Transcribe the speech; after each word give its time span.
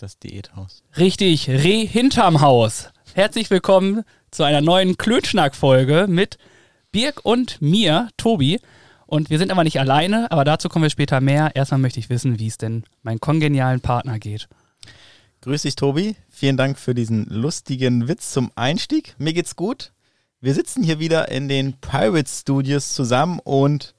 Das 0.00 0.18
Diäthaus. 0.18 0.82
Richtig, 0.96 1.50
Reh 1.50 1.84
hinterm 1.84 2.40
Haus. 2.40 2.88
Herzlich 3.12 3.50
willkommen 3.50 4.02
zu 4.30 4.44
einer 4.44 4.62
neuen 4.62 4.96
Klönschnack-Folge 4.96 6.06
mit 6.08 6.38
Birg 6.90 7.20
und 7.22 7.60
mir, 7.60 8.08
Tobi. 8.16 8.60
Und 9.04 9.28
wir 9.28 9.38
sind 9.38 9.50
aber 9.50 9.62
nicht 9.62 9.78
alleine, 9.78 10.30
aber 10.30 10.44
dazu 10.44 10.70
kommen 10.70 10.84
wir 10.84 10.90
später 10.90 11.20
mehr. 11.20 11.54
Erstmal 11.54 11.80
möchte 11.80 12.00
ich 12.00 12.08
wissen, 12.08 12.38
wie 12.38 12.46
es 12.46 12.56
denn 12.56 12.84
meinen 13.02 13.20
kongenialen 13.20 13.82
Partner 13.82 14.18
geht. 14.18 14.48
Grüß 15.42 15.60
dich, 15.60 15.76
Tobi. 15.76 16.16
Vielen 16.30 16.56
Dank 16.56 16.78
für 16.78 16.94
diesen 16.94 17.26
lustigen 17.26 18.08
Witz 18.08 18.32
zum 18.32 18.52
Einstieg. 18.54 19.14
Mir 19.18 19.34
geht's 19.34 19.54
gut. 19.54 19.92
Wir 20.40 20.54
sitzen 20.54 20.82
hier 20.82 20.98
wieder 20.98 21.30
in 21.30 21.46
den 21.46 21.74
Pirate 21.74 22.30
Studios 22.30 22.94
zusammen 22.94 23.38
und 23.38 23.94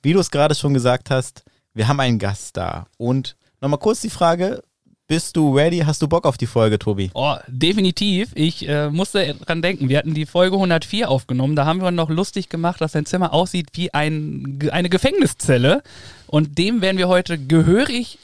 wie 0.00 0.12
du 0.12 0.20
es 0.20 0.30
gerade 0.30 0.54
schon 0.54 0.74
gesagt 0.74 1.10
hast, 1.10 1.42
wir 1.74 1.88
haben 1.88 1.98
einen 1.98 2.20
Gast 2.20 2.56
da. 2.56 2.86
Und 2.98 3.36
nochmal 3.60 3.80
kurz 3.80 4.00
die 4.00 4.10
Frage, 4.10 4.62
bist 5.10 5.36
du 5.36 5.52
ready? 5.52 5.78
Hast 5.80 6.00
du 6.02 6.06
Bock 6.06 6.24
auf 6.24 6.38
die 6.38 6.46
Folge, 6.46 6.78
Tobi? 6.78 7.10
Oh, 7.14 7.34
definitiv. 7.48 8.30
Ich 8.36 8.68
äh, 8.68 8.90
musste 8.90 9.34
dran 9.34 9.60
denken. 9.60 9.88
Wir 9.88 9.98
hatten 9.98 10.14
die 10.14 10.24
Folge 10.24 10.54
104 10.54 11.10
aufgenommen. 11.10 11.56
Da 11.56 11.66
haben 11.66 11.82
wir 11.82 11.90
noch 11.90 12.10
lustig 12.10 12.48
gemacht, 12.48 12.80
dass 12.80 12.92
dein 12.92 13.06
Zimmer 13.06 13.32
aussieht 13.32 13.70
wie 13.72 13.92
ein, 13.92 14.60
eine 14.70 14.88
Gefängniszelle. 14.88 15.82
Und 16.28 16.58
dem 16.58 16.80
werden 16.80 16.96
wir 16.96 17.08
heute 17.08 17.44
gehörig 17.44 18.20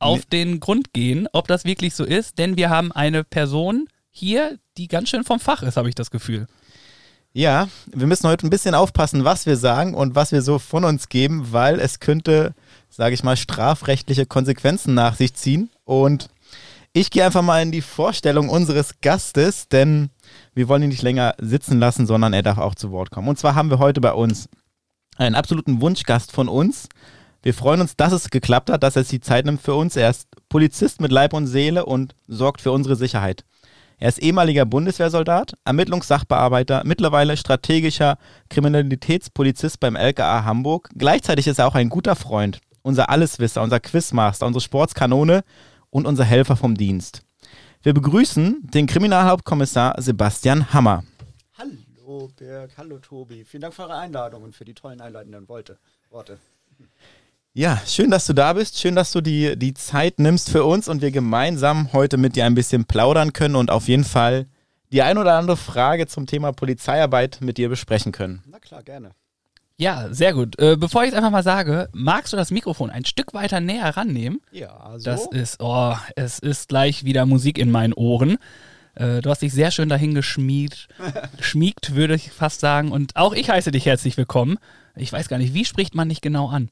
auf 0.00 0.26
den 0.26 0.58
Grund 0.58 0.92
gehen, 0.92 1.28
ob 1.32 1.46
das 1.46 1.64
wirklich 1.64 1.94
so 1.94 2.02
ist. 2.02 2.36
Denn 2.36 2.56
wir 2.56 2.68
haben 2.68 2.90
eine 2.90 3.22
Person 3.22 3.86
hier, 4.10 4.58
die 4.76 4.88
ganz 4.88 5.10
schön 5.10 5.22
vom 5.22 5.38
Fach 5.38 5.62
ist, 5.62 5.76
habe 5.76 5.88
ich 5.88 5.94
das 5.94 6.10
Gefühl. 6.10 6.48
Ja, 7.32 7.68
wir 7.94 8.08
müssen 8.08 8.26
heute 8.26 8.44
ein 8.44 8.50
bisschen 8.50 8.74
aufpassen, 8.74 9.24
was 9.24 9.46
wir 9.46 9.56
sagen 9.56 9.94
und 9.94 10.16
was 10.16 10.32
wir 10.32 10.42
so 10.42 10.58
von 10.58 10.84
uns 10.84 11.08
geben, 11.08 11.52
weil 11.52 11.78
es 11.78 12.00
könnte, 12.00 12.54
sage 12.90 13.14
ich 13.14 13.22
mal, 13.22 13.36
strafrechtliche 13.36 14.26
Konsequenzen 14.26 14.94
nach 14.94 15.14
sich 15.14 15.34
ziehen. 15.34 15.70
Und 15.88 16.28
ich 16.92 17.10
gehe 17.10 17.24
einfach 17.24 17.40
mal 17.40 17.62
in 17.62 17.72
die 17.72 17.80
Vorstellung 17.80 18.50
unseres 18.50 19.00
Gastes, 19.00 19.68
denn 19.68 20.10
wir 20.54 20.68
wollen 20.68 20.82
ihn 20.82 20.90
nicht 20.90 21.00
länger 21.00 21.34
sitzen 21.38 21.78
lassen, 21.78 22.06
sondern 22.06 22.34
er 22.34 22.42
darf 22.42 22.58
auch 22.58 22.74
zu 22.74 22.90
Wort 22.90 23.10
kommen. 23.10 23.28
Und 23.28 23.38
zwar 23.38 23.54
haben 23.54 23.70
wir 23.70 23.78
heute 23.78 24.02
bei 24.02 24.12
uns 24.12 24.50
einen 25.16 25.34
absoluten 25.34 25.80
Wunschgast 25.80 26.30
von 26.30 26.48
uns. 26.48 26.90
Wir 27.42 27.54
freuen 27.54 27.80
uns, 27.80 27.96
dass 27.96 28.12
es 28.12 28.28
geklappt 28.28 28.68
hat, 28.68 28.82
dass 28.82 28.96
er 28.96 29.02
sich 29.04 29.20
die 29.20 29.20
Zeit 29.20 29.46
nimmt 29.46 29.62
für 29.62 29.74
uns. 29.74 29.96
Er 29.96 30.10
ist 30.10 30.28
Polizist 30.50 31.00
mit 31.00 31.10
Leib 31.10 31.32
und 31.32 31.46
Seele 31.46 31.86
und 31.86 32.14
sorgt 32.26 32.60
für 32.60 32.72
unsere 32.72 32.94
Sicherheit. 32.94 33.44
Er 33.96 34.10
ist 34.10 34.18
ehemaliger 34.18 34.66
Bundeswehrsoldat, 34.66 35.54
Ermittlungssachbearbeiter, 35.64 36.82
mittlerweile 36.84 37.38
strategischer 37.38 38.18
Kriminalitätspolizist 38.50 39.80
beim 39.80 39.96
LKA 39.96 40.44
Hamburg. 40.44 40.90
Gleichzeitig 40.94 41.46
ist 41.46 41.58
er 41.58 41.66
auch 41.66 41.74
ein 41.74 41.88
guter 41.88 42.14
Freund, 42.14 42.60
unser 42.82 43.08
Alleswisser, 43.08 43.62
unser 43.62 43.80
Quizmaster, 43.80 44.46
unsere 44.46 44.60
Sportskanone 44.60 45.44
und 45.90 46.06
unser 46.06 46.24
Helfer 46.24 46.56
vom 46.56 46.76
Dienst. 46.76 47.22
Wir 47.82 47.94
begrüßen 47.94 48.68
den 48.72 48.86
Kriminalhauptkommissar 48.86 50.00
Sebastian 50.00 50.72
Hammer. 50.72 51.04
Hallo 51.56 52.30
Birg, 52.36 52.70
hallo 52.76 52.98
Tobi. 52.98 53.44
Vielen 53.44 53.62
Dank 53.62 53.74
für 53.74 53.82
eure 53.82 53.96
Einladung 53.96 54.42
und 54.42 54.54
für 54.54 54.64
die 54.64 54.74
tollen 54.74 55.00
einleitenden 55.00 55.48
Worte. 55.48 55.78
Ja, 57.54 57.80
schön, 57.86 58.10
dass 58.10 58.26
du 58.26 58.32
da 58.34 58.52
bist. 58.52 58.78
Schön, 58.78 58.94
dass 58.94 59.12
du 59.12 59.20
die, 59.20 59.58
die 59.58 59.74
Zeit 59.74 60.18
nimmst 60.18 60.50
für 60.50 60.64
uns 60.64 60.88
und 60.88 61.02
wir 61.02 61.10
gemeinsam 61.10 61.92
heute 61.92 62.16
mit 62.16 62.36
dir 62.36 62.44
ein 62.44 62.54
bisschen 62.54 62.84
plaudern 62.84 63.32
können 63.32 63.56
und 63.56 63.70
auf 63.70 63.88
jeden 63.88 64.04
Fall 64.04 64.46
die 64.92 65.02
ein 65.02 65.18
oder 65.18 65.34
andere 65.34 65.56
Frage 65.56 66.06
zum 66.06 66.26
Thema 66.26 66.52
Polizeiarbeit 66.52 67.38
mit 67.40 67.58
dir 67.58 67.68
besprechen 67.68 68.12
können. 68.12 68.42
Na 68.46 68.58
klar, 68.58 68.82
gerne. 68.82 69.12
Ja, 69.80 70.08
sehr 70.12 70.34
gut. 70.34 70.58
Äh, 70.58 70.76
bevor 70.76 71.04
ich 71.04 71.10
es 71.10 71.14
einfach 71.14 71.30
mal 71.30 71.44
sage, 71.44 71.88
magst 71.92 72.32
du 72.32 72.36
das 72.36 72.50
Mikrofon 72.50 72.90
ein 72.90 73.04
Stück 73.04 73.32
weiter 73.32 73.60
näher 73.60 73.96
rannehmen? 73.96 74.40
Ja, 74.50 74.94
so. 74.96 75.04
Das 75.04 75.26
ist, 75.26 75.60
oh, 75.60 75.94
es 76.16 76.40
ist 76.40 76.68
gleich 76.68 77.04
wieder 77.04 77.26
Musik 77.26 77.58
in 77.58 77.70
meinen 77.70 77.92
Ohren. 77.92 78.38
Äh, 78.96 79.20
du 79.20 79.30
hast 79.30 79.40
dich 79.40 79.52
sehr 79.52 79.70
schön 79.70 79.88
dahin 79.88 80.14
geschmiegt, 80.14 80.88
geschmiegt, 81.36 81.94
würde 81.94 82.16
ich 82.16 82.32
fast 82.32 82.58
sagen. 82.58 82.90
Und 82.90 83.14
auch 83.14 83.32
ich 83.32 83.50
heiße 83.50 83.70
dich 83.70 83.86
herzlich 83.86 84.16
willkommen. 84.16 84.58
Ich 84.96 85.12
weiß 85.12 85.28
gar 85.28 85.38
nicht, 85.38 85.54
wie 85.54 85.64
spricht 85.64 85.94
man 85.94 86.08
dich 86.08 86.20
genau 86.20 86.48
an? 86.48 86.70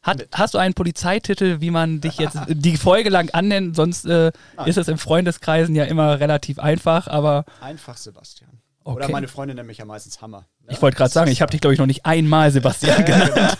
Hat, 0.00 0.28
hast 0.32 0.54
du 0.54 0.58
einen 0.58 0.74
Polizeititel, 0.74 1.60
wie 1.60 1.72
man 1.72 2.00
dich 2.00 2.18
jetzt 2.18 2.38
die 2.48 2.76
Folge 2.76 3.10
lang 3.10 3.30
annennt? 3.30 3.74
Sonst 3.74 4.04
äh, 4.04 4.30
ist 4.64 4.78
es 4.78 4.86
in 4.86 4.96
Freundeskreisen 4.98 5.74
ja 5.74 5.84
immer 5.84 6.20
relativ 6.20 6.60
einfach, 6.60 7.08
aber. 7.08 7.44
Einfach 7.60 7.96
Sebastian. 7.96 8.60
Okay. 8.84 8.96
Oder 8.96 9.08
meine 9.08 9.26
Freundin 9.26 9.56
nennt 9.56 9.66
mich 9.66 9.78
ja 9.78 9.84
meistens 9.84 10.22
Hammer. 10.22 10.46
Ich 10.70 10.82
wollte 10.82 10.96
gerade 10.96 11.12
sagen, 11.12 11.30
ich 11.30 11.40
habe 11.40 11.50
dich, 11.50 11.60
glaube 11.60 11.74
ich, 11.74 11.78
noch 11.78 11.86
nicht 11.86 12.04
einmal 12.04 12.50
Sebastian 12.50 13.04
genannt. 13.04 13.56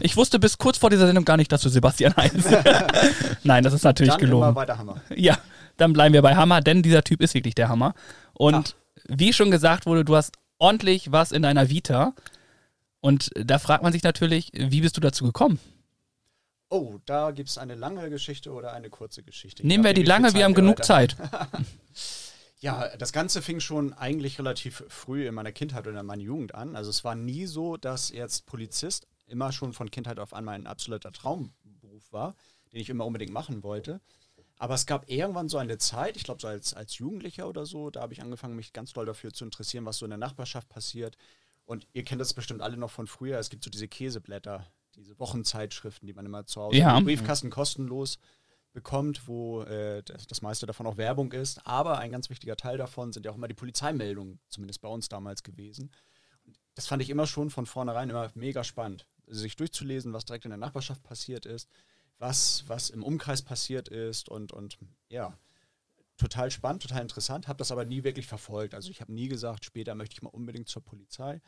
ich 0.00 0.16
wusste 0.16 0.38
bis 0.38 0.58
kurz 0.58 0.78
vor 0.78 0.90
dieser 0.90 1.06
Sendung 1.06 1.24
gar 1.24 1.36
nicht, 1.36 1.50
dass 1.50 1.62
du 1.62 1.68
Sebastian 1.68 2.14
heißt. 2.16 2.34
Nein, 3.44 3.64
das 3.64 3.72
ist 3.72 3.84
natürlich 3.84 4.12
dann 4.12 4.20
gelogen. 4.20 4.48
Immer 4.48 4.56
weiter 4.56 4.78
Hammer. 4.78 5.00
Ja, 5.14 5.38
dann 5.76 5.92
bleiben 5.92 6.12
wir 6.12 6.22
bei 6.22 6.36
Hammer, 6.36 6.60
denn 6.60 6.82
dieser 6.82 7.02
Typ 7.02 7.20
ist 7.20 7.34
wirklich 7.34 7.54
der 7.54 7.68
Hammer. 7.68 7.94
Und 8.34 8.54
Ach. 8.76 9.04
wie 9.08 9.32
schon 9.32 9.50
gesagt 9.50 9.86
wurde, 9.86 10.04
du 10.04 10.14
hast 10.16 10.36
ordentlich 10.58 11.12
was 11.12 11.32
in 11.32 11.42
deiner 11.42 11.68
Vita. 11.68 12.14
Und 13.00 13.30
da 13.34 13.58
fragt 13.58 13.82
man 13.82 13.92
sich 13.92 14.02
natürlich, 14.02 14.50
wie 14.54 14.80
bist 14.80 14.96
du 14.96 15.00
dazu 15.00 15.24
gekommen? 15.24 15.58
Oh, 16.70 16.98
da 17.04 17.30
gibt 17.30 17.50
es 17.50 17.58
eine 17.58 17.74
lange 17.74 18.08
Geschichte 18.10 18.50
oder 18.50 18.72
eine 18.72 18.88
kurze 18.88 19.22
Geschichte. 19.22 19.66
Nehmen 19.66 19.84
wir 19.84 19.94
die 19.94 20.02
lange, 20.02 20.32
wir 20.34 20.44
haben 20.44 20.54
genug 20.54 20.84
Zeit. 20.84 21.16
Ja, 22.64 22.96
das 22.96 23.12
Ganze 23.12 23.42
fing 23.42 23.60
schon 23.60 23.92
eigentlich 23.92 24.38
relativ 24.38 24.84
früh 24.88 25.28
in 25.28 25.34
meiner 25.34 25.52
Kindheit 25.52 25.86
oder 25.86 26.00
in 26.00 26.06
meiner 26.06 26.22
Jugend 26.22 26.54
an. 26.54 26.76
Also 26.76 26.88
es 26.88 27.04
war 27.04 27.14
nie 27.14 27.44
so, 27.44 27.76
dass 27.76 28.08
jetzt 28.08 28.46
Polizist 28.46 29.06
immer 29.26 29.52
schon 29.52 29.74
von 29.74 29.90
Kindheit 29.90 30.18
auf 30.18 30.32
an 30.32 30.46
mein 30.46 30.66
absoluter 30.66 31.12
Traumberuf 31.12 32.10
war, 32.10 32.34
den 32.72 32.80
ich 32.80 32.88
immer 32.88 33.04
unbedingt 33.04 33.34
machen 33.34 33.62
wollte. 33.62 34.00
Aber 34.56 34.72
es 34.72 34.86
gab 34.86 35.10
irgendwann 35.10 35.50
so 35.50 35.58
eine 35.58 35.76
Zeit, 35.76 36.16
ich 36.16 36.24
glaube 36.24 36.40
so 36.40 36.48
als, 36.48 36.72
als 36.72 36.96
Jugendlicher 36.96 37.46
oder 37.50 37.66
so, 37.66 37.90
da 37.90 38.00
habe 38.00 38.14
ich 38.14 38.22
angefangen, 38.22 38.56
mich 38.56 38.72
ganz 38.72 38.94
doll 38.94 39.04
dafür 39.04 39.30
zu 39.30 39.44
interessieren, 39.44 39.84
was 39.84 39.98
so 39.98 40.06
in 40.06 40.10
der 40.10 40.18
Nachbarschaft 40.18 40.70
passiert. 40.70 41.18
Und 41.66 41.86
ihr 41.92 42.02
kennt 42.02 42.22
das 42.22 42.32
bestimmt 42.32 42.62
alle 42.62 42.78
noch 42.78 42.90
von 42.90 43.06
früher. 43.06 43.38
Es 43.38 43.50
gibt 43.50 43.62
so 43.62 43.68
diese 43.68 43.88
Käseblätter, 43.88 44.66
diese 44.96 45.18
Wochenzeitschriften, 45.18 46.06
die 46.06 46.14
man 46.14 46.24
immer 46.24 46.46
zu 46.46 46.62
Hause 46.62 46.78
ja. 46.78 46.96
im 46.96 47.04
Briefkasten 47.04 47.50
kostenlos 47.50 48.18
bekommt, 48.74 49.26
wo 49.28 49.62
äh, 49.62 50.02
das, 50.02 50.26
das, 50.26 50.42
meiste 50.42 50.66
davon 50.66 50.86
auch 50.86 50.98
Werbung 50.98 51.32
ist. 51.32 51.64
Aber 51.66 51.98
ein 51.98 52.10
ganz 52.10 52.28
wichtiger 52.28 52.56
Teil 52.56 52.76
davon 52.76 53.12
sind 53.12 53.24
ja 53.24 53.32
auch 53.32 53.36
immer 53.36 53.48
die 53.48 53.54
Polizeimeldungen, 53.54 54.40
zumindest 54.48 54.82
bei 54.82 54.88
uns 54.88 55.08
damals 55.08 55.42
gewesen. 55.42 55.90
Und 56.44 56.58
das 56.74 56.86
fand 56.86 57.00
ich 57.00 57.08
immer 57.08 57.26
schon 57.26 57.50
von 57.50 57.66
vornherein 57.66 58.10
immer 58.10 58.30
mega 58.34 58.64
spannend, 58.64 59.06
sich 59.26 59.56
durchzulesen, 59.56 60.12
was 60.12 60.26
direkt 60.26 60.44
in 60.44 60.50
der 60.50 60.58
Nachbarschaft 60.58 61.02
passiert 61.04 61.46
ist, 61.46 61.70
was, 62.18 62.64
was 62.66 62.90
im 62.90 63.04
Umkreis 63.04 63.42
passiert 63.42 63.88
ist 63.88 64.28
und, 64.28 64.52
und 64.52 64.76
ja, 65.08 65.38
total 66.16 66.50
spannend, 66.50 66.82
total 66.82 67.02
interessant, 67.02 67.46
habe 67.46 67.58
das 67.58 67.70
aber 67.70 67.84
nie 67.84 68.02
wirklich 68.02 68.26
verfolgt. 68.26 68.74
Also 68.74 68.90
ich 68.90 69.00
habe 69.00 69.12
nie 69.12 69.28
gesagt, 69.28 69.64
später 69.64 69.94
möchte 69.94 70.14
ich 70.14 70.22
mal 70.22 70.30
unbedingt 70.30 70.68
zur 70.68 70.82
Polizei, 70.84 71.40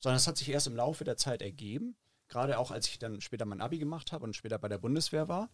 sondern 0.00 0.16
es 0.16 0.26
hat 0.26 0.38
sich 0.38 0.48
erst 0.48 0.66
im 0.66 0.76
Laufe 0.76 1.04
der 1.04 1.18
Zeit 1.18 1.42
ergeben, 1.42 1.96
gerade 2.28 2.58
auch 2.58 2.70
als 2.70 2.88
ich 2.88 2.98
dann 2.98 3.20
später 3.20 3.44
mein 3.44 3.60
Abi 3.60 3.78
gemacht 3.78 4.12
habe 4.12 4.24
und 4.24 4.34
später 4.34 4.58
bei 4.58 4.68
der 4.68 4.78
Bundeswehr 4.78 5.28
war 5.28 5.50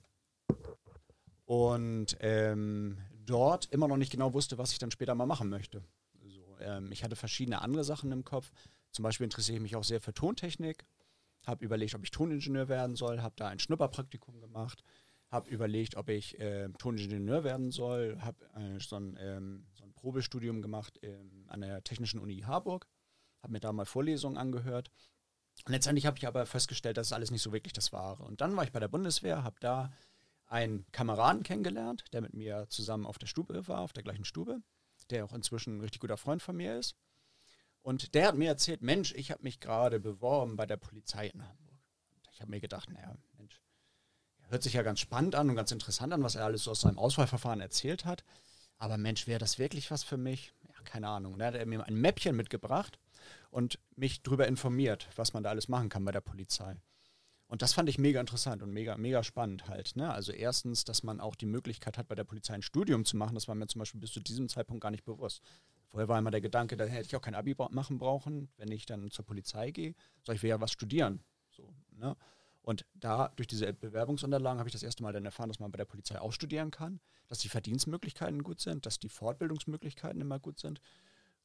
und 1.50 2.16
ähm, 2.20 2.96
dort 3.26 3.66
immer 3.72 3.88
noch 3.88 3.96
nicht 3.96 4.12
genau 4.12 4.32
wusste, 4.34 4.56
was 4.56 4.70
ich 4.70 4.78
dann 4.78 4.92
später 4.92 5.16
mal 5.16 5.26
machen 5.26 5.48
möchte. 5.48 5.82
So, 6.28 6.56
ähm, 6.60 6.92
ich 6.92 7.02
hatte 7.02 7.16
verschiedene 7.16 7.60
andere 7.60 7.82
Sachen 7.82 8.12
im 8.12 8.22
Kopf. 8.22 8.52
Zum 8.92 9.02
Beispiel 9.02 9.24
interessiere 9.24 9.56
ich 9.56 9.62
mich 9.62 9.74
auch 9.74 9.82
sehr 9.82 10.00
für 10.00 10.14
Tontechnik. 10.14 10.86
Habe 11.44 11.64
überlegt, 11.64 11.96
ob 11.96 12.04
ich 12.04 12.12
Toningenieur 12.12 12.68
werden 12.68 12.94
soll. 12.94 13.20
Habe 13.20 13.34
da 13.36 13.48
ein 13.48 13.58
Schnupperpraktikum 13.58 14.40
gemacht. 14.40 14.84
Habe 15.28 15.50
überlegt, 15.50 15.96
ob 15.96 16.08
ich 16.08 16.38
äh, 16.38 16.68
Toningenieur 16.78 17.42
werden 17.42 17.72
soll. 17.72 18.20
Habe 18.20 18.44
äh, 18.54 18.78
so, 18.78 18.94
ein, 18.94 19.18
ähm, 19.20 19.66
so, 19.74 19.82
ein, 19.82 19.92
Probestudium 19.94 20.62
gemacht 20.62 21.00
ähm, 21.02 21.46
an 21.48 21.62
der 21.62 21.82
Technischen 21.82 22.20
Uni 22.20 22.42
Harburg. 22.46 22.86
Habe 23.42 23.54
mir 23.54 23.60
da 23.60 23.72
mal 23.72 23.86
Vorlesungen 23.86 24.38
angehört. 24.38 24.92
Letztendlich 25.66 26.06
habe 26.06 26.16
ich 26.16 26.28
aber 26.28 26.46
festgestellt, 26.46 26.96
dass 26.96 27.08
es 27.08 27.12
alles 27.12 27.32
nicht 27.32 27.42
so 27.42 27.52
wirklich 27.52 27.72
das 27.72 27.92
Wahre. 27.92 28.22
Und 28.22 28.40
dann 28.40 28.54
war 28.54 28.62
ich 28.62 28.70
bei 28.70 28.78
der 28.78 28.86
Bundeswehr, 28.86 29.42
habe 29.42 29.56
da 29.58 29.92
einen 30.50 30.84
Kameraden 30.92 31.42
kennengelernt, 31.42 32.04
der 32.12 32.20
mit 32.20 32.34
mir 32.34 32.66
zusammen 32.68 33.06
auf 33.06 33.18
der 33.18 33.28
Stube 33.28 33.66
war, 33.68 33.80
auf 33.80 33.92
der 33.92 34.02
gleichen 34.02 34.24
Stube, 34.24 34.60
der 35.08 35.24
auch 35.24 35.32
inzwischen 35.32 35.76
ein 35.76 35.80
richtig 35.80 36.00
guter 36.00 36.16
Freund 36.16 36.42
von 36.42 36.56
mir 36.56 36.78
ist. 36.78 36.96
Und 37.82 38.14
der 38.14 38.28
hat 38.28 38.34
mir 38.34 38.48
erzählt, 38.48 38.82
Mensch, 38.82 39.14
ich 39.14 39.30
habe 39.30 39.42
mich 39.42 39.60
gerade 39.60 40.00
beworben 40.00 40.56
bei 40.56 40.66
der 40.66 40.76
Polizei 40.76 41.28
in 41.28 41.42
Hamburg. 41.42 41.78
Und 42.16 42.28
ich 42.32 42.40
habe 42.40 42.50
mir 42.50 42.60
gedacht, 42.60 42.90
naja, 42.90 43.16
Mensch, 43.38 43.62
hört 44.48 44.62
sich 44.62 44.74
ja 44.74 44.82
ganz 44.82 45.00
spannend 45.00 45.34
an 45.34 45.48
und 45.48 45.56
ganz 45.56 45.70
interessant 45.70 46.12
an, 46.12 46.22
was 46.22 46.34
er 46.34 46.44
alles 46.44 46.64
so 46.64 46.72
aus 46.72 46.80
seinem 46.80 46.98
Auswahlverfahren 46.98 47.60
erzählt 47.60 48.04
hat. 48.04 48.24
Aber 48.76 48.98
Mensch, 48.98 49.26
wäre 49.26 49.38
das 49.38 49.58
wirklich 49.58 49.90
was 49.90 50.02
für 50.02 50.16
mich? 50.16 50.52
Ja, 50.68 50.82
keine 50.84 51.08
Ahnung. 51.08 51.38
Da 51.38 51.46
hat 51.46 51.54
er 51.54 51.66
mir 51.66 51.84
ein 51.84 51.94
Mäppchen 51.94 52.34
mitgebracht 52.34 52.98
und 53.50 53.78
mich 53.94 54.22
darüber 54.22 54.48
informiert, 54.48 55.08
was 55.14 55.32
man 55.32 55.42
da 55.42 55.50
alles 55.50 55.68
machen 55.68 55.90
kann 55.90 56.04
bei 56.04 56.12
der 56.12 56.22
Polizei. 56.22 56.76
Und 57.50 57.62
das 57.62 57.72
fand 57.72 57.88
ich 57.88 57.98
mega 57.98 58.20
interessant 58.20 58.62
und 58.62 58.70
mega, 58.70 58.96
mega 58.96 59.24
spannend 59.24 59.66
halt. 59.66 59.96
Ne? 59.96 60.08
Also 60.08 60.30
erstens, 60.30 60.84
dass 60.84 61.02
man 61.02 61.18
auch 61.18 61.34
die 61.34 61.46
Möglichkeit 61.46 61.98
hat, 61.98 62.06
bei 62.06 62.14
der 62.14 62.22
Polizei 62.22 62.54
ein 62.54 62.62
Studium 62.62 63.04
zu 63.04 63.16
machen. 63.16 63.34
Das 63.34 63.48
war 63.48 63.56
mir 63.56 63.66
zum 63.66 63.80
Beispiel 63.80 64.00
bis 64.00 64.12
zu 64.12 64.20
diesem 64.20 64.48
Zeitpunkt 64.48 64.80
gar 64.80 64.92
nicht 64.92 65.04
bewusst. 65.04 65.42
Vorher 65.88 66.06
war 66.06 66.16
immer 66.16 66.30
der 66.30 66.40
Gedanke, 66.40 66.76
da 66.76 66.84
hätte 66.84 67.08
ich 67.08 67.16
auch 67.16 67.20
kein 67.20 67.34
Abi 67.34 67.56
machen 67.70 67.98
brauchen, 67.98 68.48
wenn 68.56 68.70
ich 68.70 68.86
dann 68.86 69.10
zur 69.10 69.24
Polizei 69.24 69.72
gehe. 69.72 69.96
Soll 70.22 70.36
ich 70.36 70.44
will 70.44 70.50
ja 70.50 70.60
was 70.60 70.70
studieren. 70.70 71.24
So, 71.48 71.74
ne? 71.90 72.16
Und 72.62 72.86
da, 72.94 73.32
durch 73.34 73.48
diese 73.48 73.72
Bewerbungsunterlagen, 73.72 74.60
habe 74.60 74.68
ich 74.68 74.72
das 74.72 74.84
erste 74.84 75.02
Mal 75.02 75.12
dann 75.12 75.24
erfahren, 75.24 75.48
dass 75.48 75.58
man 75.58 75.72
bei 75.72 75.78
der 75.78 75.86
Polizei 75.86 76.20
auch 76.20 76.32
studieren 76.32 76.70
kann, 76.70 77.00
dass 77.26 77.38
die 77.38 77.48
Verdienstmöglichkeiten 77.48 78.44
gut 78.44 78.60
sind, 78.60 78.86
dass 78.86 79.00
die 79.00 79.08
Fortbildungsmöglichkeiten 79.08 80.20
immer 80.20 80.38
gut 80.38 80.60
sind. 80.60 80.80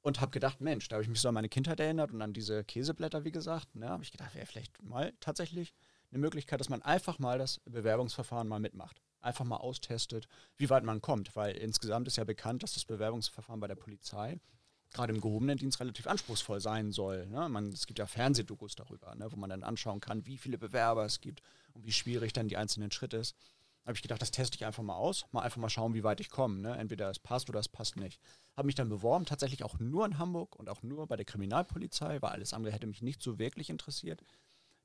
Und 0.02 0.22
habe 0.22 0.30
gedacht, 0.30 0.62
Mensch, 0.62 0.88
da 0.88 0.98
habe 0.98 1.04
ich 1.04 1.10
mich 1.10 1.20
so 1.20 1.30
an 1.30 1.34
meine 1.34 1.50
Kindheit 1.50 1.80
erinnert 1.80 2.12
und 2.12 2.22
an 2.22 2.32
diese 2.32 2.64
Käseblätter, 2.64 3.24
wie 3.24 3.32
gesagt. 3.32 3.74
Ne, 3.76 3.90
habe 3.90 4.04
ich 4.04 4.12
gedacht, 4.12 4.36
wäre 4.36 4.46
vielleicht 4.46 4.84
mal 4.84 5.14
tatsächlich 5.20 5.74
eine 6.12 6.20
Möglichkeit, 6.20 6.60
dass 6.60 6.70
man 6.70 6.82
einfach 6.82 7.20
mal 7.20 7.38
das 7.38 7.60
Bewerbungsverfahren 7.66 8.48
mal 8.48 8.60
mitmacht. 8.60 9.02
Einfach 9.22 9.46
mal 9.46 9.58
austestet, 9.58 10.28
wie 10.58 10.70
weit 10.70 10.84
man 10.84 11.02
kommt. 11.02 11.36
Weil 11.36 11.56
insgesamt 11.56 12.08
ist 12.08 12.18
ja 12.18 12.24
bekannt, 12.24 12.64
dass 12.64 12.74
das 12.74 12.86
Bewerbungsverfahren 12.86 13.60
bei 13.60 13.68
der 13.68 13.76
Polizei 13.76 14.40
gerade 14.96 15.14
im 15.14 15.22
gehobenen 15.22 15.58
Dienst 15.58 15.80
relativ 15.80 16.08
anspruchsvoll 16.08 16.62
sein 16.62 16.92
soll. 16.92 17.28
Ne? 17.28 17.50
Man, 17.50 17.68
es 17.72 17.86
gibt 17.86 18.00
ja 18.00 18.08
Fernsehdokus 18.08 18.76
darüber, 18.76 19.14
ne? 19.16 19.32
wo 19.32 19.36
man 19.36 19.50
dann 19.50 19.64
anschauen 19.64 20.00
kann, 20.00 20.26
wie 20.26 20.38
viele 20.38 20.58
Bewerber 20.58 21.06
es 21.06 21.20
gibt 21.20 21.42
und 21.74 21.86
wie 21.86 21.92
schwierig 21.92 22.34
dann 22.34 22.48
die 22.48 22.58
einzelnen 22.58 22.92
Schritte 22.92 23.18
ist. 23.18 23.36
Habe 23.86 23.96
ich 23.96 24.02
gedacht, 24.02 24.22
das 24.22 24.32
teste 24.32 24.56
ich 24.56 24.66
einfach 24.66 24.82
mal 24.82 24.96
aus, 24.96 25.26
mal 25.32 25.42
einfach 25.42 25.62
mal 25.62 25.70
schauen, 25.70 25.94
wie 25.94 26.04
weit 26.04 26.20
ich 26.20 26.32
komme. 26.32 26.60
Ne? 26.60 26.76
Entweder 26.76 27.10
es 27.10 27.20
passt 27.20 27.50
oder 27.50 27.60
es 27.60 27.70
passt 27.70 27.98
nicht. 27.98 28.20
Habe 28.58 28.66
mich 28.66 28.76
dann 28.76 28.90
beworben, 28.90 29.26
tatsächlich 29.26 29.64
auch 29.64 29.78
nur 29.80 30.06
in 30.06 30.18
Hamburg 30.18 30.56
und 30.56 30.70
auch 30.70 30.82
nur 30.82 31.06
bei 31.08 31.18
der 31.18 31.26
Kriminalpolizei, 31.26 32.20
weil 32.22 32.32
alles 32.32 32.54
andere 32.54 32.74
hätte 32.74 32.88
mich 32.88 33.04
nicht 33.04 33.22
so 33.22 33.38
wirklich 33.38 33.70
interessiert. 33.70 34.24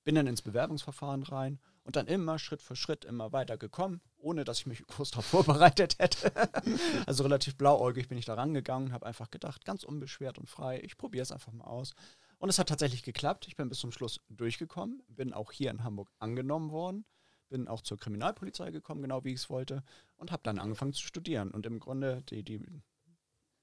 Bin 0.05 0.15
dann 0.15 0.27
ins 0.27 0.43
Bewerbungsverfahren 0.43 1.23
rein 1.23 1.59
und 1.85 1.97
dann 1.97 2.07
immer 2.07 2.39
Schritt 2.39 2.63
für 2.63 2.77
Schritt 2.77 3.05
immer 3.05 3.33
weiter 3.33 3.59
gekommen, 3.59 4.01
ohne 4.19 4.45
dass 4.45 4.61
ich 4.61 4.67
mich 4.67 4.87
kurz 4.87 5.11
darauf 5.11 5.27
vorbereitet 5.27 5.99
hätte. 5.99 6.33
also 7.07 7.23
relativ 7.23 7.57
blauäugig 7.57 8.09
bin 8.09 8.19
ich 8.19 8.25
da 8.25 8.35
rangegangen, 8.35 8.93
habe 8.93 9.07
einfach 9.07 9.31
gedacht, 9.31 9.65
ganz 9.65 9.85
unbeschwert 9.85 10.39
und 10.39 10.49
frei, 10.49 10.81
ich 10.83 10.97
probiere 10.97 11.23
es 11.23 11.33
einfach 11.33 11.53
mal 11.53 11.65
aus. 11.65 11.95
Und 12.39 12.49
es 12.49 12.59
hat 12.59 12.71
tatsächlich 12.71 13.03
geklappt. 13.03 13.47
Ich 13.49 13.57
bin 13.57 13.69
bis 13.69 13.81
zum 13.81 13.93
Schluss 13.93 14.21
durchgekommen, 14.31 15.03
bin 15.09 15.35
auch 15.35 15.53
hier 15.53 15.71
in 15.71 15.85
Hamburg 15.85 16.11
angenommen 16.19 16.71
worden, 16.71 17.05
bin 17.51 17.69
auch 17.69 17.83
zur 17.83 17.99
Kriminalpolizei 17.99 18.71
gekommen, 18.71 19.03
genau 19.03 19.25
wie 19.25 19.35
ich 19.35 19.41
es 19.41 19.51
wollte, 19.51 19.83
und 20.17 20.33
habe 20.33 20.43
dann 20.43 20.59
angefangen 20.59 20.95
zu 20.95 21.07
studieren. 21.07 21.51
Und 21.51 21.67
im 21.67 21.79
Grunde 21.79 22.23
die, 22.31 22.43
die 22.43 22.65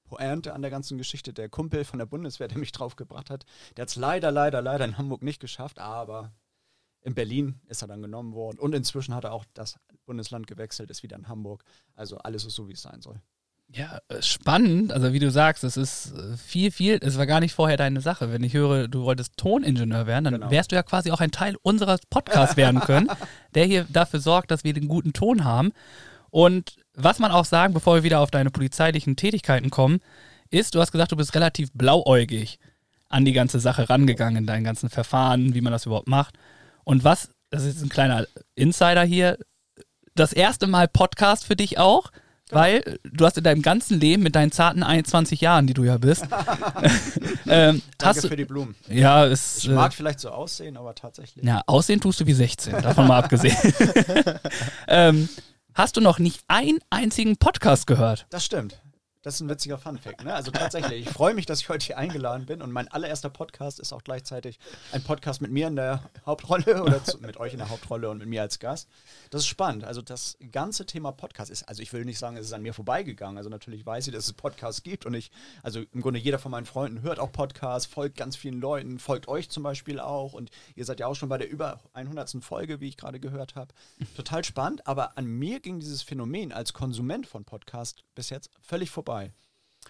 Pointe 0.08 0.52
an 0.54 0.62
der 0.62 0.70
ganzen 0.70 0.98
Geschichte, 0.98 1.32
der 1.32 1.48
Kumpel 1.48 1.84
von 1.84 1.98
der 1.98 2.06
Bundeswehr, 2.06 2.48
der 2.48 2.58
mich 2.58 2.72
draufgebracht 2.72 3.30
hat, 3.30 3.44
der 3.76 3.82
hat 3.82 3.90
es 3.90 3.96
leider, 3.96 4.30
leider, 4.30 4.62
leider 4.62 4.84
in 4.84 4.98
Hamburg 4.98 5.22
nicht 5.22 5.40
geschafft, 5.40 5.78
aber 5.78 6.32
in 7.02 7.14
Berlin 7.14 7.60
ist 7.68 7.82
er 7.82 7.88
dann 7.88 8.02
genommen 8.02 8.34
worden 8.34 8.58
und 8.58 8.74
inzwischen 8.74 9.14
hat 9.14 9.24
er 9.24 9.32
auch 9.32 9.44
das 9.54 9.76
Bundesland 10.04 10.46
gewechselt, 10.46 10.90
ist 10.90 11.02
wieder 11.02 11.16
in 11.16 11.28
Hamburg. 11.28 11.62
Also 11.94 12.18
alles 12.18 12.44
ist 12.44 12.54
so, 12.54 12.68
wie 12.68 12.72
es 12.72 12.82
sein 12.82 13.00
soll. 13.00 13.20
Ja, 13.70 14.00
äh, 14.08 14.22
spannend. 14.22 14.92
Also 14.92 15.12
wie 15.12 15.18
du 15.18 15.30
sagst, 15.30 15.62
es 15.62 15.76
ist 15.76 16.14
äh, 16.14 16.36
viel, 16.38 16.70
viel. 16.70 16.98
Es 17.02 17.18
war 17.18 17.26
gar 17.26 17.40
nicht 17.40 17.52
vorher 17.52 17.76
deine 17.76 18.00
Sache. 18.00 18.32
Wenn 18.32 18.42
ich 18.42 18.54
höre, 18.54 18.88
du 18.88 19.02
wolltest 19.02 19.36
Toningenieur 19.36 20.06
werden, 20.06 20.24
dann 20.24 20.34
genau. 20.34 20.50
wärst 20.50 20.72
du 20.72 20.76
ja 20.76 20.82
quasi 20.82 21.10
auch 21.10 21.20
ein 21.20 21.30
Teil 21.30 21.56
unseres 21.62 22.00
Podcasts 22.08 22.56
werden 22.56 22.80
können, 22.80 23.10
der 23.54 23.66
hier 23.66 23.84
dafür 23.90 24.20
sorgt, 24.20 24.50
dass 24.50 24.64
wir 24.64 24.72
den 24.72 24.88
guten 24.88 25.12
Ton 25.12 25.44
haben. 25.44 25.72
Und 26.30 26.76
was 26.98 27.18
man 27.18 27.30
auch 27.30 27.44
sagen, 27.44 27.74
bevor 27.74 27.96
wir 27.96 28.02
wieder 28.02 28.20
auf 28.20 28.30
deine 28.30 28.50
polizeilichen 28.50 29.16
Tätigkeiten 29.16 29.70
kommen, 29.70 30.00
ist, 30.50 30.74
du 30.74 30.80
hast 30.80 30.92
gesagt, 30.92 31.12
du 31.12 31.16
bist 31.16 31.34
relativ 31.34 31.70
blauäugig 31.72 32.58
an 33.08 33.24
die 33.24 33.32
ganze 33.32 33.60
Sache 33.60 33.88
rangegangen, 33.88 34.36
in 34.36 34.46
deinen 34.46 34.64
ganzen 34.64 34.90
Verfahren, 34.90 35.54
wie 35.54 35.60
man 35.60 35.72
das 35.72 35.86
überhaupt 35.86 36.08
macht. 36.08 36.34
Und 36.84 37.04
was, 37.04 37.30
das 37.50 37.64
ist 37.64 37.82
ein 37.82 37.88
kleiner 37.88 38.26
Insider 38.54 39.04
hier, 39.04 39.38
das 40.14 40.32
erste 40.32 40.66
Mal 40.66 40.88
Podcast 40.88 41.46
für 41.46 41.56
dich 41.56 41.78
auch, 41.78 42.10
weil 42.50 42.98
du 43.04 43.26
hast 43.26 43.36
in 43.36 43.44
deinem 43.44 43.62
ganzen 43.62 44.00
Leben 44.00 44.22
mit 44.22 44.34
deinen 44.34 44.52
zarten 44.52 44.82
21 44.82 45.40
Jahren, 45.40 45.66
die 45.66 45.74
du 45.74 45.84
ja 45.84 45.98
bist, 45.98 46.26
ähm, 47.46 47.82
Danke 47.98 48.28
für 48.28 48.36
die 48.36 48.46
Blumen. 48.46 48.74
Ja, 48.88 49.26
es, 49.26 49.58
ich 49.58 49.68
mag 49.68 49.92
äh, 49.92 49.94
vielleicht 49.94 50.20
so 50.20 50.30
aussehen, 50.30 50.76
aber 50.76 50.94
tatsächlich. 50.94 51.44
Ja, 51.44 51.62
aussehen 51.66 52.00
tust 52.00 52.20
du 52.20 52.26
wie 52.26 52.32
16, 52.32 52.72
davon 52.82 53.06
mal 53.06 53.18
abgesehen. 53.22 53.56
ähm, 54.88 55.28
hast 55.78 55.96
du 55.96 56.00
noch 56.00 56.18
nicht 56.18 56.42
einen 56.48 56.80
einzigen 56.90 57.36
Podcast 57.36 57.86
gehört. 57.86 58.26
Das 58.30 58.44
stimmt. 58.44 58.82
Das 59.28 59.34
ist 59.34 59.40
ein 59.42 59.50
witziger 59.50 59.76
Funfact. 59.76 60.24
Ne? 60.24 60.32
Also 60.32 60.50
tatsächlich, 60.50 61.06
ich 61.06 61.12
freue 61.12 61.34
mich, 61.34 61.44
dass 61.44 61.60
ich 61.60 61.68
heute 61.68 61.84
hier 61.84 61.98
eingeladen 61.98 62.46
bin 62.46 62.62
und 62.62 62.72
mein 62.72 62.88
allererster 62.88 63.28
Podcast 63.28 63.78
ist 63.78 63.92
auch 63.92 64.02
gleichzeitig 64.02 64.58
ein 64.90 65.04
Podcast 65.04 65.42
mit 65.42 65.50
mir 65.50 65.66
in 65.66 65.76
der 65.76 66.02
Hauptrolle 66.24 66.82
oder 66.82 67.04
zu, 67.04 67.18
mit 67.18 67.36
euch 67.36 67.52
in 67.52 67.58
der 67.58 67.68
Hauptrolle 67.68 68.08
und 68.08 68.20
mit 68.20 68.28
mir 68.28 68.40
als 68.40 68.58
Gast. 68.58 68.88
Das 69.28 69.42
ist 69.42 69.46
spannend. 69.46 69.84
Also 69.84 70.00
das 70.00 70.38
ganze 70.50 70.86
Thema 70.86 71.12
Podcast 71.12 71.50
ist, 71.50 71.68
also 71.68 71.82
ich 71.82 71.92
will 71.92 72.06
nicht 72.06 72.18
sagen, 72.18 72.38
es 72.38 72.46
ist 72.46 72.54
an 72.54 72.62
mir 72.62 72.72
vorbeigegangen. 72.72 73.36
Also 73.36 73.50
natürlich 73.50 73.84
weiß 73.84 74.06
ich, 74.06 74.14
dass 74.14 74.24
es 74.24 74.32
Podcasts 74.32 74.82
gibt 74.82 75.04
und 75.04 75.12
ich, 75.12 75.30
also 75.62 75.82
im 75.92 76.00
Grunde 76.00 76.20
jeder 76.20 76.38
von 76.38 76.50
meinen 76.50 76.64
Freunden 76.64 77.02
hört 77.02 77.18
auch 77.18 77.30
Podcasts, 77.30 77.84
folgt 77.84 78.16
ganz 78.16 78.34
vielen 78.34 78.62
Leuten, 78.62 78.98
folgt 78.98 79.28
euch 79.28 79.50
zum 79.50 79.62
Beispiel 79.62 80.00
auch 80.00 80.32
und 80.32 80.50
ihr 80.74 80.86
seid 80.86 81.00
ja 81.00 81.06
auch 81.06 81.16
schon 81.16 81.28
bei 81.28 81.36
der 81.36 81.50
über 81.50 81.80
100. 81.92 82.42
Folge, 82.42 82.80
wie 82.80 82.88
ich 82.88 82.96
gerade 82.96 83.20
gehört 83.20 83.56
habe. 83.56 83.74
Total 84.16 84.42
spannend, 84.42 84.86
aber 84.86 85.18
an 85.18 85.26
mir 85.26 85.60
ging 85.60 85.80
dieses 85.80 86.00
Phänomen 86.00 86.50
als 86.50 86.72
Konsument 86.72 87.26
von 87.26 87.44
Podcast 87.44 88.04
bis 88.14 88.30
jetzt 88.30 88.48
völlig 88.62 88.88
vorbei 88.88 89.17
vorbei. 89.18 89.32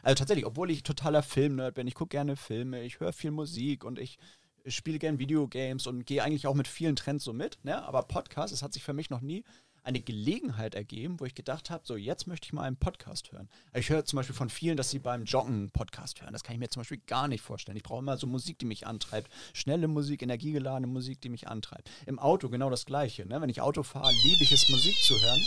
Also 0.02 0.14
tatsächlich, 0.14 0.46
obwohl 0.46 0.70
ich 0.70 0.82
totaler 0.82 1.22
Filmnerd 1.22 1.74
bin, 1.74 1.86
ich 1.86 1.94
gucke 1.94 2.10
gerne 2.10 2.36
Filme, 2.36 2.82
ich 2.82 3.00
höre 3.00 3.12
viel 3.12 3.30
Musik 3.30 3.84
und 3.84 3.98
ich 3.98 4.18
spiele 4.66 4.98
gerne 4.98 5.18
Videogames 5.18 5.86
und 5.86 6.06
gehe 6.06 6.22
eigentlich 6.22 6.46
auch 6.46 6.54
mit 6.54 6.68
vielen 6.68 6.94
Trends 6.94 7.24
so 7.24 7.32
mit. 7.32 7.58
Ne? 7.64 7.82
Aber 7.84 8.02
Podcast, 8.02 8.52
es 8.52 8.62
hat 8.62 8.72
sich 8.72 8.84
für 8.84 8.92
mich 8.92 9.10
noch 9.10 9.20
nie 9.20 9.44
eine 9.82 10.00
Gelegenheit 10.00 10.74
ergeben, 10.74 11.18
wo 11.18 11.24
ich 11.24 11.34
gedacht 11.34 11.70
habe, 11.70 11.82
so 11.86 11.96
jetzt 11.96 12.26
möchte 12.26 12.44
ich 12.44 12.52
mal 12.52 12.64
einen 12.64 12.76
Podcast 12.76 13.32
hören. 13.32 13.48
Ich 13.72 13.88
höre 13.88 14.04
zum 14.04 14.18
Beispiel 14.18 14.36
von 14.36 14.50
vielen, 14.50 14.76
dass 14.76 14.90
sie 14.90 14.98
beim 14.98 15.24
Joggen 15.24 15.70
Podcast 15.70 16.20
hören. 16.20 16.32
Das 16.32 16.44
kann 16.44 16.52
ich 16.52 16.60
mir 16.60 16.68
zum 16.68 16.80
Beispiel 16.80 17.00
gar 17.06 17.26
nicht 17.26 17.40
vorstellen. 17.40 17.76
Ich 17.76 17.82
brauche 17.82 18.00
immer 18.00 18.18
so 18.18 18.26
Musik, 18.26 18.58
die 18.58 18.66
mich 18.66 18.86
antreibt. 18.86 19.32
Schnelle 19.54 19.88
Musik, 19.88 20.22
energiegeladene 20.22 20.86
Musik, 20.86 21.22
die 21.22 21.30
mich 21.30 21.48
antreibt. 21.48 21.90
Im 22.06 22.18
Auto 22.18 22.50
genau 22.50 22.68
das 22.68 22.84
Gleiche. 22.84 23.24
Ne? 23.24 23.40
Wenn 23.40 23.48
ich 23.48 23.62
Auto 23.62 23.82
fahre, 23.82 24.12
liebe 24.12 24.42
ich 24.42 24.52
es, 24.52 24.68
Musik 24.68 24.94
zu 25.02 25.14
hören. 25.14 25.40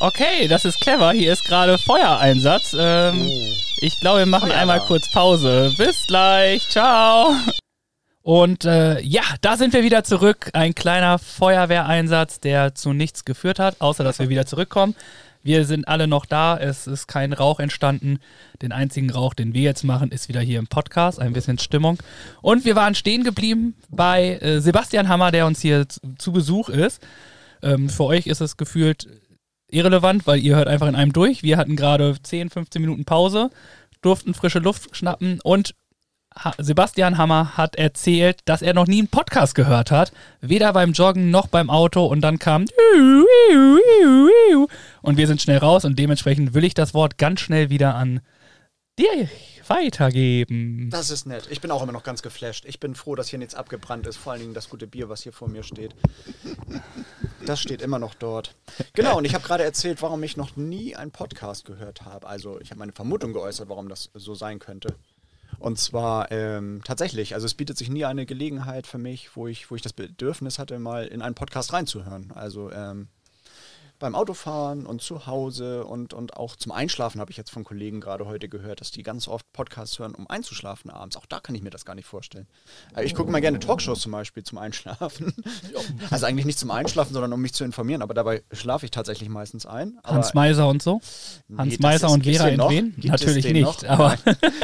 Okay, 0.00 0.48
das 0.48 0.64
ist 0.64 0.80
clever. 0.80 1.12
Hier 1.12 1.32
ist 1.32 1.44
gerade 1.44 1.78
Feuereinsatz. 1.78 2.74
Ähm, 2.78 3.26
oh. 3.26 3.52
Ich 3.80 3.98
glaube, 4.00 4.20
wir 4.20 4.26
machen 4.26 4.50
Feuer 4.50 4.58
einmal 4.58 4.80
kurz 4.80 5.10
Pause. 5.12 5.72
Bis 5.76 6.06
gleich. 6.06 6.68
Ciao. 6.68 7.34
Und 8.22 8.64
äh, 8.64 9.00
ja, 9.00 9.22
da 9.40 9.56
sind 9.56 9.72
wir 9.72 9.82
wieder 9.82 10.04
zurück. 10.04 10.50
Ein 10.52 10.74
kleiner 10.74 11.18
Feuerwehreinsatz, 11.18 12.40
der 12.40 12.74
zu 12.74 12.92
nichts 12.92 13.24
geführt 13.24 13.58
hat, 13.58 13.80
außer 13.80 14.04
dass 14.04 14.18
wir 14.18 14.28
wieder 14.28 14.46
zurückkommen. 14.46 14.94
Wir 15.42 15.64
sind 15.64 15.88
alle 15.88 16.06
noch 16.06 16.24
da. 16.24 16.56
Es 16.56 16.86
ist 16.86 17.08
kein 17.08 17.32
Rauch 17.32 17.58
entstanden. 17.58 18.20
Den 18.62 18.70
einzigen 18.70 19.10
Rauch, 19.10 19.34
den 19.34 19.54
wir 19.54 19.62
jetzt 19.62 19.82
machen, 19.82 20.12
ist 20.12 20.28
wieder 20.28 20.40
hier 20.40 20.60
im 20.60 20.68
Podcast. 20.68 21.18
Ein 21.18 21.32
bisschen 21.32 21.58
Stimmung. 21.58 21.98
Und 22.42 22.64
wir 22.64 22.76
waren 22.76 22.94
stehen 22.94 23.24
geblieben 23.24 23.74
bei 23.90 24.38
äh, 24.38 24.60
Sebastian 24.60 25.08
Hammer, 25.08 25.32
der 25.32 25.46
uns 25.46 25.60
hier 25.60 25.86
zu, 25.88 26.32
Besuch 26.32 26.68
ist. 26.68 27.02
Ähm, 27.60 27.88
für 27.88 28.04
euch 28.04 28.28
ist 28.28 28.40
es 28.40 28.56
gefühlt 28.56 29.08
irrelevant, 29.72 30.26
weil 30.26 30.40
ihr 30.40 30.56
hört 30.56 30.68
einfach 30.68 30.88
in 30.88 30.94
einem 30.94 31.12
durch. 31.12 31.42
Wir 31.42 31.56
hatten 31.56 31.76
gerade 31.76 32.16
10, 32.22 32.50
15 32.50 32.80
Minuten 32.80 33.04
Pause, 33.04 33.50
durften 34.00 34.34
frische 34.34 34.58
Luft 34.58 34.96
schnappen 34.96 35.40
und 35.42 35.74
Sebastian 36.58 37.18
Hammer 37.18 37.56
hat 37.56 37.76
erzählt, 37.76 38.40
dass 38.46 38.62
er 38.62 38.74
noch 38.74 38.86
nie 38.86 39.00
einen 39.00 39.08
Podcast 39.08 39.54
gehört 39.54 39.90
hat, 39.90 40.12
weder 40.40 40.72
beim 40.72 40.92
Joggen 40.92 41.30
noch 41.30 41.46
beim 41.46 41.68
Auto 41.68 42.06
und 42.06 42.22
dann 42.22 42.38
kam 42.38 42.64
und 45.02 45.16
wir 45.16 45.26
sind 45.26 45.42
schnell 45.42 45.58
raus 45.58 45.84
und 45.84 45.98
dementsprechend 45.98 46.54
will 46.54 46.64
ich 46.64 46.74
das 46.74 46.94
Wort 46.94 47.18
ganz 47.18 47.40
schnell 47.40 47.70
wieder 47.70 47.94
an 47.96 48.20
dir 48.98 49.28
weitergeben. 49.72 50.90
Das 50.90 51.10
ist 51.10 51.26
nett. 51.26 51.48
Ich 51.50 51.60
bin 51.60 51.70
auch 51.70 51.82
immer 51.82 51.92
noch 51.92 52.04
ganz 52.04 52.22
geflasht. 52.22 52.64
Ich 52.66 52.78
bin 52.80 52.94
froh, 52.94 53.14
dass 53.14 53.28
hier 53.28 53.38
nichts 53.38 53.54
abgebrannt 53.54 54.06
ist. 54.06 54.16
Vor 54.16 54.32
allen 54.32 54.42
Dingen 54.42 54.54
das 54.54 54.68
gute 54.68 54.86
Bier, 54.86 55.08
was 55.08 55.22
hier 55.22 55.32
vor 55.32 55.48
mir 55.48 55.62
steht. 55.62 55.94
Das 57.46 57.60
steht 57.60 57.82
immer 57.82 57.98
noch 57.98 58.14
dort. 58.14 58.54
Genau, 58.92 59.18
und 59.18 59.24
ich 59.24 59.34
habe 59.34 59.44
gerade 59.44 59.64
erzählt, 59.64 60.02
warum 60.02 60.22
ich 60.22 60.36
noch 60.36 60.56
nie 60.56 60.94
einen 60.94 61.10
Podcast 61.10 61.64
gehört 61.64 62.02
habe. 62.02 62.26
Also 62.26 62.60
ich 62.60 62.70
habe 62.70 62.78
meine 62.80 62.92
Vermutung 62.92 63.32
geäußert, 63.32 63.68
warum 63.68 63.88
das 63.88 64.10
so 64.14 64.34
sein 64.34 64.58
könnte. 64.58 64.94
Und 65.58 65.78
zwar 65.78 66.30
ähm, 66.32 66.80
tatsächlich, 66.84 67.34
also 67.34 67.46
es 67.46 67.54
bietet 67.54 67.78
sich 67.78 67.88
nie 67.88 68.04
eine 68.04 68.26
Gelegenheit 68.26 68.86
für 68.86 68.98
mich, 68.98 69.36
wo 69.36 69.46
ich, 69.46 69.70
wo 69.70 69.76
ich 69.76 69.82
das 69.82 69.92
Bedürfnis 69.92 70.58
hatte, 70.58 70.78
mal 70.78 71.06
in 71.06 71.22
einen 71.22 71.34
Podcast 71.34 71.72
reinzuhören. 71.72 72.32
Also 72.34 72.70
ähm, 72.72 73.08
beim 74.02 74.14
Autofahren 74.16 74.84
und 74.84 75.00
zu 75.00 75.26
Hause 75.26 75.84
und, 75.84 76.12
und 76.12 76.36
auch 76.36 76.56
zum 76.56 76.72
Einschlafen 76.72 77.20
habe 77.20 77.30
ich 77.30 77.36
jetzt 77.36 77.50
von 77.50 77.62
Kollegen 77.62 78.00
gerade 78.00 78.26
heute 78.26 78.48
gehört, 78.48 78.80
dass 78.80 78.90
die 78.90 79.02
ganz 79.04 79.28
oft 79.28 79.50
Podcasts 79.52 79.98
hören, 79.98 80.14
um 80.14 80.28
einzuschlafen 80.28 80.90
abends. 80.90 81.16
Auch 81.16 81.24
da 81.24 81.38
kann 81.40 81.54
ich 81.54 81.62
mir 81.62 81.70
das 81.70 81.84
gar 81.84 81.94
nicht 81.94 82.06
vorstellen. 82.06 82.48
Äh, 82.96 83.04
Ich 83.04 83.14
gucke 83.14 83.30
mal 83.30 83.40
gerne 83.40 83.60
Talkshows 83.60 84.00
zum 84.00 84.12
Beispiel 84.12 84.42
zum 84.42 84.58
Einschlafen. 84.58 85.32
Also 86.10 86.26
eigentlich 86.26 86.44
nicht 86.46 86.58
zum 86.58 86.70
Einschlafen, 86.70 87.12
sondern 87.14 87.32
um 87.32 87.40
mich 87.40 87.54
zu 87.54 87.64
informieren. 87.64 88.02
Aber 88.02 88.12
dabei 88.12 88.42
schlafe 88.52 88.84
ich 88.84 88.90
tatsächlich 88.90 89.28
meistens 89.28 89.66
ein. 89.66 89.98
Aber 90.02 90.16
Hans 90.16 90.34
Meiser 90.34 90.68
und 90.68 90.82
so? 90.82 91.00
Nee, 91.48 91.58
Hans 91.58 91.72
das 91.74 91.80
Meiser 91.80 92.06
ist- 92.08 92.12
und 92.12 92.24
Vera? 92.24 92.50
Gibt 92.50 92.98
es 92.98 93.10
Natürlich 93.10 93.52
nicht, 93.52 93.62
noch? 93.62 93.84
aber. 93.88 94.18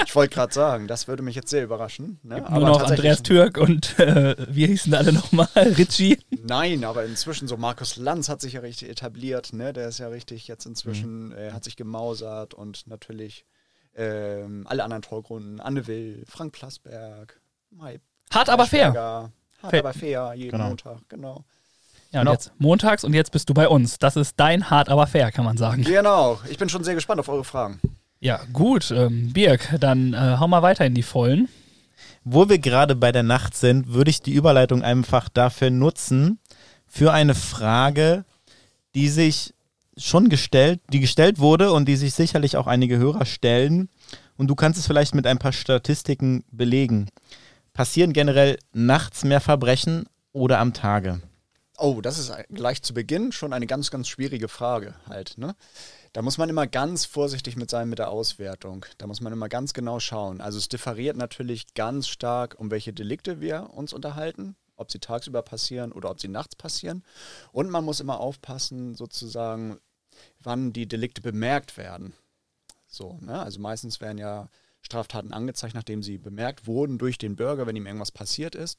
Ich 0.05 0.15
wollte 0.15 0.35
gerade 0.35 0.53
sagen, 0.53 0.89
das 0.89 1.09
würde 1.09 1.23
mich 1.23 1.37
jetzt 1.37 1.51
sehr 1.51 1.65
überraschen. 1.65 2.19
Ne? 2.23 2.39
nur 2.39 2.49
aber 2.51 2.67
noch 2.67 2.83
Andreas 2.83 3.23
Türk 3.23 3.57
und 3.59 3.99
äh, 3.99 4.37
wie 4.51 4.67
hießen 4.67 4.93
alle 4.95 5.13
nochmal? 5.13 5.49
Ritchie? 5.55 6.19
Nein, 6.43 6.85
aber 6.85 7.05
inzwischen 7.05 7.49
so 7.49 7.57
Markus 7.57 7.97
Lanz 7.97 8.29
hat 8.29 8.41
sich 8.41 8.55
ja 8.55 8.61
richtig 8.61 8.89
etabliert, 8.91 9.28
ne? 9.53 9.73
Der 9.73 9.89
ist 9.89 9.99
ja 9.99 10.09
richtig 10.09 10.49
jetzt 10.49 10.65
Mhm. 10.67 10.71
inzwischen, 10.73 11.33
äh, 11.33 11.53
hat 11.53 11.65
sich 11.65 11.77
gemausert 11.77 12.55
und 12.55 12.87
natürlich 12.87 13.45
ähm, 13.95 14.65
alle 14.69 14.85
anderen 14.85 15.03
Talkrunden, 15.03 15.61
Anne 15.61 15.87
Will, 15.89 16.25
Frank 16.29 16.53
Plasberg, 16.53 17.41
Mai 17.71 17.99
Hart 18.33 18.49
aber 18.49 18.67
fair. 18.67 18.93
Hart 18.95 19.33
Fair. 19.71 19.81
aber 19.81 19.93
fair, 19.93 20.35
jeden 20.37 20.53
Genau. 20.53 20.69
Montag, 20.69 20.99
genau. 21.09 21.45
Ja, 22.13 22.21
und 22.21 22.27
Genau. 22.27 22.33
jetzt 22.33 22.53
montags 22.59 23.03
und 23.05 23.13
jetzt 23.15 23.33
bist 23.33 23.49
du 23.51 23.55
bei 23.55 23.67
uns. 23.69 23.99
Das 23.99 24.15
ist 24.17 24.35
dein 24.39 24.71
Hart 24.71 24.89
aber 24.89 25.07
fair, 25.07 25.33
kann 25.33 25.45
man 25.45 25.57
sagen. 25.57 25.83
Genau, 25.83 26.39
ich 26.49 26.59
bin 26.59 26.69
schon 26.69 26.85
sehr 26.85 26.95
gespannt 26.95 27.19
auf 27.21 27.29
eure 27.29 27.45
Fragen. 27.45 27.81
Ja, 28.21 28.41
gut, 28.53 28.91
ähm, 28.93 29.33
Birg, 29.33 29.75
dann 29.81 30.13
äh, 30.15 30.37
hau 30.39 30.47
mal 30.49 30.63
weiter 30.63 30.85
in 30.87 30.95
die 30.95 31.03
Vollen. 31.03 31.49
Wo 32.25 32.49
wir 32.49 32.59
gerade 32.59 32.95
bei 32.95 33.11
der 33.11 33.23
Nacht 33.25 33.57
sind, 33.57 33.89
würde 33.93 34.11
ich 34.11 34.23
die 34.23 34.33
Überleitung 34.35 34.83
einfach 34.83 35.29
dafür 35.29 35.71
nutzen, 35.71 36.39
für 36.87 37.13
eine 37.13 37.35
Frage, 37.35 38.25
die 38.99 39.09
sich 39.09 39.55
schon 39.97 40.29
gestellt, 40.29 40.81
die 40.93 40.99
gestellt 40.99 41.39
wurde 41.39 41.73
und 41.73 41.87
die 41.87 41.95
sich 41.95 42.15
sicherlich 42.15 42.57
auch 42.57 42.67
einige 42.67 42.99
Hörer 42.99 43.27
stellen. 43.27 43.91
Und 44.37 44.49
du 44.49 44.57
kannst 44.57 44.77
es 44.77 44.89
vielleicht 44.89 45.15
mit 45.15 45.25
ein 45.25 45.39
paar 45.39 45.53
Statistiken 45.53 46.43
belegen. 46.51 47.09
Passieren 47.75 48.13
generell 48.13 48.59
nachts 48.73 49.23
mehr 49.23 49.41
Verbrechen 49.41 50.07
oder 50.33 50.59
am 50.59 50.73
Tage? 50.73 51.21
Oh, 51.77 52.01
das 52.01 52.19
ist 52.19 52.33
gleich 52.53 52.83
zu 52.83 52.93
Beginn 52.93 53.31
schon 53.31 53.53
eine 53.53 53.69
ganz, 53.69 53.93
ganz 53.93 54.09
schwierige 54.09 54.49
Frage 54.49 54.97
halt. 55.09 55.39
Ne? 55.39 55.55
Da 56.13 56.23
muss 56.23 56.37
man 56.37 56.49
immer 56.49 56.67
ganz 56.67 57.05
vorsichtig 57.05 57.55
mit 57.55 57.71
sein 57.71 57.89
mit 57.89 58.01
der 58.01 58.11
Auswertung. 58.11 58.85
Da 58.99 59.07
muss 59.07 59.21
man 59.21 59.33
immer 59.33 59.49
ganz 59.49 59.75
genau 59.75 60.01
schauen. 60.01 60.41
Also 60.41 60.59
es 60.59 60.69
differiert 60.69 61.17
natürlich 61.17 61.73
ganz 61.75 62.09
stark, 62.09 62.57
um 62.59 62.73
welche 62.73 62.93
Delikte 62.93 63.41
wir 63.41 63.71
uns 63.75 63.93
unterhalten, 63.93 64.57
ob 64.79 64.91
sie 64.91 64.99
tagsüber 64.99 65.43
passieren 65.43 65.93
oder 65.93 66.11
ob 66.11 66.21
sie 66.21 66.29
nachts 66.29 66.57
passieren. 66.57 67.05
Und 67.53 67.71
man 67.71 67.85
muss 67.85 68.01
immer 68.01 68.21
aufpassen, 68.21 68.95
sozusagen, 68.95 69.79
wann 70.41 70.73
die 70.73 70.89
Delikte 70.89 71.21
bemerkt 71.21 71.77
werden. 71.77 72.15
So, 72.87 73.19
ne? 73.21 73.39
Also 73.41 73.61
meistens 73.61 74.01
werden 74.01 74.19
ja 74.19 74.49
Straftaten 74.81 75.33
angezeigt, 75.33 75.75
nachdem 75.75 76.03
sie 76.03 76.19
bemerkt 76.19 76.67
wurden 76.67 76.99
durch 76.99 77.19
den 77.19 77.37
Bürger, 77.37 77.67
wenn 77.67 77.77
ihm 77.77 77.87
irgendwas 77.87 78.13
passiert 78.13 78.55
ist. 78.55 78.79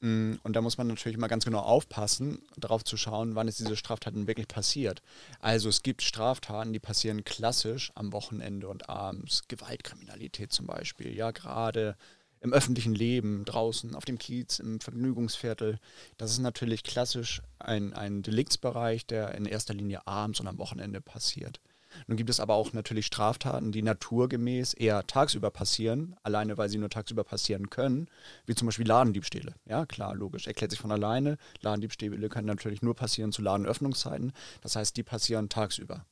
Mm, 0.00 0.34
Und 0.42 0.54
da 0.54 0.60
muss 0.60 0.76
man 0.78 0.86
natürlich 0.88 1.18
mal 1.18 1.26
ganz 1.28 1.44
genau 1.44 1.60
aufpassen, 1.60 2.42
darauf 2.56 2.84
zu 2.84 2.96
schauen, 2.96 3.34
wann 3.34 3.48
ist 3.48 3.58
diese 3.58 3.76
Straftat 3.76 4.14
denn 4.14 4.26
wirklich 4.26 4.48
passiert. 4.48 5.02
Also 5.40 5.68
es 5.68 5.82
gibt 5.82 6.02
Straftaten, 6.02 6.72
die 6.72 6.78
passieren 6.78 7.24
klassisch 7.24 7.92
am 7.94 8.12
Wochenende 8.12 8.68
und 8.68 8.88
abends. 8.90 9.48
Gewaltkriminalität 9.48 10.52
zum 10.52 10.66
Beispiel, 10.66 11.14
ja, 11.16 11.30
gerade 11.30 11.96
im 12.40 12.52
öffentlichen 12.52 12.94
Leben, 12.94 13.44
draußen, 13.44 13.94
auf 13.94 14.04
dem 14.04 14.18
Kiez, 14.18 14.58
im 14.58 14.80
Vergnügungsviertel. 14.80 15.78
Das 16.16 16.30
ist 16.30 16.38
natürlich 16.38 16.84
klassisch 16.84 17.42
ein, 17.58 17.92
ein 17.92 18.22
Deliktsbereich, 18.22 19.06
der 19.06 19.34
in 19.34 19.46
erster 19.46 19.74
Linie 19.74 20.06
abends 20.06 20.40
und 20.40 20.46
am 20.46 20.58
Wochenende 20.58 21.00
passiert. 21.00 21.60
Nun 22.06 22.16
gibt 22.16 22.30
es 22.30 22.40
aber 22.40 22.54
auch 22.54 22.72
natürlich 22.72 23.06
Straftaten, 23.06 23.72
die 23.72 23.82
naturgemäß 23.82 24.74
eher 24.74 25.06
tagsüber 25.06 25.50
passieren, 25.50 26.16
alleine 26.22 26.58
weil 26.58 26.68
sie 26.68 26.78
nur 26.78 26.90
tagsüber 26.90 27.24
passieren 27.24 27.70
können, 27.70 28.08
wie 28.44 28.54
zum 28.54 28.66
Beispiel 28.66 28.86
Ladendiebstähle. 28.86 29.54
Ja, 29.66 29.86
klar, 29.86 30.14
logisch, 30.14 30.46
erklärt 30.46 30.72
sich 30.72 30.80
von 30.80 30.92
alleine. 30.92 31.38
Ladendiebstähle 31.60 32.28
können 32.28 32.46
natürlich 32.46 32.82
nur 32.82 32.94
passieren 32.94 33.32
zu 33.32 33.42
Ladenöffnungszeiten. 33.42 34.32
Das 34.60 34.76
heißt, 34.76 34.96
die 34.96 35.02
passieren 35.02 35.48
tagsüber. 35.48 36.04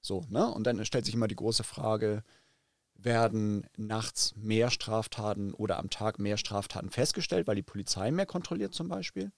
So, 0.00 0.24
ne? 0.28 0.48
Und 0.48 0.66
dann 0.66 0.84
stellt 0.84 1.04
sich 1.04 1.14
immer 1.14 1.28
die 1.28 1.36
große 1.36 1.64
Frage, 1.64 2.24
werden 3.04 3.66
nachts 3.76 4.34
mehr 4.36 4.70
Straftaten 4.70 5.54
oder 5.54 5.78
am 5.78 5.90
Tag 5.90 6.18
mehr 6.18 6.36
Straftaten 6.36 6.90
festgestellt, 6.90 7.46
weil 7.46 7.56
die 7.56 7.62
Polizei 7.62 8.10
mehr 8.10 8.26
kontrolliert 8.26 8.74
zum 8.74 8.88
Beispiel? 8.88 9.32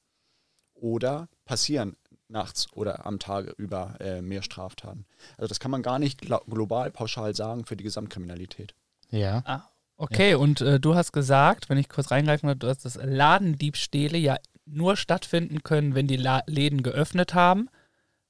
Oder 0.75 1.29
passieren 1.45 1.97
nachts 2.29 2.67
oder 2.73 3.07
am 3.07 3.19
Tage 3.19 3.53
über 3.57 3.97
äh, 4.01 4.23
mehr 4.23 4.43
Straftaten? 4.43 5.07
Also 5.37 5.49
das 5.49 5.61
kann 5.61 5.71
man 5.71 5.83
gar 5.83 5.99
nicht 5.99 6.21
glo 6.21 6.41
global 6.49 6.91
pauschal 6.91 7.35
sagen 7.35 7.65
für 7.65 7.77
die 7.77 7.85
Gesamtkriminalität. 7.85 8.75
Ja. 9.11 9.43
Ah, 9.47 9.63
okay, 9.97 10.35
und 10.35 10.61
äh, 10.61 10.81
du 10.81 10.95
hast 10.95 11.13
gesagt, 11.13 11.69
wenn 11.69 11.79
ich 11.79 11.89
kurz 11.89 12.11
reingreifen 12.11 12.49
will, 12.49 12.57
du 12.57 12.69
hast 12.69 12.85
das 12.85 12.99
Ladendiebstähle 13.01 14.19
ja 14.19 14.37
nur 14.67 14.97
stattfinden 14.97 15.63
können, 15.63 15.95
wenn 15.95 16.07
die 16.07 16.17
La 16.17 16.43
Läden 16.47 16.83
geöffnet 16.83 17.35
haben. 17.35 17.69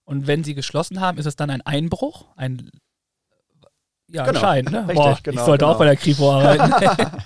Und 0.04 0.26
wenn 0.26 0.44
sie 0.44 0.54
geschlossen 0.54 1.00
haben, 1.00 1.18
ist 1.18 1.26
es 1.26 1.36
dann 1.36 1.50
ein 1.50 1.62
Einbruch? 1.62 2.26
Ein 2.36 2.70
ja, 4.08 4.24
Genau. 4.24 4.38
anscheinend, 4.38 4.70
ne? 4.70 4.80
Richtig, 4.80 4.96
Boah, 4.96 5.18
genau, 5.22 5.40
ich 5.40 5.46
sollte 5.46 5.66
auch 5.66 5.70
genau. 5.70 5.78
bei 5.78 5.84
der 5.86 5.96
Kripo 5.96 6.32
arbeiten. 6.32 6.72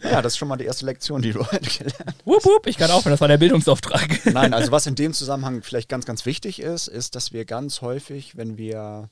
Ja, 0.02 0.22
das 0.22 0.34
ist 0.34 0.36
schon 0.38 0.48
mal 0.48 0.56
die 0.56 0.64
erste 0.64 0.86
Lektion, 0.86 1.20
die 1.22 1.32
du 1.32 1.40
heute 1.52 1.68
gelernt 1.70 1.94
hast. 2.06 2.26
wupp, 2.26 2.44
wupp, 2.44 2.66
ich 2.66 2.76
kann 2.78 2.90
aufhören, 2.90 3.12
das 3.12 3.20
war 3.20 3.28
der 3.28 3.38
Bildungsauftrag. 3.38 4.24
Nein, 4.32 4.54
also 4.54 4.72
was 4.72 4.86
in 4.86 4.94
dem 4.94 5.12
Zusammenhang 5.12 5.62
vielleicht 5.62 5.88
ganz, 5.88 6.06
ganz 6.06 6.24
wichtig 6.26 6.60
ist, 6.60 6.88
ist, 6.88 7.14
dass 7.14 7.32
wir 7.32 7.44
ganz 7.44 7.82
häufig, 7.82 8.36
wenn 8.36 8.56
wir 8.56 9.10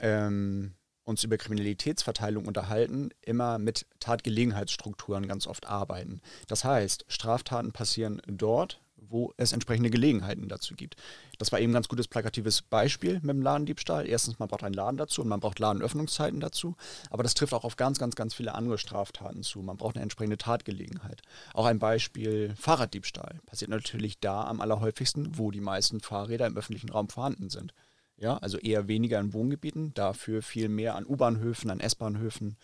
ähm, 0.00 0.74
uns 1.04 1.24
über 1.24 1.36
Kriminalitätsverteilung 1.36 2.46
unterhalten, 2.46 3.10
immer 3.22 3.58
mit 3.58 3.86
Tatgelegenheitsstrukturen 4.00 5.26
ganz 5.26 5.46
oft 5.46 5.66
arbeiten. 5.66 6.20
Das 6.48 6.64
heißt, 6.64 7.04
Straftaten 7.08 7.72
passieren 7.72 8.22
dort, 8.26 8.80
wo 9.08 9.32
es 9.36 9.52
entsprechende 9.52 9.90
Gelegenheiten 9.90 10.48
dazu 10.48 10.74
gibt. 10.74 10.96
Das 11.38 11.52
war 11.52 11.60
eben 11.60 11.72
ein 11.72 11.74
ganz 11.74 11.88
gutes 11.88 12.08
plakatives 12.08 12.62
Beispiel 12.62 13.14
mit 13.14 13.30
dem 13.30 13.42
Ladendiebstahl. 13.42 14.06
Erstens, 14.06 14.38
man 14.38 14.48
braucht 14.48 14.64
einen 14.64 14.74
Laden 14.74 14.96
dazu 14.96 15.22
und 15.22 15.28
man 15.28 15.40
braucht 15.40 15.58
Ladenöffnungszeiten 15.58 16.40
dazu. 16.40 16.76
Aber 17.10 17.22
das 17.22 17.34
trifft 17.34 17.54
auch 17.54 17.64
auf 17.64 17.76
ganz, 17.76 17.98
ganz, 17.98 18.14
ganz 18.14 18.34
viele 18.34 18.54
andere 18.54 18.78
Straftaten 18.78 19.42
zu. 19.42 19.60
Man 19.60 19.76
braucht 19.76 19.96
eine 19.96 20.02
entsprechende 20.02 20.38
Tatgelegenheit. 20.38 21.22
Auch 21.52 21.66
ein 21.66 21.78
Beispiel 21.78 22.54
Fahrraddiebstahl 22.56 23.40
passiert 23.46 23.70
natürlich 23.70 24.20
da 24.20 24.44
am 24.44 24.60
allerhäufigsten, 24.60 25.38
wo 25.38 25.50
die 25.50 25.60
meisten 25.60 26.00
Fahrräder 26.00 26.46
im 26.46 26.56
öffentlichen 26.56 26.90
Raum 26.90 27.08
vorhanden 27.08 27.50
sind. 27.50 27.74
Ja, 28.16 28.36
also 28.36 28.58
eher 28.58 28.86
weniger 28.86 29.18
in 29.18 29.32
Wohngebieten, 29.32 29.92
dafür 29.94 30.40
viel 30.42 30.68
mehr 30.68 30.94
an 30.94 31.04
U-Bahnhöfen, 31.04 31.68
an 31.70 31.80
S-Bahnhöfen, 31.80 32.56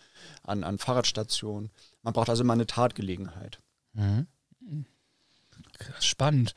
an, 0.43 0.63
an 0.63 0.77
Fahrradstationen. 0.77 1.71
Man 2.03 2.13
braucht 2.13 2.29
also 2.29 2.43
immer 2.43 2.53
eine 2.53 2.67
Tatgelegenheit. 2.67 3.59
Spannend. 5.99 6.53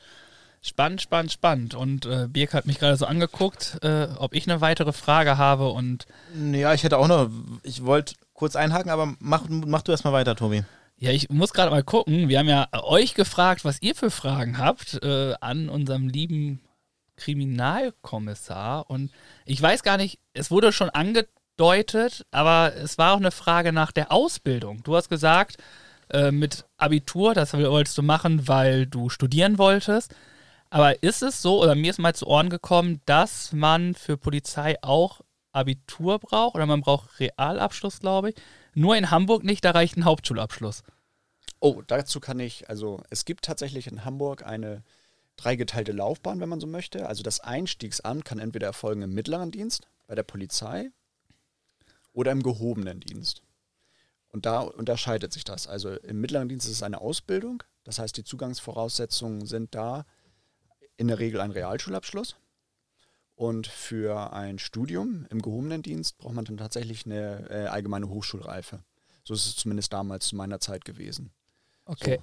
Spannend, 0.61 1.01
spannend, 1.01 1.31
spannend. 1.31 1.75
Und 1.75 2.07
äh, 2.07 2.27
Birk 2.27 2.55
hat 2.55 2.65
mich 2.65 2.79
gerade 2.79 2.97
so 2.97 3.05
angeguckt, 3.05 3.77
äh, 3.83 4.07
ob 4.17 4.33
ich 4.33 4.49
eine 4.49 4.61
weitere 4.61 4.93
Frage 4.93 5.37
habe 5.37 5.69
und 5.69 6.07
Ja, 6.51 6.73
ich 6.73 6.83
hätte 6.83 6.97
auch 6.97 7.07
noch, 7.07 7.29
ich 7.61 7.85
wollte 7.85 8.15
kurz 8.33 8.55
einhaken, 8.55 8.89
aber 8.89 9.13
mach, 9.19 9.43
mach 9.47 9.83
du 9.83 9.91
erstmal 9.91 10.13
weiter, 10.13 10.35
Tobi. 10.35 10.63
Ja, 10.97 11.11
ich 11.11 11.29
muss 11.29 11.53
gerade 11.53 11.69
mal 11.69 11.83
gucken. 11.83 12.29
Wir 12.29 12.39
haben 12.39 12.47
ja 12.47 12.67
euch 12.71 13.13
gefragt, 13.13 13.65
was 13.65 13.81
ihr 13.81 13.95
für 13.95 14.09
Fragen 14.09 14.57
habt 14.57 15.03
äh, 15.03 15.35
an 15.39 15.69
unserem 15.69 16.07
lieben 16.07 16.61
Kriminalkommissar. 17.17 18.89
Und 18.89 19.11
ich 19.45 19.61
weiß 19.61 19.83
gar 19.83 19.97
nicht, 19.97 20.19
es 20.33 20.51
wurde 20.51 20.71
schon 20.71 20.89
angedeutet, 20.89 22.25
aber 22.31 22.73
es 22.75 22.97
war 22.97 23.13
auch 23.13 23.19
eine 23.19 23.31
Frage 23.31 23.71
nach 23.71 23.91
der 23.91 24.11
Ausbildung. 24.11 24.83
Du 24.83 24.95
hast 24.95 25.09
gesagt, 25.09 25.57
äh, 26.09 26.31
mit 26.31 26.65
Abitur, 26.77 27.33
das 27.33 27.53
wolltest 27.53 27.97
du 27.97 28.01
machen, 28.01 28.47
weil 28.47 28.87
du 28.87 29.09
studieren 29.09 29.57
wolltest. 29.57 30.13
Aber 30.69 31.03
ist 31.03 31.21
es 31.21 31.41
so, 31.41 31.61
oder 31.61 31.75
mir 31.75 31.91
ist 31.91 31.99
mal 31.99 32.15
zu 32.15 32.27
Ohren 32.27 32.49
gekommen, 32.49 33.01
dass 33.05 33.53
man 33.53 33.95
für 33.95 34.17
Polizei 34.17 34.75
auch 34.81 35.21
Abitur 35.51 36.19
braucht 36.19 36.55
oder 36.55 36.65
man 36.65 36.81
braucht 36.81 37.19
Realabschluss, 37.19 37.99
glaube 37.99 38.31
ich. 38.31 38.35
Nur 38.73 38.97
in 38.97 39.09
Hamburg 39.09 39.43
nicht, 39.43 39.63
da 39.63 39.71
reicht 39.71 39.95
ein 39.95 40.05
Hauptschulabschluss. 40.05 40.83
Oh, 41.61 41.81
dazu 41.87 42.19
kann 42.19 42.39
ich, 42.39 42.69
also 42.69 43.01
es 43.09 43.23
gibt 43.23 43.45
tatsächlich 43.45 43.87
in 43.87 44.03
Hamburg 44.03 44.45
eine 44.45 44.83
dreigeteilte 45.37 45.93
Laufbahn, 45.93 46.39
wenn 46.39 46.49
man 46.49 46.59
so 46.59 46.67
möchte. 46.67 47.07
Also 47.07 47.23
das 47.23 47.39
Einstiegsamt 47.39 48.25
kann 48.25 48.39
entweder 48.39 48.67
erfolgen 48.67 49.01
im 49.01 49.13
mittleren 49.13 49.51
Dienst, 49.51 49.87
bei 50.07 50.15
der 50.15 50.23
Polizei 50.23 50.91
oder 52.11 52.31
im 52.31 52.43
gehobenen 52.43 52.99
Dienst. 52.99 53.44
Und 54.35 54.45
da 54.45 54.59
unterscheidet 54.59 55.31
sich 55.31 55.45
das. 55.45 55.65
Also 55.65 55.91
im 55.91 56.19
mittleren 56.19 56.49
Dienst 56.49 56.65
ist 56.65 56.73
es 56.73 56.83
eine 56.83 56.99
Ausbildung, 56.99 57.63
das 57.85 57.99
heißt, 57.99 58.17
die 58.17 58.25
Zugangsvoraussetzungen 58.25 59.45
sind 59.45 59.73
da 59.73 60.05
in 60.97 61.07
der 61.07 61.19
Regel 61.19 61.39
ein 61.39 61.51
Realschulabschluss. 61.51 62.35
Und 63.35 63.65
für 63.65 64.33
ein 64.33 64.59
Studium 64.59 65.25
im 65.29 65.41
gehobenen 65.41 65.83
Dienst 65.83 66.17
braucht 66.17 66.33
man 66.33 66.43
dann 66.43 66.57
tatsächlich 66.57 67.05
eine 67.05 67.49
äh, 67.49 67.67
allgemeine 67.67 68.09
Hochschulreife. 68.09 68.83
So 69.23 69.33
ist 69.33 69.45
es 69.45 69.55
zumindest 69.55 69.93
damals 69.93 70.27
zu 70.27 70.35
meiner 70.35 70.59
Zeit 70.59 70.83
gewesen. 70.83 71.31
Okay. 71.85 72.19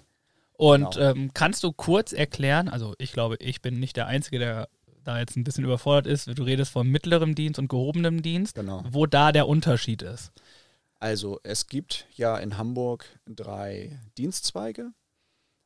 Und 0.52 0.96
genau. 0.96 1.12
ähm, 1.12 1.30
kannst 1.32 1.64
du 1.64 1.72
kurz 1.72 2.12
erklären, 2.12 2.68
also 2.68 2.94
ich 2.98 3.12
glaube, 3.12 3.36
ich 3.36 3.62
bin 3.62 3.80
nicht 3.80 3.96
der 3.96 4.06
Einzige, 4.06 4.38
der 4.38 4.68
da 5.02 5.18
jetzt 5.18 5.36
ein 5.36 5.44
bisschen 5.44 5.64
überfordert 5.64 6.06
ist, 6.06 6.26
du 6.26 6.42
redest 6.42 6.72
von 6.72 6.86
mittlerem 6.86 7.34
Dienst 7.34 7.58
und 7.58 7.68
gehobenem 7.68 8.20
Dienst, 8.20 8.56
Genau. 8.56 8.84
wo 8.90 9.06
da 9.06 9.32
der 9.32 9.48
Unterschied 9.48 10.02
ist. 10.02 10.30
Also 11.02 11.40
es 11.42 11.66
gibt 11.66 12.06
ja 12.14 12.38
in 12.38 12.58
Hamburg 12.58 13.06
drei 13.26 13.98
Dienstzweige. 14.18 14.92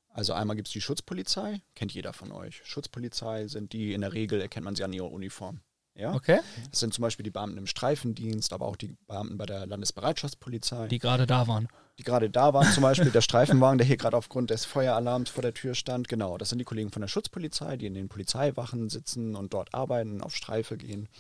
Also 0.09 0.33
einmal 0.33 0.57
gibt 0.57 0.69
es 0.69 0.73
die 0.73 0.81
Schutzpolizei, 0.81 1.61
kennt 1.75 1.93
jeder 1.93 2.15
von 2.15 2.33
euch. 2.33 2.63
Schutzpolizei 2.65 3.47
sind 3.47 3.75
die, 3.75 3.93
in 3.93 4.01
der 4.01 4.15
Regel 4.15 4.41
erkennt 4.41 4.65
man 4.65 4.75
sie 4.75 4.83
an 4.83 4.95
ihrer 4.95 5.13
Uniform. 5.13 5.61
Ja? 5.95 6.15
Okay? 6.15 6.39
Das 6.71 6.81
sind 6.81 6.95
zum 6.95 7.03
Beispiel 7.03 7.25
die 7.25 7.31
Beamten 7.31 7.59
im 7.59 7.67
Streifendienst, 7.67 8.55
aber 8.55 8.65
auch 8.65 8.77
die 8.77 8.97
Beamten 9.07 9.37
bei 9.37 9.45
der 9.45 9.67
Landesbereitschaftspolizei, 9.67 10.89
Die 10.89 10.99
gerade 10.99 11.27
da 11.27 11.47
waren. 11.47 11.69
die 11.99 12.03
gerade 12.03 12.31
da 12.31 12.55
waren. 12.55 12.73
Zum 12.73 12.83
Beispiel 12.83 13.11
der 13.11 13.21
Streifenwagen, 13.21 13.77
der 13.77 13.87
hier 13.87 13.99
gerade 13.99 14.17
aufgrund 14.17 14.49
des 14.49 14.65
Feueralarms 14.65 15.29
vor 15.29 15.43
der 15.43 15.53
Tür 15.53 15.75
stand. 15.75 16.09
Genau, 16.09 16.39
das 16.39 16.49
sind 16.49 16.61
die 16.61 16.65
Kollegen 16.65 16.91
von 16.93 17.03
der 17.03 17.09
Schutzpolizei, 17.09 17.77
die 17.77 17.85
in 17.85 17.95
den 17.95 18.09
Polizeiwachen 18.09 18.89
sitzen 18.89 19.37
und 19.37 19.53
dort 19.53 19.75
arbeiten, 19.75 20.23
auf 20.23 20.35
Streife 20.35 20.79
gehen 20.79 21.11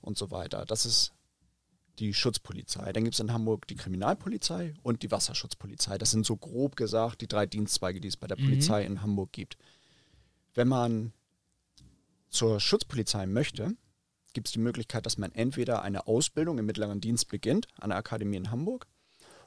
und 0.00 0.16
so 0.16 0.30
weiter. 0.30 0.64
Das 0.64 0.86
ist 0.86 1.12
die 1.98 2.14
Schutzpolizei. 2.14 2.92
Dann 2.92 3.04
gibt 3.04 3.14
es 3.14 3.20
in 3.20 3.32
Hamburg 3.32 3.66
die 3.66 3.74
Kriminalpolizei 3.76 4.74
und 4.82 5.02
die 5.02 5.10
Wasserschutzpolizei. 5.10 5.98
Das 5.98 6.10
sind 6.10 6.24
so 6.24 6.36
grob 6.36 6.76
gesagt 6.76 7.20
die 7.20 7.26
drei 7.28 7.46
Dienstzweige, 7.46 8.00
die 8.00 8.08
es 8.08 8.16
bei 8.16 8.26
der 8.26 8.38
Mhm. 8.38 8.44
Polizei 8.44 8.84
in 8.84 9.02
Hamburg 9.02 9.32
gibt. 9.32 9.56
Wenn 10.54 10.68
man 10.68 11.12
zur 12.30 12.60
Schutzpolizei 12.60 13.26
möchte, 13.26 13.74
gibt 14.32 14.48
es 14.48 14.52
die 14.52 14.58
Möglichkeit, 14.58 15.06
dass 15.06 15.18
man 15.18 15.32
entweder 15.32 15.82
eine 15.82 16.06
Ausbildung 16.06 16.58
im 16.58 16.66
mittleren 16.66 17.00
Dienst 17.00 17.28
beginnt 17.28 17.66
an 17.80 17.90
der 17.90 17.98
Akademie 17.98 18.36
in 18.36 18.50
Hamburg 18.50 18.86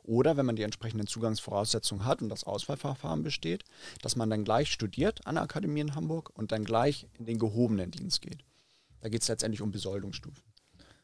oder 0.03 0.36
wenn 0.36 0.46
man 0.48 0.55
die 0.55 0.63
entsprechenden 0.63 1.08
Zugangsvoraussetzungen 1.08 2.05
hat 2.05 2.22
und 2.22 2.29
das 2.29 2.43
Auswahlverfahren 2.43 3.22
besteht, 3.22 3.63
dass 4.01 4.15
man 4.15 4.29
dann 4.29 4.43
gleich 4.43 4.72
studiert 4.72 5.25
an 5.27 5.36
der 5.36 5.43
Akademie 5.43 5.81
in 5.81 5.96
Hamburg 5.96 6.31
und 6.36 6.51
dann 6.51 6.65
gleich 6.65 7.08
in 7.20 7.25
den 7.25 7.38
gehobenen 7.38 7.91
Dienst 7.91 8.22
geht. 8.22 8.43
Da 9.01 9.10
geht 9.10 9.22
es 9.22 9.27
letztendlich 9.27 9.62
um 9.62 9.72
Besoldungsstufen. 9.72 10.43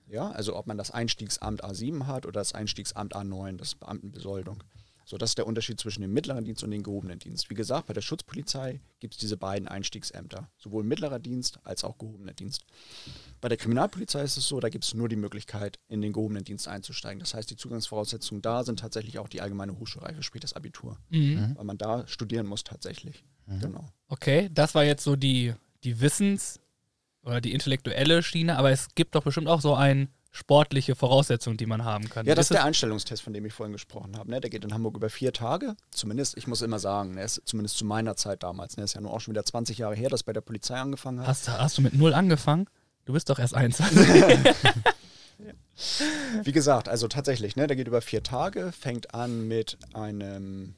Ja, 0.10 0.32
also 0.32 0.56
ob 0.56 0.68
man 0.68 0.78
das 0.78 0.92
Einstiegsamt 0.92 1.64
A7 1.64 2.06
hat 2.08 2.26
oder 2.26 2.40
das 2.40 2.54
Einstiegsamt 2.54 3.16
A9, 3.16 3.58
das 3.58 3.76
Beamtenbesoldung. 3.76 4.64
So, 5.08 5.18
das 5.18 5.32
ist 5.32 5.38
der 5.38 5.48
Unterschied 5.48 5.80
zwischen 5.80 6.02
dem 6.02 6.12
mittleren 6.12 6.44
Dienst 6.44 6.66
und 6.66 6.72
dem 6.72 6.84
gehobenen 6.84 7.18
Dienst. 7.18 7.50
Wie 7.50 7.54
gesagt, 7.54 7.88
bei 7.88 7.94
der 7.94 8.02
Schutzpolizei 8.02 8.82
gibt 9.00 9.14
es 9.14 9.20
diese 9.20 9.38
beiden 9.38 9.70
Einstiegsämter, 9.70 10.50
sowohl 10.58 10.84
mittlerer 10.84 11.20
Dienst 11.20 11.60
als 11.64 11.86
auch 11.86 11.98
gehobener 11.98 12.34
Dienst. 12.34 12.66
Bei 13.40 13.48
der 13.48 13.58
Kriminalpolizei 13.58 14.22
ist 14.24 14.36
es 14.36 14.50
so, 14.50 14.60
da 14.60 14.68
gibt 14.68 14.84
es 14.84 14.94
nur 14.94 15.08
die 15.08 15.16
Möglichkeit, 15.16 15.80
in 15.88 16.02
den 16.02 16.12
gehobenen 16.12 16.44
Dienst 16.44 16.68
einzusteigen. 16.68 17.22
Das 17.22 17.34
heißt, 17.34 17.50
die 17.50 17.56
Zugangsvoraussetzungen 17.56 18.42
da 18.42 18.66
sind 18.66 18.80
tatsächlich 18.80 19.18
auch 19.18 19.30
die 19.30 19.40
allgemeine 19.40 19.80
Hochschulreife, 19.80 20.24
sprich 20.24 20.42
das 20.42 20.52
Abitur. 20.52 20.98
Mhm. 21.10 21.54
Weil 21.56 21.64
man 21.64 21.78
da 21.78 22.06
studieren 22.06 22.46
muss 22.46 22.66
tatsächlich. 22.66 23.24
Genau. 23.62 23.88
Okay, 24.10 24.50
das 24.52 24.76
war 24.76 24.84
jetzt 24.84 25.06
so 25.06 25.16
die, 25.16 25.54
die 25.86 26.02
Wissens- 26.02 26.60
oder 27.28 27.42
die 27.42 27.54
intellektuelle 27.54 28.24
Schiene, 28.24 28.58
aber 28.58 28.72
es 28.72 28.88
gibt 28.96 29.16
doch 29.16 29.24
bestimmt 29.24 29.48
auch 29.48 29.62
so 29.62 29.76
eine 29.76 30.08
sportliche 30.32 30.96
Voraussetzung, 30.96 31.58
die 31.58 31.66
man 31.66 31.84
haben 31.84 32.10
kann. 32.10 32.26
Ja, 32.26 32.36
das 32.36 32.46
ist 32.46 32.54
der 32.54 32.64
Einstellungstest, 32.64 33.24
von 33.24 33.34
dem 33.34 33.46
ich 33.46 33.54
vorhin 33.54 33.74
gesprochen 33.74 34.18
habe. 34.18 34.30
Ne? 34.30 34.40
Der 34.40 34.50
geht 34.50 34.64
in 34.64 34.74
Hamburg 34.74 34.96
über 34.96 35.10
vier 35.10 35.34
Tage. 35.34 35.76
Zumindest, 35.92 36.38
ich 36.38 36.48
muss 36.48 36.62
immer 36.62 36.80
sagen, 36.80 37.16
der 37.16 37.26
ist 37.26 37.42
zumindest 37.46 37.78
zu 37.78 37.86
meiner 37.86 38.16
Zeit 38.16 38.44
damals. 38.44 38.78
Ne? 38.78 38.84
ist 38.84 38.94
ja 38.94 39.02
nur 39.02 39.14
auch 39.14 39.20
schon 39.20 39.34
wieder 39.34 39.44
20 39.44 39.80
Jahre 39.80 39.96
her, 39.96 40.10
dass 40.10 40.24
bei 40.24 40.34
der 40.34 40.42
Polizei 40.42 40.76
angefangen 40.76 41.20
hat. 41.20 41.28
Hast, 41.28 41.50
hast 41.50 41.78
du 41.78 41.82
mit 41.82 41.96
null 41.96 42.14
angefangen? 42.14 42.68
Du 43.06 43.14
bist 43.14 43.30
doch 43.30 43.40
erst 43.40 43.56
21. 43.56 43.98
Wie 46.44 46.52
gesagt, 46.52 46.90
also 46.90 47.08
tatsächlich, 47.08 47.56
ne, 47.56 47.68
der 47.68 47.76
geht 47.76 47.88
über 47.88 48.02
vier 48.02 48.24
Tage, 48.24 48.72
fängt 48.72 49.14
an 49.14 49.48
mit 49.48 49.78
einem 49.94 50.76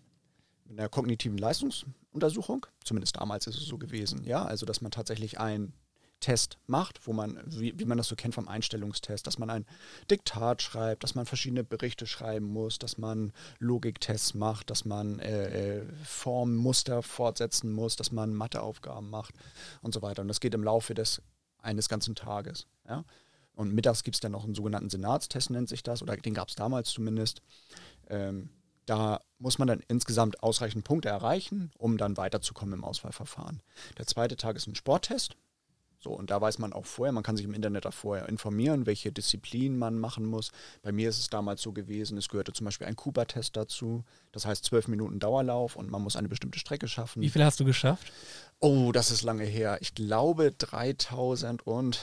einer 0.70 0.88
kognitiven 0.88 1.38
Leistungsuntersuchung. 1.38 2.65
Zumindest 2.84 3.18
damals 3.18 3.48
ist 3.48 3.58
es 3.58 3.65
so 3.65 3.77
gewesen, 3.77 4.24
ja. 4.24 4.46
Also 4.46 4.65
dass 4.65 4.82
man 4.82 4.91
tatsächlich 4.91 5.39
einen 5.39 5.74
Test 6.19 6.57
macht, 6.67 7.07
wo 7.07 7.13
man, 7.13 7.39
wie, 7.47 7.77
wie 7.79 7.85
man 7.85 7.97
das 7.97 8.07
so 8.07 8.15
kennt 8.15 8.35
vom 8.35 8.47
Einstellungstest, 8.47 9.25
dass 9.25 9.39
man 9.39 9.49
ein 9.49 9.65
Diktat 10.09 10.61
schreibt, 10.61 11.03
dass 11.03 11.15
man 11.15 11.25
verschiedene 11.25 11.63
Berichte 11.63 12.05
schreiben 12.07 12.45
muss, 12.45 12.79
dass 12.79 12.97
man 12.97 13.31
Logiktests 13.59 14.33
macht, 14.33 14.69
dass 14.69 14.85
man 14.85 15.19
äh, 15.19 15.79
äh, 15.79 15.85
Formmuster 16.03 17.03
fortsetzen 17.03 17.71
muss, 17.71 17.95
dass 17.95 18.11
man 18.11 18.33
Matheaufgaben 18.33 19.09
macht 19.09 19.33
und 19.81 19.93
so 19.93 20.01
weiter. 20.01 20.21
Und 20.21 20.27
das 20.27 20.39
geht 20.39 20.53
im 20.53 20.63
Laufe 20.63 20.93
des 20.93 21.21
eines 21.61 21.89
ganzen 21.89 22.15
Tages. 22.15 22.67
Ja? 22.88 23.03
Und 23.53 23.73
mittags 23.73 24.03
gibt 24.03 24.15
es 24.15 24.21
dann 24.21 24.31
noch 24.31 24.45
einen 24.45 24.55
sogenannten 24.55 24.89
Senatstest, 24.89 25.49
nennt 25.49 25.69
sich 25.69 25.83
das, 25.83 26.01
oder 26.01 26.15
den 26.15 26.33
gab 26.33 26.47
es 26.47 26.55
damals 26.55 26.91
zumindest. 26.91 27.41
Ähm, 28.08 28.49
da 28.86 29.21
muss 29.38 29.60
man 29.60 29.67
dann 29.67 29.84
insgesamt 29.88 30.41
ausreichend 30.41 30.84
Punkte 30.84 31.10
erreichen, 31.10 31.71
um 31.77 31.97
dann 31.97 32.17
weiterzukommen 32.17 32.73
im 32.73 32.84
Auswahlverfahren. 32.84 33.62
Der 33.97 34.08
zweite 34.08 34.36
Tag 34.36 34.55
ist 34.55 34.67
ein 34.67 34.75
Sporttest. 34.75 35.36
So, 36.01 36.12
und 36.12 36.31
da 36.31 36.39
weiß 36.39 36.59
man 36.59 36.71
auch 36.71 36.85
vorher, 36.85 37.12
man 37.12 37.23
kann 37.23 37.35
sich 37.35 37.45
im 37.45 37.53
Internet 37.53 37.85
auch 37.85 37.93
vorher 37.93 38.29
informieren, 38.29 38.85
welche 38.85 39.12
Disziplinen 39.12 39.77
man 39.77 39.99
machen 39.99 40.25
muss. 40.25 40.51
Bei 40.81 40.93
mir 40.93 41.09
ist 41.09 41.19
es 41.19 41.29
damals 41.29 41.62
so 41.62 41.73
gewesen, 41.73 42.17
es 42.17 42.29
gehörte 42.29 42.53
zum 42.53 42.65
Beispiel 42.65 42.88
ein 42.88 42.95
Kuba-Test 42.95 43.57
dazu. 43.57 44.05
Das 44.31 44.45
heißt 44.45 44.63
zwölf 44.63 44.88
Minuten 44.88 45.19
Dauerlauf 45.19 45.75
und 45.75 45.91
man 45.91 46.01
muss 46.01 46.15
eine 46.15 46.29
bestimmte 46.29 46.57
Strecke 46.57 46.88
schaffen. 46.88 47.21
Wie 47.21 47.29
viel 47.29 47.43
hast 47.43 47.59
du 47.59 47.65
geschafft? 47.65 48.13
Oh, 48.59 48.91
das 48.93 49.12
ist 49.12 49.23
lange 49.23 49.43
her. 49.43 49.77
Ich 49.81 49.93
glaube 49.93 50.53
3000 50.57 51.67
und, 51.67 51.99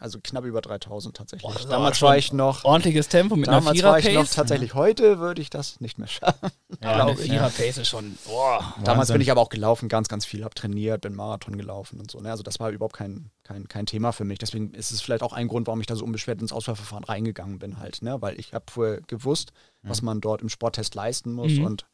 also 0.00 0.18
knapp 0.22 0.44
über 0.44 0.60
3000 0.60 1.16
tatsächlich. 1.16 1.52
Boah, 1.52 1.68
damals 1.68 2.00
war 2.02 2.16
ich 2.16 2.32
noch, 2.32 2.64
Ordentliches 2.64 3.08
Tempo 3.08 3.36
mit 3.36 3.48
einer 3.48 3.58
damals 3.58 3.82
war 3.82 3.98
ich 3.98 4.12
noch 4.14 4.26
tatsächlich, 4.26 4.74
heute 4.74 5.18
würde 5.18 5.40
ich 5.42 5.50
das 5.50 5.80
nicht 5.80 5.98
mehr 5.98 6.08
schaffen. 6.08 6.50
Ja, 6.82 7.04
eine 7.06 7.12
ich. 7.12 7.20
Vierer-Pace 7.30 7.78
ist 7.78 7.88
schon. 7.88 8.18
Boah. 8.26 8.74
Damals 8.84 8.98
Wahnsinn. 8.98 9.14
bin 9.14 9.20
ich 9.22 9.30
aber 9.30 9.40
auch 9.40 9.48
gelaufen, 9.48 9.88
ganz, 9.88 10.08
ganz 10.08 10.26
viel, 10.26 10.44
habe 10.44 10.54
trainiert, 10.54 11.00
bin 11.02 11.14
Marathon 11.14 11.56
gelaufen 11.56 11.98
und 12.00 12.10
so. 12.10 12.20
Ne? 12.20 12.30
Also 12.30 12.42
das 12.42 12.60
war 12.60 12.70
überhaupt 12.70 12.96
kein, 12.96 13.30
kein, 13.44 13.66
kein 13.68 13.86
Thema 13.86 14.12
für 14.12 14.24
mich. 14.24 14.38
Deswegen 14.38 14.72
ist 14.74 14.90
es 14.90 15.00
vielleicht 15.00 15.22
auch 15.22 15.32
ein 15.32 15.48
Grund, 15.48 15.66
warum 15.68 15.80
ich 15.80 15.86
da 15.86 15.96
so 15.96 16.04
unbeschwert 16.04 16.40
ins 16.42 16.52
Auswahlverfahren 16.52 17.04
reingegangen 17.04 17.58
bin 17.58 17.78
halt. 17.78 18.02
Ne? 18.02 18.20
Weil 18.20 18.38
ich 18.38 18.52
habe 18.52 18.66
vorher 18.70 19.00
gewusst, 19.06 19.52
was 19.82 20.02
man 20.02 20.20
dort 20.20 20.42
im 20.42 20.48
Sporttest 20.48 20.94
leisten 20.94 21.32
muss 21.32 21.52
Mhm. 21.52 21.64
und 21.64 21.86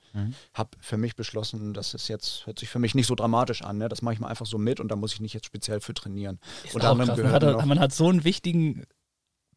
habe 0.54 0.70
für 0.80 0.96
mich 0.96 1.16
beschlossen, 1.16 1.72
das 1.74 1.94
ist 1.94 2.08
jetzt, 2.08 2.46
hört 2.46 2.58
sich 2.58 2.68
für 2.68 2.78
mich 2.78 2.94
nicht 2.94 3.06
so 3.06 3.14
dramatisch 3.14 3.62
an. 3.62 3.78
Ne? 3.78 3.88
Das 3.88 4.02
mache 4.02 4.14
ich 4.14 4.20
mal 4.20 4.28
einfach 4.28 4.46
so 4.46 4.58
mit 4.58 4.78
und 4.80 4.88
da 4.88 4.96
muss 4.96 5.14
ich 5.14 5.20
nicht 5.20 5.32
jetzt 5.34 5.46
speziell 5.46 5.80
für 5.80 5.94
trainieren. 5.94 6.38
Ist 6.64 6.74
Unter 6.74 6.92
auch 6.92 6.98
krass. 6.98 7.16
Man, 7.18 7.30
hat, 7.32 7.66
man 7.66 7.80
hat 7.80 7.92
so 7.92 8.08
einen 8.08 8.24
wichtigen 8.24 8.84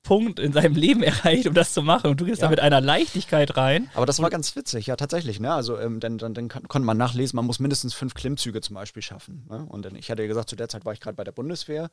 Punkt 0.04 0.39
in 0.39 0.54
seinem 0.54 0.76
Leben 0.76 1.02
erreicht, 1.04 1.48
um 1.48 1.54
das 1.56 1.74
zu 1.74 1.82
machen. 1.82 2.12
Und 2.12 2.22
du 2.22 2.26
gehst 2.26 2.39
Ja. 2.41 2.48
da 2.48 2.52
mit 2.52 2.60
einer 2.60 2.80
Leichtigkeit 2.80 3.58
rein. 3.58 3.89
Aber 3.96 4.06
das 4.06 4.22
war 4.22 4.30
ganz 4.30 4.56
witzig, 4.56 4.86
ja, 4.86 4.96
tatsächlich. 4.96 5.39
Ne? 5.39 5.52
Also 5.54 5.80
ähm, 5.80 6.00
dann, 6.00 6.18
dann, 6.20 6.34
dann 6.36 6.48
kon- 6.48 6.68
konnte 6.68 6.86
man 6.86 6.96
nachlesen, 6.98 7.36
man 7.38 7.46
muss 7.46 7.60
mindestens 7.60 7.94
fünf 7.96 8.13
Klimmzüge 8.13 8.62
zum 8.62 8.76
Beispiel 8.76 9.02
schaffen. 9.02 9.46
Ne? 9.50 9.65
Und 9.68 9.84
dann, 9.84 9.96
ich 9.96 10.12
hatte 10.12 10.22
ja 10.22 10.28
gesagt, 10.28 10.50
zu 10.50 10.56
der 10.56 10.70
Zeit 10.70 10.86
war 10.86 10.94
ich 10.94 11.00
gerade 11.00 11.15
bei 11.15 11.24
der 11.24 11.32
Bundeswehr. 11.32 11.89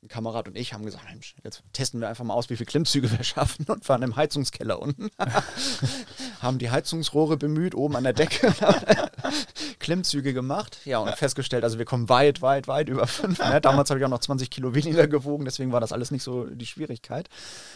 Ein 0.00 0.08
Kamerad 0.08 0.46
und 0.46 0.56
ich 0.56 0.72
haben 0.72 0.84
gesagt, 0.84 1.04
Mensch, 1.10 1.34
jetzt 1.42 1.64
testen 1.72 2.00
wir 2.00 2.08
einfach 2.08 2.24
mal 2.24 2.34
aus, 2.34 2.50
wie 2.50 2.56
viele 2.56 2.66
Klimmzüge 2.66 3.10
wir 3.10 3.24
schaffen 3.24 3.66
und 3.68 3.88
waren 3.88 4.02
im 4.02 4.14
Heizungskeller 4.14 4.80
unten. 4.80 5.10
haben 6.40 6.58
die 6.58 6.70
Heizungsrohre 6.70 7.36
bemüht, 7.36 7.74
oben 7.74 7.96
an 7.96 8.04
der 8.04 8.12
Decke. 8.12 8.54
Klimmzüge 9.80 10.34
gemacht. 10.34 10.78
Ja, 10.84 10.98
und 10.98 11.16
festgestellt, 11.16 11.64
also 11.64 11.78
wir 11.78 11.84
kommen 11.84 12.08
weit, 12.08 12.42
weit, 12.42 12.68
weit 12.68 12.88
über 12.88 13.06
fünf. 13.06 13.38
Ne? 13.38 13.60
Damals 13.60 13.90
habe 13.90 13.98
ich 13.98 14.06
auch 14.06 14.10
noch 14.10 14.20
20 14.20 14.50
Kilo 14.50 14.74
weniger 14.74 15.08
gewogen, 15.08 15.44
deswegen 15.44 15.72
war 15.72 15.80
das 15.80 15.92
alles 15.92 16.10
nicht 16.10 16.22
so 16.22 16.44
die 16.44 16.66
Schwierigkeit. 16.66 17.28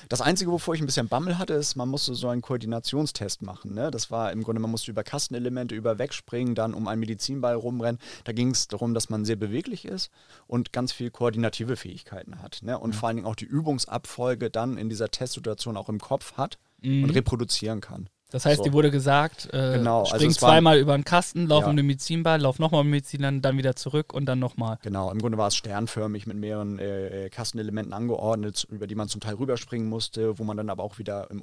Das 0.08 0.20
Einzige, 0.20 0.52
wovor 0.52 0.74
ich 0.74 0.80
ein 0.80 0.86
bisschen 0.86 1.08
Bammel 1.08 1.38
hatte, 1.38 1.54
ist, 1.54 1.74
man 1.74 1.88
musste 1.88 2.14
so 2.14 2.28
einen 2.28 2.42
Koordinationstest 2.42 3.42
machen. 3.42 3.74
Ne? 3.74 3.90
Das 3.90 4.10
war 4.10 4.30
im 4.30 4.42
Grunde, 4.42 4.60
man 4.60 4.70
musste 4.70 4.90
über 4.90 5.02
Kastenelemente, 5.02 5.74
über 5.74 5.98
wegspringen, 5.98 6.54
dann 6.54 6.74
um 6.74 6.86
einen 6.86 7.00
Medizinball 7.00 7.54
rumrennen. 7.54 8.00
Da 8.24 8.32
ging 8.32 8.50
es 8.50 8.68
darum, 8.68 8.94
dass 8.94 9.08
man 9.08 9.24
sehr 9.24 9.36
beweglich 9.36 9.84
ist 9.84 10.10
und 10.46 10.72
ganz 10.72 10.92
viel 10.92 11.10
koordinative 11.10 11.76
Fähigkeiten 12.12 12.42
hat. 12.42 12.60
Ne? 12.62 12.78
Und 12.78 12.94
vor 12.94 13.08
allen 13.08 13.16
Dingen 13.16 13.26
auch 13.28 13.36
die 13.36 13.44
Übungsabfolge 13.44 14.50
dann 14.50 14.76
in 14.78 14.88
dieser 14.88 15.10
Testsituation 15.10 15.76
auch 15.76 15.88
im 15.88 15.98
Kopf 16.00 16.34
hat 16.36 16.58
und 16.84 17.10
reproduzieren 17.10 17.80
kann. 17.80 18.08
Das 18.30 18.46
heißt, 18.46 18.58
So. 18.58 18.64
dir 18.64 18.72
wurde 18.72 18.90
gesagt, 18.90 19.50
äh, 19.52 19.74
Genau, 19.76 20.00
also 20.00 20.16
spring 20.16 20.30
war- 20.30 20.34
zweimal 20.38 20.78
über 20.78 20.96
den 20.96 21.04
Kasten, 21.04 21.46
lauf 21.46 21.64
Ja. 21.64 21.68
um 21.70 21.76
den 21.76 21.84
Medizinball, 21.86 22.40
lauf 22.40 22.58
nochmal 22.58 22.80
um 22.80 22.86
den 22.86 22.92
Medizinball, 22.92 23.40
dann 23.40 23.58
wieder 23.58 23.76
zurück 23.76 24.14
und 24.14 24.24
dann 24.24 24.38
nochmal. 24.38 24.78
Genau, 24.82 25.10
im 25.12 25.18
Grunde 25.18 25.36
war 25.36 25.48
es 25.48 25.54
sternförmig 25.54 26.26
mit 26.26 26.38
mehreren 26.38 26.78
äh, 26.78 27.26
äh, 27.26 27.28
Kastenelementen 27.30 27.92
angeordnet, 27.92 28.66
über 28.70 28.86
die 28.86 28.94
man 28.94 29.08
zum 29.08 29.20
Teil 29.20 29.34
rüberspringen 29.34 29.86
musste, 29.86 30.38
wo 30.38 30.44
man 30.44 30.56
dann 30.56 30.70
aber 30.70 30.82
auch 30.82 30.98
wieder 30.98 31.30
im 31.30 31.42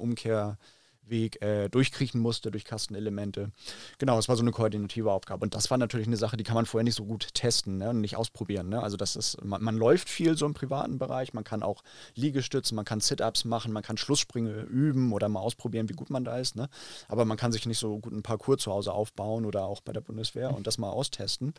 Umkehrweg 1.10 1.42
äh, 1.42 1.68
durchkriechen 1.68 2.20
musste 2.20 2.50
durch 2.50 2.64
Kastenelemente. 2.64 3.50
Genau, 3.98 4.18
es 4.18 4.28
war 4.28 4.36
so 4.36 4.42
eine 4.42 4.52
koordinative 4.52 5.10
Aufgabe. 5.10 5.42
Und 5.42 5.54
das 5.54 5.70
war 5.70 5.78
natürlich 5.78 6.06
eine 6.06 6.16
Sache, 6.16 6.36
die 6.36 6.44
kann 6.44 6.54
man 6.54 6.66
vorher 6.66 6.84
nicht 6.84 6.94
so 6.94 7.04
gut 7.04 7.34
testen 7.34 7.78
ne, 7.78 7.90
und 7.90 8.00
nicht 8.00 8.16
ausprobieren. 8.16 8.68
Ne? 8.68 8.82
Also 8.82 8.96
das 8.96 9.16
ist, 9.16 9.42
man, 9.44 9.62
man 9.62 9.76
läuft 9.76 10.08
viel 10.08 10.36
so 10.36 10.46
im 10.46 10.54
privaten 10.54 10.98
Bereich, 10.98 11.34
man 11.34 11.44
kann 11.44 11.62
auch 11.62 11.82
Liegestützen, 12.14 12.76
man 12.76 12.84
kann 12.84 13.00
Sit-Ups 13.00 13.44
machen, 13.44 13.72
man 13.72 13.82
kann 13.82 13.96
Schlusssprünge 13.96 14.62
üben 14.62 15.12
oder 15.12 15.28
mal 15.28 15.40
ausprobieren, 15.40 15.88
wie 15.88 15.94
gut 15.94 16.10
man 16.10 16.24
da 16.24 16.38
ist. 16.38 16.56
Ne? 16.56 16.68
Aber 17.08 17.24
man 17.24 17.36
kann 17.36 17.52
sich 17.52 17.66
nicht 17.66 17.78
so 17.78 17.98
gut 17.98 18.12
einen 18.12 18.22
Parcours 18.22 18.62
zu 18.62 18.72
Hause 18.72 18.92
aufbauen 18.92 19.44
oder 19.44 19.64
auch 19.64 19.80
bei 19.80 19.92
der 19.92 20.00
Bundeswehr 20.00 20.54
und 20.54 20.66
das 20.66 20.78
mal 20.78 20.90
austesten. 20.90 21.54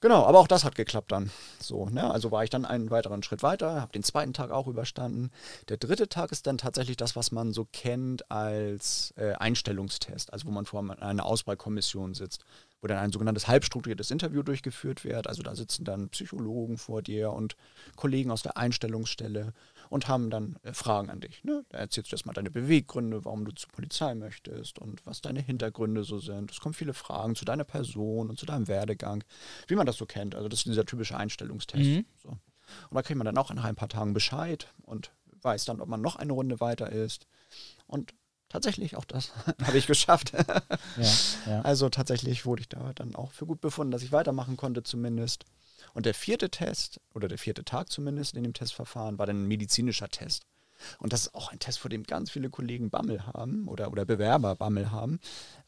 Genau, 0.00 0.24
aber 0.26 0.38
auch 0.38 0.46
das 0.46 0.62
hat 0.62 0.76
geklappt 0.76 1.10
dann. 1.10 1.32
So, 1.58 1.86
ne? 1.86 2.08
Also 2.08 2.30
war 2.30 2.44
ich 2.44 2.50
dann 2.50 2.64
einen 2.64 2.90
weiteren 2.90 3.24
Schritt 3.24 3.42
weiter, 3.42 3.80
habe 3.80 3.90
den 3.90 4.04
zweiten 4.04 4.32
Tag 4.32 4.52
auch 4.52 4.68
überstanden. 4.68 5.30
Der 5.68 5.76
dritte 5.76 6.08
Tag 6.08 6.30
ist 6.30 6.46
dann 6.46 6.56
tatsächlich 6.56 6.96
das, 6.96 7.16
was 7.16 7.32
man 7.32 7.52
so 7.52 7.66
kennt 7.72 8.30
als 8.30 9.12
äh, 9.16 9.32
Einstellungstest, 9.32 10.32
also 10.32 10.46
wo 10.46 10.52
man 10.52 10.66
vor 10.66 10.88
einer 11.00 11.26
Auswahlkommission 11.26 12.14
sitzt, 12.14 12.44
wo 12.80 12.86
dann 12.86 12.98
ein 12.98 13.10
sogenanntes 13.10 13.48
halbstrukturiertes 13.48 14.12
Interview 14.12 14.44
durchgeführt 14.44 15.02
wird. 15.02 15.26
Also 15.26 15.42
da 15.42 15.56
sitzen 15.56 15.84
dann 15.84 16.10
Psychologen 16.10 16.78
vor 16.78 17.02
dir 17.02 17.32
und 17.32 17.56
Kollegen 17.96 18.30
aus 18.30 18.42
der 18.42 18.56
Einstellungsstelle 18.56 19.52
und 19.90 20.08
haben 20.08 20.30
dann 20.30 20.56
äh, 20.62 20.72
Fragen 20.72 21.10
an 21.10 21.20
dich. 21.20 21.44
Ne? 21.44 21.64
Da 21.68 21.78
erzählst 21.78 22.10
du 22.10 22.14
erstmal 22.14 22.34
deine 22.34 22.50
Beweggründe, 22.50 23.24
warum 23.24 23.44
du 23.44 23.52
zur 23.52 23.70
Polizei 23.70 24.14
möchtest 24.14 24.78
und 24.78 25.04
was 25.06 25.20
deine 25.20 25.40
Hintergründe 25.40 26.04
so 26.04 26.18
sind. 26.18 26.50
Es 26.50 26.60
kommen 26.60 26.74
viele 26.74 26.94
Fragen 26.94 27.34
zu 27.34 27.44
deiner 27.44 27.64
Person 27.64 28.28
und 28.28 28.38
zu 28.38 28.46
deinem 28.46 28.68
Werdegang, 28.68 29.24
wie 29.66 29.76
man 29.76 29.86
das 29.86 29.96
so 29.96 30.06
kennt. 30.06 30.34
Also 30.34 30.48
das 30.48 30.60
ist 30.60 30.66
dieser 30.66 30.86
typische 30.86 31.16
Einstellungstest. 31.16 31.84
Mhm. 31.84 32.04
So. 32.22 32.28
Und 32.30 32.94
da 32.94 33.02
kriegt 33.02 33.16
man 33.16 33.24
dann 33.24 33.38
auch 33.38 33.52
nach 33.52 33.64
ein 33.64 33.76
paar 33.76 33.88
Tagen 33.88 34.12
Bescheid 34.12 34.68
und 34.82 35.12
weiß 35.42 35.64
dann, 35.64 35.80
ob 35.80 35.88
man 35.88 36.00
noch 36.00 36.16
eine 36.16 36.32
Runde 36.32 36.60
weiter 36.60 36.90
ist. 36.90 37.26
Und 37.86 38.12
tatsächlich, 38.48 38.96
auch 38.96 39.04
das 39.04 39.32
habe 39.62 39.78
ich 39.78 39.86
geschafft. 39.86 40.32
Ja, 40.32 41.12
ja. 41.46 41.60
Also 41.62 41.88
tatsächlich 41.88 42.46
wurde 42.46 42.62
ich 42.62 42.68
da 42.68 42.92
dann 42.94 43.14
auch 43.14 43.32
für 43.32 43.46
gut 43.46 43.60
befunden, 43.60 43.90
dass 43.90 44.02
ich 44.02 44.12
weitermachen 44.12 44.56
konnte 44.56 44.82
zumindest. 44.82 45.44
Und 45.94 46.06
der 46.06 46.14
vierte 46.14 46.50
Test, 46.50 47.00
oder 47.14 47.28
der 47.28 47.38
vierte 47.38 47.64
Tag 47.64 47.90
zumindest 47.90 48.36
in 48.36 48.42
dem 48.42 48.54
Testverfahren, 48.54 49.18
war 49.18 49.26
dann 49.26 49.44
ein 49.44 49.48
medizinischer 49.48 50.08
Test. 50.08 50.44
Und 50.98 51.12
das 51.12 51.22
ist 51.22 51.34
auch 51.34 51.50
ein 51.50 51.58
Test, 51.58 51.80
vor 51.80 51.90
dem 51.90 52.04
ganz 52.04 52.30
viele 52.30 52.50
Kollegen 52.50 52.90
Bammel 52.90 53.26
haben 53.26 53.68
oder, 53.68 53.90
oder 53.90 54.04
Bewerber 54.04 54.54
Bammel 54.54 54.90
haben, 54.90 55.18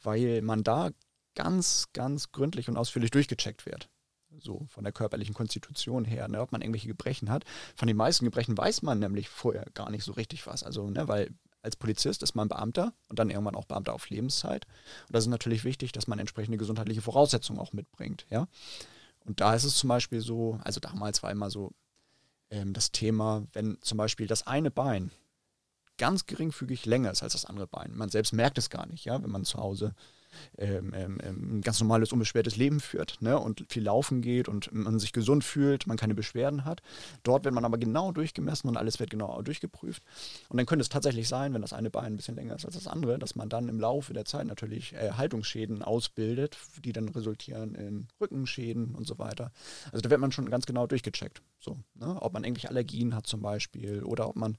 weil 0.02 0.40
man 0.42 0.62
da 0.62 0.90
ganz, 1.35 1.88
ganz 1.92 2.33
gründlich 2.33 2.68
und 2.68 2.76
ausführlich 2.76 3.11
durchgecheckt 3.11 3.66
wird. 3.66 3.88
So 4.38 4.66
von 4.68 4.85
der 4.85 4.92
körperlichen 4.92 5.35
Konstitution 5.35 6.04
her, 6.04 6.28
ne, 6.28 6.40
ob 6.40 6.52
man 6.52 6.62
irgendwelche 6.62 6.87
Gebrechen 6.87 7.30
hat. 7.30 7.44
Von 7.74 7.88
den 7.88 7.96
meisten 7.96 8.24
Gebrechen 8.24 8.56
weiß 8.56 8.83
man 8.83 9.00
nämlich 9.00 9.28
vorher 9.28 9.66
gar 9.74 9.90
nicht 9.90 10.04
so 10.04 10.12
richtig 10.12 10.46
was. 10.46 10.62
Also, 10.62 10.88
ne, 10.88 11.09
weil 11.09 11.30
als 11.62 11.76
Polizist 11.76 12.22
ist 12.22 12.35
man 12.35 12.48
Beamter 12.48 12.94
und 13.09 13.18
dann 13.18 13.28
irgendwann 13.28 13.54
auch 13.54 13.64
Beamter 13.64 13.92
auf 13.92 14.09
Lebenszeit. 14.09 14.66
Und 15.09 15.16
das 15.16 15.24
ist 15.24 15.30
natürlich 15.30 15.64
wichtig, 15.64 15.92
dass 15.92 16.06
man 16.06 16.18
entsprechende 16.18 16.59
gesundheitliche 16.59 17.02
Voraussetzungen 17.02 17.59
auch 17.59 17.72
mitbringt. 17.72 18.26
Ja? 18.30 18.46
Und 19.24 19.40
da 19.40 19.54
ist 19.54 19.64
es 19.64 19.76
zum 19.76 19.88
Beispiel 19.88 20.20
so, 20.20 20.59
also 20.64 20.80
damals 20.80 21.22
war 21.22 21.30
immer 21.30 21.50
so 21.50 21.72
ähm, 22.50 22.72
das 22.72 22.92
Thema, 22.92 23.46
wenn 23.52 23.78
zum 23.80 23.98
Beispiel 23.98 24.26
das 24.26 24.46
eine 24.46 24.70
Bein 24.70 25.11
ganz 25.98 26.26
geringfügig 26.26 26.87
länger 26.87 27.11
ist 27.11 27.22
als 27.22 27.35
das 27.35 27.44
andere 27.44 27.66
Bein. 27.66 27.94
Man 27.94 28.09
selbst 28.09 28.33
merkt 28.33 28.59
es 28.59 28.70
gar 28.70 28.87
nicht, 28.87 29.04
ja, 29.04 29.22
wenn 29.22 29.30
man 29.30 29.44
zu 29.44 29.59
Hause 29.59 29.94
ähm, 30.58 30.92
ähm, 30.94 31.18
ähm, 31.22 31.58
ein 31.58 31.60
ganz 31.60 31.80
normales, 31.80 32.12
unbeschwertes 32.12 32.56
Leben 32.56 32.80
führt 32.80 33.18
ne, 33.20 33.38
und 33.38 33.64
viel 33.68 33.82
laufen 33.82 34.22
geht 34.22 34.48
und 34.48 34.72
man 34.72 34.98
sich 34.98 35.12
gesund 35.12 35.44
fühlt, 35.44 35.86
man 35.86 35.96
keine 35.96 36.14
Beschwerden 36.14 36.64
hat. 36.64 36.82
Dort 37.22 37.44
wird 37.44 37.54
man 37.54 37.64
aber 37.64 37.78
genau 37.78 38.12
durchgemessen 38.12 38.68
und 38.68 38.76
alles 38.76 38.98
wird 39.00 39.10
genau 39.10 39.40
durchgeprüft. 39.42 40.02
Und 40.48 40.56
dann 40.56 40.66
könnte 40.66 40.82
es 40.82 40.88
tatsächlich 40.88 41.28
sein, 41.28 41.54
wenn 41.54 41.62
das 41.62 41.72
eine 41.72 41.90
Bein 41.90 42.14
ein 42.14 42.16
bisschen 42.16 42.36
länger 42.36 42.56
ist 42.56 42.64
als 42.64 42.74
das 42.74 42.86
andere, 42.86 43.18
dass 43.18 43.34
man 43.34 43.48
dann 43.48 43.68
im 43.68 43.80
Laufe 43.80 44.12
der 44.12 44.24
Zeit 44.24 44.46
natürlich 44.46 44.94
äh, 44.94 45.12
Haltungsschäden 45.12 45.82
ausbildet, 45.82 46.56
die 46.84 46.92
dann 46.92 47.08
resultieren 47.08 47.74
in 47.74 48.08
Rückenschäden 48.20 48.94
und 48.94 49.06
so 49.06 49.18
weiter. 49.18 49.52
Also 49.92 50.02
da 50.02 50.10
wird 50.10 50.20
man 50.20 50.32
schon 50.32 50.50
ganz 50.50 50.66
genau 50.66 50.86
durchgecheckt. 50.86 51.42
So, 51.58 51.78
ne? 51.94 52.16
Ob 52.20 52.32
man 52.32 52.44
irgendwelche 52.44 52.68
Allergien 52.68 53.14
hat 53.14 53.26
zum 53.26 53.42
Beispiel 53.42 54.02
oder 54.02 54.28
ob 54.28 54.36
man 54.36 54.56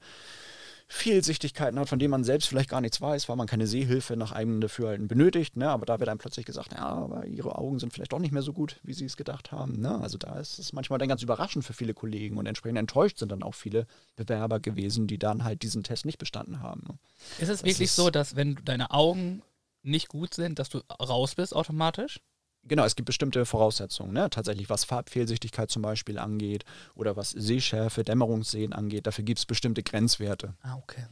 Fehlsichtigkeiten 0.94 1.80
hat, 1.80 1.88
von 1.88 2.00
denen 2.00 2.12
man 2.12 2.26
selbst 2.26 2.48
vielleicht 2.50 2.70
gar 2.70 2.82
nichts 2.82 3.00
weiß, 3.00 3.30
weil 3.30 3.38
man 3.38 3.48
keine 3.48 3.66
Sehhilfe 3.66 4.18
nach 4.18 4.34
einem 4.34 4.60
Dafürhalten 4.60 5.08
benötigt. 5.08 5.56
Ne? 5.56 5.70
Aber 5.70 5.86
da 5.86 6.00
wird 6.00 6.10
einem 6.10 6.20
plötzlich 6.20 6.46
gesagt, 6.46 6.74
ja, 6.74 6.86
aber 6.86 7.26
ihre 7.26 7.58
Augen 7.58 7.80
sind 7.80 7.94
vielleicht 7.94 8.12
doch 8.12 8.20
nicht 8.20 8.34
mehr 8.34 8.42
so 8.42 8.52
gut, 8.52 8.80
wie 8.84 8.94
sie 8.94 9.06
es 9.06 9.16
gedacht 9.16 9.54
haben. 9.54 9.80
Ne? 9.80 10.00
Also 10.02 10.18
da 10.18 10.38
ist 10.38 10.60
es 10.60 10.74
manchmal 10.74 11.00
dann 11.00 11.08
ganz 11.08 11.24
überraschend 11.24 11.64
für 11.64 11.72
viele 11.74 11.94
Kollegen 11.94 12.38
und 12.38 12.46
entsprechend 12.46 12.78
enttäuscht 12.78 13.20
sind 13.20 13.32
dann 13.32 13.42
auch 13.42 13.56
viele 13.56 13.88
Bewerber 14.18 14.60
gewesen, 14.60 15.08
die 15.08 15.18
dann 15.18 15.46
halt 15.46 15.64
diesen 15.64 15.84
Test 15.84 16.06
nicht 16.06 16.18
bestanden 16.18 16.60
haben. 16.62 16.84
Ne? 16.88 16.98
Ist 17.40 17.50
es 17.50 17.60
Das 17.60 17.64
wirklich 17.64 17.86
ist- 17.88 17.96
so, 17.96 18.10
dass 18.10 18.36
wenn 18.36 18.60
deine 18.66 18.92
Augen 18.92 19.42
nicht 19.84 20.10
gut 20.10 20.34
sind, 20.34 20.60
dass 20.60 20.68
du 20.70 20.80
raus 21.02 21.36
bist 21.36 21.56
automatisch? 21.56 22.20
Genau, 22.64 22.86
es 22.86 22.96
gibt 22.96 23.08
bestimmte 23.08 23.46
Voraussetzungen, 23.46 24.14
ne? 24.14 24.30
tatsächlich 24.30 24.70
was 24.70 24.84
Farbfehlsichtigkeit 24.84 25.72
zum 25.72 25.82
Beispiel 25.82 26.20
angeht 26.20 26.64
oder 26.96 27.18
was 27.18 27.32
Sehschärfe, 27.32 28.04
Dämmerungssehen 28.04 28.72
angeht. 28.72 29.08
Dafür 29.08 29.24
gibt 29.24 29.40
es 29.40 29.46
bestimmte 29.46 29.82
Grenzwerte. 29.82 30.54
Ah, 30.62 30.76
okay. 30.76 31.04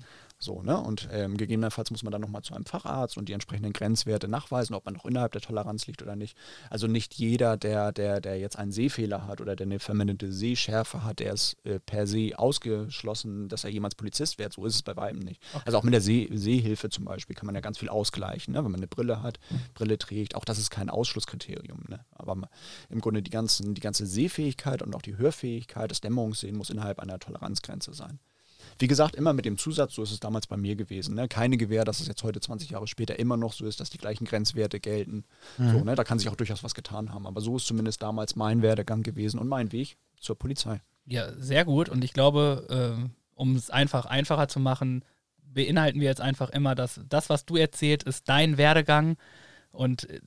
So, 0.41 0.61
ne? 0.61 0.79
Und 0.79 1.09
ähm, 1.11 1.35
gegebenenfalls 1.35 1.91
muss 1.91 2.03
man 2.03 2.13
dann 2.13 2.21
nochmal 2.21 2.43
zu 2.43 2.53
einem 2.53 2.65
Facharzt 2.65 3.17
und 3.17 3.27
die 3.27 3.33
entsprechenden 3.33 3.73
Grenzwerte 3.73 4.29
nachweisen, 4.29 4.73
ob 4.73 4.85
man 4.85 4.93
noch 4.93 5.03
innerhalb 5.03 5.33
der 5.33 5.41
Toleranz 5.41 5.85
liegt 5.85 6.01
oder 6.01 6.15
nicht. 6.15 6.37
Also 6.69 6.87
nicht 6.87 7.13
jeder, 7.15 7.57
der, 7.57 7.91
der, 7.91 8.21
der 8.21 8.39
jetzt 8.39 8.57
einen 8.57 8.71
Sehfehler 8.71 9.27
hat 9.27 9.41
oder 9.41 9.57
der 9.57 9.67
eine 9.67 9.79
verminderte 9.79 10.31
Sehschärfe 10.31 11.03
hat, 11.03 11.19
der 11.19 11.33
ist 11.33 11.57
äh, 11.65 11.81
per 11.81 12.07
se 12.07 12.31
ausgeschlossen, 12.37 13.49
dass 13.49 13.65
er 13.65 13.69
jemals 13.69 13.95
Polizist 13.95 14.39
wird. 14.39 14.53
So 14.53 14.65
ist 14.65 14.75
es 14.75 14.81
bei 14.81 14.95
weitem 14.95 15.19
nicht. 15.19 15.41
Also 15.65 15.77
auch 15.77 15.83
mit 15.83 15.93
der 15.93 16.01
Seh 16.01 16.29
Sehhilfe 16.31 16.89
zum 16.89 17.03
Beispiel 17.03 17.35
kann 17.35 17.45
man 17.45 17.55
ja 17.55 17.61
ganz 17.61 17.77
viel 17.77 17.89
ausgleichen, 17.89 18.53
ne? 18.53 18.63
wenn 18.63 18.71
man 18.71 18.79
eine 18.79 18.87
Brille 18.87 19.21
hat, 19.21 19.39
Brille 19.73 19.97
trägt. 19.97 20.35
Auch 20.35 20.45
das 20.45 20.57
ist 20.57 20.69
kein 20.69 20.89
Ausschlusskriterium. 20.89 21.83
Ne? 21.89 21.99
Aber 22.11 22.37
im 22.89 23.01
Grunde 23.01 23.21
die, 23.21 23.31
ganzen, 23.31 23.73
die 23.73 23.81
ganze 23.81 24.05
Sehfähigkeit 24.05 24.81
und 24.81 24.95
auch 24.95 25.01
die 25.01 25.17
Hörfähigkeit, 25.17 25.91
das 25.91 25.99
Dämmerungssehen 25.99 26.55
muss 26.55 26.69
innerhalb 26.69 26.99
einer 26.99 27.19
Toleranzgrenze 27.19 27.93
sein. 27.93 28.19
Wie 28.79 28.87
gesagt, 28.87 29.15
immer 29.15 29.33
mit 29.33 29.45
dem 29.45 29.57
Zusatz, 29.57 29.93
so 29.93 30.03
ist 30.03 30.11
es 30.11 30.19
damals 30.19 30.47
bei 30.47 30.55
mir 30.57 30.75
gewesen. 30.75 31.15
Ne? 31.15 31.27
Keine 31.27 31.57
Gewähr, 31.57 31.83
dass 31.83 31.99
es 31.99 32.07
jetzt 32.07 32.23
heute 32.23 32.39
20 32.39 32.69
Jahre 32.69 32.87
später 32.87 33.19
immer 33.19 33.35
noch 33.37 33.51
so 33.53 33.65
ist, 33.65 33.79
dass 33.79 33.89
die 33.89 33.97
gleichen 33.97 34.25
Grenzwerte 34.25 34.79
gelten. 34.79 35.25
So, 35.57 35.83
ne? 35.83 35.95
Da 35.95 36.03
kann 36.03 36.17
sich 36.17 36.29
auch 36.29 36.35
durchaus 36.35 36.63
was 36.63 36.73
getan 36.73 37.13
haben. 37.13 37.27
Aber 37.27 37.41
so 37.41 37.57
ist 37.57 37.67
zumindest 37.67 38.01
damals 38.01 38.35
mein 38.37 38.61
Werdegang 38.61 39.03
gewesen 39.03 39.39
und 39.39 39.47
mein 39.49 39.71
Weg 39.73 39.97
zur 40.19 40.37
Polizei. 40.37 40.81
Ja, 41.05 41.31
sehr 41.37 41.65
gut. 41.65 41.89
Und 41.89 42.03
ich 42.03 42.13
glaube, 42.13 42.67
ähm, 42.69 43.11
um 43.35 43.55
es 43.55 43.69
einfach 43.69 44.05
einfacher 44.05 44.47
zu 44.47 44.59
machen, 44.59 45.03
beinhalten 45.43 45.99
wir 45.99 46.07
jetzt 46.07 46.21
einfach 46.21 46.49
immer, 46.49 46.75
dass 46.75 47.01
das, 47.09 47.29
was 47.29 47.45
du 47.45 47.57
erzählt, 47.57 48.03
ist 48.03 48.29
dein 48.29 48.57
Werdegang. 48.57 49.17
Und 49.71 50.09
äh, 50.09 50.21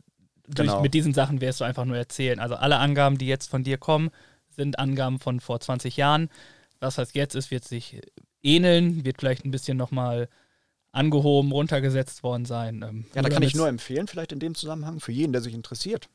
durch, 0.49 0.69
Genau. 0.69 0.83
mit 0.83 0.93
diesen 0.93 1.15
Sachen 1.15 1.41
wirst 1.41 1.61
du 1.61 1.65
einfach 1.65 1.85
nur 1.85 1.97
erzählen. 1.97 2.39
Also 2.39 2.57
alle 2.57 2.79
Angaben, 2.79 3.17
die 3.17 3.27
jetzt 3.27 3.49
von 3.49 3.65
dir 3.65 3.79
kommen, 3.79 4.11
sind 4.51 4.79
Angaben 4.79 5.19
von 5.19 5.41
vor 5.41 5.61
20 5.61 5.97
Jahren. 5.97 6.29
Was 6.81 6.99
heißt 6.99 7.15
jetzt 7.15 7.35
ist, 7.35 7.51
wird 7.51 7.65
sich 7.65 8.01
ähneln, 8.43 9.05
wird 9.05 9.19
vielleicht 9.19 9.45
ein 9.45 9.51
bisschen 9.51 9.77
nochmal 9.77 10.29
angehoben, 10.93 11.53
runtergesetzt 11.53 12.23
worden 12.23 12.45
sein. 12.45 12.83
Ähm, 12.87 13.05
Ja, 13.15 13.23
da 13.23 13.27
oder 13.27 13.31
kann 13.31 13.43
ich 13.43 13.55
nur 13.55 13.69
empfehlen, 13.69 14.09
vielleicht 14.09 14.33
in 14.33 14.41
dem 14.41 14.55
Zusammenhang, 14.55 15.01
für 15.01 15.13
jeden, 15.13 15.33
der 15.33 15.41
sich 15.43 15.55
interessiert 15.55 16.09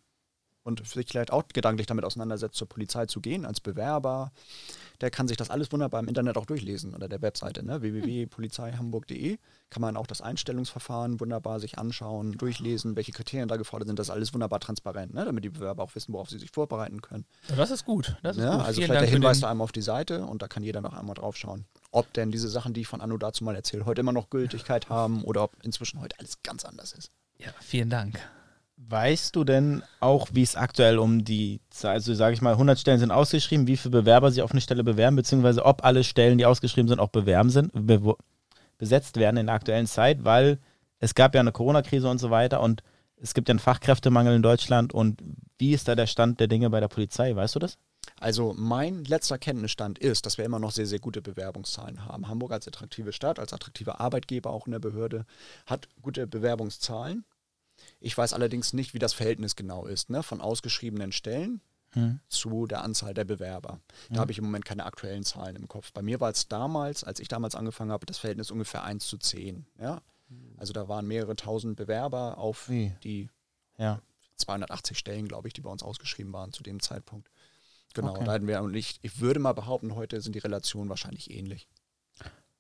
und 0.63 0.85
sich 0.85 1.07
vielleicht 1.07 1.31
auch 1.31 1.43
gedanklich 1.47 1.87
damit 1.87 2.03
auseinandersetzt, 2.05 2.55
zur 2.57 2.67
Polizei 2.67 3.05
zu 3.05 3.21
gehen 3.21 3.45
als 3.45 3.59
Bewerber, 3.61 4.31
der 4.99 5.09
kann 5.11 5.27
sich 5.27 5.37
das 5.37 5.49
alles 5.49 5.71
wunderbar 5.71 6.01
im 6.01 6.07
Internet 6.07 6.37
auch 6.37 6.45
durchlesen 6.45 6.93
unter 6.93 7.07
der 7.07 7.21
Webseite 7.21 7.63
ne? 7.65 7.81
www.polizeihamburg.de 7.81 9.37
kann 9.69 9.81
man 9.81 9.97
auch 9.97 10.07
das 10.07 10.21
Einstellungsverfahren 10.21 11.19
wunderbar 11.19 11.59
sich 11.59 11.77
anschauen, 11.77 12.33
durchlesen, 12.33 12.95
welche 12.95 13.11
Kriterien 13.11 13.47
da 13.47 13.57
gefordert 13.57 13.87
sind. 13.87 13.99
Das 13.99 14.07
ist 14.07 14.11
alles 14.11 14.33
wunderbar 14.33 14.59
transparent, 14.59 15.13
ne? 15.13 15.25
damit 15.25 15.43
die 15.43 15.49
Bewerber 15.49 15.83
auch 15.83 15.93
wissen, 15.95 16.13
worauf 16.13 16.29
sie 16.29 16.39
sich 16.39 16.51
vorbereiten 16.51 17.01
können. 17.01 17.25
Ja, 17.49 17.55
das 17.55 17.71
ist 17.71 17.85
gut. 17.85 18.15
Das 18.23 18.37
ist 18.37 18.43
Ja, 18.43 18.51
gut. 18.57 18.65
also 18.65 18.73
Vielen 18.73 18.87
vielleicht 18.87 18.89
der 18.89 18.95
Dank 19.01 19.09
für 19.09 19.15
Hinweis 19.15 19.39
da 19.39 19.49
einmal 19.51 19.65
auf 19.65 19.71
die 19.71 19.81
Seite 19.81 20.25
und 20.25 20.41
da 20.41 20.47
kann 20.47 20.63
jeder 20.63 20.81
noch 20.81 20.93
einmal 20.93 21.15
drauf 21.15 21.35
schauen, 21.37 21.65
ob 21.91 22.11
denn 22.13 22.31
diese 22.31 22.49
Sachen, 22.49 22.73
die 22.73 22.81
ich 22.81 22.87
von 22.87 23.01
Anno 23.01 23.17
dazu 23.17 23.43
mal 23.43 23.55
erzähle, 23.55 23.85
heute 23.85 24.01
immer 24.01 24.11
noch 24.11 24.29
Gültigkeit 24.29 24.89
haben 24.89 25.23
oder 25.23 25.43
ob 25.43 25.51
inzwischen 25.63 25.99
heute 25.99 26.19
alles 26.19 26.41
ganz 26.43 26.65
anders 26.65 26.93
ist. 26.93 27.11
Ja, 27.37 27.49
vielen 27.59 27.89
Dank. 27.89 28.19
Weißt 28.77 29.35
du 29.35 29.43
denn 29.43 29.81
auch, 29.99 30.27
wie 30.33 30.43
es 30.43 30.55
aktuell 30.55 30.99
um 30.99 31.23
die, 31.23 31.61
also 31.81 32.13
sage 32.13 32.35
ich 32.35 32.41
mal, 32.41 32.53
100 32.53 32.79
Stellen 32.79 32.99
sind 32.99 33.11
ausgeschrieben, 33.11 33.65
wie 33.65 33.77
viele 33.77 33.91
Bewerber 33.91 34.29
sich 34.29 34.43
auf 34.43 34.51
eine 34.51 34.61
Stelle 34.61 34.83
bewerben, 34.83 35.15
beziehungsweise 35.15 35.65
ob 35.65 35.83
alle 35.83 36.03
Stellen, 36.03 36.37
die 36.37 36.45
ausgeschrieben 36.45 36.87
sind, 36.87 36.99
auch 36.99 37.09
bewerben 37.09 37.49
sind, 37.49 37.71
be 37.73 38.15
besetzt 38.77 39.17
werden 39.17 39.37
in 39.37 39.47
der 39.47 39.55
aktuellen 39.55 39.87
Zeit, 39.87 40.23
weil 40.23 40.59
es 40.99 41.15
gab 41.15 41.33
ja 41.33 41.41
eine 41.41 41.51
Corona-Krise 41.51 42.07
und 42.07 42.19
so 42.19 42.29
weiter 42.29 42.61
und 42.61 42.83
es 43.19 43.33
gibt 43.33 43.49
ja 43.49 43.53
einen 43.53 43.59
Fachkräftemangel 43.59 44.35
in 44.35 44.43
Deutschland 44.43 44.93
und 44.93 45.23
wie 45.57 45.73
ist 45.73 45.87
da 45.87 45.95
der 45.95 46.05
Stand 46.05 46.39
der 46.39 46.47
Dinge 46.47 46.69
bei 46.69 46.79
der 46.79 46.87
Polizei, 46.87 47.35
weißt 47.35 47.55
du 47.55 47.59
das? 47.59 47.79
Also 48.19 48.53
mein 48.57 49.03
letzter 49.05 49.37
Kenntnisstand 49.37 49.99
ist, 49.99 50.25
dass 50.25 50.37
wir 50.37 50.45
immer 50.45 50.59
noch 50.59 50.71
sehr, 50.71 50.87
sehr 50.87 50.99
gute 50.99 51.21
Bewerbungszahlen 51.21 52.05
haben. 52.05 52.27
Hamburg 52.27 52.51
als 52.51 52.67
attraktive 52.67 53.13
Stadt, 53.13 53.39
als 53.39 53.53
attraktiver 53.53 53.99
Arbeitgeber 53.99 54.51
auch 54.51 54.65
in 54.65 54.71
der 54.71 54.79
Behörde, 54.79 55.25
hat 55.65 55.87
gute 56.01 56.27
Bewerbungszahlen. 56.27 57.25
Ich 57.99 58.17
weiß 58.17 58.33
allerdings 58.33 58.73
nicht, 58.73 58.93
wie 58.93 58.99
das 58.99 59.13
Verhältnis 59.13 59.55
genau 59.55 59.85
ist, 59.85 60.09
ne? 60.09 60.23
von 60.23 60.41
ausgeschriebenen 60.41 61.11
Stellen 61.11 61.61
Hm. 61.93 62.19
zu 62.27 62.67
der 62.67 62.83
Anzahl 62.83 63.13
der 63.13 63.23
Bewerber. 63.23 63.79
Da 64.09 64.19
habe 64.19 64.33
ich 64.33 64.37
im 64.39 64.43
Moment 64.43 64.65
keine 64.65 64.85
aktuellen 64.85 65.23
Zahlen 65.23 65.55
im 65.55 65.69
Kopf. 65.69 65.93
Bei 65.93 66.01
mir 66.01 66.19
war 66.19 66.29
es 66.29 66.49
damals, 66.49 67.05
als 67.05 67.21
ich 67.21 67.29
damals 67.29 67.55
angefangen 67.55 67.93
habe, 67.93 68.05
das 68.05 68.17
Verhältnis 68.17 68.51
ungefähr 68.51 68.83
1 68.83 69.07
zu 69.07 69.17
10. 69.17 69.65
Ja? 69.79 70.01
Also 70.57 70.73
da 70.73 70.89
waren 70.89 71.07
mehrere 71.07 71.37
tausend 71.37 71.77
Bewerber 71.77 72.37
auf 72.39 72.67
Ui. 72.67 72.93
die 73.03 73.29
Ja. 73.77 74.01
280 74.35 74.97
Stellen, 74.97 75.29
glaube 75.29 75.47
ich, 75.47 75.53
die 75.53 75.61
bei 75.61 75.69
uns 75.69 75.81
ausgeschrieben 75.81 76.33
waren 76.33 76.51
zu 76.51 76.61
dem 76.61 76.81
Zeitpunkt. 76.81 77.29
Genau, 77.93 78.11
Okay. 78.11 78.23
da 78.25 78.31
hatten 78.33 78.47
wir, 78.47 78.61
und 78.61 78.75
ich, 78.75 78.99
ich 79.01 79.19
würde 79.21 79.39
mal 79.39 79.53
behaupten, 79.53 79.95
heute 79.95 80.21
sind 80.21 80.35
die 80.35 80.39
Relationen 80.39 80.89
wahrscheinlich 80.89 81.31
ähnlich. 81.31 81.67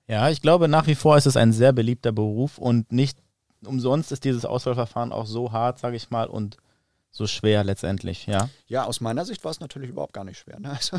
Ja, 0.07 0.29
ich 0.29 0.41
glaube, 0.41 0.67
nach 0.67 0.87
wie 0.87 0.95
vor 0.95 1.17
ist 1.17 1.25
es 1.25 1.35
ein 1.37 1.51
sehr 1.51 1.73
beliebter 1.73 2.11
Beruf 2.11 2.57
und 2.57 2.91
nicht 2.91 3.19
umsonst 3.65 4.11
ist 4.11 4.23
dieses 4.23 4.45
Auswahlverfahren 4.45 5.11
auch 5.11 5.25
so 5.25 5.51
hart, 5.51 5.79
sage 5.79 5.95
ich 5.97 6.09
mal, 6.09 6.27
und 6.27 6.57
so 7.11 7.25
schwer 7.25 7.63
letztendlich, 7.63 8.25
ja. 8.27 8.49
Ja, 8.67 8.83
aus 8.85 9.01
meiner 9.01 9.25
Sicht 9.25 9.43
war 9.43 9.49
es 9.51 9.59
natürlich 9.59 9.89
überhaupt 9.89 10.13
gar 10.13 10.23
nicht 10.23 10.37
schwer. 10.37 10.59
Ne? 10.59 10.69
Also, 10.71 10.97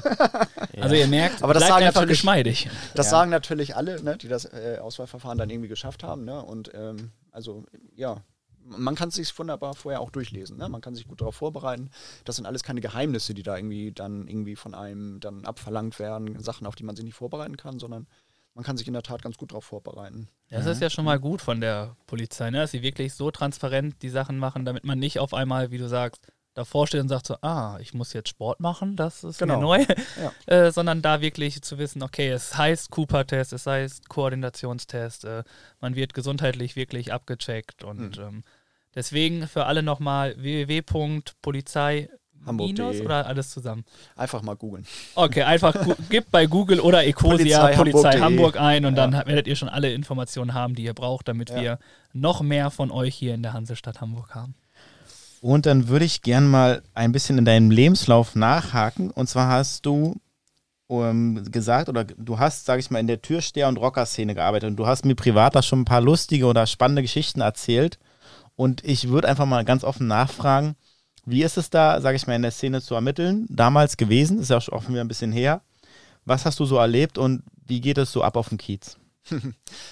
Also 0.81 0.95
ihr 0.95 1.07
merkt, 1.07 1.43
Aber 1.43 1.55
das 1.55 1.67
sagen 1.69 1.85
einfach 1.85 2.01
natürlich- 2.01 2.19
geschmeidig. 2.19 2.69
das 2.95 3.07
Ja. 3.07 3.11
sagen 3.11 3.31
natürlich 3.31 3.77
alle, 3.77 4.03
ne, 4.03 4.17
die 4.17 4.27
das 4.29 4.45
äh, 4.47 4.79
Auswahlverfahren 4.81 5.39
dann 5.39 5.49
irgendwie 5.51 5.69
geschafft 5.69 6.03
haben. 6.03 6.25
Ne? 6.25 6.43
Und 6.43 6.71
ähm, 6.75 7.13
also, 7.31 7.65
ja, 7.95 8.23
man 8.69 8.95
kann 8.95 9.09
es 9.09 9.15
sich 9.17 9.39
wunderbar 9.39 9.75
vorher 9.75 10.01
auch 10.01 10.11
durchlesen. 10.11 10.57
Ne? 10.59 10.69
Man 10.69 10.81
kann 10.81 10.95
sich 10.95 11.07
gut 11.09 11.21
darauf 11.21 11.37
vorbereiten. 11.37 11.91
Das 12.25 12.37
sind 12.37 12.47
alles 12.47 12.63
keine 12.63 12.81
Geheimnisse, 12.81 13.35
die 13.35 13.43
da 13.43 13.57
irgendwie 13.57 13.93
dann 13.93 14.29
irgendwie 14.29 14.57
von 14.57 14.75
einem 14.75 15.21
dann 15.21 15.45
abverlangt 15.45 15.99
werden, 15.99 16.39
Sachen, 16.43 16.67
auf 16.67 16.75
die 16.77 16.85
man 16.85 16.97
sich 16.97 17.05
nicht 17.05 17.15
vorbereiten 17.15 17.57
kann, 17.57 17.79
sondern 17.79 18.07
man 18.55 18.65
kann 18.65 18.77
sich 18.77 18.87
in 18.89 18.93
der 18.93 19.03
Tat 19.03 19.23
ganz 19.23 19.37
gut 19.37 19.53
darauf 19.53 19.65
vorbereiten. 19.65 20.29
Das 20.51 20.67
ist 20.67 20.81
ja 20.83 20.91
schon 20.91 21.05
mal 21.05 21.21
gut 21.21 21.41
von 21.43 21.61
der 21.61 21.97
Polizei, 22.07 22.51
ne? 22.51 22.59
dass 22.59 22.73
sie 22.73 22.83
wirklich 22.83 23.15
so 23.15 23.31
transparent 23.31 24.03
die 24.03 24.09
Sachen 24.09 24.39
machen, 24.39 24.65
damit 24.65 24.85
man 24.85 24.99
nicht 24.99 25.19
auf 25.21 25.33
einmal, 25.33 25.71
wie 25.71 25.79
du 25.79 25.89
sagst, 25.89 26.27
davor 26.55 26.89
steht 26.89 27.01
und 27.03 27.09
sagt 27.09 27.27
so, 27.27 27.37
ah, 27.43 27.79
ich 27.81 27.95
muss 27.95 28.13
jetzt 28.15 28.31
Sport 28.31 28.59
machen, 28.59 28.97
das 28.97 29.23
ist 29.23 29.39
Genau. 29.39 29.57
mir 29.57 29.61
neu, 29.61 29.87
Ja. 30.21 30.33
äh, 30.53 30.73
sondern 30.73 31.03
da 31.03 31.21
wirklich 31.21 31.63
zu 31.63 31.79
wissen, 31.79 32.03
okay, 32.03 32.31
es 32.31 32.57
heißt 32.59 32.91
Cooper-Test, 32.91 33.53
es 33.53 33.65
heißt 33.67 34.09
Koordinationstest, 34.09 35.25
äh, 35.25 35.45
man 35.81 35.95
wird 35.95 36.15
gesundheitlich 36.15 36.75
wirklich 36.75 37.13
abgecheckt 37.13 37.85
und 37.85 38.17
Hm. 38.17 38.25
ähm, 38.27 38.45
deswegen 38.95 39.47
für 39.49 39.67
alle 39.67 39.83
nochmal 39.83 40.35
www.polizei 40.39 42.09
Hamburg.de. 42.47 43.05
oder 43.05 43.27
alles 43.27 43.51
zusammen. 43.51 43.85
Einfach 44.17 44.43
mal 44.43 44.55
googeln. 44.57 44.87
Okay, 45.17 45.43
einfach 45.43 45.75
gu 45.85 45.95
gib 46.09 46.31
bei 46.31 46.47
Google 46.47 46.81
oder 46.81 47.05
Ecosia 47.05 47.67
Polizei 47.69 47.77
Polizei, 47.77 48.01
Hamburg.de. 48.13 48.21
Hamburg 48.23 48.61
ein 48.61 48.85
und 48.87 48.95
dann 48.95 49.13
Ja. 49.13 49.27
werdet 49.27 49.47
ihr 49.49 49.57
schon 49.57 49.69
alle 49.69 49.93
Informationen 49.93 50.55
haben, 50.55 50.75
die 50.75 50.85
ihr 50.85 50.95
braucht, 50.95 51.29
damit 51.29 51.51
Ja. 51.51 51.61
wir 51.61 51.79
noch 52.13 52.41
mehr 52.41 52.71
von 52.71 52.91
euch 52.91 53.15
hier 53.15 53.35
in 53.35 53.43
der 53.43 53.53
Hansestadt 53.53 54.01
Hamburg 54.01 54.35
haben. 54.35 54.55
Und 55.41 55.67
dann 55.67 55.89
würde 55.89 56.05
ich 56.05 56.23
gern 56.23 56.47
mal 56.49 56.83
ein 56.95 57.13
bisschen 57.13 57.39
in 57.39 57.45
deinem 57.45 57.71
Lebenslauf 57.71 58.35
nachhaken. 58.35 59.11
Und 59.11 59.29
zwar 59.29 59.49
hast 59.49 59.85
du 59.87 60.17
ähm, 60.91 61.45
gesagt, 61.53 61.89
oder 61.91 62.05
du 62.05 62.39
hast, 62.39 62.65
sage 62.65 62.81
ich 62.81 62.91
mal, 62.91 62.99
in 62.99 63.07
der 63.07 63.21
Türsteher- 63.21 63.69
und 63.69 63.77
Rocker-Szene 63.77 64.35
gearbeitet. 64.35 64.71
Und 64.71 64.77
du 64.77 64.87
hast 64.87 65.05
mir 65.05 65.15
privat 65.15 65.55
da 65.55 65.63
schon 65.63 65.81
ein 65.83 65.85
paar 65.85 66.01
lustige 66.01 66.47
oder 66.47 66.67
spannende 66.67 67.03
Geschichten 67.03 67.41
erzählt. 67.43 67.99
Und 68.59 68.85
ich 68.85 69.09
würde 69.09 69.29
einfach 69.29 69.47
mal 69.47 69.65
ganz 69.65 69.85
offen 69.85 70.09
nachfragen, 70.09 70.75
wie 71.25 71.45
ist 71.45 71.57
es 71.57 71.71
da, 71.71 72.01
sage 72.01 72.17
ich 72.17 72.27
mal, 72.27 72.35
in 72.35 72.43
der 72.43 72.51
Szene 72.51 72.83
zu 72.83 72.97
ermitteln? 72.97 73.47
Damals 73.49 73.97
gewesen, 73.97 74.41
ist 74.41 74.51
ja 74.51 74.57
auch 74.57 74.63
schon 74.63 74.89
wieder 74.89 75.01
ein 75.01 75.07
bisschen 75.07 75.31
her. 75.31 75.63
Was 76.25 76.45
hast 76.45 76.59
du 76.59 76.65
so 76.65 76.77
erlebt 76.77 77.19
und 77.19 77.45
wie 77.67 77.81
geht 77.81 77.99
es 77.99 78.11
so 78.11 78.25
ab 78.25 78.37
auf 78.37 78.49
dem 78.49 78.59
Kiez? 78.59 78.97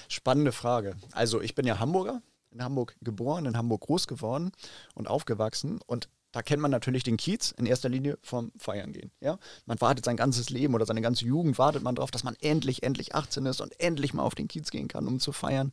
Spannende 0.09 0.51
Frage. 0.51 0.97
Also 1.13 1.39
ich 1.39 1.55
bin 1.55 1.65
ja 1.65 1.79
Hamburger, 1.79 2.21
in 2.51 2.61
Hamburg 2.61 2.97
geboren, 3.01 3.45
in 3.45 3.55
Hamburg 3.55 3.83
groß 3.83 4.05
geworden 4.05 4.51
und 4.95 5.07
aufgewachsen 5.07 5.79
und 5.85 6.09
da 6.33 6.41
kennt 6.41 6.61
man 6.61 6.69
natürlich 6.69 7.03
den 7.03 7.15
Kiez 7.15 7.51
in 7.51 7.67
erster 7.67 7.87
Linie 7.87 8.17
vom 8.21 8.51
Feiern 8.57 8.91
gehen. 8.91 9.11
Ja? 9.21 9.39
Man 9.65 9.79
wartet 9.79 10.03
sein 10.03 10.17
ganzes 10.17 10.49
Leben 10.49 10.75
oder 10.75 10.85
seine 10.85 11.01
ganze 11.01 11.23
Jugend 11.23 11.57
wartet 11.57 11.83
man 11.83 11.95
darauf, 11.95 12.11
dass 12.11 12.25
man 12.25 12.35
endlich, 12.41 12.83
endlich 12.83 13.15
18 13.15 13.45
ist 13.45 13.61
und 13.61 13.79
endlich 13.79 14.13
mal 14.13 14.23
auf 14.23 14.35
den 14.35 14.49
Kiez 14.49 14.71
gehen 14.71 14.89
kann, 14.89 15.07
um 15.07 15.21
zu 15.21 15.31
feiern. 15.31 15.71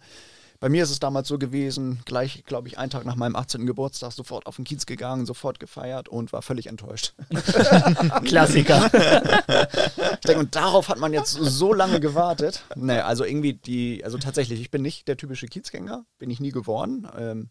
Bei 0.65 0.71
mir 0.71 0.83
ist 0.83 0.89
es 0.89 0.99
damals 0.99 1.29
so 1.29 1.39
gewesen, 1.39 2.01
gleich, 2.07 2.43
glaube 2.47 2.69
ich, 2.69 2.79
einen 2.79 2.89
Tag 2.89 3.05
nach 3.05 3.17
meinem 3.17 3.37
18. 3.37 3.67
Geburtstag 3.67 4.13
sofort 4.13 4.47
auf 4.47 4.57
den 4.57 4.65
Kiez 4.65 4.87
gegangen, 4.87 5.27
sofort 5.27 5.61
gefeiert 5.61 6.09
und 6.09 6.33
war 6.33 6.41
völlig 6.41 6.69
enttäuscht. 6.69 7.13
Klassiker. 8.25 8.91
Ich 10.15 10.27
denke, 10.27 10.41
und 10.41 10.57
darauf 10.57 10.89
hat 10.89 10.99
man 10.99 11.13
jetzt 11.13 11.33
so 11.33 11.75
lange 11.75 12.01
gewartet. 12.01 12.65
Nee, 12.77 13.01
also 13.01 13.25
irgendwie 13.25 13.53
die, 13.53 14.03
also 14.03 14.17
tatsächlich, 14.17 14.59
ich 14.59 14.71
bin 14.71 14.81
nicht 14.81 15.07
der 15.07 15.19
typische 15.19 15.49
Kiezgänger, 15.49 16.07
bin 16.17 16.31
ich 16.31 16.41
nie 16.41 16.51
geworden. 16.51 17.07
Ähm, 17.19 17.51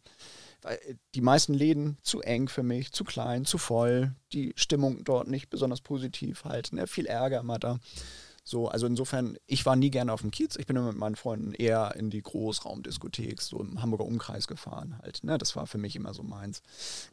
weil 0.63 0.79
die 1.13 1.21
meisten 1.21 1.53
Läden 1.53 1.99
zu 2.01 2.21
eng 2.21 2.47
für 2.47 2.63
mich, 2.63 2.93
zu 2.93 3.03
klein, 3.03 3.45
zu 3.45 3.59
voll, 3.59 4.15
die 4.31 4.53
Stimmung 4.55 5.03
dort 5.03 5.27
nicht 5.27 5.51
besonders 5.51 5.81
positiv 5.81 6.45
halt, 6.45 6.73
ne, 6.73 6.87
viel 6.87 7.05
Ärger 7.05 7.41
immer 7.41 7.59
da. 7.59 7.77
So, 8.43 8.67
also 8.67 8.87
insofern, 8.87 9.37
ich 9.47 9.65
war 9.65 9.75
nie 9.75 9.89
gerne 9.89 10.11
auf 10.11 10.21
dem 10.21 10.31
Kiez. 10.31 10.57
Ich 10.57 10.65
bin 10.65 10.75
immer 10.75 10.87
mit 10.87 10.97
meinen 10.97 11.15
Freunden 11.15 11.53
eher 11.53 11.95
in 11.95 12.09
die 12.09 12.21
Großraumdiskothek, 12.21 13.41
so 13.41 13.59
im 13.59 13.81
Hamburger 13.81 14.05
Umkreis 14.05 14.47
gefahren 14.47 14.99
halt. 15.01 15.23
Ne? 15.23 15.37
Das 15.37 15.55
war 15.55 15.65
für 15.65 15.77
mich 15.77 15.95
immer 15.95 16.13
so 16.13 16.23
meins. 16.23 16.61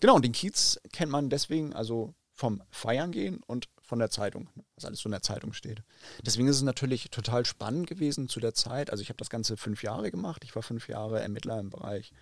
Genau, 0.01 0.17
und 0.17 0.25
den 0.25 0.33
Kiez 0.33 0.81
kennt 0.93 1.13
man 1.13 1.31
deswegen, 1.31 1.73
also 1.73 2.15
vom 2.41 2.63
Feiern 2.71 3.13
gehen 3.13 3.41
und 3.47 3.69
von 3.83 3.99
der 3.99 4.09
Zeitung, 4.09 4.49
was 4.77 4.85
alles 4.87 5.01
so 5.01 5.09
in 5.09 5.13
der 5.13 5.23
Zeitung 5.23 5.53
steht. 5.53 5.83
Deswegen 6.25 6.49
ist 6.49 6.57
es 6.57 6.63
natürlich 6.63 7.11
total 7.11 7.45
spannend 7.45 7.87
gewesen 7.87 8.29
zu 8.29 8.41
der 8.41 8.55
Zeit. 8.55 8.91
Also 8.91 9.03
ich 9.03 9.09
habe 9.09 9.19
das 9.19 9.31
Ganze 9.31 9.57
fünf 9.57 9.83
Jahre 9.83 10.11
gemacht. 10.11 10.43
Ich 10.45 10.55
war 10.57 10.63
fünf 10.63 10.89
Jahre 10.89 11.21
Ermittler 11.21 11.61
im 11.61 11.71
Bereich 11.71 12.13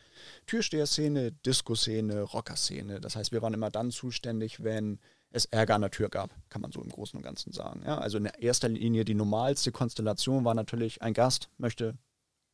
Türsteherszene, 0.46 1.32
Disco-Szene, 1.32 2.22
Rocker-Szene. 2.22 3.00
Das 3.00 3.16
heißt, 3.16 3.32
wir 3.32 3.42
waren 3.42 3.54
immer 3.54 3.70
dann 3.70 3.90
zuständig, 3.90 4.64
wenn 4.64 4.98
es 5.30 5.44
Ärger 5.46 5.74
an 5.74 5.82
der 5.82 5.90
Tür 5.90 6.08
gab, 6.08 6.30
kann 6.48 6.62
man 6.62 6.72
so 6.72 6.80
im 6.82 6.88
Großen 6.88 7.16
und 7.16 7.22
Ganzen 7.22 7.52
sagen. 7.52 7.82
Ja, 7.84 7.98
also 7.98 8.18
in 8.18 8.24
erster 8.26 8.68
Linie 8.68 9.04
die 9.04 9.14
normalste 9.14 9.72
Konstellation 9.72 10.44
war 10.44 10.54
natürlich, 10.54 11.02
ein 11.02 11.12
Gast 11.14 11.50
möchte 11.58 11.96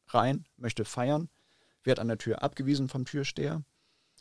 rein, 0.09 0.45
möchte 0.57 0.85
feiern, 0.85 1.29
wird 1.85 1.99
an 1.99 2.09
der 2.09 2.19
Tür 2.19 2.43
abgewiesen 2.43 2.89
vom 2.89 3.05
Türsteher 3.05 3.63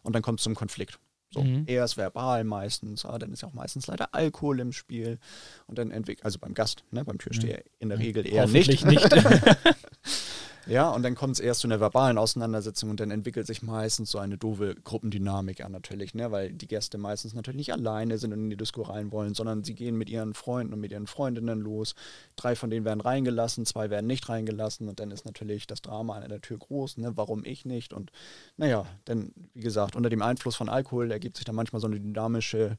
und 0.03 0.13
dann 0.13 0.21
kommt 0.21 0.39
es 0.39 0.43
zum 0.43 0.55
Konflikt. 0.55 0.99
So, 1.31 1.41
Mhm. 1.41 1.63
erst 1.65 1.97
verbal 1.97 2.43
meistens, 2.43 3.03
ja, 3.03 3.17
dann 3.17 3.33
ist 3.33 3.41
ja 3.41 3.47
auch 3.47 3.53
meistens 3.53 3.87
leider 3.87 4.13
Alkohol 4.13 4.59
im 4.59 4.71
Spiel 4.71 5.17
und 5.65 5.79
dann 5.79 5.89
entwickelt, 5.89 6.23
also 6.23 6.37
beim 6.37 6.53
Gast, 6.53 6.83
ne, 6.91 7.03
beim 7.03 7.17
Türsteher 7.17 7.63
in 7.79 7.89
der 7.89 7.97
Regel 7.97 8.27
eher 8.27 8.45
nicht. 8.47 8.85
Nicht. 8.85 9.09
Ja, 10.65 10.89
und 10.91 11.04
dann 11.04 11.15
kommt 11.15 11.34
es 11.34 11.39
erst 11.41 11.60
zu 11.62 11.67
einer 11.67 11.82
verbalen 11.82 12.17
Auseinandersetzung 12.17 12.89
und 12.89 12.99
dann 13.02 13.12
entwickelt 13.12 13.45
sich 13.47 13.63
meistens 13.63 14.12
so 14.12 14.17
eine 14.17 14.38
doofe 14.38 14.76
Gruppendynamik 14.76 15.63
an 15.63 15.73
natürlich, 15.73 16.13
ne? 16.13 16.32
weil 16.32 16.54
die 16.54 16.67
Gäste 16.67 16.97
meistens 16.97 17.34
natürlich 17.34 17.58
nicht 17.58 17.73
alleine 17.73 18.17
sind 18.17 18.32
und 18.32 18.39
in 18.39 18.49
die 18.49 18.56
Disco 18.56 18.82
rein 18.84 19.12
wollen, 19.12 19.34
sondern 19.34 19.65
sie 19.65 19.76
gehen 19.76 19.97
mit 19.97 20.10
ihren 20.10 20.34
Freunden 20.34 20.73
und 20.73 20.80
mit 20.80 20.93
ihren 20.93 21.08
Freundinnen 21.08 21.60
los. 21.60 21.95
Drei 22.38 22.56
von 22.56 22.69
denen 22.69 22.86
werden 22.86 23.02
reingelassen, 23.02 23.65
zwei 23.65 23.89
werden 23.89 24.08
nicht 24.08 24.30
reingelassen 24.30 24.88
und 24.88 25.02
dann 25.02 25.12
ist 25.12 25.26
natürlich 25.26 25.67
das 25.67 25.82
Drama 25.82 26.15
an 26.15 26.30
der 26.30 26.39
Tür 26.39 26.60
groß, 26.60 26.97
ne? 26.97 27.12
warum 27.15 27.43
ich 27.43 27.65
nicht? 27.65 27.91
Und 27.91 28.12
naja, 28.56 28.86
dann, 29.04 29.34
wie 29.54 29.62
gesagt, 29.62 29.97
unter 29.97 30.10
dem 30.10 30.21
Einfluss 30.21 30.56
von 30.56 30.69
Alkohol 30.69 31.12
ergibt 31.12 31.36
sich 31.36 31.45
dann 31.45 31.56
manchmal 31.56 31.82
so 31.82 31.88
eine 31.88 31.99
dynamische 31.99 32.78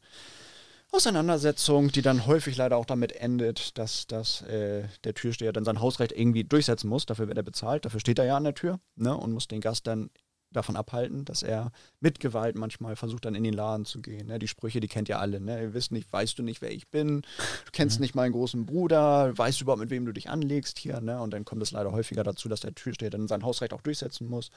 Auseinandersetzung, 0.95 1.89
die 1.89 2.03
dann 2.03 2.27
häufig 2.27 2.57
leider 2.57 2.77
auch 2.77 2.87
damit 2.87 3.13
endet, 3.13 3.77
dass, 3.79 4.07
dass 4.07 4.43
äh, 4.43 4.85
der 5.03 5.15
Türsteher 5.15 5.53
dann 5.53 5.65
sein 5.65 5.81
Hausrecht 5.81 6.13
irgendwie 6.13 6.45
durchsetzen 6.45 6.89
muss. 6.89 7.05
Dafür 7.05 7.29
wird 7.29 7.37
er 7.37 7.43
bezahlt, 7.43 7.85
dafür 7.85 8.01
steht 8.01 8.19
er 8.19 8.27
ja 8.27 8.37
an 8.37 8.45
der 8.45 8.55
Tür 8.55 8.81
ne, 8.95 9.17
und 9.17 9.33
muss 9.33 9.49
den 9.49 9.61
Gast 9.61 9.87
dann 9.87 10.11
davon 10.55 10.77
abhalten, 10.77 11.25
dass 11.25 11.43
er 11.43 11.73
mit 12.01 12.21
Gewalt 12.21 12.57
manchmal 12.57 12.97
versucht, 12.97 13.25
dann 13.25 13.35
in 13.35 13.45
den 13.45 13.55
Laden 13.55 13.85
zu 13.85 14.01
gehen. 14.01 14.29
Ne? 14.29 14.39
Die 14.39 14.49
Sprüche, 14.49 14.81
die 14.81 14.89
kennt 14.89 15.09
ihr 15.09 15.19
alle. 15.19 15.41
Ne? 15.41 15.61
Ihr 15.61 15.75
wisst 15.75 15.93
nicht, 15.93 16.13
weißt 16.13 16.39
du 16.39 16.43
nicht, 16.43 16.63
wer 16.63 16.71
ich 16.71 16.89
bin, 16.89 17.23
du 17.23 17.71
kennst 17.73 18.01
nicht 18.01 18.15
meinen 18.15 18.33
großen 18.33 18.65
Bruder, 18.65 19.37
weißt 19.37 19.61
du 19.61 19.65
überhaupt, 19.65 19.81
mit 19.81 19.91
wem 19.91 20.07
du 20.07 20.13
dich 20.13 20.31
anlegst 20.31 20.79
hier. 20.79 21.01
Ne? 21.01 21.21
Und 21.21 21.33
dann 21.33 21.45
kommt 21.45 21.63
es 21.63 21.73
leider 21.73 21.93
häufiger 21.93 22.23
dazu, 22.23 22.49
dass 22.49 22.61
der 22.61 22.75
Türsteher 22.75 23.11
dann 23.11 23.29
sein 23.29 23.43
Hausrecht 23.43 23.73
auch 23.73 23.83
durchsetzen 23.83 24.29
muss 24.29 24.51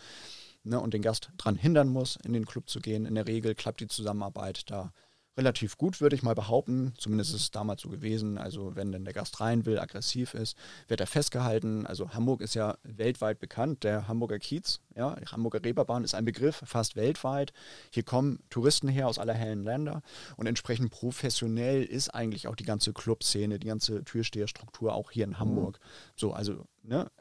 ne? 0.64 0.80
und 0.80 0.94
den 0.94 1.02
Gast 1.02 1.32
daran 1.38 1.56
hindern 1.56 1.90
muss, 1.90 2.18
in 2.24 2.34
den 2.34 2.46
Club 2.46 2.70
zu 2.70 2.80
gehen. 2.80 3.06
In 3.06 3.16
der 3.16 3.28
Regel 3.28 3.56
klappt 3.56 3.82
die 3.82 3.88
Zusammenarbeit 3.88 4.70
da 4.70 4.94
relativ 5.38 5.78
gut, 5.78 6.02
würde 6.02 6.16
ich 6.16 6.24
mal 6.24 6.36
behaupten. 6.36 6.94
Zumindest 6.98 7.34
ist 7.34 7.42
es 7.42 7.52
damals 7.52 7.82
so 7.82 7.90
gewesen. 7.90 8.38
Also 8.38 8.76
wenn 8.76 8.92
dann 8.92 9.06
der 9.06 9.14
Gast 9.14 9.40
rein 9.40 9.66
will, 9.66 9.80
aggressiv 9.80 10.34
ist, 10.34 10.58
wird 10.88 11.00
er 11.00 11.08
festgehalten. 11.08 11.86
Also 11.86 12.12
Hamburg 12.14 12.42
ist 12.42 12.56
ja 12.56 12.78
weltweit 12.84 13.40
bekannt. 13.40 13.84
Der 13.84 14.08
Hamburger 14.08 14.40
Kiez, 14.40 14.80
ja, 14.96 15.16
die 15.16 15.26
Hamburger 15.26 15.64
Reeperbahn 15.64 16.04
ist 16.04 16.16
ein 16.16 16.26
Begriff 16.26 16.64
fast 16.66 16.96
weltweit. 16.96 17.54
Hier 17.92 18.04
kommen 18.04 18.40
Touristen 18.50 18.88
her 18.88 19.08
aus 19.08 19.20
aller 19.20 19.36
hellen 19.36 19.64
Länder 19.64 20.02
und 20.38 20.48
entsprechend 20.48 20.92
professionell 20.92 21.84
ist 21.84 22.10
eigentlich 22.10 22.48
auch 22.48 22.56
die 22.56 22.66
ganze 22.66 22.94
Clubszene, 22.94 23.60
die 23.60 23.68
ganze 23.68 24.04
Türsteherstruktur 24.04 24.94
auch 24.94 25.12
hier 25.12 25.26
in 25.26 25.40
Hamburg. 25.40 25.80
So, 26.16 26.34
also 26.34 26.66
ne, 26.82 27.12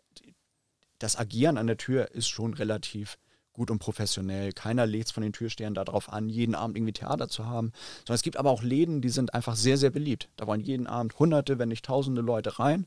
das 0.99 1.17
Agieren 1.19 1.59
an 1.59 1.67
der 1.67 1.77
Tür 1.77 2.11
ist 2.13 2.29
schon 2.29 2.55
relativ 2.55 3.19
gut 3.57 3.71
und 3.71 3.79
professionell. 3.79 4.53
Keiner 4.53 4.87
legt 4.87 5.07
es 5.07 5.13
von 5.13 5.23
den 5.23 5.33
Türstehern 5.33 5.75
darauf 5.75 6.13
an, 6.13 6.29
jeden 6.29 6.55
Abend 6.55 6.77
irgendwie 6.77 6.93
Theater 6.93 7.29
zu 7.29 7.47
haben. 7.47 7.73
Sondern 8.01 8.15
es 8.15 8.23
gibt 8.23 8.37
aber 8.37 8.51
auch 8.51 8.63
Läden, 8.63 9.01
die 9.01 9.09
sind 9.09 9.35
einfach 9.35 9.57
sehr, 9.57 9.79
sehr 9.79 9.91
beliebt. 9.91 10.29
Da 10.37 10.47
wollen 10.47 10.61
jeden 10.61 10.87
Abend 10.87 11.19
hunderte, 11.19 11.59
wenn 11.59 11.71
nicht 11.71 11.85
tausende 11.85 12.21
Leute 12.21 12.59
rein. 12.59 12.87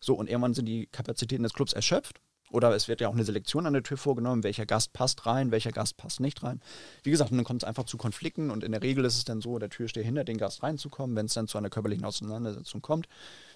So, 0.00 0.14
und 0.14 0.28
irgendwann 0.28 0.54
sind 0.54 0.66
die 0.66 0.86
Kapazitäten 0.86 1.42
des 1.42 1.52
Clubs 1.52 1.72
erschöpft. 1.72 2.20
Oder 2.50 2.74
es 2.74 2.88
wird 2.88 3.00
ja 3.00 3.08
auch 3.08 3.14
eine 3.14 3.24
Selektion 3.24 3.66
an 3.66 3.74
der 3.74 3.84
Tür 3.84 3.96
vorgenommen, 3.96 4.42
welcher 4.42 4.66
Gast 4.66 4.92
passt 4.92 5.24
rein, 5.24 5.52
welcher 5.52 5.70
Gast 5.70 5.96
passt 5.96 6.18
nicht 6.18 6.42
rein. 6.42 6.60
Wie 7.04 7.12
gesagt, 7.12 7.30
dann 7.30 7.44
kommt 7.44 7.62
es 7.62 7.68
einfach 7.68 7.84
zu 7.84 7.96
Konflikten 7.96 8.50
und 8.50 8.64
in 8.64 8.72
der 8.72 8.82
Regel 8.82 9.04
ist 9.04 9.18
es 9.18 9.24
dann 9.24 9.40
so, 9.40 9.58
der 9.60 9.70
Türsteher 9.70 10.02
hindert 10.02 10.26
den 10.26 10.36
Gast 10.36 10.64
reinzukommen. 10.64 11.14
Wenn 11.14 11.26
es 11.26 11.34
dann 11.34 11.46
zu 11.46 11.58
einer 11.58 11.70
körperlichen 11.70 12.04
Auseinandersetzung 12.04 12.82
kommt, 12.82 13.06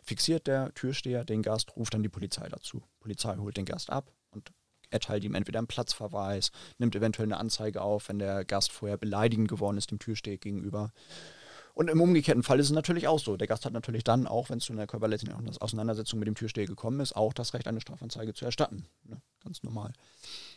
fixiert 0.05 0.47
der 0.47 0.73
Türsteher 0.75 1.25
den 1.25 1.43
Gast, 1.43 1.75
ruft 1.75 1.95
dann 1.95 2.05
die 2.05 2.09
Polizei 2.09 2.49
dazu. 2.49 2.83
Polizei 3.01 3.37
holt 3.37 3.57
den 3.57 3.65
Gast 3.65 3.91
ab 3.91 4.13
erteilt 4.95 5.25
ihm 5.25 5.35
entweder 5.35 5.59
einen 5.59 5.67
Platzverweis, 5.67 6.53
nimmt 6.79 6.97
eventuell 6.97 7.27
eine 7.27 7.37
Anzeige 7.37 7.83
auf, 7.83 8.09
wenn 8.09 8.19
der 8.19 8.45
Gast 8.45 8.73
vorher 8.73 8.97
beleidigend 8.97 9.49
geworden 9.49 9.77
ist 9.77 9.91
dem 9.91 9.99
Türsteher 9.99 10.39
gegenüber. 10.39 10.93
Und 11.75 11.91
im 11.91 12.01
umgekehrten 12.01 12.45
Fall 12.45 12.61
ist 12.61 12.67
es 12.67 12.73
natürlich 12.73 13.09
auch 13.09 13.19
so. 13.19 13.37
Der 13.37 13.49
Gast 13.49 13.65
hat 13.65 13.73
natürlich 13.73 14.05
dann, 14.05 14.29
auch 14.29 14.49
wenn 14.49 14.59
es 14.59 14.65
zu 14.65 14.73
einer 14.73 14.87
körperlichen 14.87 15.33
Auseinandersetzung 15.61 16.21
mit 16.21 16.29
dem 16.29 16.37
Türsteher 16.37 16.67
gekommen 16.67 17.01
ist, 17.01 17.17
auch 17.17 17.33
das 17.33 17.53
Recht, 17.53 17.67
eine 17.67 17.81
Strafanzeige 17.81 18.33
zu 18.33 18.45
erstatten. 18.45 18.87
Ne? 19.03 19.21
Ganz 19.43 19.65
normal. 19.65 19.93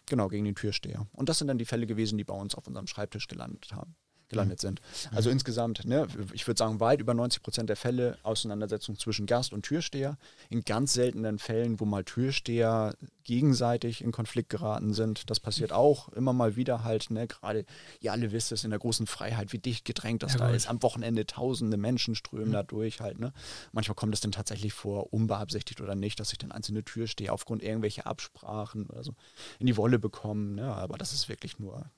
Genau, 0.06 0.28
gegen 0.28 0.46
den 0.46 0.54
Türsteher. 0.54 1.08
Und 1.14 1.28
das 1.28 1.40
sind 1.40 1.48
dann 1.48 1.58
die 1.58 1.66
Fälle 1.66 1.88
gewesen, 1.88 2.20
die 2.20 2.24
bei 2.24 2.36
uns 2.36 2.54
auf 2.54 2.68
unserem 2.68 2.86
Schreibtisch 2.86 3.28
gelandet 3.28 3.74
haben. 3.74 3.96
Gelandet 4.30 4.60
sind. 4.60 4.82
Also 5.14 5.30
insgesamt, 5.30 5.86
ne, 5.86 6.08
ich 6.34 6.48
würde 6.48 6.58
sagen, 6.58 6.80
weit 6.80 7.00
über 7.02 7.14
90 7.14 7.42
Prozent 7.42 7.70
der 7.70 7.76
Fälle 7.76 8.18
Auseinandersetzung 8.24 8.98
zwischen 8.98 9.26
Gast 9.26 9.54
und 9.54 9.64
Türsteher. 9.64 10.18
In 10.50 10.62
ganz 10.62 10.94
seltenen 10.94 11.40
Fällen, 11.40 11.80
wo 11.80 11.86
mal 11.86 12.04
Türsteher 12.04 12.96
gegenseitig 13.24 14.02
in 14.04 14.12
Konflikt 14.12 14.50
geraten 14.50 14.94
sind. 14.94 15.30
Das 15.30 15.40
passiert 15.40 15.74
auch 15.74 16.10
immer 16.10 16.34
mal 16.34 16.56
wieder 16.56 16.84
halt, 16.84 17.10
ne, 17.12 17.28
gerade, 17.28 17.66
ihr 18.00 18.12
alle 18.12 18.32
wisst 18.32 18.52
es 18.52 18.64
in 18.64 18.70
der 18.70 18.80
großen 18.80 19.06
Freiheit, 19.08 19.52
wie 19.54 19.60
dicht 19.60 19.86
gedrängt 19.86 20.24
das 20.24 20.34
Ja, 20.34 20.40
da 20.40 20.48
gut. 20.48 20.56
ist. 20.56 20.70
Am 20.70 20.82
Wochenende 20.82 21.26
tausende 21.26 21.78
Menschen 21.78 22.16
strömen 22.16 22.54
da 22.54 22.64
durch 22.64 23.02
halt, 23.02 23.20
ne. 23.20 23.34
Manchmal 23.74 23.96
kommt 23.96 24.14
es 24.14 24.22
dann 24.22 24.32
tatsächlich 24.32 24.74
vor, 24.74 25.14
unbeabsichtigt 25.14 25.82
oder 25.82 25.96
nicht, 25.96 26.20
dass 26.20 26.30
sich 26.30 26.38
dann 26.38 26.52
einzelne 26.52 26.84
Türsteher 26.84 27.34
aufgrund 27.34 27.64
irgendwelcher 27.64 28.08
Absprachen 28.08 28.86
oder 28.88 29.04
so 29.04 29.14
in 29.60 29.68
die 29.68 29.78
Wolle 29.78 30.00
bekommen, 30.00 30.56
ne. 30.56 30.74
Aber 30.74 30.98
das 30.98 31.12
ist 31.14 31.28
wirklich 31.28 31.60
nur 31.60 31.90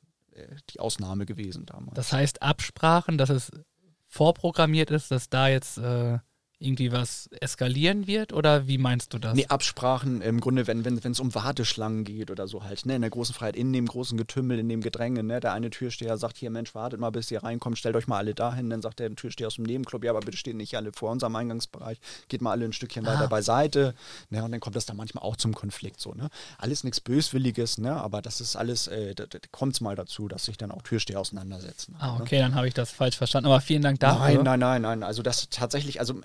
die 0.70 0.80
Ausnahme 0.80 1.26
gewesen 1.26 1.66
damals. 1.66 1.96
Das 1.96 2.14
heißt 2.14 2.42
Absprachen, 2.42 3.18
dass 3.18 3.30
es 3.30 3.52
vorprogrammiert 4.08 4.92
ist, 4.92 5.12
dass 5.12 5.30
da 5.30 5.48
jetzt 5.48 5.78
äh, 5.78 6.20
irgendwie 6.60 6.92
was 6.92 7.30
eskalieren 7.40 8.06
wird? 8.06 8.34
Oder 8.34 8.68
wie 8.68 8.78
meinst 8.78 9.14
du 9.14 9.18
das? 9.18 9.34
Nee, 9.34 9.46
Absprachen 9.48 10.22
im 10.22 10.42
Grunde, 10.42 10.68
wenn 10.68 10.86
es 10.86 11.04
wenn, 11.04 11.14
um 11.20 11.34
Warteschlangen 11.34 12.04
geht 12.04 12.30
oder 12.32 12.48
so 12.48 12.64
halt, 12.64 12.86
ne, 12.86 12.96
in 12.96 13.02
der 13.02 13.10
großen 13.10 13.34
Freiheit, 13.34 13.56
in 13.56 13.72
dem 13.72 13.86
großen 13.86 14.18
Getümmel, 14.18 14.60
in 14.60 14.68
dem 14.68 14.82
Gedränge, 14.82 15.24
ne, 15.24 15.40
der 15.40 15.54
eine 15.54 15.70
Türsteher 15.70 16.18
sagt, 16.18 16.38
hier 16.38 16.50
Mensch, 16.50 16.76
wartet 16.76 17.00
mal, 17.00 17.12
bis 17.12 17.32
ihr 17.32 17.42
reinkommt, 17.44 17.78
stellt 17.78 17.96
euch 17.96 18.08
mal 18.08 18.18
alle 18.18 18.36
dahin, 18.36 18.70
dann 18.70 18.82
sagt 18.82 19.00
der 19.00 19.14
Türsteher 19.16 19.48
aus 19.48 19.56
dem 19.56 19.64
Nebenclub, 19.64 20.04
ja, 20.04 20.12
aber 20.12 20.20
bitte 20.20 20.38
stehen 20.38 20.58
nicht 20.58 20.76
alle 20.76 20.92
vor 20.92 21.12
unserem 21.12 21.36
Eingangsbereich, 21.36 21.98
geht 22.28 22.42
mal 22.42 22.52
alle 22.52 22.66
ein 22.66 22.74
Stückchen 22.74 23.08
Ah. 23.08 23.14
weiter 23.14 23.28
beiseite, 23.30 23.96
ne, 24.30 24.44
und 24.44 24.52
dann 24.52 24.60
kommt 24.60 24.76
das 24.76 24.86
dann 24.86 24.98
manchmal 24.98 25.24
auch 25.24 25.38
zum 25.38 25.54
Konflikt, 25.56 26.02
so, 26.02 26.14
ne. 26.14 26.30
Alles 26.58 26.84
nichts 26.84 27.00
Böswilliges, 27.00 27.78
ne, 27.78 27.96
aber 27.96 28.22
das 28.22 28.42
ist 28.42 28.58
alles, 28.58 28.88
äh, 28.88 29.16
da, 29.16 29.26
da 29.28 29.40
kommt 29.52 29.76
es 29.76 29.82
mal 29.82 29.96
dazu, 29.96 30.28
dass 30.28 30.46
sich 30.46 30.58
dann 30.58 30.72
auch 30.72 30.82
Türsteher 30.82 31.22
auseinandersetzen. 31.22 31.96
ah, 32.00 32.18
ne? 32.18 32.22
okay, 32.22 32.40
dann 32.40 32.54
habe 32.56 32.68
ich 32.68 32.74
das 32.74 32.92
falsch 32.92 33.16
verstanden. 33.16 33.48
Aber 33.48 33.62
vielen 33.62 33.82
Dank 33.82 34.02
dafür. 34.02 34.44
Nein, 34.44 34.44
nein, 34.44 34.60
nein, 34.60 34.82
nein. 34.82 35.04
Also 35.04 35.22
das 35.24 35.48
tatsächlich, 35.50 36.00
also 36.02 36.20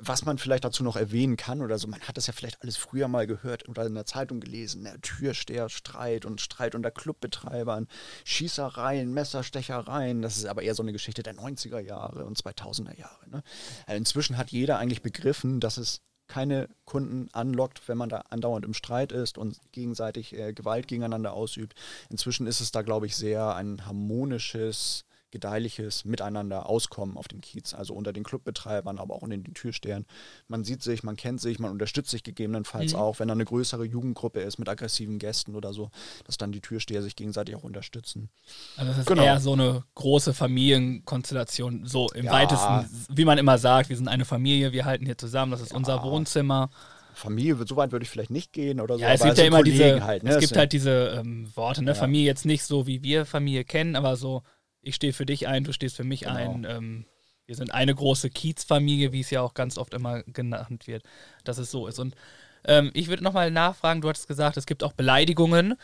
was 0.00 0.24
man 0.24 0.38
vielleicht 0.38 0.64
dazu 0.64 0.82
noch 0.82 0.96
erwähnen 0.96 1.36
kann 1.36 1.62
oder 1.62 1.78
so, 1.78 1.88
man 1.88 2.00
hat 2.00 2.16
das 2.16 2.26
ja 2.26 2.32
vielleicht 2.32 2.62
alles 2.62 2.76
früher 2.76 3.08
mal 3.08 3.26
gehört 3.26 3.68
oder 3.68 3.86
in 3.86 3.94
der 3.94 4.06
Zeitung 4.06 4.40
gelesen, 4.40 4.82
ne? 4.82 5.00
Türsteherstreit 5.00 6.24
und 6.24 6.40
Streit 6.40 6.74
unter 6.74 6.90
Clubbetreibern, 6.90 7.88
Schießereien, 8.24 9.12
Messerstechereien, 9.12 10.22
das 10.22 10.36
ist 10.36 10.46
aber 10.46 10.62
eher 10.62 10.74
so 10.74 10.82
eine 10.82 10.92
Geschichte 10.92 11.22
der 11.22 11.34
90er 11.34 11.80
Jahre 11.80 12.24
und 12.24 12.38
2000er 12.38 12.98
Jahre. 12.98 13.28
Ne? 13.30 13.42
Also 13.86 13.96
inzwischen 13.96 14.36
hat 14.36 14.50
jeder 14.50 14.78
eigentlich 14.78 15.02
begriffen, 15.02 15.60
dass 15.60 15.76
es 15.76 16.02
keine 16.28 16.68
Kunden 16.84 17.28
anlockt, 17.32 17.88
wenn 17.88 17.98
man 17.98 18.08
da 18.08 18.24
andauernd 18.30 18.64
im 18.64 18.74
Streit 18.74 19.12
ist 19.12 19.38
und 19.38 19.60
gegenseitig 19.72 20.36
äh, 20.36 20.52
Gewalt 20.52 20.88
gegeneinander 20.88 21.32
ausübt. 21.32 21.74
Inzwischen 22.10 22.46
ist 22.46 22.60
es 22.60 22.72
da, 22.72 22.82
glaube 22.82 23.06
ich, 23.06 23.16
sehr 23.16 23.54
ein 23.54 23.86
harmonisches, 23.86 25.04
gedeihliches 25.36 26.04
Miteinander 26.06 26.66
auskommen 26.68 27.16
auf 27.18 27.28
dem 27.28 27.40
Kiez, 27.42 27.74
also 27.74 27.92
unter 27.94 28.12
den 28.12 28.24
Clubbetreibern, 28.24 28.98
aber 28.98 29.14
auch 29.16 29.22
unter 29.22 29.36
den 29.36 29.52
Türstehern. 29.54 30.06
Man 30.48 30.64
sieht 30.64 30.82
sich, 30.82 31.02
man 31.02 31.16
kennt 31.16 31.40
sich, 31.42 31.58
man 31.58 31.70
unterstützt 31.70 32.10
sich 32.10 32.22
gegebenenfalls 32.22 32.92
Mhm. 32.94 32.98
auch, 32.98 33.18
wenn 33.20 33.28
da 33.28 33.34
eine 33.34 33.44
größere 33.44 33.84
Jugendgruppe 33.84 34.40
ist 34.40 34.58
mit 34.58 34.68
aggressiven 34.68 35.18
Gästen 35.18 35.54
oder 35.54 35.72
so, 35.74 35.90
dass 36.24 36.38
dann 36.38 36.52
die 36.52 36.60
Türsteher 36.60 37.02
sich 37.02 37.16
gegenseitig 37.16 37.54
auch 37.54 37.64
unterstützen. 37.64 38.30
Also 38.76 38.90
das 38.92 38.98
ist 39.00 39.06
Genau. 39.08 39.24
eher 39.24 39.40
so 39.40 39.52
eine 39.52 39.84
große 39.94 40.32
Familienkonstellation, 40.32 41.86
so 41.86 42.08
im 42.12 42.26
Ja. 42.26 42.32
weitesten, 42.32 42.88
wie 43.14 43.24
man 43.24 43.38
immer 43.38 43.58
sagt, 43.58 43.88
wir 43.90 43.96
sind 43.96 44.08
eine 44.08 44.24
Familie, 44.24 44.72
wir 44.72 44.84
halten 44.84 45.04
hier 45.04 45.18
zusammen, 45.18 45.52
das 45.52 45.60
ist 45.60 45.74
unser 45.74 46.02
Wohnzimmer. 46.02 46.70
Familie, 47.14 47.56
so 47.66 47.76
weit 47.76 47.92
würde 47.92 48.02
ich 48.02 48.10
vielleicht 48.10 48.30
nicht 48.30 48.52
gehen 48.52 48.78
oder 48.78 48.96
so. 48.98 49.02
Ja, 49.02 49.12
es 49.12 49.22
gibt 49.22 49.38
ja 49.38 49.44
immer 49.44 49.62
diese, 49.62 50.04
halt, 50.04 50.22
ne? 50.22 50.30
es 50.34 50.38
gibt 50.38 50.54
halt 50.56 50.72
diese 50.74 51.16
ähm, 51.18 51.50
Worte, 51.56 51.82
ne? 51.82 51.92
Ja. 51.92 51.94
Familie 51.94 52.26
jetzt 52.26 52.44
nicht 52.44 52.62
so, 52.62 52.86
wie 52.86 53.02
wir 53.02 53.24
Familie 53.24 53.64
kennen, 53.64 53.96
aber 53.96 54.16
so, 54.16 54.42
ich 54.86 54.94
stehe 54.94 55.12
für 55.12 55.26
dich 55.26 55.48
ein, 55.48 55.64
du 55.64 55.72
stehst 55.72 55.96
für 55.96 56.04
mich 56.04 56.20
Genau. 56.20 56.34
ein. 56.34 56.66
Ähm, 56.68 57.06
wir 57.46 57.54
sind 57.54 57.72
eine 57.72 57.94
große 57.94 58.30
Kiezfamilie, 58.30 59.12
wie 59.12 59.20
es 59.20 59.30
ja 59.30 59.40
auch 59.40 59.54
ganz 59.54 59.78
oft 59.78 59.94
immer 59.94 60.22
genannt 60.24 60.86
wird, 60.86 61.04
dass 61.44 61.58
es 61.58 61.70
so 61.70 61.86
ist. 61.86 61.98
Und 61.98 62.14
ähm, 62.64 62.90
ich 62.94 63.08
würde 63.08 63.22
nochmal 63.22 63.50
nachfragen, 63.50 64.00
du 64.00 64.08
hattest 64.08 64.26
gesagt, 64.28 64.56
es 64.56 64.66
gibt 64.66 64.82
auch 64.82 64.92
Beleidigungen 64.92 65.74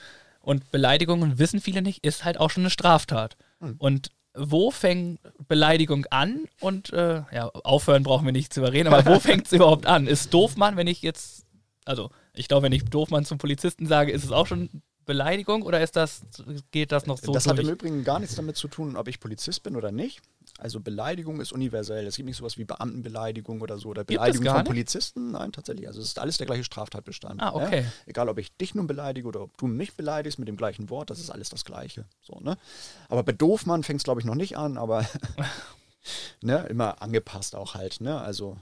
und 0.41 0.71
Beleidigungen, 0.73 1.38
wissen 1.38 1.61
viele 1.61 1.83
nicht, 1.83 2.05
ist 2.05 2.25
halt 2.25 2.38
auch 2.38 2.51
schon 2.51 2.65
eine 2.65 2.71
Straftat. 2.71 3.37
Hm. 3.61 3.77
Und 3.79 4.11
wo 4.35 4.71
fängt 4.71 5.21
Beleidigung 5.47 6.07
an? 6.07 6.47
Und 6.61 6.93
äh, 6.93 7.23
ja, 7.33 7.49
aufhören 7.49 8.03
brauchen 8.03 8.25
wir 8.25 8.33
nicht 8.33 8.53
zu 8.53 8.61
überreden, 8.61 8.93
aber 8.93 9.07
wo 9.07 9.21
fängt 9.21 9.47
es 9.47 9.53
überhaupt 9.53 9.87
an? 9.87 10.07
Ist 10.07 10.35
Doofmann, 10.35 10.77
wenn 10.77 10.87
ich 10.87 11.03
jetzt, 11.03 11.47
also 11.85 12.11
ich 12.35 12.49
glaube, 12.49 12.65
wenn 12.65 12.73
ich 12.73 12.85
Doofmann 12.87 13.25
zum 13.25 13.38
Polizisten 13.38 13.87
sage, 13.87 14.11
ist 14.11 14.25
es 14.25 14.33
auch 14.33 14.47
schon 14.47 14.83
Beleidigung 15.05 15.62
oder 15.62 15.81
ist 15.81 15.97
das, 15.97 16.23
geht 16.71 16.93
das 16.93 17.07
noch 17.07 17.19
so 17.19 17.33
das 17.33 17.47
hat 17.47 17.59
im 17.59 17.67
durch? 17.67 17.75
Übrigen 17.75 18.05
gar 18.05 18.19
nichts 18.19 18.37
damit 18.37 18.57
zu 18.57 18.69
tun, 18.69 18.97
ob 18.97 19.09
ich 19.09 19.21
Polizist 19.21 19.62
bin 19.62 19.77
oder 19.77 19.93
nicht. 19.93 20.23
Also 20.59 20.81
Beleidigung 20.81 21.41
ist 21.41 21.53
universell. 21.53 22.07
Es 22.07 22.17
gibt 22.17 22.27
nicht 22.27 22.37
sowas 22.37 22.59
wie 22.59 22.65
Beamtenbeleidigung 22.65 23.61
oder 23.61 23.79
so 23.79 23.88
oder 23.88 24.05
Beleidigung 24.05 24.47
von 24.47 24.57
nicht? 24.57 24.67
Polizisten. 24.67 25.33
Nein, 25.33 25.53
tatsächlich. 25.53 25.87
Also 25.87 26.01
es 26.01 26.09
ist 26.09 26.19
alles 26.19 26.37
der 26.38 26.47
gleiche 26.47 26.65
Straftatbestand. 26.65 27.41
Ah, 27.43 27.55
okay. 27.55 27.83
Ne? 27.83 27.93
Egal, 28.07 28.29
ob 28.29 28.38
ich 28.38 28.57
dich 28.57 28.75
nun 28.75 28.87
beleidige 28.87 29.27
oder 29.27 29.41
ob 29.43 29.57
du 29.57 29.67
mich 29.67 29.95
beleidigst 29.95 30.38
mit 30.38 30.49
dem 30.49 30.57
gleichen 30.57 30.91
Wort, 30.91 31.11
das 31.11 31.21
ist 31.21 31.31
alles 31.31 31.49
das 31.49 31.65
Gleiche. 31.65 32.05
So, 32.23 32.38
ne? 32.41 32.57
Aber 33.09 33.23
bei 33.23 33.33
Doofmann 33.33 33.83
fängt 33.83 34.01
es, 34.01 34.05
glaube 34.05 34.21
ich, 34.21 34.27
noch 34.27 34.35
nicht 34.35 34.57
an, 34.57 34.79
aber 34.79 35.07
ne, 36.43 36.67
immer 36.69 37.01
angepasst 37.03 37.57
auch 37.57 37.75
halt. 37.75 38.01
Ne? 38.01 38.21
Also, 38.21 38.57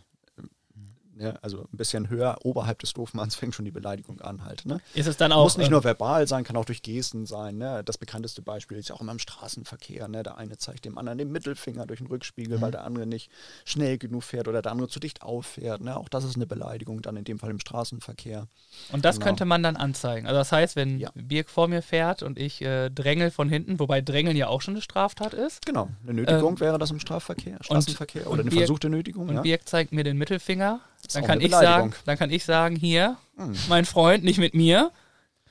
ne, 1.20 1.38
also 1.42 1.62
ein 1.72 1.76
bisschen 1.76 2.08
höher, 2.08 2.38
oberhalb 2.42 2.78
des 2.80 2.92
Doofmanns 2.94 3.34
fängt 3.36 3.54
schon 3.54 3.64
die 3.64 3.70
Beleidigung 3.70 4.20
an 4.20 4.44
halt. 4.44 4.66
Ne? 4.66 4.80
Ist 4.94 5.06
es 5.06 5.16
dann 5.16 5.32
auch. 5.32 5.44
Muss 5.44 5.56
nicht 5.58 5.68
äh, 5.68 5.70
nur 5.70 5.84
verbal 5.84 6.26
sein, 6.26 6.44
kann 6.44 6.56
auch 6.56 6.64
durch 6.64 6.82
Gesten 6.82 7.26
sein. 7.26 7.58
Ne? 7.58 7.82
Das 7.84 7.98
bekannteste 7.98 8.42
Beispiel 8.42 8.78
ist 8.78 8.88
ja 8.88 8.94
auch 8.96 9.00
immer 9.00 9.12
im 9.12 9.18
Straßenverkehr. 9.18 10.08
Ne? 10.08 10.22
Der 10.22 10.38
eine 10.38 10.58
zeigt 10.58 10.84
dem 10.84 10.98
anderen 10.98 11.18
den 11.18 11.30
Mittelfinger 11.30 11.86
durch 11.86 11.98
den 12.00 12.06
Rückspiegel, 12.08 12.58
Mhm. 12.58 12.62
weil 12.62 12.70
der 12.72 12.84
andere 12.84 13.06
nicht 13.06 13.30
schnell 13.64 13.98
genug 13.98 14.24
fährt 14.24 14.48
oder 14.48 14.62
der 14.62 14.72
andere 14.72 14.88
zu 14.88 15.00
dicht 15.00 15.22
auffährt. 15.22 15.80
Ne? 15.82 15.96
Auch 15.96 16.08
das 16.08 16.24
ist 16.24 16.36
eine 16.36 16.46
Beleidigung 16.46 17.02
dann 17.02 17.16
in 17.16 17.24
dem 17.24 17.38
Fall 17.38 17.50
im 17.50 17.60
Straßenverkehr. 17.60 18.46
Und 18.92 19.04
das 19.04 19.16
Genau. 19.16 19.26
könnte 19.26 19.44
man 19.44 19.62
dann 19.62 19.76
anzeigen. 19.76 20.26
Also 20.26 20.38
das 20.38 20.52
heißt, 20.52 20.76
wenn 20.76 20.98
Ja. 20.98 21.10
Birk 21.14 21.50
vor 21.50 21.68
mir 21.68 21.82
fährt 21.82 22.22
und 22.22 22.38
ich 22.38 22.62
äh, 22.62 22.90
drängel 22.90 23.30
von 23.30 23.48
hinten, 23.48 23.78
wobei 23.78 24.00
Drängeln 24.00 24.36
ja 24.36 24.48
auch 24.48 24.62
schon 24.62 24.74
eine 24.74 24.82
Straftat 24.82 25.34
ist, 25.34 25.66
Genau, 25.66 25.88
eine 26.02 26.14
Nötigung 26.14 26.58
wäre 26.60 26.78
das 26.78 26.90
im 26.90 27.00
Strafverkehr, 27.00 27.58
Straßenverkehr 27.60 28.22
Ähm, 28.22 28.28
und 28.28 28.32
oder 28.34 28.42
eine 28.42 28.50
wir- 28.52 28.58
versuchte 28.58 28.88
Nötigung. 28.88 29.28
und 29.28 29.34
ja? 29.36 29.42
Birk 29.42 29.68
zeigt 29.68 29.92
mir 29.92 30.04
den 30.04 30.16
Mittelfinger, 30.18 30.80
dann 31.12 31.24
kann 31.24 31.40
ich 31.40 31.50
sagen, 31.50 31.92
dann 32.04 32.18
kann 32.18 32.30
ich 32.30 32.44
sagen, 32.44 32.76
hier, 32.76 33.16
Hm. 33.36 33.54
mein 33.68 33.84
Freund, 33.84 34.24
nicht 34.24 34.38
mit 34.38 34.54
mir. 34.54 34.90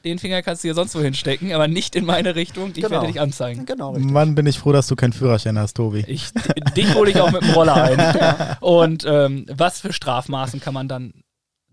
Den 0.06 0.18
Finger 0.18 0.42
kannst 0.42 0.64
du 0.64 0.70
dir 0.70 0.74
sonst 0.76 0.96
wohin 0.96 1.14
stecken, 1.14 1.52
aber 1.54 1.68
nicht 1.68 1.94
in 1.96 2.06
meine 2.06 2.34
Richtung. 2.36 2.70
Ich 2.70 2.76
Genau. 2.76 2.90
werde 2.92 3.08
dich 3.08 3.20
anzeigen. 3.20 3.66
Genau, 3.66 3.92
richtig. 3.92 4.12
Mann, 4.12 4.34
bin 4.34 4.46
ich 4.48 4.58
froh, 4.58 4.72
dass 4.72 4.88
du 4.88 4.96
keinen 4.96 5.12
Führerschein 5.12 5.60
hast, 5.60 5.74
Tobi. 5.74 6.06
Ich, 6.08 6.30
dich 6.78 6.94
hole 6.96 7.10
ich 7.12 7.20
auch 7.20 7.32
mit 7.32 7.42
dem 7.42 7.50
Roller 7.50 7.76
ein. 7.76 8.58
Und 8.62 9.04
ähm, 9.06 9.46
was 9.52 9.82
für 9.82 9.92
Strafmaßen 9.92 10.62
kann 10.62 10.74
man 10.74 10.88
dann 10.88 11.14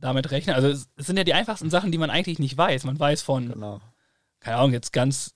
damit 0.00 0.32
rechnen? 0.32 0.56
Also 0.56 0.68
es 0.68 0.88
sind 0.96 1.16
ja 1.16 1.22
die 1.22 1.34
einfachsten 1.34 1.70
Sachen, 1.70 1.92
die 1.92 1.98
man 1.98 2.10
eigentlich 2.10 2.40
nicht 2.40 2.56
weiß. 2.58 2.82
Man 2.84 2.98
weiß 2.98 3.22
von 3.22 3.50
Genau. 3.52 3.80
keine 4.40 4.56
Ahnung, 4.56 4.72
jetzt 4.72 4.92
ganz 4.92 5.32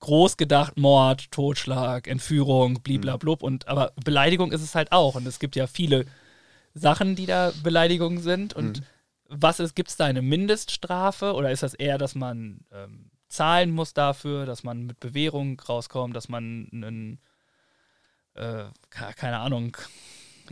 groß 0.00 0.36
gedacht, 0.36 0.76
Mord, 0.78 1.30
Totschlag, 1.30 2.06
Entführung, 2.06 2.82
bliblablub. 2.82 3.42
Und 3.42 3.66
aber 3.66 3.92
Beleidigung 4.04 4.52
ist 4.52 4.62
es 4.62 4.74
halt 4.74 4.92
auch. 4.92 5.14
Und 5.14 5.26
es 5.26 5.38
gibt 5.38 5.56
ja 5.56 5.66
viele 5.66 6.04
Sachen, 6.74 7.14
die 7.16 7.26
da 7.26 7.52
Beleidigungen 7.62 8.18
sind. 8.20 8.52
Und 8.54 8.82
was 9.28 9.60
ist, 9.60 9.74
gibt 9.74 9.88
es 9.90 9.96
da 9.96 10.04
eine 10.04 10.22
Mindeststrafe 10.22 11.34
oder 11.34 11.50
ist 11.50 11.62
das 11.62 11.74
eher, 11.74 11.98
dass 11.98 12.14
man 12.14 12.60
ähm, 12.72 13.10
zahlen 13.28 13.70
muss 13.70 13.94
dafür, 13.94 14.44
dass 14.44 14.62
man 14.64 14.84
mit 14.86 15.00
Bewährung 15.00 15.58
rauskommt, 15.60 16.14
dass 16.14 16.28
man 16.28 16.68
einen, 16.72 17.18
äh, 18.34 18.64
ke- 18.90 19.14
keine 19.16 19.38
Ahnung, 19.38 19.76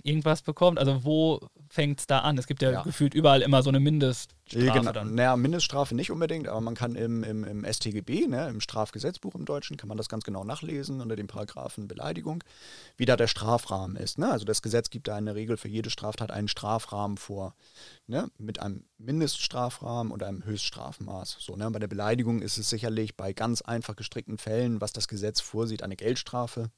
irgendwas 0.03 0.43
bekommt? 0.43 0.79
Also 0.79 1.05
wo 1.05 1.41
fängt 1.69 2.01
es 2.01 2.07
da 2.07 2.21
an? 2.21 2.37
Es 2.39 2.47
gibt 2.47 2.63
ja, 2.63 2.71
Ja. 2.71 2.83
gefühlt 2.83 3.15
überall 3.15 3.43
immer 3.43 3.63
so 3.63 3.71
eine 3.71 3.81
Mindeststrafe 3.81 4.65
Ja, 4.67 4.73
genau. 4.75 4.93
dann. 4.93 5.15
Naja, 5.15 5.37
Mindeststrafe 5.37 5.95
nicht 5.95 6.11
unbedingt, 6.11 6.49
aber 6.49 6.61
man 6.61 6.75
kann 6.75 6.95
im, 6.95 7.23
im, 7.25 7.45
im 7.45 7.65
StGB, 7.65 8.27
ne, 8.27 8.49
im 8.49 8.61
Strafgesetzbuch 8.61 9.35
im 9.35 9.45
Deutschen, 9.45 9.77
kann 9.77 9.89
man 9.89 9.97
das 9.97 10.09
ganz 10.09 10.25
genau 10.25 10.45
nachlesen 10.45 11.01
unter 11.01 11.17
dem 11.17 11.27
Paragraphen 11.27 11.89
Beleidigung, 11.89 12.45
wie 12.97 13.07
da 13.07 13.17
der 13.17 13.27
Strafrahmen 13.27 13.97
ist. 13.97 14.19
Ne? 14.19 14.31
Also 14.31 14.45
das 14.45 14.63
Gesetz 14.63 14.91
gibt 14.91 15.09
da 15.09 15.19
in 15.19 15.27
der 15.27 15.35
Regel 15.35 15.57
für 15.57 15.69
jede 15.69 15.91
Straftat 15.91 16.31
einen 16.31 16.49
Strafrahmen 16.49 17.17
vor, 17.17 17.55
ne? 18.07 18.31
mit 18.39 18.61
einem 18.61 18.85
Mindeststrafrahmen 18.99 20.13
und 20.13 20.23
einem 20.23 20.45
Höchststrafmaß. 20.45 21.37
So, 21.41 21.57
ne? 21.57 21.71
Bei 21.71 21.79
der 21.79 21.89
Beleidigung 21.89 22.43
ist 22.43 22.59
es 22.59 22.69
sicherlich 22.71 23.17
bei 23.17 23.33
ganz 23.33 23.63
einfach 23.63 23.97
gestrickten 23.97 24.39
Fällen, 24.39 24.81
was 24.81 24.93
das 24.93 25.09
Gesetz 25.09 25.41
vorsieht, 25.41 25.83
eine 25.83 25.97
Geldstrafe. 25.97 26.71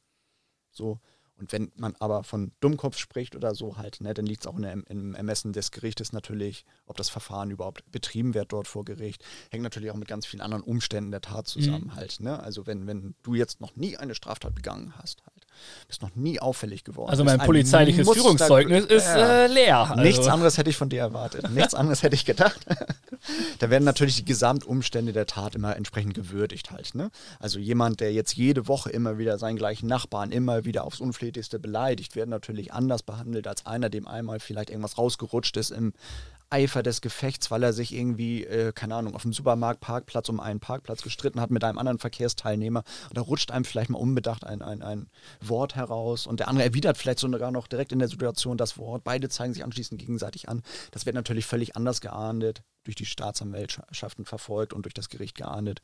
So. 0.71 0.99
Und 1.37 1.51
wenn 1.53 1.73
man 1.77 1.97
aber 1.99 2.23
von 2.23 2.53
Dummkopf 2.61 2.97
spricht 2.97 3.35
oder 3.35 3.55
so 3.55 3.77
halt, 3.77 4.01
ne, 4.01 4.15
dann 4.15 4.25
liegt 4.27 4.43
es 4.43 4.47
auch 4.47 4.57
in 4.57 4.65
im 4.65 5.15
Ermessen 5.15 5.53
des 5.53 5.73
Gerichtes 5.73 6.13
natürlich, 6.13 6.65
ob 6.87 6.97
das 6.97 7.09
Verfahren 7.09 7.51
überhaupt 7.51 7.91
betrieben 7.91 8.35
wird 8.35 8.53
dort 8.53 8.69
vor 8.69 8.85
Gericht. 8.85 9.25
Hängt 9.51 9.65
natürlich 9.65 9.91
auch 9.91 9.97
mit 9.97 10.09
ganz 10.09 10.27
vielen 10.27 10.41
anderen 10.41 10.63
Umständen 10.63 11.11
der 11.11 11.21
Tat 11.23 11.49
zusammen 11.49 11.87
Mhm. 11.87 11.97
halt. 11.97 12.21
Ne? 12.21 12.39
Also 12.41 12.67
wenn, 12.67 12.87
wenn 12.87 13.15
du 13.23 13.35
jetzt 13.35 13.61
noch 13.61 13.75
nie 13.75 13.97
eine 13.97 14.15
Straftat 14.15 14.55
begangen 14.55 14.97
hast, 14.97 15.25
halt, 15.27 15.44
bist 15.87 16.03
noch 16.03 16.15
nie 16.15 16.41
auffällig 16.41 16.85
geworden. 16.85 17.11
Also 17.11 17.25
mein 17.25 17.41
ein 17.41 17.47
polizeiliches 17.47 18.07
Muster- 18.07 18.23
Führungszeugnis 18.23 18.85
ist 18.87 19.07
äh, 19.07 19.47
leer. 19.47 19.79
Also, 19.91 20.03
Nichts 20.03 20.27
anderes 20.27 20.59
hätte 20.59 20.71
ich 20.71 20.77
von 20.77 20.89
dir 20.89 21.01
erwartet. 21.01 21.51
Nichts 21.51 21.75
anderes 21.75 22.03
hätte 22.03 22.15
ich 22.15 22.25
gedacht. 22.25 22.61
da 23.59 23.71
werden 23.71 23.85
natürlich 23.85 24.17
die 24.17 24.25
Gesamtumstände 24.25 25.13
der 25.13 25.27
Tat 25.27 25.55
immer 25.55 25.77
entsprechend 25.77 26.15
gewürdigt 26.15 26.71
halt. 26.71 26.95
Ne? 26.95 27.11
Also 27.39 27.59
jemand, 27.59 28.01
der 28.01 28.13
jetzt 28.13 28.35
jede 28.35 28.69
Woche 28.69 28.91
immer 28.91 29.19
wieder 29.19 29.39
seinen 29.39 29.57
gleichen 29.57 29.87
Nachbarn 29.87 30.33
immer 30.33 30.65
wieder 30.65 30.85
aufs 30.85 31.01
Unflätigste 31.01 31.59
beleidigt, 31.59 32.17
wird 32.17 32.29
natürlich 32.29 32.73
anders 32.73 33.03
behandelt 33.03 33.47
als 33.47 33.67
einer, 33.67 33.91
dem 33.91 34.07
einmal 34.09 34.41
vielleicht 34.41 34.71
irgendwas 34.71 34.99
rausgerutscht 34.99 35.57
ist 35.57 35.71
im 35.71 35.93
Eifer 36.51 36.83
des 36.83 37.01
Gefechts, 37.01 37.51
weil 37.51 37.63
er 37.63 37.73
sich 37.73 37.95
irgendwie, 37.95 38.45
äh, 38.45 38.73
keine 38.73 38.95
Ahnung, 38.95 39.15
auf 39.15 39.23
dem 39.23 39.33
Supermarktparkplatz 39.33 40.29
um 40.29 40.41
einen 40.41 40.61
Parkplatz 40.61 41.03
gestritten 41.03 41.41
hat 41.41 41.51
mit 41.51 41.65
einem 41.65 41.79
anderen 41.79 41.99
Verkehrsteilnehmer. 41.99 42.85
Und 43.09 43.19
da 43.19 43.23
rutscht 43.23 43.51
einem 43.51 43.65
vielleicht 43.65 43.91
mal 43.91 43.99
unbedacht 43.99 44.45
ein, 44.45 44.63
ein, 44.63 44.83
ein 44.83 45.07
Wort 45.41 45.77
heraus 45.77 46.27
und 46.27 46.41
der 46.41 46.49
andere 46.49 46.65
erwidert 46.65 46.97
vielleicht 46.97 47.19
sogar 47.19 47.51
noch 47.51 47.67
direkt 47.67 47.93
in 47.93 47.99
der 47.99 48.09
Situation 48.09 48.57
das 48.57 48.79
Wort. 48.79 49.05
Beide 49.05 49.29
zeigen 49.29 49.55
sich 49.55 49.65
anschließend 49.65 50.01
gegenseitig 50.01 50.49
an. 50.49 50.63
Das 50.91 51.07
wird 51.07 51.17
natürlich 51.17 51.47
völlig 51.47 51.77
anders 51.77 52.01
geahndet 52.01 52.63
durch 52.85 52.97
die 52.97 53.07
Staatsanwaltschaften 53.07 54.25
verfolgt 54.25 54.73
und 54.73 54.85
durch 54.85 54.95
das 54.95 55.09
Gericht 55.09 55.37
geahndet, 55.37 55.83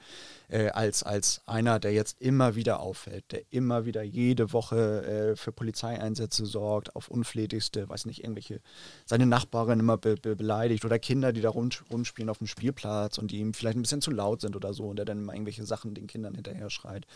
äh, 0.48 0.68
als, 0.68 1.02
als 1.02 1.42
einer, 1.46 1.80
der 1.80 1.92
jetzt 1.92 2.20
immer 2.20 2.54
wieder 2.54 2.80
auffällt, 2.80 3.24
der 3.32 3.42
immer 3.50 3.86
wieder 3.86 4.02
jede 4.02 4.52
Woche 4.52 5.32
äh, 5.32 5.36
für 5.36 5.52
Polizeieinsätze 5.52 6.46
sorgt, 6.46 6.94
auf 6.94 7.08
unflätigste, 7.08 7.88
weiß 7.88 8.06
nicht, 8.06 8.22
irgendwelche, 8.22 8.60
seine 9.06 9.26
Nachbarin 9.26 9.80
immer 9.80 9.96
be 9.96 10.16
be 10.16 10.36
beleidigt 10.36 10.84
oder 10.84 10.98
Kinder, 10.98 11.32
die 11.32 11.40
da 11.40 11.50
rum, 11.50 11.70
rumspielen 11.90 12.28
auf 12.28 12.38
dem 12.38 12.46
Spielplatz 12.46 13.18
und 13.18 13.30
die 13.30 13.38
ihm 13.38 13.54
vielleicht 13.54 13.76
ein 13.76 13.82
bisschen 13.82 14.02
zu 14.02 14.10
laut 14.10 14.40
sind 14.40 14.56
oder 14.56 14.72
so 14.74 14.88
und 14.88 14.96
der 14.96 15.04
dann 15.04 15.18
immer 15.18 15.32
irgendwelche 15.32 15.64
Sachen 15.64 15.94
den 15.94 16.06
Kindern 16.06 16.34
hinterher 16.34 16.70
schreit. 16.70 17.06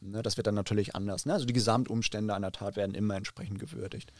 Ne, 0.00 0.22
das 0.22 0.36
wird 0.36 0.46
dann 0.46 0.54
natürlich 0.54 0.94
anders. 0.94 1.26
Ne? 1.26 1.32
Also 1.32 1.46
die 1.46 1.52
Gesamtumstände 1.52 2.34
einer 2.34 2.52
Tat 2.52 2.76
werden 2.76 2.94
immer 2.94 3.16
entsprechend 3.16 3.58
gewürdigt. 3.58 4.12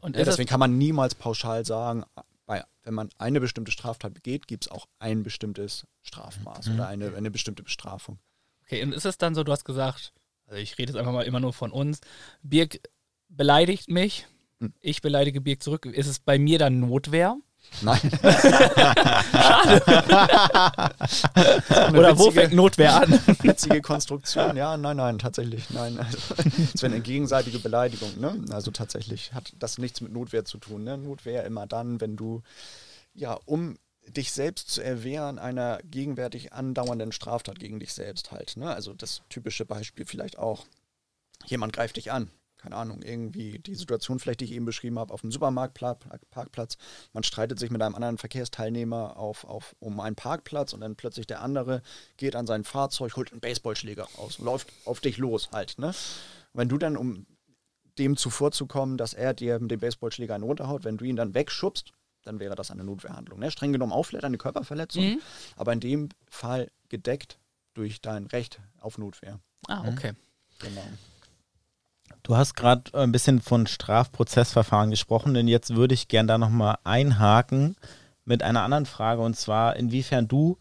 Und 0.00 0.16
ja, 0.16 0.24
deswegen 0.24 0.48
kann 0.48 0.60
man 0.60 0.78
niemals 0.78 1.14
pauschal 1.14 1.64
sagen, 1.64 2.04
bei, 2.46 2.64
wenn 2.82 2.94
man 2.94 3.10
eine 3.18 3.40
bestimmte 3.40 3.72
Straftat 3.72 4.14
begeht, 4.14 4.46
gibt 4.46 4.64
es 4.64 4.70
auch 4.70 4.86
ein 4.98 5.22
bestimmtes 5.22 5.86
Strafmaß 6.02 6.66
mhm. 6.66 6.74
oder 6.74 6.88
eine, 6.88 7.14
eine 7.14 7.30
bestimmte 7.30 7.62
Bestrafung. 7.62 8.18
Okay, 8.64 8.82
und 8.82 8.92
ist 8.92 9.04
es 9.04 9.18
dann 9.18 9.34
so, 9.34 9.44
du 9.44 9.52
hast 9.52 9.64
gesagt, 9.64 10.12
also 10.46 10.60
ich 10.60 10.78
rede 10.78 10.92
jetzt 10.92 10.98
einfach 10.98 11.12
mal 11.12 11.26
immer 11.26 11.40
nur 11.40 11.52
von 11.52 11.70
uns, 11.70 12.00
Birg 12.42 12.80
beleidigt 13.28 13.88
mich, 13.88 14.26
hm. 14.60 14.72
ich 14.80 15.02
beleidige 15.02 15.40
Birg 15.40 15.62
zurück. 15.62 15.86
Ist 15.86 16.06
es 16.06 16.20
bei 16.20 16.38
mir 16.38 16.58
dann 16.58 16.80
Notwehr? 16.80 17.36
Nein. 17.80 18.00
Schade. 21.08 21.98
Oder 21.98 22.18
wo 22.18 22.30
fängt 22.30 22.52
Notwehr 22.52 23.02
an? 23.02 23.18
Witzige 23.42 23.80
Konstruktion, 23.80 24.56
ja, 24.56 24.76
nein, 24.76 24.96
nein, 24.96 25.18
tatsächlich, 25.18 25.70
nein. 25.70 25.98
Also, 25.98 26.18
es 26.74 26.82
wäre 26.82 26.92
eine 26.92 27.00
gegenseitige 27.00 27.58
Beleidigung, 27.58 28.20
ne? 28.20 28.44
Also 28.50 28.70
tatsächlich 28.70 29.32
hat 29.32 29.52
das 29.58 29.78
nichts 29.78 30.00
mit 30.00 30.12
Notwehr 30.12 30.44
zu 30.44 30.58
tun. 30.58 30.84
Ne? 30.84 30.98
Notwehr 30.98 31.44
immer 31.44 31.66
dann, 31.66 32.00
wenn 32.00 32.16
du, 32.16 32.42
ja, 33.14 33.38
um 33.46 33.76
dich 34.08 34.32
selbst 34.32 34.70
zu 34.70 34.82
erwehren 34.82 35.38
einer 35.38 35.78
gegenwärtig 35.84 36.52
andauernden 36.52 37.12
Straftat 37.12 37.58
gegen 37.58 37.78
dich 37.80 37.92
selbst 37.94 38.32
halt. 38.32 38.56
Ne? 38.56 38.72
Also 38.74 38.94
das 38.94 39.22
typische 39.28 39.64
Beispiel 39.64 40.06
vielleicht 40.06 40.38
auch, 40.38 40.66
jemand 41.46 41.72
greift 41.72 41.96
dich 41.96 42.10
an, 42.12 42.30
keine 42.62 42.76
Ahnung, 42.76 43.02
irgendwie 43.02 43.58
die 43.58 43.74
Situation 43.74 44.20
vielleicht, 44.20 44.40
die 44.40 44.44
ich 44.44 44.52
eben 44.52 44.64
beschrieben 44.64 44.98
habe, 44.98 45.12
auf 45.12 45.22
dem 45.22 45.32
Supermarktparkplatz. 45.32 46.76
Man 47.12 47.24
streitet 47.24 47.58
sich 47.58 47.70
mit 47.70 47.82
einem 47.82 47.96
anderen 47.96 48.18
Verkehrsteilnehmer 48.18 49.16
auf, 49.16 49.44
auf, 49.44 49.74
um 49.80 49.98
einen 49.98 50.14
Parkplatz 50.14 50.72
und 50.72 50.80
dann 50.80 50.94
plötzlich 50.94 51.26
der 51.26 51.42
andere 51.42 51.82
geht 52.16 52.36
an 52.36 52.46
sein 52.46 52.62
Fahrzeug, 52.62 53.16
holt 53.16 53.32
einen 53.32 53.40
Baseballschläger 53.40 54.06
raus 54.16 54.38
und 54.38 54.44
läuft 54.44 54.72
auf 54.84 55.00
dich 55.00 55.18
los 55.18 55.50
halt. 55.50 55.78
Ne? 55.78 55.92
Wenn 56.52 56.68
du 56.68 56.78
dann, 56.78 56.96
um 56.96 57.26
dem 57.98 58.16
zuvorzukommen, 58.16 58.96
dass 58.96 59.12
er 59.12 59.34
dir 59.34 59.58
mit 59.58 59.70
dem 59.70 59.80
Baseballschläger 59.80 60.34
einen 60.34 60.44
runterhaut, 60.44 60.84
wenn 60.84 60.96
du 60.96 61.04
ihn 61.04 61.16
dann 61.16 61.34
wegschubst, 61.34 61.92
dann 62.22 62.38
wäre 62.38 62.54
das 62.54 62.70
eine 62.70 62.84
Notwehrhandlung. 62.84 63.40
Ne? 63.40 63.50
Streng 63.50 63.72
genommen 63.72 63.92
vielleicht 64.04 64.24
eine 64.24 64.38
Körperverletzung, 64.38 65.04
mhm. 65.04 65.20
aber 65.56 65.72
in 65.72 65.80
dem 65.80 66.08
Fall 66.28 66.70
gedeckt 66.88 67.38
durch 67.74 68.00
dein 68.00 68.26
Recht 68.26 68.60
auf 68.78 68.98
Notwehr. 68.98 69.40
Ah, 69.66 69.88
okay. 69.88 70.12
Genau. 70.60 70.86
Du 72.22 72.36
hast 72.36 72.54
gerade 72.54 72.94
ein 72.94 73.10
bisschen 73.10 73.40
von 73.40 73.66
Strafprozessverfahren 73.66 74.90
gesprochen, 74.90 75.34
denn 75.34 75.48
jetzt 75.48 75.74
würde 75.74 75.94
ich 75.94 76.08
gern 76.08 76.28
da 76.28 76.38
nochmal 76.38 76.78
einhaken 76.84 77.76
mit 78.24 78.42
einer 78.44 78.62
anderen 78.62 78.86
Frage 78.86 79.22
und 79.22 79.34
zwar, 79.34 79.76
inwiefern 79.76 80.28
du 80.28 80.58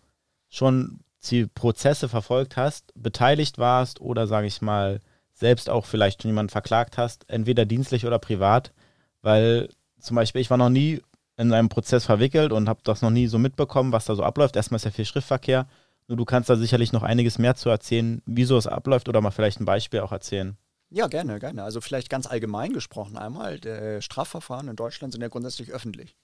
schon 0.49 1.01
die 1.29 1.45
Prozesse 1.45 2.09
verfolgt 2.09 2.57
hast, 2.57 2.91
beteiligt 2.95 3.59
warst 3.59 4.01
oder, 4.01 4.25
sage 4.25 4.47
ich 4.47 4.61
mal, 4.61 5.01
selbst 5.33 5.69
auch 5.69 5.85
vielleicht 5.85 6.21
schon 6.21 6.29
jemanden 6.29 6.49
verklagt 6.49 6.97
hast, 6.97 7.29
entweder 7.29 7.65
dienstlich 7.65 8.07
oder 8.07 8.17
privat, 8.17 8.73
weil 9.21 9.69
zum 9.99 10.15
Beispiel 10.15 10.41
ich 10.41 10.49
war 10.49 10.57
noch 10.57 10.69
nie 10.69 11.01
in 11.37 11.53
einem 11.53 11.69
Prozess 11.69 12.05
verwickelt 12.05 12.51
und 12.51 12.67
habe 12.67 12.81
das 12.83 13.03
noch 13.03 13.11
nie 13.11 13.27
so 13.27 13.37
mitbekommen, 13.37 13.91
was 13.91 14.05
da 14.05 14.15
so 14.15 14.23
abläuft. 14.23 14.55
Erstmal 14.55 14.77
ist 14.77 14.85
ja 14.85 14.91
viel 14.91 15.05
Schriftverkehr. 15.05 15.67
Nur 16.07 16.17
du 16.17 16.25
kannst 16.25 16.49
da 16.49 16.55
sicherlich 16.55 16.91
noch 16.91 17.03
einiges 17.03 17.37
mehr 17.37 17.55
zu 17.55 17.69
erzählen, 17.69 18.21
wieso 18.25 18.57
es 18.57 18.67
abläuft 18.67 19.07
oder 19.07 19.21
mal 19.21 19.31
vielleicht 19.31 19.59
ein 19.59 19.65
Beispiel 19.65 20.01
auch 20.01 20.11
erzählen. 20.11 20.57
Ja, 20.93 21.07
gerne, 21.07 21.39
gerne. 21.39 21.63
Also 21.63 21.79
vielleicht 21.79 22.09
ganz 22.09 22.27
allgemein 22.27 22.73
gesprochen 22.73 23.17
einmal, 23.17 23.59
der 23.59 24.01
Strafverfahren 24.01 24.67
in 24.67 24.75
Deutschland 24.75 25.13
sind 25.13 25.21
ja 25.21 25.29
grundsätzlich 25.29 25.71
öffentlich. 25.71 26.17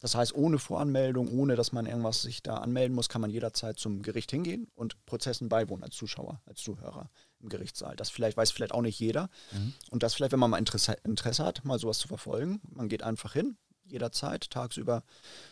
Das 0.00 0.14
heißt, 0.14 0.34
ohne 0.34 0.58
Voranmeldung, 0.58 1.28
ohne 1.38 1.54
dass 1.54 1.72
man 1.72 1.86
irgendwas 1.86 2.22
sich 2.22 2.42
da 2.42 2.56
anmelden 2.56 2.94
muss, 2.94 3.08
kann 3.08 3.20
man 3.20 3.30
jederzeit 3.30 3.78
zum 3.78 4.02
Gericht 4.02 4.30
hingehen 4.30 4.66
und 4.74 5.04
Prozessen 5.06 5.48
beiwohnen 5.48 5.84
als 5.84 5.94
Zuschauer, 5.94 6.40
als 6.46 6.60
Zuhörer 6.60 7.10
im 7.38 7.50
Gerichtssaal. 7.50 7.94
Das 7.96 8.10
vielleicht 8.10 8.36
weiß 8.36 8.50
vielleicht 8.50 8.72
auch 8.72 8.82
nicht 8.82 8.98
jeder. 8.98 9.28
Mhm. 9.52 9.74
Und 9.90 10.02
das 10.02 10.14
vielleicht, 10.14 10.32
wenn 10.32 10.40
man 10.40 10.50
mal 10.50 10.58
Interesse, 10.58 10.96
Interesse 11.04 11.44
hat, 11.44 11.64
mal 11.64 11.78
sowas 11.78 11.98
zu 11.98 12.08
verfolgen, 12.08 12.60
man 12.68 12.88
geht 12.88 13.02
einfach 13.02 13.34
hin, 13.34 13.58
jederzeit, 13.84 14.50
tagsüber 14.50 15.04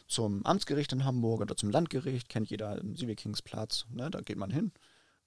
zum 0.08 0.44
Amtsgericht 0.46 0.92
in 0.92 1.04
Hamburg 1.04 1.42
oder 1.42 1.56
zum 1.56 1.70
Landgericht, 1.70 2.28
kennt 2.28 2.48
jeder 2.48 2.78
im 2.78 2.96
Sievekingsplatz, 2.96 3.84
ne, 3.90 4.10
da 4.10 4.20
geht 4.20 4.38
man 4.38 4.50
hin 4.50 4.72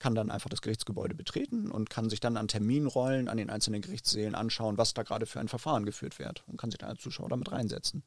kann 0.01 0.15
dann 0.15 0.31
einfach 0.31 0.49
das 0.49 0.61
Gerichtsgebäude 0.61 1.13
betreten 1.13 1.69
und 1.69 1.91
kann 1.91 2.09
sich 2.09 2.19
dann 2.19 2.35
an 2.35 2.47
Terminrollen 2.47 3.27
an 3.27 3.37
den 3.37 3.51
einzelnen 3.51 3.81
Gerichtssälen 3.81 4.33
anschauen, 4.33 4.79
was 4.79 4.95
da 4.95 5.03
gerade 5.03 5.27
für 5.27 5.39
ein 5.39 5.47
Verfahren 5.47 5.85
geführt 5.85 6.17
wird 6.17 6.43
und 6.47 6.57
kann 6.57 6.71
sich 6.71 6.79
dann 6.79 6.89
als 6.89 7.01
Zuschauer 7.01 7.29
damit 7.29 7.51
reinsetzen. 7.51 8.01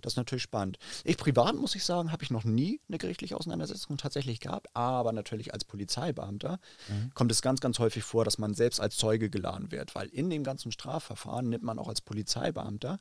Das 0.00 0.12
ist 0.12 0.16
natürlich 0.16 0.44
spannend. 0.44 0.78
Ich 1.02 1.16
privat, 1.16 1.56
muss 1.56 1.74
ich 1.74 1.84
sagen, 1.84 2.12
habe 2.12 2.22
ich 2.22 2.30
noch 2.30 2.44
nie 2.44 2.80
eine 2.88 2.98
gerichtliche 2.98 3.36
Auseinandersetzung 3.36 3.96
tatsächlich 3.96 4.38
gehabt, 4.38 4.68
aber 4.74 5.12
natürlich 5.12 5.52
als 5.52 5.64
Polizeibeamter 5.64 6.60
mhm. 6.88 7.10
kommt 7.14 7.32
es 7.32 7.42
ganz, 7.42 7.60
ganz 7.60 7.80
häufig 7.80 8.04
vor, 8.04 8.24
dass 8.24 8.38
man 8.38 8.54
selbst 8.54 8.80
als 8.80 8.96
Zeuge 8.96 9.28
geladen 9.28 9.72
wird, 9.72 9.96
weil 9.96 10.06
in 10.06 10.30
dem 10.30 10.44
ganzen 10.44 10.70
Strafverfahren 10.70 11.48
nimmt 11.48 11.64
man 11.64 11.80
auch 11.80 11.88
als 11.88 12.00
Polizeibeamter 12.00 13.00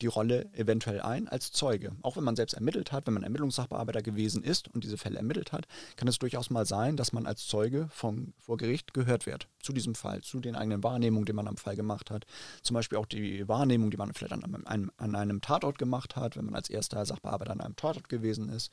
die 0.00 0.06
Rolle 0.06 0.50
eventuell 0.54 1.00
ein 1.00 1.28
als 1.28 1.52
Zeuge. 1.52 1.92
Auch 2.02 2.16
wenn 2.16 2.24
man 2.24 2.36
selbst 2.36 2.54
ermittelt 2.54 2.92
hat, 2.92 3.06
wenn 3.06 3.14
man 3.14 3.22
Ermittlungssachbearbeiter 3.22 4.02
gewesen 4.02 4.42
ist 4.42 4.68
und 4.68 4.84
diese 4.84 4.98
Fälle 4.98 5.16
ermittelt 5.16 5.52
hat, 5.52 5.66
kann 5.96 6.08
es 6.08 6.18
durchaus 6.18 6.50
mal 6.50 6.66
sein, 6.66 6.96
dass 6.96 7.12
man 7.12 7.26
als 7.26 7.46
Zeuge 7.46 7.88
vom, 7.90 8.32
vor 8.38 8.56
Gericht 8.56 8.94
gehört 8.94 9.26
wird 9.26 9.48
zu 9.60 9.72
diesem 9.72 9.94
Fall, 9.94 10.22
zu 10.22 10.40
den 10.40 10.56
eigenen 10.56 10.82
Wahrnehmungen, 10.82 11.26
die 11.26 11.32
man 11.32 11.46
am 11.46 11.56
Fall 11.56 11.76
gemacht 11.76 12.10
hat. 12.10 12.24
Zum 12.62 12.74
Beispiel 12.74 12.98
auch 12.98 13.06
die 13.06 13.46
Wahrnehmung, 13.48 13.90
die 13.90 13.96
man 13.96 14.12
vielleicht 14.12 14.32
an 14.32 14.64
einem, 14.66 14.90
an 14.96 15.14
einem 15.14 15.40
Tatort 15.40 15.78
gemacht 15.78 16.16
hat, 16.16 16.36
wenn 16.36 16.46
man 16.46 16.54
als 16.56 16.70
erster 16.70 17.04
Sachbearbeiter 17.06 17.52
an 17.52 17.60
einem 17.60 17.76
Tatort 17.76 18.08
gewesen 18.08 18.48
ist 18.48 18.72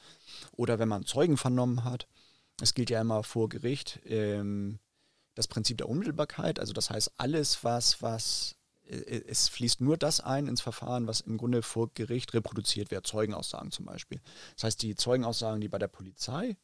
oder 0.52 0.80
wenn 0.80 0.90
man 0.90 1.06
Zeugen 1.06 1.38
vernommen 1.38 1.84
hat. 1.84 2.08
Es 2.62 2.74
gilt 2.74 2.90
ja 2.90 3.00
immer 3.02 3.24
vor 3.24 3.50
Gericht 3.50 4.00
ähm, 4.06 4.80
das 5.36 5.48
Prinzip 5.48 5.78
der 5.78 5.88
Unmittelbarkeit, 5.88 6.60
also 6.60 6.74
das 6.74 6.90
heißt, 6.90 7.14
alles, 7.18 7.64
was, 7.64 8.02
was 8.02 8.56
es 8.90 9.48
fließt 9.50 9.82
nur 9.82 9.98
das 9.98 10.20
ein 10.20 10.48
ins 10.48 10.62
Verfahren, 10.62 11.08
was 11.08 11.22
im 11.22 11.38
Grunde 11.38 11.62
vor 11.62 11.90
Gericht 11.94 12.34
reproduziert 12.34 12.92
wird, 12.92 13.06
Zeugenaussagen 13.06 13.72
zum 13.72 13.86
Beispiel. 13.86 14.20
Das 14.56 14.64
heißt, 14.66 14.82
die 14.82 14.96
Zeugenaussagen, 14.96 15.62
die 15.62 15.70
bei 15.70 15.78
der 15.78 15.88
Polizei 15.88 16.58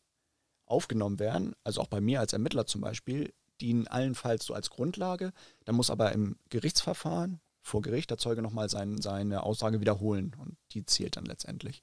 aufgenommen 0.65 1.19
werden, 1.19 1.55
also 1.63 1.81
auch 1.81 1.87
bei 1.87 2.01
mir 2.01 2.19
als 2.19 2.33
Ermittler 2.33 2.65
zum 2.65 2.81
Beispiel, 2.81 3.33
dienen 3.61 3.87
allenfalls 3.87 4.45
so 4.45 4.53
als 4.53 4.69
Grundlage. 4.69 5.31
Dann 5.65 5.75
muss 5.75 5.89
aber 5.89 6.11
im 6.11 6.37
Gerichtsverfahren 6.49 7.39
vor 7.61 7.81
Gericht 7.81 8.09
der 8.09 8.17
Zeuge 8.17 8.41
nochmal 8.41 8.69
sein, 8.69 9.01
seine 9.01 9.43
Aussage 9.43 9.79
wiederholen 9.79 10.35
und 10.39 10.57
die 10.71 10.85
zählt 10.85 11.17
dann 11.17 11.25
letztendlich. 11.25 11.81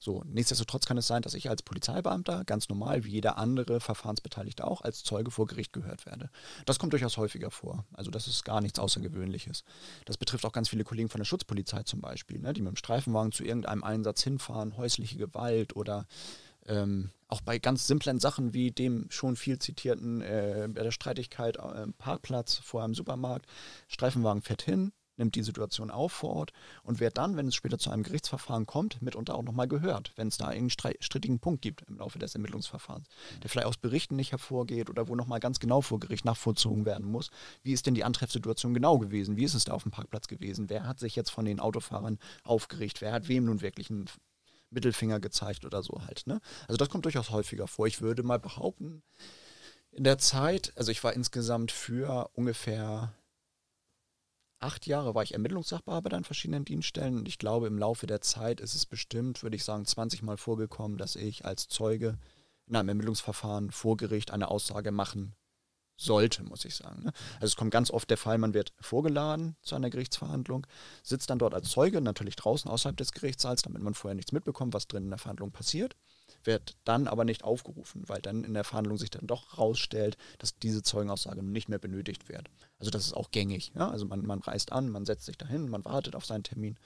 So, 0.00 0.22
nichtsdestotrotz 0.26 0.86
kann 0.86 0.96
es 0.96 1.08
sein, 1.08 1.22
dass 1.22 1.34
ich 1.34 1.50
als 1.50 1.62
Polizeibeamter 1.62 2.44
ganz 2.44 2.68
normal 2.68 3.04
wie 3.04 3.10
jeder 3.10 3.36
andere 3.36 3.80
Verfahrensbeteiligte 3.80 4.66
auch 4.66 4.82
als 4.82 5.02
Zeuge 5.02 5.32
vor 5.32 5.46
Gericht 5.46 5.72
gehört 5.72 6.06
werde. 6.06 6.30
Das 6.66 6.78
kommt 6.78 6.92
durchaus 6.92 7.16
häufiger 7.16 7.50
vor. 7.50 7.84
Also 7.92 8.10
das 8.10 8.28
ist 8.28 8.44
gar 8.44 8.60
nichts 8.60 8.78
Außergewöhnliches. 8.78 9.64
Das 10.04 10.16
betrifft 10.16 10.46
auch 10.46 10.52
ganz 10.52 10.68
viele 10.68 10.84
Kollegen 10.84 11.08
von 11.08 11.18
der 11.18 11.24
Schutzpolizei 11.24 11.82
zum 11.82 12.00
Beispiel, 12.00 12.38
ne, 12.38 12.52
die 12.52 12.62
mit 12.62 12.70
dem 12.70 12.76
Streifenwagen 12.76 13.32
zu 13.32 13.44
irgendeinem 13.44 13.82
Einsatz 13.82 14.22
hinfahren, 14.22 14.76
häusliche 14.76 15.18
Gewalt 15.18 15.74
oder 15.74 16.06
ähm, 16.66 17.10
auch 17.26 17.40
bei 17.40 17.58
ganz 17.58 17.86
simplen 17.86 18.20
Sachen 18.20 18.54
wie 18.54 18.70
dem 18.70 19.06
schon 19.10 19.36
viel 19.36 19.58
zitierten 19.58 20.20
äh, 20.20 20.68
der 20.68 20.90
Streitigkeit 20.92 21.56
äh, 21.56 21.86
Parkplatz 21.98 22.56
vor 22.56 22.84
einem 22.84 22.94
Supermarkt. 22.94 23.46
Streifenwagen 23.88 24.42
fährt 24.42 24.62
hin, 24.62 24.92
nimmt 25.18 25.34
die 25.34 25.42
Situation 25.42 25.90
auf 25.90 26.12
vor 26.12 26.30
Ort 26.30 26.52
und 26.82 27.00
wird 27.00 27.18
dann, 27.18 27.36
wenn 27.36 27.48
es 27.48 27.54
später 27.54 27.78
zu 27.78 27.90
einem 27.90 28.02
Gerichtsverfahren 28.02 28.66
kommt, 28.66 29.02
mitunter 29.02 29.34
auch 29.34 29.42
nochmal 29.42 29.68
gehört, 29.68 30.12
wenn 30.16 30.28
es 30.28 30.38
da 30.38 30.48
einen 30.48 30.70
strittigen 30.70 31.38
Punkt 31.40 31.62
gibt 31.62 31.82
im 31.88 31.98
Laufe 31.98 32.18
des 32.18 32.34
Ermittlungsverfahrens, 32.34 33.08
der 33.42 33.50
vielleicht 33.50 33.66
aus 33.66 33.76
Berichten 33.76 34.16
nicht 34.16 34.32
hervorgeht 34.32 34.90
oder 34.90 35.08
wo 35.08 35.14
nochmal 35.14 35.40
ganz 35.40 35.60
genau 35.60 35.80
vor 35.80 36.00
Gericht 36.00 36.24
nachvollzogen 36.24 36.84
werden 36.84 37.06
muss. 37.06 37.30
Wie 37.62 37.72
ist 37.72 37.86
denn 37.86 37.94
die 37.94 38.04
Antreffsituation 38.04 38.74
genau 38.74 38.98
gewesen? 38.98 39.36
Wie 39.36 39.44
ist 39.44 39.54
es 39.54 39.64
da 39.64 39.72
auf 39.72 39.82
dem 39.82 39.92
Parkplatz 39.92 40.28
gewesen? 40.28 40.70
Wer 40.70 40.86
hat 40.86 41.00
sich 41.00 41.16
jetzt 41.16 41.30
von 41.30 41.44
den 41.44 41.60
Autofahrern 41.60 42.18
aufgeregt? 42.44 43.00
Wer 43.00 43.12
hat 43.12 43.28
wem 43.28 43.44
nun 43.44 43.60
wirklich 43.60 43.90
einen 43.90 44.06
Mittelfinger 44.70 45.20
gezeigt 45.20 45.64
oder 45.64 45.82
so 45.82 46.02
halt. 46.06 46.26
Ne? 46.26 46.40
Also 46.66 46.76
das 46.76 46.88
kommt 46.90 47.04
durchaus 47.04 47.30
häufiger 47.30 47.66
vor. 47.66 47.86
Ich 47.86 48.00
würde 48.00 48.22
mal 48.22 48.38
behaupten, 48.38 49.02
in 49.90 50.04
der 50.04 50.18
Zeit, 50.18 50.72
also 50.76 50.92
ich 50.92 51.02
war 51.02 51.14
insgesamt 51.14 51.72
für 51.72 52.30
ungefähr 52.34 53.14
acht 54.60 54.86
Jahre 54.86 55.14
war 55.14 55.22
ich 55.22 55.34
Ermittlungssachbearbeiter 55.34 56.16
an 56.16 56.24
verschiedenen 56.24 56.64
Dienststellen 56.64 57.18
und 57.18 57.28
ich 57.28 57.38
glaube, 57.38 57.66
im 57.66 57.78
Laufe 57.78 58.06
der 58.06 58.20
Zeit 58.20 58.60
ist 58.60 58.74
es 58.74 58.86
bestimmt, 58.86 59.42
würde 59.42 59.56
ich 59.56 59.64
sagen, 59.64 59.84
20 59.84 60.22
Mal 60.22 60.36
vorgekommen, 60.36 60.98
dass 60.98 61.16
ich 61.16 61.44
als 61.44 61.68
Zeuge 61.68 62.18
in 62.66 62.76
einem 62.76 62.90
Ermittlungsverfahren 62.90 63.70
vor 63.70 63.96
Gericht 63.96 64.30
eine 64.30 64.48
Aussage 64.48 64.92
machen 64.92 65.34
sollte, 65.96 66.44
muss 66.44 66.64
ich 66.64 66.76
sagen. 66.76 67.04
Ne? 67.04 67.12
Also 67.34 67.46
es 67.46 67.56
kommt 67.56 67.72
ganz 67.72 67.90
oft 67.90 68.08
der 68.08 68.18
Fall, 68.18 68.38
man 68.38 68.54
wird 68.54 68.72
vorgeladen 68.80 69.56
zu 69.62 69.74
einer 69.74 69.90
Gerichtsverhandlung, 69.90 70.66
sitzt 71.02 71.30
dann 71.30 71.38
dort 71.38 71.54
als 71.54 71.70
Zeuge, 71.70 72.00
natürlich 72.00 72.36
draußen 72.36 72.70
außerhalb 72.70 72.96
des 72.96 73.12
Gerichtssaals, 73.12 73.62
damit 73.62 73.82
man 73.82 73.94
vorher 73.94 74.14
nichts 74.14 74.32
mitbekommt, 74.32 74.74
was 74.74 74.86
drin 74.86 75.04
in 75.04 75.10
der 75.10 75.18
Verhandlung 75.18 75.50
passiert 75.50 75.96
wird 76.44 76.76
dann 76.84 77.06
aber 77.06 77.24
nicht 77.24 77.44
aufgerufen, 77.44 78.02
weil 78.06 78.20
dann 78.20 78.44
in 78.44 78.54
der 78.54 78.64
Verhandlung 78.64 78.98
sich 78.98 79.10
dann 79.10 79.26
doch 79.26 79.52
herausstellt, 79.52 80.16
dass 80.38 80.58
diese 80.58 80.82
Zeugenaussage 80.82 81.42
nicht 81.42 81.68
mehr 81.68 81.78
benötigt 81.78 82.28
wird. 82.28 82.50
Also 82.78 82.90
das 82.90 83.06
ist 83.06 83.14
auch 83.14 83.30
gängig. 83.30 83.72
Ja? 83.74 83.90
Also 83.90 84.06
man, 84.06 84.24
man 84.24 84.40
reist 84.40 84.72
an, 84.72 84.88
man 84.88 85.04
setzt 85.04 85.26
sich 85.26 85.36
dahin, 85.36 85.68
man 85.68 85.84
wartet 85.84 86.14
auf 86.14 86.24
seinen 86.24 86.44
Termin 86.44 86.76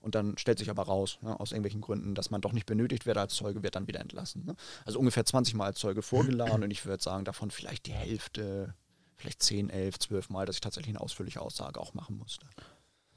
und 0.00 0.14
dann 0.14 0.36
stellt 0.36 0.58
sich 0.58 0.70
aber 0.70 0.82
raus, 0.82 1.18
ja, 1.22 1.36
aus 1.36 1.52
irgendwelchen 1.52 1.80
Gründen, 1.80 2.14
dass 2.14 2.30
man 2.30 2.40
doch 2.40 2.52
nicht 2.52 2.66
benötigt 2.66 3.06
wird 3.06 3.16
als 3.16 3.34
Zeuge, 3.34 3.62
wird 3.62 3.74
dann 3.74 3.86
wieder 3.86 4.00
entlassen. 4.00 4.44
Ne? 4.44 4.54
Also 4.84 4.98
ungefähr 4.98 5.24
20 5.24 5.54
Mal 5.54 5.66
als 5.66 5.78
Zeuge 5.78 6.02
vorgeladen 6.02 6.62
und 6.62 6.70
ich 6.70 6.84
würde 6.84 7.02
sagen, 7.02 7.24
davon 7.24 7.50
vielleicht 7.50 7.86
die 7.86 7.92
Hälfte, 7.92 8.74
vielleicht 9.16 9.42
10, 9.42 9.70
11, 9.70 9.98
12 9.98 10.30
Mal, 10.30 10.46
dass 10.46 10.56
ich 10.56 10.60
tatsächlich 10.60 10.94
eine 10.94 11.00
ausführliche 11.00 11.40
Aussage 11.40 11.80
auch 11.80 11.94
machen 11.94 12.18
musste. 12.18 12.46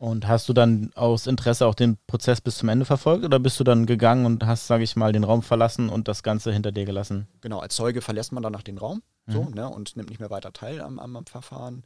Und 0.01 0.27
hast 0.27 0.49
du 0.49 0.53
dann 0.53 0.91
aus 0.95 1.27
Interesse 1.27 1.67
auch 1.67 1.75
den 1.75 1.95
Prozess 2.07 2.41
bis 2.41 2.57
zum 2.57 2.69
Ende 2.69 2.86
verfolgt 2.86 3.23
oder 3.23 3.38
bist 3.38 3.59
du 3.59 3.63
dann 3.63 3.86
gegangen 3.86 4.25
und 4.25 4.43
hast, 4.47 4.65
sage 4.65 4.84
ich 4.84 4.95
mal, 4.95 5.11
den 5.11 5.23
Raum 5.23 5.43
verlassen 5.43 5.89
und 5.89 6.07
das 6.07 6.23
Ganze 6.23 6.51
hinter 6.51 6.71
dir 6.71 6.86
gelassen? 6.86 7.27
Genau, 7.41 7.59
als 7.59 7.75
Zeuge 7.75 8.01
verlässt 8.01 8.32
man 8.32 8.41
danach 8.41 8.63
den 8.63 8.79
Raum 8.79 9.03
mhm. 9.27 9.32
so, 9.32 9.43
ne, 9.49 9.69
und 9.69 9.95
nimmt 9.95 10.09
nicht 10.09 10.19
mehr 10.19 10.32
weiter 10.32 10.53
teil 10.53 10.82
am, 10.82 10.97
am, 10.97 11.15
am 11.15 11.25
Verfahren. 11.27 11.84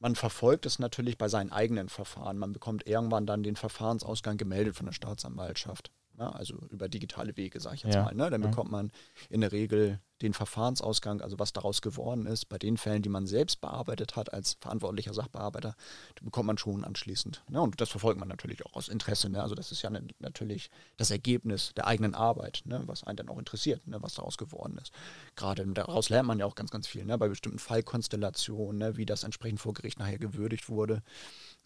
Man 0.00 0.14
verfolgt 0.14 0.64
es 0.64 0.78
natürlich 0.78 1.18
bei 1.18 1.28
seinen 1.28 1.50
eigenen 1.50 1.88
Verfahren. 1.88 2.38
Man 2.38 2.52
bekommt 2.52 2.86
irgendwann 2.86 3.26
dann 3.26 3.42
den 3.42 3.56
Verfahrensausgang 3.56 4.36
gemeldet 4.36 4.76
von 4.76 4.86
der 4.86 4.92
Staatsanwaltschaft. 4.92 5.90
Ja, 6.18 6.30
also 6.30 6.56
über 6.70 6.88
digitale 6.88 7.36
Wege, 7.36 7.60
sage 7.60 7.76
ich 7.76 7.82
jetzt 7.84 7.94
ja. 7.94 8.04
mal. 8.04 8.14
Ne? 8.14 8.28
Dann 8.28 8.40
bekommt 8.40 8.70
man 8.70 8.90
in 9.30 9.40
der 9.40 9.52
Regel 9.52 10.00
den 10.22 10.34
Verfahrensausgang, 10.34 11.20
also 11.20 11.38
was 11.38 11.52
daraus 11.52 11.80
geworden 11.80 12.26
ist. 12.26 12.48
Bei 12.48 12.58
den 12.58 12.76
Fällen, 12.76 13.02
die 13.02 13.08
man 13.08 13.26
selbst 13.26 13.60
bearbeitet 13.60 14.16
hat 14.16 14.32
als 14.32 14.56
verantwortlicher 14.60 15.14
Sachbearbeiter, 15.14 15.76
bekommt 16.20 16.48
man 16.48 16.58
schon 16.58 16.84
anschließend. 16.84 17.44
Ne? 17.48 17.60
Und 17.60 17.80
das 17.80 17.90
verfolgt 17.90 18.18
man 18.18 18.28
natürlich 18.28 18.66
auch 18.66 18.74
aus 18.74 18.88
Interesse. 18.88 19.28
Ne? 19.28 19.42
Also 19.42 19.54
das 19.54 19.70
ist 19.70 19.82
ja 19.82 19.90
ne, 19.90 20.06
natürlich 20.18 20.70
das 20.96 21.10
Ergebnis 21.10 21.72
der 21.76 21.86
eigenen 21.86 22.14
Arbeit, 22.14 22.62
ne? 22.64 22.82
was 22.86 23.04
einen 23.04 23.16
dann 23.16 23.28
auch 23.28 23.38
interessiert, 23.38 23.86
ne? 23.86 24.02
was 24.02 24.14
daraus 24.14 24.36
geworden 24.38 24.76
ist. 24.82 24.92
Gerade 25.36 25.64
daraus 25.68 26.08
lernt 26.08 26.26
man 26.26 26.40
ja 26.40 26.46
auch 26.46 26.56
ganz, 26.56 26.70
ganz 26.70 26.88
viel, 26.88 27.04
ne? 27.04 27.16
bei 27.16 27.28
bestimmten 27.28 27.60
Fallkonstellationen, 27.60 28.78
ne? 28.78 28.96
wie 28.96 29.06
das 29.06 29.22
entsprechend 29.22 29.60
vor 29.60 29.74
Gericht 29.74 30.00
nachher 30.00 30.18
gewürdigt 30.18 30.68
wurde. 30.68 31.02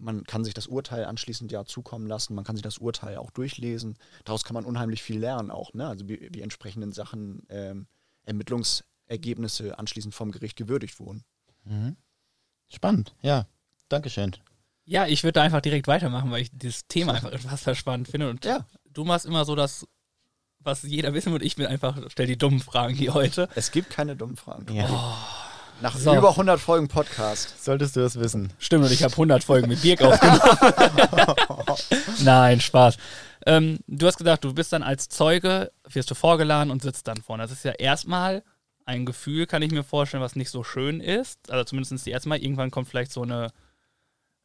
Man 0.03 0.25
kann 0.25 0.45
sich 0.45 0.53
das 0.53 0.67
Urteil 0.67 1.05
anschließend 1.05 1.53
ja 1.53 1.65
zukommen 1.65 2.07
lassen, 2.07 2.35
man 2.35 2.45
kann 2.45 2.57
sich 2.57 2.63
das 2.63 2.79
Urteil 2.79 3.17
auch 3.19 3.31
durchlesen. 3.31 3.97
Daraus 4.25 4.43
kann 4.43 4.55
man 4.55 4.65
unheimlich 4.65 5.03
viel 5.03 5.19
lernen 5.19 5.51
auch, 5.51 5.73
ne? 5.75 5.87
also 5.87 6.09
wie, 6.09 6.29
wie 6.33 6.41
entsprechenden 6.41 6.93
Sachen 6.93 7.47
ähm, 7.49 7.87
Ermittlungsergebnisse 8.25 9.79
anschließend 9.79 10.15
vom 10.15 10.33
Gericht 10.33 10.57
gewürdigt 10.57 10.99
wurden. 10.99 11.25
Mhm. 11.65 11.97
Spannend, 12.69 13.15
ja. 13.23 13.47
Dankeschön. 13.89 14.37
Ja, 14.85 15.07
ich 15.07 15.23
würde 15.23 15.35
da 15.35 15.43
einfach 15.43 15.61
direkt 15.61 15.87
weitermachen, 15.87 16.31
weil 16.31 16.43
ich 16.43 16.51
dieses 16.53 16.87
Thema 16.89 17.15
einfach 17.15 17.31
etwas 17.31 17.79
spannend 17.79 18.09
finde. 18.09 18.31
Und 18.31 18.45
ja. 18.45 18.67
du 18.91 19.05
machst 19.05 19.27
immer 19.27 19.45
so 19.45 19.55
das, 19.55 19.87
was 20.59 20.83
jeder 20.83 21.15
wissen 21.15 21.33
wird. 21.33 21.43
Ich 21.43 21.57
bin 21.57 21.67
einfach, 21.67 21.99
stell 22.09 22.27
die 22.27 22.39
dummen 22.39 22.61
Fragen 22.61 22.95
hier 22.95 23.15
heute. 23.15 23.49
Es 23.55 23.71
gibt 23.71 23.91
keine 23.91 24.17
dummen 24.17 24.37
Fragen. 24.37 24.75
Ja. 24.75 24.89
Oh. 24.91 25.42
Nach 25.81 25.97
so. 25.97 26.15
über 26.15 26.31
100 26.31 26.61
Folgen 26.61 26.89
Podcast. 26.89 27.65
Solltest 27.65 27.97
du 27.97 28.01
das 28.01 28.19
wissen. 28.19 28.53
Stimmt, 28.59 28.85
und 28.85 28.93
ich 28.93 29.03
habe 29.03 29.13
100 29.13 29.43
Folgen 29.43 29.69
mit 29.69 29.83
Birk 29.83 30.03
aufgenommen. 30.03 30.41
Nein, 32.25 32.61
Spaß. 32.61 32.97
Ähm, 33.47 33.79
du 33.87 34.07
hast 34.07 34.19
gesagt, 34.19 34.45
du 34.45 34.55
bist 34.55 34.73
dann 34.73 34.83
als 34.83 35.09
Zeuge, 35.09 35.73
wirst 35.89 36.11
du 36.11 36.15
vorgeladen 36.15 36.71
und 36.71 36.83
sitzt 36.83 37.09
dann 37.09 37.17
vorne. 37.17 37.43
Das 37.43 37.53
ist 37.53 37.65
ja 37.65 37.73
erstmal 37.73 38.45
ein 38.85 39.07
Gefühl, 39.07 39.47
kann 39.47 39.63
ich 39.63 39.73
mir 39.73 39.85
vorstellen, 39.85 40.23
was 40.23 40.37
nicht 40.37 40.51
so 40.51 40.63
schön 40.63 41.01
ist. 41.01 41.51
Also 41.51 41.65
zumindest 41.65 42.07
die 42.07 42.11
erste 42.11 42.29
Mal. 42.29 42.39
Irgendwann 42.39 42.71
kommt 42.71 42.89
vielleicht 42.89 43.13
so 43.13 43.23
eine 43.23 43.53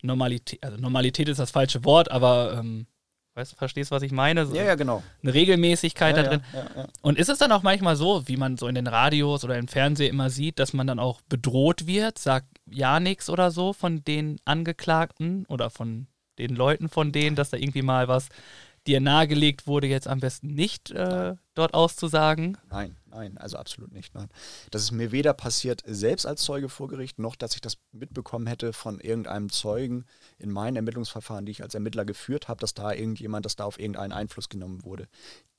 Normalität. 0.02 0.64
Also 0.64 0.78
Normalität 0.78 1.28
ist 1.30 1.40
das 1.40 1.52
falsche 1.52 1.84
Wort, 1.86 2.12
aber 2.12 2.58
ähm, 2.60 2.88
Weißt 3.38 3.52
du, 3.52 3.56
verstehst, 3.56 3.92
was 3.92 4.02
ich 4.02 4.12
meine? 4.12 4.48
So 4.48 4.56
ja, 4.56 4.64
ja, 4.64 4.74
genau. 4.74 5.04
Eine 5.22 5.36
Regelmäßigkeit 5.36 6.18
ja, 6.18 6.24
da 6.24 6.30
drin. 6.30 6.42
Ja, 6.54 6.88
Und 7.02 7.20
ist 7.20 7.30
es 7.30 7.38
dann 7.38 7.52
auch 7.52 7.62
manchmal 7.62 7.96
so, 7.96 8.28
wie 8.28 8.36
man 8.36 8.58
so 8.58 8.68
in 8.68 8.74
den 8.74 8.88
Radios 8.88 9.44
oder 9.44 9.60
im 9.60 9.68
Fernsehen 9.68 10.10
immer 10.10 10.32
sieht, 10.32 10.58
dass 10.58 10.74
man 10.74 10.88
dann 10.88 10.98
auch 10.98 11.22
bedroht 11.30 11.86
wird, 11.86 12.18
sagt 12.18 12.48
ja 12.66 13.00
nichts 13.00 13.30
oder 13.30 13.52
so 13.52 13.74
von 13.74 14.04
den 14.04 14.38
Angeklagten 14.46 15.46
oder 15.50 15.70
von 15.70 16.08
den 16.40 16.56
Leuten 16.56 16.90
von 16.90 17.12
denen, 17.12 17.36
dass 17.36 17.52
da 17.52 17.58
irgendwie 17.58 17.84
mal 17.84 18.08
was 18.08 18.30
dir 18.88 19.02
nahegelegt 19.02 19.68
wurde, 19.68 19.86
jetzt 19.86 20.08
am 20.08 20.20
besten 20.20 20.48
nicht 20.48 20.90
äh, 20.90 21.36
dort 21.58 21.74
auszusagen? 21.74 22.58
Nein, 22.70 22.98
nein, 23.08 23.38
also 23.38 23.58
absolut 23.58 23.92
nicht. 23.92 24.14
Nein. 24.16 24.30
Das 24.72 24.82
ist 24.84 24.92
mir 24.92 25.12
weder 25.12 25.34
passiert, 25.34 25.84
selbst 25.86 26.26
als 26.26 26.44
Zeuge 26.44 26.70
vor 26.70 26.88
Gericht, 26.88 27.20
noch 27.20 27.36
dass 27.36 27.56
ich 27.56 27.62
das 27.62 27.78
mitbekommen 27.92 28.48
hätte 28.48 28.74
von 28.74 29.00
irgendeinem 29.00 29.50
Zeugen 29.50 30.06
in 30.38 30.52
meinen 30.52 30.76
Ermittlungsverfahren, 30.76 31.46
die 31.46 31.52
ich 31.52 31.64
als 31.64 31.74
Ermittler 31.74 32.06
geführt 32.06 32.48
habe, 32.48 32.60
dass 32.60 32.74
da 32.74 32.92
irgendjemand, 32.94 33.46
dass 33.46 33.56
da 33.56 33.66
auf 33.66 33.80
irgendeinen 33.80 34.12
Einfluss 34.12 34.50
genommen 34.50 34.84
wurde. 34.84 35.08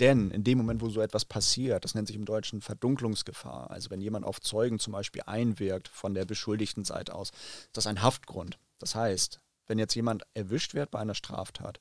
Denn 0.00 0.30
in 0.30 0.44
dem 0.44 0.58
Moment, 0.58 0.80
wo 0.80 0.88
so 0.88 1.00
etwas 1.00 1.24
passiert, 1.24 1.84
das 1.84 1.94
nennt 1.94 2.06
sich 2.06 2.16
im 2.16 2.24
Deutschen 2.24 2.60
Verdunklungsgefahr, 2.60 3.70
also 3.70 3.90
wenn 3.90 4.00
jemand 4.00 4.24
auf 4.24 4.40
Zeugen 4.40 4.78
zum 4.78 4.92
Beispiel 4.92 5.22
einwirkt 5.26 5.88
von 5.88 6.14
der 6.14 6.24
beschuldigten 6.24 6.84
Seite 6.84 7.14
aus, 7.14 7.30
ist 7.30 7.76
das 7.76 7.86
ein 7.86 8.02
Haftgrund. 8.02 8.58
Das 8.78 8.94
heißt, 8.94 9.40
wenn 9.66 9.78
jetzt 9.78 9.94
jemand 9.94 10.22
erwischt 10.34 10.74
wird 10.74 10.90
bei 10.90 11.00
einer 11.00 11.14
Straftat, 11.14 11.80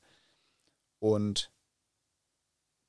und 1.00 1.50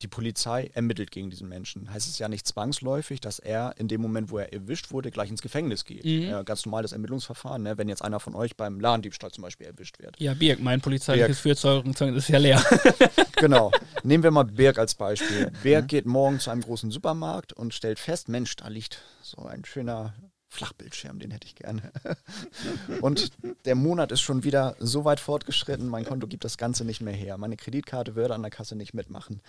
die 0.02 0.08
Polizei 0.08 0.72
ermittelt 0.74 1.12
gegen 1.12 1.30
diesen 1.30 1.50
Menschen. 1.50 1.91
Heißt 1.91 2.08
es 2.08 2.20
ja 2.20 2.30
nicht 2.30 2.47
zwangsläufig, 2.47 3.20
dass 3.20 3.39
er 3.39 3.74
in 3.78 3.89
dem 3.89 4.02
Moment, 4.02 4.32
wo 4.32 4.38
er 4.38 4.54
erwischt 4.54 4.91
wurde, 4.91 5.12
gleich 5.12 5.30
ins 5.30 5.41
Gefängnis 5.41 5.84
geht. 5.84 6.06
Mhm. 6.06 6.22
Ja, 6.22 6.43
ganz 6.43 6.66
normales 6.66 6.93
Ermittlungsverfahren, 6.93 7.64
ne? 7.64 7.78
wenn 7.78 7.89
jetzt 7.89 8.02
einer 8.02 8.20
von 8.20 8.34
euch 8.34 8.56
beim 8.56 8.80
Ladendiebstahl 8.80 9.32
zum 9.32 9.41
Beispiel 9.41 9.68
erwischt 9.68 10.00
wird. 10.00 10.20
Ja, 10.20 10.34
Birg, 10.34 10.62
mein 10.62 10.80
polizeiliches 10.80 11.39
Führzeugzeugnis 11.39 12.24
ist 12.24 12.30
ja 12.30 12.39
leer. 12.39 12.64
genau. 13.36 13.72
Nehmen 14.04 14.24
wir 14.24 14.32
mal 14.32 14.45
Birg 14.45 14.78
als 14.78 14.95
Beispiel. 14.95 15.52
Birg 15.64 15.84
mhm. 15.84 15.88
geht 15.88 16.06
morgen 16.06 16.39
zu 16.39 16.50
einem 16.50 16.62
großen 16.62 16.91
Supermarkt 16.91 17.52
und 17.52 17.74
stellt 17.74 18.00
fest, 18.00 18.30
Mensch, 18.30 18.56
da 18.56 18.70
liegt 18.70 19.02
so 19.22 19.43
ein 19.43 19.66
schöner 19.66 20.14
Flachbildschirm, 20.50 21.20
den 21.20 21.32
hätte 21.32 21.47
ich 21.47 21.56
gerne. 21.56 21.91
Und 23.02 23.32
der 23.66 23.76
Monat 23.76 24.12
ist 24.12 24.22
schon 24.22 24.43
wieder 24.43 24.76
so 24.80 25.06
weit 25.06 25.20
fortgeschritten, 25.20 25.88
mein 25.88 26.06
Konto 26.06 26.28
gibt 26.28 26.43
das 26.43 26.58
Ganze 26.58 26.84
nicht 26.84 27.02
mehr 27.02 27.14
her. 27.14 27.38
Meine 27.38 27.56
Kreditkarte 27.56 28.16
würde 28.16 28.34
an 28.34 28.41
der 28.41 28.52
Kasse 28.52 28.76
nicht 28.76 28.93
mitmachen. 28.93 29.41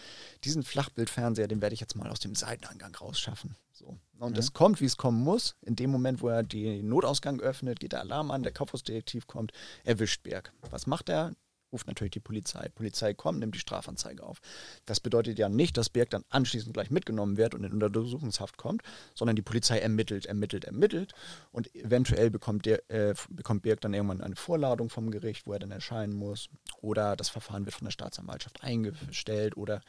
Diesen 0.44 0.62
Flachbildfernseher, 0.62 1.48
den 1.48 1.62
werde 1.62 1.74
ich 1.74 1.80
jetzt 1.80 1.96
mal 1.96 2.11
aus 2.11 2.20
dem 2.20 2.34
Seitenangang 2.34 2.94
rausschaffen. 2.94 3.57
So. 3.72 3.98
Und 4.18 4.36
es 4.36 4.51
mhm. 4.51 4.55
kommt, 4.55 4.80
wie 4.80 4.84
es 4.84 4.98
kommen 4.98 5.22
muss. 5.22 5.57
In 5.62 5.74
dem 5.74 5.90
Moment, 5.90 6.20
wo 6.20 6.28
er 6.28 6.42
den 6.42 6.88
Notausgang 6.88 7.40
öffnet, 7.40 7.80
geht 7.80 7.92
der 7.92 8.01
Alarm 8.01 8.30
an, 8.30 8.42
der 8.42 8.53
Kaufhausdetektiv 8.53 9.26
kommt, 9.26 9.53
erwischt 9.84 10.22
Berg. 10.22 10.53
Was 10.70 10.86
macht 10.86 11.09
er? 11.09 11.34
Ruft 11.72 11.86
natürlich 11.86 12.12
die 12.12 12.20
Polizei. 12.20 12.68
Polizei 12.68 13.14
kommt, 13.14 13.40
nimmt 13.40 13.54
die 13.54 13.60
Strafanzeige 13.60 14.22
auf. 14.22 14.40
Das 14.86 15.00
bedeutet 15.00 15.38
ja 15.38 15.48
nicht, 15.48 15.76
dass 15.76 15.90
Berg 15.90 16.10
dann 16.10 16.24
anschließend 16.28 16.74
gleich 16.74 16.90
mitgenommen 16.90 17.36
wird 17.36 17.54
und 17.54 17.64
in 17.64 17.72
Untersuchungshaft 17.72 18.56
kommt, 18.56 18.82
sondern 19.14 19.36
die 19.36 19.42
Polizei 19.42 19.78
ermittelt, 19.78 20.26
ermittelt, 20.26 20.64
ermittelt 20.64 21.12
und 21.52 21.74
eventuell 21.74 22.30
bekommt, 22.30 22.66
der, 22.66 22.88
äh, 22.90 23.14
bekommt 23.30 23.62
Berg 23.62 23.80
dann 23.80 23.94
irgendwann 23.94 24.20
eine 24.20 24.36
Vorladung 24.36 24.90
vom 24.90 25.10
Gericht, 25.10 25.46
wo 25.46 25.52
er 25.52 25.58
dann 25.58 25.70
erscheinen 25.70 26.14
muss 26.14 26.48
oder 26.80 27.16
das 27.16 27.28
Verfahren 27.28 27.64
wird 27.64 27.74
von 27.74 27.86
der 27.86 27.92
Staatsanwaltschaft 27.92 28.62
eingestellt 28.62 29.56
oder 29.56 29.80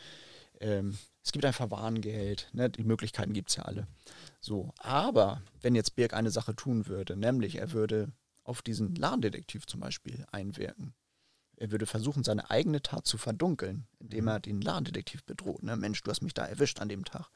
ähm, 0.60 0.98
es 1.24 1.32
gibt 1.32 1.46
ein 1.46 1.54
Verwarngeld, 1.54 2.50
ne? 2.54 2.70
die 2.70 2.84
Möglichkeiten 2.84 3.34
gibt 3.34 3.50
es 3.50 3.56
ja 3.58 3.64
alle. 3.64 3.88
So, 4.40 4.74
aber 4.78 5.42
wenn 5.62 5.76
jetzt 5.76 5.96
Birk 5.96 6.14
eine 6.14 6.32
Sache 6.32 6.56
tun 6.56 6.88
würde, 6.88 7.16
nämlich 7.16 7.56
er 7.58 7.72
würde 7.74 8.12
auf 8.44 8.62
diesen 8.62 8.96
Ladendetektiv 8.96 9.66
zum 9.68 9.80
Beispiel 9.80 10.26
einwirken, 10.32 10.94
er 11.62 11.70
würde 11.70 11.86
versuchen, 11.86 12.24
seine 12.24 12.50
eigene 12.50 12.82
Tat 12.82 13.06
zu 13.06 13.20
verdunkeln, 13.20 13.86
indem 14.00 14.28
er 14.28 14.40
den 14.40 14.62
Ladendetektiv 14.62 15.24
bedroht. 15.24 15.62
Ne? 15.62 15.78
Mensch, 15.78 16.02
du 16.02 16.10
hast 16.10 16.24
mich 16.24 16.34
da 16.34 16.44
erwischt 16.44 16.80
an 16.80 16.90
dem 16.90 17.06
Tag. 17.06 17.30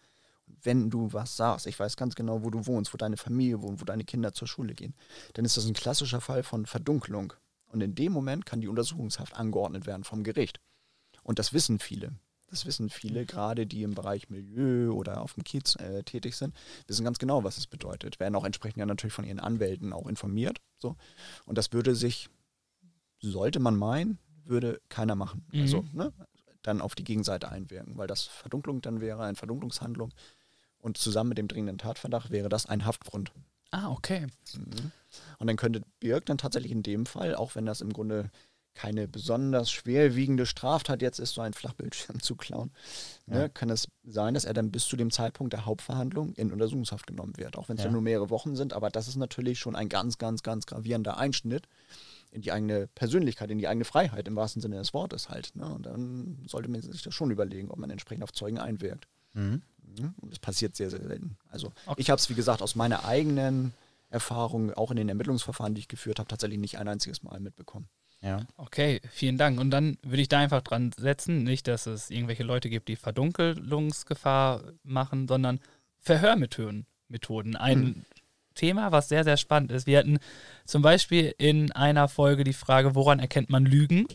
wenn 0.64 0.90
du 0.90 1.14
was 1.14 1.38
sagst, 1.38 1.68
ich 1.68 1.80
weiß 1.80 1.96
ganz 1.96 2.16
genau, 2.16 2.44
wo 2.44 2.50
du 2.50 2.66
wohnst, 2.66 2.94
wo 2.94 2.98
deine 2.98 3.18
Familie 3.18 3.62
wohnt, 3.62 3.82
wo 3.82 3.86
deine 3.86 4.04
Kinder 4.04 4.34
zur 4.34 4.48
Schule 4.48 4.74
gehen, 4.74 4.96
dann 5.34 5.46
ist 5.46 5.58
das 5.58 5.66
ein 5.66 5.74
klassischer 5.74 6.22
Fall 6.22 6.44
von 6.44 6.66
Verdunkelung. 6.66 7.34
Und 7.68 7.82
in 7.82 7.96
dem 7.96 8.12
Moment 8.12 8.46
kann 8.46 8.62
die 8.62 8.68
Untersuchungshaft 8.68 9.36
angeordnet 9.36 9.86
werden 9.86 10.04
vom 10.04 10.24
Gericht. 10.24 10.60
Und 11.24 11.40
das 11.40 11.54
wissen 11.54 11.80
viele. 11.80 12.14
Das 12.48 12.66
wissen 12.66 12.90
viele, 12.90 13.26
gerade 13.26 13.66
die 13.66 13.84
im 13.84 13.96
Bereich 13.96 14.30
Milieu 14.30 14.92
oder 14.92 15.22
auf 15.22 15.34
dem 15.34 15.44
Kiez 15.44 15.76
äh, 15.78 16.04
tätig 16.04 16.36
sind, 16.36 16.56
wissen 16.88 17.04
ganz 17.04 17.18
genau, 17.18 17.44
was 17.44 17.58
es 17.58 17.68
bedeutet. 17.68 18.20
Werden 18.20 18.36
auch 18.36 18.46
entsprechend 18.46 18.78
ja 18.78 18.86
natürlich 18.86 19.14
von 19.14 19.26
ihren 19.26 19.40
Anwälten 19.40 19.94
auch 19.94 20.08
informiert. 20.08 20.60
So. 20.78 20.96
Und 21.46 21.58
das 21.58 21.74
würde 21.74 21.96
sich 21.96 22.30
sollte 23.30 23.60
man 23.60 23.76
meinen, 23.76 24.20
würde 24.46 24.82
keiner 24.90 25.16
machen. 25.16 25.46
Mhm. 25.52 25.62
Also, 25.62 25.86
ne? 25.94 26.14
dann 26.66 26.82
auf 26.82 26.96
die 26.96 27.04
Gegenseite 27.04 27.50
einwirken, 27.50 27.98
weil 27.98 28.08
das 28.08 28.24
Verdunklung 28.24 28.82
dann 28.82 29.02
wäre, 29.02 29.24
eine 29.24 29.36
Verdunklungshandlung. 29.36 30.14
Und 30.80 30.98
zusammen 30.98 31.30
mit 31.30 31.38
dem 31.38 31.48
dringenden 31.48 31.78
Tatverdacht 31.78 32.32
wäre 32.32 32.50
das 32.50 32.68
ein 32.68 32.86
Haftgrund. 32.86 33.32
Ah, 33.72 33.90
okay. 33.90 34.28
Mhm. 34.56 34.92
Und 35.40 35.48
dann 35.48 35.58
könnte 35.58 35.82
Birk 36.00 36.26
dann 36.28 36.38
tatsächlich 36.38 36.72
in 36.72 36.84
dem 36.84 37.06
Fall, 37.06 37.36
auch 37.36 37.56
wenn 37.56 37.66
das 37.66 37.82
im 37.82 37.92
Grunde 37.92 38.30
keine 38.76 39.08
besonders 39.08 39.72
schwerwiegende 39.72 40.46
Straftat 40.46 41.02
jetzt 41.02 41.20
ist, 41.20 41.34
so 41.34 41.42
ein 41.42 41.54
Flachbildschirm 41.54 42.20
zu 42.22 42.36
klauen, 42.36 42.72
ne, 43.26 43.36
ja. 43.36 43.42
ne, 43.44 43.50
kann 43.50 43.70
es 43.70 43.88
sein, 44.04 44.34
dass 44.34 44.46
er 44.46 44.54
dann 44.54 44.70
bis 44.70 44.86
zu 44.86 44.98
dem 44.98 45.12
Zeitpunkt 45.12 45.54
der 45.54 45.66
Hauptverhandlung 45.66 46.34
in 46.34 46.52
Untersuchungshaft 46.52 47.08
genommen 47.08 47.38
wird, 47.38 47.58
auch 47.58 47.70
wenn 47.70 47.78
es 47.78 47.84
ja 47.84 47.90
nur 47.90 48.02
mehrere 48.02 48.30
Wochen 48.30 48.56
sind. 48.56 48.74
Aber 48.74 48.90
das 48.90 49.08
ist 49.08 49.16
natürlich 49.16 49.60
schon 49.60 49.76
ein 49.76 49.90
ganz, 49.90 50.18
ganz, 50.18 50.44
ganz 50.44 50.66
gravierender 50.66 51.18
Einschnitt 51.18 51.68
in 52.32 52.42
die 52.42 52.52
eigene 52.52 52.88
Persönlichkeit, 52.88 53.50
in 53.50 53.58
die 53.58 53.68
eigene 53.68 53.86
Freiheit 53.86 54.28
im 54.28 54.36
wahrsten 54.36 54.62
Sinne 54.62 54.78
des 54.78 54.94
Wortes 54.94 55.30
halt. 55.30 55.56
Ne? 55.56 55.66
Und 55.66 55.86
dann 55.86 56.44
sollte 56.48 56.70
man 56.70 56.82
sich 56.82 57.02
das 57.02 57.14
schon 57.14 57.32
überlegen, 57.32 57.70
ob 57.70 57.78
man 57.78 57.90
entsprechend 57.90 58.24
auf 58.24 58.34
Zeugen 58.34 58.60
einwirkt. 58.60 59.08
Mhm. 59.34 59.62
mhm. 59.98 60.14
Und 60.22 60.32
das 60.32 60.40
passiert 60.40 60.76
sehr, 60.76 60.90
sehr 60.90 61.02
selten. 61.02 61.38
Also 61.50 61.72
okay. 61.86 62.02
ich 62.02 62.10
habe 62.10 62.20
es, 62.20 62.30
wie 62.30 62.36
gesagt, 62.36 62.62
aus 62.62 62.76
meiner 62.76 63.06
eigenen 63.06 63.74
Erfahrung, 64.10 64.74
auch 64.74 64.92
in 64.92 64.98
den 64.98 65.10
Ermittlungsverfahren, 65.10 65.76
die 65.76 65.82
ich 65.82 65.88
geführt 65.88 66.20
habe, 66.20 66.28
tatsächlich 66.28 66.60
nicht 66.60 66.78
ein 66.78 66.88
einziges 66.88 67.24
Mal 67.24 67.40
mitbekommen. 67.40 67.88
Ja. 68.22 68.40
Okay, 68.58 69.02
vielen 69.12 69.38
Dank. 69.38 69.60
Und 69.60 69.72
dann 69.72 69.98
würde 70.02 70.22
ich 70.22 70.30
da 70.30 70.40
einfach 70.40 70.62
dran 70.62 70.92
setzen, 70.98 71.44
nicht, 71.44 71.68
dass 71.68 71.86
es 71.86 72.10
irgendwelche 72.10 72.44
Leute 72.44 72.70
gibt, 72.70 72.88
die 72.88 72.96
Verdunkelungsgefahr 72.96 74.64
machen, 74.84 75.28
sondern 75.28 75.60
Verhörmethoden. 76.00 76.88
Methoden. 77.08 77.56
Ein 77.56 77.82
hm. 77.82 78.06
Thema, 78.56 78.92
was 78.92 79.10
sehr, 79.10 79.24
sehr 79.24 79.38
spannend 79.38 79.72
ist. 79.72 79.86
Wir 79.86 80.00
hatten 80.00 80.18
zum 80.66 80.82
Beispiel 80.82 81.36
in 81.38 81.72
einer 81.72 82.08
Folge 82.08 82.44
die 82.44 82.54
Frage, 82.54 82.96
woran 82.96 83.20
erkennt 83.20 83.50
man 83.50 83.66
Lügen? 83.66 84.08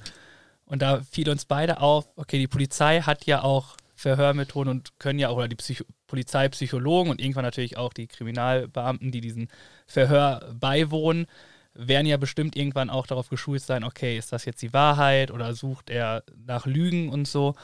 Und 0.64 0.82
da 0.82 1.01
fiel 1.03 1.28
uns 1.28 1.45
beide 1.45 1.80
auf, 1.80 2.09
okay, 2.16 2.38
die 2.38 2.47
Polizei 2.47 3.01
hat 3.01 3.26
ja 3.26 3.43
auch 3.43 3.76
Verhörmethoden 3.95 4.70
und 4.70 4.99
können 4.99 5.18
ja 5.18 5.28
auch, 5.28 5.36
oder 5.36 5.49
die 5.49 5.57
Psycho 5.57 5.84
Polizeipsychologen 6.07 7.11
und 7.11 7.20
irgendwann 7.20 7.45
natürlich 7.45 7.76
auch 7.76 7.93
die 7.93 8.09
Kriminalbeamten, 8.09 9.12
die 9.12 9.20
diesen 9.20 9.49
Verhör 9.86 10.53
beiwohnen, 10.59 11.26
werden 11.72 12.07
ja 12.07 12.16
bestimmt 12.16 12.57
irgendwann 12.57 12.91
auch 12.91 13.07
darauf 13.07 13.28
geschult 13.28 13.62
sein, 13.62 13.84
okay, 13.84 14.18
ist 14.18 14.32
das 14.32 14.45
jetzt 14.45 14.62
die 14.62 14.72
Wahrheit 14.72 15.30
oder 15.30 15.55
sucht 15.55 15.88
er 15.88 16.24
nach 16.34 16.66
Lügen 16.66 17.11
und 17.11 17.28
so. 17.28 17.55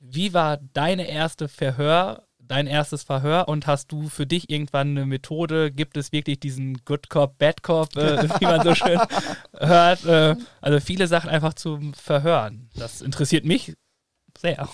Wie 0.00 0.34
war 0.34 0.56
deine 0.56 1.08
erste 1.08 1.46
Verhör, 1.46 2.26
dein 2.50 2.66
erstes 2.66 3.04
Verhör 3.04 3.48
und 3.48 3.66
hast 3.66 3.92
du 3.92 4.08
für 4.08 4.26
dich 4.26 4.50
irgendwann 4.50 4.88
eine 4.88 5.06
Methode? 5.06 5.70
Gibt 5.70 5.96
es 5.96 6.12
wirklich 6.12 6.40
diesen 6.40 6.84
Good 6.84 7.08
Cop, 7.08 7.38
Bad 7.38 7.62
Cop, 7.62 7.96
äh, 7.96 8.28
wie 8.40 8.44
man 8.44 8.62
so 8.62 8.74
schön 8.74 9.00
hört? 9.56 10.04
Äh, 10.04 10.36
also 10.60 10.80
viele 10.80 11.06
Sachen 11.06 11.30
einfach 11.30 11.54
zum 11.54 11.94
Verhören. 11.94 12.68
Das 12.74 13.02
interessiert 13.02 13.44
mich 13.44 13.74
sehr. 14.38 14.68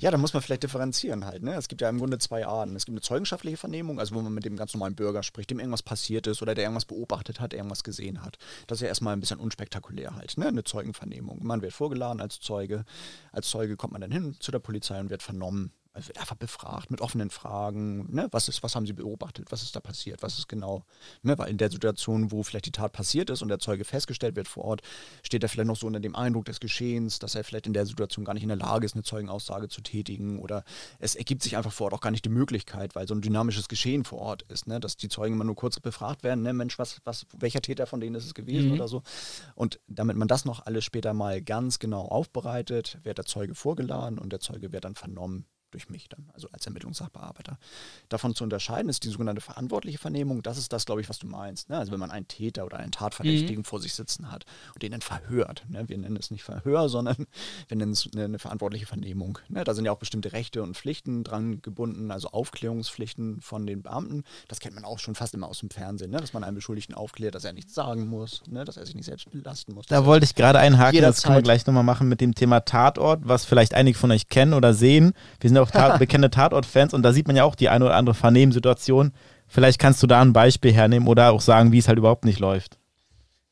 Ja, 0.00 0.10
da 0.10 0.16
muss 0.16 0.32
man 0.32 0.42
vielleicht 0.42 0.62
differenzieren 0.62 1.24
halt. 1.24 1.42
Ne? 1.42 1.54
Es 1.54 1.68
gibt 1.68 1.80
ja 1.80 1.88
im 1.88 1.98
Grunde 1.98 2.18
zwei 2.18 2.46
Arten. 2.46 2.76
Es 2.76 2.86
gibt 2.86 2.94
eine 2.94 3.00
zeugenschaftliche 3.02 3.56
Vernehmung, 3.56 3.98
also 3.98 4.14
wo 4.14 4.20
man 4.20 4.32
mit 4.32 4.44
dem 4.44 4.56
ganz 4.56 4.74
normalen 4.74 4.94
Bürger 4.94 5.22
spricht, 5.22 5.50
dem 5.50 5.58
irgendwas 5.58 5.82
passiert 5.82 6.26
ist 6.26 6.40
oder 6.40 6.54
der 6.54 6.64
irgendwas 6.64 6.84
beobachtet 6.84 7.40
hat, 7.40 7.52
irgendwas 7.52 7.82
gesehen 7.82 8.22
hat. 8.22 8.38
Das 8.66 8.78
ist 8.78 8.82
ja 8.82 8.88
erstmal 8.88 9.14
ein 9.14 9.20
bisschen 9.20 9.40
unspektakulär 9.40 10.14
halt, 10.14 10.38
ne? 10.38 10.46
eine 10.46 10.64
Zeugenvernehmung. 10.64 11.44
Man 11.44 11.62
wird 11.62 11.72
vorgeladen 11.72 12.20
als 12.20 12.40
Zeuge. 12.40 12.84
Als 13.32 13.48
Zeuge 13.48 13.76
kommt 13.76 13.92
man 13.92 14.00
dann 14.00 14.12
hin 14.12 14.36
zu 14.38 14.52
der 14.52 14.60
Polizei 14.60 14.98
und 15.00 15.10
wird 15.10 15.22
vernommen 15.22 15.72
also 15.98 16.08
wird 16.08 16.18
einfach 16.18 16.36
befragt 16.36 16.90
mit 16.90 17.00
offenen 17.00 17.28
Fragen. 17.28 18.06
Ne? 18.14 18.28
Was, 18.30 18.48
ist, 18.48 18.62
was 18.62 18.76
haben 18.76 18.86
Sie 18.86 18.92
beobachtet? 18.92 19.50
Was 19.50 19.62
ist 19.62 19.74
da 19.74 19.80
passiert? 19.80 20.22
Was 20.22 20.38
ist 20.38 20.48
genau? 20.48 20.84
Ne? 21.22 21.36
Weil 21.36 21.50
in 21.50 21.58
der 21.58 21.70
Situation, 21.70 22.30
wo 22.30 22.44
vielleicht 22.44 22.66
die 22.66 22.72
Tat 22.72 22.92
passiert 22.92 23.30
ist 23.30 23.42
und 23.42 23.48
der 23.48 23.58
Zeuge 23.58 23.84
festgestellt 23.84 24.36
wird 24.36 24.46
vor 24.46 24.64
Ort, 24.64 24.82
steht 25.24 25.42
er 25.42 25.48
vielleicht 25.48 25.66
noch 25.66 25.76
so 25.76 25.86
unter 25.88 25.98
dem 25.98 26.14
Eindruck 26.14 26.44
des 26.44 26.60
Geschehens, 26.60 27.18
dass 27.18 27.34
er 27.34 27.42
vielleicht 27.42 27.66
in 27.66 27.72
der 27.72 27.84
Situation 27.84 28.24
gar 28.24 28.34
nicht 28.34 28.44
in 28.44 28.48
der 28.48 28.58
Lage 28.58 28.86
ist, 28.86 28.94
eine 28.94 29.02
Zeugenaussage 29.02 29.68
zu 29.68 29.80
tätigen. 29.80 30.38
Oder 30.38 30.64
es 31.00 31.16
ergibt 31.16 31.42
sich 31.42 31.56
einfach 31.56 31.72
vor 31.72 31.86
Ort 31.86 31.94
auch 31.94 32.00
gar 32.00 32.10
nicht 32.10 32.24
die 32.24 32.30
Möglichkeit, 32.30 32.94
weil 32.94 33.08
so 33.08 33.14
ein 33.14 33.20
dynamisches 33.20 33.68
Geschehen 33.68 34.04
vor 34.04 34.20
Ort 34.20 34.42
ist, 34.42 34.68
ne? 34.68 34.78
dass 34.78 34.96
die 34.96 35.08
Zeugen 35.08 35.34
immer 35.34 35.44
nur 35.44 35.56
kurz 35.56 35.80
befragt 35.80 36.22
werden. 36.22 36.42
Ne? 36.42 36.52
Mensch, 36.52 36.78
was, 36.78 37.00
was, 37.04 37.26
welcher 37.36 37.60
Täter 37.60 37.86
von 37.86 38.00
denen 38.00 38.14
ist 38.14 38.24
es 38.24 38.34
gewesen 38.34 38.68
mhm. 38.68 38.74
oder 38.74 38.86
so. 38.86 39.02
Und 39.56 39.80
damit 39.88 40.16
man 40.16 40.28
das 40.28 40.44
noch 40.44 40.64
alles 40.64 40.84
später 40.84 41.12
mal 41.12 41.42
ganz 41.42 41.80
genau 41.80 42.02
aufbereitet, 42.02 42.98
wird 43.02 43.18
der 43.18 43.24
Zeuge 43.24 43.56
vorgeladen 43.56 44.18
und 44.18 44.32
der 44.32 44.40
Zeuge 44.40 44.72
wird 44.72 44.84
dann 44.84 44.94
vernommen 44.94 45.46
durch 45.70 45.90
mich 45.90 46.08
dann, 46.08 46.30
also 46.34 46.48
als 46.52 46.66
Ermittlungssachbearbeiter. 46.66 47.58
Davon 48.08 48.34
zu 48.34 48.44
unterscheiden 48.44 48.88
ist 48.88 49.04
die 49.04 49.08
sogenannte 49.08 49.40
verantwortliche 49.40 49.98
Vernehmung. 49.98 50.42
Das 50.42 50.58
ist 50.58 50.72
das, 50.72 50.86
glaube 50.86 51.00
ich, 51.00 51.08
was 51.08 51.18
du 51.18 51.26
meinst. 51.26 51.68
Ne? 51.68 51.78
Also 51.78 51.92
wenn 51.92 52.00
man 52.00 52.10
einen 52.10 52.28
Täter 52.28 52.64
oder 52.64 52.78
einen 52.78 52.92
Tatverdächtigen 52.92 53.60
mhm. 53.60 53.64
vor 53.64 53.80
sich 53.80 53.94
sitzen 53.94 54.30
hat 54.30 54.44
und 54.74 54.82
den 54.82 54.92
dann 54.92 55.00
verhört. 55.00 55.64
Ne? 55.68 55.88
Wir 55.88 55.98
nennen 55.98 56.16
es 56.16 56.30
nicht 56.30 56.42
Verhör, 56.42 56.88
sondern 56.88 57.26
wir 57.68 57.76
nennen 57.76 57.92
es 57.92 58.08
eine, 58.12 58.24
eine 58.24 58.38
verantwortliche 58.38 58.86
Vernehmung. 58.86 59.38
Ne? 59.48 59.64
Da 59.64 59.74
sind 59.74 59.84
ja 59.84 59.92
auch 59.92 59.98
bestimmte 59.98 60.32
Rechte 60.32 60.62
und 60.62 60.76
Pflichten 60.76 61.24
dran 61.24 61.60
gebunden, 61.62 62.10
also 62.10 62.28
Aufklärungspflichten 62.28 63.40
von 63.40 63.66
den 63.66 63.82
Beamten. 63.82 64.24
Das 64.48 64.60
kennt 64.60 64.74
man 64.74 64.84
auch 64.84 64.98
schon 64.98 65.14
fast 65.14 65.34
immer 65.34 65.48
aus 65.48 65.60
dem 65.60 65.70
Fernsehen, 65.70 66.10
ne? 66.10 66.18
dass 66.18 66.32
man 66.32 66.44
einen 66.44 66.54
Beschuldigten 66.54 66.94
aufklärt, 66.94 67.34
dass 67.34 67.44
er 67.44 67.52
nichts 67.52 67.74
sagen 67.74 68.06
muss, 68.06 68.42
ne? 68.48 68.64
dass 68.64 68.76
er 68.76 68.86
sich 68.86 68.94
nicht 68.94 69.06
selbst 69.06 69.30
belasten 69.30 69.74
muss. 69.74 69.86
Da 69.86 70.06
wollte 70.06 70.24
ich 70.24 70.34
gerade 70.34 70.58
einhaken, 70.58 71.00
das 71.00 71.22
können 71.22 71.36
wir 71.36 71.42
gleich 71.42 71.66
nochmal 71.66 71.84
machen 71.84 72.08
mit 72.08 72.20
dem 72.20 72.34
Thema 72.34 72.60
Tatort, 72.60 73.20
was 73.24 73.44
vielleicht 73.44 73.74
einige 73.74 73.98
von 73.98 74.10
euch 74.10 74.28
kennen 74.28 74.54
oder 74.54 74.74
sehen. 74.74 75.12
Wir 75.40 75.50
sind 75.50 75.57
ja 75.58 75.62
auch 75.62 75.70
Tat, 75.70 75.98
bekannte 75.98 76.30
Tatort-Fans 76.30 76.94
und 76.94 77.02
da 77.02 77.12
sieht 77.12 77.26
man 77.26 77.36
ja 77.36 77.44
auch 77.44 77.54
die 77.54 77.68
eine 77.68 77.84
oder 77.84 77.96
andere 77.96 78.14
Vernehmensituation. 78.14 79.12
Vielleicht 79.46 79.78
kannst 79.78 80.02
du 80.02 80.06
da 80.06 80.20
ein 80.20 80.32
Beispiel 80.32 80.72
hernehmen 80.72 81.08
oder 81.08 81.32
auch 81.32 81.40
sagen, 81.40 81.72
wie 81.72 81.78
es 81.78 81.88
halt 81.88 81.98
überhaupt 81.98 82.24
nicht 82.24 82.40
läuft. 82.40 82.78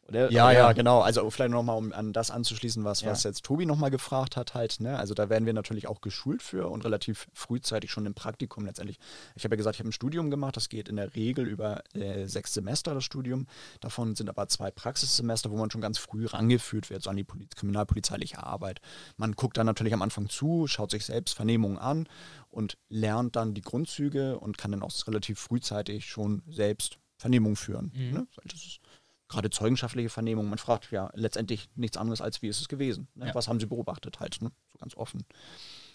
Oder, 0.08 0.30
ja, 0.30 0.52
ja, 0.52 0.72
genau. 0.72 1.00
Also 1.00 1.28
vielleicht 1.30 1.50
nochmal, 1.50 1.76
um 1.76 1.92
an 1.92 2.12
das 2.12 2.30
anzuschließen, 2.30 2.84
was, 2.84 3.00
ja. 3.00 3.10
was 3.10 3.24
jetzt 3.24 3.44
Tobi 3.44 3.66
nochmal 3.66 3.90
gefragt 3.90 4.36
hat, 4.36 4.54
halt, 4.54 4.78
ne? 4.80 4.98
Also 4.98 5.14
da 5.14 5.28
werden 5.28 5.46
wir 5.46 5.52
natürlich 5.52 5.88
auch 5.88 6.00
geschult 6.00 6.42
für 6.42 6.68
und 6.68 6.84
relativ 6.84 7.26
frühzeitig 7.32 7.90
schon 7.90 8.06
im 8.06 8.14
Praktikum 8.14 8.66
letztendlich. 8.66 8.98
Ich 9.34 9.44
habe 9.44 9.54
ja 9.54 9.56
gesagt, 9.56 9.76
ich 9.76 9.80
habe 9.80 9.88
ein 9.88 9.92
Studium 9.92 10.30
gemacht, 10.30 10.56
das 10.56 10.68
geht 10.68 10.88
in 10.88 10.96
der 10.96 11.14
Regel 11.16 11.46
über 11.48 11.82
äh, 11.94 12.26
sechs 12.26 12.54
Semester, 12.54 12.94
das 12.94 13.04
Studium. 13.04 13.46
Davon 13.80 14.14
sind 14.14 14.28
aber 14.28 14.46
zwei 14.48 14.70
Praxissemester, 14.70 15.50
wo 15.50 15.56
man 15.56 15.70
schon 15.70 15.80
ganz 15.80 15.98
früh 15.98 16.26
rangeführt 16.26 16.88
wird, 16.90 17.02
so 17.02 17.10
an 17.10 17.16
die 17.16 17.24
Poli 17.24 17.48
kriminalpolizeiliche 17.54 18.42
Arbeit. 18.42 18.80
Man 19.16 19.32
guckt 19.32 19.56
dann 19.56 19.66
natürlich 19.66 19.94
am 19.94 20.02
Anfang 20.02 20.28
zu, 20.28 20.68
schaut 20.68 20.92
sich 20.92 21.04
selbst 21.04 21.34
Vernehmungen 21.34 21.78
an 21.78 22.08
und 22.50 22.78
lernt 22.88 23.34
dann 23.34 23.54
die 23.54 23.62
Grundzüge 23.62 24.38
und 24.38 24.56
kann 24.56 24.70
dann 24.70 24.82
auch 24.82 24.92
relativ 25.08 25.40
frühzeitig 25.40 26.06
schon 26.06 26.42
selbst 26.48 26.98
Vernehmungen 27.18 27.56
führen. 27.56 27.92
Mhm. 27.94 28.12
Ne? 28.12 28.26
Das 28.44 28.60
ist 28.60 28.80
gerade 29.28 29.50
zeugenschaftliche 29.50 30.08
Vernehmung, 30.08 30.48
man 30.48 30.58
fragt 30.58 30.90
ja 30.90 31.10
letztendlich 31.14 31.68
nichts 31.74 31.96
anderes 31.96 32.20
als, 32.20 32.42
wie 32.42 32.48
ist 32.48 32.60
es 32.60 32.68
gewesen? 32.68 33.08
Ne? 33.14 33.28
Ja. 33.28 33.34
Was 33.34 33.48
haben 33.48 33.60
sie 33.60 33.66
beobachtet 33.66 34.20
halt, 34.20 34.40
ne? 34.40 34.52
so 34.72 34.78
ganz 34.78 34.96
offen. 34.96 35.24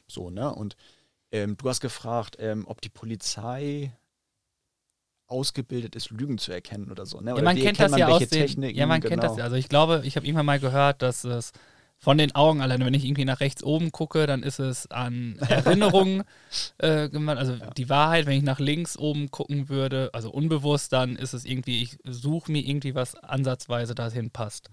So, 0.07 0.29
ne? 0.29 0.53
Und 0.53 0.75
ähm, 1.31 1.55
du 1.57 1.69
hast 1.69 1.79
gefragt, 1.79 2.35
ähm, 2.39 2.65
ob 2.67 2.81
die 2.81 2.89
Polizei 2.89 3.93
ausgebildet 5.27 5.95
ist, 5.95 6.09
Lügen 6.09 6.37
zu 6.37 6.51
erkennen 6.51 6.91
oder 6.91 7.05
so. 7.05 7.21
Ne? 7.21 7.31
Oder 7.31 7.39
ja, 7.39 7.45
man 7.45 7.55
kennt 7.55 7.79
das 7.79 7.97
ja 7.97 8.07
aus 8.07 8.19
den, 8.19 8.29
Techniken, 8.29 8.77
Ja, 8.77 8.85
man 8.85 8.99
genau. 8.99 9.11
kennt 9.11 9.23
das 9.23 9.37
ja. 9.37 9.45
Also 9.45 9.55
ich 9.55 9.69
glaube, 9.69 10.01
ich 10.03 10.17
habe 10.17 10.25
irgendwann 10.25 10.45
mal 10.45 10.59
gehört, 10.59 11.01
dass 11.01 11.23
es 11.23 11.53
von 12.01 12.17
den 12.17 12.33
Augen 12.33 12.61
alleine, 12.61 12.83
wenn 12.83 12.95
ich 12.95 13.05
irgendwie 13.05 13.25
nach 13.25 13.41
rechts 13.41 13.63
oben 13.63 13.91
gucke, 13.91 14.25
dann 14.25 14.41
ist 14.41 14.59
es 14.59 14.89
an 14.89 15.37
Erinnerungen 15.49 16.23
äh, 16.79 17.09
gemacht, 17.09 17.37
also 17.37 17.53
ja. 17.53 17.69
die 17.69 17.89
Wahrheit, 17.89 18.25
wenn 18.25 18.37
ich 18.37 18.43
nach 18.43 18.59
links 18.59 18.97
oben 18.97 19.29
gucken 19.29 19.69
würde, 19.69 20.09
also 20.11 20.31
unbewusst, 20.31 20.93
dann 20.93 21.15
ist 21.15 21.33
es 21.33 21.45
irgendwie, 21.45 21.83
ich 21.83 21.99
suche 22.03 22.51
mir 22.51 22.67
irgendwie 22.67 22.95
was 22.95 23.15
ansatzweise 23.15 23.93
dahin 23.93 24.31
passt. 24.31 24.71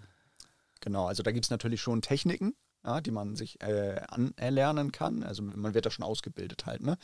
Genau, 0.80 1.06
also 1.06 1.22
da 1.22 1.30
gibt 1.30 1.44
es 1.44 1.50
natürlich 1.50 1.82
schon 1.82 2.00
Techniken, 2.00 2.54
ja, 2.82 3.02
die 3.02 3.10
man 3.10 3.36
sich 3.36 3.60
äh, 3.60 4.00
anerlernen 4.08 4.90
kann. 4.90 5.22
Also 5.22 5.42
man 5.42 5.74
wird 5.74 5.84
da 5.84 5.90
schon 5.90 6.06
ausgebildet 6.06 6.64
halt. 6.64 6.82
Ne? 6.82 6.96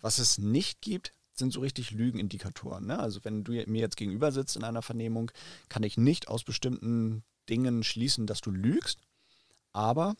Was 0.00 0.18
es 0.18 0.38
nicht 0.38 0.80
gibt, 0.80 1.12
sind 1.34 1.52
so 1.52 1.60
richtig 1.60 1.92
Lügenindikatoren. 1.92 2.86
Ne? 2.86 2.98
Also 2.98 3.20
wenn 3.22 3.44
du 3.44 3.52
mir 3.52 3.80
jetzt 3.80 3.96
gegenüber 3.96 4.32
sitzt 4.32 4.56
in 4.56 4.64
einer 4.64 4.82
Vernehmung, 4.82 5.30
kann 5.68 5.84
ich 5.84 5.96
nicht 5.96 6.26
aus 6.26 6.42
bestimmten 6.42 7.22
Dingen 7.48 7.84
schließen, 7.84 8.26
dass 8.26 8.40
du 8.40 8.50
lügst, 8.50 8.98
aber 9.72 10.16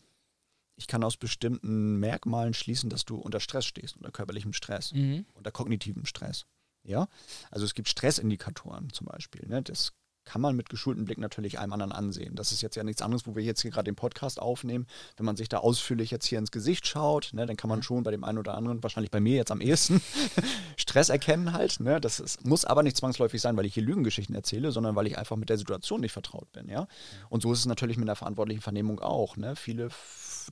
ich 0.75 0.87
kann 0.87 1.03
aus 1.03 1.17
bestimmten 1.17 1.99
Merkmalen 1.99 2.53
schließen, 2.53 2.89
dass 2.89 3.05
du 3.05 3.17
unter 3.17 3.39
Stress 3.39 3.65
stehst, 3.65 3.95
unter 3.95 4.11
körperlichem 4.11 4.53
Stress, 4.53 4.91
mhm. 4.93 5.25
unter 5.33 5.51
kognitivem 5.51 6.05
Stress. 6.05 6.45
Ja, 6.83 7.07
also 7.51 7.65
es 7.65 7.75
gibt 7.75 7.87
Stressindikatoren 7.87 8.91
zum 8.91 9.07
Beispiel. 9.07 9.47
Ne? 9.47 9.61
Das 9.61 9.93
kann 10.25 10.41
man 10.41 10.55
mit 10.55 10.69
geschultem 10.69 11.05
Blick 11.05 11.17
natürlich 11.17 11.59
einem 11.59 11.73
anderen 11.73 11.91
ansehen. 11.91 12.35
Das 12.35 12.51
ist 12.51 12.61
jetzt 12.61 12.75
ja 12.75 12.83
nichts 12.83 13.01
anderes, 13.01 13.27
wo 13.27 13.35
wir 13.35 13.43
jetzt 13.43 13.61
hier 13.61 13.71
gerade 13.71 13.85
den 13.85 13.95
Podcast 13.95 14.41
aufnehmen. 14.41 14.87
Wenn 15.17 15.25
man 15.25 15.35
sich 15.35 15.49
da 15.49 15.57
ausführlich 15.57 16.11
jetzt 16.11 16.25
hier 16.25 16.39
ins 16.39 16.51
Gesicht 16.51 16.87
schaut, 16.87 17.31
ne, 17.33 17.45
dann 17.45 17.57
kann 17.57 17.69
man 17.69 17.83
schon 17.83 18.03
bei 18.03 18.11
dem 18.11 18.23
einen 18.23 18.37
oder 18.37 18.55
anderen, 18.55 18.81
wahrscheinlich 18.83 19.11
bei 19.11 19.19
mir 19.19 19.35
jetzt 19.35 19.51
am 19.51 19.61
ehesten, 19.61 20.01
Stress 20.77 21.09
erkennen 21.09 21.53
halt. 21.53 21.79
Ne? 21.79 21.99
Das 21.99 22.19
ist, 22.19 22.45
muss 22.45 22.65
aber 22.65 22.83
nicht 22.83 22.97
zwangsläufig 22.97 23.41
sein, 23.41 23.57
weil 23.57 23.65
ich 23.65 23.73
hier 23.73 23.83
Lügengeschichten 23.83 24.35
erzähle, 24.35 24.71
sondern 24.71 24.95
weil 24.95 25.07
ich 25.07 25.17
einfach 25.17 25.35
mit 25.35 25.49
der 25.49 25.57
Situation 25.57 26.01
nicht 26.01 26.13
vertraut 26.13 26.51
bin. 26.51 26.69
Ja? 26.69 26.87
Und 27.29 27.41
so 27.41 27.51
ist 27.51 27.59
es 27.59 27.65
natürlich 27.65 27.97
mit 27.97 28.07
der 28.07 28.15
verantwortlichen 28.15 28.61
Vernehmung 28.61 28.99
auch. 28.99 29.37
Ne? 29.37 29.55
Viele 29.55 29.89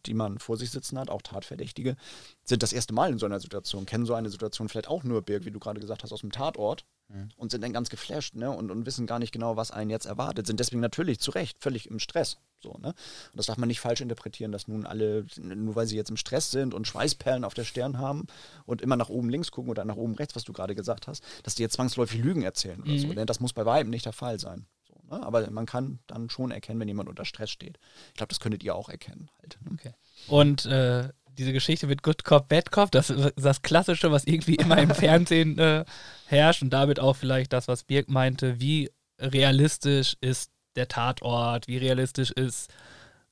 die 0.06 0.14
man 0.14 0.40
vor 0.40 0.58
sich 0.58 0.72
sitzen 0.72 0.98
hat, 0.98 1.10
auch 1.10 1.22
Tatverdächtige, 1.22 1.96
sind 2.44 2.64
das 2.64 2.74
erste 2.74 2.94
Mal 2.94 3.12
in 3.12 3.20
so 3.20 3.26
einer 3.26 3.40
Situation, 3.40 3.86
kennen 3.86 4.06
so 4.06 4.14
eine 4.14 4.30
Situation 4.30 4.70
vielleicht 4.70 4.88
auch 4.88 5.04
nur, 5.04 5.22
Birg, 5.22 5.46
wie 5.46 5.52
du 5.52 5.60
gerade 5.60 5.80
gesagt 5.80 6.04
hast, 6.04 6.14
aus 6.14 6.22
dem 6.22 6.32
Tatort 6.32 6.86
mhm. 7.12 7.30
und 7.38 7.52
sind 7.52 7.64
dann 7.64 7.74
ganz 7.74 7.90
geflasht 7.90 8.36
ne? 8.36 8.50
und, 8.52 8.72
und 8.72 8.86
wissen 8.86 9.08
gar 9.08 9.20
nicht 9.20 9.32
genau, 9.32 9.56
was 9.56 9.72
einen 9.72 9.90
jetzt 9.90 10.06
erwartet, 10.06 10.48
sind 10.48 10.60
deswegen 10.60 10.82
natürlich 10.82 11.20
zu 11.20 11.32
Recht 11.32 11.58
völlig 11.60 11.90
im 11.90 12.00
Stress. 12.00 12.38
So, 12.62 12.78
ne? 12.80 12.90
Und 12.90 12.96
das 13.36 13.48
darf 13.48 13.58
man 13.58 13.68
nicht 13.68 13.80
falsch 13.80 14.02
interpretieren, 14.02 14.52
dass 14.52 14.68
nun 14.68 14.86
alle, 14.86 15.26
nur 15.38 15.76
weil 15.76 15.88
sie 15.88 15.96
jetzt 15.96 16.12
im 16.12 16.18
Stress 16.18 16.52
sind 16.52 16.74
und 16.74 16.88
Schweißperlen 16.88 17.44
auf 17.44 17.54
der 17.54 17.64
Stirn 17.64 17.98
haben 17.98 18.28
und 18.66 18.82
immer 18.82 18.96
nach 18.96 19.10
oben 19.10 19.30
links 19.30 19.52
gucken 19.52 19.72
oder 19.72 19.84
nach 19.84 19.96
oben 19.96 20.16
rechts, 20.16 20.36
was 20.36 20.44
du 20.44 20.54
gerade 20.54 20.76
gesagt 20.76 21.08
hast, 21.08 21.24
dass 21.44 21.56
die 21.56 21.64
jetzt 21.64 21.74
zwangsläufig 21.74 22.22
Lügen 22.22 22.44
erzählen 22.44 22.82
oder 22.82 22.92
mhm. 22.92 23.00
so. 23.00 23.14
Denn 23.14 23.26
das 23.26 23.40
muss 23.40 23.54
bei 23.54 23.66
weitem 23.66 23.90
nicht 23.90 24.06
der 24.06 24.14
Fall 24.14 24.40
sein. 24.40 24.68
So, 24.88 24.94
ne? 25.10 25.24
Aber 25.24 25.50
man 25.50 25.66
kann 25.66 26.00
dann 26.06 26.30
schon 26.30 26.52
erkennen, 26.52 26.80
wenn 26.80 26.88
jemand 26.88 27.10
unter 27.10 27.26
Stress 27.26 27.50
steht. 27.50 27.80
Ich 28.10 28.16
glaube, 28.16 28.30
das 28.30 28.40
könntet 28.40 28.64
ihr 28.64 28.76
auch 28.76 28.90
erkennen. 28.90 29.32
Halt, 29.42 29.58
ne? 29.64 29.72
okay. 29.74 29.94
Und 30.28 30.66
äh, 30.68 31.10
diese 31.42 31.54
Geschichte 31.54 31.88
mit 31.88 32.04
Good 32.04 32.24
Cop, 32.24 32.48
Bad 32.48 32.72
Cop, 32.72 32.92
das 32.92 33.10
ist 33.10 33.34
das 33.36 33.64
Klassische, 33.64 34.12
was 34.12 34.26
irgendwie 34.26 34.56
immer 34.56 34.78
im 34.78 34.90
Fernsehen 34.96 35.58
äh, 35.58 35.84
herrscht 36.28 36.62
und 36.62 36.70
damit 36.70 37.00
auch 37.00 37.16
vielleicht 37.16 37.52
das, 37.52 37.68
was 37.68 37.84
Birk 37.84 38.10
meinte, 38.10 38.62
wie 38.62 38.92
realistisch 39.20 40.16
ist 40.22 40.52
der 40.76 40.88
Tatort, 40.88 41.68
wie 41.68 41.78
realistisch 41.78 42.32
ist 42.32 42.72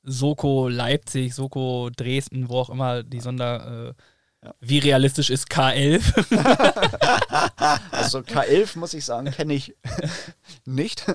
Soko 0.02 0.68
Leipzig, 0.68 1.34
Soko 1.34 1.90
Dresden, 1.94 2.48
wo 2.48 2.58
auch 2.58 2.70
immer 2.70 3.02
die 3.02 3.20
Sonder. 3.20 3.90
Äh, 3.90 4.02
ja. 4.42 4.54
Wie 4.60 4.78
realistisch 4.78 5.28
ist 5.28 5.50
K11? 5.50 6.00
also 7.90 8.20
K11 8.20 8.78
muss 8.78 8.94
ich 8.94 9.04
sagen, 9.04 9.30
kenne 9.30 9.52
ich 9.52 9.76
nicht. 10.64 11.06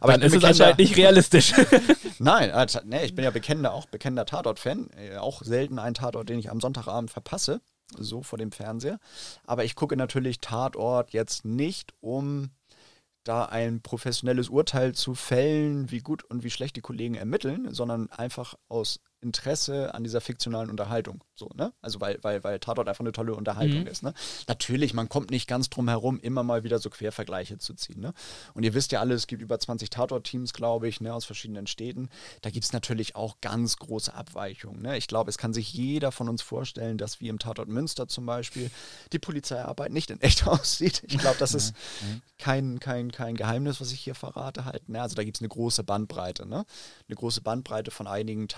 Aber 0.00 0.12
Dann 0.12 0.22
ist 0.22 0.34
es 0.34 0.42
anscheinend 0.42 0.78
nicht 0.78 0.96
realistisch. 0.96 1.52
Nein, 2.18 2.50
also, 2.50 2.80
nee, 2.84 3.04
ich 3.04 3.14
bin 3.14 3.24
ja 3.24 3.30
bekennender, 3.30 3.72
auch 3.72 3.86
bekennender 3.86 4.26
Tatort-Fan. 4.26 4.90
Äh, 4.96 5.16
auch 5.18 5.42
selten 5.42 5.78
ein 5.78 5.94
Tatort, 5.94 6.28
den 6.28 6.40
ich 6.40 6.50
am 6.50 6.60
Sonntagabend 6.60 7.12
verpasse, 7.12 7.60
so 7.96 8.24
vor 8.24 8.38
dem 8.38 8.50
Fernseher. 8.50 8.98
Aber 9.44 9.62
ich 9.64 9.76
gucke 9.76 9.96
natürlich 9.96 10.40
Tatort 10.40 11.12
jetzt 11.12 11.44
nicht, 11.44 11.94
um 12.00 12.50
da 13.22 13.44
ein 13.44 13.80
professionelles 13.80 14.48
Urteil 14.48 14.92
zu 14.92 15.14
fällen, 15.14 15.90
wie 15.92 16.00
gut 16.00 16.24
und 16.24 16.42
wie 16.42 16.50
schlecht 16.50 16.74
die 16.74 16.80
Kollegen 16.80 17.14
ermitteln, 17.14 17.72
sondern 17.72 18.10
einfach 18.10 18.54
aus 18.68 19.00
Interesse 19.20 19.94
an 19.94 20.04
dieser 20.04 20.20
fiktionalen 20.20 20.70
Unterhaltung. 20.70 21.24
So, 21.34 21.50
ne? 21.54 21.72
Also 21.80 22.00
weil, 22.00 22.18
weil, 22.22 22.44
weil 22.44 22.58
Tatort 22.60 22.88
einfach 22.88 23.00
eine 23.00 23.12
tolle 23.12 23.34
Unterhaltung 23.34 23.80
mhm. 23.80 23.86
ist. 23.86 24.02
Ne? 24.02 24.14
Natürlich, 24.46 24.94
man 24.94 25.08
kommt 25.08 25.30
nicht 25.30 25.46
ganz 25.46 25.70
drum 25.70 25.88
herum, 25.88 26.20
immer 26.20 26.42
mal 26.42 26.64
wieder 26.64 26.78
so 26.78 26.90
Quervergleiche 26.90 27.58
zu 27.58 27.74
ziehen. 27.74 28.00
Ne? 28.00 28.12
Und 28.54 28.62
ihr 28.62 28.74
wisst 28.74 28.92
ja 28.92 29.00
alle, 29.00 29.14
es 29.14 29.26
gibt 29.26 29.42
über 29.42 29.58
20 29.58 29.90
Tatort-Teams, 29.90 30.52
glaube 30.52 30.88
ich, 30.88 31.00
ne, 31.00 31.12
aus 31.12 31.24
verschiedenen 31.24 31.66
Städten. 31.66 32.08
Da 32.42 32.50
gibt 32.50 32.64
es 32.64 32.72
natürlich 32.72 33.16
auch 33.16 33.40
ganz 33.40 33.76
große 33.76 34.12
Abweichungen. 34.12 34.82
Ne? 34.82 34.96
Ich 34.96 35.08
glaube, 35.08 35.30
es 35.30 35.38
kann 35.38 35.52
sich 35.52 35.72
jeder 35.72 36.12
von 36.12 36.28
uns 36.28 36.42
vorstellen, 36.42 36.98
dass 36.98 37.20
wie 37.20 37.28
im 37.28 37.38
Tatort 37.38 37.68
Münster 37.68 38.08
zum 38.08 38.26
Beispiel 38.26 38.70
die 39.12 39.18
Polizeiarbeit 39.18 39.92
nicht 39.92 40.10
in 40.10 40.20
echt 40.20 40.46
aussieht. 40.46 41.02
Ich 41.06 41.18
glaube, 41.18 41.36
das 41.38 41.54
ist 41.54 41.74
kein, 42.38 42.80
kein, 42.80 43.12
kein 43.12 43.36
Geheimnis, 43.36 43.80
was 43.80 43.92
ich 43.92 44.00
hier 44.00 44.14
verrate 44.14 44.64
halt. 44.64 44.88
Ne? 44.88 45.00
Also 45.00 45.14
da 45.14 45.24
gibt 45.24 45.38
es 45.38 45.40
eine 45.40 45.48
große 45.48 45.84
Bandbreite. 45.84 46.46
Ne? 46.46 46.66
Eine 47.08 47.16
große 47.16 47.40
Bandbreite 47.40 47.90
von 47.90 48.06
einigen 48.06 48.48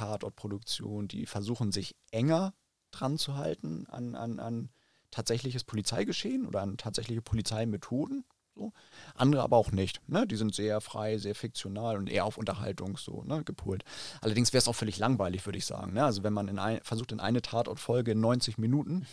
Tatortproduktionen, 0.49 1.09
die 1.09 1.27
versuchen 1.27 1.73
sich 1.73 1.95
enger 2.11 2.55
dran 2.91 3.19
zu 3.19 3.37
halten 3.37 3.87
an, 3.89 4.15
an, 4.15 4.41
an 4.41 4.71
tatsächliches 5.11 5.65
Polizeigeschehen 5.65 6.47
oder 6.47 6.63
an 6.63 6.77
tatsächliche 6.77 7.23
Polizeimethoden. 7.23 8.25
So. 8.55 8.73
Andere 9.15 9.43
aber 9.43 9.57
auch 9.57 9.71
nicht. 9.71 10.01
Ne? 10.09 10.27
Die 10.27 10.37
sind 10.37 10.55
sehr 10.55 10.81
frei, 10.81 11.19
sehr 11.19 11.35
fiktional 11.35 11.97
und 11.97 12.11
eher 12.11 12.25
auf 12.25 12.39
Unterhaltung 12.39 12.97
so 12.97 13.23
ne, 13.23 13.45
gepolt. 13.45 13.85
Allerdings 14.21 14.53
wäre 14.53 14.59
es 14.59 14.69
auch 14.69 14.75
völlig 14.75 14.99
langweilig, 14.99 15.47
würde 15.47 15.59
ich 15.59 15.67
sagen. 15.67 15.93
Ne? 15.93 16.05
Also 16.05 16.25
wenn 16.25 16.33
man 16.33 16.49
in 16.49 16.59
ein, 16.59 16.81
versucht, 16.83 17.13
in 17.13 17.21
eine 17.21 17.41
Tatortfolge 17.41 18.13
in 18.13 18.21
90 18.21 18.59
Minuten 18.59 19.07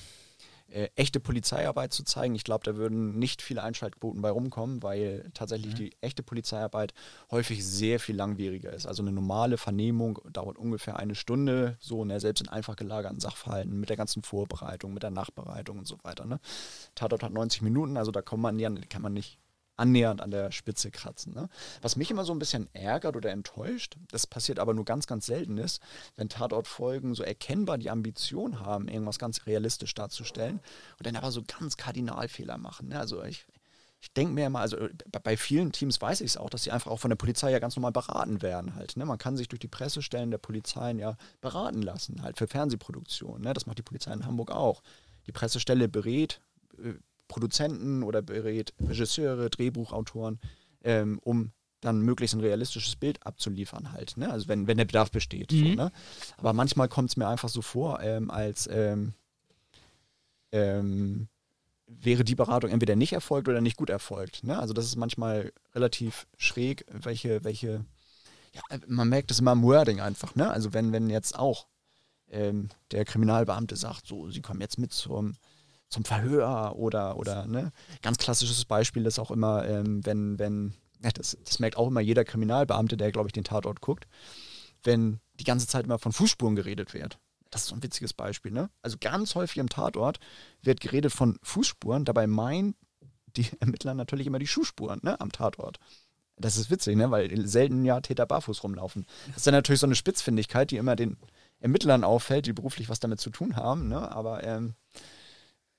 äh, 0.76 0.90
echte 0.96 1.22
Polizeiarbeit 1.22 1.94
zu 1.94 2.04
zeigen. 2.04 2.36
Ich 2.36 2.44
glaube, 2.44 2.66
da 2.66 2.76
würden 2.76 3.18
nicht 3.18 3.42
viele 3.42 3.64
Einschaltquoten 3.64 4.22
bei 4.22 4.30
rumkommen, 4.30 4.84
weil 4.84 5.32
tatsächlich 5.34 5.72
mhm. 5.72 5.78
die 5.78 5.92
echte 6.02 6.22
Polizeiarbeit 6.22 6.94
häufig 7.32 7.66
sehr 7.66 7.98
viel 7.98 8.18
langwieriger 8.18 8.74
ist. 8.74 8.86
Also 8.86 9.02
eine 9.02 9.14
normale 9.14 9.58
Vernehmung 9.58 10.20
dauert 10.34 10.58
ungefähr 10.58 11.00
eine 11.00 11.16
Stunde, 11.16 11.78
so 11.80 12.04
ne, 12.04 12.20
selbst 12.20 12.42
in 12.42 12.50
einfach 12.50 12.76
gelagerten 12.76 13.22
Sachverhalten, 13.22 13.80
mit 13.80 13.88
der 13.90 13.96
ganzen 13.96 14.22
Vorbereitung, 14.22 14.94
mit 14.94 15.04
der 15.04 15.12
Nachbereitung 15.12 15.80
und 15.80 15.88
so 15.88 15.98
weiter. 16.04 16.26
Ne? 16.26 16.42
Tatort 16.94 17.24
hat 17.24 17.32
90 17.32 17.62
Minuten, 17.62 17.96
also 17.96 18.12
da 18.12 18.22
kann 18.22 18.42
man, 18.42 18.60
kann 18.90 19.02
man 19.02 19.14
nicht 19.14 19.40
annähernd 19.78 20.22
an 20.22 20.32
der 20.32 20.52
Spitze 20.52 20.92
kratzen. 20.92 21.34
Ne? 21.34 21.50
Was 21.82 21.96
mich 21.96 22.12
immer 22.12 22.26
so 22.26 22.34
ein 22.34 22.40
bisschen 22.40 22.70
ärgert 22.74 23.16
oder 23.16 23.32
enttäuscht, 23.32 23.98
das 24.12 24.28
passiert 24.28 24.60
aber 24.60 24.74
nur 24.74 24.86
ganz, 24.86 25.08
ganz 25.08 25.26
selten 25.26 25.58
ist, 25.58 25.82
wenn 26.16 26.30
Tatortfolgen 26.30 27.14
so 27.14 27.24
erkennbar 27.24 27.78
die 27.78 27.90
Ambition 27.90 28.60
haben, 28.62 28.88
irgendwas 28.88 29.20
ganz 29.20 29.46
realistisch 29.46 29.94
darzustellen 29.94 30.60
und 30.98 31.06
dann 31.06 31.16
aber 31.16 31.32
so 31.32 31.44
ganz 31.44 31.78
Kardinalfehler 31.78 32.58
machen. 32.58 32.90
Ne? 32.90 33.00
Also 33.00 33.24
ich, 33.24 33.46
ich 34.02 34.14
denke 34.14 34.34
mir 34.34 34.46
immer, 34.46 34.60
also 34.60 34.78
bei 35.24 35.36
vielen 35.36 35.72
Teams 35.72 36.00
weiß 36.00 36.22
ich 36.22 36.32
es 36.32 36.38
auch, 36.38 36.50
dass 36.50 36.64
sie 36.64 36.72
einfach 36.72 36.92
auch 36.92 37.00
von 37.00 37.10
der 37.10 37.18
Polizei 37.18 37.52
ja 37.52 37.60
ganz 37.60 37.76
normal 37.76 37.92
beraten 37.92 38.42
werden 38.42 38.76
halt. 38.76 38.96
Ne? 38.98 39.06
Man 39.06 39.18
kann 39.18 39.36
sich 39.36 39.48
durch 39.50 39.60
die 39.60 39.68
Pressestellen 39.68 40.32
der 40.32 40.38
Polizeien 40.38 41.00
ja 41.00 41.18
beraten 41.42 41.82
lassen, 41.82 42.22
halt 42.22 42.38
für 42.38 42.48
Fernsehproduktionen. 42.48 43.44
Ne? 43.44 43.54
Das 43.54 43.66
macht 43.66 43.78
die 43.78 43.84
Polizei 43.84 44.14
in 44.14 44.26
Hamburg 44.26 44.52
auch. 44.52 44.82
Die 45.28 45.32
Pressestelle 45.32 45.88
berät 45.88 46.40
äh, 46.78 46.94
Produzenten 47.28 48.04
oder 48.04 48.22
berät 48.22 48.74
Regisseure, 48.80 49.50
Drehbuchautoren, 49.50 50.40
ähm, 50.84 51.20
um 51.24 51.52
dann 51.82 52.02
möglichst 52.02 52.36
ein 52.36 52.42
realistisches 52.42 52.96
Bild 52.96 53.26
abzuliefern 53.26 53.92
halt. 53.92 54.18
Ne? 54.18 54.32
Also 54.32 54.48
wenn, 54.48 54.68
wenn 54.68 54.78
der 54.78 54.86
Bedarf 54.86 55.12
besteht. 55.12 55.52
Mhm. 55.52 55.58
So, 55.58 55.74
ne? 55.76 55.92
Aber 56.38 56.54
manchmal 56.54 56.90
kommt 56.90 57.12
es 57.12 57.18
mir 57.18 57.28
einfach 57.28 57.50
so 57.50 57.62
vor, 57.62 58.02
ähm, 58.02 58.32
als 58.32 58.68
ähm, 58.72 59.14
ähm, 60.52 61.28
wäre 61.88 62.24
die 62.24 62.36
Beratung 62.36 62.72
entweder 62.72 62.96
nicht 62.96 63.14
erfolgt 63.14 63.48
oder 63.48 63.62
nicht 63.62 63.78
gut 63.78 63.90
erfolgt. 63.90 64.44
Ne? 64.44 64.58
Also 64.58 64.74
das 64.74 64.86
ist 64.86 64.96
manchmal 64.96 65.52
relativ 65.74 66.28
schräg, 66.38 66.86
welche, 66.90 67.44
welche, 67.44 67.86
ja, 68.54 68.62
man 68.88 69.10
merkt 69.10 69.32
es 69.32 69.40
immer 69.40 69.52
im 69.52 69.64
Wording 69.64 70.02
einfach. 70.02 70.36
Ne? 70.36 70.50
Also 70.50 70.74
wenn, 70.74 70.92
wenn 70.92 71.10
jetzt 71.10 71.38
auch 71.38 71.68
ähm, 72.30 72.70
der 72.92 73.06
Kriminalbeamte 73.06 73.76
sagt, 73.76 74.08
so, 74.08 74.30
sie 74.32 74.42
kommen 74.42 74.62
jetzt 74.62 74.80
mit 74.80 74.92
zum 74.94 75.36
zum 75.96 76.04
Verhör 76.04 76.76
oder, 76.76 77.18
oder 77.18 77.48
ne? 77.48 77.72
Ganz 78.02 78.18
klassisches 78.18 78.66
Beispiel 78.66 79.06
ist 79.06 79.18
auch 79.18 79.32
immer, 79.32 79.66
ähm, 79.66 80.06
wenn, 80.06 80.38
wenn, 80.38 80.74
ja, 81.02 81.10
das, 81.12 81.38
das 81.46 81.60
merkt 81.60 81.78
auch 81.78 81.88
immer 81.88 82.02
jeder 82.02 82.26
Kriminalbeamte, 82.26 82.98
der, 82.98 83.14
glaube 83.14 83.30
ich, 83.30 83.34
den 83.34 83.46
Tatort 83.46 83.80
guckt, 83.80 84.06
wenn 84.84 85.22
die 85.40 85.46
ganze 85.46 85.68
Zeit 85.68 85.86
immer 85.86 85.98
von 85.98 86.12
Fußspuren 86.12 86.58
geredet 86.58 86.94
wird. 86.94 87.18
Das 87.50 87.62
ist 87.62 87.68
so 87.70 87.76
ein 87.76 87.84
witziges 87.84 88.12
Beispiel, 88.12 88.52
ne? 88.52 88.70
Also 88.82 88.98
ganz 89.00 89.36
häufig 89.36 89.58
im 89.58 89.70
Tatort 89.70 90.20
wird 90.62 90.82
geredet 90.82 91.14
von 91.14 91.40
Fußspuren, 91.44 92.04
dabei 92.04 92.28
meinen 92.28 92.76
die 93.38 93.48
Ermittler 93.62 93.94
natürlich 93.94 94.28
immer 94.28 94.40
die 94.40 94.48
Schuhspuren, 94.48 95.00
ne, 95.02 95.20
am 95.22 95.32
Tatort. 95.32 95.80
Das 96.36 96.58
ist 96.58 96.70
witzig, 96.70 96.98
ne? 96.98 97.10
Weil 97.10 97.48
selten 97.48 97.86
ja 97.86 98.02
Täter 98.02 98.26
barfuß 98.26 98.64
rumlaufen. 98.64 99.06
Das 99.28 99.38
ist 99.38 99.48
dann 99.48 99.54
natürlich 99.54 99.80
so 99.80 99.88
eine 99.88 99.96
Spitzfindigkeit, 99.96 100.72
die 100.72 100.76
immer 100.76 100.98
den 100.98 101.16
Ermittlern 101.62 102.04
auffällt, 102.04 102.48
die 102.48 102.54
beruflich 102.54 102.90
was 102.90 103.00
damit 103.00 103.22
zu 103.22 103.30
tun 103.30 103.56
haben, 103.56 103.88
ne? 103.88 104.12
Aber 104.12 104.44
ähm, 104.44 104.76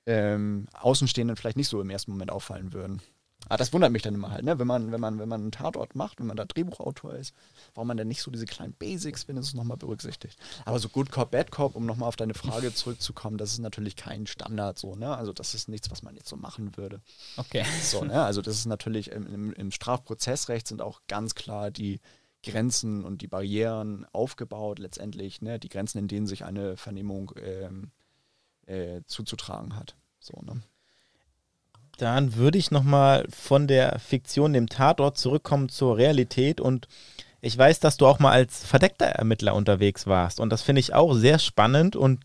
ähm, 0.07 0.67
Außenstehenden 0.73 1.35
vielleicht 1.35 1.57
nicht 1.57 1.67
so 1.67 1.79
im 1.81 1.89
ersten 1.89 2.11
Moment 2.11 2.31
auffallen 2.31 2.73
würden. 2.73 3.01
Aber 3.45 3.57
das 3.57 3.71
wundert 3.71 3.91
mich 3.91 4.01
dann 4.01 4.15
immer 4.15 4.31
halt, 4.31 4.43
ne? 4.43 4.59
wenn, 4.59 4.67
man, 4.67 4.91
wenn, 4.91 4.99
man, 4.99 5.19
wenn 5.19 5.29
man 5.29 5.41
einen 5.41 5.51
Tatort 5.51 5.95
macht, 5.95 6.19
wenn 6.19 6.27
man 6.27 6.35
da 6.35 6.45
Drehbuchautor 6.45 7.13
ist, 7.13 7.33
warum 7.75 7.87
man 7.87 7.97
dann 7.97 8.07
nicht 8.07 8.21
so 8.21 8.31
diese 8.31 8.45
kleinen 8.45 8.73
Basics 8.73 9.27
wenigstens 9.27 9.55
nochmal 9.55 9.77
berücksichtigt. 9.77 10.37
Aber 10.65 10.79
so 10.79 10.89
Good 10.89 11.11
Cop, 11.11 11.31
Bad 11.31 11.51
Cop, 11.51 11.75
um 11.75 11.85
nochmal 11.85 12.09
auf 12.09 12.15
deine 12.15 12.33
Frage 12.33 12.73
zurückzukommen, 12.73 13.37
das 13.37 13.53
ist 13.53 13.59
natürlich 13.59 13.95
kein 13.95 14.27
Standard 14.27 14.77
so, 14.77 14.95
ne? 14.95 15.15
Also 15.15 15.31
das 15.33 15.53
ist 15.53 15.69
nichts, 15.69 15.89
was 15.91 16.03
man 16.03 16.15
jetzt 16.15 16.27
so 16.27 16.35
machen 16.35 16.75
würde. 16.75 17.01
Okay. 17.37 17.63
So, 17.81 18.03
ne? 18.03 18.23
Also 18.23 18.41
das 18.41 18.55
ist 18.55 18.65
natürlich 18.65 19.11
im, 19.11 19.27
im, 19.27 19.53
im 19.53 19.71
Strafprozessrecht 19.71 20.67
sind 20.67 20.81
auch 20.81 21.01
ganz 21.07 21.35
klar 21.35 21.71
die 21.71 22.01
Grenzen 22.43 23.05
und 23.05 23.21
die 23.21 23.27
Barrieren 23.27 24.05
aufgebaut, 24.11 24.79
letztendlich, 24.79 25.41
ne? 25.41 25.59
Die 25.59 25.69
Grenzen, 25.69 25.99
in 25.99 26.07
denen 26.07 26.27
sich 26.27 26.43
eine 26.43 26.75
Vernehmung 26.75 27.31
ähm, 27.41 27.91
äh, 28.67 29.01
zuzutragen 29.05 29.75
hat. 29.75 29.95
So, 30.19 30.39
ne? 30.43 30.61
Dann 31.97 32.35
würde 32.35 32.59
ich 32.59 32.69
nochmal 32.69 33.25
von 33.29 33.67
der 33.67 33.97
Fiktion, 33.99 34.53
dem 34.53 34.69
Tatort, 34.69 35.17
zurückkommen 35.17 35.69
zur 35.69 35.97
Realität. 35.97 36.61
Und 36.61 36.87
ich 37.41 37.57
weiß, 37.57 37.79
dass 37.79 37.97
du 37.97 38.05
auch 38.05 38.19
mal 38.19 38.31
als 38.31 38.63
verdeckter 38.63 39.05
Ermittler 39.05 39.55
unterwegs 39.55 40.05
warst. 40.05 40.39
Und 40.39 40.51
das 40.51 40.61
finde 40.61 40.79
ich 40.79 40.93
auch 40.93 41.13
sehr 41.15 41.39
spannend. 41.39 41.95
Und 41.95 42.23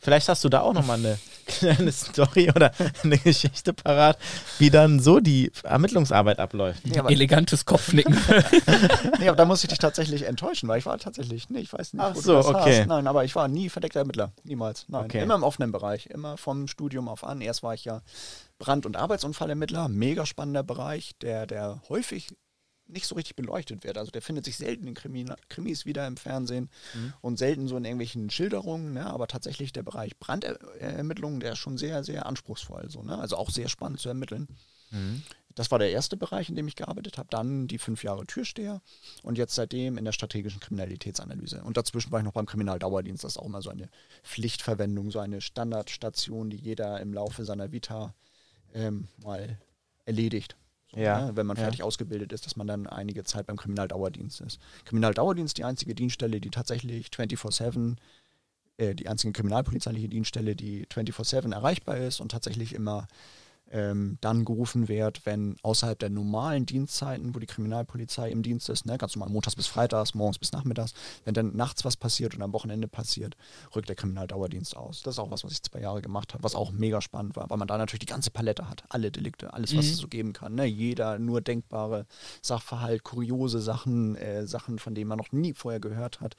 Vielleicht 0.00 0.28
hast 0.28 0.44
du 0.44 0.48
da 0.48 0.60
auch 0.60 0.72
nochmal 0.72 0.98
eine 0.98 1.18
kleine 1.46 1.92
Story 1.92 2.50
oder 2.54 2.72
eine 3.02 3.18
Geschichte 3.18 3.72
parat, 3.72 4.18
wie 4.58 4.70
dann 4.70 5.00
so 5.00 5.20
die 5.20 5.50
Ermittlungsarbeit 5.62 6.38
abläuft. 6.38 6.86
Ja, 6.86 7.08
Elegantes 7.08 7.64
Kopfnicken. 7.64 8.14
nee, 9.18 9.28
aber 9.28 9.36
da 9.36 9.44
muss 9.44 9.62
ich 9.62 9.68
dich 9.68 9.78
tatsächlich 9.78 10.24
enttäuschen, 10.24 10.68
weil 10.68 10.78
ich 10.78 10.86
war 10.86 10.98
tatsächlich, 10.98 11.48
nee, 11.48 11.60
ich 11.60 11.72
weiß 11.72 11.94
nicht, 11.94 12.02
Ach 12.02 12.14
wo 12.14 12.20
so, 12.20 12.32
du 12.32 12.38
das 12.38 12.46
okay. 12.46 12.80
hast. 12.80 12.88
Nein, 12.88 13.06
aber 13.06 13.24
ich 13.24 13.34
war 13.34 13.48
nie 13.48 13.68
verdeckter 13.68 14.00
Ermittler. 14.00 14.32
Niemals. 14.44 14.84
Nein. 14.88 15.04
Okay. 15.06 15.22
Immer 15.22 15.34
im 15.34 15.42
offenen 15.42 15.72
Bereich. 15.72 16.06
Immer 16.06 16.36
vom 16.36 16.68
Studium 16.68 17.08
auf 17.08 17.24
an. 17.24 17.40
Erst 17.40 17.62
war 17.62 17.74
ich 17.74 17.84
ja 17.84 18.02
Brand- 18.58 18.86
und 18.86 18.96
Arbeitsunfallermittler, 18.96 19.88
mega 19.88 20.26
spannender 20.26 20.62
Bereich, 20.62 21.12
der, 21.22 21.46
der 21.46 21.80
häufig 21.88 22.28
nicht 22.88 23.06
so 23.06 23.14
richtig 23.14 23.36
beleuchtet 23.36 23.84
wird. 23.84 23.98
Also 23.98 24.10
der 24.10 24.22
findet 24.22 24.44
sich 24.44 24.56
selten 24.56 24.86
in 24.86 24.94
Krimi 24.94 25.26
Krimis 25.48 25.86
wieder 25.86 26.06
im 26.06 26.16
Fernsehen 26.16 26.70
mhm. 26.94 27.12
und 27.20 27.38
selten 27.38 27.68
so 27.68 27.76
in 27.76 27.84
irgendwelchen 27.84 28.30
Schilderungen, 28.30 28.94
ne? 28.94 29.06
aber 29.06 29.26
tatsächlich 29.26 29.72
der 29.72 29.82
Bereich 29.82 30.18
Brandermittlungen, 30.18 31.40
der 31.40 31.52
ist 31.52 31.58
schon 31.58 31.78
sehr, 31.78 32.02
sehr 32.04 32.26
anspruchsvoll. 32.26 32.90
So, 32.90 33.02
ne? 33.02 33.18
Also 33.18 33.36
auch 33.36 33.50
sehr 33.50 33.68
spannend 33.68 34.00
zu 34.00 34.08
ermitteln. 34.08 34.48
Mhm. 34.90 35.22
Das 35.54 35.72
war 35.72 35.80
der 35.80 35.90
erste 35.90 36.16
Bereich, 36.16 36.48
in 36.48 36.54
dem 36.54 36.68
ich 36.68 36.76
gearbeitet 36.76 37.18
habe. 37.18 37.28
Dann 37.30 37.66
die 37.66 37.78
fünf 37.78 38.04
Jahre 38.04 38.24
Türsteher 38.26 38.80
und 39.24 39.38
jetzt 39.38 39.56
seitdem 39.56 39.98
in 39.98 40.04
der 40.04 40.12
strategischen 40.12 40.60
Kriminalitätsanalyse. 40.60 41.64
Und 41.64 41.76
dazwischen 41.76 42.12
war 42.12 42.20
ich 42.20 42.24
noch 42.24 42.32
beim 42.32 42.46
Kriminaldauerdienst. 42.46 43.24
Das 43.24 43.32
ist 43.32 43.38
auch 43.38 43.46
immer 43.46 43.60
so 43.60 43.70
eine 43.70 43.88
Pflichtverwendung, 44.22 45.10
so 45.10 45.18
eine 45.18 45.40
Standardstation, 45.40 46.48
die 46.50 46.58
jeder 46.58 47.00
im 47.00 47.12
Laufe 47.12 47.44
seiner 47.44 47.72
Vita 47.72 48.14
ähm, 48.72 49.08
mal 49.20 49.58
erledigt. 50.04 50.56
So, 50.92 51.00
ja. 51.00 51.26
ne? 51.26 51.36
Wenn 51.36 51.46
man 51.46 51.56
fertig 51.56 51.80
ja. 51.80 51.84
ausgebildet 51.84 52.32
ist, 52.32 52.46
dass 52.46 52.56
man 52.56 52.66
dann 52.66 52.86
einige 52.86 53.24
Zeit 53.24 53.46
beim 53.46 53.56
Kriminaldauerdienst 53.56 54.40
ist. 54.40 54.58
Kriminaldauerdienst 54.84 55.58
die 55.58 55.64
einzige 55.64 55.94
Dienststelle, 55.94 56.40
die 56.40 56.50
tatsächlich 56.50 57.08
24-7 57.08 57.96
äh, 58.78 58.94
die 58.94 59.08
einzige 59.08 59.32
kriminalpolizeiliche 59.32 60.08
Dienststelle, 60.08 60.56
die 60.56 60.86
24-7 60.86 61.52
erreichbar 61.52 61.98
ist 61.98 62.20
und 62.20 62.30
tatsächlich 62.30 62.74
immer 62.74 63.06
ähm, 63.70 64.18
dann 64.20 64.44
gerufen 64.44 64.88
wird, 64.88 65.26
wenn 65.26 65.56
außerhalb 65.62 65.98
der 65.98 66.10
normalen 66.10 66.66
Dienstzeiten, 66.66 67.34
wo 67.34 67.38
die 67.38 67.46
Kriminalpolizei 67.46 68.30
im 68.30 68.42
Dienst 68.42 68.68
ist, 68.68 68.86
ne, 68.86 68.98
ganz 68.98 69.14
normal 69.14 69.32
montags 69.32 69.56
bis 69.56 69.66
freitags, 69.66 70.14
morgens 70.14 70.38
bis 70.38 70.52
nachmittags, 70.52 70.94
wenn 71.24 71.34
dann 71.34 71.54
nachts 71.56 71.84
was 71.84 71.96
passiert 71.96 72.34
und 72.34 72.42
am 72.42 72.52
Wochenende 72.52 72.88
passiert, 72.88 73.36
rückt 73.74 73.88
der 73.88 73.96
Kriminaldauerdienst 73.96 74.76
aus. 74.76 75.02
Das 75.02 75.14
ist 75.14 75.18
auch 75.18 75.30
was, 75.30 75.44
was 75.44 75.52
ich 75.52 75.62
zwei 75.62 75.80
Jahre 75.80 76.02
gemacht 76.02 76.34
habe, 76.34 76.42
was 76.42 76.54
auch 76.54 76.72
mega 76.72 77.00
spannend 77.00 77.36
war, 77.36 77.50
weil 77.50 77.58
man 77.58 77.68
da 77.68 77.78
natürlich 77.78 78.00
die 78.00 78.06
ganze 78.06 78.30
Palette 78.30 78.68
hat, 78.68 78.84
alle 78.88 79.10
Delikte, 79.10 79.52
alles, 79.52 79.76
was 79.76 79.86
mhm. 79.86 79.92
es 79.92 79.98
so 79.98 80.08
geben 80.08 80.32
kann. 80.32 80.54
Ne? 80.54 80.64
Jeder 80.64 81.18
nur 81.18 81.40
denkbare 81.40 82.06
Sachverhalt, 82.42 83.04
kuriose 83.04 83.60
Sachen, 83.60 84.16
äh, 84.16 84.46
Sachen, 84.46 84.78
von 84.78 84.94
denen 84.94 85.08
man 85.08 85.18
noch 85.18 85.32
nie 85.32 85.52
vorher 85.52 85.80
gehört 85.80 86.20
hat. 86.20 86.36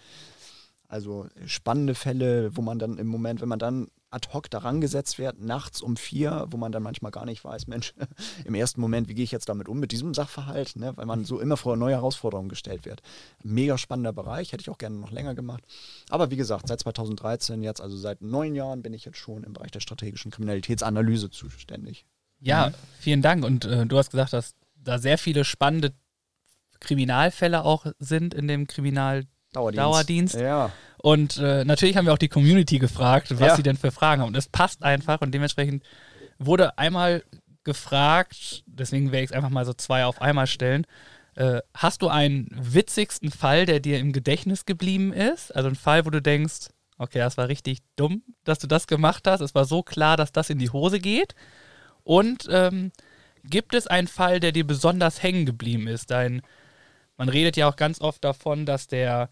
Also 0.87 1.27
spannende 1.45 1.93
Fälle, 1.93 2.55
wo 2.57 2.61
man 2.61 2.79
dann 2.79 2.97
im 2.97 3.07
Moment, 3.07 3.41
wenn 3.41 3.49
man 3.49 3.59
dann 3.59 3.87
ad 4.11 4.29
hoc 4.33 4.49
daran 4.49 4.81
gesetzt 4.81 5.19
wird, 5.19 5.39
nachts 5.39 5.81
um 5.81 5.97
vier, 5.97 6.47
wo 6.49 6.57
man 6.57 6.71
dann 6.71 6.83
manchmal 6.83 7.11
gar 7.11 7.25
nicht 7.25 7.43
weiß, 7.43 7.67
Mensch, 7.67 7.93
im 8.45 8.55
ersten 8.55 8.81
Moment, 8.81 9.07
wie 9.07 9.13
gehe 9.13 9.23
ich 9.23 9.31
jetzt 9.31 9.49
damit 9.49 9.67
um, 9.67 9.79
mit 9.79 9.91
diesem 9.91 10.13
Sachverhalt, 10.13 10.75
ne? 10.75 10.95
weil 10.97 11.05
man 11.05 11.25
so 11.25 11.39
immer 11.39 11.57
vor 11.57 11.77
neue 11.77 11.95
Herausforderungen 11.95 12.49
gestellt 12.49 12.85
wird. 12.85 13.01
Mega 13.43 13.77
spannender 13.77 14.13
Bereich, 14.13 14.51
hätte 14.51 14.61
ich 14.61 14.69
auch 14.69 14.77
gerne 14.77 14.95
noch 14.97 15.11
länger 15.11 15.35
gemacht. 15.35 15.63
Aber 16.09 16.31
wie 16.31 16.37
gesagt, 16.37 16.67
seit 16.67 16.79
2013, 16.79 17.61
jetzt 17.63 17.81
also 17.81 17.97
seit 17.97 18.21
neun 18.21 18.55
Jahren, 18.55 18.81
bin 18.81 18.93
ich 18.93 19.05
jetzt 19.05 19.17
schon 19.17 19.43
im 19.43 19.53
Bereich 19.53 19.71
der 19.71 19.79
strategischen 19.79 20.31
Kriminalitätsanalyse 20.31 21.29
zuständig. 21.29 22.05
Ja, 22.39 22.69
mhm. 22.69 22.73
vielen 22.99 23.21
Dank. 23.21 23.43
Und 23.43 23.65
äh, 23.65 23.85
du 23.85 23.97
hast 23.97 24.11
gesagt, 24.11 24.33
dass 24.33 24.55
da 24.75 24.97
sehr 24.97 25.17
viele 25.17 25.43
spannende 25.43 25.93
Kriminalfälle 26.79 27.63
auch 27.63 27.85
sind 27.99 28.33
in 28.33 28.47
dem 28.47 28.67
Kriminal 28.67 29.25
Dauerdienst. 29.53 29.83
Dauerdienst. 29.83 30.35
Ja. 30.35 30.71
Und 30.97 31.37
äh, 31.37 31.63
natürlich 31.65 31.97
haben 31.97 32.05
wir 32.05 32.13
auch 32.13 32.19
die 32.19 32.27
Community 32.27 32.77
gefragt, 32.77 33.31
was 33.31 33.39
ja. 33.39 33.55
sie 33.55 33.63
denn 33.63 33.77
für 33.77 33.91
Fragen 33.91 34.21
haben. 34.21 34.29
Und 34.29 34.37
es 34.37 34.47
passt 34.47 34.83
einfach 34.83 35.21
und 35.21 35.31
dementsprechend 35.31 35.83
wurde 36.37 36.77
einmal 36.77 37.23
gefragt, 37.63 38.63
deswegen 38.65 39.11
werde 39.11 39.23
ich 39.23 39.29
es 39.31 39.35
einfach 39.35 39.49
mal 39.49 39.65
so 39.65 39.73
zwei 39.73 40.05
auf 40.05 40.21
einmal 40.21 40.47
stellen. 40.47 40.85
Äh, 41.35 41.61
hast 41.73 42.01
du 42.01 42.09
einen 42.09 42.49
witzigsten 42.51 43.31
Fall, 43.31 43.65
der 43.65 43.79
dir 43.79 43.99
im 43.99 44.11
Gedächtnis 44.11 44.65
geblieben 44.65 45.13
ist? 45.13 45.55
Also 45.55 45.69
ein 45.69 45.75
Fall, 45.75 46.05
wo 46.05 46.09
du 46.09 46.21
denkst, 46.21 46.67
okay, 46.97 47.19
das 47.19 47.37
war 47.37 47.47
richtig 47.47 47.79
dumm, 47.95 48.23
dass 48.43 48.59
du 48.59 48.67
das 48.67 48.87
gemacht 48.87 49.25
hast. 49.25 49.41
Es 49.41 49.55
war 49.55 49.65
so 49.65 49.83
klar, 49.83 50.17
dass 50.17 50.31
das 50.31 50.49
in 50.49 50.59
die 50.59 50.69
Hose 50.69 50.99
geht. 50.99 51.35
Und 52.03 52.47
ähm, 52.49 52.91
gibt 53.43 53.73
es 53.73 53.87
einen 53.87 54.07
Fall, 54.07 54.39
der 54.39 54.51
dir 54.51 54.67
besonders 54.67 55.23
hängen 55.23 55.45
geblieben 55.45 55.87
ist? 55.87 56.11
Dein, 56.11 56.41
man 57.17 57.29
redet 57.29 57.55
ja 57.55 57.69
auch 57.69 57.75
ganz 57.75 58.01
oft 58.01 58.23
davon, 58.23 58.65
dass 58.65 58.87
der 58.87 59.29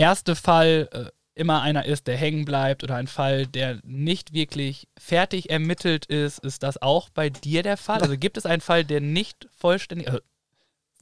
erste 0.00 0.34
Fall 0.34 0.88
äh, 0.92 1.04
immer 1.34 1.62
einer 1.62 1.84
ist, 1.84 2.06
der 2.06 2.16
hängen 2.16 2.44
bleibt 2.44 2.82
oder 2.82 2.96
ein 2.96 3.06
Fall, 3.06 3.46
der 3.46 3.80
nicht 3.84 4.32
wirklich 4.32 4.88
fertig 4.98 5.50
ermittelt 5.50 6.06
ist. 6.06 6.38
Ist 6.40 6.62
das 6.62 6.80
auch 6.82 7.08
bei 7.10 7.30
dir 7.30 7.62
der 7.62 7.76
Fall? 7.76 8.02
Also 8.02 8.18
gibt 8.18 8.36
es 8.36 8.46
einen 8.46 8.60
Fall, 8.60 8.84
der 8.84 9.00
nicht 9.00 9.48
vollständig, 9.56 10.08
äh, 10.08 10.20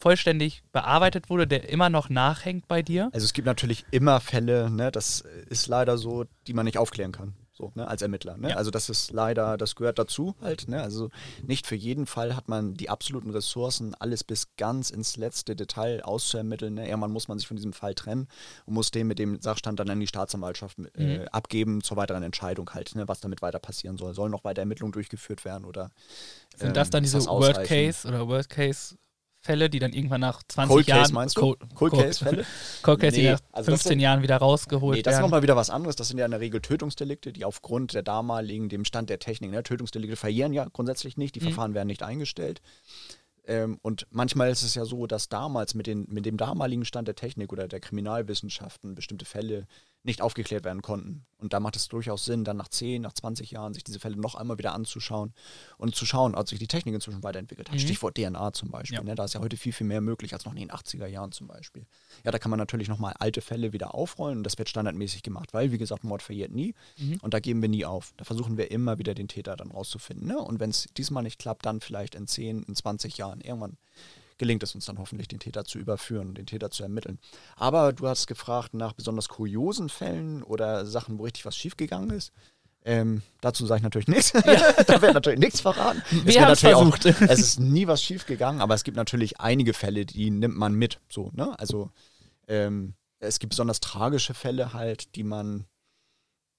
vollständig 0.01 0.63
bearbeitet 0.73 1.31
wurde, 1.31 1.47
der 1.47 1.69
immer 1.69 1.91
noch 1.91 2.09
nachhängt 2.09 2.69
bei 2.69 2.83
dir? 2.83 3.11
Also 3.13 3.25
es 3.25 3.33
gibt 3.33 3.47
natürlich 3.47 3.85
immer 3.91 4.21
Fälle, 4.21 4.71
ne, 4.71 4.93
das 4.93 5.21
ist 5.21 5.67
leider 5.67 5.99
so, 5.99 6.25
die 6.47 6.53
man 6.53 6.67
nicht 6.67 6.79
aufklären 6.79 7.13
kann 7.13 7.35
so, 7.59 7.73
ne, 7.75 7.89
als 7.89 8.03
Ermittler. 8.03 8.37
Ne? 8.37 8.51
Ja. 8.51 8.57
Also 8.57 8.71
das 8.71 8.89
ist 8.89 9.11
leider, 9.13 9.57
das 9.59 9.75
gehört 9.75 9.99
dazu 9.99 10.35
halt. 10.41 10.69
Ne? 10.69 10.81
Also 10.81 11.11
nicht 11.47 11.67
für 11.67 11.75
jeden 11.75 12.07
Fall 12.07 12.37
hat 12.37 12.49
man 12.49 12.75
die 12.75 12.89
absoluten 12.89 13.31
Ressourcen, 13.31 13.95
alles 13.99 14.25
bis 14.25 14.55
ganz 14.57 14.91
ins 14.91 15.17
letzte 15.17 15.57
Detail 15.57 16.03
auszuermitteln. 16.03 16.75
Ne? 16.75 16.89
Irgendwann 16.89 17.11
muss 17.11 17.29
man 17.29 17.39
sich 17.39 17.49
von 17.49 17.57
diesem 17.57 17.73
Fall 17.73 17.95
trennen 17.95 18.29
und 18.67 18.75
muss 18.75 18.91
den 18.91 19.09
mit 19.09 19.19
dem 19.19 19.41
Sachstand 19.41 19.81
dann 19.81 19.91
an 19.91 20.01
die 20.01 20.07
Staatsanwaltschaft 20.07 20.79
äh, 20.97 21.19
mhm. 21.19 21.29
abgeben 21.29 21.83
zur 21.83 21.97
weiteren 21.97 22.23
Entscheidung 22.23 22.71
halt, 22.71 22.95
ne? 22.95 23.09
was 23.09 23.21
damit 23.21 23.43
weiter 23.43 23.59
passieren 23.59 23.99
soll. 23.99 24.15
Sollen 24.15 24.31
noch 24.31 24.45
weiter 24.45 24.63
Ermittlungen 24.63 24.93
durchgeführt 24.93 25.45
werden 25.45 25.65
oder 25.65 25.91
sind 26.57 26.77
das 26.77 26.91
dann 26.91 27.01
ähm, 27.01 27.05
diese 27.05 27.27
Worst 27.27 27.65
Case 27.65 28.07
oder 28.07 28.27
Worst 28.29 28.51
Case 28.51 28.97
Fälle, 29.41 29.71
die 29.71 29.79
dann 29.79 29.93
irgendwann 29.93 30.21
nach 30.21 30.43
20 30.49 30.75
Cold 30.75 30.87
Jahren. 30.87 31.03
Case 31.03 31.15
meinst 31.15 31.37
du? 31.37 31.41
Cold, 31.41 31.59
Cold 31.75 31.93
Case 31.93 32.25
Fälle? 32.25 32.45
Cold 32.83 33.01
Case, 33.01 33.17
nee, 33.17 33.23
die 33.23 33.29
nach 33.31 33.41
also 33.53 33.71
15 33.71 34.01
Jahren 34.01 34.23
wieder 34.23 34.37
rausgeholt 34.37 34.97
nee, 34.97 35.03
das 35.03 35.13
werden. 35.13 35.21
ist 35.21 35.23
nochmal 35.23 35.43
wieder 35.43 35.57
was 35.57 35.71
anderes. 35.71 35.97
Das 35.97 36.09
sind 36.09 36.19
ja 36.19 36.25
in 36.25 36.33
der 36.33 36.41
Regel 36.41 36.61
Tötungsdelikte, 36.61 37.33
die 37.33 37.45
aufgrund 37.45 37.95
der 37.95 38.03
damaligen, 38.03 38.69
dem 38.69 38.85
Stand 38.85 39.11
der 39.11 39.19
Technik, 39.19 39.51
ne, 39.51 39.63
Tötungsdelikte 39.63 40.17
verjähren 40.17 40.53
ja 40.53 40.67
grundsätzlich 40.73 41.17
nicht, 41.17 41.35
die 41.35 41.41
mhm. 41.41 41.45
Verfahren 41.45 41.75
werden 41.75 41.89
nicht 41.89 42.03
eingestellt. 42.03 42.61
Ähm, 43.47 43.79
und 43.81 44.07
manchmal 44.11 44.51
ist 44.51 44.63
es 44.63 44.75
ja 44.75 44.85
so, 44.85 45.07
dass 45.07 45.29
damals 45.31 45.75
mit, 45.75 45.87
den, 45.87 46.07
mit 46.11 46.27
dem 46.27 46.37
damaligen 46.37 46.85
Stand 46.85 47.09
der 47.09 47.15
Technik 47.15 47.53
oder 47.53 47.67
der 47.67 47.81
Kriminalwissenschaften 47.81 48.95
bestimmte 48.95 49.25
Fälle 49.25 49.67
nicht 50.05 50.23
aufgeklärt 50.23 50.65
werden 50.65 50.83
konnten. 50.83 51.27
Und 51.39 51.53
da 51.53 51.61
macht 51.61 51.77
es 51.77 51.89
durchaus 51.89 52.25
Sinn, 52.25 52.45
dann 52.45 52.57
nach 52.57 52.69
10, 52.69 53.03
nach 53.03 53.13
20 53.13 53.51
Jahren 53.53 53.75
sich 53.75 53.85
diese 53.85 54.01
Fälle 54.01 54.17
noch 54.17 54.35
einmal 54.35 54.59
wieder 54.59 54.75
anzuschauen 54.75 55.33
und 55.77 55.95
zu 55.95 56.05
schauen, 56.05 56.35
ob 56.35 56.49
sich 56.49 56.59
die 56.59 56.67
Technik 56.67 56.95
inzwischen 56.95 57.23
weiterentwickelt 57.23 57.69
hat. 57.69 57.77
Mhm. 57.77 57.81
Stichwort 57.81 58.17
DNA 58.17 58.53
zum 58.53 58.71
Beispiel. 58.71 58.99
Ja. 58.99 59.05
Ne? 59.05 59.15
Da 59.15 59.25
ist 59.25 59.35
ja 59.35 59.41
heute 59.41 59.57
viel, 59.57 59.73
viel 59.73 59.87
mehr 59.87 60.01
möglich 60.01 60.33
als 60.33 60.45
noch 60.45 60.53
in 60.53 60.59
den 60.59 60.71
80er 60.71 61.07
Jahren 61.07 61.31
zum 61.31 61.47
Beispiel. 61.47 61.87
Ja, 62.25 62.33
da 62.33 62.39
kann 62.39 62.51
man 62.51 62.59
natürlich 62.59 62.89
nochmal 62.89 63.15
alte 63.19 63.41
Fälle 63.41 63.73
wieder 63.73 63.95
aufrollen 63.95 64.39
und 64.39 64.45
das 64.45 64.59
wird 64.59 64.69
standardmäßig 64.69 65.23
gemacht, 65.23 65.53
weil, 65.53 65.71
wie 65.71 65.79
gesagt, 65.79 66.03
Mord 66.03 66.23
verjährt 66.23 66.53
nie 66.53 66.75
mhm. 66.97 67.19
und 67.23 67.35
da 67.35 67.41
geben 67.41 67.63
wir 67.63 67.69
nie 67.69 67.85
auf. 67.85 68.13
Da 68.17 68.25
versuchen 68.25 68.57
wir 68.57 68.71
immer 68.71 68.99
wieder 68.99 69.15
den 69.15 69.29
Täter 69.29 69.57
dann 69.57 69.71
rauszufinden. 69.71 70.27
Ne? 70.27 70.39
Und 70.39 70.59
wenn 70.59 70.71
es 70.71 70.89
diesmal 70.97 71.23
nicht 71.23 71.39
klappt, 71.39 71.67
dann 71.67 71.81
vielleicht 71.81 72.15
in 72.15 72.27
10, 72.27 72.65
in 72.65 72.75
20 72.75 73.17
Jahren 73.17 73.41
irgendwann 73.41 73.77
gelingt 74.39 74.63
es 74.63 74.75
uns 74.75 74.87
dann 74.87 74.99
hoffentlich, 74.99 75.29
den 75.29 75.41
Täter 75.41 75.65
zu 75.65 75.79
überführen, 75.79 76.35
den 76.35 76.47
Täter 76.47 76.71
zu 76.71 76.83
ermitteln. 76.83 77.19
Aber 77.57 77.93
du 77.93 78.09
hast 78.09 78.27
gefragt 78.27 78.75
nach 78.75 78.93
besonders 78.93 79.29
kuriosen 79.29 79.89
Fällen 79.89 80.43
oder 80.43 80.87
Sachen, 80.87 81.19
wo 81.19 81.25
richtig 81.25 81.45
was 81.45 81.57
schiefgegangen 81.57 82.11
ist. 82.11 82.33
Ähm, 82.85 83.23
dazu 83.41 83.67
sage 83.67 83.79
ich 83.79 83.83
natürlich 83.83 84.09
nichts. 84.09 84.33
Ja. 84.33 84.73
da 84.87 85.03
wird 85.03 85.15
natürlich 85.15 85.41
nichts 85.41 85.61
verraten. 85.61 86.03
Wir 86.25 86.43
haben 86.43 86.53
es 86.53 86.61
versucht. 86.61 87.07
Auch, 87.07 87.21
es 87.29 87.41
ist 87.41 87.61
nie 87.61 87.87
was 87.87 88.03
schiefgegangen, 88.03 88.61
aber 88.61 88.75
es 88.75 88.85
gibt 88.85 88.97
natürlich 88.97 89.41
einige 89.41 89.75
Fälle, 89.75 90.07
die 90.07 90.31
nimmt 90.31 90.57
man 90.57 90.75
mit. 90.75 91.01
So, 91.09 91.31
ne? 91.35 91.59
Also 91.59 91.91
ähm, 92.47 92.95
es 93.19 93.41
gibt 93.41 93.51
besonders 93.51 93.81
tragische 93.81 94.33
Fälle 94.33 94.73
halt, 94.73 95.17
die 95.17 95.25
man 95.25 95.67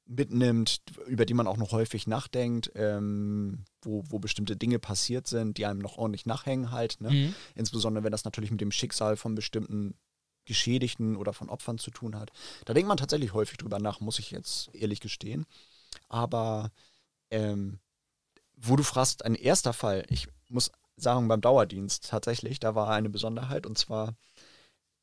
mitnimmt, 0.10 0.82
über 1.06 1.26
die 1.26 1.36
man 1.36 1.48
auch 1.48 1.58
noch 1.58 1.72
häufig 1.72 2.08
nachdenkt, 2.08 2.72
ähm, 2.76 3.64
wo, 3.82 4.04
wo 4.10 4.20
bestimmte 4.20 4.58
Dinge 4.58 4.80
passiert 4.80 5.28
sind, 5.28 5.58
die 5.58 5.66
einem 5.66 5.80
noch 5.80 5.98
ordentlich 5.98 6.26
nachhängen 6.26 6.72
halt. 6.72 7.00
Ne? 7.00 7.12
Mhm. 7.12 7.36
Insbesondere 7.56 8.04
wenn 8.04 8.12
das 8.12 8.26
natürlich 8.26 8.52
mit 8.52 8.60
dem 8.60 8.72
Schicksal 8.72 9.16
von 9.16 9.36
bestimmten 9.36 9.94
Geschädigten 10.46 11.16
oder 11.16 11.32
von 11.32 11.50
Opfern 11.50 11.78
zu 11.78 11.92
tun 11.92 12.16
hat. 12.16 12.32
Da 12.66 12.74
denkt 12.74 12.88
man 12.88 12.98
tatsächlich 12.98 13.34
häufig 13.34 13.58
drüber 13.58 13.78
nach, 13.78 14.00
muss 14.00 14.18
ich 14.18 14.32
jetzt 14.32 14.74
ehrlich 14.74 15.00
gestehen. 15.00 15.46
Aber 16.08 16.72
ähm, 17.30 17.80
wo 18.56 18.76
du 18.76 18.84
fragst, 18.84 19.24
ein 19.24 19.36
erster 19.36 19.74
Fall, 19.74 20.06
ich 20.10 20.28
muss 20.50 20.72
sagen, 20.98 21.28
beim 21.28 21.42
Dauerdienst 21.42 22.10
tatsächlich, 22.10 22.60
da 22.60 22.74
war 22.74 22.90
eine 22.90 23.10
Besonderheit 23.10 23.68
und 23.68 23.78
zwar 23.78 24.16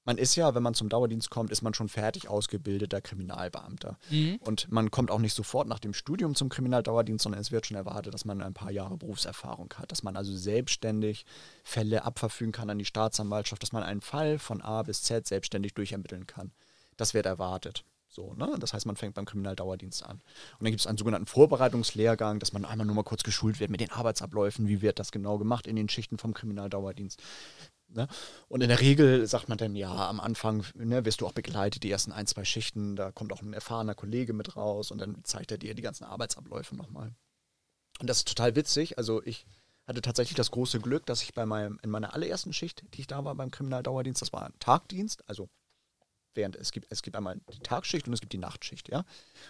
man 0.07 0.19
ist 0.19 0.37
ja, 0.37 0.55
wenn 0.55 0.63
man 0.63 0.75
zum 0.75 0.89
Dauerdienst 0.89 1.31
kommt, 1.31 1.51
ist 1.51 1.63
man 1.63 1.75
schon 1.75 1.89
fertig 1.89 2.29
ausgebildeter 2.29 3.01
Kriminalbeamter. 3.01 3.99
Mhm. 4.09 4.37
Und 4.41 4.71
man 4.71 4.91
kommt 4.91 5.11
auch 5.11 5.19
nicht 5.19 5.35
sofort 5.35 5.69
nach 5.69 5.81
dem 5.81 5.93
Studium 5.93 6.35
zum 6.35 6.49
Kriminaldauerdienst, 6.49 7.25
sondern 7.25 7.41
es 7.41 7.51
wird 7.51 7.67
schon 7.67 7.77
erwartet, 7.77 8.15
dass 8.15 8.25
man 8.25 8.41
ein 8.41 8.55
paar 8.55 8.71
Jahre 8.71 8.97
Berufserfahrung 8.97 9.75
hat, 9.77 9.93
dass 9.93 10.03
man 10.03 10.17
also 10.17 10.35
selbstständig 10.35 11.27
Fälle 11.65 12.05
abverfügen 12.05 12.53
kann 12.53 12.71
an 12.71 12.79
die 12.79 12.85
Staatsanwaltschaft, 12.85 13.63
dass 13.63 13.73
man 13.73 13.83
einen 13.83 14.01
Fall 14.01 14.39
von 14.39 14.63
A 14.63 14.83
bis 14.83 15.03
Z 15.03 15.27
selbstständig 15.27 15.75
durchermitteln 15.75 16.27
kann. 16.27 16.53
Das 16.97 17.13
wird 17.13 17.27
erwartet. 17.27 17.85
So, 18.09 18.33
ne? 18.35 18.57
Das 18.61 18.73
heißt, 18.73 18.87
man 18.87 18.97
fängt 18.97 19.15
beim 19.15 19.27
Kriminaldauerdienst 19.27 20.05
an. 20.05 20.17
Und 20.59 20.63
dann 20.65 20.71
gibt 20.71 20.81
es 20.81 20.87
einen 20.87 20.97
sogenannten 20.97 21.27
Vorbereitungslehrgang, 21.27 22.39
dass 22.39 22.53
man 22.53 22.65
einmal 22.65 22.87
nur 22.87 22.97
mal 22.97 23.03
kurz 23.03 23.23
geschult 23.25 23.61
wird 23.61 23.71
mit 23.71 23.81
den 23.81 23.91
Arbeitsabläufen, 23.91 24.69
wie 24.69 24.81
wird 24.81 24.99
das 24.99 25.13
genau 25.13 25.37
gemacht 25.37 25.67
in 25.67 25.77
den 25.77 25.89
Schichten 25.89 26.17
vom 26.17 26.33
Kriminaldauerdienst. 26.33 27.21
Ne? 27.89 28.09
Und 28.49 28.62
in 28.62 28.68
der 28.68 28.80
Regel 28.80 29.26
sagt 29.26 29.49
man 29.49 29.59
dann, 29.59 29.76
ja, 29.76 30.09
am 30.09 30.20
Anfang 30.20 30.64
ne, 30.74 31.05
wirst 31.05 31.20
du 31.20 31.26
auch 31.26 31.32
begleitet, 31.32 31.82
die 31.82 31.91
ersten 31.91 32.12
ein, 32.12 32.26
zwei 32.26 32.45
Schichten, 32.45 32.97
da 32.97 33.12
kommt 33.12 33.32
auch 33.32 33.43
ein 33.43 33.53
erfahrener 33.53 33.95
Kollege 33.95 34.32
mit 34.32 34.57
raus 34.57 34.91
und 34.91 34.99
dann 34.99 35.24
zeigt 35.24 35.53
er 35.53 35.59
dir 35.59 35.74
die 35.74 35.82
ganzen 35.82 36.05
Arbeitsabläufe 36.05 36.76
nochmal. 36.76 37.14
Und 38.01 38.09
das 38.09 38.18
ist 38.18 38.28
total 38.28 38.57
witzig. 38.57 38.99
Also 38.99 39.22
ich 39.24 39.47
hatte 39.87 40.03
tatsächlich 40.03 40.37
das 40.37 40.51
große 40.51 40.80
Glück, 40.80 41.07
dass 41.07 41.22
ich 41.22 41.32
bei 41.32 41.47
meinem, 41.47 41.78
in 41.82 41.91
meiner 41.91 42.12
allerersten 42.12 42.53
Schicht, 42.53 42.84
die 42.95 43.03
ich 43.03 43.07
da 43.07 43.24
war 43.24 43.34
beim 43.34 43.51
Kriminaldauerdienst, 43.51 44.20
das 44.20 44.32
war 44.32 44.45
ein 44.45 44.59
Tagdienst, 44.59 45.28
also 45.28 45.49
während 46.37 46.57
es 46.57 46.72
gibt, 46.72 46.87
es 46.91 47.03
gibt 47.03 47.16
einmal 47.16 47.41
die 47.53 47.59
Tagschicht 47.61 48.07
und 48.07 48.14
es 48.14 48.20
gibt 48.20 48.32
die 48.32 48.39
Nachtschicht, 48.39 48.89
ja. 48.89 49.05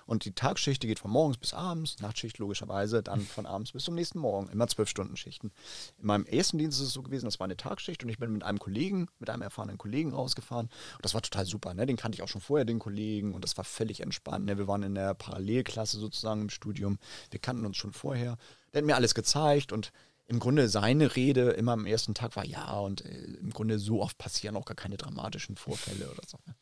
Und 0.07 0.25
die 0.25 0.33
Tagschicht, 0.33 0.83
die 0.83 0.87
geht 0.87 0.99
von 0.99 1.11
morgens 1.11 1.39
bis 1.39 1.55
abends, 1.55 2.01
Nachtschicht 2.01 2.39
logischerweise 2.39 3.03
dann 3.03 3.21
von 3.37 3.47
abends 3.47 3.73
bis 3.73 3.85
zum 3.85 3.95
nächsten 3.95 4.19
Morgen, 4.19 4.49
immer 4.49 4.69
zwölf 4.69 4.89
Stunden 4.89 5.17
Schichten. 5.17 5.53
In 5.99 6.07
meinem 6.07 6.27
ersten 6.27 6.59
Dienst 6.59 6.81
ist 6.81 6.89
es 6.89 6.93
so 6.93 7.03
gewesen, 7.03 7.27
das 7.27 7.41
war 7.41 7.45
eine 7.45 7.57
Tagschicht 7.57 8.03
und 8.03 8.09
ich 8.09 8.19
bin 8.19 8.33
mit 8.33 8.43
einem 8.43 8.59
Kollegen, 8.59 9.09
mit 9.19 9.31
einem 9.31 9.43
erfahrenen 9.43 9.79
Kollegen 9.79 10.13
rausgefahren 10.13 10.67
und 10.67 11.05
das 11.05 11.15
war 11.15 11.23
total 11.23 11.47
super, 11.47 11.75
ne? 11.75 11.87
Den 11.87 11.97
kannte 11.97 12.17
ich 12.17 12.23
auch 12.23 12.29
schon 12.29 12.41
vorher, 12.41 12.65
den 12.65 12.79
Kollegen, 12.79 13.35
und 13.35 13.43
das 13.45 13.57
war 13.57 13.65
völlig 13.65 14.01
entspannt. 14.01 14.47
Ne? 14.47 14.59
Wir 14.59 14.69
waren 14.69 14.83
in 14.83 14.95
der 14.95 15.15
Parallelklasse 15.15 15.99
sozusagen 15.99 16.43
im 16.43 16.51
Studium, 16.51 16.99
wir 17.31 17.41
kannten 17.41 17.67
uns 17.67 17.77
schon 17.77 17.93
vorher. 17.93 18.39
Der 18.73 18.83
hat 18.83 18.87
mir 18.87 18.97
alles 18.97 19.15
gezeigt 19.15 19.73
und 19.73 19.93
im 20.29 20.41
Grunde 20.41 20.69
seine 20.69 21.17
Rede 21.17 21.51
immer 21.51 21.73
am 21.73 21.87
ersten 21.87 22.15
Tag 22.15 22.37
war 22.37 22.45
ja 22.45 22.79
und 22.79 23.05
äh, 23.05 23.25
im 23.41 23.51
Grunde 23.51 23.79
so 23.79 24.03
oft 24.03 24.19
passieren 24.19 24.57
auch 24.57 24.65
gar 24.65 24.75
keine 24.75 24.97
dramatischen 24.97 25.57
Vorfälle 25.57 26.11
oder 26.11 26.23
so. 26.27 26.39
Ne? 26.47 26.55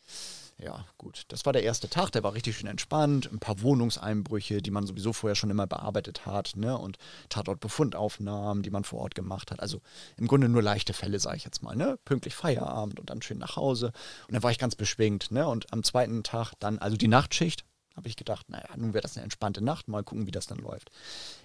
Ja, 0.58 0.84
gut. 0.98 1.24
Das 1.28 1.44
war 1.46 1.52
der 1.52 1.64
erste 1.64 1.88
Tag, 1.88 2.10
der 2.12 2.22
war 2.22 2.34
richtig 2.34 2.56
schön 2.56 2.68
entspannt. 2.68 3.28
Ein 3.32 3.40
paar 3.40 3.60
Wohnungseinbrüche, 3.60 4.62
die 4.62 4.70
man 4.70 4.86
sowieso 4.86 5.12
vorher 5.12 5.34
schon 5.34 5.50
immer 5.50 5.66
bearbeitet 5.66 6.26
hat, 6.26 6.52
ne? 6.54 6.78
Und 6.78 6.96
Tatortbefundaufnahmen, 7.28 8.62
die 8.62 8.70
man 8.70 8.84
vor 8.84 9.00
Ort 9.00 9.16
gemacht 9.16 9.50
hat. 9.50 9.60
Also 9.60 9.80
im 10.16 10.28
Grunde 10.28 10.48
nur 10.48 10.62
leichte 10.62 10.92
Fälle, 10.92 11.18
sage 11.18 11.38
ich 11.38 11.44
jetzt 11.44 11.62
mal, 11.62 11.74
ne? 11.74 11.98
Pünktlich 12.04 12.36
Feierabend 12.36 13.00
und 13.00 13.10
dann 13.10 13.20
schön 13.20 13.38
nach 13.38 13.56
Hause. 13.56 13.86
Und 14.28 14.34
dann 14.34 14.42
war 14.44 14.52
ich 14.52 14.58
ganz 14.58 14.76
beschwingt, 14.76 15.32
ne? 15.32 15.46
Und 15.48 15.72
am 15.72 15.82
zweiten 15.82 16.22
Tag 16.22 16.52
dann, 16.60 16.78
also 16.78 16.96
die 16.96 17.08
Nachtschicht, 17.08 17.64
habe 17.95 18.09
ich 18.09 18.16
gedacht, 18.16 18.49
naja, 18.49 18.68
nun 18.76 18.92
wäre 18.92 19.03
das 19.03 19.16
eine 19.16 19.24
entspannte 19.24 19.62
Nacht, 19.62 19.88
mal 19.88 20.03
gucken, 20.03 20.26
wie 20.26 20.32
das 20.32 20.47
dann 20.47 20.59
läuft. 20.59 20.90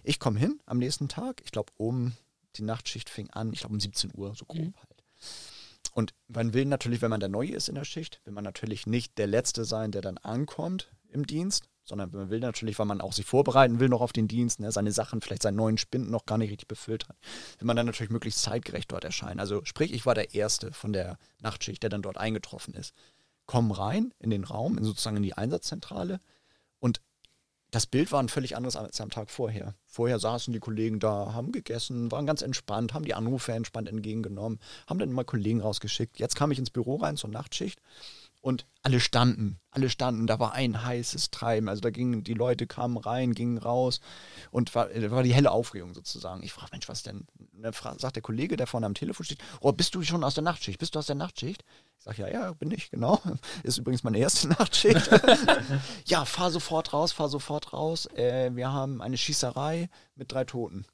Ich 0.03 0.19
komme 0.19 0.39
hin 0.39 0.59
am 0.65 0.79
nächsten 0.79 1.07
Tag, 1.07 1.41
ich 1.43 1.51
glaube, 1.51 1.71
um 1.77 2.13
die 2.55 2.63
Nachtschicht 2.63 3.09
fing 3.09 3.29
an, 3.31 3.53
ich 3.53 3.59
glaube 3.59 3.73
um 3.73 3.79
17 3.79 4.11
Uhr, 4.15 4.35
so 4.35 4.45
grob 4.45 4.59
mhm. 4.59 4.75
halt. 4.77 5.03
Und 5.93 6.13
man 6.27 6.53
will 6.53 6.65
natürlich, 6.65 7.01
wenn 7.01 7.09
man 7.09 7.19
der 7.19 7.29
Neue 7.29 7.51
ist 7.51 7.69
in 7.69 7.75
der 7.75 7.83
Schicht, 7.83 8.21
will 8.23 8.33
man 8.33 8.43
natürlich 8.43 8.87
nicht 8.87 9.17
der 9.17 9.27
Letzte 9.27 9.65
sein, 9.65 9.91
der 9.91 10.01
dann 10.01 10.17
ankommt 10.17 10.91
im 11.09 11.25
Dienst, 11.25 11.69
sondern 11.83 12.11
man 12.11 12.29
will 12.29 12.39
natürlich, 12.39 12.77
weil 12.77 12.85
man 12.85 13.01
auch 13.01 13.13
sich 13.13 13.25
vorbereiten 13.25 13.79
will 13.79 13.89
noch 13.89 14.01
auf 14.01 14.13
den 14.13 14.27
Dienst, 14.27 14.59
ne, 14.59 14.71
seine 14.71 14.91
Sachen, 14.91 15.21
vielleicht 15.21 15.41
seinen 15.41 15.55
neuen 15.55 15.77
Spinden 15.77 16.11
noch 16.11 16.25
gar 16.25 16.37
nicht 16.37 16.51
richtig 16.51 16.67
befüllt 16.67 17.09
hat, 17.09 17.17
will 17.57 17.65
man 17.65 17.75
dann 17.75 17.87
natürlich 17.87 18.11
möglichst 18.11 18.43
zeitgerecht 18.43 18.91
dort 18.91 19.03
erscheinen. 19.03 19.39
Also 19.39 19.65
sprich, 19.65 19.91
ich 19.91 20.05
war 20.05 20.15
der 20.15 20.35
Erste 20.35 20.71
von 20.71 20.93
der 20.93 21.17
Nachtschicht, 21.41 21.81
der 21.81 21.89
dann 21.89 22.03
dort 22.03 22.17
eingetroffen 22.17 22.75
ist. 22.75 22.93
Komm 23.47 23.71
rein 23.71 24.13
in 24.19 24.29
den 24.29 24.43
Raum, 24.43 24.77
in 24.77 24.83
sozusagen 24.83 25.17
in 25.17 25.23
die 25.23 25.33
Einsatzzentrale, 25.33 26.19
das 27.71 27.85
Bild 27.85 28.11
war 28.11 28.21
ein 28.21 28.29
völlig 28.29 28.55
anderes 28.55 28.75
als 28.75 28.99
am 28.99 29.09
Tag 29.09 29.29
vorher. 29.29 29.75
Vorher 29.85 30.19
saßen 30.19 30.53
die 30.53 30.59
Kollegen 30.59 30.99
da, 30.99 31.33
haben 31.33 31.51
gegessen, 31.51 32.11
waren 32.11 32.25
ganz 32.25 32.41
entspannt, 32.41 32.93
haben 32.93 33.05
die 33.05 33.13
Anrufe 33.13 33.51
entspannt 33.51 33.87
entgegengenommen, 33.87 34.59
haben 34.87 34.99
dann 34.99 35.09
immer 35.09 35.23
Kollegen 35.23 35.61
rausgeschickt. 35.61 36.19
Jetzt 36.19 36.35
kam 36.35 36.51
ich 36.51 36.59
ins 36.59 36.71
Büro 36.71 36.95
rein 36.95 37.17
zur 37.17 37.29
Nachtschicht 37.29 37.79
und 38.41 38.65
alle 38.81 38.99
standen, 38.99 39.59
alle 39.71 39.89
standen, 39.89 40.25
da 40.25 40.39
war 40.39 40.53
ein 40.53 40.83
heißes 40.83 41.31
Treiben. 41.31 41.67
Also 41.67 41.81
da 41.81 41.89
gingen, 41.89 42.23
die 42.23 42.33
Leute 42.33 42.67
kamen 42.67 42.97
rein, 42.97 43.33
gingen 43.33 43.57
raus 43.57 43.99
und 44.51 44.73
war, 44.73 44.89
war 45.11 45.23
die 45.23 45.33
helle 45.33 45.51
Aufregung 45.51 45.93
sozusagen. 45.93 46.41
Ich 46.43 46.53
frage, 46.53 46.69
Mensch, 46.71 46.87
was 46.87 47.03
denn? 47.03 47.27
dann 47.61 47.99
sagt 47.99 48.15
der 48.15 48.23
Kollege, 48.23 48.55
der 48.55 48.67
vorne 48.67 48.85
am 48.85 48.93
Telefon 48.93 49.25
steht, 49.25 49.39
oh, 49.59 49.71
bist 49.73 49.93
du 49.95 50.01
schon 50.03 50.23
aus 50.23 50.35
der 50.35 50.43
Nachtschicht? 50.43 50.79
Bist 50.79 50.95
du 50.95 50.99
aus 50.99 51.07
der 51.07 51.15
Nachtschicht? 51.15 51.63
Ich 51.97 52.05
sage, 52.05 52.21
ja, 52.21 52.27
ja, 52.29 52.53
bin 52.53 52.71
ich, 52.71 52.89
genau. 52.89 53.21
Ist 53.63 53.77
übrigens 53.77 54.03
meine 54.03 54.17
erste 54.17 54.47
Nachtschicht. 54.47 55.09
ja, 56.05 56.23
fahr 56.23 56.51
sofort 56.51 56.93
raus, 56.93 57.11
fahr 57.11 57.27
sofort 57.27 57.73
raus. 57.73 58.05
Äh, 58.15 58.55
wir 58.55 58.71
haben 58.71 59.01
eine 59.01 59.17
Schießerei 59.17 59.89
mit 60.15 60.31
drei 60.31 60.45
Toten. 60.45 60.85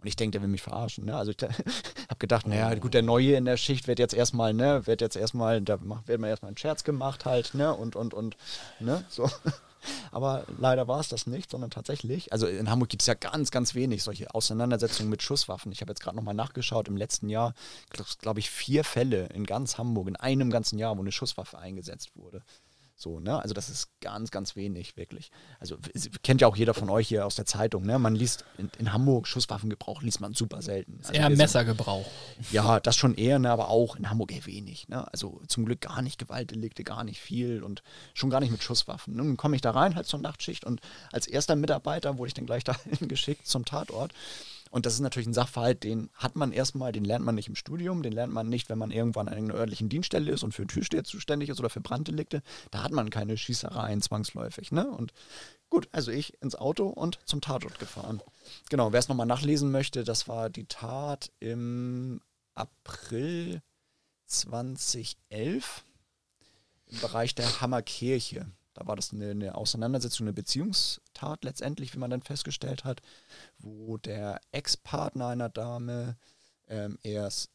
Und 0.00 0.06
ich 0.06 0.16
denke, 0.16 0.32
der 0.32 0.42
will 0.42 0.48
mich 0.48 0.62
verarschen. 0.62 1.06
Ne? 1.06 1.16
Also 1.16 1.32
ich 1.32 1.36
habe 1.42 2.18
gedacht, 2.18 2.46
naja, 2.46 2.72
gut, 2.76 2.94
der 2.94 3.02
Neue 3.02 3.34
in 3.34 3.44
der 3.44 3.56
Schicht 3.56 3.88
wird 3.88 3.98
jetzt 3.98 4.14
erstmal, 4.14 4.54
ne, 4.54 4.86
wird 4.86 5.00
jetzt 5.00 5.16
erstmal, 5.16 5.60
da 5.60 5.78
wird 6.06 6.20
man 6.20 6.30
erstmal 6.30 6.50
einen 6.50 6.56
Scherz 6.56 6.84
gemacht 6.84 7.24
halt, 7.24 7.54
ne, 7.54 7.74
und, 7.74 7.96
und, 7.96 8.14
und, 8.14 8.36
ne, 8.78 9.04
so. 9.08 9.28
Aber 10.10 10.44
leider 10.58 10.88
war 10.88 11.00
es 11.00 11.08
das 11.08 11.26
nicht, 11.26 11.50
sondern 11.50 11.70
tatsächlich, 11.70 12.32
also 12.32 12.46
in 12.46 12.68
Hamburg 12.68 12.88
gibt 12.88 13.02
es 13.02 13.06
ja 13.06 13.14
ganz, 13.14 13.50
ganz 13.50 13.74
wenig 13.74 14.02
solche 14.02 14.34
Auseinandersetzungen 14.34 15.08
mit 15.08 15.22
Schusswaffen. 15.22 15.70
Ich 15.72 15.80
habe 15.80 15.92
jetzt 15.92 16.00
gerade 16.00 16.16
nochmal 16.16 16.34
nachgeschaut, 16.34 16.88
im 16.88 16.96
letzten 16.96 17.28
Jahr, 17.28 17.54
glaube 18.20 18.40
ich, 18.40 18.50
vier 18.50 18.84
Fälle 18.84 19.26
in 19.26 19.44
ganz 19.44 19.78
Hamburg, 19.78 20.08
in 20.08 20.16
einem 20.16 20.50
ganzen 20.50 20.78
Jahr, 20.78 20.96
wo 20.96 21.00
eine 21.00 21.12
Schusswaffe 21.12 21.58
eingesetzt 21.58 22.10
wurde. 22.16 22.42
So, 23.00 23.20
ne? 23.20 23.40
Also 23.40 23.54
das 23.54 23.68
ist 23.70 23.90
ganz, 24.00 24.32
ganz 24.32 24.56
wenig, 24.56 24.96
wirklich. 24.96 25.30
Also 25.60 25.78
kennt 26.24 26.40
ja 26.40 26.48
auch 26.48 26.56
jeder 26.56 26.74
von 26.74 26.90
euch 26.90 27.06
hier 27.06 27.24
aus 27.24 27.36
der 27.36 27.46
Zeitung, 27.46 27.86
ne? 27.86 27.96
Man 28.00 28.16
liest 28.16 28.44
in, 28.58 28.72
in 28.76 28.92
Hamburg 28.92 29.28
Schusswaffengebrauch 29.28 30.02
liest 30.02 30.20
man 30.20 30.34
super 30.34 30.62
selten. 30.62 30.98
Also 31.02 31.12
eher 31.12 31.30
Messergebrauch. 31.30 32.10
Ja, 32.50 32.80
das 32.80 32.96
schon 32.96 33.14
eher, 33.14 33.38
ne? 33.38 33.52
aber 33.52 33.68
auch 33.68 33.94
in 33.94 34.10
Hamburg 34.10 34.32
eher 34.32 34.46
wenig. 34.46 34.88
Ne? 34.88 35.06
Also 35.12 35.40
zum 35.46 35.64
Glück 35.64 35.82
gar 35.82 36.02
nicht 36.02 36.18
Gewaltdelikte, 36.18 36.82
gar 36.82 37.04
nicht 37.04 37.20
viel 37.20 37.62
und 37.62 37.84
schon 38.14 38.30
gar 38.30 38.40
nicht 38.40 38.50
mit 38.50 38.64
Schusswaffen. 38.64 39.14
Nun 39.14 39.36
komme 39.36 39.54
ich 39.54 39.62
da 39.62 39.70
rein 39.70 39.94
halt 39.94 40.06
zur 40.06 40.18
Nachtschicht 40.18 40.64
und 40.64 40.80
als 41.12 41.28
erster 41.28 41.54
Mitarbeiter 41.54 42.18
wurde 42.18 42.28
ich 42.28 42.34
dann 42.34 42.46
gleich 42.46 42.64
dahin 42.64 43.06
geschickt 43.06 43.46
zum 43.46 43.64
Tatort. 43.64 44.12
Und 44.70 44.86
das 44.86 44.94
ist 44.94 45.00
natürlich 45.00 45.26
ein 45.26 45.34
Sachverhalt, 45.34 45.84
den 45.84 46.10
hat 46.14 46.36
man 46.36 46.52
erstmal, 46.52 46.92
den 46.92 47.04
lernt 47.04 47.24
man 47.24 47.34
nicht 47.34 47.48
im 47.48 47.54
Studium, 47.54 48.02
den 48.02 48.12
lernt 48.12 48.32
man 48.32 48.48
nicht, 48.48 48.68
wenn 48.68 48.78
man 48.78 48.90
irgendwann 48.90 49.28
an 49.28 49.34
einer 49.34 49.54
örtlichen 49.54 49.88
Dienststelle 49.88 50.30
ist 50.30 50.42
und 50.42 50.52
für 50.52 50.66
Türsteher 50.66 51.04
zuständig 51.04 51.48
ist 51.48 51.60
oder 51.60 51.70
für 51.70 51.80
Branddelikte. 51.80 52.42
Da 52.70 52.82
hat 52.82 52.92
man 52.92 53.10
keine 53.10 53.36
Schießereien 53.36 54.02
zwangsläufig. 54.02 54.72
Ne? 54.72 54.88
Und 54.88 55.12
gut, 55.70 55.88
also 55.92 56.10
ich 56.10 56.40
ins 56.42 56.54
Auto 56.54 56.88
und 56.88 57.18
zum 57.24 57.40
Tatort 57.40 57.78
gefahren. 57.78 58.22
Genau, 58.70 58.92
wer 58.92 59.00
es 59.00 59.08
nochmal 59.08 59.26
nachlesen 59.26 59.70
möchte, 59.70 60.04
das 60.04 60.28
war 60.28 60.50
die 60.50 60.66
Tat 60.66 61.30
im 61.40 62.20
April 62.54 63.62
2011 64.26 65.84
im 66.86 67.00
Bereich 67.00 67.34
der 67.34 67.60
Hammerkirche. 67.60 68.46
Da 68.78 68.86
war 68.86 68.94
das 68.94 69.12
eine, 69.12 69.30
eine, 69.30 69.54
Auseinandersetzung, 69.56 70.26
eine 70.26 70.32
Beziehungstat 70.32 71.42
letztendlich, 71.42 71.94
wie 71.94 71.98
man 71.98 72.10
dann 72.10 72.22
festgestellt 72.22 72.84
hat, 72.84 73.02
wo 73.58 73.96
der 73.96 74.40
Ex-Partner 74.52 75.26
einer 75.28 75.48
Dame 75.48 76.16
ähm, 76.68 76.96
erst 77.02 77.50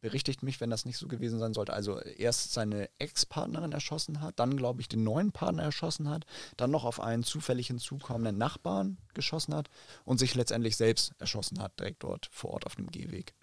berichtigt 0.00 0.42
mich, 0.42 0.60
wenn 0.60 0.70
das 0.70 0.84
nicht 0.84 0.98
so 0.98 1.08
gewesen 1.08 1.38
sein 1.38 1.54
sollte. 1.54 1.72
Also 1.72 2.00
erst 2.00 2.52
seine 2.52 2.88
Ex-Partnerin 2.98 3.72
erschossen 3.72 4.20
hat, 4.20 4.38
dann 4.38 4.56
glaube 4.56 4.80
ich 4.80 4.88
den 4.88 5.04
neuen 5.04 5.32
Partner 5.32 5.62
erschossen 5.62 6.08
hat, 6.08 6.26
dann 6.56 6.70
noch 6.70 6.84
auf 6.84 7.00
einen 7.00 7.22
zufällig 7.22 7.68
hinzukommenden 7.68 8.38
Nachbarn 8.38 8.98
geschossen 9.14 9.54
hat 9.54 9.68
und 10.04 10.18
sich 10.18 10.34
letztendlich 10.34 10.76
selbst 10.76 11.12
erschossen 11.18 11.60
hat, 11.60 11.78
direkt 11.78 12.02
dort 12.02 12.28
vor 12.30 12.50
Ort 12.50 12.66
auf 12.66 12.76
dem 12.76 12.90
Gehweg. 12.90 13.34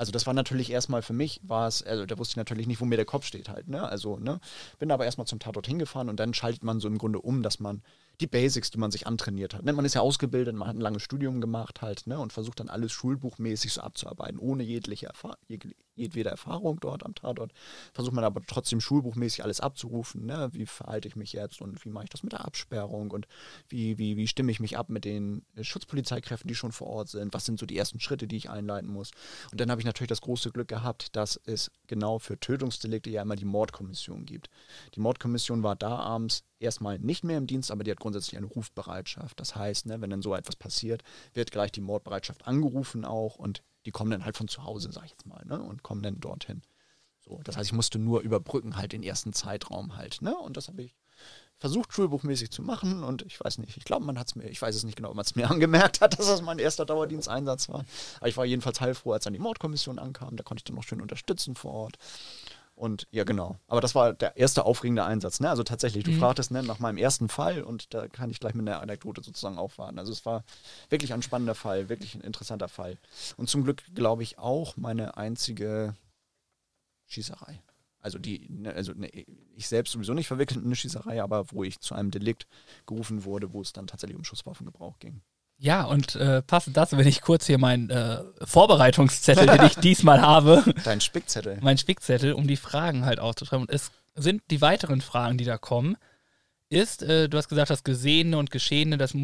Also 0.00 0.12
das 0.12 0.26
war 0.26 0.32
natürlich 0.32 0.70
erstmal 0.70 1.02
für 1.02 1.12
mich, 1.12 1.42
war 1.42 1.68
es, 1.68 1.82
also 1.82 2.06
da 2.06 2.16
wusste 2.16 2.32
ich 2.32 2.36
natürlich 2.38 2.66
nicht, 2.66 2.80
wo 2.80 2.86
mir 2.86 2.96
der 2.96 3.04
Kopf 3.04 3.26
steht 3.26 3.50
halt, 3.50 3.68
ne? 3.68 3.86
Also, 3.86 4.16
ne? 4.16 4.40
Bin 4.78 4.90
aber 4.92 5.04
erstmal 5.04 5.26
zum 5.26 5.40
Tatort 5.40 5.66
hingefahren 5.66 6.08
und 6.08 6.18
dann 6.18 6.32
schaltet 6.32 6.64
man 6.64 6.80
so 6.80 6.88
im 6.88 6.96
Grunde 6.96 7.20
um, 7.20 7.42
dass 7.42 7.60
man 7.60 7.82
die 8.20 8.26
Basics, 8.26 8.70
die 8.70 8.78
man 8.78 8.90
sich 8.90 9.06
antrainiert 9.06 9.54
hat. 9.54 9.64
Ne? 9.64 9.72
Man 9.72 9.84
ist 9.84 9.94
ja 9.94 10.02
ausgebildet, 10.02 10.54
man 10.54 10.68
hat 10.68 10.76
ein 10.76 10.80
langes 10.80 11.02
Studium 11.02 11.40
gemacht 11.40 11.82
halt, 11.82 12.06
ne? 12.06 12.18
Und 12.18 12.32
versucht 12.32 12.60
dann 12.60 12.68
alles 12.68 12.92
schulbuchmäßig 12.92 13.72
so 13.72 13.80
abzuarbeiten, 13.80 14.38
ohne 14.38 14.62
jegliche 14.62 15.06
Erfahrung, 15.06 15.36
jedwede 15.96 16.30
Erfahrung 16.30 16.78
dort 16.80 17.04
am 17.04 17.14
Tatort. 17.14 17.52
Versucht 17.92 18.14
man 18.14 18.24
aber 18.24 18.42
trotzdem 18.46 18.80
schulbuchmäßig 18.80 19.42
alles 19.42 19.60
abzurufen, 19.60 20.26
ne? 20.26 20.50
Wie 20.52 20.66
verhalte 20.66 21.08
ich 21.08 21.16
mich 21.16 21.32
jetzt 21.32 21.60
und 21.60 21.84
wie 21.84 21.88
mache 21.88 22.04
ich 22.04 22.10
das 22.10 22.22
mit 22.22 22.32
der 22.32 22.44
Absperrung 22.44 23.10
und 23.10 23.26
wie, 23.68 23.98
wie, 23.98 24.16
wie 24.16 24.26
stimme 24.26 24.52
ich 24.52 24.60
mich 24.60 24.76
ab 24.76 24.90
mit 24.90 25.04
den 25.04 25.42
Schutzpolizeikräften, 25.60 26.48
die 26.48 26.54
schon 26.54 26.72
vor 26.72 26.88
Ort 26.88 27.08
sind? 27.08 27.32
Was 27.32 27.46
sind 27.46 27.58
so 27.58 27.66
die 27.66 27.76
ersten 27.76 28.00
Schritte, 28.00 28.26
die 28.26 28.36
ich 28.36 28.50
einleiten 28.50 28.90
muss? 28.90 29.10
Und 29.50 29.60
dann 29.60 29.70
habe 29.70 29.80
ich 29.80 29.86
natürlich 29.86 30.08
das 30.08 30.20
große 30.20 30.50
Glück 30.50 30.68
gehabt, 30.68 31.16
dass 31.16 31.40
es 31.46 31.70
genau 31.86 32.18
für 32.18 32.38
Tötungsdelikte 32.38 33.10
ja 33.10 33.22
immer 33.22 33.36
die 33.36 33.44
Mordkommission 33.44 34.26
gibt. 34.26 34.50
Die 34.94 35.00
Mordkommission 35.00 35.62
war 35.62 35.76
da 35.76 35.96
abends 35.96 36.44
erstmal 36.60 36.98
nicht 36.98 37.24
mehr 37.24 37.38
im 37.38 37.46
Dienst, 37.46 37.70
aber 37.70 37.84
die 37.84 37.90
hat 37.90 38.00
grundsätzlich 38.00 38.36
eine 38.36 38.46
Rufbereitschaft. 38.46 39.40
Das 39.40 39.56
heißt, 39.56 39.86
ne, 39.86 40.00
wenn 40.00 40.10
dann 40.10 40.22
so 40.22 40.34
etwas 40.34 40.56
passiert, 40.56 41.02
wird 41.34 41.50
gleich 41.50 41.72
die 41.72 41.80
Mordbereitschaft 41.80 42.46
angerufen 42.46 43.04
auch 43.04 43.36
und 43.36 43.62
die 43.86 43.90
kommen 43.90 44.10
dann 44.10 44.24
halt 44.24 44.36
von 44.36 44.48
zu 44.48 44.64
Hause, 44.64 44.92
sag 44.92 45.04
ich 45.04 45.12
jetzt 45.12 45.26
mal, 45.26 45.44
ne, 45.46 45.60
und 45.60 45.82
kommen 45.82 46.02
dann 46.02 46.20
dorthin. 46.20 46.62
So, 47.18 47.40
das 47.44 47.56
heißt, 47.56 47.70
ich 47.70 47.74
musste 47.74 47.98
nur 47.98 48.20
überbrücken 48.20 48.76
halt 48.76 48.92
den 48.92 49.02
ersten 49.02 49.32
Zeitraum 49.32 49.96
halt, 49.96 50.22
ne, 50.22 50.36
und 50.36 50.56
das 50.56 50.68
habe 50.68 50.82
ich 50.82 50.94
versucht 51.60 51.92
schulbuchmäßig 51.92 52.50
zu 52.50 52.62
machen 52.62 53.04
und 53.04 53.22
ich 53.22 53.38
weiß 53.38 53.58
nicht, 53.58 53.76
ich 53.76 53.84
glaube, 53.84 54.06
man 54.06 54.18
hat 54.18 54.28
es 54.28 54.34
mir, 54.34 54.48
ich 54.48 54.60
weiß 54.60 54.74
es 54.74 54.84
nicht 54.84 54.96
genau, 54.96 55.10
ob 55.10 55.16
man 55.16 55.24
es 55.26 55.36
mir 55.36 55.50
angemerkt 55.50 56.00
hat, 56.00 56.18
dass 56.18 56.26
das 56.26 56.40
mein 56.40 56.58
erster 56.58 56.86
Dauerdiensteinsatz 56.86 57.68
war. 57.68 57.84
Aber 58.18 58.28
ich 58.28 58.36
war 58.36 58.46
jedenfalls 58.46 58.80
heilfroh, 58.80 59.12
als 59.12 59.24
dann 59.24 59.34
die 59.34 59.38
Mordkommission 59.38 59.98
ankam, 59.98 60.36
da 60.36 60.42
konnte 60.42 60.60
ich 60.60 60.64
dann 60.64 60.76
noch 60.76 60.82
schön 60.82 61.02
unterstützen 61.02 61.54
vor 61.54 61.72
Ort. 61.72 61.98
Und 62.80 63.06
ja, 63.10 63.24
genau. 63.24 63.58
Aber 63.68 63.82
das 63.82 63.94
war 63.94 64.14
der 64.14 64.38
erste 64.38 64.64
aufregende 64.64 65.04
Einsatz. 65.04 65.38
Ne? 65.38 65.50
Also 65.50 65.62
tatsächlich, 65.62 66.02
du 66.02 66.12
mhm. 66.12 66.18
fragtest 66.18 66.50
ne, 66.50 66.62
nach 66.62 66.78
meinem 66.78 66.96
ersten 66.96 67.28
Fall 67.28 67.62
und 67.62 67.92
da 67.92 68.08
kann 68.08 68.30
ich 68.30 68.40
gleich 68.40 68.54
mit 68.54 68.66
einer 68.66 68.80
Anekdote 68.80 69.22
sozusagen 69.22 69.58
aufwarten. 69.58 69.98
Also 69.98 70.12
es 70.12 70.24
war 70.24 70.44
wirklich 70.88 71.12
ein 71.12 71.20
spannender 71.20 71.54
Fall, 71.54 71.90
wirklich 71.90 72.14
ein 72.14 72.22
interessanter 72.22 72.68
Fall. 72.68 72.96
Und 73.36 73.50
zum 73.50 73.64
Glück, 73.64 73.82
glaube 73.94 74.22
ich, 74.22 74.38
auch 74.38 74.78
meine 74.78 75.18
einzige 75.18 75.94
Schießerei. 77.06 77.60
Also 78.00 78.18
die, 78.18 78.46
ne, 78.48 78.72
also 78.72 78.94
ne, 78.94 79.08
ich 79.54 79.68
selbst 79.68 79.92
sowieso 79.92 80.14
nicht 80.14 80.28
verwickelt 80.28 80.58
in 80.58 80.64
eine 80.64 80.74
Schießerei, 80.74 81.22
aber 81.22 81.52
wo 81.52 81.62
ich 81.64 81.80
zu 81.80 81.94
einem 81.94 82.10
Delikt 82.10 82.46
gerufen 82.86 83.24
wurde, 83.26 83.52
wo 83.52 83.60
es 83.60 83.74
dann 83.74 83.88
tatsächlich 83.88 84.16
um 84.16 84.24
Schusswaffengebrauch 84.24 84.98
ging. 85.00 85.20
Ja, 85.62 85.84
und 85.84 86.16
äh, 86.16 86.40
passend 86.40 86.78
dazu, 86.78 86.96
wenn 86.96 87.06
ich 87.06 87.20
kurz 87.20 87.46
hier 87.46 87.58
meinen 87.58 87.90
äh, 87.90 88.22
Vorbereitungszettel, 88.44 89.46
den 89.46 89.66
ich 89.66 89.74
diesmal 89.82 90.22
habe, 90.22 90.64
Dein 90.84 91.02
Spickzettel. 91.02 91.58
mein 91.60 91.76
Spickzettel, 91.76 92.32
um 92.32 92.46
die 92.46 92.56
Fragen 92.56 93.04
halt 93.04 93.20
aufzuschreiben. 93.20 93.66
Und 93.66 93.70
es 93.70 93.90
sind 94.14 94.42
die 94.50 94.62
weiteren 94.62 95.02
Fragen, 95.02 95.36
die 95.36 95.44
da 95.44 95.58
kommen, 95.58 95.98
ist, 96.70 97.02
äh, 97.02 97.28
du 97.28 97.36
hast 97.36 97.48
gesagt, 97.50 97.68
das 97.68 97.84
Gesehene 97.84 98.38
und 98.38 98.50
Geschehene, 98.50 98.96
das 98.96 99.14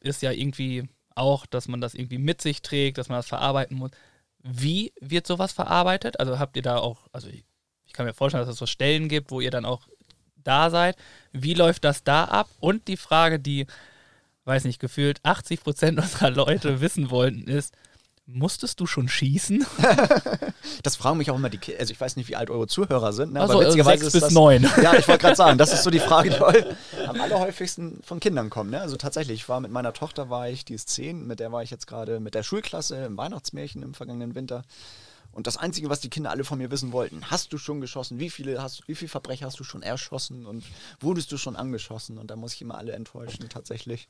ist 0.00 0.20
ja 0.20 0.30
irgendwie 0.30 0.86
auch, 1.14 1.46
dass 1.46 1.68
man 1.68 1.80
das 1.80 1.94
irgendwie 1.94 2.18
mit 2.18 2.42
sich 2.42 2.60
trägt, 2.60 2.98
dass 2.98 3.08
man 3.08 3.18
das 3.18 3.26
verarbeiten 3.26 3.78
muss. 3.78 3.92
Wie 4.42 4.92
wird 5.00 5.26
sowas 5.26 5.52
verarbeitet? 5.52 6.20
Also 6.20 6.38
habt 6.38 6.54
ihr 6.56 6.62
da 6.62 6.76
auch, 6.76 7.08
also 7.12 7.28
ich, 7.28 7.46
ich 7.86 7.94
kann 7.94 8.04
mir 8.04 8.12
vorstellen, 8.12 8.42
dass 8.44 8.52
es 8.52 8.58
so 8.58 8.66
Stellen 8.66 9.08
gibt, 9.08 9.30
wo 9.30 9.40
ihr 9.40 9.50
dann 9.50 9.64
auch 9.64 9.88
da 10.36 10.68
seid. 10.68 10.96
Wie 11.32 11.54
läuft 11.54 11.84
das 11.84 12.04
da 12.04 12.24
ab? 12.24 12.48
Und 12.60 12.88
die 12.88 12.98
Frage, 12.98 13.40
die, 13.40 13.66
weiß 14.48 14.64
nicht, 14.64 14.80
gefühlt 14.80 15.20
80 15.22 15.62
Prozent 15.62 15.98
unserer 16.00 16.30
Leute 16.30 16.80
wissen 16.80 17.10
wollten, 17.10 17.46
ist, 17.46 17.74
musstest 18.26 18.80
du 18.80 18.86
schon 18.86 19.08
schießen? 19.08 19.64
Das 20.82 20.96
fragen 20.96 21.18
mich 21.18 21.30
auch 21.30 21.36
immer 21.36 21.48
die 21.48 21.58
Kinder. 21.58 21.80
Also 21.80 21.92
ich 21.92 22.00
weiß 22.00 22.16
nicht, 22.16 22.28
wie 22.28 22.36
alt 22.36 22.50
eure 22.50 22.66
Zuhörer 22.66 23.12
sind. 23.12 23.32
Ne? 23.32 23.40
Also 23.40 23.54
aber 23.54 23.62
äh, 23.62 23.66
witzigerweise 23.66 24.04
sechs 24.04 24.14
ist 24.14 24.20
bis 24.20 24.30
neun. 24.32 24.62
Ja, 24.82 24.94
ich 24.94 25.08
wollte 25.08 25.22
gerade 25.22 25.36
sagen, 25.36 25.56
das 25.56 25.72
ist 25.72 25.82
so 25.82 25.90
die 25.90 25.98
Frage, 25.98 26.30
die 26.30 27.06
am 27.06 27.20
allerhäufigsten 27.20 28.00
von 28.04 28.20
Kindern 28.20 28.50
kommt. 28.50 28.70
Ne? 28.70 28.80
Also 28.80 28.96
tatsächlich, 28.96 29.40
ich 29.40 29.48
war 29.48 29.60
mit 29.60 29.70
meiner 29.70 29.92
Tochter, 29.92 30.30
war 30.30 30.48
ich, 30.48 30.64
die 30.64 30.74
ist 30.74 30.88
zehn, 30.90 31.26
mit 31.26 31.40
der 31.40 31.52
war 31.52 31.62
ich 31.62 31.70
jetzt 31.70 31.86
gerade 31.86 32.20
mit 32.20 32.34
der 32.34 32.42
Schulklasse 32.42 32.96
im 33.06 33.16
Weihnachtsmärchen 33.16 33.82
im 33.82 33.94
vergangenen 33.94 34.34
Winter. 34.34 34.62
Und 35.38 35.46
das 35.46 35.56
Einzige, 35.56 35.88
was 35.88 36.00
die 36.00 36.10
Kinder 36.10 36.30
alle 36.30 36.42
von 36.42 36.58
mir 36.58 36.72
wissen 36.72 36.90
wollten, 36.90 37.30
hast 37.30 37.52
du 37.52 37.58
schon 37.58 37.80
geschossen? 37.80 38.18
Wie 38.18 38.28
viele 38.28 38.60
hast 38.60 38.88
wie 38.88 38.96
viele 38.96 39.08
Verbrecher 39.08 39.46
hast 39.46 39.60
du 39.60 39.62
schon 39.62 39.84
erschossen 39.84 40.46
und 40.46 40.64
wurdest 40.98 41.30
du 41.30 41.36
schon 41.36 41.54
angeschossen? 41.54 42.18
Und 42.18 42.32
da 42.32 42.34
muss 42.34 42.54
ich 42.54 42.62
immer 42.62 42.76
alle 42.76 42.90
enttäuschen, 42.90 43.48
tatsächlich. 43.48 44.08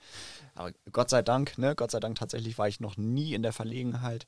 Aber 0.55 0.72
Gott 0.91 1.11
sei 1.11 1.20
Dank, 1.20 1.59
ne, 1.59 1.74
Gott 1.74 1.91
sei 1.91 2.01
Dank 2.01 2.16
tatsächlich 2.18 2.57
war 2.57 2.66
ich 2.66 2.81
noch 2.81 2.97
nie 2.97 3.35
in 3.35 3.43
der 3.43 3.53
Verlegenheit, 3.53 4.26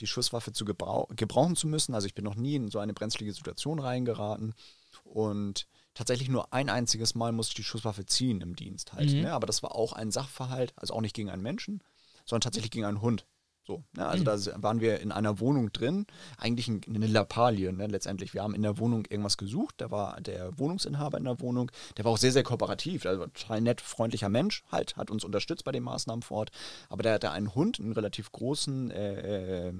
die 0.00 0.08
Schusswaffe 0.08 0.52
zu 0.52 0.64
gebrau 0.64 1.08
gebrauchen 1.14 1.54
zu 1.54 1.68
müssen. 1.68 1.94
Also 1.94 2.08
ich 2.08 2.14
bin 2.14 2.24
noch 2.24 2.34
nie 2.34 2.56
in 2.56 2.68
so 2.68 2.80
eine 2.80 2.94
brenzlige 2.94 3.32
Situation 3.32 3.78
reingeraten. 3.78 4.54
Und 5.04 5.68
tatsächlich 5.94 6.28
nur 6.30 6.52
ein 6.52 6.68
einziges 6.68 7.14
Mal 7.14 7.30
musste 7.30 7.52
ich 7.52 7.56
die 7.58 7.62
Schusswaffe 7.62 8.06
ziehen 8.06 8.40
im 8.40 8.56
Dienst 8.56 8.92
halt. 8.92 9.12
Mhm. 9.12 9.20
Ne? 9.20 9.32
Aber 9.34 9.46
das 9.46 9.62
war 9.62 9.76
auch 9.76 9.92
ein 9.92 10.10
Sachverhalt, 10.10 10.72
also 10.74 10.94
auch 10.94 11.00
nicht 11.00 11.14
gegen 11.14 11.30
einen 11.30 11.44
Menschen, 11.44 11.80
sondern 12.24 12.40
tatsächlich 12.40 12.72
gegen 12.72 12.86
einen 12.86 13.02
Hund. 13.02 13.24
So, 13.70 13.84
ne? 13.96 14.04
Also 14.04 14.24
da 14.24 14.34
s- 14.34 14.50
waren 14.56 14.80
wir 14.80 14.98
in 14.98 15.12
einer 15.12 15.38
Wohnung 15.38 15.72
drin, 15.72 16.06
eigentlich 16.36 16.66
ein, 16.66 16.80
eine 16.92 17.06
Lappalie, 17.06 17.72
ne? 17.72 17.86
letztendlich. 17.86 18.34
Wir 18.34 18.42
haben 18.42 18.52
in 18.52 18.62
der 18.62 18.78
Wohnung 18.78 19.04
irgendwas 19.08 19.36
gesucht, 19.36 19.76
da 19.78 19.92
war 19.92 20.20
der 20.20 20.58
Wohnungsinhaber 20.58 21.18
in 21.18 21.24
der 21.24 21.38
Wohnung, 21.38 21.70
der 21.96 22.04
war 22.04 22.10
auch 22.10 22.18
sehr, 22.18 22.32
sehr 22.32 22.42
kooperativ, 22.42 23.06
also 23.06 23.26
total 23.28 23.60
nett, 23.60 23.80
freundlicher 23.80 24.28
Mensch, 24.28 24.64
halt, 24.72 24.96
hat 24.96 25.08
uns 25.08 25.22
unterstützt 25.22 25.62
bei 25.62 25.70
den 25.70 25.84
Maßnahmen 25.84 26.22
vor 26.22 26.38
Ort. 26.38 26.50
Aber 26.88 27.04
der 27.04 27.12
hatte 27.14 27.30
einen 27.30 27.54
Hund, 27.54 27.78
einen 27.78 27.92
relativ 27.92 28.32
großen 28.32 28.90
äh, 28.90 29.68
äh, 29.68 29.72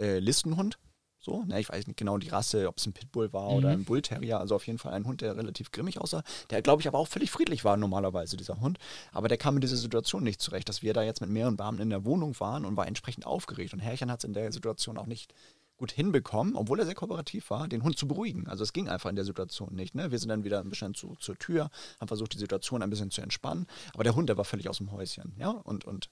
äh, 0.00 0.18
Listenhund. 0.18 0.78
So, 1.22 1.44
ne, 1.44 1.60
ich 1.60 1.68
weiß 1.68 1.86
nicht 1.86 1.98
genau 1.98 2.16
die 2.16 2.30
Rasse, 2.30 2.66
ob 2.66 2.78
es 2.78 2.86
ein 2.86 2.94
Pitbull 2.94 3.32
war 3.34 3.50
oder 3.50 3.68
ein 3.68 3.84
Bullterrier, 3.84 4.40
also 4.40 4.54
auf 4.54 4.66
jeden 4.66 4.78
Fall 4.78 4.94
ein 4.94 5.04
Hund, 5.04 5.20
der 5.20 5.36
relativ 5.36 5.70
grimmig 5.70 6.00
aussah, 6.00 6.22
der 6.48 6.62
glaube 6.62 6.80
ich 6.80 6.88
aber 6.88 6.98
auch 6.98 7.08
völlig 7.08 7.30
friedlich 7.30 7.62
war 7.62 7.76
normalerweise, 7.76 8.38
dieser 8.38 8.58
Hund. 8.60 8.78
Aber 9.12 9.28
der 9.28 9.36
kam 9.36 9.54
mit 9.54 9.62
dieser 9.62 9.76
Situation 9.76 10.22
nicht 10.22 10.40
zurecht, 10.40 10.70
dass 10.70 10.82
wir 10.82 10.94
da 10.94 11.02
jetzt 11.02 11.20
mit 11.20 11.28
mehreren 11.28 11.58
Beamten 11.58 11.82
in 11.82 11.90
der 11.90 12.06
Wohnung 12.06 12.40
waren 12.40 12.64
und 12.64 12.78
war 12.78 12.86
entsprechend 12.86 13.26
aufgeregt. 13.26 13.74
Und 13.74 13.80
Herrchen 13.80 14.10
hat 14.10 14.20
es 14.20 14.24
in 14.24 14.32
der 14.32 14.50
Situation 14.50 14.96
auch 14.96 15.06
nicht 15.06 15.34
gut 15.76 15.92
hinbekommen, 15.92 16.56
obwohl 16.56 16.78
er 16.78 16.86
sehr 16.86 16.94
kooperativ 16.94 17.50
war, 17.50 17.68
den 17.68 17.82
Hund 17.82 17.98
zu 17.98 18.06
beruhigen. 18.06 18.46
Also 18.46 18.62
es 18.62 18.72
ging 18.72 18.88
einfach 18.88 19.10
in 19.10 19.16
der 19.16 19.24
Situation 19.24 19.74
nicht. 19.74 19.94
Ne? 19.94 20.10
Wir 20.10 20.18
sind 20.18 20.28
dann 20.28 20.44
wieder 20.44 20.60
ein 20.60 20.68
bisschen 20.68 20.94
zu, 20.94 21.16
zur 21.18 21.36
Tür, 21.38 21.70
haben 21.98 22.08
versucht, 22.08 22.34
die 22.34 22.38
Situation 22.38 22.82
ein 22.82 22.90
bisschen 22.90 23.10
zu 23.10 23.22
entspannen. 23.22 23.66
Aber 23.94 24.04
der 24.04 24.14
Hund, 24.14 24.28
der 24.28 24.36
war 24.36 24.44
völlig 24.44 24.68
aus 24.68 24.78
dem 24.78 24.92
Häuschen. 24.92 25.34
Ja? 25.38 25.50
Und, 25.50 25.86
und 25.86 26.10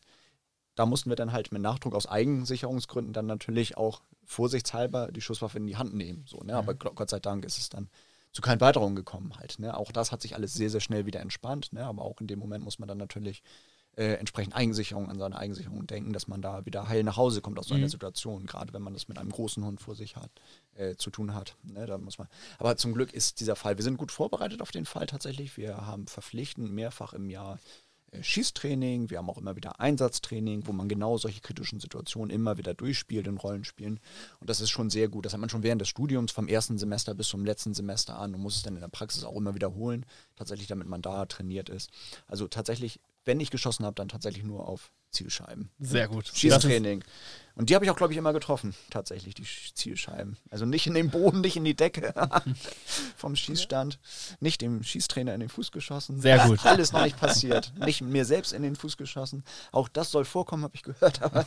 da 0.79 0.87
mussten 0.87 1.11
wir 1.11 1.16
dann 1.16 1.33
halt 1.33 1.51
mit 1.51 1.61
Nachdruck 1.61 1.95
aus 1.95 2.07
Eigensicherungsgründen 2.07 3.12
dann 3.12 3.26
natürlich 3.26 3.76
auch 3.76 4.01
vorsichtshalber 4.24 5.11
die 5.11 5.20
Schusswaffe 5.20 5.59
in 5.59 5.66
die 5.66 5.76
Hand 5.76 5.95
nehmen. 5.95 6.24
So, 6.26 6.39
ne? 6.45 6.55
Aber 6.55 6.74
Gott 6.74 6.95
Gott 6.95 7.11
sei 7.11 7.18
Dank 7.18 7.45
ist 7.45 7.59
es 7.59 7.68
dann 7.68 7.89
zu 8.33 8.43
keinen 8.43 8.61
Weiterungen 8.61 8.95
gekommen 8.95 9.37
halt. 9.37 9.59
Ne? 9.59 9.76
Auch 9.76 9.91
das 9.91 10.12
hat 10.12 10.22
sich 10.22 10.37
alles 10.37 10.55
sehr, 10.55 10.70
sehr 10.70 10.81
schnell 10.81 11.07
wieder 11.07 11.20
entspannt. 11.20 11.72
Ne? 11.72 11.85
Aber 11.85 12.03
auch 12.03 12.20
in 12.20 12.29
dem 12.29 12.39
Moment 12.39 12.62
muss 12.62 12.79
man 12.79 12.87
dann 12.87 12.99
natürlich 12.99 13.43
äh, 13.97 14.14
entsprechend 14.14 14.55
Eigensicherung 14.55 15.11
an 15.11 15.18
seine 15.18 15.37
Eigensicherung 15.37 15.87
denken, 15.87 16.12
dass 16.12 16.29
man 16.29 16.41
da 16.41 16.64
wieder 16.64 16.89
heil 16.89 17.03
nach 17.03 17.16
Hause 17.16 17.41
kommt 17.41 17.59
aus 17.59 17.66
so 17.66 17.74
einer 17.74 17.89
Situation, 17.89 18.47
gerade 18.47 18.72
wenn 18.72 18.83
man 18.83 18.93
das 18.93 19.09
mit 19.09 19.18
einem 19.18 19.31
großen 19.31 19.64
Hund 19.64 19.81
vor 19.81 19.97
sich 19.97 20.14
hat, 20.14 20.31
äh, 20.76 20.95
zu 20.95 21.11
tun 21.11 21.35
hat. 21.35 21.57
Ne? 21.64 21.87
Da 21.87 21.99
muss 21.99 22.18
man. 22.18 22.29
Aber 22.59 22.76
zum 22.76 22.95
Glück 22.95 23.12
ist 23.12 23.41
dieser 23.41 23.57
Fall, 23.57 23.76
wir 23.76 23.83
sind 23.83 23.97
gut 23.97 24.12
vorbereitet 24.12 24.62
auf 24.62 24.70
den 24.70 24.85
Fall 24.85 25.07
tatsächlich. 25.07 25.57
Wir 25.57 25.79
haben 25.79 26.07
verpflichtend 26.07 26.70
mehrfach 26.70 27.12
im 27.14 27.29
Jahr 27.31 27.59
Schießtraining, 28.21 29.11
wir 29.11 29.19
haben 29.19 29.29
auch 29.29 29.39
immer 29.39 29.57
wieder 29.57 29.81
Einsatztraining, 29.81 30.67
wo 30.67 30.73
man 30.73 30.89
genau 30.89 31.19
solche 31.19 31.41
kritischen 31.41 31.79
Situationen 31.79 32.31
immer 32.35 32.57
wieder 32.57 32.75
durchspielt 32.75 33.27
in 33.27 33.37
Rollenspielen. 33.37 34.01
Und 34.41 34.51
das 34.51 34.61
ist 34.61 34.71
schon 34.71 34.91
sehr 34.91 35.09
gut. 35.09 35.27
Das 35.27 35.35
hat 35.35 35.41
man 35.41 35.51
schon 35.51 35.63
während 35.63 35.81
des 35.81 35.89
Studiums 35.89 36.33
vom 36.33 36.49
ersten 36.49 36.79
Semester 36.79 37.15
bis 37.15 37.29
zum 37.29 37.45
letzten 37.45 37.75
Semester 37.75 38.19
an 38.19 38.35
und 38.35 38.41
muss 38.41 38.57
es 38.57 38.63
dann 38.63 38.75
in 38.75 38.81
der 38.81 38.89
Praxis 38.89 39.25
auch 39.25 39.37
immer 39.37 39.55
wiederholen, 39.55 40.07
tatsächlich 40.37 40.69
damit 40.69 40.89
man 40.89 41.03
da 41.03 41.27
trainiert 41.27 41.69
ist. 41.69 41.91
Also 42.27 42.49
tatsächlich, 42.49 43.01
wenn 43.25 43.41
ich 43.41 43.51
geschossen 43.51 43.85
habe, 43.85 43.95
dann 43.95 44.09
tatsächlich 44.09 44.45
nur 44.45 44.67
auf 44.67 44.91
Zielscheiben. 45.11 45.71
Sehr 45.79 46.09
gut. 46.09 46.31
Schießtraining. 46.35 47.03
Und 47.55 47.71
die 47.71 47.75
habe 47.75 47.85
ich 47.85 47.91
auch, 47.91 47.97
glaube 47.97 48.13
ich, 48.13 48.19
immer 48.19 48.33
getroffen, 48.33 48.73
tatsächlich, 48.89 49.35
die 49.35 49.43
Sch- 49.45 49.75
Zielscheiben. 49.75 50.37
Also 50.49 50.65
nicht 50.65 50.87
in 50.87 50.95
den 50.95 51.11
Boden, 51.11 51.41
nicht 51.41 51.57
in 51.57 51.65
die 51.65 51.75
Decke 51.75 52.15
vom 53.17 53.35
Schießstand, 53.35 53.99
nicht 54.39 54.61
dem 54.61 54.85
Schießtrainer 54.85 55.35
in 55.35 55.41
den 55.41 55.49
Fuß 55.49 55.73
geschossen. 55.73 56.21
Sehr 56.21 56.39
gut. 56.47 56.65
Alles 56.65 56.93
noch 56.93 57.03
nicht 57.03 57.19
passiert. 57.19 57.73
Nicht 57.85 58.01
mir 58.01 58.25
selbst 58.25 58.53
in 58.53 58.63
den 58.63 58.77
Fuß 58.77 58.97
geschossen. 58.97 59.43
Auch 59.73 59.89
das 59.89 60.13
soll 60.13 60.25
vorkommen, 60.25 60.63
habe 60.63 60.77
ich 60.77 60.85
gehört, 60.85 61.21
aber 61.25 61.47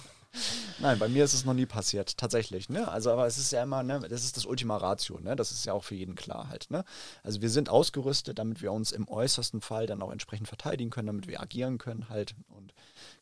nein, 0.80 0.99
bei 0.99 1.07
mir 1.07 1.24
ist 1.24 1.34
es 1.34 1.45
noch 1.45 1.53
nie 1.53 1.66
passiert, 1.66 2.18
tatsächlich. 2.18 2.68
Ne? 2.68 2.89
Also, 2.89 3.09
aber 3.12 3.26
es 3.26 3.38
ist 3.38 3.53
ja 3.53 3.64
immer, 3.64 3.82
ne, 3.82 4.01
das 4.09 4.26
ist 4.26 4.36
das 4.36 4.45
Ultima 4.45 4.76
Ratio, 4.76 5.18
ne? 5.22 5.38
Das 5.38 5.51
ist 5.53 5.66
ja 5.66 5.72
auch 5.72 5.86
für 5.86 5.95
jeden 5.95 6.16
klar 6.16 6.49
halt. 6.49 6.70
Ne? 6.72 6.84
Also 7.24 7.41
wir 7.41 7.49
sind 7.49 7.70
ausgerüstet, 7.70 8.38
damit 8.38 8.62
wir 8.62 8.74
uns 8.74 8.91
im 8.91 9.07
äußersten 9.07 9.62
Fall 9.62 9.88
dann 9.88 10.01
auch 10.01 10.12
entsprechend 10.12 10.49
verteidigen 10.49 10.89
können, 10.89 11.07
damit 11.07 11.28
wir 11.28 11.39
agieren 11.39 11.78
können 11.78 12.09
halt. 12.09 12.36
Und 12.49 12.74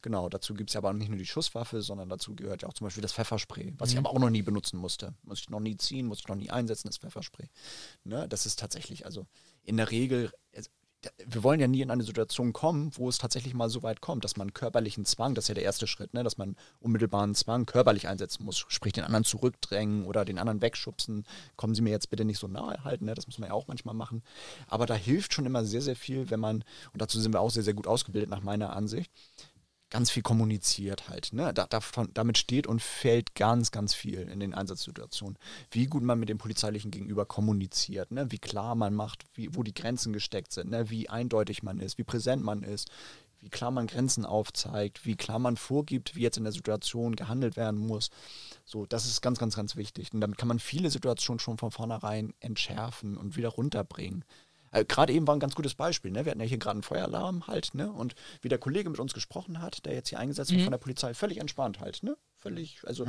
genau, 0.01 0.29
dazu 0.29 0.53
gibt 0.53 0.69
es 0.69 0.73
ja 0.73 0.79
aber 0.79 0.93
nicht 0.93 1.09
nur 1.09 1.17
die 1.17 1.25
Schusswaffe, 1.25 1.81
sondern 1.81 2.09
dazu 2.09 2.35
gehört 2.35 2.61
ja 2.61 2.67
auch 2.67 2.73
zum 2.73 2.85
Beispiel 2.85 3.01
das 3.01 3.13
Pfefferspray, 3.13 3.73
was 3.77 3.91
ich 3.91 3.97
aber 3.97 4.09
auch 4.09 4.19
noch 4.19 4.29
nie 4.29 4.41
benutzen 4.41 4.77
musste. 4.77 5.13
Muss 5.23 5.39
ich 5.39 5.49
noch 5.49 5.59
nie 5.59 5.77
ziehen, 5.77 6.07
muss 6.07 6.19
ich 6.19 6.27
noch 6.27 6.35
nie 6.35 6.49
einsetzen, 6.49 6.87
das 6.87 6.97
Pfefferspray. 6.97 7.49
Ne? 8.03 8.27
Das 8.29 8.45
ist 8.45 8.59
tatsächlich, 8.59 9.05
also 9.05 9.25
in 9.63 9.77
der 9.77 9.91
Regel, 9.91 10.31
wir 11.25 11.43
wollen 11.43 11.61
ja 11.61 11.67
nie 11.67 11.81
in 11.81 11.91
eine 11.91 12.03
Situation 12.03 12.51
kommen, 12.51 12.91
wo 12.95 13.07
es 13.07 13.17
tatsächlich 13.17 13.53
mal 13.53 13.69
so 13.69 13.83
weit 13.83 14.01
kommt, 14.01 14.25
dass 14.25 14.35
man 14.35 14.53
körperlichen 14.53 15.05
Zwang, 15.05 15.33
das 15.33 15.45
ist 15.45 15.49
ja 15.49 15.55
der 15.55 15.63
erste 15.63 15.87
Schritt, 15.87 16.13
ne, 16.13 16.23
dass 16.23 16.37
man 16.37 16.57
unmittelbaren 16.81 17.35
Zwang 17.35 17.65
körperlich 17.65 18.07
einsetzen 18.07 18.43
muss, 18.43 18.57
sprich 18.67 18.93
den 18.93 19.05
anderen 19.05 19.23
zurückdrängen 19.23 20.05
oder 20.05 20.25
den 20.25 20.37
anderen 20.37 20.61
wegschubsen. 20.61 21.25
Kommen 21.55 21.73
Sie 21.73 21.81
mir 21.81 21.91
jetzt 21.91 22.09
bitte 22.09 22.25
nicht 22.25 22.39
so 22.39 22.47
nahe 22.47 22.83
halten, 22.83 23.05
ne, 23.05 23.13
das 23.13 23.27
muss 23.27 23.39
man 23.39 23.47
ja 23.47 23.53
auch 23.53 23.67
manchmal 23.67 23.95
machen. 23.95 24.23
Aber 24.67 24.85
da 24.85 24.93
hilft 24.93 25.33
schon 25.33 25.45
immer 25.45 25.63
sehr, 25.63 25.81
sehr 25.81 25.95
viel, 25.95 26.29
wenn 26.31 26.39
man, 26.41 26.65
und 26.91 27.01
dazu 27.01 27.19
sind 27.19 27.33
wir 27.33 27.39
auch 27.39 27.51
sehr, 27.51 27.63
sehr 27.63 27.73
gut 27.73 27.87
ausgebildet 27.87 28.29
nach 28.29 28.41
meiner 28.41 28.75
Ansicht, 28.75 29.09
ganz 29.89 30.11
viel 30.11 30.23
kommuniziert 30.23 31.09
halt. 31.09 31.33
Ne? 31.33 31.53
Da, 31.53 31.67
davon, 31.67 32.09
damit 32.13 32.37
steht 32.37 32.67
und 32.67 32.81
fällt 32.81 33.35
ganz, 33.35 33.71
ganz 33.71 33.93
viel 33.93 34.19
in 34.19 34.39
den 34.39 34.53
Einsatzsituationen. 34.53 35.37
Wie 35.71 35.87
gut 35.87 36.03
man 36.03 36.19
mit 36.19 36.29
dem 36.29 36.37
polizeilichen 36.37 36.91
Gegenüber 36.91 37.25
kommuniziert, 37.25 38.11
ne? 38.11 38.31
wie 38.31 38.37
klar 38.37 38.75
man 38.75 38.93
macht, 38.93 39.25
wie, 39.33 39.55
wo 39.55 39.63
die 39.63 39.73
Grenzen 39.73 40.13
gesteckt 40.13 40.51
sind, 40.51 40.69
ne? 40.69 40.89
wie 40.89 41.09
eindeutig 41.09 41.63
man 41.63 41.79
ist, 41.79 41.97
wie 41.97 42.03
präsent 42.03 42.43
man 42.43 42.63
ist, 42.63 42.89
wie 43.41 43.49
klar 43.49 43.71
man 43.71 43.87
Grenzen 43.87 44.25
aufzeigt, 44.25 45.05
wie 45.05 45.15
klar 45.15 45.39
man 45.39 45.57
vorgibt, 45.57 46.15
wie 46.15 46.21
jetzt 46.21 46.37
in 46.37 46.43
der 46.43 46.53
Situation 46.53 47.15
gehandelt 47.15 47.55
werden 47.55 47.79
muss. 47.79 48.09
So, 48.65 48.85
das 48.85 49.05
ist 49.05 49.21
ganz, 49.21 49.39
ganz, 49.39 49.55
ganz 49.55 49.75
wichtig. 49.75 50.13
Und 50.13 50.21
damit 50.21 50.37
kann 50.37 50.49
man 50.49 50.59
viele 50.59 50.89
Situationen 50.89 51.39
schon 51.39 51.57
von 51.57 51.71
vornherein 51.71 52.33
entschärfen 52.41 53.17
und 53.17 53.37
wieder 53.37 53.49
runterbringen. 53.49 54.25
Äh, 54.71 54.85
gerade 54.85 55.13
eben 55.13 55.27
war 55.27 55.35
ein 55.35 55.39
ganz 55.39 55.55
gutes 55.55 55.75
Beispiel. 55.75 56.11
Ne? 56.11 56.25
Wir 56.25 56.31
hatten 56.31 56.41
ja 56.41 56.47
hier 56.47 56.57
gerade 56.57 56.75
einen 56.75 56.83
Feueralarm 56.83 57.47
halt, 57.47 57.73
ne? 57.73 57.91
Und 57.91 58.15
wie 58.41 58.49
der 58.49 58.57
Kollege 58.57 58.89
mit 58.89 58.99
uns 58.99 59.13
gesprochen 59.13 59.61
hat, 59.61 59.85
der 59.85 59.93
jetzt 59.93 60.09
hier 60.09 60.19
eingesetzt 60.19 60.51
wird 60.51 60.61
von 60.61 60.71
der 60.71 60.77
Polizei, 60.77 61.13
völlig 61.13 61.39
entspannt 61.39 61.79
halt, 61.79 62.03
ne? 62.03 62.17
Völlig, 62.39 62.79
also 62.85 63.05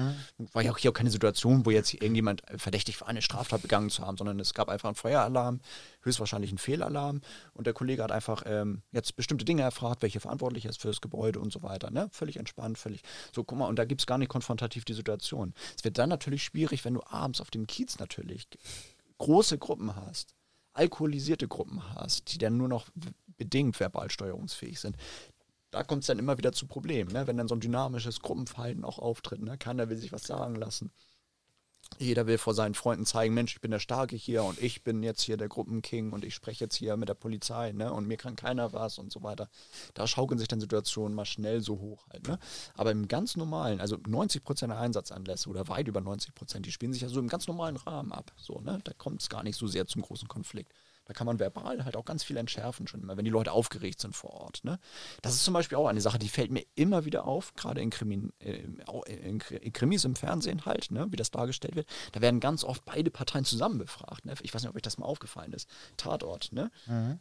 war 0.53 0.63
ja 0.63 0.73
auch 0.73 0.79
hier 0.79 0.91
auch 0.91 0.95
keine 0.95 1.11
Situation, 1.11 1.65
wo 1.65 1.71
jetzt 1.71 1.95
irgendjemand 1.95 2.49
äh, 2.49 2.59
verdächtig 2.59 3.01
war, 3.01 3.07
eine 3.07 3.23
Straftat 3.23 3.63
begangen 3.63 3.89
zu 3.89 4.05
haben, 4.05 4.17
sondern 4.17 4.41
es 4.41 4.55
gab 4.55 4.69
einfach 4.69 4.89
einen 4.89 4.97
Feueralarm, 4.97 5.61
höchstwahrscheinlich 6.03 6.51
einen 6.51 6.59
Fehlalarm 6.59 7.21
und 7.53 7.69
der 7.69 7.73
Kollege 7.73 8.03
hat 8.03 8.11
einfach 8.11 8.43
ähm, 8.47 8.83
jetzt 8.91 9.15
bestimmte 9.15 9.45
Dinge 9.45 9.63
erfragt, 9.63 10.03
welche 10.03 10.19
verantwortlich 10.19 10.65
ist 10.65 10.81
für 10.81 10.89
das 10.89 11.01
Gebäude 11.01 11.39
und 11.39 11.53
so 11.53 11.63
weiter, 11.63 11.93
ne? 11.93 12.09
Völlig 12.11 12.39
entspannt, 12.39 12.77
völlig, 12.77 13.03
so 13.33 13.45
guck 13.45 13.57
mal, 13.57 13.69
und 13.69 13.79
da 13.79 13.85
gibt 13.85 14.01
es 14.01 14.07
gar 14.07 14.19
nicht 14.19 14.31
konfrontativ 14.31 14.85
die 14.85 14.95
Situation. 14.95 15.55
Es 15.77 15.85
wird 15.85 15.99
dann 15.99 16.09
natürlich 16.09 16.43
schwierig, 16.43 16.85
wenn 16.85 16.95
du 16.95 17.03
abends 17.07 17.41
auf 17.41 17.53
dem 17.53 17.69
Kiez 17.69 18.01
natürlich 18.01 18.49
große 19.19 19.59
Gruppen 19.59 19.95
hast 19.95 20.35
alkoholisierte 20.73 21.49
Gruppen 21.49 21.95
hast, 21.95 22.33
die 22.33 22.39
dann 22.39 22.57
nur 22.57 22.69
noch 22.69 22.89
bedingt 23.37 23.79
verbal 23.81 24.11
steuerungsfähig 24.11 24.81
sind. 24.81 24.97
Da 25.71 25.85
kommt 25.85 26.03
es 26.03 26.09
dann 26.09 26.19
immer 26.19 26.37
wieder 26.39 26.53
zu 26.53 26.67
Problemen, 26.67 27.13
ne? 27.13 27.27
wenn 27.27 27.37
dann 27.37 27.49
so 27.49 27.55
ein 27.55 27.61
dynamisches 27.61 28.21
Gruppenverhalten 28.21 28.85
auch 28.85 28.99
auftritt. 28.99 29.41
Ne? 29.41 29.57
Keiner 29.57 29.89
will 29.89 29.97
sich 29.97 30.13
was 30.13 30.25
sagen 30.25 30.57
lassen. 30.57 30.91
Jeder 31.99 32.27
will 32.27 32.39
vor 32.39 32.55
seinen 32.55 32.75
Freunden 32.75 33.05
zeigen, 33.05 33.35
Mensch, 33.35 33.55
ich 33.55 33.61
bin 33.61 33.71
der 33.71 33.79
Starke 33.79 34.17
hier 34.17 34.45
und 34.45 34.61
ich 34.61 34.85
bin 34.85 35.03
jetzt 35.03 35.21
hier 35.23 35.37
der 35.37 35.49
Gruppenking 35.49 36.13
und 36.13 36.25
ich 36.25 36.35
spreche 36.35 36.65
jetzt 36.65 36.77
hier 36.77 36.97
mit 36.97 37.09
der 37.09 37.15
Polizei, 37.15 37.73
ne? 37.73 37.93
Und 37.93 38.07
mir 38.07 38.17
kann 38.17 38.37
keiner 38.37 38.73
was 38.73 38.99
und 38.99 39.13
so 39.13 39.23
weiter. 39.23 39.51
Da 39.95 40.07
schaukeln 40.07 40.39
sich 40.39 40.49
dann 40.49 40.61
Situationen 40.61 41.15
mal 41.15 41.27
schnell 41.27 41.61
so 41.61 41.79
hoch 41.79 42.07
halt, 42.11 42.27
ne? 42.27 42.39
Aber 42.75 42.91
im 42.91 43.07
ganz 43.07 43.37
normalen, 43.37 43.81
also 43.81 43.99
90 44.07 44.43
Prozent 44.43 44.73
der 44.73 44.81
Einsatzanlässe 44.81 45.51
oder 45.51 45.69
weit 45.69 45.89
über 45.89 46.01
90 46.01 46.35
Prozent, 46.35 46.65
die 46.65 46.73
spielen 46.73 46.93
sich 46.93 47.03
ja 47.03 47.09
so 47.09 47.21
im 47.21 47.29
ganz 47.29 47.47
normalen 47.47 47.77
Rahmen 47.77 48.13
ab. 48.13 48.33
So, 48.37 48.61
ne? 48.61 48.81
Da 48.85 48.93
kommt 48.95 49.21
es 49.21 49.29
gar 49.29 49.43
nicht 49.43 49.57
so 49.57 49.67
sehr 49.67 49.87
zum 49.87 50.03
großen 50.03 50.29
Konflikt. 50.29 50.73
Da 51.11 51.15
kann 51.15 51.27
man 51.27 51.41
verbal 51.41 51.85
halt 51.85 51.97
auch 51.97 52.05
ganz 52.05 52.23
viel 52.23 52.37
entschärfen, 52.37 52.87
schon 52.87 53.03
immer, 53.03 53.17
wenn 53.17 53.25
die 53.25 53.33
Leute 53.33 53.51
aufgeregt 53.51 54.01
sind 54.01 54.15
vor 54.15 54.31
Ort. 54.31 54.63
Ne? 54.63 54.79
Das 55.23 55.35
ist 55.35 55.43
zum 55.43 55.55
Beispiel 55.55 55.77
auch 55.77 55.89
eine 55.89 56.01
Sache, 56.01 56.21
die 56.21 56.29
fällt 56.29 56.53
mir 56.53 56.65
immer 56.77 57.05
wieder 57.05 57.25
auf, 57.25 57.53
gerade 57.55 57.81
in, 57.81 57.91
Krimi, 57.91 58.29
äh, 58.39 58.63
in, 59.09 59.41
in 59.41 59.73
Krimis 59.73 60.05
im 60.05 60.15
Fernsehen 60.15 60.67
halt, 60.67 60.93
ne? 60.93 61.09
wie 61.11 61.17
das 61.17 61.33
dargestellt 61.33 61.75
wird. 61.75 61.89
Da 62.13 62.21
werden 62.21 62.39
ganz 62.39 62.63
oft 62.63 62.85
beide 62.85 63.11
Parteien 63.11 63.45
zusammen 63.45 63.79
befragt. 63.79 64.25
Ne? 64.25 64.35
Ich 64.43 64.55
weiß 64.55 64.63
nicht, 64.63 64.71
ob 64.71 64.77
euch 64.77 64.83
das 64.83 64.99
mal 64.99 65.07
aufgefallen 65.07 65.53
ist. 65.53 65.69
Tatort. 65.97 66.53
Ne? 66.53 66.71
Mhm. 66.87 67.19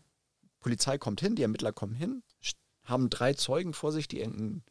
Polizei 0.59 0.99
kommt 0.99 1.19
hin, 1.21 1.35
die 1.35 1.41
Ermittler 1.41 1.73
kommen 1.73 1.95
hin, 1.95 2.21
haben 2.83 3.09
drei 3.09 3.33
Zeugen 3.33 3.73
vor 3.73 3.91
sich, 3.91 4.07
die 4.07 4.19
irgendeinen 4.19 4.63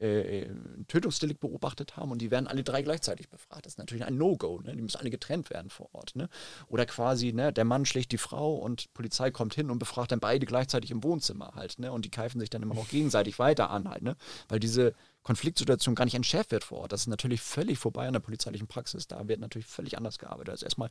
äh, 0.00 0.46
ein 0.46 0.86
Tötungsdelikt 0.88 1.40
beobachtet 1.40 1.96
haben 1.96 2.10
und 2.10 2.22
die 2.22 2.30
werden 2.30 2.46
alle 2.46 2.64
drei 2.64 2.82
gleichzeitig 2.82 3.28
befragt. 3.28 3.66
Das 3.66 3.74
ist 3.74 3.78
natürlich 3.78 4.04
ein 4.04 4.16
No-Go. 4.16 4.60
Ne? 4.60 4.74
Die 4.74 4.82
müssen 4.82 4.98
alle 4.98 5.10
getrennt 5.10 5.50
werden 5.50 5.70
vor 5.70 5.88
Ort. 5.92 6.16
Ne? 6.16 6.28
Oder 6.68 6.86
quasi, 6.86 7.32
ne, 7.32 7.52
der 7.52 7.64
Mann 7.64 7.84
schlägt 7.84 8.12
die 8.12 8.18
Frau 8.18 8.54
und 8.56 8.92
Polizei 8.94 9.30
kommt 9.30 9.54
hin 9.54 9.70
und 9.70 9.78
befragt 9.78 10.12
dann 10.12 10.20
beide 10.20 10.46
gleichzeitig 10.46 10.90
im 10.90 11.02
Wohnzimmer 11.04 11.52
halt. 11.54 11.78
Ne? 11.78 11.92
Und 11.92 12.04
die 12.04 12.10
keifen 12.10 12.40
sich 12.40 12.50
dann 12.50 12.62
immer 12.62 12.74
noch 12.74 12.88
gegenseitig 12.88 13.38
weiter 13.38 13.70
an 13.70 13.88
halt. 13.88 14.02
Ne? 14.02 14.16
Weil 14.48 14.60
diese 14.60 14.94
Konfliktsituation 15.22 15.94
gar 15.94 16.04
nicht 16.06 16.14
entschärft 16.14 16.50
wird 16.50 16.64
vor 16.64 16.78
Ort. 16.78 16.92
Das 16.92 17.02
ist 17.02 17.08
natürlich 17.08 17.42
völlig 17.42 17.78
vorbei 17.78 18.06
an 18.06 18.14
der 18.14 18.20
polizeilichen 18.20 18.68
Praxis. 18.68 19.06
Da 19.06 19.28
wird 19.28 19.40
natürlich 19.40 19.66
völlig 19.66 19.98
anders 19.98 20.18
gearbeitet. 20.18 20.50
Also 20.50 20.64
erstmal 20.64 20.90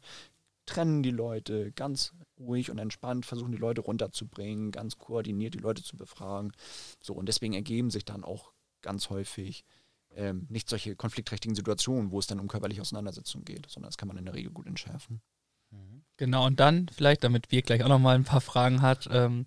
trennen 0.68 1.02
die 1.02 1.10
Leute 1.10 1.72
ganz 1.72 2.14
ruhig 2.40 2.70
und 2.70 2.78
entspannt, 2.78 3.26
versuchen 3.26 3.52
die 3.52 3.58
Leute 3.58 3.82
runterzubringen, 3.82 4.72
ganz 4.72 5.00
koordiniert 5.00 5.56
die 5.56 5.60
Leute 5.60 5.82
zu 5.82 5.98
befragen. 5.98 6.52
So, 7.02 7.14
und 7.14 7.26
deswegen 7.26 7.56
ergeben 7.56 7.90
sich 7.90 8.06
dann 8.06 8.24
auch 8.24 8.52
ganz 8.82 9.10
häufig 9.10 9.66
ähm, 10.16 10.48
nicht 10.50 10.70
solche 10.70 10.96
konfliktträchtigen 10.96 11.56
Situationen, 11.56 12.12
wo 12.12 12.20
es 12.20 12.28
dann 12.28 12.40
um 12.40 12.48
körperliche 12.48 12.82
Auseinandersetzungen 12.82 13.46
geht, 13.46 13.70
sondern 13.70 13.90
das 13.90 13.98
kann 13.98 14.08
man 14.08 14.18
in 14.18 14.26
der 14.26 14.34
Regel 14.34 14.52
gut 14.52 14.68
entschärfen. 14.68 15.22
Genau, 16.18 16.46
und 16.48 16.60
dann 16.60 16.90
vielleicht, 16.90 17.24
damit 17.24 17.52
wir 17.52 17.62
gleich 17.62 17.84
auch 17.84 17.90
nochmal 17.90 18.16
ein 18.16 18.24
paar 18.24 18.42
Fragen 18.42 18.82
hat, 18.82 19.08
ähm, 19.12 19.46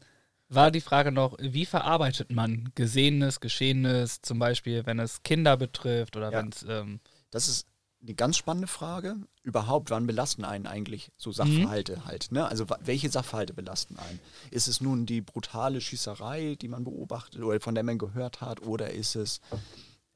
war 0.48 0.70
die 0.70 0.80
Frage 0.80 1.10
noch, 1.10 1.36
wie 1.40 1.66
verarbeitet 1.66 2.30
man 2.30 2.70
Gesehenes, 2.74 3.40
Geschehenes, 3.40 4.22
zum 4.22 4.38
Beispiel, 4.38 4.86
wenn 4.86 4.98
es 4.98 5.22
Kinder 5.22 5.56
betrifft 5.56 6.16
oder 6.16 6.30
ja. 6.30 6.38
wenn 6.38 6.48
es... 6.50 6.64
Ähm 6.68 7.00
das 7.32 7.48
ist 7.48 7.66
eine 8.02 8.14
ganz 8.14 8.36
spannende 8.36 8.66
Frage. 8.66 9.16
Überhaupt, 9.42 9.90
wann 9.90 10.06
belasten 10.06 10.44
einen 10.44 10.66
eigentlich 10.66 11.12
so. 11.16 11.32
Sachverhalte 11.32 11.98
mhm. 11.98 12.04
halt? 12.04 12.32
Ne? 12.32 12.46
Also 12.46 12.66
welche 12.80 13.10
Sachverhalte 13.10 13.54
belasten 13.54 13.96
einen? 13.96 14.20
Ist 14.50 14.66
es 14.66 14.80
nun 14.80 15.06
die 15.06 15.20
brutale 15.20 15.80
Schießerei, 15.80 16.56
die 16.60 16.68
man 16.68 16.84
beobachtet 16.84 17.42
oder 17.42 17.60
von 17.60 17.74
der 17.74 17.84
man 17.84 17.98
gehört 17.98 18.40
hat, 18.40 18.62
oder 18.62 18.90
ist 18.90 19.14
es, 19.14 19.40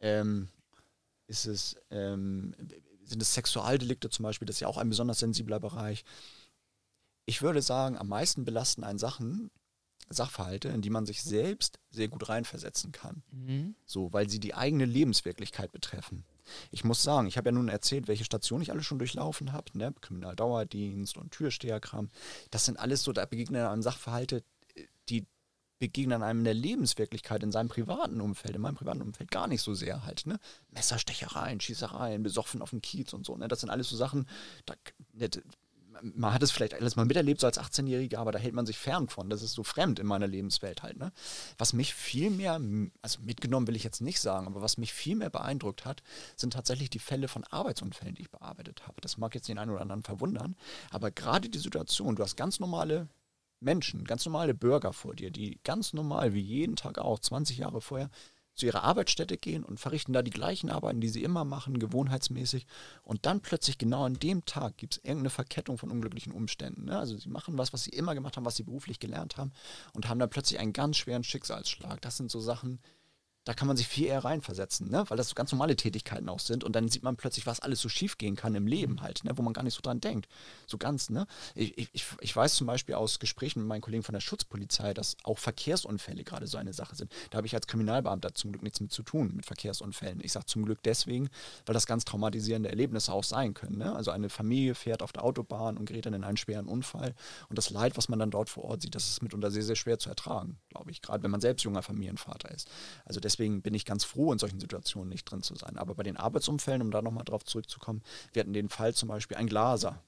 ähm, 0.01 0.49
ist 1.29 1.47
es 1.47 1.77
ähm, 1.91 2.55
sind 3.07 3.23
es 3.23 3.35
Sexualdelikte 3.35 4.11
zum 4.11 4.25
Beispiel? 4.25 4.47
Das 4.47 4.57
ist 4.57 4.61
ja 4.61 4.69
auch 4.69 4.79
ein 4.79 4.89
besonders 4.89 5.21
sensibler 5.21 5.61
Bereich. 5.61 6.05
Ich 7.25 7.43
würde 7.43 7.63
sagen, 7.63 7.97
am 7.97 8.09
meisten 8.09 8.45
belasten 8.45 8.85
einen 8.85 8.99
Sachen, 8.99 9.51
Sachverhalte, 10.09 10.69
in 10.69 10.83
die 10.83 10.91
man 10.91 11.07
sich 11.07 11.23
selbst 11.23 11.79
sehr 11.91 12.09
gut 12.09 12.29
reinversetzen 12.29 12.93
kann. 12.93 13.23
Mhm. 13.31 13.75
So, 13.85 14.13
weil 14.13 14.29
sie 14.29 14.39
die 14.39 14.55
eigene 14.55 14.85
Lebenswirklichkeit 14.85 15.73
betreffen. 15.73 16.25
Ich 16.71 16.85
muss 16.85 17.03
sagen, 17.03 17.27
ich 17.27 17.37
habe 17.37 17.49
ja 17.49 17.53
nun 17.53 17.69
erzählt, 17.69 18.09
welche 18.09 18.25
Station 18.25 18.63
ich 18.63 18.71
alle 18.71 18.83
schon 18.83 18.99
durchlaufen 18.99 19.53
habe, 19.53 19.77
ne? 19.77 19.95
Kriminaldauerdienst 20.01 21.17
und 21.17 21.31
Türsteherkram. 21.33 22.09
Das 22.51 22.65
sind 22.65 22.79
alles 22.79 23.03
so, 23.03 23.13
da 23.13 23.25
begegnen 23.27 23.63
einem 23.63 23.83
Sachverhalte, 23.83 24.43
die 25.09 25.27
begegnen 25.79 26.23
einem 26.23 26.41
in 26.41 26.45
der 26.45 26.55
Lebenswirklichkeit, 26.55 27.43
in 27.43 27.53
seinem 27.53 27.69
privaten 27.69 28.21
Umfeld, 28.21 28.55
in 28.55 28.63
meinem 28.63 28.77
privaten 28.77 29.03
Umfeld 29.03 29.31
gar 29.31 29.47
nicht 29.47 29.63
so 29.63 29.75
sehr 29.75 30.05
halt, 30.05 30.27
ne? 30.27 30.39
Messerstechereien, 30.71 31.61
Schießereien, 31.61 32.23
besoffen 32.23 32.63
auf 32.63 32.71
dem 32.71 32.81
Kiez 32.81 33.13
und 33.13 33.27
so, 33.27 33.37
ne? 33.37 33.49
Das 33.49 33.61
sind 33.61 33.71
alles 33.71 33.89
so 33.89 33.97
Sachen, 33.97 34.27
da, 34.65 34.75
ne, 35.13 35.29
man 36.03 36.33
hat 36.33 36.43
es 36.43 36.51
vielleicht 36.51 36.75
alles 36.75 36.97
mal 36.97 37.05
miterlebt, 37.05 37.41
so 37.41 37.47
als 37.47 37.61
18-Jähriger, 37.61 38.19
aber 38.19 38.33
da 38.33 38.39
hält 38.39 38.55
man 38.55 38.67
sich 38.67 38.79
fern 38.79 39.09
von. 39.09 39.31
Das 39.31 39.43
ist 39.43 39.53
so 39.53 39.63
fremd 39.63 39.99
in 39.99 40.07
meiner 40.07 40.27
Lebenswelt 40.27 40.83
halt. 40.83 40.99
Ne? 40.99 41.13
Was 41.59 41.73
mich 41.73 41.95
viel 41.95 42.31
mehr, 42.31 42.61
also 43.03 43.21
mitgenommen 43.23 43.67
will 43.67 43.77
ich 43.77 43.85
jetzt 43.85 44.01
nicht 44.01 44.21
sagen, 44.21 44.47
aber 44.47 44.63
was 44.63 44.79
mich 44.79 44.93
viel 44.93 45.17
mehr 45.17 45.31
beeindruckt 45.31 45.85
hat, 45.85 46.03
sind 46.37 46.53
tatsächlich 46.53 46.91
die 46.91 46.99
Fälle 46.99 47.29
von 47.29 47.45
Arbeitsunfällen, 47.45 48.15
die 48.15 48.23
ich 48.23 48.31
bearbeitet 48.31 48.87
habe. 48.87 49.01
Das 49.01 49.17
mag 49.17 49.35
jetzt 49.35 49.49
den 49.49 49.59
einen 49.59 49.71
oder 49.71 49.83
anderen 49.83 50.03
verwundern, 50.03 50.57
aber 50.91 51.11
gerade 51.11 51.49
die 51.49 51.59
Situation, 51.59 52.17
du 52.17 52.23
hast 52.23 52.37
ganz 52.37 52.61
normale 52.61 53.09
Menschen, 53.61 54.05
ganz 54.05 54.25
normale 54.27 54.55
Bürger 54.55 54.93
vor 54.93 55.15
dir, 55.15 55.31
die 55.31 55.59
ganz 55.65 55.93
normal, 55.93 56.35
wie 56.35 56.41
jeden 56.41 56.77
Tag 56.77 56.99
auch, 56.99 57.19
20 57.19 57.59
Jahre 57.59 57.81
vorher, 57.81 58.11
zu 58.57 58.67
ihrer 58.67 58.83
Arbeitsstätte 58.83 59.37
gehen 59.37 59.65
und 59.65 59.79
verrichten 59.79 60.13
da 60.13 60.23
die 60.23 60.31
gleichen 60.31 60.71
Arbeiten, 60.71 61.01
die 61.01 61.09
sie 61.09 61.23
immer 61.23 61.45
machen, 61.45 61.79
gewohnheitsmäßig. 61.79 62.67
Und 63.03 63.27
dann 63.27 63.41
plötzlich 63.41 63.79
genau 63.79 64.05
an 64.05 64.15
dem 64.15 64.45
Tag 64.45 64.77
gibt 64.79 64.95
es 64.95 65.05
irgendeine 65.05 65.31
Verkettung 65.31 65.79
von 65.79 65.91
unglücklichen 65.91 66.33
Umständen. 66.33 66.87
Ne? 66.87 66.99
Also 66.99 67.17
sie 67.17 67.29
machen 67.29 67.59
was, 67.59 67.73
was 67.73 67.85
sie 67.85 67.91
immer 67.91 68.15
gemacht 68.15 68.37
haben, 68.37 68.45
was 68.45 68.57
sie 68.57 68.65
beruflich 68.65 68.99
gelernt 68.99 69.37
haben 69.37 69.53
und 69.93 70.09
haben 70.09 70.19
dann 70.19 70.31
plötzlich 70.31 70.59
einen 70.59 70.73
ganz 70.73 70.97
schweren 70.97 71.23
Schicksalsschlag. 71.23 72.01
Das 72.01 72.17
sind 72.17 72.31
so 72.31 72.41
Sachen, 72.41 72.81
da 73.47 73.55
kann 73.55 73.69
man 73.69 73.77
sich 73.77 73.87
viel 73.87 74.07
eher 74.07 74.25
reinversetzen, 74.25 74.91
ne? 74.91 75.05
weil 75.07 75.17
das 75.17 75.29
so 75.29 75.35
ganz 75.37 75.53
normale 75.53 75.77
Tätigkeiten 75.77 76.29
auch 76.29 76.41
sind 76.41 76.65
und 76.65 76.75
dann 76.75 76.89
sieht 76.89 77.05
man 77.05 77.17
plötzlich, 77.17 77.47
was 77.47 77.61
alles 77.61 77.81
so 77.81 77.89
schief 77.89 78.19
gehen 78.19 78.35
kann 78.35 78.57
im 78.57 78.67
Leben 78.67 79.03
halt, 79.03 79.23
ne? 79.23 79.31
wo 79.37 79.43
man 79.43 79.53
gar 79.53 79.63
nicht 79.63 79.75
so 79.75 79.83
dran 79.83 80.01
denkt. 80.01 80.29
So 80.67 80.79
ganz, 80.79 81.11
ne? 81.11 81.29
Ich, 81.55 81.79
ich, 81.95 82.05
ich 82.21 82.35
weiß 82.35 82.57
zum 82.57 82.67
Beispiel 82.67 82.97
aus 82.97 83.21
Gesprächen 83.21 83.61
mit 83.61 83.69
meinen 83.69 83.83
Kollegen 83.83 84.03
von 84.03 84.15
der 84.15 84.21
Schutzpolizei, 84.21 84.95
dass 84.95 85.17
auch 85.23 85.39
Verkehrsunfälle 85.39 86.25
gerade 86.25 86.49
so 86.49 86.59
eine 86.59 86.73
Sache 86.73 86.97
sind. 86.97 87.13
Da 87.31 87.39
habe 87.39 87.47
ich 87.47 87.55
als 87.55 87.69
Kriminalbeamter 87.69 88.35
zum 88.35 88.51
Glück 88.51 88.65
nichts 88.65 88.81
mit 88.81 88.91
zu 88.91 89.05
tun, 89.05 89.33
mit 89.37 89.47
Verkehrsunfällen. 89.47 90.19
Ich 90.25 90.33
sage 90.33 90.47
zum 90.47 90.65
Glück 90.65 90.83
deswegen, 90.83 91.29
weil 91.67 91.75
das 91.75 91.87
ganz 91.87 92.05
traumatisierende 92.05 92.69
Erlebnisse 92.69 93.13
auch 93.13 93.25
sein 93.25 93.55
können. 93.55 93.79
Ne? 93.79 93.95
Also 93.95 94.11
eine 94.11 94.29
Familie 94.29 94.75
fährt 94.75 95.05
auf 95.05 95.13
der 95.13 95.23
Autobahn 95.23 95.77
und 95.77 95.87
gerät 95.87 96.07
dann 96.07 96.15
in 96.15 96.25
einen 96.25 96.37
schweren 96.37 96.67
Unfall 96.67 97.15
und 97.49 97.57
das 97.57 97.71
Leid, 97.71 97.97
was 97.97 98.09
man 98.09 98.19
dann 98.19 98.33
dort 98.33 98.51
vor 98.51 98.65
Ort 98.65 98.83
sieht, 98.83 98.97
das 98.97 99.09
ist 99.09 99.23
mitunter 99.23 99.53
sehr, 99.53 99.63
sehr 99.63 99.77
schwer 99.77 100.01
zu 100.01 100.09
ertragen, 100.09 100.59
glaube 100.71 100.91
ich, 100.91 101.01
gerade 101.01 101.23
wenn 101.23 101.31
man 101.31 101.41
selbst 101.41 101.63
junger 101.63 101.83
Familienvater 101.83 102.51
ist. 102.51 102.69
Also 103.05 103.21
deswegen 103.21 103.36
deswegen 103.37 103.61
bin 103.61 103.75
ich 103.75 103.85
ganz 103.85 104.05
froh, 104.05 104.33
in 104.33 104.39
solchen 104.39 104.61
Situationen 104.61 105.11
nicht 105.11 105.25
drin 105.25 105.43
zu 105.43 105.55
sein. 105.55 105.77
Aber 105.77 105.95
bei 105.95 106.03
den 106.03 106.17
Arbeitsumfällen, 106.17 106.81
um 106.81 106.91
da 106.91 107.03
nochmal 107.03 107.25
drauf 107.25 107.45
zurückzukommen, 107.45 108.03
wir 108.33 108.41
hatten 108.41 108.55
den 108.55 108.71
Fall 108.71 108.95
zum 108.95 109.11
Beispiel 109.11 109.37
ein 109.37 109.47
Glaser. 109.47 110.03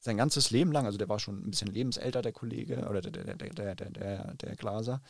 Sein 0.00 0.16
ganzes 0.16 0.50
Leben 0.50 0.72
lang, 0.72 0.86
also 0.86 0.98
der 0.98 1.08
war 1.08 1.20
schon 1.20 1.46
ein 1.46 1.50
bisschen 1.50 1.68
lebensälter, 1.68 2.22
der 2.22 2.32
Kollege, 2.32 2.88
oder 2.88 3.00
der, 3.00 3.12
der, 3.12 3.36
der, 3.36 3.74
der, 3.74 3.90
der, 3.90 4.34
der 4.34 4.56
Glaser, 4.56 5.00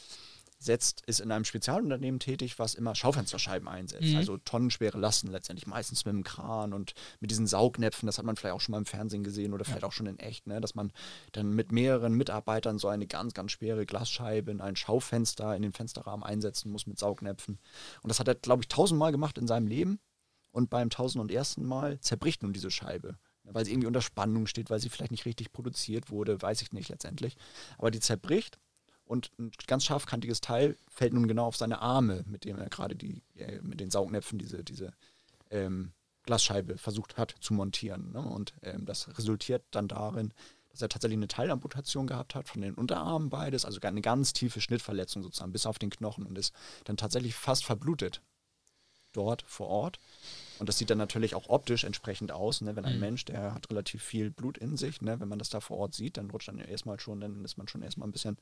setzt, 0.64 1.02
ist 1.06 1.20
in 1.20 1.30
einem 1.30 1.44
Spezialunternehmen 1.44 2.20
tätig, 2.20 2.59
was 2.59 2.74
immer 2.74 2.94
Schaufensterscheiben 2.94 3.68
einsetzt. 3.68 4.09
Mhm. 4.09 4.16
Also 4.16 4.39
tonnenschwere 4.39 4.98
Lasten 4.98 5.28
letztendlich, 5.28 5.66
meistens 5.66 6.05
mit 6.05 6.14
dem 6.14 6.24
Kran 6.24 6.72
und 6.72 6.94
mit 7.20 7.30
diesen 7.30 7.47
Saugnäpfen. 7.47 8.06
Das 8.06 8.18
hat 8.18 8.24
man 8.24 8.36
vielleicht 8.36 8.55
auch 8.55 8.60
schon 8.60 8.72
mal 8.72 8.78
im 8.78 8.86
Fernsehen 8.86 9.24
gesehen 9.24 9.52
oder 9.52 9.64
vielleicht 9.64 9.82
ja. 9.82 9.89
auch 9.89 9.93
schon 9.93 10.06
in 10.06 10.18
echt, 10.18 10.47
ne? 10.47 10.60
dass 10.60 10.74
man 10.74 10.93
dann 11.32 11.55
mit 11.55 11.72
mehreren 11.72 12.14
Mitarbeitern 12.14 12.78
so 12.78 12.89
eine 12.89 13.06
ganz, 13.06 13.34
ganz 13.34 13.52
schwere 13.52 13.86
Glasscheibe 13.86 14.51
in 14.51 14.60
ein 14.60 14.76
Schaufenster, 14.76 15.55
in 15.56 15.62
den 15.62 15.72
Fensterrahmen 15.72 16.24
einsetzen 16.24 16.70
muss 16.70 16.86
mit 16.86 16.98
Saugnäpfen. 16.98 17.59
Und 18.02 18.09
das 18.09 18.20
hat 18.20 18.28
er, 18.28 18.34
glaube 18.34 18.62
ich, 18.62 18.68
tausendmal 18.68 19.12
gemacht 19.12 19.39
in 19.39 19.47
seinem 19.47 19.66
Leben. 19.66 20.01
Und 20.51 20.68
beim 20.68 20.90
tausend 20.90 21.22
und 21.22 21.32
ersten 21.32 21.64
Mal 21.64 21.98
zerbricht 22.01 22.43
nun 22.43 22.52
diese 22.52 22.70
Scheibe 22.70 23.16
weil 23.44 23.64
sie 23.64 23.72
irgendwie 23.72 23.89
unter 23.89 24.02
Spannung 24.02 24.47
steht, 24.47 24.70
weil 24.70 24.80
sie 24.80 24.89
vielleicht 24.89 25.10
nicht 25.10 25.26
richtig 25.26 25.52
produziert 25.52 26.10
wurde, 26.10 26.40
weiß 26.40 26.62
ich 26.62 26.72
nicht 26.72 26.89
letztendlich. 26.89 27.36
Aber 27.78 27.90
die 27.90 28.01
zerbricht 28.01 28.59
und 29.04 29.30
ein 29.38 29.50
ganz 29.66 29.84
scharfkantiges 29.84 30.40
Teil 30.40 30.76
fällt 30.88 31.12
nun 31.12 31.28
genau 31.28 31.46
auf 31.46 31.56
seine 31.56 31.80
Arme, 31.80 32.24
mit 32.26 32.44
dem 32.44 32.58
er 32.58 32.68
gerade 32.68 32.96
die, 32.96 33.22
äh, 33.36 33.60
mit 33.60 33.80
den 33.80 33.90
Saugnäpfen 33.90 34.38
diese, 34.38 34.64
diese 34.64 34.92
ähm, 35.50 35.92
Glasscheibe 36.24 36.78
versucht 36.78 37.18
hat 37.18 37.34
zu 37.40 37.54
montieren. 37.54 38.12
Ne? 38.12 38.20
Und 38.20 38.54
ähm, 38.62 38.86
das 38.86 39.08
resultiert 39.18 39.64
dann 39.70 39.88
darin, 39.88 40.32
dass 40.70 40.82
er 40.82 40.88
tatsächlich 40.88 41.18
eine 41.18 41.28
Teilamputation 41.28 42.06
gehabt 42.06 42.34
hat 42.34 42.48
von 42.48 42.62
den 42.62 42.74
Unterarmen 42.74 43.28
beides, 43.28 43.64
also 43.64 43.80
eine 43.80 44.00
ganz 44.00 44.32
tiefe 44.32 44.60
Schnittverletzung 44.60 45.22
sozusagen 45.22 45.52
bis 45.52 45.66
auf 45.66 45.78
den 45.78 45.90
Knochen 45.90 46.24
und 46.24 46.38
ist 46.38 46.54
dann 46.84 46.96
tatsächlich 46.96 47.34
fast 47.34 47.64
verblutet 47.64 48.22
dort 49.12 49.42
vor 49.42 49.68
Ort. 49.68 49.98
Und 50.58 50.68
das 50.68 50.78
sieht 50.78 50.90
dann 50.90 50.98
natürlich 50.98 51.34
auch 51.34 51.48
optisch 51.48 51.84
entsprechend 51.84 52.32
aus, 52.32 52.60
ne? 52.60 52.76
wenn 52.76 52.84
ein 52.84 52.94
mhm. 52.94 53.00
Mensch, 53.00 53.24
der 53.24 53.52
hat 53.52 53.68
relativ 53.68 54.02
viel 54.02 54.30
Blut 54.30 54.56
in 54.58 54.76
sich, 54.76 55.02
ne? 55.02 55.20
wenn 55.20 55.28
man 55.28 55.38
das 55.38 55.50
da 55.50 55.60
vor 55.60 55.78
Ort 55.78 55.94
sieht, 55.94 56.16
dann 56.16 56.30
rutscht 56.30 56.48
dann 56.48 56.58
erstmal 56.58 57.00
schon, 57.00 57.20
dann 57.20 57.44
ist 57.44 57.58
man 57.58 57.68
schon 57.68 57.82
erstmal 57.82 58.08
ein 58.08 58.12
bisschen 58.12 58.38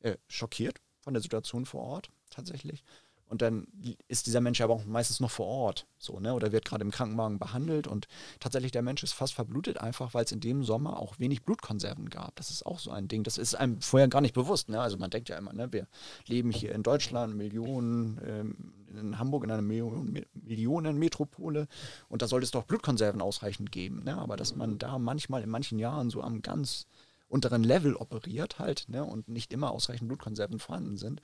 äh, 0.00 0.16
schockiert 0.28 0.80
von 1.00 1.14
der 1.14 1.22
Situation 1.22 1.66
vor 1.66 1.82
Ort 1.82 2.10
tatsächlich. 2.30 2.84
Und 3.28 3.42
dann 3.42 3.66
ist 4.08 4.26
dieser 4.26 4.40
Mensch 4.40 4.60
aber 4.62 4.72
auch 4.72 4.86
meistens 4.86 5.20
noch 5.20 5.30
vor 5.30 5.46
Ort, 5.46 5.86
so, 5.98 6.18
ne? 6.18 6.32
Oder 6.32 6.50
wird 6.50 6.64
gerade 6.64 6.82
im 6.82 6.90
Krankenwagen 6.90 7.38
behandelt 7.38 7.86
und 7.86 8.08
tatsächlich 8.40 8.72
der 8.72 8.80
Mensch 8.80 9.02
ist 9.02 9.12
fast 9.12 9.34
verblutet, 9.34 9.78
einfach 9.78 10.14
weil 10.14 10.24
es 10.24 10.32
in 10.32 10.40
dem 10.40 10.64
Sommer 10.64 10.98
auch 10.98 11.18
wenig 11.18 11.42
Blutkonserven 11.42 12.08
gab. 12.08 12.36
Das 12.36 12.50
ist 12.50 12.64
auch 12.64 12.78
so 12.78 12.90
ein 12.90 13.06
Ding. 13.06 13.24
Das 13.24 13.36
ist 13.36 13.54
einem 13.54 13.82
vorher 13.82 14.08
gar 14.08 14.22
nicht 14.22 14.34
bewusst, 14.34 14.70
ne? 14.70 14.80
Also 14.80 14.96
man 14.96 15.10
denkt 15.10 15.28
ja 15.28 15.36
immer, 15.36 15.52
ne, 15.52 15.70
wir 15.72 15.86
leben 16.26 16.50
hier 16.50 16.72
in 16.72 16.82
Deutschland, 16.82 17.36
Millionen, 17.36 18.18
ähm, 18.24 18.72
in 18.98 19.18
Hamburg 19.18 19.44
in 19.44 19.50
einer 19.50 19.60
Million, 19.60 20.24
Millionenmetropole 20.32 21.68
und 22.08 22.22
da 22.22 22.28
sollte 22.28 22.44
es 22.44 22.50
doch 22.50 22.64
Blutkonserven 22.64 23.20
ausreichend 23.20 23.70
geben, 23.72 24.04
ne? 24.04 24.16
Aber 24.16 24.36
dass 24.36 24.56
man 24.56 24.78
da 24.78 24.98
manchmal 24.98 25.42
in 25.42 25.50
manchen 25.50 25.78
Jahren 25.78 26.08
so 26.08 26.22
am 26.22 26.40
ganz 26.40 26.86
unteren 27.28 27.62
Level 27.62 27.94
operiert 27.94 28.58
halt, 28.58 28.88
ne? 28.88 29.04
Und 29.04 29.28
nicht 29.28 29.52
immer 29.52 29.70
ausreichend 29.70 30.08
Blutkonserven 30.08 30.58
vorhanden 30.58 30.96
sind 30.96 31.22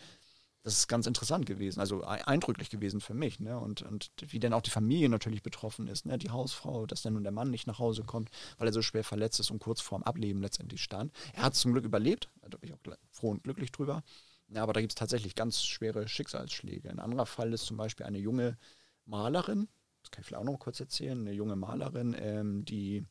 das 0.65 0.79
ist 0.79 0.89
ganz 0.89 1.07
interessant 1.07 1.45
gewesen, 1.45 1.79
also 1.79 2.03
eindrücklich 2.05 2.71
gewesen 2.71 3.03
für 3.03 3.13
mich. 3.13 3.39
Ne? 3.39 3.59
Und, 3.59 3.83
und 3.83 4.11
wie 4.17 4.41
dann 4.41 4.55
auch 4.55 4.63
die 4.63 4.71
Familie 4.71 5.11
natürlich 5.11 5.43
betroffen 5.43 5.89
ist, 5.89 6.07
ne? 6.07 6.17
die 6.17 6.31
Hausfrau, 6.31 6.87
dass 6.87 7.03
dann 7.03 7.13
nun 7.13 7.23
der 7.23 7.33
Mann 7.33 7.51
nicht 7.51 7.67
nach 7.67 7.79
Hause 7.79 8.03
kommt, 8.03 8.31
weil 8.57 8.69
er 8.69 8.73
so 8.73 8.81
schwer 8.81 9.05
verletzt 9.05 9.39
ist 9.41 9.51
und 9.51 9.59
kurz 9.59 9.83
vorm 9.83 10.03
Ableben 10.03 10.41
letztendlich 10.41 10.83
stand. 10.83 11.13
Er 11.35 11.43
hat 11.43 11.53
es 11.53 11.61
zum 11.61 11.73
Glück 11.73 11.85
überlebt, 11.85 12.31
da 12.41 12.57
bin 12.57 12.71
ich 12.71 12.73
auch 12.73 12.97
froh 13.11 13.31
und 13.31 13.45
glücklich 13.45 13.73
drüber. 13.73 14.03
Ja, 14.49 14.63
aber 14.63 14.73
da 14.73 14.81
gibt 14.81 14.93
es 14.93 14.97
tatsächlich 14.97 15.35
ganz 15.35 15.63
schwere 15.63 16.09
Schicksalsschläge. 16.09 16.89
Ein 16.89 16.99
anderer 16.99 17.27
Fall 17.27 17.53
ist 17.53 17.67
zum 17.67 17.77
Beispiel 17.77 18.07
eine 18.07 18.19
junge 18.19 18.57
Malerin, 19.05 19.69
das 20.01 20.11
kann 20.11 20.23
ich 20.23 20.27
vielleicht 20.27 20.41
auch 20.41 20.51
noch 20.51 20.59
kurz 20.59 20.81
erzählen, 20.81 21.21
eine 21.21 21.33
junge 21.33 21.57
Malerin, 21.57 22.17
ähm, 22.19 22.65
die 22.65 23.05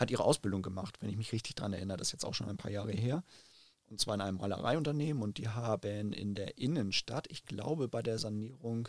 hat 0.00 0.10
ihre 0.10 0.24
Ausbildung 0.24 0.62
gemacht, 0.62 0.96
wenn 1.00 1.10
ich 1.10 1.16
mich 1.16 1.32
richtig 1.32 1.54
daran 1.54 1.72
erinnere, 1.72 1.98
das 1.98 2.08
ist 2.08 2.12
jetzt 2.12 2.24
auch 2.24 2.34
schon 2.34 2.48
ein 2.48 2.56
paar 2.56 2.70
Jahre 2.70 2.92
her 2.92 3.22
und 3.90 4.00
zwar 4.00 4.14
in 4.14 4.20
einem 4.20 4.38
Malereiunternehmen 4.38 5.22
und 5.22 5.36
die 5.38 5.48
haben 5.48 6.12
in 6.12 6.34
der 6.34 6.58
Innenstadt, 6.58 7.26
ich 7.28 7.44
glaube 7.44 7.88
bei 7.88 8.02
der 8.02 8.18
Sanierung 8.18 8.88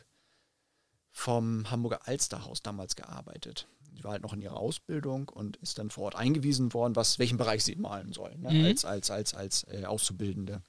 vom 1.10 1.70
Hamburger 1.70 2.08
Alsterhaus 2.08 2.62
damals 2.62 2.96
gearbeitet. 2.96 3.68
Die 3.92 4.04
war 4.04 4.12
halt 4.12 4.22
noch 4.22 4.34
in 4.34 4.42
ihrer 4.42 4.58
Ausbildung 4.58 5.28
und 5.28 5.58
ist 5.58 5.80
dann 5.80 5.90
vor 5.90 6.06
Ort 6.06 6.16
eingewiesen 6.16 6.74
worden, 6.74 6.96
was, 6.96 7.20
welchen 7.20 7.38
Bereich 7.38 7.64
sie 7.64 7.76
malen 7.76 8.14
soll, 8.14 8.38
ne? 8.38 8.52
mhm. 8.52 8.66
als, 8.66 8.86
als, 8.86 9.12
als, 9.12 9.34
als 9.34 9.66
äh, 9.70 9.86
Auszubildende. 9.86 10.62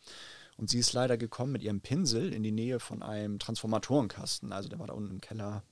Und 0.56 0.70
sie 0.70 0.78
ist 0.78 0.92
leider 0.92 1.16
gekommen 1.16 1.52
mit 1.52 1.62
ihrem 1.62 1.80
Pinsel 1.80 2.32
in 2.32 2.42
die 2.42 2.52
Nähe 2.52 2.80
von 2.80 3.02
einem 3.02 3.38
Transformatorenkasten. 3.38 4.52
Also 4.52 4.68
der 4.68 4.78
war 4.78 4.88
da 4.88 4.94
unten 4.94 5.10
im 5.10 5.20
Keller 5.20 5.62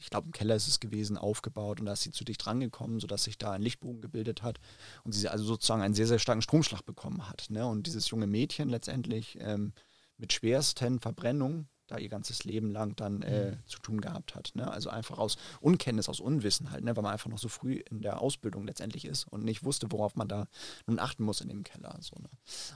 ich 0.00 0.10
glaube 0.10 0.26
im 0.26 0.32
Keller 0.32 0.56
ist 0.56 0.66
es 0.66 0.80
gewesen, 0.80 1.18
aufgebaut 1.18 1.80
und 1.80 1.86
da 1.86 1.92
ist 1.92 2.02
sie 2.02 2.10
zu 2.10 2.24
dicht 2.24 2.46
rangekommen, 2.46 3.00
sodass 3.00 3.24
sich 3.24 3.38
da 3.38 3.52
ein 3.52 3.62
Lichtbogen 3.62 4.00
gebildet 4.00 4.42
hat 4.42 4.58
und 5.04 5.12
sie 5.12 5.28
also 5.28 5.44
sozusagen 5.44 5.82
einen 5.82 5.94
sehr, 5.94 6.06
sehr 6.06 6.18
starken 6.18 6.42
Stromschlag 6.42 6.84
bekommen 6.84 7.28
hat. 7.28 7.46
Ne? 7.50 7.66
Und 7.66 7.86
dieses 7.86 8.08
junge 8.10 8.26
Mädchen 8.26 8.68
letztendlich 8.68 9.38
ähm, 9.40 9.72
mit 10.16 10.32
schwersten 10.32 11.00
Verbrennungen 11.00 11.68
da 11.90 11.98
ihr 11.98 12.08
ganzes 12.08 12.44
Leben 12.44 12.70
lang 12.70 12.96
dann 12.96 13.22
äh, 13.22 13.52
mhm. 13.52 13.66
zu 13.66 13.78
tun 13.80 14.00
gehabt 14.00 14.34
hat. 14.34 14.52
Ne? 14.54 14.70
Also 14.70 14.90
einfach 14.90 15.18
aus 15.18 15.36
Unkenntnis, 15.60 16.08
aus 16.08 16.20
Unwissen 16.20 16.70
halt, 16.70 16.84
ne? 16.84 16.96
weil 16.96 17.02
man 17.02 17.12
einfach 17.12 17.30
noch 17.30 17.38
so 17.38 17.48
früh 17.48 17.82
in 17.90 18.02
der 18.02 18.20
Ausbildung 18.20 18.66
letztendlich 18.66 19.04
ist 19.04 19.24
und 19.24 19.44
nicht 19.44 19.64
wusste, 19.64 19.90
worauf 19.90 20.16
man 20.16 20.28
da 20.28 20.46
nun 20.86 20.98
achten 20.98 21.24
muss 21.24 21.40
in 21.40 21.48
dem 21.48 21.64
Keller. 21.64 21.96
So, 22.00 22.16
ne? 22.16 22.28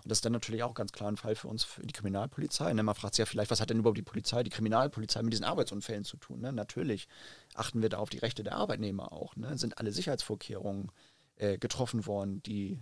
Und 0.02 0.10
das 0.10 0.18
ist 0.18 0.24
dann 0.24 0.32
natürlich 0.32 0.62
auch 0.62 0.74
ganz 0.74 0.92
klar 0.92 1.10
ein 1.10 1.16
Fall 1.16 1.34
für 1.34 1.48
uns, 1.48 1.64
für 1.64 1.82
die 1.82 1.92
Kriminalpolizei. 1.92 2.72
Ne? 2.72 2.82
Man 2.82 2.94
fragt 2.94 3.14
sich 3.14 3.20
ja 3.20 3.26
vielleicht, 3.26 3.50
was 3.50 3.60
hat 3.60 3.70
denn 3.70 3.78
überhaupt 3.78 3.98
die 3.98 4.02
Polizei, 4.02 4.42
die 4.42 4.50
Kriminalpolizei 4.50 5.22
mit 5.22 5.32
diesen 5.32 5.44
Arbeitsunfällen 5.44 6.04
zu 6.04 6.16
tun? 6.16 6.40
Ne? 6.40 6.52
Natürlich 6.52 7.08
achten 7.54 7.82
wir 7.82 7.88
da 7.88 7.98
auf 7.98 8.10
die 8.10 8.18
Rechte 8.18 8.42
der 8.42 8.56
Arbeitnehmer 8.56 9.12
auch. 9.12 9.36
Ne? 9.36 9.56
Sind 9.58 9.78
alle 9.78 9.92
Sicherheitsvorkehrungen 9.92 10.90
äh, 11.36 11.58
getroffen 11.58 12.06
worden, 12.06 12.42
die 12.42 12.80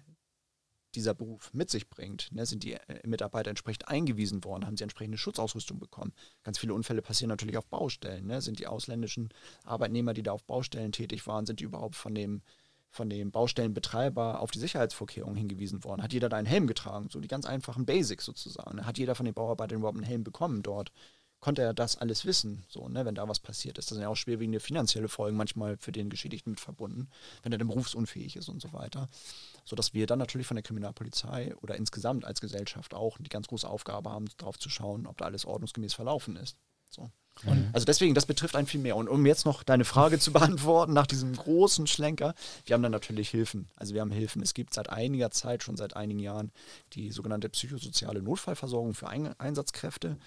dieser 0.93 1.15
Beruf 1.15 1.53
mit 1.53 1.71
sich 1.71 1.89
bringt. 1.89 2.31
Ne, 2.33 2.47
sind 2.47 2.63
die 2.63 2.75
äh, 2.75 3.07
Mitarbeiter 3.07 3.51
entsprechend 3.51 3.89
eingewiesen 3.89 4.45
worden, 4.45 4.67
haben 4.67 4.77
sie 4.77 4.85
entsprechende 4.85 5.19
Schutzausrüstung 5.19 5.79
bekommen. 5.79 6.13
Ganz 6.43 6.59
viele 6.59 6.75
Unfälle 6.75 7.03
passieren 7.03 7.29
natürlich 7.29 7.57
auf 7.57 7.67
Baustellen. 7.67 8.27
Ne? 8.27 8.41
Sind 8.41 8.59
die 8.59 8.67
ausländischen 8.67 9.31
Arbeitnehmer, 9.65 10.15
die 10.15 10.23
da 10.23 10.33
auf 10.33 10.45
Baustellen 10.45 10.93
tätig 10.93 11.27
waren, 11.27 11.47
sind 11.47 11.61
die 11.61 11.65
überhaupt 11.65 11.97
von 11.97 12.15
dem, 12.15 12.43
von 12.91 13.09
dem 13.09 13.31
Baustellenbetreiber 13.31 14.41
auf 14.41 14.51
die 14.51 14.59
Sicherheitsvorkehrungen 14.59 15.37
hingewiesen 15.37 15.85
worden? 15.85 16.03
Hat 16.03 16.13
jeder 16.13 16.29
da 16.29 16.37
einen 16.37 16.47
Helm 16.47 16.67
getragen? 16.67 17.09
So 17.11 17.21
die 17.21 17.29
ganz 17.29 17.47
einfachen 17.47 17.87
Basics 17.87 18.25
sozusagen. 18.25 18.77
Ne? 18.77 18.87
Hat 18.87 18.99
jeder 18.99 19.15
von 19.15 19.25
den 19.25 19.35
Bauarbeitern 19.35 19.79
überhaupt 19.79 19.99
einen 19.99 20.07
Helm 20.07 20.25
bekommen 20.25 20.63
dort? 20.63 20.93
Konnte 21.43 21.61
er 21.61 21.75
das 21.75 21.99
alles 21.99 22.25
wissen, 22.25 22.65
so, 22.69 22.89
ne, 22.89 23.05
wenn 23.05 23.17
da 23.17 23.29
was 23.29 23.41
passiert 23.41 23.77
ist. 23.77 23.91
Das 23.91 23.97
sind 23.97 24.03
ja 24.03 24.09
auch 24.09 24.17
schwerwiegende 24.17 24.61
finanzielle 24.61 25.09
Folgen 25.09 25.37
manchmal 25.37 25.77
für 25.77 25.91
den 25.91 26.09
Geschädigten 26.09 26.53
mit 26.53 26.61
verbunden, 26.61 27.11
wenn 27.43 27.51
er 27.51 27.59
dann 27.59 27.67
berufsunfähig 27.67 28.37
ist 28.37 28.49
und 28.49 28.63
so 28.63 28.73
weiter. 28.73 29.09
Sodass 29.65 29.93
wir 29.93 30.07
dann 30.07 30.21
natürlich 30.21 30.47
von 30.47 30.55
der 30.55 30.63
Kriminalpolizei 30.63 31.55
oder 31.57 31.77
insgesamt 31.77 32.25
als 32.25 32.41
Gesellschaft 32.41 32.95
auch 32.95 33.19
die 33.19 33.29
ganz 33.29 33.49
große 33.49 33.69
Aufgabe 33.69 34.11
haben, 34.11 34.29
darauf 34.39 34.57
zu 34.57 34.71
schauen, 34.71 35.07
ob 35.07 35.19
da 35.19 35.25
alles 35.25 35.45
ordnungsgemäß 35.45 35.95
verlaufen 35.95 36.37
ist. 36.37 36.57
So. 36.91 37.11
Mhm. 37.43 37.71
Also 37.73 37.87
deswegen, 37.87 38.15
das 38.15 38.27
betrifft 38.27 38.55
einen 38.55 38.69
viel 38.69 38.81
mehr. 38.81 38.95
Und 38.95 39.09
um 39.09 39.27
jetzt 39.27 39.45
noch 39.45 39.65
deine 39.65 39.85
Frage 39.85 40.21
zu 40.21 40.33
beantworten, 40.33 40.93
nach 40.93 41.09
diesem 41.09 41.35
großen 41.35 41.89
Schlenker, 41.89 42.35
wir 42.67 42.75
haben 42.75 42.83
dann 42.83 42.93
natürlich 42.93 43.31
Hilfen. 43.31 43.69
Also 43.75 43.95
wir 43.95 44.01
haben 44.01 44.13
Hilfen. 44.13 44.43
Es 44.43 44.55
gibt 44.55 44.75
seit 44.75 44.91
einiger 44.91 45.33
Zeit, 45.33 45.65
schon 45.65 45.77
seit 45.77 45.97
einigen 45.97 46.21
Jahren, 46.21 46.53
die 46.93 47.11
sogenannte 47.11 47.49
psychosoziale 47.49 48.23
Notfallversorgung 48.23 48.95
für 48.95 49.09
Einsatzkräfte. 49.09 50.19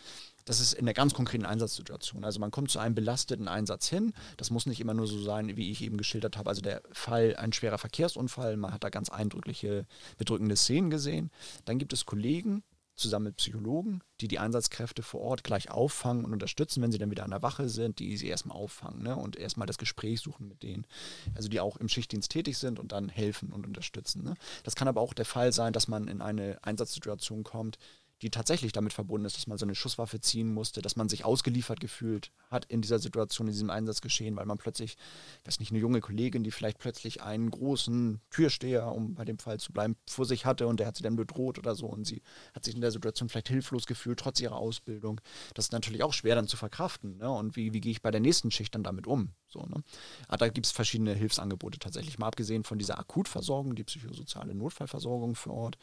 Das 0.46 0.60
ist 0.60 0.74
in 0.74 0.86
der 0.86 0.94
ganz 0.94 1.14
konkreten 1.14 1.46
Einsatzsituation. 1.46 2.24
Also 2.24 2.40
man 2.40 2.52
kommt 2.52 2.70
zu 2.70 2.80
einem 2.80 2.96
belasteten 2.96 3.48
Einsatz 3.48 3.90
hin. 3.90 4.14
Das 4.38 4.52
muss 4.52 4.68
nicht 4.68 4.80
immer 4.80 4.94
nur 4.94 5.08
so 5.08 5.22
sein, 5.22 5.58
wie 5.58 5.72
ich 5.72 5.82
eben 5.82 5.98
geschildert 5.98 6.38
habe. 6.38 6.50
Also 6.50 6.62
der 6.62 6.82
Fall, 6.92 7.36
ein 7.36 7.52
schwerer 7.52 7.80
Verkehrsunfall, 7.80 8.56
man 8.56 8.72
hat 8.72 8.84
da 8.84 8.90
ganz 8.90 9.10
eindrückliche, 9.10 9.88
bedrückende 10.18 10.56
Szenen 10.56 10.92
gesehen. 10.92 11.32
Dann 11.66 11.80
gibt 11.80 11.94
es 11.94 12.06
Kollegen, 12.06 12.64
zusammen 12.96 13.26
mit 13.26 13.38
Psychologen, 13.38 14.02
die 14.22 14.28
die 14.28 14.40
Einsatzkräfte 14.40 15.04
vor 15.04 15.22
Ort 15.22 15.44
gleich 15.44 15.70
auffangen 15.70 16.26
und 16.26 16.34
unterstützen, 16.34 16.82
wenn 16.82 16.92
sie 16.92 16.98
dann 16.98 17.12
wieder 17.12 17.26
an 17.26 17.32
der 17.32 17.42
Wache 17.42 17.68
sind, 17.68 18.00
die 18.00 18.16
sie 18.18 18.28
erstmal 18.28 18.58
auffangen 18.58 19.04
ne? 19.04 19.16
und 19.16 19.36
erstmal 19.36 19.68
das 19.68 19.78
Gespräch 19.78 20.22
suchen 20.22 20.48
mit 20.48 20.64
denen. 20.64 20.88
Also 21.36 21.50
die 21.50 21.60
auch 21.60 21.78
im 21.78 21.90
Schichtdienst 21.90 22.32
tätig 22.32 22.58
sind 22.58 22.80
und 22.80 22.94
dann 22.94 23.10
helfen 23.10 23.52
und 23.52 23.66
unterstützen. 23.68 24.24
Ne? 24.24 24.36
Das 24.64 24.76
kann 24.76 24.88
aber 24.88 25.02
auch 25.02 25.14
der 25.14 25.26
Fall 25.26 25.52
sein, 25.52 25.74
dass 25.74 25.88
man 25.88 26.08
in 26.08 26.22
eine 26.22 26.58
Einsatzsituation 26.64 27.44
kommt, 27.44 27.78
die 28.22 28.30
tatsächlich 28.30 28.72
damit 28.72 28.94
verbunden 28.94 29.26
ist, 29.26 29.36
dass 29.36 29.48
man 29.48 29.58
so 29.58 29.66
eine 29.66 29.76
Schusswaffe 29.76 30.22
ziehen 30.22 30.54
musste, 30.54 30.82
dass 30.82 30.96
man 30.96 31.10
sich 31.10 31.26
ausgeliefert 31.26 31.80
gefühlt 31.80 32.32
hat 32.50 32.66
in 32.66 32.82
dieser 32.82 33.00
Situation, 33.00 33.48
in 33.48 33.54
diesem 33.54 33.70
Einsatzgeschehen, 33.70 34.36
weil 34.36 34.46
man 34.46 34.58
plötzlich, 34.58 34.96
ich 35.42 35.48
weiß 35.48 35.60
nicht, 35.60 35.72
eine 35.72 35.80
junge 35.80 36.00
Kollegin, 36.00 36.44
die 36.44 36.52
vielleicht 36.52 36.80
plötzlich 36.80 37.22
einen 37.22 37.52
großen 37.52 38.22
Türsteher, 38.30 38.92
um 38.92 39.16
bei 39.16 39.26
dem 39.26 39.38
Fall 39.38 39.60
zu 39.60 39.74
bleiben, 39.74 39.96
vor 40.08 40.26
sich 40.26 40.46
hatte 40.46 40.68
und 40.68 40.80
der 40.80 40.88
hat 40.88 40.96
sie 40.96 41.04
dann 41.04 41.16
bedroht 41.16 41.60
oder 41.60 41.76
so 41.76 41.88
und 41.88 42.06
sie 42.06 42.22
hat 42.54 42.64
sich 42.64 42.76
in 42.76 42.82
der 42.82 42.92
Situation 42.92 43.28
vielleicht 43.28 43.50
hilflos 43.50 43.86
gefühlt, 43.86 44.20
trotz 44.20 44.40
ihrer 44.40 44.56
Ausbildung. 44.56 45.20
Das 45.54 45.66
ist 45.66 45.72
natürlich 45.72 46.04
auch 46.04 46.14
schwer 46.14 46.36
dann 46.36 46.48
zu 46.48 46.58
verkraften. 46.58 47.18
Ne? 47.18 47.30
Und 47.30 47.56
wie, 47.56 47.74
wie 47.74 47.82
gehe 47.82 47.92
ich 47.92 48.02
bei 48.02 48.12
der 48.12 48.22
nächsten 48.22 48.52
Schicht 48.52 48.76
dann 48.76 48.84
damit 48.84 49.08
um? 49.08 49.34
So, 49.48 49.62
ne? 49.62 49.76
Aber 49.76 49.84
ah, 50.28 50.38
da 50.38 50.50
gibt 50.50 50.66
es 50.66 50.72
verschiedene 50.72 51.14
Hilfsangebote 51.14 51.80
tatsächlich. 51.80 52.20
Mal 52.20 52.28
abgesehen 52.28 52.64
von 52.64 52.78
dieser 52.78 53.00
Akutversorgung, 53.00 53.76
die 53.76 53.84
psychosoziale 53.84 54.54
Notfallversorgung 54.54 55.36
vor 55.36 55.54
Ort 55.54 55.78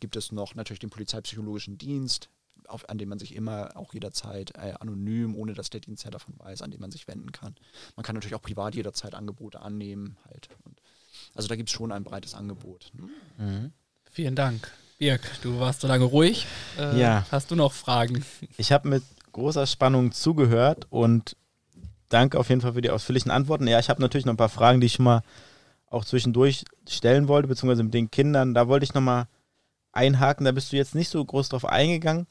gibt 0.00 0.16
es 0.16 0.32
noch 0.32 0.54
natürlich 0.54 0.80
den 0.80 0.90
polizeipsychologischen 0.90 1.78
Dienst, 1.78 2.28
auf, 2.68 2.88
an 2.88 2.98
dem 2.98 3.08
man 3.08 3.18
sich 3.18 3.34
immer 3.34 3.76
auch 3.76 3.94
jederzeit 3.94 4.52
äh, 4.56 4.74
anonym, 4.80 5.34
ohne 5.36 5.54
dass 5.54 5.70
der 5.70 5.80
Dienstherr 5.80 6.10
davon 6.10 6.34
weiß, 6.38 6.62
an 6.62 6.70
dem 6.70 6.80
man 6.80 6.90
sich 6.90 7.06
wenden 7.06 7.32
kann. 7.32 7.54
Man 7.94 8.04
kann 8.04 8.14
natürlich 8.14 8.34
auch 8.34 8.42
privat 8.42 8.74
jederzeit 8.74 9.14
Angebote 9.14 9.60
annehmen. 9.60 10.16
Halt. 10.26 10.48
Und 10.64 10.80
also 11.34 11.48
da 11.48 11.56
gibt 11.56 11.68
es 11.68 11.74
schon 11.74 11.92
ein 11.92 12.04
breites 12.04 12.34
Angebot. 12.34 12.92
Ne? 12.94 13.08
Mhm. 13.38 13.72
Vielen 14.10 14.34
Dank. 14.34 14.70
Birg, 14.98 15.20
du 15.42 15.60
warst 15.60 15.82
so 15.82 15.88
lange 15.88 16.04
ruhig. 16.04 16.46
Äh, 16.78 16.98
ja. 16.98 17.26
Hast 17.30 17.50
du 17.50 17.56
noch 17.56 17.72
Fragen? 17.72 18.24
Ich 18.56 18.72
habe 18.72 18.88
mit 18.88 19.02
großer 19.32 19.66
Spannung 19.66 20.12
zugehört 20.12 20.86
und 20.88 21.36
danke 22.08 22.38
auf 22.38 22.48
jeden 22.48 22.62
Fall 22.62 22.72
für 22.72 22.80
die 22.80 22.90
ausführlichen 22.90 23.30
Antworten. 23.30 23.66
Ja, 23.66 23.78
ich 23.78 23.90
habe 23.90 24.00
natürlich 24.00 24.24
noch 24.24 24.32
ein 24.32 24.38
paar 24.38 24.48
Fragen, 24.48 24.80
die 24.80 24.86
ich 24.86 24.94
schon 24.94 25.04
mal 25.04 25.22
auch 25.88 26.04
zwischendurch 26.04 26.64
stellen 26.88 27.28
wollte, 27.28 27.48
beziehungsweise 27.48 27.82
mit 27.82 27.92
den 27.92 28.10
Kindern. 28.10 28.54
Da 28.54 28.68
wollte 28.68 28.84
ich 28.84 28.94
noch 28.94 29.02
mal 29.02 29.28
einhaken, 29.96 30.44
da 30.44 30.52
bist 30.52 30.72
du 30.72 30.76
jetzt 30.76 30.94
nicht 30.94 31.08
so 31.08 31.24
groß 31.24 31.48
drauf 31.48 31.64
eingegangen. 31.64 32.26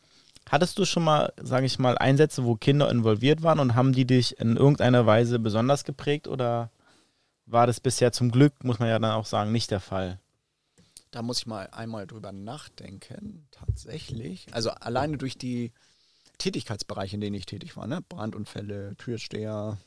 Hattest 0.49 0.77
du 0.77 0.85
schon 0.85 1.03
mal, 1.03 1.33
sage 1.41 1.65
ich 1.65 1.79
mal, 1.79 1.97
Einsätze, 1.97 2.45
wo 2.45 2.55
Kinder 2.55 2.89
involviert 2.91 3.41
waren 3.41 3.59
und 3.59 3.75
haben 3.75 3.93
die 3.93 4.05
dich 4.05 4.39
in 4.39 4.57
irgendeiner 4.57 5.05
Weise 5.05 5.39
besonders 5.39 5.85
geprägt 5.85 6.27
oder 6.27 6.69
war 7.47 7.67
das 7.67 7.79
bisher 7.79 8.11
zum 8.11 8.31
Glück, 8.31 8.63
muss 8.63 8.79
man 8.79 8.89
ja 8.89 8.99
dann 8.99 9.11
auch 9.11 9.25
sagen, 9.25 9.51
nicht 9.51 9.71
der 9.71 9.79
Fall? 9.79 10.19
Da 11.11 11.21
muss 11.21 11.39
ich 11.39 11.47
mal 11.47 11.69
einmal 11.71 12.05
drüber 12.07 12.31
nachdenken, 12.31 13.47
tatsächlich. 13.51 14.47
Also 14.51 14.71
alleine 14.71 15.17
durch 15.17 15.37
die 15.37 15.71
Tätigkeitsbereiche, 16.37 17.15
in 17.15 17.21
denen 17.21 17.35
ich 17.35 17.45
tätig 17.45 17.77
war, 17.77 17.87
ne? 17.87 18.01
Brandunfälle, 18.07 18.95
Türsteher, 18.97 19.77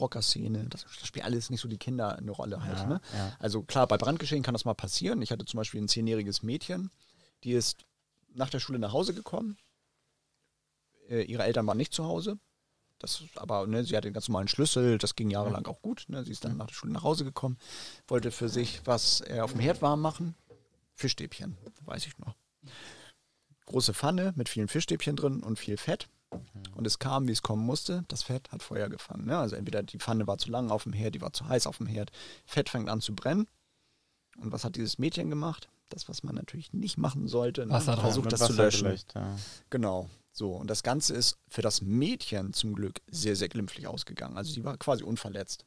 Rockerszene, 0.00 0.64
das, 0.68 0.82
das 0.82 1.06
spielt 1.06 1.24
alles 1.24 1.50
nicht 1.50 1.60
so 1.60 1.68
die 1.68 1.78
Kinder 1.78 2.16
eine 2.16 2.30
Rolle 2.30 2.62
halt. 2.62 2.78
Ja, 2.78 2.86
ne? 2.86 3.00
ja. 3.14 3.36
Also 3.38 3.62
klar, 3.62 3.86
bei 3.86 3.96
Brandgeschehen 3.96 4.42
kann 4.42 4.54
das 4.54 4.64
mal 4.64 4.74
passieren. 4.74 5.22
Ich 5.22 5.30
hatte 5.30 5.44
zum 5.44 5.58
Beispiel 5.58 5.80
ein 5.80 5.88
zehnjähriges 5.88 6.42
Mädchen, 6.42 6.90
die 7.44 7.52
ist 7.52 7.84
nach 8.34 8.50
der 8.50 8.60
Schule 8.60 8.78
nach 8.78 8.92
Hause 8.92 9.14
gekommen. 9.14 9.56
Äh, 11.08 11.22
ihre 11.22 11.44
Eltern 11.44 11.66
waren 11.66 11.76
nicht 11.76 11.92
zu 11.92 12.04
Hause. 12.04 12.38
Das, 12.98 13.22
aber 13.34 13.66
ne, 13.66 13.84
sie 13.84 13.96
hatte 13.96 14.08
den 14.08 14.14
ganz 14.14 14.28
normalen 14.28 14.48
Schlüssel, 14.48 14.98
das 14.98 15.14
ging 15.14 15.30
jahrelang 15.30 15.66
auch 15.66 15.82
gut. 15.82 16.04
Ne? 16.08 16.24
Sie 16.24 16.32
ist 16.32 16.44
dann 16.44 16.56
nach 16.56 16.68
der 16.68 16.74
Schule 16.74 16.92
nach 16.92 17.02
Hause 17.02 17.24
gekommen, 17.24 17.58
wollte 18.08 18.30
für 18.30 18.48
sich 18.48 18.80
was 18.84 19.22
äh, 19.28 19.40
auf 19.40 19.52
dem 19.52 19.60
Herd 19.60 19.82
warm 19.82 20.00
machen. 20.00 20.34
Fischstäbchen, 20.94 21.56
weiß 21.84 22.06
ich 22.06 22.16
noch. 22.18 22.34
große 23.66 23.94
Pfanne 23.94 24.32
mit 24.36 24.48
vielen 24.48 24.68
Fischstäbchen 24.68 25.16
drin 25.16 25.42
und 25.42 25.58
viel 25.58 25.76
Fett. 25.76 26.08
Und 26.74 26.86
es 26.86 26.98
kam, 26.98 27.28
wie 27.28 27.32
es 27.32 27.42
kommen 27.42 27.64
musste. 27.64 28.04
Das 28.08 28.22
Fett 28.22 28.50
hat 28.52 28.62
Feuer 28.62 28.88
gefangen. 28.88 29.26
Ne? 29.26 29.36
Also 29.36 29.56
entweder 29.56 29.82
die 29.82 29.98
Pfanne 29.98 30.26
war 30.26 30.38
zu 30.38 30.50
lang 30.50 30.70
auf 30.70 30.84
dem 30.84 30.92
Herd, 30.92 31.14
die 31.14 31.20
war 31.20 31.32
zu 31.32 31.48
heiß 31.48 31.66
auf 31.66 31.78
dem 31.78 31.86
Herd. 31.86 32.10
Fett 32.44 32.68
fängt 32.68 32.88
an 32.88 33.00
zu 33.00 33.14
brennen. 33.14 33.46
Und 34.38 34.52
was 34.52 34.64
hat 34.64 34.76
dieses 34.76 34.98
Mädchen 34.98 35.30
gemacht? 35.30 35.68
Das, 35.90 36.08
was 36.08 36.22
man 36.22 36.34
natürlich 36.34 36.72
nicht 36.72 36.98
machen 36.98 37.28
sollte. 37.28 37.66
Ne? 37.66 37.72
Wasser. 37.72 37.96
Versucht 37.96 38.32
das 38.32 38.40
zu 38.40 38.48
Wasser 38.52 38.64
löschen. 38.64 38.84
gelöscht, 38.84 39.14
ja. 39.14 39.36
Genau. 39.70 40.08
So, 40.32 40.52
und 40.52 40.68
das 40.68 40.82
Ganze 40.82 41.14
ist 41.14 41.38
für 41.48 41.62
das 41.62 41.80
Mädchen 41.80 42.52
zum 42.52 42.74
Glück 42.74 43.00
sehr, 43.06 43.36
sehr 43.36 43.48
glimpflich 43.48 43.86
ausgegangen. 43.86 44.36
Also 44.36 44.52
sie 44.52 44.64
war 44.64 44.76
quasi 44.76 45.04
unverletzt. 45.04 45.64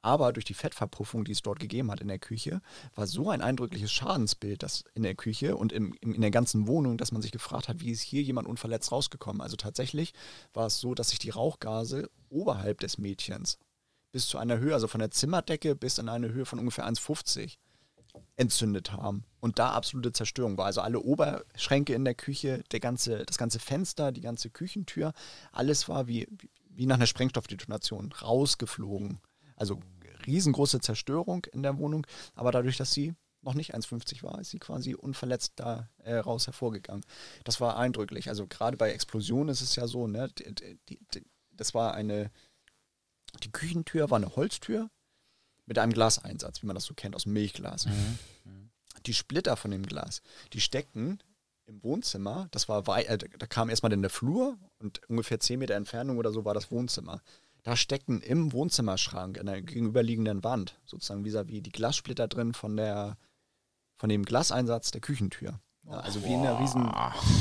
Aber 0.00 0.32
durch 0.32 0.44
die 0.44 0.54
Fettverpuffung, 0.54 1.24
die 1.24 1.32
es 1.32 1.42
dort 1.42 1.58
gegeben 1.58 1.90
hat 1.90 2.00
in 2.00 2.08
der 2.08 2.18
Küche, 2.18 2.60
war 2.94 3.06
so 3.06 3.30
ein 3.30 3.40
eindrückliches 3.40 3.92
Schadensbild 3.92 4.62
das 4.62 4.84
in 4.94 5.02
der 5.02 5.14
Küche 5.14 5.56
und 5.56 5.72
im, 5.72 5.94
im, 6.00 6.14
in 6.14 6.20
der 6.20 6.30
ganzen 6.30 6.68
Wohnung, 6.68 6.98
dass 6.98 7.12
man 7.12 7.22
sich 7.22 7.32
gefragt 7.32 7.68
hat, 7.68 7.80
wie 7.80 7.90
ist 7.90 8.02
hier 8.02 8.22
jemand 8.22 8.46
unverletzt 8.46 8.92
rausgekommen. 8.92 9.42
Also 9.42 9.56
tatsächlich 9.56 10.14
war 10.54 10.66
es 10.66 10.78
so, 10.78 10.94
dass 10.94 11.10
sich 11.10 11.18
die 11.18 11.30
Rauchgase 11.30 12.08
oberhalb 12.28 12.80
des 12.80 12.98
Mädchens 12.98 13.58
bis 14.12 14.28
zu 14.28 14.38
einer 14.38 14.58
Höhe, 14.58 14.74
also 14.74 14.88
von 14.88 15.00
der 15.00 15.10
Zimmerdecke 15.10 15.74
bis 15.74 15.98
in 15.98 16.08
eine 16.08 16.32
Höhe 16.32 16.46
von 16.46 16.58
ungefähr 16.58 16.88
1,50 16.88 17.56
entzündet 18.36 18.92
haben 18.92 19.24
und 19.40 19.58
da 19.58 19.70
absolute 19.72 20.12
Zerstörung 20.12 20.56
war. 20.56 20.66
Also 20.66 20.80
alle 20.80 21.00
Oberschränke 21.00 21.94
in 21.94 22.04
der 22.04 22.14
Küche, 22.14 22.62
der 22.72 22.80
ganze, 22.80 23.24
das 23.26 23.38
ganze 23.38 23.58
Fenster, 23.58 24.12
die 24.12 24.20
ganze 24.20 24.50
Küchentür, 24.50 25.12
alles 25.52 25.88
war 25.88 26.06
wie, 26.06 26.28
wie 26.70 26.86
nach 26.86 26.96
einer 26.96 27.06
Sprengstoffdetonation 27.06 28.12
rausgeflogen. 28.12 29.20
Also 29.58 29.80
riesengroße 30.26 30.80
Zerstörung 30.80 31.44
in 31.52 31.62
der 31.62 31.78
Wohnung, 31.78 32.06
aber 32.34 32.52
dadurch, 32.52 32.76
dass 32.76 32.92
sie 32.92 33.14
noch 33.42 33.54
nicht 33.54 33.74
1,50 33.74 34.22
war, 34.22 34.40
ist 34.40 34.50
sie 34.50 34.58
quasi 34.58 34.94
unverletzt 34.94 35.54
da 35.56 35.88
äh, 35.98 36.16
raus 36.16 36.46
hervorgegangen. 36.46 37.04
Das 37.44 37.60
war 37.60 37.76
eindrücklich. 37.76 38.28
Also 38.28 38.46
gerade 38.46 38.76
bei 38.76 38.90
Explosionen 38.90 39.48
ist 39.48 39.62
es 39.62 39.76
ja 39.76 39.86
so, 39.86 40.06
ne, 40.06 40.28
die, 40.38 40.76
die, 40.88 40.98
die, 41.14 41.24
das 41.52 41.74
war 41.74 41.94
eine, 41.94 42.30
die 43.42 43.52
Küchentür 43.52 44.10
war 44.10 44.16
eine 44.16 44.34
Holztür 44.34 44.90
mit 45.66 45.78
einem 45.78 45.92
Glaseinsatz, 45.92 46.62
wie 46.62 46.66
man 46.66 46.74
das 46.74 46.84
so 46.84 46.94
kennt, 46.94 47.14
aus 47.14 47.24
dem 47.24 47.34
Milchglas. 47.34 47.86
Die 49.06 49.14
Splitter 49.14 49.56
von 49.56 49.70
dem 49.70 49.86
Glas, 49.86 50.22
die 50.52 50.60
steckten 50.60 51.22
im 51.66 51.82
Wohnzimmer, 51.82 52.48
das 52.50 52.68
war 52.68 52.86
äh, 52.98 53.18
da 53.18 53.46
kam 53.46 53.68
erstmal 53.68 53.92
in 53.92 54.02
der 54.02 54.10
Flur 54.10 54.58
und 54.78 55.00
ungefähr 55.08 55.38
10 55.38 55.58
Meter 55.58 55.74
Entfernung 55.74 56.16
oder 56.16 56.32
so 56.32 56.44
war 56.44 56.54
das 56.54 56.70
Wohnzimmer. 56.70 57.22
Da 57.62 57.76
steckten 57.76 58.22
im 58.22 58.52
Wohnzimmerschrank, 58.52 59.38
an 59.38 59.46
der 59.46 59.62
gegenüberliegenden 59.62 60.44
Wand, 60.44 60.78
sozusagen 60.86 61.24
vis-à-vis 61.24 61.62
die 61.62 61.72
Glassplitter 61.72 62.28
drin 62.28 62.54
von 62.54 62.76
der 62.76 63.16
von 63.98 64.08
dem 64.08 64.24
Glaseinsatz 64.24 64.92
der 64.92 65.00
Küchentür. 65.00 65.60
Ja, 65.84 66.00
also 66.00 66.22
wie 66.22 66.34
eine 66.34 66.58
riesen, 66.60 66.90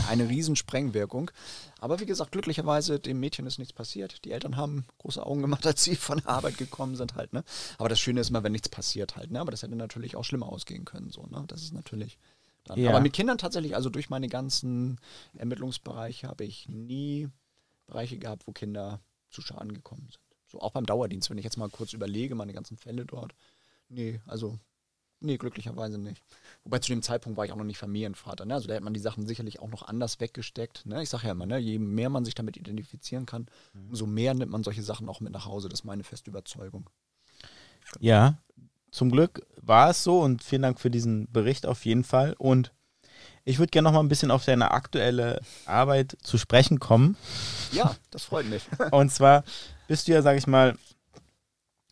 eine 0.10 0.30
riesen 0.30 0.56
Sprengwirkung. 0.56 1.32
Aber 1.80 2.00
wie 2.00 2.06
gesagt, 2.06 2.32
glücklicherweise, 2.32 3.00
dem 3.00 3.20
Mädchen 3.20 3.46
ist 3.46 3.60
nichts 3.60 3.74
passiert. 3.74 4.24
Die 4.24 4.32
Eltern 4.32 4.56
haben 4.56 4.86
große 5.00 5.24
Augen 5.26 5.42
gemacht, 5.42 5.68
als 5.68 5.84
sie 5.84 5.96
von 5.96 6.20
der 6.20 6.30
Arbeit 6.30 6.58
gekommen 6.58 6.96
sind 6.96 7.16
halt, 7.16 7.34
ne? 7.34 7.44
Aber 7.78 7.90
das 7.90 8.00
Schöne 8.00 8.22
ist 8.22 8.30
immer, 8.30 8.44
wenn 8.44 8.54
nichts 8.54 8.70
passiert 8.70 9.18
halt, 9.18 9.32
ne? 9.32 9.42
Aber 9.42 9.52
das 9.52 9.64
hätte 9.64 9.76
natürlich 9.76 10.16
auch 10.16 10.24
schlimmer 10.24 10.48
ausgehen 10.48 10.86
können, 10.86 11.10
so, 11.10 11.24
ne? 11.24 11.44
Das 11.48 11.62
ist 11.62 11.74
natürlich. 11.74 12.18
Dann. 12.64 12.80
Ja. 12.80 12.90
Aber 12.92 13.02
mit 13.02 13.14
Kindern 13.14 13.38
tatsächlich, 13.38 13.76
also 13.76 13.90
durch 13.90 14.10
meine 14.10 14.30
ganzen 14.30 15.00
Ermittlungsbereiche 15.36 16.28
habe 16.28 16.46
ich 16.46 16.70
nie 16.70 17.28
Bereiche 17.86 18.18
gehabt, 18.18 18.48
wo 18.48 18.54
Kinder 18.54 19.02
zu 19.30 19.42
Schaden 19.42 19.74
gekommen 19.74 20.08
sind. 20.10 20.20
So 20.48 20.62
auch 20.62 20.72
beim 20.72 20.86
Dauerdienst, 20.86 21.30
wenn 21.30 21.38
ich 21.38 21.44
jetzt 21.44 21.58
mal 21.58 21.70
kurz 21.70 21.94
überlege, 21.94 22.36
meine 22.36 22.54
ganzen 22.54 22.78
Fälle 22.78 23.06
dort. 23.06 23.36
Nee, 23.90 24.22
also 24.26 24.60
Nee, 25.20 25.38
glücklicherweise 25.38 25.98
nicht. 25.98 26.22
Wobei 26.64 26.78
zu 26.78 26.90
dem 26.92 27.02
Zeitpunkt 27.02 27.38
war 27.38 27.46
ich 27.46 27.52
auch 27.52 27.58
noch 27.58 27.64
nicht 27.64 27.80
Familienvater. 27.80 28.46
Ne? 28.46 28.54
Also 28.54 28.68
da 28.68 28.76
hätte 28.76 28.84
man 28.84 28.94
die 28.94 29.00
Sachen 29.00 29.26
sicherlich 29.26 29.60
auch 29.60 29.70
noch 29.70 29.88
anders 29.88 30.20
weggesteckt. 30.20 30.86
Ne? 30.86 31.02
Ich 31.02 31.10
sage 31.10 31.26
ja 31.26 31.32
immer, 31.32 31.48
ne? 31.48 31.58
je 31.58 31.80
mehr 31.80 32.10
man 32.10 32.24
sich 32.24 32.36
damit 32.36 32.56
identifizieren 32.56 33.26
kann, 33.26 33.48
umso 33.74 34.06
mehr 34.06 34.36
nimmt 34.36 34.52
man 34.52 34.64
solche 34.64 34.84
Sachen 34.84 35.10
auch 35.10 35.20
mit 35.20 35.34
nach 35.34 35.46
Hause. 35.46 35.70
Das 35.70 35.80
ist 35.80 35.86
meine 35.86 36.04
feste 36.04 36.30
Überzeugung. 36.30 36.88
Ja, 38.00 38.38
zum 38.92 39.10
Glück 39.10 39.46
war 39.60 39.90
es 39.90 40.04
so 40.04 40.22
und 40.22 40.44
vielen 40.44 40.62
Dank 40.62 40.80
für 40.80 40.92
diesen 40.92 41.32
Bericht 41.32 41.66
auf 41.66 41.86
jeden 41.86 42.04
Fall. 42.04 42.36
Und 42.38 42.72
ich 43.46 43.60
würde 43.60 43.72
gerne 43.72 43.88
noch 43.88 43.94
mal 43.94 44.02
ein 44.02 44.10
bisschen 44.10 44.32
auf 44.32 44.46
deine 44.46 44.72
aktuelle 44.72 45.42
Arbeit 45.66 46.18
zu 46.22 46.38
sprechen 46.38 46.80
kommen. 46.80 47.18
Ja, 47.72 47.96
das 48.12 48.24
freut 48.24 48.50
mich. 48.50 48.64
Und 48.92 49.12
zwar 49.12 49.44
bist 49.88 50.08
du 50.08 50.12
ja, 50.12 50.22
sag 50.22 50.38
ich 50.38 50.48
mal, 50.48 50.78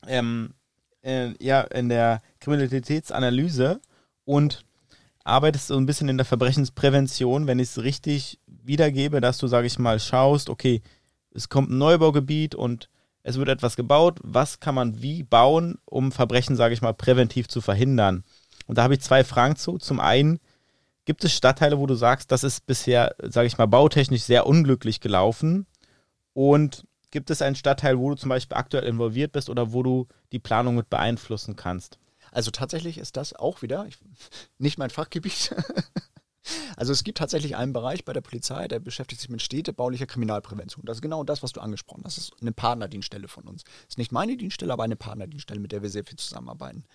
ähm, 0.07 0.53
äh, 1.01 1.33
ja, 1.43 1.61
in 1.61 1.89
der 1.89 2.21
Kriminalitätsanalyse 2.39 3.79
und 4.25 4.65
arbeitest 5.23 5.67
so 5.67 5.77
ein 5.77 5.85
bisschen 5.85 6.09
in 6.09 6.17
der 6.17 6.25
Verbrechensprävention, 6.25 7.47
wenn 7.47 7.59
ich 7.59 7.69
es 7.69 7.81
richtig 7.81 8.39
wiedergebe, 8.47 9.21
dass 9.21 9.37
du, 9.37 9.47
sag 9.47 9.65
ich 9.65 9.79
mal, 9.79 9.99
schaust, 9.99 10.49
okay, 10.49 10.81
es 11.31 11.49
kommt 11.49 11.69
ein 11.69 11.77
Neubaugebiet 11.77 12.55
und 12.55 12.89
es 13.23 13.37
wird 13.37 13.49
etwas 13.49 13.75
gebaut, 13.75 14.19
was 14.23 14.59
kann 14.59 14.75
man 14.75 15.01
wie 15.01 15.23
bauen, 15.23 15.79
um 15.85 16.11
Verbrechen, 16.11 16.55
sage 16.55 16.73
ich 16.73 16.81
mal, 16.81 16.93
präventiv 16.93 17.47
zu 17.47 17.59
verhindern? 17.59 18.23
Und 18.67 18.77
da 18.77 18.83
habe 18.83 18.93
ich 18.93 19.01
zwei 19.01 19.23
Fragen 19.23 19.55
zu. 19.55 19.77
Zum 19.77 19.99
einen, 19.99 20.39
gibt 21.05 21.23
es 21.23 21.33
Stadtteile, 21.33 21.79
wo 21.79 21.85
du 21.85 21.95
sagst, 21.95 22.31
das 22.31 22.43
ist 22.43 22.65
bisher, 22.65 23.15
sage 23.21 23.47
ich 23.47 23.57
mal, 23.57 23.67
bautechnisch 23.67 24.23
sehr 24.23 24.45
unglücklich 24.45 24.99
gelaufen? 24.99 25.67
Und 26.33 26.85
gibt 27.11 27.29
es 27.29 27.41
einen 27.41 27.55
Stadtteil, 27.55 27.97
wo 27.97 28.09
du 28.09 28.15
zum 28.15 28.29
Beispiel 28.29 28.57
aktuell 28.57 28.83
involviert 28.83 29.31
bist 29.31 29.49
oder 29.49 29.71
wo 29.71 29.83
du 29.83 30.07
die 30.31 30.39
Planung 30.39 30.75
mit 30.75 30.89
beeinflussen 30.89 31.55
kannst? 31.55 31.97
Also 32.31 32.51
tatsächlich 32.51 32.97
ist 32.97 33.15
das 33.15 33.33
auch 33.33 33.61
wieder 33.61 33.85
ich, 33.87 33.97
nicht 34.57 34.77
mein 34.77 34.89
Fachgebiet. 34.89 35.55
Also 36.77 36.93
es 36.93 37.03
gibt 37.03 37.17
tatsächlich 37.17 37.55
einen 37.55 37.73
Bereich 37.73 38.05
bei 38.05 38.13
der 38.13 38.21
Polizei, 38.21 38.67
der 38.67 38.79
beschäftigt 38.79 39.21
sich 39.21 39.29
mit 39.29 39.41
städtebaulicher 39.41 40.05
Kriminalprävention. 40.05 40.85
Das 40.85 40.97
ist 40.97 41.01
genau 41.01 41.23
das, 41.23 41.43
was 41.43 41.53
du 41.53 41.61
angesprochen 41.61 42.03
hast. 42.05 42.17
Das 42.17 42.25
ist 42.25 42.41
eine 42.41 42.51
Partnerdienststelle 42.51 43.27
von 43.27 43.45
uns. 43.45 43.63
Das 43.63 43.89
ist 43.89 43.97
nicht 43.97 44.11
meine 44.11 44.37
Dienststelle, 44.37 44.73
aber 44.73 44.83
eine 44.83 44.95
Partnerdienststelle, 44.95 45.59
mit 45.59 45.71
der 45.71 45.81
wir 45.81 45.89
sehr 45.89 46.03
viel 46.03 46.17
zusammenarbeiten. 46.17 46.85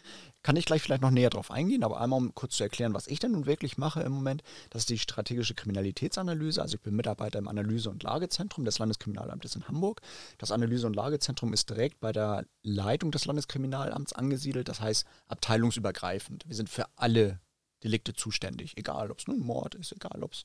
Kann 0.42 0.56
ich 0.56 0.64
gleich 0.64 0.82
vielleicht 0.82 1.02
noch 1.02 1.10
näher 1.10 1.30
drauf 1.30 1.50
eingehen, 1.50 1.84
aber 1.84 2.00
einmal 2.00 2.18
um 2.18 2.34
kurz 2.34 2.56
zu 2.56 2.62
erklären, 2.62 2.94
was 2.94 3.06
ich 3.06 3.18
denn 3.18 3.32
nun 3.32 3.46
wirklich 3.46 3.78
mache 3.78 4.00
im 4.00 4.12
Moment. 4.12 4.42
Das 4.70 4.82
ist 4.82 4.90
die 4.90 4.98
strategische 4.98 5.54
Kriminalitätsanalyse. 5.54 6.62
Also 6.62 6.76
ich 6.76 6.82
bin 6.82 6.96
Mitarbeiter 6.96 7.38
im 7.38 7.48
Analyse- 7.48 7.90
und 7.90 8.02
Lagezentrum 8.02 8.64
des 8.64 8.78
Landeskriminalamtes 8.78 9.56
in 9.56 9.68
Hamburg. 9.68 10.00
Das 10.38 10.50
Analyse- 10.50 10.86
und 10.86 10.96
Lagezentrum 10.96 11.52
ist 11.52 11.68
direkt 11.68 12.00
bei 12.00 12.12
der 12.12 12.46
Leitung 12.62 13.10
des 13.10 13.26
Landeskriminalamts 13.26 14.12
angesiedelt. 14.12 14.68
Das 14.68 14.80
heißt 14.80 15.04
abteilungsübergreifend. 15.28 16.44
Wir 16.46 16.56
sind 16.56 16.68
für 16.68 16.86
alle 16.96 17.40
Delikte 17.82 18.14
zuständig, 18.14 18.76
egal 18.76 19.10
ob 19.10 19.18
es 19.18 19.26
nun 19.26 19.40
Mord 19.40 19.74
ist, 19.74 19.92
egal 19.92 20.22
ob 20.22 20.32
es 20.32 20.44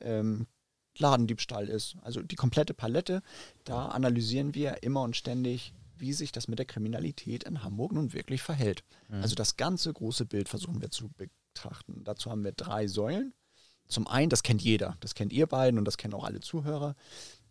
ähm, 0.00 0.46
Ladendiebstahl 0.98 1.68
ist, 1.68 1.96
also 2.02 2.22
die 2.22 2.36
komplette 2.36 2.74
Palette. 2.74 3.22
Da 3.64 3.86
analysieren 3.88 4.54
wir 4.54 4.82
immer 4.82 5.02
und 5.02 5.16
ständig, 5.16 5.72
wie 5.96 6.12
sich 6.12 6.32
das 6.32 6.48
mit 6.48 6.58
der 6.58 6.66
Kriminalität 6.66 7.44
in 7.44 7.62
Hamburg 7.62 7.92
nun 7.92 8.12
wirklich 8.12 8.42
verhält. 8.42 8.84
Also 9.10 9.34
das 9.34 9.56
ganze 9.56 9.92
große 9.92 10.24
Bild 10.24 10.48
versuchen 10.48 10.80
wir 10.80 10.90
zu 10.90 11.10
betrachten. 11.10 12.04
Dazu 12.04 12.30
haben 12.30 12.44
wir 12.44 12.52
drei 12.52 12.86
Säulen. 12.86 13.34
Zum 13.86 14.06
einen, 14.06 14.30
das 14.30 14.42
kennt 14.42 14.62
jeder, 14.62 14.96
das 15.00 15.14
kennt 15.14 15.32
ihr 15.32 15.46
beiden 15.46 15.78
und 15.78 15.84
das 15.84 15.96
kennen 15.96 16.14
auch 16.14 16.24
alle 16.24 16.40
Zuhörer, 16.40 16.94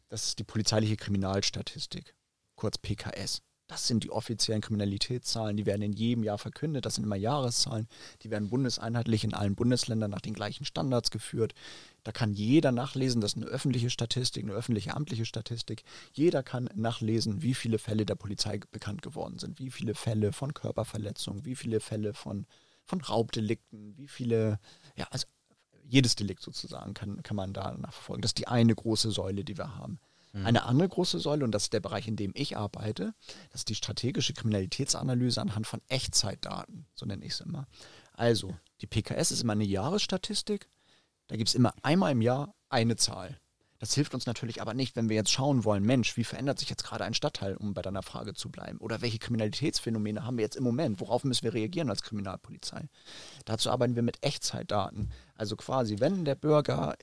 das 0.07 0.27
ist 0.27 0.39
die 0.39 0.43
polizeiliche 0.43 0.95
Kriminalstatistik, 0.95 2.15
kurz 2.55 2.77
PKS. 2.77 3.41
Das 3.69 3.85
sind 3.85 4.03
die 4.03 4.09
offiziellen 4.09 4.61
Kriminalitätszahlen, 4.61 5.55
die 5.55 5.67
werden 5.67 5.83
in 5.83 5.93
jedem 5.93 6.23
Jahr 6.23 6.39
verkündet, 6.39 6.87
das 6.87 6.95
sind 6.95 7.03
immer 7.03 7.15
Jahreszahlen, 7.15 7.87
die 8.23 8.31
werden 8.31 8.49
bundeseinheitlich 8.49 9.23
in 9.23 9.35
allen 9.35 9.53
Bundesländern 9.53 10.09
nach 10.09 10.21
den 10.21 10.33
gleichen 10.33 10.65
Standards 10.65 11.11
geführt. 11.11 11.53
Da 12.03 12.11
kann 12.11 12.33
jeder 12.33 12.71
nachlesen, 12.71 13.21
das 13.21 13.33
ist 13.33 13.37
eine 13.37 13.45
öffentliche 13.45 13.91
Statistik, 13.91 14.43
eine 14.43 14.53
öffentliche 14.53 14.95
amtliche 14.95 15.23
Statistik. 15.23 15.83
Jeder 16.13 16.41
kann 16.41 16.71
nachlesen, 16.73 17.43
wie 17.43 17.53
viele 17.53 17.77
Fälle 17.77 18.07
der 18.07 18.15
Polizei 18.15 18.59
bekannt 18.71 19.03
geworden 19.03 19.37
sind, 19.37 19.59
wie 19.59 19.69
viele 19.69 19.93
Fälle 19.93 20.33
von 20.33 20.55
Körperverletzungen, 20.55 21.45
wie 21.45 21.55
viele 21.55 21.79
Fälle 21.79 22.15
von, 22.15 22.47
von 22.85 23.01
Raubdelikten, 23.01 23.95
wie 23.95 24.07
viele, 24.07 24.59
ja, 24.95 25.05
also 25.11 25.27
jedes 25.83 26.15
Delikt 26.15 26.41
sozusagen 26.41 26.95
kann, 26.95 27.21
kann 27.21 27.35
man 27.35 27.53
da 27.53 27.71
nachverfolgen. 27.77 28.23
Das 28.23 28.29
ist 28.29 28.39
die 28.39 28.47
eine 28.47 28.73
große 28.73 29.11
Säule, 29.11 29.43
die 29.43 29.59
wir 29.59 29.75
haben. 29.75 29.99
Eine 30.31 30.63
andere 30.63 30.87
große 30.87 31.19
Säule, 31.19 31.43
und 31.43 31.51
das 31.51 31.63
ist 31.63 31.73
der 31.73 31.79
Bereich, 31.79 32.07
in 32.07 32.15
dem 32.15 32.31
ich 32.35 32.55
arbeite, 32.55 33.13
das 33.51 33.61
ist 33.61 33.69
die 33.69 33.75
strategische 33.75 34.33
Kriminalitätsanalyse 34.33 35.41
anhand 35.41 35.65
von 35.65 35.81
Echtzeitdaten, 35.87 36.85
so 36.93 37.05
nenne 37.05 37.25
ich 37.25 37.33
es 37.33 37.41
immer. 37.41 37.67
Also, 38.13 38.55
die 38.81 38.87
PKS 38.87 39.31
ist 39.31 39.41
immer 39.41 39.53
eine 39.53 39.65
Jahresstatistik, 39.65 40.69
da 41.27 41.35
gibt 41.35 41.49
es 41.49 41.55
immer 41.55 41.73
einmal 41.81 42.11
im 42.11 42.21
Jahr 42.21 42.53
eine 42.69 42.95
Zahl. 42.95 43.39
Das 43.79 43.93
hilft 43.93 44.13
uns 44.13 44.25
natürlich 44.25 44.61
aber 44.61 44.73
nicht, 44.73 44.97
wenn 44.97 45.07
wir 45.07 45.15
jetzt 45.15 45.31
schauen 45.31 45.63
wollen, 45.63 45.83
Mensch, 45.83 46.17
wie 46.17 46.25
verändert 46.25 46.59
sich 46.59 46.69
jetzt 46.69 46.83
gerade 46.83 47.05
ein 47.05 47.13
Stadtteil, 47.13 47.55
um 47.55 47.73
bei 47.73 47.81
deiner 47.81 48.03
Frage 48.03 48.33
zu 48.33 48.49
bleiben? 48.49 48.77
Oder 48.79 49.01
welche 49.01 49.19
Kriminalitätsphänomene 49.19 50.25
haben 50.25 50.37
wir 50.37 50.43
jetzt 50.43 50.57
im 50.57 50.65
Moment? 50.65 50.99
Worauf 50.99 51.23
müssen 51.23 51.45
wir 51.45 51.53
reagieren 51.53 51.89
als 51.89 52.03
Kriminalpolizei? 52.03 52.89
Dazu 53.45 53.71
arbeiten 53.71 53.95
wir 53.95 54.03
mit 54.03 54.21
Echtzeitdaten. 54.21 55.11
Also 55.35 55.55
quasi, 55.55 56.01
wenn 56.01 56.25
der 56.25 56.35
Bürger 56.35 56.97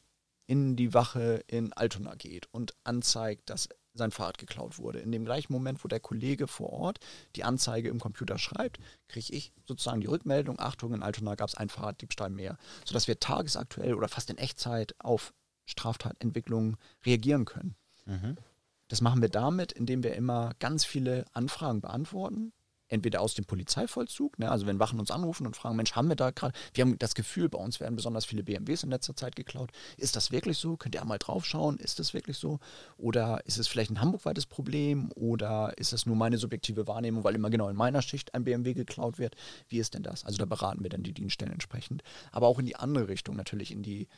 in 0.46 0.76
die 0.76 0.94
Wache 0.94 1.44
in 1.46 1.72
Altona 1.72 2.14
geht 2.14 2.46
und 2.52 2.74
anzeigt, 2.84 3.50
dass 3.50 3.68
sein 3.94 4.10
Fahrrad 4.10 4.38
geklaut 4.38 4.78
wurde. 4.78 4.98
In 4.98 5.10
dem 5.10 5.24
gleichen 5.24 5.52
Moment, 5.52 5.82
wo 5.82 5.88
der 5.88 6.00
Kollege 6.00 6.46
vor 6.46 6.72
Ort 6.72 6.98
die 7.34 7.44
Anzeige 7.44 7.88
im 7.88 7.98
Computer 7.98 8.38
schreibt, 8.38 8.78
kriege 9.08 9.32
ich 9.32 9.52
sozusagen 9.66 10.00
die 10.00 10.06
Rückmeldung, 10.06 10.58
Achtung, 10.60 10.94
in 10.94 11.02
Altona 11.02 11.34
gab 11.34 11.48
es 11.48 11.54
ein 11.54 11.68
Fahrraddiebstahl 11.68 12.30
mehr, 12.30 12.58
sodass 12.84 13.08
wir 13.08 13.18
tagesaktuell 13.18 13.94
oder 13.94 14.08
fast 14.08 14.30
in 14.30 14.38
Echtzeit 14.38 14.94
auf 14.98 15.32
Straftatentwicklungen 15.64 16.76
reagieren 17.04 17.44
können. 17.44 17.74
Mhm. 18.04 18.36
Das 18.88 19.00
machen 19.00 19.20
wir 19.20 19.28
damit, 19.28 19.72
indem 19.72 20.04
wir 20.04 20.14
immer 20.14 20.52
ganz 20.60 20.84
viele 20.84 21.24
Anfragen 21.32 21.80
beantworten. 21.80 22.52
Entweder 22.88 23.20
aus 23.20 23.34
dem 23.34 23.44
Polizeivollzug, 23.44 24.38
ne, 24.38 24.50
also 24.50 24.66
wenn 24.66 24.78
Wachen 24.78 25.00
uns 25.00 25.10
anrufen 25.10 25.46
und 25.46 25.56
fragen, 25.56 25.76
Mensch, 25.76 25.92
haben 25.92 26.08
wir 26.08 26.16
da 26.16 26.30
gerade, 26.30 26.56
wir 26.74 26.82
haben 26.82 26.98
das 26.98 27.14
Gefühl, 27.14 27.48
bei 27.48 27.58
uns 27.58 27.80
werden 27.80 27.96
besonders 27.96 28.24
viele 28.24 28.44
BMWs 28.44 28.84
in 28.84 28.90
letzter 28.90 29.16
Zeit 29.16 29.36
geklaut. 29.36 29.70
Ist 29.96 30.16
das 30.16 30.30
wirklich 30.30 30.58
so? 30.58 30.76
Könnt 30.76 30.94
ihr 30.94 31.02
einmal 31.02 31.18
drauf 31.18 31.44
schauen? 31.44 31.78
Ist 31.78 31.98
das 31.98 32.14
wirklich 32.14 32.38
so? 32.38 32.60
Oder 32.96 33.40
ist 33.46 33.58
es 33.58 33.68
vielleicht 33.68 33.90
ein 33.90 34.00
hamburgweites 34.00 34.46
Problem? 34.46 35.10
Oder 35.14 35.76
ist 35.78 35.92
es 35.92 36.06
nur 36.06 36.16
meine 36.16 36.38
subjektive 36.38 36.86
Wahrnehmung, 36.86 37.24
weil 37.24 37.34
immer 37.34 37.50
genau 37.50 37.68
in 37.68 37.76
meiner 37.76 38.02
Schicht 38.02 38.34
ein 38.34 38.44
BMW 38.44 38.74
geklaut 38.74 39.18
wird? 39.18 39.36
Wie 39.68 39.78
ist 39.78 39.94
denn 39.94 40.02
das? 40.02 40.24
Also 40.24 40.38
da 40.38 40.44
beraten 40.44 40.82
wir 40.82 40.90
dann 40.90 41.02
die 41.02 41.14
Dienststellen 41.14 41.52
entsprechend. 41.52 42.02
Aber 42.32 42.46
auch 42.46 42.58
in 42.58 42.66
die 42.66 42.76
andere 42.76 43.08
Richtung, 43.08 43.36
natürlich 43.36 43.72
in 43.72 43.82
die 43.82 44.08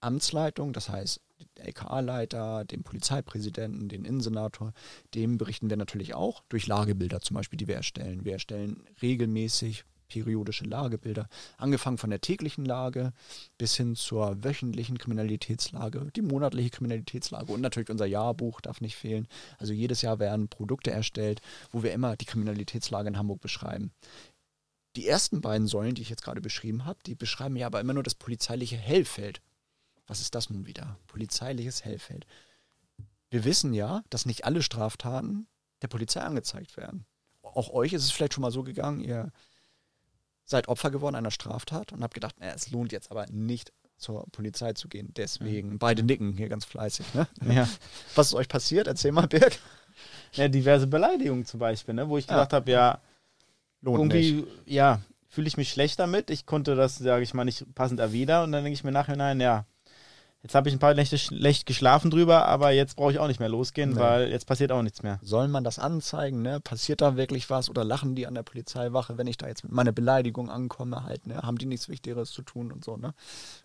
Amtsleitung, 0.00 0.72
das 0.72 0.88
heißt 0.88 1.20
der 1.56 1.66
LKA-Leiter, 1.66 2.64
dem 2.64 2.82
Polizeipräsidenten, 2.82 3.88
den 3.88 4.04
Innensenator, 4.04 4.72
dem 5.14 5.38
berichten 5.38 5.70
wir 5.70 5.76
natürlich 5.76 6.14
auch 6.14 6.42
durch 6.48 6.66
Lagebilder 6.66 7.20
zum 7.20 7.34
Beispiel, 7.34 7.56
die 7.56 7.68
wir 7.68 7.76
erstellen. 7.76 8.24
Wir 8.24 8.34
erstellen 8.34 8.84
regelmäßig 9.02 9.84
periodische 10.08 10.64
Lagebilder, 10.64 11.28
angefangen 11.58 11.98
von 11.98 12.10
der 12.10 12.20
täglichen 12.20 12.64
Lage 12.64 13.12
bis 13.58 13.76
hin 13.76 13.94
zur 13.94 14.42
wöchentlichen 14.42 14.98
Kriminalitätslage, 14.98 16.10
die 16.16 16.22
monatliche 16.22 16.70
Kriminalitätslage 16.70 17.52
und 17.52 17.60
natürlich 17.60 17.90
unser 17.90 18.06
Jahrbuch 18.06 18.60
darf 18.60 18.80
nicht 18.80 18.96
fehlen. 18.96 19.28
Also 19.58 19.72
jedes 19.72 20.02
Jahr 20.02 20.18
werden 20.18 20.48
Produkte 20.48 20.90
erstellt, 20.90 21.42
wo 21.70 21.82
wir 21.82 21.92
immer 21.92 22.16
die 22.16 22.24
Kriminalitätslage 22.24 23.08
in 23.08 23.18
Hamburg 23.18 23.40
beschreiben. 23.40 23.92
Die 24.96 25.06
ersten 25.06 25.40
beiden 25.42 25.68
Säulen, 25.68 25.94
die 25.94 26.02
ich 26.02 26.10
jetzt 26.10 26.24
gerade 26.24 26.40
beschrieben 26.40 26.84
habe, 26.86 26.98
die 27.06 27.14
beschreiben 27.14 27.56
ja 27.56 27.66
aber 27.66 27.80
immer 27.80 27.94
nur 27.94 28.02
das 28.02 28.14
polizeiliche 28.14 28.76
Hellfeld. 28.76 29.42
Was 30.08 30.20
ist 30.20 30.34
das 30.34 30.50
nun 30.50 30.66
wieder? 30.66 30.98
Polizeiliches 31.06 31.84
Hellfeld. 31.84 32.26
Wir 33.30 33.44
wissen 33.44 33.74
ja, 33.74 34.02
dass 34.10 34.26
nicht 34.26 34.44
alle 34.44 34.62
Straftaten 34.62 35.46
der 35.82 35.88
Polizei 35.88 36.20
angezeigt 36.20 36.76
werden. 36.76 37.06
Auch 37.42 37.70
euch 37.70 37.92
ist 37.92 38.04
es 38.04 38.10
vielleicht 38.10 38.34
schon 38.34 38.42
mal 38.42 38.50
so 38.50 38.62
gegangen, 38.62 39.00
ihr 39.00 39.30
seid 40.44 40.68
Opfer 40.68 40.90
geworden 40.90 41.14
einer 41.14 41.30
Straftat 41.30 41.92
und 41.92 42.02
habt 42.02 42.14
gedacht, 42.14 42.36
na, 42.40 42.54
es 42.54 42.70
lohnt 42.70 42.90
jetzt 42.90 43.10
aber 43.10 43.26
nicht 43.26 43.72
zur 43.98 44.26
Polizei 44.32 44.72
zu 44.72 44.88
gehen. 44.88 45.12
Deswegen, 45.14 45.70
mhm. 45.70 45.78
beide 45.78 46.02
nicken 46.02 46.36
hier 46.36 46.48
ganz 46.48 46.64
fleißig. 46.64 47.14
Ne? 47.14 47.28
Ja. 47.46 47.68
Was 48.14 48.28
ist 48.28 48.34
euch 48.34 48.48
passiert? 48.48 48.86
Erzähl 48.86 49.12
mal, 49.12 49.26
Birg. 49.26 49.58
Ja, 50.32 50.48
diverse 50.48 50.86
Beleidigungen 50.86 51.44
zum 51.44 51.60
Beispiel, 51.60 51.94
ne? 51.94 52.08
wo 52.08 52.16
ich 52.16 52.26
gedacht 52.26 52.52
ja. 52.52 52.56
habe, 52.56 52.70
ja, 52.70 53.00
lohnt 53.82 54.12
irgendwie, 54.12 54.32
nicht. 54.32 54.48
ja, 54.66 55.00
fühle 55.26 55.48
ich 55.48 55.56
mich 55.56 55.70
schlecht 55.70 55.98
damit. 55.98 56.30
Ich 56.30 56.46
konnte 56.46 56.76
das, 56.76 56.96
sage 56.96 57.22
ich 57.22 57.34
mal, 57.34 57.44
nicht 57.44 57.74
passend 57.74 58.00
erwidern 58.00 58.44
und 58.44 58.52
dann 58.52 58.64
denke 58.64 58.74
ich 58.74 58.84
mir 58.84 58.92
nachher, 58.92 59.16
ja, 59.36 59.66
Jetzt 60.42 60.54
habe 60.54 60.68
ich 60.68 60.74
ein 60.74 60.78
paar 60.78 60.94
Nächte 60.94 61.18
schlecht 61.18 61.66
geschlafen 61.66 62.12
drüber, 62.12 62.46
aber 62.46 62.70
jetzt 62.70 62.94
brauche 62.94 63.10
ich 63.10 63.18
auch 63.18 63.26
nicht 63.26 63.40
mehr 63.40 63.48
losgehen, 63.48 63.94
nee. 63.94 64.00
weil 64.00 64.30
jetzt 64.30 64.46
passiert 64.46 64.70
auch 64.70 64.82
nichts 64.82 65.02
mehr. 65.02 65.18
Soll 65.20 65.48
man 65.48 65.64
das 65.64 65.80
anzeigen? 65.80 66.42
Ne? 66.42 66.60
Passiert 66.60 67.00
da 67.00 67.16
wirklich 67.16 67.50
was 67.50 67.68
oder 67.68 67.82
lachen 67.82 68.14
die 68.14 68.24
an 68.24 68.34
der 68.34 68.44
Polizeiwache, 68.44 69.18
wenn 69.18 69.26
ich 69.26 69.36
da 69.36 69.48
jetzt 69.48 69.64
mit 69.64 69.72
meiner 69.72 69.90
Beleidigung 69.90 70.48
ankomme? 70.48 71.02
Halt, 71.02 71.26
ne? 71.26 71.42
Haben 71.42 71.58
die 71.58 71.66
nichts 71.66 71.88
Wichtigeres 71.88 72.30
zu 72.30 72.42
tun 72.42 72.70
und 72.70 72.84
so? 72.84 72.96
Ne? 72.96 73.14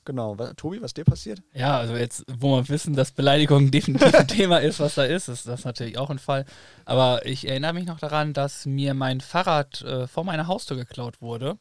Genau. 0.04 0.40
Was, 0.40 0.56
Tobi, 0.56 0.82
was 0.82 0.96
dir 0.96 1.04
passiert? 1.04 1.44
Ja, 1.54 1.78
also 1.78 1.96
jetzt, 1.96 2.26
wo 2.28 2.56
wir 2.58 2.68
wissen, 2.70 2.96
dass 2.96 3.12
Beleidigung 3.12 3.70
definitiv 3.72 4.16
ein 4.16 4.28
Thema 4.28 4.58
ist, 4.58 4.80
was 4.80 4.96
da 4.96 5.04
ist, 5.04 5.28
ist 5.28 5.48
das 5.48 5.66
natürlich 5.66 6.00
auch 6.00 6.10
ein 6.10 6.20
Fall. 6.20 6.44
Aber 6.86 7.24
ich 7.28 7.48
erinnere 7.48 7.74
mich 7.74 7.86
noch 7.86 8.00
daran, 8.00 8.34
dass 8.34 8.66
mir 8.66 8.96
mein 8.96 9.22
Fahrrad 9.22 9.84
äh, 9.84 10.08
vor 10.08 10.24
meiner 10.24 10.48
Haustür 10.48 10.78
geklaut 10.78 11.22
wurde. 11.22 11.60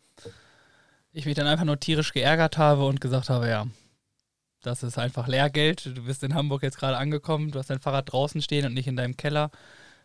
Ich 1.12 1.26
mich 1.26 1.34
dann 1.34 1.46
einfach 1.46 1.66
nur 1.66 1.78
tierisch 1.78 2.14
geärgert 2.14 2.56
habe 2.56 2.86
und 2.86 3.02
gesagt 3.02 3.28
habe, 3.28 3.46
ja, 3.46 3.66
das 4.62 4.82
ist 4.82 4.98
einfach 4.98 5.28
Lehrgeld. 5.28 5.86
Du 5.86 6.04
bist 6.04 6.22
in 6.22 6.34
Hamburg 6.34 6.62
jetzt 6.62 6.78
gerade 6.78 6.96
angekommen, 6.96 7.50
du 7.50 7.58
hast 7.58 7.70
dein 7.70 7.80
Fahrrad 7.80 8.12
draußen 8.12 8.40
stehen 8.42 8.66
und 8.66 8.74
nicht 8.74 8.86
in 8.86 8.96
deinem 8.96 9.16
Keller. 9.16 9.50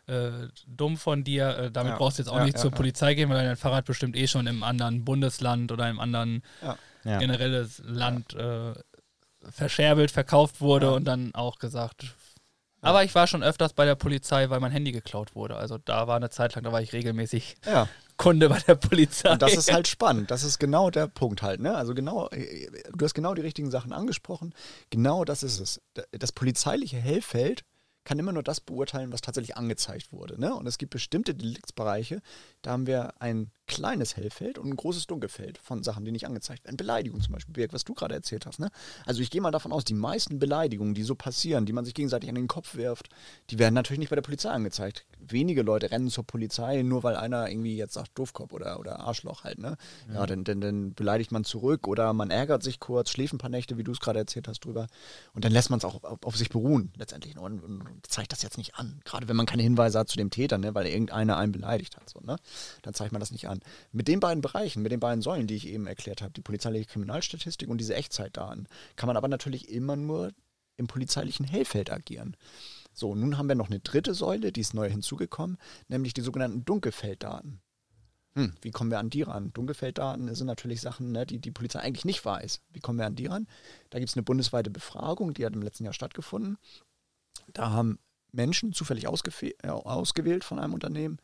Äh, 0.08 0.48
dumm 0.66 0.98
von 0.98 1.24
dir. 1.24 1.58
Äh, 1.58 1.72
damit 1.72 1.94
ja, 1.94 1.98
brauchst 1.98 2.18
du 2.18 2.24
jetzt 2.24 2.30
auch 2.30 2.38
ja, 2.38 2.46
nicht 2.46 2.56
ja, 2.56 2.62
zur 2.62 2.72
Polizei 2.72 3.14
gehen, 3.14 3.30
weil 3.30 3.44
dein 3.44 3.58
Fahrrad 3.58 3.86
bestimmt 3.86 4.16
eh 4.16 4.28
schon 4.28 4.48
im 4.48 4.64
anderen 4.64 5.04
Bundesland 5.04 5.72
oder 5.72 5.90
im 5.90 6.00
anderen 6.00 6.44
generelles 7.04 7.82
Land 7.86 8.34
äh, 8.34 8.74
verscherbelt, 9.50 10.12
verkauft 10.12 10.62
wurde 10.62 10.92
und 10.94 11.06
dann 11.06 11.34
auch 11.36 11.60
gesagt. 11.60 12.16
Aber 12.82 13.04
ich 13.04 13.16
war 13.16 13.28
schon 13.28 13.44
öfters 13.44 13.74
bei 13.74 13.86
der 13.86 13.96
Polizei, 13.96 14.50
weil 14.50 14.60
mein 14.60 14.72
Handy 14.72 14.92
geklaut 14.92 15.36
wurde. 15.36 15.56
Also 15.56 15.78
da 15.78 16.08
war 16.08 16.18
eine 16.18 16.30
Zeit 16.30 16.56
lang, 16.56 16.64
da 16.64 16.72
war 16.72 16.82
ich 16.82 16.94
regelmäßig 16.94 17.58
Kunde 18.18 18.49
bei 18.49 18.60
der 18.60 18.76
Polizei. 18.76 19.31
Und 19.31 19.41
das 19.41 19.56
ist 19.56 19.72
halt 19.72 19.88
spannend. 19.88 20.31
Das 20.31 20.44
ist 20.44 20.60
genau 20.60 20.89
der 20.89 21.07
Punkt 21.07 21.41
halt. 21.41 21.60
Ne? 21.60 21.76
Also 21.76 21.94
genau, 21.94 22.30
äh, 22.30 22.69
du 22.95 23.06
hast 23.06 23.14
genau 23.14 23.34
die 23.34 23.41
richtigen 23.41 23.72
Sachen 23.72 23.94
angesprochen. 23.94 24.53
Genau 24.89 25.23
das 25.23 25.44
ist 25.44 25.60
es. 25.60 25.81
Das 26.11 26.31
polizeiliche 26.31 26.98
Hellfeld 26.98 27.64
kann 28.03 28.19
immer 28.19 28.31
nur 28.31 28.44
das 28.44 28.61
beurteilen, 28.61 29.11
was 29.11 29.22
tatsächlich 29.22 29.57
angezeigt 29.57 30.11
wurde. 30.11 30.39
Ne? 30.39 30.53
Und 30.56 30.65
es 30.65 30.77
gibt 30.77 30.94
bestimmte 30.94 31.35
Deliktsbereiche, 31.35 32.22
da 32.61 32.72
haben 32.72 32.88
wir 32.88 33.22
ein 33.22 33.52
kleines 33.68 34.15
Hellfeld 34.15 34.57
und 34.57 34.69
ein 34.69 34.76
großes 34.76 35.07
Dunkelfeld 35.07 35.57
von 35.57 35.84
Sachen, 35.84 36.06
die 36.06 36.11
nicht 36.11 36.26
angezeigt 36.26 36.64
werden. 36.64 36.77
Beleidigung 36.77 37.22
zum 37.22 37.34
Beispiel, 37.34 37.53
Birk, 37.53 37.73
was 37.73 37.84
du 37.84 37.94
gerade 37.94 38.15
erzählt 38.15 38.45
hast. 38.45 38.60
Ne? 38.60 38.69
Also 39.06 39.22
ich 39.22 39.30
gehe 39.30 39.41
mal 39.41 39.52
davon 39.52 39.72
aus, 39.72 39.84
die 39.84 39.94
meisten 39.94 40.39
Beleidigungen, 40.39 40.94
die 40.94 41.03
so 41.03 41.15
passieren, 41.15 41.65
die 41.65 41.73
man 41.73 41.85
sich 41.85 41.94
gegenseitig 41.94 42.30
an 42.30 42.35
den 42.35 42.48
Kopf 42.48 42.76
wirft, 42.76 43.10
die 43.49 43.60
werden 43.60 43.73
natürlich 43.73 43.99
nicht 43.99 44.10
bei 44.10 44.15
der 44.15 44.23
Polizei 44.23 44.49
angezeigt. 44.49 45.06
Wenige 45.19 45.61
Leute 45.61 45.91
rennen 45.91 46.10
zur 46.10 46.26
Polizei, 46.26 46.81
nur 46.81 47.03
weil 47.03 47.18
einer 47.18 47.49
irgendwie 47.49 47.76
jetzt 47.76 47.94
sagt 47.94 48.18
Doofkopf 48.18 48.53
oder, 48.53 48.80
oder 48.80 49.02
Arschloch 49.02 49.44
halt. 49.44 49.60
Ne? 49.60 49.77
Ja, 50.07 50.15
ja 50.15 50.26
dann, 50.26 50.44
dann, 50.44 50.61
dann 50.61 50.94
beleidigt 50.94 51.31
man 51.31 51.44
zurück 51.44 51.88
oder 51.88 52.14
man 52.14 52.31
ärgert 52.31 52.64
sich 52.64 52.80
kurz, 52.80 53.10
schläft 53.10 53.34
ein 53.34 53.38
paar 53.38 53.49
Nächte, 53.49 53.77
wie 53.77 53.84
du 53.84 53.91
es 53.91 53.99
gerade 53.99 54.19
erzählt 54.19 54.48
hast, 54.48 54.64
drüber. 54.64 54.88
Und 55.34 55.44
dann 55.44 55.52
lässt 55.52 55.69
man 55.69 55.80
es 55.80 55.85
auch 55.85 56.03
auf, 56.03 56.23
auf, 56.23 56.38
sich 56.38 56.49
beruhen 56.49 56.91
letztendlich 56.95 57.38
und, 57.38 57.61
und, 57.61 57.84
zeigt 58.07 58.31
das 58.31 58.41
jetzt 58.41 58.57
nicht 58.57 58.76
an. 58.76 59.02
Gerade 59.03 59.27
wenn 59.27 59.35
man 59.35 59.45
keine 59.45 59.64
Hinweise 59.64 59.99
hat 59.99 60.10
zu 60.10 60.18
dem 60.18 60.30
Täter, 60.30 60.57
ne? 60.57 60.73
weil 60.73 60.88
irgendeiner 60.88 61.38
einen 61.38 61.52
beleidigt 61.52 61.98
hat. 61.98 62.10
So, 62.10 62.22
ne? 62.22 62.38
Dann 62.84 62.94
zeigt 62.94 63.11
man 63.11 63.19
das 63.19 63.31
nicht 63.31 63.49
an. 63.49 63.57
Mit 63.92 64.08
den 64.08 64.20
beiden 64.20 64.42
Bereichen, 64.42 64.82
mit 64.82 64.92
den 64.92 65.00
beiden 65.00 65.22
Säulen, 65.22 65.48
die 65.48 65.56
ich 65.56 65.68
eben 65.68 65.88
erklärt 65.88 66.22
habe, 66.22 66.34
die 66.34 66.42
polizeiliche 66.42 66.86
Kriminalstatistik 66.86 67.70
und 67.70 67.80
diese 67.80 67.96
Echtzeitdaten, 67.96 68.68
kann 68.96 69.08
man 69.08 69.18
aber 69.18 69.28
natürlich 69.28 69.70
immer 69.70 69.96
nur 69.96 70.32
im 70.78 70.88
polizeilichen 70.88 71.46
Hellfeld 71.46 71.92
agieren. 71.92 72.38
So, 72.94 73.14
nun 73.16 73.38
haben 73.38 73.48
wir 73.48 73.56
noch 73.56 73.70
eine 73.70 73.80
dritte 73.80 74.14
Säule, 74.14 74.52
die 74.52 74.62
ist 74.62 74.74
neu 74.74 74.90
hinzugekommen, 74.90 75.58
nämlich 75.88 76.14
die 76.14 76.22
sogenannten 76.22 76.66
Dunkelfelddaten. 76.66 77.62
Hm, 78.34 78.54
wie 78.62 78.72
kommen 78.72 78.92
wir 78.92 79.00
an 79.00 79.10
die 79.10 79.24
ran? 79.24 79.52
Dunkelfelddaten 79.54 80.34
sind 80.36 80.48
natürlich 80.48 80.82
Sachen, 80.82 81.12
ne, 81.12 81.26
die 81.26 81.40
die 81.40 81.52
Polizei 81.52 81.80
eigentlich 81.80 82.06
nicht 82.06 82.24
weiß. 82.24 82.62
Wie 82.72 82.80
kommen 82.80 83.00
wir 83.00 83.08
an 83.08 83.16
die 83.16 83.26
ran? 83.26 83.48
Da 83.90 83.98
gibt 83.98 84.10
es 84.10 84.16
eine 84.16 84.24
bundesweite 84.24 84.70
Befragung, 84.70 85.34
die 85.34 85.46
hat 85.46 85.54
im 85.54 85.64
letzten 85.64 85.86
Jahr 85.86 85.94
stattgefunden. 85.94 86.58
Da 87.54 87.72
haben 87.72 87.98
Menschen 88.32 88.74
zufällig 88.74 89.06
äh, 89.06 89.68
ausgewählt 89.68 90.44
von 90.44 90.60
einem 90.60 90.76
Unternehmen 90.76 91.18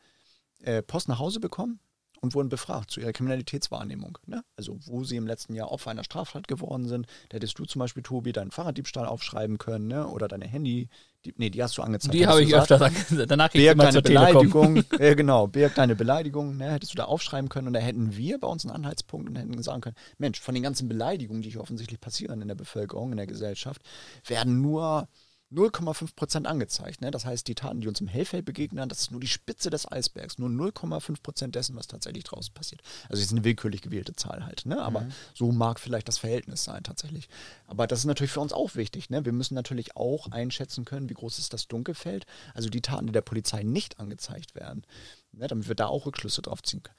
äh, 0.62 0.82
Post 0.82 1.08
nach 1.08 1.18
Hause 1.18 1.38
bekommen 1.38 1.78
und 2.24 2.34
wurden 2.34 2.48
befragt 2.48 2.90
zu 2.90 3.00
ihrer 3.00 3.12
Kriminalitätswahrnehmung. 3.12 4.18
Ne? 4.26 4.42
Also 4.56 4.78
wo 4.86 5.04
sie 5.04 5.16
im 5.16 5.26
letzten 5.26 5.54
Jahr 5.54 5.70
Opfer 5.70 5.90
einer 5.90 6.04
Straftat 6.04 6.48
geworden 6.48 6.88
sind. 6.88 7.06
Da 7.28 7.36
hättest 7.36 7.58
du 7.58 7.66
zum 7.66 7.80
Beispiel, 7.80 8.02
Tobi, 8.02 8.32
deinen 8.32 8.50
Fahrraddiebstahl 8.50 9.06
aufschreiben 9.06 9.58
können 9.58 9.88
ne? 9.88 10.08
oder 10.08 10.26
deine 10.26 10.46
Handy. 10.46 10.88
Die, 11.26 11.34
nee, 11.36 11.50
die 11.50 11.62
hast 11.62 11.76
du 11.76 11.82
angezeigt. 11.82 12.14
Die 12.14 12.26
habe 12.26 12.42
ich 12.42 12.54
öfters 12.54 12.80
angezeigt. 12.80 13.30
Danach 13.30 13.50
ging 13.50 13.66
es 13.66 13.76
deine 13.76 14.02
Beleidigung. 14.02 14.84
äh, 14.98 15.14
genau, 15.14 15.46
Birg 15.46 15.74
deine 15.74 15.94
Beleidigung. 15.94 16.56
Ne? 16.56 16.72
Hättest 16.72 16.92
du 16.92 16.96
da 16.96 17.04
aufschreiben 17.04 17.50
können 17.50 17.66
und 17.66 17.74
da 17.74 17.80
hätten 17.80 18.16
wir 18.16 18.38
bei 18.38 18.46
uns 18.46 18.64
einen 18.64 18.74
Anhaltspunkt 18.74 19.28
und 19.28 19.36
hätten 19.36 19.62
sagen 19.62 19.82
können, 19.82 19.96
Mensch, 20.16 20.40
von 20.40 20.54
den 20.54 20.62
ganzen 20.62 20.88
Beleidigungen, 20.88 21.42
die 21.42 21.50
hier 21.50 21.60
offensichtlich 21.60 22.00
passieren 22.00 22.40
in 22.40 22.48
der 22.48 22.54
Bevölkerung, 22.54 23.10
in 23.10 23.18
der 23.18 23.26
Gesellschaft, 23.26 23.82
werden 24.26 24.62
nur 24.62 25.08
0,5 25.54 26.14
Prozent 26.16 26.46
angezeigt. 26.46 27.00
Ne? 27.00 27.10
Das 27.10 27.24
heißt, 27.24 27.46
die 27.46 27.54
Taten, 27.54 27.80
die 27.80 27.88
uns 27.88 28.00
im 28.00 28.08
Hellfeld 28.08 28.44
begegnen, 28.44 28.88
das 28.88 29.02
ist 29.02 29.10
nur 29.10 29.20
die 29.20 29.28
Spitze 29.28 29.70
des 29.70 29.90
Eisbergs, 29.90 30.38
nur 30.38 30.48
0,5 30.48 31.22
Prozent 31.22 31.54
dessen, 31.54 31.76
was 31.76 31.86
tatsächlich 31.86 32.24
draußen 32.24 32.52
passiert. 32.52 32.82
Also 33.08 33.20
es 33.20 33.26
ist 33.26 33.32
eine 33.32 33.44
willkürlich 33.44 33.82
gewählte 33.82 34.14
Zahl 34.16 34.44
halt, 34.44 34.66
ne? 34.66 34.82
aber 34.82 35.02
mhm. 35.02 35.12
so 35.34 35.52
mag 35.52 35.78
vielleicht 35.78 36.08
das 36.08 36.18
Verhältnis 36.18 36.64
sein 36.64 36.82
tatsächlich. 36.82 37.28
Aber 37.66 37.86
das 37.86 38.00
ist 38.00 38.06
natürlich 38.06 38.32
für 38.32 38.40
uns 38.40 38.52
auch 38.52 38.74
wichtig. 38.74 39.10
Ne? 39.10 39.24
Wir 39.24 39.32
müssen 39.32 39.54
natürlich 39.54 39.96
auch 39.96 40.30
einschätzen 40.30 40.84
können, 40.84 41.08
wie 41.08 41.14
groß 41.14 41.38
ist 41.38 41.52
das 41.52 41.68
Dunkelfeld, 41.68 42.26
also 42.54 42.68
die 42.68 42.82
Taten, 42.82 43.06
die 43.06 43.12
der 43.12 43.22
Polizei 43.22 43.62
nicht 43.62 44.00
angezeigt 44.00 44.54
werden, 44.54 44.84
ne? 45.32 45.46
damit 45.46 45.68
wir 45.68 45.74
da 45.74 45.86
auch 45.86 46.06
Rückschlüsse 46.06 46.42
drauf 46.42 46.62
ziehen 46.62 46.82
können. 46.82 46.98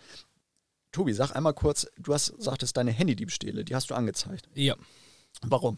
Tobi, 0.92 1.12
sag 1.12 1.36
einmal 1.36 1.54
kurz, 1.54 1.88
du 1.98 2.14
hast 2.14 2.42
sagtest, 2.42 2.78
deine 2.78 2.92
Handydiebstähle, 2.92 3.66
die 3.66 3.76
hast 3.76 3.90
du 3.90 3.96
angezeigt. 3.96 4.48
Ja. 4.54 4.78
Warum? 5.42 5.78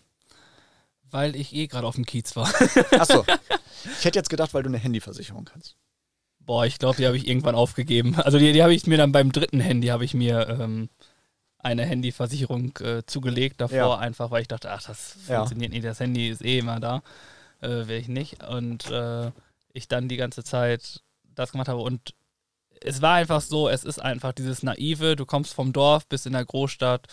Weil 1.10 1.36
ich 1.36 1.54
eh 1.54 1.68
gerade 1.68 1.88
auf 1.88 1.96
dem 1.96 2.06
Kiez 2.06 2.36
war. 2.36 2.52
Achso. 3.00 3.26
Ich 4.00 4.06
hätte 4.06 4.20
jetzt 4.20 4.30
gedacht, 4.30 4.54
weil 4.54 4.64
du 4.64 4.70
eine 4.70 4.80
Handyversicherung 4.80 5.50
hast. 5.56 5.78
Boah, 6.40 6.66
ich 6.66 6.78
glaube, 6.80 6.98
die 6.98 7.06
habe 7.06 7.16
ich 7.16 7.28
irgendwann 7.28 7.56
aufgegeben. 7.56 8.16
Also 8.16 8.38
die, 8.38 8.52
die 8.52 8.64
habe 8.64 8.74
ich 8.74 8.86
mir 8.88 8.98
dann 8.98 9.12
beim 9.12 9.32
dritten 9.32 9.60
Handy, 9.60 9.88
habe 9.88 10.04
ich 10.04 10.14
mir 10.14 10.50
ähm, 10.50 10.90
eine 11.60 11.86
Handyversicherung 11.86 12.76
äh, 12.80 13.06
zugelegt 13.06 13.62
davor, 13.62 13.78
ja. 13.78 13.98
einfach 13.98 14.32
weil 14.32 14.42
ich 14.42 14.48
dachte, 14.48 14.72
ach, 14.72 14.84
das 14.84 15.16
ja. 15.28 15.38
funktioniert 15.38 15.72
nicht, 15.72 15.86
das 15.86 16.00
Handy 16.00 16.30
ist 16.30 16.44
eh 16.44 16.60
immer 16.60 16.80
da. 16.80 17.02
Äh, 17.62 17.88
will 17.88 17.98
ich 17.98 18.08
nicht. 18.08 18.44
Und 18.44 18.90
äh, 18.90 19.32
ich 19.74 19.88
dann 19.88 20.10
die 20.10 20.18
ganze 20.18 20.44
Zeit 20.44 21.02
das 21.24 21.52
gemacht 21.52 21.70
habe 21.70 21.82
und 21.82 22.14
es 22.82 23.02
war 23.02 23.16
einfach 23.16 23.42
so, 23.42 23.70
es 23.70 23.84
ist 23.84 24.00
einfach 24.00 24.34
dieses 24.34 24.64
Naive, 24.64 25.16
du 25.16 25.26
kommst 25.26 25.54
vom 25.54 25.74
Dorf, 25.74 26.08
bist 26.08 26.26
in 26.26 26.34
der 26.34 26.46
Großstadt. 26.46 27.08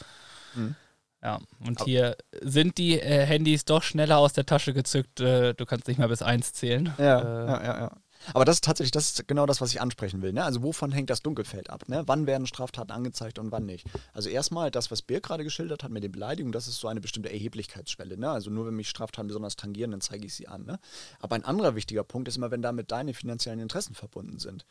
Mhm. 0.54 0.76
Ja, 1.24 1.40
und 1.66 1.82
hier 1.84 2.16
sind 2.42 2.76
die 2.76 3.00
äh, 3.00 3.24
Handys 3.24 3.64
doch 3.64 3.82
schneller 3.82 4.18
aus 4.18 4.34
der 4.34 4.44
Tasche 4.44 4.74
gezückt, 4.74 5.20
äh, 5.20 5.54
du 5.54 5.64
kannst 5.64 5.88
nicht 5.88 5.96
mehr 5.96 6.08
bis 6.08 6.20
eins 6.20 6.52
zählen. 6.52 6.92
Ja, 6.98 7.20
Äh, 7.20 7.46
ja, 7.46 7.64
ja, 7.64 7.80
ja. 7.80 7.96
Aber 8.32 8.44
das 8.44 8.56
ist 8.56 8.64
tatsächlich, 8.64 8.90
das 8.90 9.10
ist 9.10 9.28
genau 9.28 9.44
das, 9.44 9.60
was 9.60 9.70
ich 9.70 9.80
ansprechen 9.80 10.22
will. 10.22 10.32
Ne? 10.32 10.44
Also 10.44 10.62
wovon 10.62 10.92
hängt 10.92 11.10
das 11.10 11.22
Dunkelfeld 11.22 11.68
ab? 11.68 11.88
Ne? 11.88 12.04
Wann 12.06 12.26
werden 12.26 12.46
Straftaten 12.46 12.90
angezeigt 12.90 13.38
und 13.38 13.52
wann 13.52 13.66
nicht? 13.66 13.86
Also 14.14 14.30
erstmal 14.30 14.70
das, 14.70 14.90
was 14.90 15.02
Birk 15.02 15.24
gerade 15.24 15.44
geschildert 15.44 15.82
hat 15.84 15.90
mit 15.90 16.02
den 16.02 16.12
Beleidigungen, 16.12 16.52
das 16.52 16.66
ist 16.66 16.78
so 16.78 16.88
eine 16.88 17.02
bestimmte 17.02 17.30
Erheblichkeitsschwelle. 17.30 18.16
Ne? 18.16 18.30
Also 18.30 18.50
nur 18.50 18.66
wenn 18.66 18.76
mich 18.76 18.88
Straftaten 18.88 19.28
besonders 19.28 19.56
tangieren, 19.56 19.90
dann 19.90 20.00
zeige 20.00 20.24
ich 20.24 20.34
sie 20.34 20.48
an. 20.48 20.64
Ne? 20.64 20.78
Aber 21.20 21.36
ein 21.36 21.44
anderer 21.44 21.74
wichtiger 21.74 22.04
Punkt 22.04 22.28
ist 22.28 22.36
immer, 22.38 22.50
wenn 22.50 22.62
damit 22.62 22.92
deine 22.92 23.12
finanziellen 23.12 23.60
Interessen 23.60 23.94
verbunden 23.94 24.38
sind. 24.38 24.64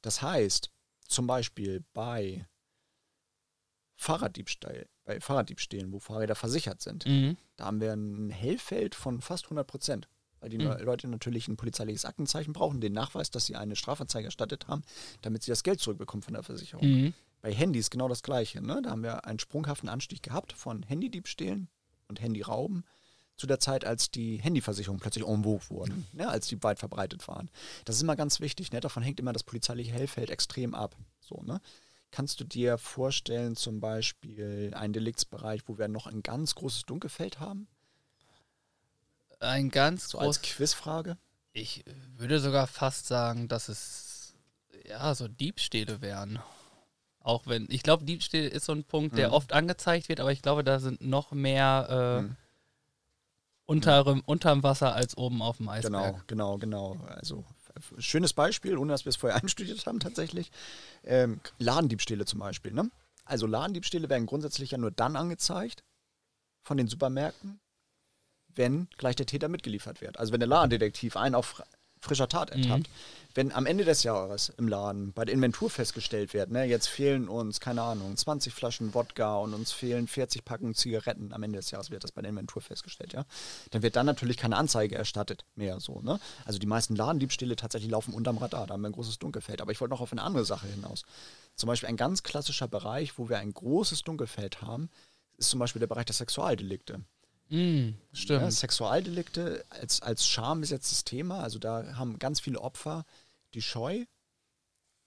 Das 0.00 0.22
heißt, 0.22 0.70
zum 1.08 1.26
Beispiel 1.26 1.84
bei 1.94 2.46
Fahrraddiebstahl, 3.96 4.86
bei 5.04 5.20
Fahrraddiebstählen, 5.20 5.92
wo 5.92 5.98
Fahrräder 5.98 6.34
versichert 6.34 6.80
sind, 6.80 7.06
Mhm. 7.06 7.36
da 7.56 7.64
haben 7.66 7.80
wir 7.80 7.92
ein 7.92 8.30
Hellfeld 8.30 8.94
von 8.94 9.20
fast 9.20 9.46
100 9.50 9.66
Prozent. 9.66 10.08
Weil 10.40 10.50
die 10.50 10.58
Mhm. 10.58 10.76
Leute 10.80 11.06
natürlich 11.06 11.46
ein 11.46 11.56
polizeiliches 11.56 12.04
Aktenzeichen 12.04 12.52
brauchen, 12.52 12.80
den 12.80 12.92
Nachweis, 12.92 13.30
dass 13.30 13.46
sie 13.46 13.54
eine 13.54 13.76
Strafanzeige 13.76 14.26
erstattet 14.26 14.66
haben, 14.66 14.82
damit 15.20 15.44
sie 15.44 15.52
das 15.52 15.62
Geld 15.62 15.78
zurückbekommen 15.80 16.22
von 16.22 16.34
der 16.34 16.42
Versicherung. 16.42 16.84
Mhm. 16.84 17.14
Bei 17.42 17.52
Handys 17.54 17.90
genau 17.90 18.08
das 18.08 18.24
Gleiche. 18.24 18.60
Ne? 18.60 18.80
Da 18.82 18.90
haben 18.90 19.04
wir 19.04 19.24
einen 19.24 19.38
sprunghaften 19.38 19.88
Anstieg 19.88 20.20
gehabt 20.22 20.52
von 20.52 20.82
Handydiebstählen 20.82 21.68
und 22.08 22.20
Handyrauben 22.20 22.84
zu 23.36 23.46
der 23.46 23.60
Zeit, 23.60 23.84
als 23.84 24.10
die 24.10 24.38
Handyversicherungen 24.38 25.00
plötzlich 25.00 25.24
en 25.26 25.44
vogue 25.44 25.68
wurden, 25.70 26.06
ne? 26.12 26.28
als 26.28 26.48
die 26.48 26.60
weit 26.64 26.80
verbreitet 26.80 27.26
waren. 27.28 27.48
Das 27.84 27.94
ist 27.96 28.02
immer 28.02 28.16
ganz 28.16 28.40
wichtig. 28.40 28.72
Ne? 28.72 28.80
Davon 28.80 29.02
hängt 29.04 29.20
immer 29.20 29.32
das 29.32 29.44
polizeiliche 29.44 29.92
Hellfeld 29.92 30.30
extrem 30.30 30.74
ab. 30.74 30.96
So, 31.20 31.40
ne? 31.44 31.60
Kannst 32.12 32.38
du 32.40 32.44
dir 32.44 32.78
vorstellen, 32.78 33.56
zum 33.56 33.80
Beispiel 33.80 34.72
einen 34.76 34.92
Deliktsbereich, 34.92 35.62
wo 35.66 35.78
wir 35.78 35.88
noch 35.88 36.06
ein 36.06 36.22
ganz 36.22 36.54
großes 36.54 36.82
Dunkelfeld 36.82 37.40
haben? 37.40 37.66
Ein 39.40 39.70
ganz 39.70 40.10
So 40.10 40.18
als 40.18 40.40
groß. 40.40 40.56
Quizfrage? 40.56 41.16
Ich 41.54 41.84
würde 42.16 42.38
sogar 42.38 42.66
fast 42.66 43.06
sagen, 43.06 43.48
dass 43.48 43.68
es 43.68 44.34
ja 44.86 45.14
so 45.14 45.26
Diebstähle 45.26 46.00
wären. 46.00 46.38
Auch 47.20 47.46
wenn, 47.46 47.66
ich 47.70 47.82
glaube, 47.82 48.04
Diebstähle 48.04 48.48
ist 48.48 48.66
so 48.66 48.72
ein 48.72 48.84
Punkt, 48.84 49.16
der 49.16 49.28
Mhm. 49.28 49.34
oft 49.34 49.52
angezeigt 49.52 50.08
wird, 50.08 50.20
aber 50.20 50.32
ich 50.32 50.42
glaube, 50.42 50.64
da 50.64 50.80
sind 50.80 51.00
noch 51.00 51.32
mehr 51.32 51.88
äh, 51.88 52.22
Mhm. 52.22 52.36
unterm, 53.66 54.22
unterm 54.26 54.62
Wasser 54.62 54.94
als 54.94 55.16
oben 55.16 55.40
auf 55.42 55.56
dem 55.56 55.66
Genau, 55.66 55.72
Eisberg. 55.72 56.28
genau, 56.28 56.58
genau. 56.58 56.92
Also 57.06 57.40
f- 57.40 57.51
schönes 57.98 58.32
Beispiel, 58.32 58.76
ohne 58.76 58.92
dass 58.92 59.04
wir 59.04 59.10
es 59.10 59.16
vorher 59.16 59.38
einstudiert 59.42 59.86
haben 59.86 60.00
tatsächlich. 60.00 60.50
Ähm, 61.04 61.40
Ladendiebstähle 61.58 62.24
zum 62.24 62.38
Beispiel. 62.40 62.72
Ne? 62.72 62.90
Also 63.24 63.46
Ladendiebstähle 63.46 64.08
werden 64.08 64.26
grundsätzlich 64.26 64.72
ja 64.72 64.78
nur 64.78 64.90
dann 64.90 65.16
angezeigt 65.16 65.84
von 66.62 66.76
den 66.76 66.88
Supermärkten, 66.88 67.60
wenn 68.54 68.88
gleich 68.98 69.16
der 69.16 69.26
Täter 69.26 69.48
mitgeliefert 69.48 70.00
wird. 70.00 70.18
Also 70.18 70.32
wenn 70.32 70.40
der 70.40 70.48
Ladendetektiv 70.48 71.16
einen 71.16 71.34
auf 71.34 71.62
frischer 72.02 72.28
Tat 72.28 72.50
ertappt. 72.50 72.88
Wenn 73.34 73.50
am 73.50 73.64
Ende 73.64 73.86
des 73.86 74.02
Jahres 74.02 74.52
im 74.58 74.68
Laden 74.68 75.14
bei 75.14 75.24
der 75.24 75.34
Inventur 75.34 75.70
festgestellt 75.70 76.34
wird, 76.34 76.50
ne, 76.50 76.64
jetzt 76.64 76.88
fehlen 76.88 77.28
uns, 77.30 77.60
keine 77.60 77.80
Ahnung, 77.80 78.14
20 78.14 78.52
Flaschen 78.52 78.92
Wodka 78.92 79.36
und 79.36 79.54
uns 79.54 79.72
fehlen 79.72 80.06
40 80.06 80.44
Packungen 80.44 80.74
Zigaretten, 80.74 81.32
am 81.32 81.42
Ende 81.42 81.56
des 81.58 81.70
Jahres 81.70 81.90
wird 81.90 82.04
das 82.04 82.12
bei 82.12 82.20
der 82.20 82.28
Inventur 82.28 82.60
festgestellt, 82.60 83.14
ja, 83.14 83.24
dann 83.70 83.82
wird 83.82 83.96
dann 83.96 84.04
natürlich 84.04 84.36
keine 84.36 84.56
Anzeige 84.56 84.96
erstattet 84.96 85.46
mehr 85.54 85.80
so, 85.80 86.02
ne? 86.02 86.20
Also 86.44 86.58
die 86.58 86.66
meisten 86.66 86.94
Ladendiebstähle 86.94 87.56
tatsächlich 87.56 87.90
laufen 87.90 88.12
unterm 88.12 88.36
Radar, 88.36 88.66
da 88.66 88.74
haben 88.74 88.82
wir 88.82 88.90
ein 88.90 88.92
großes 88.92 89.18
Dunkelfeld. 89.18 89.62
Aber 89.62 89.72
ich 89.72 89.80
wollte 89.80 89.94
noch 89.94 90.00
auf 90.00 90.12
eine 90.12 90.22
andere 90.22 90.44
Sache 90.44 90.66
hinaus. 90.66 91.04
Zum 91.56 91.68
Beispiel 91.68 91.88
ein 91.88 91.96
ganz 91.96 92.22
klassischer 92.22 92.68
Bereich, 92.68 93.18
wo 93.18 93.28
wir 93.28 93.38
ein 93.38 93.54
großes 93.54 94.02
Dunkelfeld 94.02 94.60
haben, 94.60 94.90
ist 95.38 95.50
zum 95.50 95.60
Beispiel 95.60 95.80
der 95.80 95.86
Bereich 95.86 96.06
der 96.06 96.14
Sexualdelikte. 96.14 97.00
Mhm, 97.52 97.96
stimmt. 98.14 98.40
Ja, 98.40 98.50
Sexualdelikte 98.50 99.62
als, 99.68 100.00
als 100.00 100.26
schambesetztes 100.26 101.04
Thema, 101.04 101.40
also 101.40 101.58
da 101.58 101.96
haben 101.96 102.18
ganz 102.18 102.40
viele 102.40 102.58
Opfer 102.58 103.04
die 103.52 103.60
Scheu, 103.60 104.06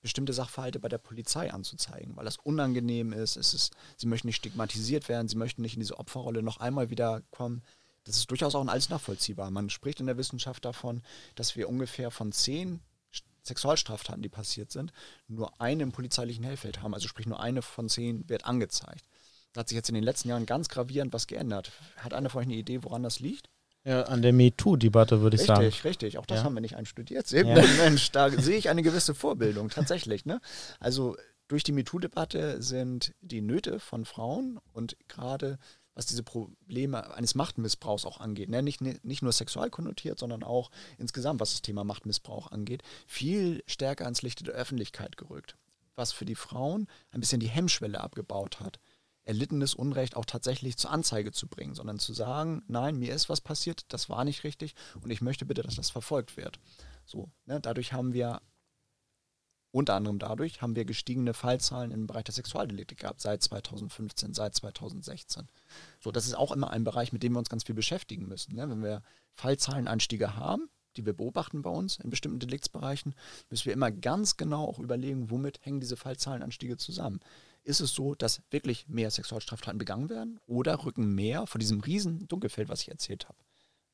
bestimmte 0.03 0.31
Sachverhalte 0.31 0.79
bei 0.79 0.87
der 0.87 0.99
Polizei 0.99 1.51
anzuzeigen, 1.51 2.15
weil 2.15 2.25
das 2.25 2.37
unangenehm 2.37 3.13
ist, 3.13 3.35
es 3.35 3.55
ist, 3.55 3.73
sie 3.97 4.05
möchten 4.05 4.27
nicht 4.27 4.35
stigmatisiert 4.35 5.09
werden, 5.09 5.27
sie 5.27 5.37
möchten 5.37 5.63
nicht 5.63 5.73
in 5.73 5.79
diese 5.79 5.97
Opferrolle 5.97 6.43
noch 6.43 6.57
einmal 6.57 6.91
wieder 6.91 7.23
kommen. 7.31 7.63
Das 8.03 8.17
ist 8.17 8.29
durchaus 8.29 8.53
auch 8.53 8.67
alles 8.67 8.89
nachvollziehbar. 8.89 9.49
Man 9.49 9.71
spricht 9.71 9.99
in 9.99 10.05
der 10.05 10.17
Wissenschaft 10.17 10.63
davon, 10.63 11.01
dass 11.33 11.55
wir 11.55 11.67
ungefähr 11.67 12.11
von 12.11 12.31
zehn 12.31 12.79
Sexualstraftaten, 13.41 14.21
die 14.21 14.29
passiert 14.29 14.71
sind, 14.71 14.93
nur 15.27 15.59
eine 15.59 15.81
im 15.81 15.91
polizeilichen 15.91 16.43
Hellfeld 16.43 16.83
haben. 16.83 16.93
Also 16.93 17.07
sprich, 17.07 17.25
nur 17.25 17.39
eine 17.39 17.63
von 17.63 17.89
zehn 17.89 18.29
wird 18.29 18.45
angezeigt. 18.45 19.05
Da 19.55 19.61
hat 19.61 19.69
sich 19.69 19.75
jetzt 19.77 19.87
in 19.87 19.95
den 19.95 20.03
letzten 20.03 20.27
Jahren 20.27 20.45
ganz 20.45 20.67
gravierend 20.67 21.13
was 21.13 21.27
geändert. 21.27 21.71
Hat 21.95 22.13
einer 22.13 22.29
von 22.29 22.41
euch 22.41 22.45
eine 22.47 22.55
Idee, 22.55 22.83
woran 22.83 23.03
das 23.03 23.21
liegt? 23.21 23.49
Ja, 23.85 24.01
an 24.03 24.21
der 24.21 24.33
MeToo-Debatte 24.33 25.21
würde 25.21 25.35
ich 25.35 25.43
Richtig, 25.43 25.55
sagen. 25.55 25.87
richtig. 25.87 26.17
Auch 26.17 26.25
das 26.25 26.39
Ja. 26.39 26.43
haben 26.43 26.55
wir 26.55 26.59
nicht 26.61 26.75
einstudiert. 26.75 27.25
Sehr 27.25 27.45
Ja. 27.45 27.55
Mensch. 27.77 28.11
Da 28.11 28.29
sehe 28.29 28.57
ich 28.57 28.67
eine 28.67 28.81
gewisse 28.81 29.15
Vorbildung, 29.15 29.69
tatsächlich. 29.69 30.25
Ne? 30.25 30.41
Also 30.81 31.15
durch 31.47 31.63
die 31.63 31.71
MeToo-Debatte 31.71 32.61
sind 32.61 33.13
die 33.21 33.39
Nöte 33.41 33.79
von 33.79 34.03
Frauen 34.03 34.59
und 34.73 34.97
gerade 35.07 35.57
was 35.93 36.05
diese 36.05 36.23
Probleme 36.23 37.13
eines 37.15 37.35
Machtmissbrauchs 37.35 38.03
auch 38.03 38.19
angeht, 38.19 38.49
ne? 38.49 38.61
nicht, 38.61 38.81
nicht 38.81 39.21
nur 39.21 39.31
sexual 39.31 39.69
konnotiert, 39.69 40.19
sondern 40.19 40.43
auch 40.43 40.69
insgesamt, 40.97 41.39
was 41.39 41.51
das 41.51 41.61
Thema 41.61 41.85
Machtmissbrauch 41.85 42.51
angeht, 42.51 42.83
viel 43.07 43.63
stärker 43.67 44.03
ans 44.03 44.21
Licht 44.21 44.45
der 44.45 44.55
Öffentlichkeit 44.55 45.15
gerückt. 45.15 45.55
Was 45.95 46.11
für 46.11 46.25
die 46.25 46.35
Frauen 46.35 46.87
ein 47.11 47.21
bisschen 47.21 47.39
die 47.39 47.47
Hemmschwelle 47.47 48.01
abgebaut 48.01 48.59
hat 48.59 48.79
erlittenes 49.25 49.73
Unrecht 49.73 50.15
auch 50.15 50.25
tatsächlich 50.25 50.77
zur 50.77 50.91
Anzeige 50.91 51.31
zu 51.31 51.47
bringen, 51.47 51.73
sondern 51.73 51.99
zu 51.99 52.13
sagen, 52.13 52.63
nein, 52.67 52.97
mir 52.97 53.13
ist 53.13 53.27
was 53.27 53.41
passiert, 53.41 53.85
das 53.89 54.09
war 54.09 54.23
nicht 54.23 54.43
richtig 54.43 54.75
und 55.01 55.09
ich 55.09 55.21
möchte 55.21 55.45
bitte, 55.45 55.63
dass 55.63 55.75
das 55.75 55.89
verfolgt 55.89 56.37
wird. 56.37 56.59
So, 57.05 57.29
ne, 57.45 57.59
dadurch 57.59 57.91
haben 57.91 58.13
wir, 58.13 58.41
unter 59.71 59.95
anderem 59.95 60.19
dadurch, 60.19 60.61
haben 60.61 60.75
wir 60.75 60.85
gestiegene 60.85 61.33
Fallzahlen 61.33 61.91
im 61.91 62.07
Bereich 62.07 62.23
der 62.23 62.33
Sexualdelikte 62.33 62.95
gehabt, 62.95 63.19
seit 63.19 63.43
2015, 63.43 64.33
seit 64.33 64.55
2016. 64.55 65.49
So, 65.99 66.11
das 66.11 66.27
ist 66.27 66.35
auch 66.35 66.51
immer 66.51 66.69
ein 66.69 66.83
Bereich, 66.83 67.11
mit 67.11 67.23
dem 67.23 67.33
wir 67.33 67.39
uns 67.39 67.49
ganz 67.49 67.63
viel 67.63 67.75
beschäftigen 67.75 68.27
müssen. 68.27 68.55
Ne? 68.55 68.69
Wenn 68.69 68.83
wir 68.83 69.01
Fallzahlenanstiege 69.33 70.35
haben, 70.35 70.69
die 70.95 71.05
wir 71.05 71.13
beobachten 71.13 71.61
bei 71.61 71.69
uns 71.69 71.97
in 71.97 72.09
bestimmten 72.09 72.39
Deliktsbereichen, 72.39 73.15
müssen 73.49 73.65
wir 73.65 73.73
immer 73.73 73.91
ganz 73.91 74.37
genau 74.37 74.65
auch 74.65 74.79
überlegen, 74.79 75.29
womit 75.29 75.59
hängen 75.65 75.81
diese 75.81 75.97
Fallzahlenanstiege 75.97 76.77
zusammen. 76.77 77.19
Ist 77.65 77.79
es 77.79 77.93
so, 77.93 78.13
dass 78.13 78.43
wirklich 78.51 78.87
mehr 78.87 79.09
Sexualstraftaten 79.09 79.79
begangen 79.79 80.09
werden 80.09 80.39
oder 80.45 80.85
rücken 80.85 81.15
mehr 81.15 81.47
von 81.47 81.59
diesem 81.59 81.79
riesen 81.79 82.27
Dunkelfeld, 82.27 82.69
was 82.69 82.81
ich 82.81 82.89
erzählt 82.89 83.27
habe? 83.27 83.39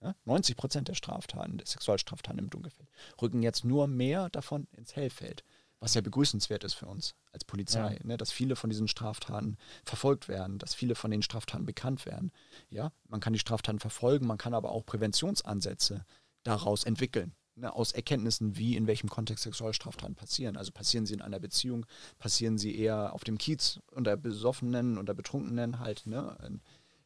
Ja, 0.01 0.15
90 0.25 0.57
Prozent 0.57 0.87
der 0.89 0.95
Straftaten, 0.95 1.57
der 1.57 1.65
Sexualstraftaten 1.65 2.39
im 2.39 2.49
Dunkelfeld, 2.49 2.89
rücken 3.21 3.41
jetzt 3.41 3.63
nur 3.63 3.87
mehr 3.87 4.29
davon 4.29 4.67
ins 4.75 4.95
Hellfeld, 4.95 5.45
was 5.79 5.93
ja 5.93 6.01
begrüßenswert 6.01 6.65
ist 6.65 6.73
für 6.73 6.87
uns 6.87 7.15
als 7.31 7.45
Polizei, 7.45 7.97
ne, 8.03 8.17
dass 8.17 8.31
viele 8.31 8.57
von 8.57 8.69
diesen 8.69 8.89
Straftaten 8.89 9.57
verfolgt 9.85 10.27
werden, 10.27 10.59
dass 10.59 10.75
viele 10.75 10.95
von 10.95 11.11
den 11.11 11.21
Straftaten 11.21 11.65
bekannt 11.65 12.05
werden. 12.05 12.33
Ja, 12.69 12.91
man 13.07 13.21
kann 13.21 13.33
die 13.33 13.39
Straftaten 13.39 13.79
verfolgen, 13.79 14.27
man 14.27 14.37
kann 14.37 14.53
aber 14.53 14.71
auch 14.71 14.85
Präventionsansätze 14.85 16.05
daraus 16.43 16.83
entwickeln. 16.83 17.35
Ne, 17.55 17.73
aus 17.73 17.91
Erkenntnissen, 17.91 18.55
wie 18.55 18.77
in 18.77 18.87
welchem 18.87 19.09
Kontext 19.09 19.43
Sexualstraftaten 19.43 20.15
passieren. 20.15 20.55
Also 20.55 20.71
passieren 20.71 21.05
sie 21.05 21.13
in 21.13 21.21
einer 21.21 21.39
Beziehung, 21.39 21.85
passieren 22.17 22.57
sie 22.57 22.77
eher 22.77 23.13
auf 23.13 23.25
dem 23.25 23.37
Kiez 23.37 23.79
unter 23.91 24.15
Besoffenen, 24.15 24.97
unter 24.97 25.13
Betrunkenen 25.13 25.79
halt. 25.79 26.07
Ne? 26.07 26.61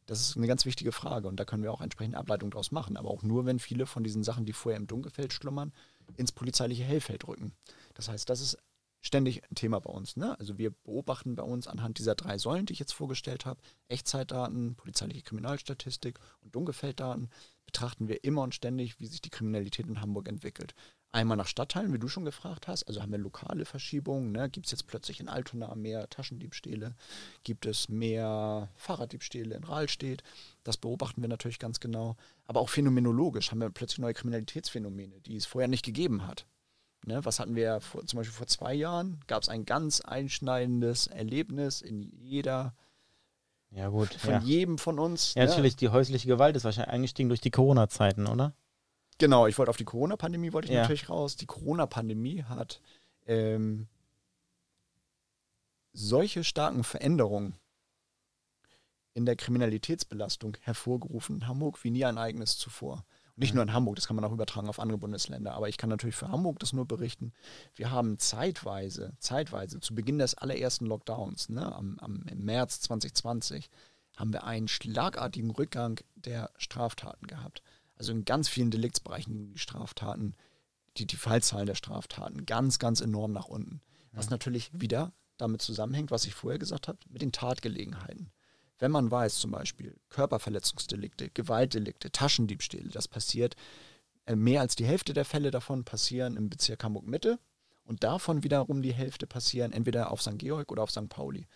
Das 0.06 0.22
ist 0.22 0.38
eine 0.38 0.46
ganz 0.46 0.66
wichtige 0.66 0.92
Frage 0.92 1.28
und 1.28 1.40
da 1.40 1.46
können 1.46 1.64
wir 1.64 1.74
auch 1.74 1.82
entsprechende 1.82 2.20
Ableitungen 2.20 2.52
daraus 2.52 2.72
machen. 2.72 2.96
Aber 2.96 3.10
auch 3.10 3.24
nur, 3.24 3.48
wenn 3.48 3.58
viele 3.58 3.88
von 3.88 4.04
diesen 4.04 4.24
Sachen, 4.24 4.46
die 4.46 4.54
vorher 4.54 4.80
im 4.80 4.86
Dunkelfeld 4.86 5.34
schlummern, 5.34 5.74
ins 6.16 6.32
polizeiliche 6.32 6.84
Hellfeld 6.84 7.28
rücken. 7.28 7.54
Das 7.96 8.08
heißt, 8.08 8.30
das 8.30 8.40
ist 8.40 8.58
ständig 9.02 9.44
ein 9.44 9.56
Thema 9.56 9.80
bei 9.80 9.92
uns. 9.92 10.16
Ne? 10.16 10.38
Also 10.40 10.58
wir 10.58 10.72
beobachten 10.72 11.36
bei 11.36 11.44
uns 11.44 11.68
anhand 11.68 11.98
dieser 11.98 12.16
drei 12.16 12.38
Säulen, 12.38 12.66
die 12.66 12.74
ich 12.74 12.80
jetzt 12.80 12.94
vorgestellt 12.94 13.46
habe, 13.46 13.60
Echtzeitdaten, 13.88 14.76
polizeiliche 14.76 15.24
Kriminalstatistik 15.24 16.20
und 16.42 16.56
Dunkelfelddaten, 16.56 17.30
betrachten 17.66 18.08
wir 18.08 18.24
immer 18.24 18.42
und 18.44 18.56
ständig, 18.56 19.00
wie 19.00 19.08
sich 19.08 19.22
die 19.22 19.30
Kriminalität 19.30 19.88
in 19.88 20.02
Hamburg 20.02 20.28
entwickelt. 20.28 20.74
Einmal 21.12 21.38
nach 21.38 21.48
Stadtteilen, 21.48 21.94
wie 21.94 22.00
du 22.00 22.10
schon 22.10 22.26
gefragt 22.26 22.68
hast, 22.68 22.84
also 22.84 23.02
haben 23.02 23.14
wir 23.14 23.18
lokale 23.18 23.64
Verschiebungen. 23.64 24.34
Ne? 24.34 24.50
Gibt 24.50 24.66
es 24.66 24.72
jetzt 24.74 24.86
plötzlich 24.86 25.22
in 25.22 25.30
Altona 25.30 25.74
mehr 25.74 26.10
Taschendiebstähle? 26.10 26.94
Gibt 27.46 27.66
es 27.66 27.88
mehr 27.88 28.70
Fahrraddiebstähle 28.76 29.56
in 29.56 29.64
Rahlstedt? 29.64 30.24
Das 30.66 30.76
beobachten 30.76 31.22
wir 31.22 31.30
natürlich 31.30 31.58
ganz 31.58 31.80
genau. 31.80 32.18
Aber 32.48 32.60
auch 32.60 32.68
phänomenologisch 32.68 33.52
haben 33.52 33.62
wir 33.62 33.70
plötzlich 33.70 34.00
neue 34.00 34.14
Kriminalitätsphänomene, 34.14 35.22
die 35.22 35.38
es 35.38 35.46
vorher 35.46 35.70
nicht 35.70 35.86
gegeben 35.86 36.28
hat. 36.28 36.46
Ne, 37.06 37.24
was 37.24 37.40
hatten 37.40 37.56
wir 37.56 37.80
vor, 37.80 38.06
zum 38.06 38.18
Beispiel 38.18 38.36
vor 38.36 38.48
zwei 38.48 38.74
Jahren? 38.74 39.20
Gab 39.28 39.44
es 39.44 39.48
ein 39.48 39.66
ganz 39.66 40.02
einschneidendes 40.02 41.08
Erlebnis 41.08 41.82
in 41.82 42.02
jeder, 42.02 42.76
Ja, 43.76 43.90
gut. 43.90 44.14
von 44.14 44.30
Ja. 44.36 44.40
jedem 44.40 44.78
von 44.78 45.00
uns. 45.00 45.34
ja, 45.36 45.46
natürlich, 45.46 45.76
die 45.76 45.90
häusliche 45.90 46.28
Gewalt 46.28 46.56
ist 46.56 46.64
wahrscheinlich 46.64 46.94
eingestiegen 46.94 47.28
durch 47.30 47.42
die 47.42 47.52
Corona-Zeiten, 47.52 48.26
oder? 48.26 48.54
Genau, 49.18 49.48
ich 49.48 49.58
wollte 49.58 49.70
auf 49.70 49.78
die 49.78 49.84
Corona-Pandemie 49.86 50.54
wollte 50.54 50.68
ich 50.68 50.74
Ja. 50.74 50.82
natürlich 50.82 51.10
raus. 51.10 51.36
Die 51.36 51.46
Corona-Pandemie 51.46 52.44
hat 52.44 52.82
ähm, 53.28 53.88
solche 55.94 56.44
starken 56.44 56.84
Veränderungen 56.84 57.56
in 59.14 59.26
der 59.26 59.36
Kriminalitätsbelastung 59.36 60.58
hervorgerufen 60.62 61.38
in 61.38 61.48
Hamburg 61.48 61.84
wie 61.84 61.92
nie 61.92 62.06
ein 62.06 62.18
eigenes 62.18 62.58
zuvor. 62.58 63.06
Nicht 63.38 63.54
nur 63.54 63.64
in 63.64 63.74
Hamburg, 63.74 63.98
das 63.98 64.08
kann 64.08 64.16
man 64.16 64.24
auch 64.24 64.32
übertragen 64.32 64.70
auf 64.70 64.80
andere 64.80 64.98
Bundesländer. 64.98 65.54
Aber 65.54 65.68
ich 65.68 65.78
kann 65.78 65.90
natürlich 65.90 66.16
für 66.16 66.30
Hamburg 66.30 66.60
das 66.60 66.72
nur 66.72 66.86
berichten. 66.86 67.34
Wir 67.76 67.92
haben 67.92 68.18
zeitweise, 68.18 69.14
zeitweise, 69.20 69.82
zu 69.82 69.94
Beginn 69.94 70.20
des 70.20 70.36
allerersten 70.36 70.86
Lockdowns, 70.86 71.50
ne, 71.50 71.74
am, 71.76 72.00
am, 72.00 72.24
im 72.30 72.46
März 72.46 72.80
2020, 72.82 73.70
haben 74.16 74.32
wir 74.32 74.46
einen 74.46 74.70
schlagartigen 74.70 75.52
Rückgang 75.52 76.00
der 76.16 76.50
Straftaten 76.58 77.28
gehabt. 77.28 77.62
Also 77.98 78.14
in 78.14 78.24
ganz 78.24 78.48
vielen 78.48 78.72
Deliktsbereichen 78.72 79.34
gingen 79.34 79.54
die 79.54 79.60
Straftaten, 79.60 80.36
die, 80.96 81.06
die 81.06 81.18
Fallzahlen 81.18 81.66
der 81.66 81.76
Straftaten 81.76 82.46
ganz, 82.46 82.80
ganz 82.80 83.02
enorm 83.02 83.34
nach 83.34 83.48
unten. 83.48 83.82
Was 84.14 84.30
natürlich 84.30 84.72
wieder 84.74 85.12
damit 85.38 85.62
zusammenhängt, 85.62 86.10
was 86.10 86.26
ich 86.26 86.34
vorher 86.34 86.60
gesagt 86.60 86.88
habe, 86.88 87.00
mit 87.10 87.22
den 87.22 87.34
Tatgelegenheiten. 87.34 88.32
Wenn 88.78 88.92
man 88.92 89.10
weiß, 89.10 89.36
zum 89.36 89.52
Beispiel 89.52 89.96
Körperverletzungsdelikte, 90.10 91.30
Gewaltdelikte, 91.30 92.12
Taschendiebstähle, 92.12 92.90
das 92.90 93.08
passiert, 93.08 93.56
äh, 94.26 94.36
mehr 94.36 94.62
als 94.62 94.76
die 94.76 94.86
Hälfte 94.86 95.14
der 95.14 95.26
Fälle 95.26 95.52
davon 95.52 95.86
passieren 95.86 96.36
im 96.36 96.50
Bezirk 96.50 96.84
Hamburg-Mitte 96.84 97.40
und 97.84 98.04
davon 98.04 98.44
wiederum 98.44 98.82
die 98.82 98.94
Hälfte 98.94 99.28
passieren 99.28 99.72
entweder 99.72 100.12
auf 100.12 100.22
St. 100.22 100.38
Georg 100.38 100.72
oder 100.72 100.84
auf 100.84 100.92
St. 100.92 101.10
Pauli. 101.10 101.48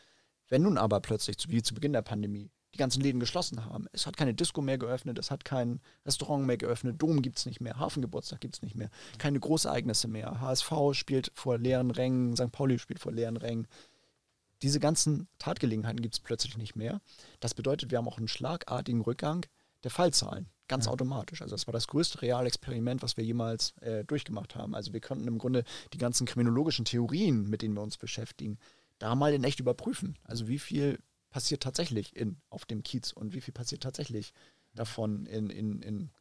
Wenn 0.48 0.62
nun 0.64 0.78
aber 0.78 1.00
plötzlich, 1.00 1.38
wie 1.50 1.62
zu 1.62 1.74
Beginn 1.74 1.94
der 1.94 2.02
Pandemie, 2.02 2.50
die 2.74 2.78
ganzen 2.78 3.02
Läden 3.02 3.20
geschlossen 3.20 3.66
haben, 3.66 3.88
es 3.94 4.06
hat 4.06 4.16
keine 4.16 4.34
Disco 4.34 4.62
mehr 4.62 4.78
geöffnet, 4.78 5.18
es 5.18 5.32
hat 5.32 5.44
kein 5.44 5.82
Restaurant 6.06 6.46
mehr 6.46 6.58
geöffnet, 6.58 7.02
Dom 7.02 7.22
gibt 7.22 7.40
es 7.40 7.46
nicht 7.48 7.62
mehr, 7.62 7.80
Hafengeburtstag 7.80 8.42
gibt 8.42 8.56
es 8.56 8.62
nicht 8.62 8.76
mehr, 8.76 8.92
keine 9.18 9.40
Großereignisse 9.40 10.08
mehr, 10.08 10.40
HSV 10.40 10.72
spielt 10.94 11.32
vor 11.34 11.58
leeren 11.58 11.92
Rängen, 11.92 12.36
St. 12.36 12.52
Pauli 12.52 12.78
spielt 12.78 13.00
vor 13.00 13.12
leeren 13.12 13.38
Rängen. 13.38 13.68
Diese 14.62 14.80
ganzen 14.80 15.28
Tatgelegenheiten 15.38 16.02
gibt 16.02 16.16
es 16.16 16.20
plötzlich 16.20 16.58
nicht 16.58 16.76
mehr. 16.76 17.02
Das 17.40 17.54
bedeutet, 17.54 17.92
wir 17.92 17.98
haben 17.98 18.08
auch 18.08 18.18
einen 18.18 18.28
schlagartigen 18.28 19.02
Rückgang 19.02 19.46
der 19.84 19.92
Fallzahlen, 19.92 20.50
ganz 20.68 20.88
automatisch. 20.88 21.42
Also 21.42 21.56
das 21.56 21.68
war 21.68 21.72
das 21.72 21.88
größte 21.88 22.22
Realexperiment, 22.22 23.02
was 23.02 23.16
wir 23.16 23.24
jemals 23.24 23.78
äh, 23.78 24.04
durchgemacht 24.04 24.56
haben. 24.56 24.76
Also 24.76 24.92
wir 24.94 25.02
konnten 25.02 25.28
im 25.28 25.38
Grunde 25.38 25.64
die 25.94 25.98
ganzen 25.98 26.28
kriminologischen 26.28 26.86
Theorien, 26.86 27.50
mit 27.50 27.62
denen 27.62 27.76
wir 27.76 27.82
uns 27.82 27.98
beschäftigen, 27.98 28.60
da 28.98 29.16
mal 29.16 29.34
in 29.34 29.44
echt 29.44 29.60
überprüfen. 29.60 30.18
Also 30.24 30.48
wie 30.48 30.60
viel 30.60 31.00
passiert 31.30 31.64
tatsächlich 31.64 32.16
in, 32.16 32.42
auf 32.50 32.66
dem 32.66 32.84
Kiez 32.84 33.14
und 33.14 33.34
wie 33.34 33.42
viel 33.42 33.54
passiert 33.54 33.84
tatsächlich 33.84 34.34
davon 34.74 35.26
in, 35.26 35.50
in, 35.50 35.82
in, 35.82 36.12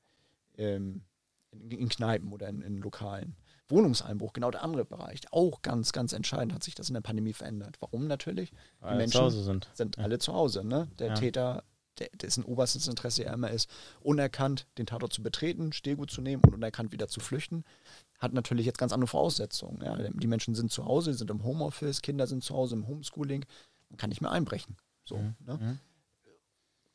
ähm, 0.57 1.03
in, 1.51 1.71
in 1.71 1.89
Kneipen 1.89 2.33
oder 2.33 2.49
in, 2.49 2.63
in 2.63 2.79
Lokalen. 2.79 3.37
Wohnungseinbruch, 3.69 4.33
genau 4.33 4.51
der 4.51 4.63
andere 4.63 4.85
Bereich. 4.85 5.21
Auch 5.31 5.63
ganz, 5.63 5.93
ganz 5.93 6.13
entscheidend 6.13 6.53
hat 6.55 6.63
sich 6.63 6.75
das 6.75 6.89
in 6.89 6.95
der 6.95 7.01
Pandemie 7.01 7.33
verändert. 7.33 7.77
Warum 7.81 8.07
natürlich? 8.07 8.53
Weil 8.81 8.95
alle 8.95 9.07
zu 9.07 9.21
Hause 9.21 9.43
sind. 9.45 9.69
sind 9.75 9.99
alle 9.99 10.19
zu 10.19 10.33
Hause. 10.33 10.65
Ne? 10.65 10.89
Der 10.99 11.09
Ja. 11.09 11.15
Täter, 11.15 11.65
der, 11.99 12.09
dessen 12.15 12.45
oberstes 12.45 12.89
Interesse 12.89 13.25
ja 13.25 13.33
immer 13.33 13.51
ist, 13.51 13.69
unerkannt 14.01 14.67
den 14.79 14.87
Tatort 14.87 15.13
zu 15.13 15.23
betreten, 15.23 15.73
Stehgut 15.73 16.11
zu 16.11 16.21
nehmen 16.23 16.43
und 16.45 16.55
unerkannt 16.55 16.93
wieder 16.93 17.09
zu 17.09 17.21
flüchten, 17.21 17.65
hat 18.19 18.33
natürlich 18.33 18.67
jetzt 18.67 18.79
ganz 18.79 18.93
andere 18.93 19.09
Voraussetzungen. 19.09 19.83
Ja? 19.85 19.97
Die 19.97 20.27
Menschen 20.27 20.55
sind 20.55 20.71
zu 20.73 20.85
Hause, 20.85 21.13
sind 21.15 21.31
im 21.31 21.45
Homeoffice, 21.45 22.03
Kinder 22.03 22.27
sind 22.27 22.43
zu 22.43 22.55
Hause 22.55 22.75
im 22.77 22.87
Homeschooling, 22.87 23.45
man 23.91 23.97
kann 23.97 24.11
nicht 24.11 24.21
mehr 24.21 24.31
einbrechen. 24.31 24.77
So, 25.05 25.17
ne? 25.41 25.79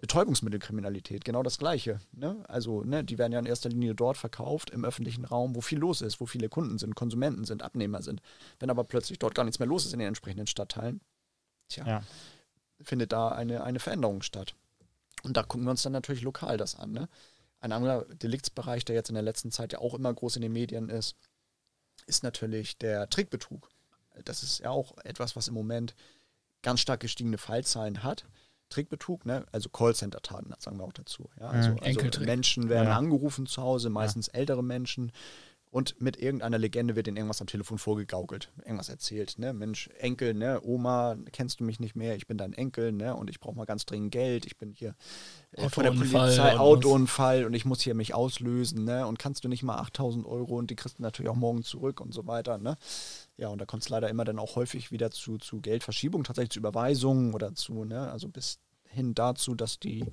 Betäubungsmittelkriminalität, 0.03 1.23
genau 1.23 1.43
das 1.43 1.57
Gleiche. 1.57 1.97
Ne? 2.11 2.43
Also, 2.49 2.83
ne, 2.83 3.05
die 3.05 3.17
werden 3.17 3.31
ja 3.31 3.39
in 3.39 3.45
erster 3.45 3.69
Linie 3.69 3.95
dort 3.95 4.17
verkauft, 4.17 4.69
im 4.69 4.83
öffentlichen 4.83 5.23
Raum, 5.23 5.55
wo 5.55 5.61
viel 5.61 5.79
los 5.79 6.01
ist, 6.01 6.19
wo 6.19 6.25
viele 6.25 6.49
Kunden 6.49 6.77
sind, 6.77 6.93
Konsumenten 6.93 7.45
sind, 7.45 7.63
Abnehmer 7.63 8.01
sind. 8.01 8.21
Wenn 8.59 8.69
aber 8.69 8.83
plötzlich 8.83 9.17
dort 9.17 9.33
gar 9.33 9.45
nichts 9.45 9.59
mehr 9.59 9.67
los 9.67 9.85
ist 9.85 9.93
in 9.93 9.99
den 9.99 10.09
entsprechenden 10.09 10.45
Stadtteilen, 10.45 10.99
tja, 11.69 11.87
Ja. 11.87 12.03
findet 12.81 13.13
da 13.13 13.29
eine, 13.29 13.63
eine 13.63 13.79
Veränderung 13.79 14.23
statt. 14.23 14.55
Und 15.23 15.37
da 15.37 15.43
gucken 15.43 15.65
wir 15.65 15.71
uns 15.71 15.83
dann 15.83 15.93
natürlich 15.93 16.21
lokal 16.21 16.57
das 16.57 16.75
an. 16.75 16.91
Ne? 16.91 17.07
Ein 17.61 17.71
anderer 17.71 18.03
Deliktsbereich, 18.03 18.83
der 18.83 18.95
jetzt 18.97 19.07
in 19.07 19.15
der 19.15 19.23
letzten 19.23 19.51
Zeit 19.51 19.71
ja 19.71 19.79
auch 19.79 19.93
immer 19.93 20.13
groß 20.13 20.35
in 20.35 20.41
den 20.41 20.51
Medien 20.51 20.89
ist, 20.89 21.15
ist 22.07 22.23
natürlich 22.23 22.77
der 22.77 23.09
Trickbetrug. 23.09 23.69
Das 24.25 24.43
ist 24.43 24.59
ja 24.59 24.69
auch 24.69 24.97
etwas, 25.05 25.37
was 25.37 25.47
im 25.47 25.53
Moment 25.53 25.95
ganz 26.61 26.81
stark 26.81 26.99
gestiegene 26.99 27.37
Fallzahlen 27.37 28.03
hat. 28.03 28.25
Trickbetrug, 28.73 29.25
ne? 29.25 29.45
also 29.51 29.69
Callcenter-Taten, 29.69 30.53
sagen 30.59 30.77
wir 30.77 30.83
auch 30.83 30.93
dazu. 30.93 31.29
Ja? 31.39 31.47
Also, 31.49 31.69
also 31.71 31.83
Enkeltrick. 31.83 32.25
Menschen 32.25 32.69
werden 32.69 32.87
Ja. 32.89 32.97
angerufen 32.97 33.45
zu 33.45 33.61
Hause, 33.61 33.89
meistens 33.89 34.27
ältere 34.27 34.63
Menschen. 34.63 35.11
Und 35.69 35.99
mit 35.99 36.17
irgendeiner 36.17 36.59
Legende 36.59 36.95
wird 36.95 37.07
ihnen 37.07 37.17
irgendwas 37.17 37.41
am 37.41 37.47
Telefon 37.47 37.79
vorgegaukelt, 37.79 38.51
irgendwas 38.63 38.89
erzählt. 38.89 39.39
Ne? 39.39 39.53
Mensch, 39.53 39.89
Enkel, 39.97 40.35
ne? 40.35 40.61
Oma, 40.61 41.15
kennst 41.31 41.59
du 41.59 41.63
mich 41.63 41.79
nicht 41.79 41.95
mehr? 41.95 42.15
Ich 42.15 42.27
bin 42.27 42.37
dein 42.37 42.53
Enkel, 42.53 42.91
ne? 42.91 43.15
Und 43.15 43.27
ich 43.31 43.39
brauche 43.39 43.55
mal 43.55 43.65
ganz 43.65 43.87
dringend 43.87 44.11
Geld. 44.11 44.45
Ich 44.45 44.55
bin 44.55 44.71
hier 44.71 44.93
äh, 45.53 45.67
von 45.69 45.83
der 45.83 45.89
Polizei, 45.93 46.59
Autounfall 46.59 47.45
und 47.45 47.55
ich 47.55 47.65
muss 47.65 47.81
hier 47.81 47.95
mich 47.95 48.13
auslösen, 48.13 48.83
ne? 48.83 49.07
Und 49.07 49.17
kannst 49.17 49.45
du 49.45 49.47
nicht 49.49 49.63
mal 49.63 49.79
8000 49.79 50.27
Euro 50.27 50.59
und 50.59 50.69
die 50.69 50.75
kriegst 50.75 50.99
du 50.99 51.01
natürlich 51.01 51.31
auch 51.31 51.35
morgen 51.35 51.63
zurück 51.63 52.01
und 52.01 52.13
so 52.13 52.27
weiter, 52.27 52.59
ne? 52.59 52.77
Ja, 53.37 53.47
und 53.49 53.59
da 53.59 53.65
kommt 53.65 53.83
es 53.83 53.89
leider 53.89 54.09
immer 54.09 54.25
dann 54.25 54.39
auch 54.39 54.55
häufig 54.55 54.91
wieder 54.91 55.09
zu, 55.11 55.37
zu 55.37 55.59
Geldverschiebung, 55.59 56.23
tatsächlich 56.23 56.51
zu 56.51 56.59
Überweisungen 56.59 57.33
oder 57.33 57.55
zu, 57.55 57.83
ne? 57.83 58.11
Also 58.11 58.29
bis 58.29 58.59
hin 58.93 59.15
dazu, 59.15 59.55
dass 59.55 59.79
die 59.79 60.05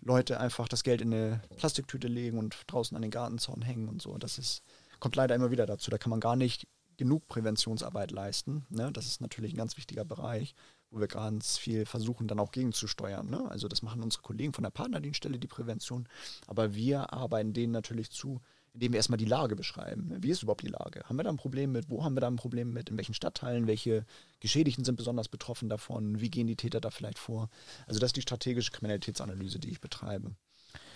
Leute 0.00 0.40
einfach 0.40 0.68
das 0.68 0.82
Geld 0.82 1.00
in 1.00 1.14
eine 1.14 1.40
Plastiktüte 1.56 2.08
legen 2.08 2.38
und 2.38 2.56
draußen 2.66 2.96
an 2.96 3.02
den 3.02 3.10
Gartenzaun 3.10 3.62
hängen 3.62 3.88
und 3.88 4.02
so. 4.02 4.18
Das 4.18 4.38
ist, 4.38 4.62
kommt 4.98 5.16
leider 5.16 5.34
immer 5.34 5.50
wieder 5.50 5.66
dazu. 5.66 5.90
Da 5.90 5.98
kann 5.98 6.10
man 6.10 6.20
gar 6.20 6.34
nicht 6.36 6.66
genug 6.96 7.28
Präventionsarbeit 7.28 8.10
leisten. 8.10 8.66
Ne? 8.68 8.90
Das 8.92 9.06
ist 9.06 9.20
natürlich 9.20 9.52
ein 9.52 9.58
ganz 9.58 9.76
wichtiger 9.76 10.04
Bereich, 10.04 10.54
wo 10.90 10.98
wir 10.98 11.08
ganz 11.08 11.58
viel 11.58 11.86
versuchen, 11.86 12.26
dann 12.26 12.40
auch 12.40 12.52
gegenzusteuern. 12.52 13.28
Ne? 13.28 13.48
Also 13.50 13.68
das 13.68 13.82
machen 13.82 14.02
unsere 14.02 14.22
Kollegen 14.22 14.52
von 14.52 14.64
der 14.64 14.70
Partnerdienststelle, 14.70 15.38
die 15.38 15.46
Prävention. 15.46 16.08
Aber 16.46 16.74
wir 16.74 17.12
arbeiten 17.12 17.52
denen 17.52 17.72
natürlich 17.72 18.10
zu, 18.10 18.40
indem 18.76 18.92
wir 18.92 18.98
erstmal 18.98 19.16
die 19.16 19.24
Lage 19.24 19.56
beschreiben. 19.56 20.14
Wie 20.20 20.30
ist 20.30 20.42
überhaupt 20.42 20.62
die 20.62 20.68
Lage? 20.68 21.02
Haben 21.04 21.16
wir 21.16 21.22
da 21.22 21.30
ein 21.30 21.38
Problem 21.38 21.72
mit? 21.72 21.88
Wo 21.88 22.04
haben 22.04 22.14
wir 22.14 22.20
da 22.20 22.26
ein 22.26 22.36
Problem 22.36 22.74
mit? 22.74 22.90
In 22.90 22.98
welchen 22.98 23.14
Stadtteilen? 23.14 23.66
Welche 23.66 24.04
Geschädigten 24.40 24.84
sind 24.84 24.96
besonders 24.96 25.28
betroffen 25.28 25.70
davon? 25.70 26.20
Wie 26.20 26.28
gehen 26.28 26.46
die 26.46 26.56
Täter 26.56 26.80
da 26.80 26.90
vielleicht 26.90 27.18
vor? 27.18 27.48
Also 27.86 28.00
das 28.00 28.08
ist 28.10 28.16
die 28.16 28.22
strategische 28.22 28.72
Kriminalitätsanalyse, 28.72 29.58
die 29.58 29.70
ich 29.70 29.80
betreibe. 29.80 30.32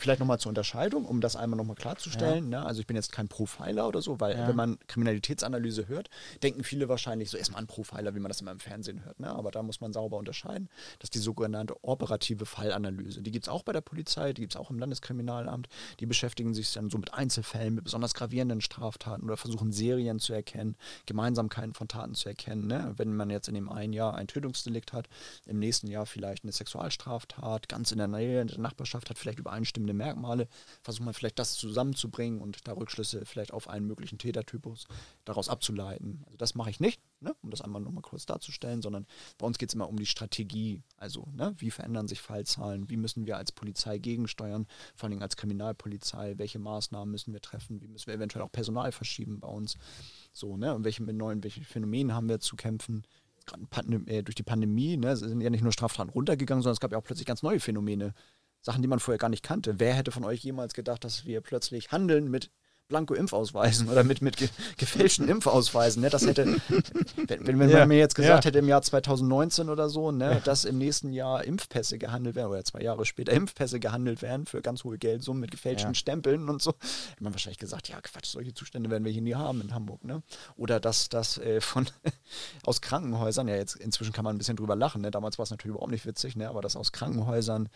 Vielleicht 0.01 0.20
nochmal 0.20 0.40
zur 0.40 0.48
Unterscheidung, 0.48 1.05
um 1.05 1.20
das 1.20 1.36
einmal 1.36 1.59
nochmal 1.59 1.77
klarzustellen. 1.77 2.48
Ne? 2.48 2.64
Also 2.64 2.81
ich 2.81 2.86
bin 2.86 2.97
jetzt 2.97 3.12
kein 3.12 3.28
Profiler 3.28 3.86
oder 3.86 4.01
so, 4.01 4.18
weil 4.18 4.35
Ja. 4.36 4.48
wenn 4.48 4.56
man 4.56 4.78
Kriminalitätsanalyse 4.86 5.89
hört, 5.89 6.09
denken 6.43 6.64
viele 6.64 6.89
wahrscheinlich 6.89 7.28
so 7.28 7.36
erstmal 7.36 7.60
an 7.60 7.66
Profiler, 7.66 8.14
wie 8.14 8.20
man 8.20 8.31
das 8.31 8.40
immer 8.40 8.51
im 8.52 8.60
Fernsehen 8.60 9.05
hört. 9.05 9.20
Ne? 9.20 9.28
Aber 9.28 9.51
da 9.51 9.62
muss 9.62 9.82
man 9.82 9.93
sauber 9.93 10.16
unterscheiden. 10.16 10.70
Das 11.01 11.09
ist 11.09 11.14
die 11.14 11.18
sogenannte 11.18 11.74
operative 11.85 12.47
Fallanalyse. 12.47 13.20
Die 13.20 13.31
gibt 13.31 13.44
es 13.44 13.48
auch 13.51 13.62
bei 13.62 13.72
der 13.72 13.82
Polizei, 13.82 14.32
die 14.32 14.40
gibt 14.40 14.55
es 14.55 14.60
auch 14.60 14.70
im 14.70 14.78
Landeskriminalamt. 14.78 15.68
Die 16.01 16.06
beschäftigen 16.06 16.55
sich 16.55 16.72
dann 16.72 16.89
so 16.89 16.97
mit 16.97 17.12
Einzelfällen, 17.12 17.74
mit 17.74 17.85
besonders 17.85 18.14
gravierenden 18.14 18.62
Straftaten 18.62 19.24
oder 19.24 19.36
versuchen 19.36 19.70
Serien 19.70 20.18
zu 20.18 20.32
erkennen, 20.32 20.77
Gemeinsamkeiten 21.05 21.74
von 21.74 21.89
Taten 21.89 22.14
zu 22.14 22.28
erkennen. 22.31 22.66
Ne? 22.66 22.94
Wenn 22.97 23.14
man 23.14 23.28
jetzt 23.28 23.48
in 23.48 23.55
dem 23.55 23.68
einen 23.68 23.93
Jahr 23.93 24.14
ein 24.14 24.28
Tötungsdelikt 24.28 24.94
hat, 24.94 25.09
im 25.44 25.59
nächsten 25.59 25.89
Jahr 25.89 26.06
vielleicht 26.06 26.44
eine 26.44 26.52
Sexualstraftat, 26.52 27.68
ganz 27.68 27.93
in 27.93 27.98
der 27.98 28.09
Nähe, 28.09 28.40
in 28.40 28.48
der 28.48 28.59
Nachbarschaft 28.60 29.10
hat 29.10 29.18
vielleicht 29.18 29.39
übereinstimmende 29.39 29.89
Merkmale, 29.94 30.48
versucht 30.82 31.04
man 31.04 31.14
vielleicht 31.14 31.38
das 31.38 31.54
zusammenzubringen 31.54 32.40
und 32.40 32.66
da 32.66 32.72
Rückschlüsse 32.72 33.24
vielleicht 33.24 33.52
auf 33.52 33.68
einen 33.68 33.86
möglichen 33.86 34.18
Tätertypus 34.18 34.86
daraus 35.24 35.48
abzuleiten. 35.48 36.22
Also 36.26 36.36
das 36.36 36.54
mache 36.54 36.70
ich 36.70 36.80
nicht, 36.80 37.00
ne? 37.20 37.34
um 37.42 37.50
das 37.50 37.60
einmal 37.60 37.80
nochmal 37.80 38.02
kurz 38.02 38.26
darzustellen, 38.26 38.82
sondern 38.82 39.06
bei 39.38 39.46
uns 39.46 39.58
geht 39.58 39.70
es 39.70 39.74
immer 39.74 39.88
um 39.88 39.96
die 39.96 40.06
Strategie. 40.06 40.82
Also 40.96 41.28
ne? 41.32 41.54
wie 41.58 41.70
verändern 41.70 42.08
sich 42.08 42.20
Fallzahlen, 42.20 42.88
wie 42.90 42.96
müssen 42.96 43.26
wir 43.26 43.36
als 43.36 43.52
Polizei 43.52 43.98
gegensteuern, 43.98 44.66
vor 44.94 45.08
allem 45.08 45.22
als 45.22 45.36
Kriminalpolizei, 45.36 46.38
welche 46.38 46.58
Maßnahmen 46.58 47.10
müssen 47.10 47.32
wir 47.32 47.40
treffen, 47.40 47.80
wie 47.80 47.88
müssen 47.88 48.06
wir 48.06 48.14
eventuell 48.14 48.44
auch 48.44 48.52
Personal 48.52 48.92
verschieben 48.92 49.40
bei 49.40 49.48
uns. 49.48 49.76
So, 50.32 50.56
ne? 50.56 50.74
Und 50.74 50.84
welche 50.84 51.02
mit 51.02 51.16
neuen, 51.16 51.42
welche 51.42 51.64
Phänomene 51.64 52.14
haben 52.14 52.28
wir 52.28 52.40
zu 52.40 52.56
kämpfen? 52.56 53.04
Pandem 53.70 54.06
äh, 54.06 54.22
durch 54.22 54.34
die 54.34 54.42
Pandemie, 54.42 54.96
ne, 54.96 55.16
sind 55.16 55.40
ja 55.40 55.50
nicht 55.50 55.62
nur 55.62 55.72
Straftaten 55.72 56.10
runtergegangen, 56.10 56.62
sondern 56.62 56.74
es 56.74 56.80
gab 56.80 56.92
ja 56.92 56.98
auch 56.98 57.04
plötzlich 57.04 57.26
ganz 57.26 57.42
neue 57.42 57.60
Phänomene. 57.60 58.14
Sachen, 58.62 58.82
die 58.82 58.88
man 58.88 59.00
vorher 59.00 59.18
gar 59.18 59.28
nicht 59.30 59.42
kannte. 59.42 59.78
Wer 59.78 59.94
hätte 59.94 60.10
von 60.12 60.24
euch 60.24 60.40
jemals 60.40 60.74
gedacht, 60.74 61.04
dass 61.04 61.24
wir 61.24 61.40
plötzlich 61.40 61.92
handeln 61.92 62.30
mit 62.30 62.50
Blanko-Impfausweisen 62.90 63.88
oder 63.88 64.04
mit, 64.04 64.20
mit 64.20 64.36
ge 64.36 64.48
gefälschten 64.76 65.28
Impfausweisen. 65.28 66.02
Ne? 66.02 66.10
Das 66.10 66.26
hätte, 66.26 66.44
wenn, 66.66 67.46
wenn, 67.46 67.58
wenn 67.58 67.70
Ja, 67.70 67.78
man 67.78 67.88
mir 67.88 67.98
jetzt 67.98 68.14
gesagt 68.14 68.44
ja. 68.44 68.48
hätte 68.48 68.58
im 68.58 68.68
Jahr 68.68 68.82
2019 68.82 69.70
oder 69.70 69.88
so, 69.88 70.10
ne, 70.10 70.42
dass 70.44 70.64
im 70.66 70.76
nächsten 70.76 71.12
Jahr 71.12 71.44
Impfpässe 71.44 71.98
gehandelt 71.98 72.34
werden, 72.34 72.50
oder 72.50 72.64
zwei 72.64 72.80
Jahre 72.82 73.06
später 73.06 73.32
Impfpässe 73.32 73.80
gehandelt 73.80 74.20
werden 74.22 74.46
für 74.46 74.60
ganz 74.60 74.84
hohe 74.84 74.98
Geldsummen 74.98 75.40
mit 75.40 75.50
gefälschten 75.52 75.92
Ja. 75.92 75.94
Stempeln 75.94 76.48
und 76.48 76.60
so, 76.60 76.72
hätte 77.10 77.22
man 77.22 77.32
wahrscheinlich 77.32 77.58
gesagt, 77.58 77.88
ja 77.88 78.00
Quatsch, 78.00 78.26
solche 78.26 78.52
Zustände 78.52 78.90
werden 78.90 79.04
wir 79.04 79.12
hier 79.12 79.22
nie 79.22 79.34
haben 79.34 79.60
in 79.60 79.72
Hamburg. 79.72 80.04
Ne? 80.04 80.22
Oder 80.56 80.80
dass 80.80 81.08
das 81.08 81.38
äh, 81.38 81.60
von 81.60 81.86
aus 82.64 82.80
Krankenhäusern, 82.80 83.48
ja 83.48 83.54
jetzt 83.56 83.76
inzwischen 83.76 84.12
kann 84.12 84.24
man 84.24 84.34
ein 84.34 84.38
bisschen 84.38 84.56
drüber 84.56 84.74
lachen, 84.76 85.02
ne? 85.02 85.10
damals 85.10 85.38
war 85.38 85.44
es 85.44 85.50
natürlich 85.50 85.74
überhaupt 85.76 85.92
nicht 85.92 86.06
witzig, 86.06 86.34
ne? 86.36 86.48
aber 86.48 86.60
dass 86.60 86.74
aus 86.76 86.90
Krankenhäusern 86.90 87.68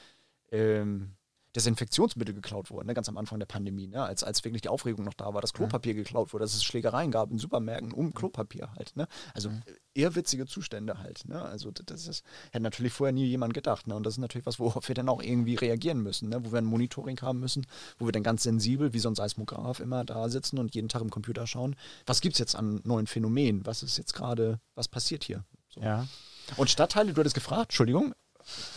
ähm, 0.54 1.16
Desinfektionsmittel 1.54 2.34
geklaut 2.34 2.70
wurden, 2.70 2.88
ne? 2.88 2.94
ganz 2.94 3.08
am 3.08 3.16
Anfang 3.16 3.38
der 3.38 3.46
Pandemie, 3.46 3.86
ne? 3.86 4.02
als, 4.02 4.24
als 4.24 4.44
wirklich 4.44 4.62
die 4.62 4.68
Aufregung 4.68 5.04
noch 5.04 5.14
da 5.14 5.32
war, 5.34 5.40
dass 5.40 5.52
Klopapier 5.52 5.94
geklaut 5.94 6.32
wurde, 6.32 6.44
dass 6.44 6.54
es 6.54 6.64
Schlägereien 6.64 7.12
gab 7.12 7.30
in 7.30 7.38
Supermärkten 7.38 7.92
um 7.92 8.12
Klopapier 8.12 8.72
halt. 8.76 8.96
Ne? 8.96 9.06
Also 9.34 9.50
eher 9.94 10.16
witzige 10.16 10.46
Zustände 10.46 10.98
halt. 10.98 11.28
Ne? 11.28 11.40
Also 11.40 11.70
das 11.70 12.08
ist, 12.08 12.24
hätte 12.50 12.62
natürlich 12.62 12.92
vorher 12.92 13.12
nie 13.12 13.26
jemand 13.26 13.54
gedacht. 13.54 13.86
Ne? 13.86 13.94
Und 13.94 14.04
das 14.04 14.14
ist 14.14 14.18
natürlich 14.18 14.46
was, 14.46 14.58
worauf 14.58 14.88
wir 14.88 14.96
dann 14.96 15.08
auch 15.08 15.22
irgendwie 15.22 15.54
reagieren 15.54 16.02
müssen, 16.02 16.28
ne? 16.28 16.44
wo 16.44 16.50
wir 16.50 16.58
ein 16.58 16.64
Monitoring 16.64 17.20
haben 17.20 17.38
müssen, 17.38 17.66
wo 17.98 18.06
wir 18.06 18.12
dann 18.12 18.24
ganz 18.24 18.42
sensibel, 18.42 18.92
wie 18.92 18.98
so 18.98 19.08
ein 19.08 19.14
Seismograph 19.14 19.78
immer 19.78 20.04
da 20.04 20.28
sitzen 20.28 20.58
und 20.58 20.74
jeden 20.74 20.88
Tag 20.88 21.02
im 21.02 21.10
Computer 21.10 21.46
schauen, 21.46 21.76
was 22.04 22.20
gibt 22.20 22.34
es 22.34 22.40
jetzt 22.40 22.56
an 22.56 22.80
neuen 22.82 23.06
Phänomenen, 23.06 23.64
was 23.64 23.84
ist 23.84 23.96
jetzt 23.96 24.14
gerade, 24.14 24.58
was 24.74 24.88
passiert 24.88 25.22
hier. 25.22 25.44
So. 25.68 25.80
Ja. 25.80 26.08
Und 26.56 26.68
Stadtteile, 26.68 27.12
du 27.12 27.20
hattest 27.20 27.34
gefragt, 27.34 27.70
Entschuldigung, 27.70 28.12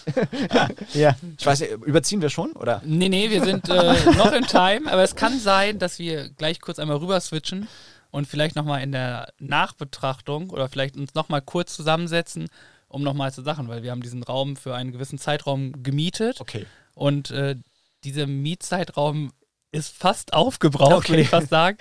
Ja. 0.94 1.16
ich 1.38 1.46
weiß 1.46 1.60
nicht, 1.62 1.72
überziehen 1.86 2.22
wir 2.22 2.30
schon, 2.30 2.52
oder? 2.54 2.82
Nee, 2.86 3.10
nee, 3.10 3.30
wir 3.30 3.44
sind 3.44 3.70
äh, 3.70 3.96
noch 4.18 4.32
in 4.32 4.44
Time, 4.46 4.92
aber 4.92 5.04
es 5.04 5.16
kann 5.16 5.40
sein, 5.40 5.80
dass 5.80 6.00
wir 6.00 6.30
gleich 6.30 6.62
kurz 6.62 6.80
einmal 6.80 6.98
rüber 6.98 7.20
switchen 7.20 7.68
und 8.12 8.28
vielleicht 8.28 8.56
nochmal 8.56 8.82
in 8.84 8.92
der 8.92 9.34
Nachbetrachtung 9.40 10.50
oder 10.50 10.70
vielleicht 10.70 10.96
uns 10.96 11.14
nochmal 11.14 11.42
kurz 11.42 11.76
zusammensetzen, 11.76 12.48
um 12.88 13.04
nochmal 13.04 13.34
zu 13.34 13.42
Sachen, 13.44 13.68
weil 13.68 13.84
wir 13.84 13.92
haben 13.92 14.02
diesen 14.02 14.24
Raum 14.24 14.56
für 14.56 14.74
einen 14.76 14.92
gewissen 14.92 15.20
Zeitraum 15.20 15.84
gemietet 15.84 16.40
Okay. 16.40 16.66
und 16.96 17.32
äh, 17.32 17.56
dieser 18.04 18.28
Mietzeitraum 18.28 19.32
ist 19.72 19.94
fast 19.96 20.34
aufgebraucht, 20.34 20.94
Okay. 20.94 21.10
würde 21.10 21.22
ich 21.24 21.30
fast 21.30 21.50
sagen. 21.50 21.78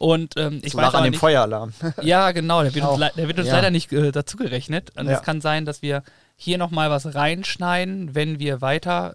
Und 0.00 0.32
ähm, 0.38 0.60
ich 0.64 0.72
So 0.72 0.78
weiß 0.78 0.86
nach 0.86 0.94
an 0.94 1.04
dem 1.04 1.10
nicht, 1.10 1.20
Feueralarm. 1.20 1.74
ja, 2.02 2.32
genau, 2.32 2.62
der 2.62 2.74
wird 2.74 2.84
uns, 2.86 2.94
Auch. 2.94 2.98
lei- 2.98 3.12
der 3.14 3.28
wird 3.28 3.38
uns 3.38 3.48
Ja. 3.48 3.56
leider 3.56 3.70
nicht 3.70 3.92
äh, 3.92 4.10
dazu 4.12 4.38
gerechnet. 4.38 4.96
Und 4.96 5.06
Ja. 5.08 5.12
es 5.18 5.22
kann 5.22 5.42
sein, 5.42 5.66
dass 5.66 5.82
wir 5.82 6.02
hier 6.36 6.56
nochmal 6.56 6.88
was 6.90 7.14
reinschneiden, 7.14 8.14
wenn 8.14 8.38
wir 8.38 8.62
weitere 8.62 9.12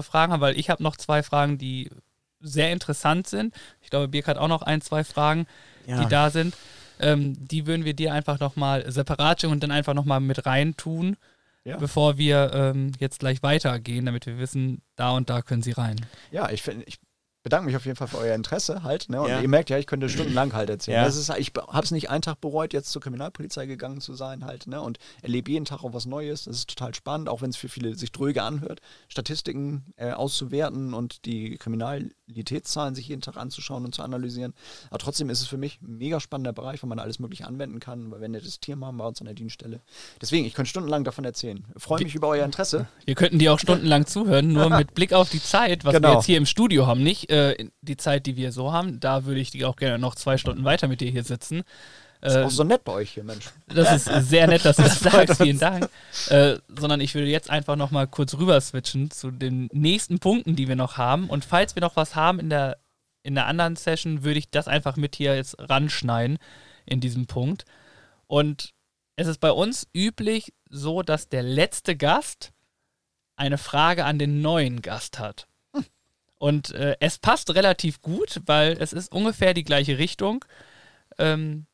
Fragen 0.00 0.32
haben, 0.32 0.40
weil 0.40 0.58
ich 0.58 0.70
habe 0.70 0.82
noch 0.82 0.96
zwei 0.96 1.22
Fragen, 1.22 1.58
die 1.58 1.90
sehr 2.40 2.72
interessant 2.72 3.26
sind. 3.26 3.54
Ich 3.82 3.90
glaube, 3.90 4.08
Birk 4.08 4.26
hat 4.26 4.38
auch 4.38 4.48
noch 4.48 4.62
ein, 4.62 4.80
zwei 4.80 5.04
Fragen, 5.04 5.46
Ja. 5.86 6.00
die 6.02 6.08
da 6.08 6.30
sind. 6.30 6.54
Ähm, 6.98 7.34
die 7.38 7.66
würden 7.66 7.84
wir 7.84 7.92
dir 7.92 8.14
einfach 8.14 8.40
nochmal 8.40 8.90
separat 8.90 9.42
schicken 9.42 9.52
und 9.52 9.62
dann 9.62 9.70
einfach 9.70 9.92
nochmal 9.92 10.20
mit 10.20 10.46
rein 10.46 10.78
tun, 10.78 11.18
Ja. 11.64 11.76
bevor 11.76 12.16
wir 12.16 12.52
ähm, 12.54 12.92
jetzt 12.98 13.18
gleich 13.18 13.42
weitergehen, 13.42 14.06
damit 14.06 14.24
wir 14.24 14.38
wissen, 14.38 14.80
da 14.96 15.10
und 15.10 15.28
da 15.28 15.42
können 15.42 15.60
sie 15.62 15.72
rein. 15.72 15.96
Ja, 16.30 16.48
ich 16.50 16.62
finde, 16.62 16.84
ich 16.86 16.96
bedanke 17.42 17.66
mich 17.66 17.76
auf 17.76 17.84
jeden 17.84 17.96
Fall 17.96 18.08
für 18.08 18.18
euer 18.18 18.34
Interesse 18.34 18.82
halt. 18.82 19.08
Ne? 19.08 19.20
Und 19.20 19.28
Ja. 19.28 19.40
ihr 19.40 19.48
merkt 19.48 19.70
ja, 19.70 19.78
ich 19.78 19.86
könnte 19.86 20.08
stundenlang 20.08 20.52
halt 20.52 20.70
erzählen. 20.70 20.98
Ja. 20.98 21.04
Das 21.04 21.16
ist, 21.16 21.28
ich 21.38 21.52
habe 21.56 21.84
es 21.84 21.90
nicht 21.90 22.10
einen 22.10 22.22
Tag 22.22 22.40
bereut, 22.40 22.72
jetzt 22.72 22.90
zur 22.90 23.02
Kriminalpolizei 23.02 23.66
gegangen 23.66 24.00
zu 24.00 24.14
sein 24.14 24.44
halt. 24.44 24.66
Ne? 24.66 24.80
Und 24.80 24.98
erlebe 25.22 25.50
jeden 25.50 25.64
Tag 25.64 25.82
auch 25.84 25.92
was 25.92 26.06
Neues. 26.06 26.44
Das 26.44 26.56
ist 26.56 26.70
total 26.70 26.94
spannend, 26.94 27.28
auch 27.28 27.42
wenn 27.42 27.50
es 27.50 27.56
für 27.56 27.68
viele 27.68 27.94
sich 27.96 28.12
dröge 28.12 28.42
anhört, 28.42 28.80
Statistiken 29.08 29.92
äh, 29.96 30.12
auszuwerten 30.12 30.94
und 30.94 31.24
die 31.24 31.58
Kriminalitätszahlen 32.32 32.94
sich 32.94 33.08
jeden 33.08 33.20
Tag 33.22 33.36
anzuschauen 33.36 33.84
und 33.84 33.94
zu 33.94 34.02
analysieren. 34.02 34.54
Aber 34.90 34.98
trotzdem 34.98 35.30
ist 35.30 35.40
es 35.40 35.46
für 35.46 35.56
mich 35.56 35.80
ein 35.82 35.98
mega 35.98 36.20
spannender 36.20 36.52
Bereich, 36.52 36.82
wo 36.82 36.86
man 36.86 36.98
alles 36.98 37.18
mögliche 37.18 37.46
anwenden 37.46 37.80
kann, 37.80 38.10
weil 38.10 38.20
wir 38.20 38.26
ein 38.26 38.32
nettes 38.32 38.60
Team 38.60 38.84
haben 38.84 38.98
bei 38.98 39.06
uns 39.06 39.20
an 39.20 39.26
der 39.26 39.34
Dienststelle. 39.34 39.80
Deswegen, 40.20 40.44
ich 40.46 40.54
könnte 40.54 40.70
stundenlang 40.70 41.04
davon 41.04 41.24
erzählen. 41.24 41.64
Freue 41.76 42.02
mich 42.02 42.14
über 42.14 42.28
euer 42.28 42.44
Interesse. 42.44 42.86
Wir 43.04 43.14
könnten 43.14 43.38
dir 43.38 43.52
auch 43.52 43.58
stundenlang 43.58 44.06
zuhören, 44.06 44.52
nur 44.52 44.70
mit 44.76 44.94
Blick 44.94 45.12
auf 45.12 45.28
die 45.30 45.42
Zeit, 45.42 45.84
was 45.84 45.94
wir 45.94 46.00
Genau. 46.00 46.14
jetzt 46.14 46.26
hier 46.26 46.38
im 46.38 46.46
Studio 46.46 46.86
haben, 46.86 47.02
nicht 47.02 47.30
äh, 47.30 47.68
die 47.80 47.96
Zeit, 47.96 48.26
die 48.26 48.36
wir 48.36 48.52
so 48.52 48.72
haben. 48.72 49.00
Da 49.00 49.24
würde 49.24 49.40
ich 49.40 49.50
die 49.50 49.64
auch 49.64 49.76
gerne 49.76 49.98
noch 49.98 50.14
zwei 50.14 50.36
Stunden 50.38 50.64
weiter 50.64 50.88
mit 50.88 51.00
dir 51.00 51.10
hier 51.10 51.24
sitzen. 51.24 51.62
Ist 52.22 52.36
Äh, 52.36 52.44
auch 52.44 52.50
so 52.50 52.64
nett 52.64 52.84
bei 52.84 52.92
euch 52.92 53.10
hier, 53.10 53.24
Mensch. 53.24 53.46
das 53.66 54.06
ist 54.06 54.28
sehr 54.28 54.46
nett, 54.46 54.64
dass 54.64 54.76
du 54.76 54.82
das 54.84 55.00
sagst, 55.00 55.42
vielen 55.42 55.58
Dank. 55.58 55.88
Äh, 56.28 56.56
sondern 56.68 57.00
ich 57.00 57.14
würde 57.14 57.26
jetzt 57.28 57.50
einfach 57.50 57.76
noch 57.76 57.90
mal 57.90 58.06
kurz 58.06 58.34
rüber 58.34 58.60
switchen 58.60 59.10
zu 59.10 59.30
den 59.30 59.68
nächsten 59.72 60.18
Punkten, 60.18 60.54
die 60.56 60.68
wir 60.68 60.76
noch 60.76 60.96
haben. 60.96 61.28
Und 61.28 61.44
falls 61.44 61.74
wir 61.74 61.80
noch 61.80 61.96
was 61.96 62.14
haben 62.14 62.38
in 62.38 62.48
der, 62.48 62.78
in 63.24 63.34
der 63.34 63.46
anderen 63.46 63.76
Session, 63.76 64.22
würde 64.22 64.38
ich 64.38 64.50
das 64.50 64.68
einfach 64.68 64.96
mit 64.96 65.16
hier 65.16 65.34
jetzt 65.34 65.56
ranschneiden 65.58 66.38
in 66.86 67.00
diesem 67.00 67.26
Punkt. 67.26 67.64
Und 68.28 68.72
es 69.16 69.26
ist 69.26 69.38
bei 69.40 69.50
uns 69.50 69.88
üblich 69.94 70.54
so, 70.70 71.02
dass 71.02 71.28
der 71.28 71.42
letzte 71.42 71.96
Gast 71.96 72.52
eine 73.36 73.58
Frage 73.58 74.04
an 74.04 74.18
den 74.18 74.40
neuen 74.42 74.80
Gast 74.80 75.18
hat. 75.18 75.48
Und 76.38 76.70
äh, 76.72 76.96
es 76.98 77.18
passt 77.18 77.54
relativ 77.54 78.00
gut, 78.02 78.40
weil 78.46 78.76
es 78.80 78.92
ist 78.92 79.12
ungefähr 79.12 79.54
die 79.54 79.62
gleiche 79.64 79.98
Richtung. 79.98 80.44
Ähm, 81.18 81.66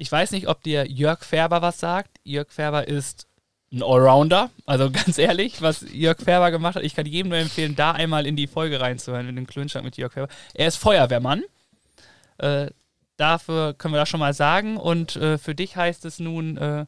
ich 0.00 0.10
weiß 0.10 0.30
nicht, 0.30 0.48
ob 0.48 0.62
dir 0.62 0.90
Jörg 0.90 1.22
Färber 1.22 1.60
was 1.60 1.78
sagt. 1.78 2.20
Jörg 2.24 2.50
Färber 2.50 2.88
ist 2.88 3.26
ein 3.70 3.82
Allrounder. 3.82 4.50
Also 4.64 4.90
ganz 4.92 5.18
ehrlich, 5.18 5.60
was 5.60 5.84
Jörg 5.92 6.18
Färber 6.18 6.50
gemacht 6.50 6.76
hat, 6.76 6.84
ich 6.84 6.94
kann 6.94 7.04
jedem 7.04 7.28
nur 7.28 7.38
empfehlen, 7.38 7.76
da 7.76 7.92
einmal 7.92 8.26
in 8.26 8.34
die 8.34 8.46
Folge 8.46 8.80
reinzuhören, 8.80 9.28
in 9.28 9.36
den 9.36 9.46
Klönschlag 9.46 9.84
mit 9.84 9.98
Jörg 9.98 10.14
Färber. 10.14 10.32
Er 10.54 10.68
ist 10.68 10.76
Feuerwehrmann. 10.76 11.44
Äh, 12.38 12.70
dafür 13.18 13.74
können 13.74 13.92
wir 13.92 13.98
das 13.98 14.08
schon 14.08 14.20
mal 14.20 14.32
sagen. 14.32 14.78
Und 14.78 15.16
äh, 15.16 15.36
für 15.36 15.54
dich 15.54 15.76
heißt 15.76 16.06
es 16.06 16.18
nun 16.18 16.56
äh, 16.56 16.86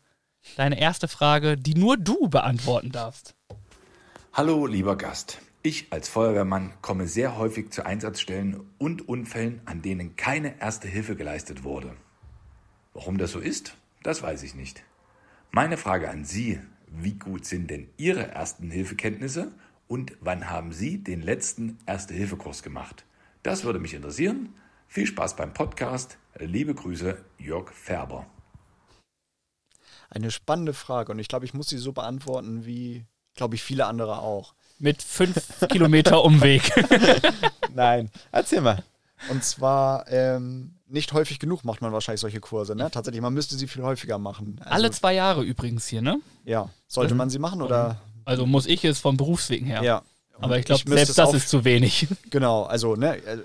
deine 0.57 0.81
erste 0.81 1.07
Frage, 1.07 1.59
die 1.59 1.75
nur 1.75 1.99
du 1.99 2.29
beantworten 2.29 2.93
darfst. 2.93 3.35
Hallo, 4.33 4.67
lieber 4.67 4.97
Gast. 4.97 5.39
Ich 5.63 5.93
als 5.93 6.09
Feuerwehrmann 6.09 6.73
komme 6.81 7.07
sehr 7.07 7.37
häufig 7.37 7.73
zu 7.73 7.85
Einsatzstellen 7.85 8.63
und 8.79 9.07
Unfällen, 9.07 9.61
an 9.67 9.83
denen 9.83 10.17
keine 10.17 10.59
erste 10.61 10.89
Hilfe 10.89 11.15
geleistet 11.15 11.63
wurde. 11.63 11.95
Warum 12.95 13.17
das 13.17 13.33
so 13.33 13.39
ist, 13.39 13.75
das 14.03 14.23
weiß 14.23 14.43
ich 14.43 14.55
nicht. 14.55 14.85
Meine 15.51 15.79
Frage 15.79 16.11
an 16.11 16.25
Sie, 16.25 16.61
wie 16.89 17.15
gut 17.15 17.47
sind 17.47 17.71
denn 17.71 17.89
Ihre 17.97 18.29
ersten 18.29 18.71
Hilfekenntnisse 18.71 19.53
und 19.89 20.13
wann 20.21 20.51
haben 20.51 20.73
Sie 20.73 21.03
den 21.03 21.23
letzten 21.23 21.79
Erste-Hilfe-Kurs 21.87 22.63
gemacht? 22.63 23.05
Das 23.43 23.65
würde 23.65 23.79
mich 23.79 23.95
interessieren. 23.95 24.55
Viel 24.89 25.07
Spaß 25.07 25.37
beim 25.37 25.55
Podcast. 25.55 26.19
Liebe 26.39 26.75
Grüße, 26.75 27.17
Jörg 27.39 27.73
Färber. 27.73 28.27
Eine 30.11 30.31
spannende 30.31 30.75
Frage 30.75 31.13
und 31.13 31.19
ich 31.19 31.29
glaube, 31.29 31.47
ich 31.47 31.55
muss 31.55 31.71
sie 31.71 31.79
so 31.79 31.93
beantworten 31.93 32.67
wie, 32.67 33.07
glaube 33.35 33.55
ich, 33.55 33.63
viele 33.63 33.87
andere 33.87 34.19
auch. 34.19 34.55
Mit 34.79 35.03
fünf 35.03 35.67
Kilometer 35.71 36.23
Umweg. 36.23 36.63
Nein. 37.75 38.11
Erzähl 38.33 38.61
mal. 38.61 38.85
Und 39.31 39.45
zwar 39.45 40.07
ähm, 40.09 40.75
nicht 40.93 41.13
häufig 41.13 41.39
genug 41.39 41.65
macht 41.65 41.81
man 41.81 41.93
wahrscheinlich 41.93 42.21
solche 42.21 42.41
Kurse. 42.41 42.77
Ne? 42.77 42.91
Tatsächlich, 42.91 43.23
man 43.23 43.35
müsste 43.35 43.57
sie 43.57 43.67
viel 43.67 43.83
häufiger 43.83 44.19
machen. 44.19 44.57
Also, 44.61 44.71
Alle 44.71 44.91
zwei 44.91 45.15
Jahre 45.15 45.43
übrigens 45.43 45.87
hier, 45.87 46.03
ne? 46.03 46.21
Ja, 46.45 46.69
sollte 46.87 47.15
man 47.15 47.31
sie 47.31 47.39
machen 47.39 47.63
oder? 47.63 48.01
Also 48.25 48.47
muss 48.47 48.67
ich 48.67 48.85
es 48.85 49.01
vom 49.01 49.17
Berufswegen 49.17 49.67
her. 49.67 49.83
Ja. 49.83 50.03
Aber 50.39 50.59
ich 50.59 50.65
glaube, 50.65 50.83
selbst 50.87 51.19
das 51.19 51.35
ist 51.35 51.49
zu 51.49 51.65
wenig. 51.65 52.09
Genau, 52.31 52.65
also, 52.65 52.97
ne, 52.97 53.17
äh, 53.17 53.39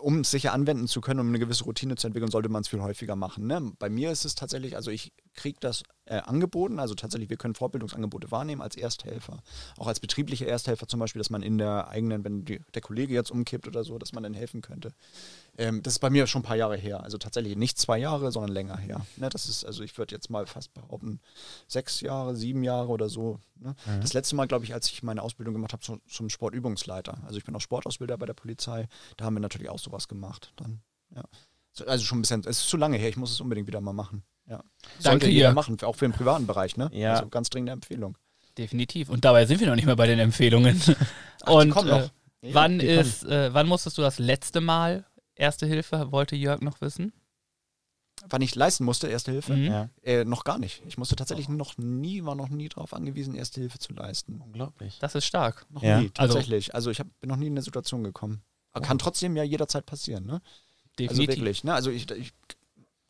um 0.00 0.20
es 0.20 0.30
sicher 0.30 0.52
anwenden 0.52 0.86
zu 0.86 1.00
können, 1.00 1.20
um 1.20 1.28
eine 1.28 1.38
gewisse 1.38 1.64
Routine 1.64 1.96
zu 1.96 2.06
entwickeln, 2.06 2.30
sollte 2.30 2.48
man 2.48 2.62
es 2.62 2.68
viel 2.68 2.80
häufiger 2.80 3.16
machen. 3.16 3.46
Ne? 3.46 3.72
Bei 3.78 3.88
mir 3.88 4.10
ist 4.10 4.24
es 4.24 4.34
tatsächlich, 4.34 4.76
also 4.76 4.90
ich 4.90 5.12
kriege 5.34 5.58
das 5.60 5.82
äh, 6.06 6.18
angeboten, 6.18 6.78
also 6.78 6.94
tatsächlich, 6.94 7.30
wir 7.30 7.36
können 7.36 7.54
Fortbildungsangebote 7.54 8.30
wahrnehmen 8.30 8.62
als 8.62 8.76
Ersthelfer. 8.76 9.42
Auch 9.76 9.86
als 9.86 10.00
betrieblicher 10.00 10.46
Ersthelfer 10.46 10.86
zum 10.86 11.00
Beispiel, 11.00 11.20
dass 11.20 11.30
man 11.30 11.42
in 11.42 11.58
der 11.58 11.88
eigenen, 11.88 12.24
wenn 12.24 12.44
die, 12.44 12.60
der 12.74 12.82
Kollege 12.82 13.14
jetzt 13.14 13.30
umkippt 13.30 13.66
oder 13.66 13.84
so, 13.84 13.98
dass 13.98 14.12
man 14.12 14.22
dann 14.22 14.34
helfen 14.34 14.62
könnte. 14.62 14.92
Ähm, 15.58 15.82
das 15.82 15.94
ist 15.94 15.98
bei 15.98 16.08
mir 16.08 16.26
schon 16.28 16.42
ein 16.42 16.44
paar 16.44 16.56
Jahre 16.56 16.76
her. 16.76 17.02
Also 17.02 17.18
tatsächlich 17.18 17.56
nicht 17.56 17.78
zwei 17.78 17.98
Jahre, 17.98 18.30
sondern 18.30 18.52
länger 18.52 18.76
her. 18.76 19.04
Ne? 19.16 19.28
Das 19.28 19.48
ist, 19.48 19.64
also 19.64 19.82
ich 19.82 19.98
würde 19.98 20.14
jetzt 20.14 20.30
mal 20.30 20.46
fast 20.46 20.72
behaupten, 20.72 21.20
sechs 21.66 22.00
Jahre, 22.00 22.36
sieben 22.36 22.62
Jahre 22.62 22.88
oder 22.88 23.08
so. 23.08 23.40
Ne? 23.56 23.74
Das 24.00 24.14
letzte 24.14 24.36
Mal, 24.36 24.46
glaube 24.46 24.64
ich, 24.64 24.72
als 24.72 24.88
ich 24.88 25.02
meine 25.02 25.20
Ausbildung 25.20 25.54
gemacht 25.54 25.72
habe 25.72 25.82
zum, 25.82 26.00
zum 26.08 26.30
Sportübungsleiter. 26.30 27.18
Also 27.26 27.38
ich 27.38 27.44
bin 27.44 27.56
auch 27.56 27.60
Sportausbilder 27.60 28.16
bei 28.16 28.26
der 28.26 28.34
Polizei. 28.34 28.86
Da 29.16 29.24
haben 29.24 29.34
wir 29.34 29.40
natürlich 29.40 29.68
auch 29.68 29.80
sowas 29.80 30.06
gemacht. 30.06 30.52
Dann, 30.56 30.80
ja. 31.14 31.24
So, 31.72 31.84
Also 31.86 32.04
schon 32.04 32.18
ein 32.18 32.22
bisschen, 32.22 32.40
es 32.42 32.60
ist 32.60 32.68
zu 32.68 32.76
lange 32.76 32.96
her, 32.96 33.08
ich 33.08 33.16
muss 33.16 33.32
es 33.32 33.40
unbedingt 33.40 33.66
wieder 33.66 33.80
mal 33.80 33.92
machen. 33.92 34.22
Ja. 34.46 34.62
Sollte 34.98 35.26
Danke, 35.26 35.28
jeder 35.28 35.52
machen, 35.52 35.76
auch 35.82 35.96
für 35.96 36.06
den 36.06 36.12
privaten 36.12 36.46
Bereich, 36.46 36.76
ne? 36.76 36.88
Ja. 36.92 37.14
Also 37.14 37.28
ganz 37.28 37.50
dringende 37.50 37.72
Empfehlung. 37.72 38.16
Definitiv. 38.56 39.08
Und 39.10 39.24
dabei 39.24 39.44
sind 39.44 39.60
wir 39.60 39.66
noch 39.66 39.76
nicht 39.76 39.86
mehr 39.86 39.96
bei 39.96 40.06
den 40.06 40.20
Empfehlungen. 40.20 40.80
Ach, 41.42 41.52
Und 41.52 41.70
kommen 41.70 41.88
äh, 41.88 41.90
noch. 41.90 42.10
Ja, 42.40 42.54
wann 42.54 42.78
ist, 42.80 43.24
äh, 43.24 43.52
wann 43.52 43.66
musstest 43.66 43.98
du 43.98 44.02
das 44.02 44.18
letzte 44.18 44.60
Mal 44.60 45.04
Erste 45.38 45.66
Hilfe, 45.66 46.12
wollte 46.12 46.36
Jörg 46.36 46.60
noch 46.60 46.80
wissen? 46.80 47.12
Wann 48.28 48.42
ich 48.42 48.54
leisten 48.56 48.84
musste, 48.84 49.06
Erste 49.06 49.30
Hilfe? 49.30 49.54
Mhm. 49.54 49.64
Ja. 49.64 49.88
Äh, 50.02 50.24
noch 50.24 50.42
gar 50.42 50.58
nicht. 50.58 50.82
Ich 50.88 50.98
musste 50.98 51.14
tatsächlich 51.14 51.48
noch 51.48 51.78
nie, 51.78 52.24
war 52.24 52.34
noch 52.34 52.48
nie 52.48 52.68
darauf 52.68 52.92
angewiesen, 52.92 53.34
Erste 53.36 53.60
Hilfe 53.60 53.78
zu 53.78 53.92
leisten. 53.92 54.40
Unglaublich. 54.44 54.98
Das 54.98 55.14
ist 55.14 55.24
stark. 55.24 55.64
Noch 55.70 55.82
Ja. 55.82 56.00
nie, 56.00 56.10
Also- 56.18 56.34
tatsächlich. 56.34 56.74
Also, 56.74 56.90
ich 56.90 56.98
hab, 56.98 57.06
bin 57.20 57.28
noch 57.30 57.36
nie 57.36 57.46
in 57.46 57.52
eine 57.52 57.62
Situation 57.62 58.02
gekommen. 58.02 58.42
Aber 58.72 58.84
kann 58.84 58.98
trotzdem 58.98 59.36
ja 59.36 59.44
jederzeit 59.44 59.86
passieren, 59.86 60.26
ne? 60.26 60.42
Definitiv. 60.98 61.10
Also 61.10 61.38
wirklich, 61.38 61.64
ne? 61.64 61.74
Also 61.74 61.90
ich, 61.90 62.10
ich 62.10 62.32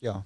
ja. 0.01 0.25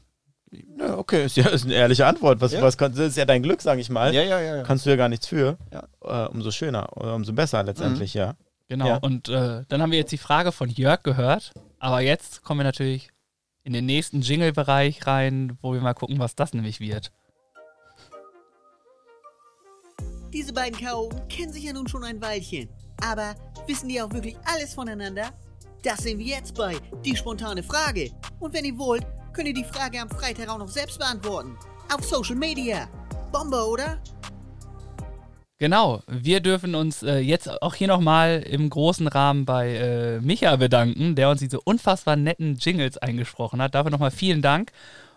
Ja, 0.79 0.99
okay, 0.99 1.25
ist 1.25 1.37
ja 1.37 1.49
ist 1.49 1.65
eine 1.65 1.75
ehrliche 1.75 2.05
Antwort. 2.07 2.41
Was, 2.41 2.53
Ja. 2.53 2.61
was 2.61 2.77
kann, 2.77 2.93
das 2.93 3.07
ist 3.09 3.17
ja 3.17 3.25
dein 3.25 3.43
Glück, 3.43 3.63
sage 3.63 3.81
ich 3.81 3.89
mal. 3.89 4.13
Ja, 4.13 4.23
ja, 4.23 4.41
ja. 4.41 4.57
ja. 4.57 4.63
Kannst 4.65 4.85
du 4.85 4.91
ja 4.91 4.97
gar 4.97 5.09
nichts 5.09 5.27
für. 5.29 5.57
Ja. 5.73 6.27
Äh, 6.27 6.29
umso 6.29 6.51
schöner 6.51 6.95
oder 6.97 7.15
umso 7.15 7.33
besser 7.33 7.63
letztendlich, 7.63 8.13
ja. 8.15 8.35
Genau. 8.73 8.87
Ja. 8.87 8.97
Und 9.03 9.29
äh, 9.29 9.65
dann 9.69 9.83
haben 9.83 9.91
wir 9.91 9.99
jetzt 9.99 10.13
die 10.13 10.19
Frage 10.19 10.51
von 10.51 10.71
Jörg 10.71 11.03
gehört. 11.03 11.53
Aber 11.79 12.01
jetzt 12.01 12.43
kommen 12.43 12.61
wir 12.61 12.65
natürlich 12.65 13.11
in 13.65 13.75
den 13.75 13.85
nächsten 13.85 14.23
Jingle-Bereich 14.23 15.07
rein, 15.07 15.59
wo 15.61 15.75
wir 15.75 15.83
mal 15.83 15.93
gucken, 15.93 16.19
was 16.19 16.35
das 16.35 16.55
nämlich 16.55 16.81
wird. 16.81 17.13
Diese 20.33 20.55
beiden 20.55 20.81
Chaoten 20.81 21.29
kennen 21.29 21.53
sich 21.53 21.65
ja 21.65 21.75
nun 21.75 21.87
schon 21.87 22.03
ein 22.03 22.23
Weilchen. 22.23 22.71
Aber 23.03 23.35
wissen 23.67 23.91
die 23.91 24.01
auch 24.01 24.11
wirklich 24.11 24.39
alles 24.47 24.73
voneinander? 24.73 25.35
Das 25.83 25.99
sehen 25.99 26.19
wir 26.19 26.25
jetzt 26.25 26.55
bei 26.55 26.79
Die 27.05 27.15
spontane 27.15 27.63
Frage. 27.63 28.11
Und 28.41 28.55
wenn 28.55 28.65
ihr 28.65 28.79
wollt, 28.79 29.05
könnt 29.35 29.49
ihr 29.49 29.55
die 29.55 29.65
Frage 29.65 30.01
am 30.01 30.09
Freitag 30.09 30.49
auch 30.49 30.57
noch 30.57 30.69
selbst 30.69 30.99
beantworten. 30.99 31.59
Auf 31.95 32.07
Social 32.07 32.37
Media. 32.37 32.89
Bombe, 33.33 33.67
oder? 33.67 34.01
Genau, 35.63 36.03
wir 36.09 36.41
dürfen 36.41 36.75
uns 36.75 37.05
äh, 37.05 37.19
jetzt 37.19 37.63
auch 37.63 37.77
hier 37.77 37.87
nochmal 37.87 38.45
im 38.45 38.69
großen 38.69 39.07
Rahmen 39.07 39.45
bei 39.45 39.77
äh, 39.77 40.21
Micha 40.21 40.57
bedanken, 40.57 41.15
der 41.15 41.31
uns 41.31 41.39
diese 41.39 41.61
unfassbar 41.61 42.17
netten 42.17 42.57
Jingles 42.57 42.99
eingesprochen 42.99 43.63
hat. 43.63 43.77
Dafür 43.77 43.93
nochmal 43.93 44.11
vielen 44.11 44.43
Dank. 44.43 44.73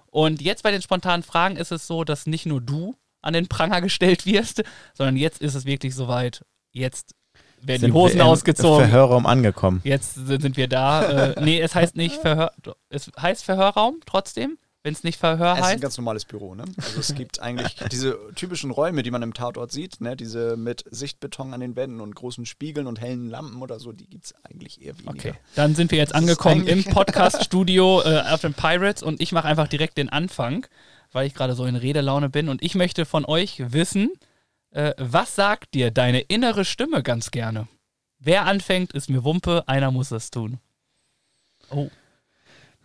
Und 0.06 0.44
jetzt 0.44 0.62
bei 0.62 0.70
den 0.70 0.84
spontanen 0.84 1.24
Fragen 1.24 1.56
ist 1.58 1.72
es 1.72 1.88
so, 1.88 2.04
dass 2.04 2.28
nicht 2.28 2.46
nur 2.46 2.62
du 2.62 2.96
an 3.24 3.34
den 3.34 3.48
Pranger 3.48 3.82
gestellt 3.82 4.28
wirst, 4.28 4.62
sondern 4.94 5.18
jetzt 5.18 5.42
ist 5.42 5.56
es 5.56 5.66
wirklich 5.66 5.96
soweit. 5.96 6.46
Jetzt 6.72 7.16
werden 7.64 7.82
Sind 7.82 7.90
die 7.90 7.98
Hosen 7.98 8.18
wir 8.18 8.28
ausgezogen. 8.28 8.88
Verhörraum 8.88 9.26
angekommen. 9.26 9.82
Jetzt 9.84 10.14
sind 10.14 10.44
sind 10.44 10.58
wir 10.58 10.68
da. 10.68 11.32
Äh, 11.32 11.44
nee, 11.44 11.60
es 11.60 11.74
heißt 11.74 11.96
nicht 11.96 12.22
Verhör. 12.22 12.52
Es 12.90 13.12
heißt 13.20 13.44
Verhörraum 13.44 13.96
trotzdem, 14.06 14.60
wenn 14.86 14.94
es 14.94 15.04
nicht 15.04 15.20
Verhör 15.20 15.54
Es 15.54 15.58
ist 15.58 15.64
ein 15.64 15.72
heißt. 15.72 15.82
ganz 15.82 15.98
normales 15.98 16.26
Büro, 16.26 16.54
ne? 16.54 16.64
Also 16.78 17.00
es 17.00 17.16
gibt 17.16 17.42
eigentlich 17.42 17.76
diese 17.92 18.20
typischen 18.36 18.70
Räume, 18.70 19.02
die 19.02 19.10
man 19.10 19.24
im 19.24 19.34
Tatort 19.34 19.72
sieht, 19.72 20.00
ne? 20.00 20.16
Diese 20.16 20.58
mit 20.58 20.86
Sichtbeton 20.92 21.56
an 21.56 21.60
den 21.60 21.76
Wänden 21.76 22.02
und 22.02 22.16
großen 22.16 22.46
Spiegeln 22.46 22.86
und 22.86 23.02
hellen 23.02 23.28
Lampen 23.28 23.64
oder 23.64 23.80
so, 23.80 23.92
die 23.92 24.08
gibt 24.08 24.26
es 24.26 24.36
eigentlich 24.44 24.84
eher 24.84 24.96
weniger. 25.00 25.30
Okay, 25.30 25.34
dann 25.56 25.74
sind 25.74 25.90
wir 25.90 25.98
jetzt 25.98 26.14
angekommen 26.14 26.68
im 26.68 26.84
Podcast-Studio 26.84 28.02
äh, 28.06 28.22
auf 28.30 28.42
den 28.42 28.54
Pirates 28.54 29.02
und 29.02 29.22
ich 29.22 29.32
mache 29.32 29.48
einfach 29.48 29.68
direkt 29.68 29.98
den 29.98 30.10
Anfang, 30.10 30.68
weil 31.12 31.26
ich 31.26 31.34
gerade 31.34 31.56
so 31.56 31.66
in 31.66 31.76
Redelaune 31.76 32.30
bin 32.30 32.48
und 32.48 32.62
ich 32.62 32.76
möchte 32.76 33.06
von 33.06 33.26
euch 33.26 33.64
wissen, 33.74 34.12
äh, 34.70 34.94
was 35.00 35.34
sagt 35.34 35.74
dir 35.74 35.90
deine 35.90 36.20
innere 36.20 36.64
Stimme 36.64 37.02
ganz 37.02 37.32
gerne? 37.32 37.68
Wer 38.20 38.46
anfängt, 38.46 38.94
ist 38.94 39.10
mir 39.10 39.24
Wumpe, 39.24 39.64
einer 39.66 39.90
muss 39.90 40.10
das 40.10 40.30
tun. 40.30 40.60
Oh, 41.72 41.90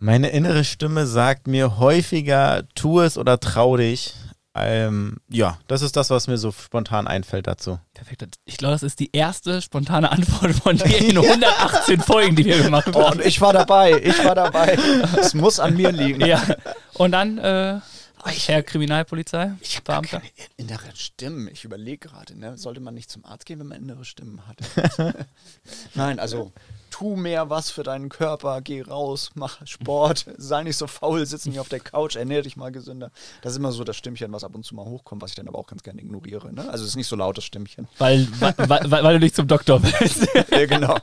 Meine 0.03 0.29
innere 0.29 0.63
Stimme 0.63 1.05
sagt 1.05 1.45
mir 1.45 1.77
häufiger, 1.77 2.63
tu 2.73 3.01
es 3.01 3.19
oder 3.19 3.39
trau 3.39 3.77
dich. 3.77 4.15
Ähm, 4.55 5.17
ja, 5.29 5.59
das 5.67 5.83
ist 5.83 5.95
das, 5.95 6.09
was 6.09 6.25
mir 6.27 6.39
so 6.39 6.51
spontan 6.51 7.05
einfällt 7.05 7.45
dazu. 7.45 7.77
perfekt. 7.93 8.25
Ich 8.45 8.57
glaube, 8.57 8.73
das 8.73 8.81
ist 8.81 8.99
die 8.99 9.11
erste 9.13 9.61
spontane 9.61 10.11
Antwort 10.11 10.53
von 10.55 10.75
dir 10.75 10.97
in 10.97 11.17
118 11.19 12.01
Folgen, 12.01 12.35
die 12.35 12.45
wir 12.45 12.63
gemacht 12.63 12.87
Oh, 12.93 13.01
haben. 13.03 13.19
und 13.19 13.25
ich 13.25 13.39
war 13.41 13.53
dabei, 13.53 14.01
ich 14.03 14.25
war 14.25 14.33
dabei. 14.33 14.75
Es 15.19 15.35
muss 15.35 15.59
an 15.59 15.77
mir 15.77 15.91
liegen. 15.91 16.25
Ja, 16.25 16.41
und 16.95 17.11
dann, 17.11 17.37
äh, 17.37 17.79
Herr 18.25 18.63
Kriminalpolizei, 18.63 19.53
Ich 19.61 19.77
habe 19.77 19.85
Beamter. 19.85 20.19
keine 20.19 20.31
innere 20.57 20.95
Stimmen. 20.95 21.47
Ich 21.47 21.63
überlege 21.63 22.09
gerade, 22.09 22.37
ne? 22.37 22.57
sollte 22.57 22.79
man 22.79 22.93
nicht 22.93 23.09
zum 23.09 23.25
Arzt 23.25 23.45
gehen, 23.45 23.59
wenn 23.59 23.67
man 23.67 23.81
innere 23.81 24.05
Stimmen 24.05 24.41
hat? 24.47 24.57
Nein, 25.95 26.19
also 26.19 26.51
tu 26.89 27.15
mehr 27.15 27.49
was 27.49 27.71
für 27.71 27.83
deinen 27.83 28.09
Körper, 28.09 28.61
geh 28.61 28.81
raus, 28.81 29.31
mach 29.33 29.65
Sport, 29.65 30.25
sei 30.37 30.63
nicht 30.63 30.77
so 30.77 30.87
faul, 30.87 31.25
sitz 31.25 31.45
nicht 31.45 31.59
auf 31.59 31.69
der 31.69 31.79
Couch, 31.79 32.15
ernähr 32.15 32.41
dich 32.43 32.57
mal 32.57 32.71
gesünder. 32.71 33.11
Das 33.41 33.53
ist 33.53 33.57
immer 33.57 33.71
so 33.71 33.83
das 33.83 33.95
Stimmchen, 33.95 34.31
was 34.31 34.43
ab 34.43 34.53
und 34.53 34.63
zu 34.63 34.75
mal 34.75 34.85
hochkommt, 34.85 35.21
was 35.21 35.31
ich 35.31 35.35
dann 35.35 35.47
aber 35.47 35.57
auch 35.57 35.67
ganz 35.67 35.81
gerne 35.81 36.01
ignoriere. 36.01 36.53
Ne? 36.53 36.69
Also 36.69 36.83
es 36.83 36.91
ist 36.91 36.95
nicht 36.95 37.07
so 37.07 37.15
lautes 37.15 37.43
Stimmchen. 37.43 37.87
Weil, 37.97 38.27
weil, 38.39 38.53
weil, 38.91 39.13
du 39.13 39.19
nicht 39.19 39.35
zum 39.35 39.47
Doktor 39.47 39.81
willst. 39.81 40.27
ja, 40.51 40.65
genau. 40.65 40.97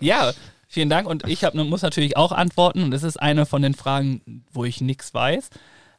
Ja, 0.00 0.32
vielen 0.68 0.90
Dank. 0.90 1.08
Und 1.08 1.26
ich 1.28 1.44
hab, 1.44 1.54
muss 1.54 1.82
natürlich 1.82 2.16
auch 2.16 2.32
antworten. 2.32 2.84
Und 2.84 2.92
es 2.92 3.02
ist 3.02 3.20
eine 3.20 3.46
von 3.46 3.62
den 3.62 3.74
Fragen, 3.74 4.44
wo 4.52 4.64
ich 4.64 4.80
nichts 4.80 5.12
weiß. 5.14 5.50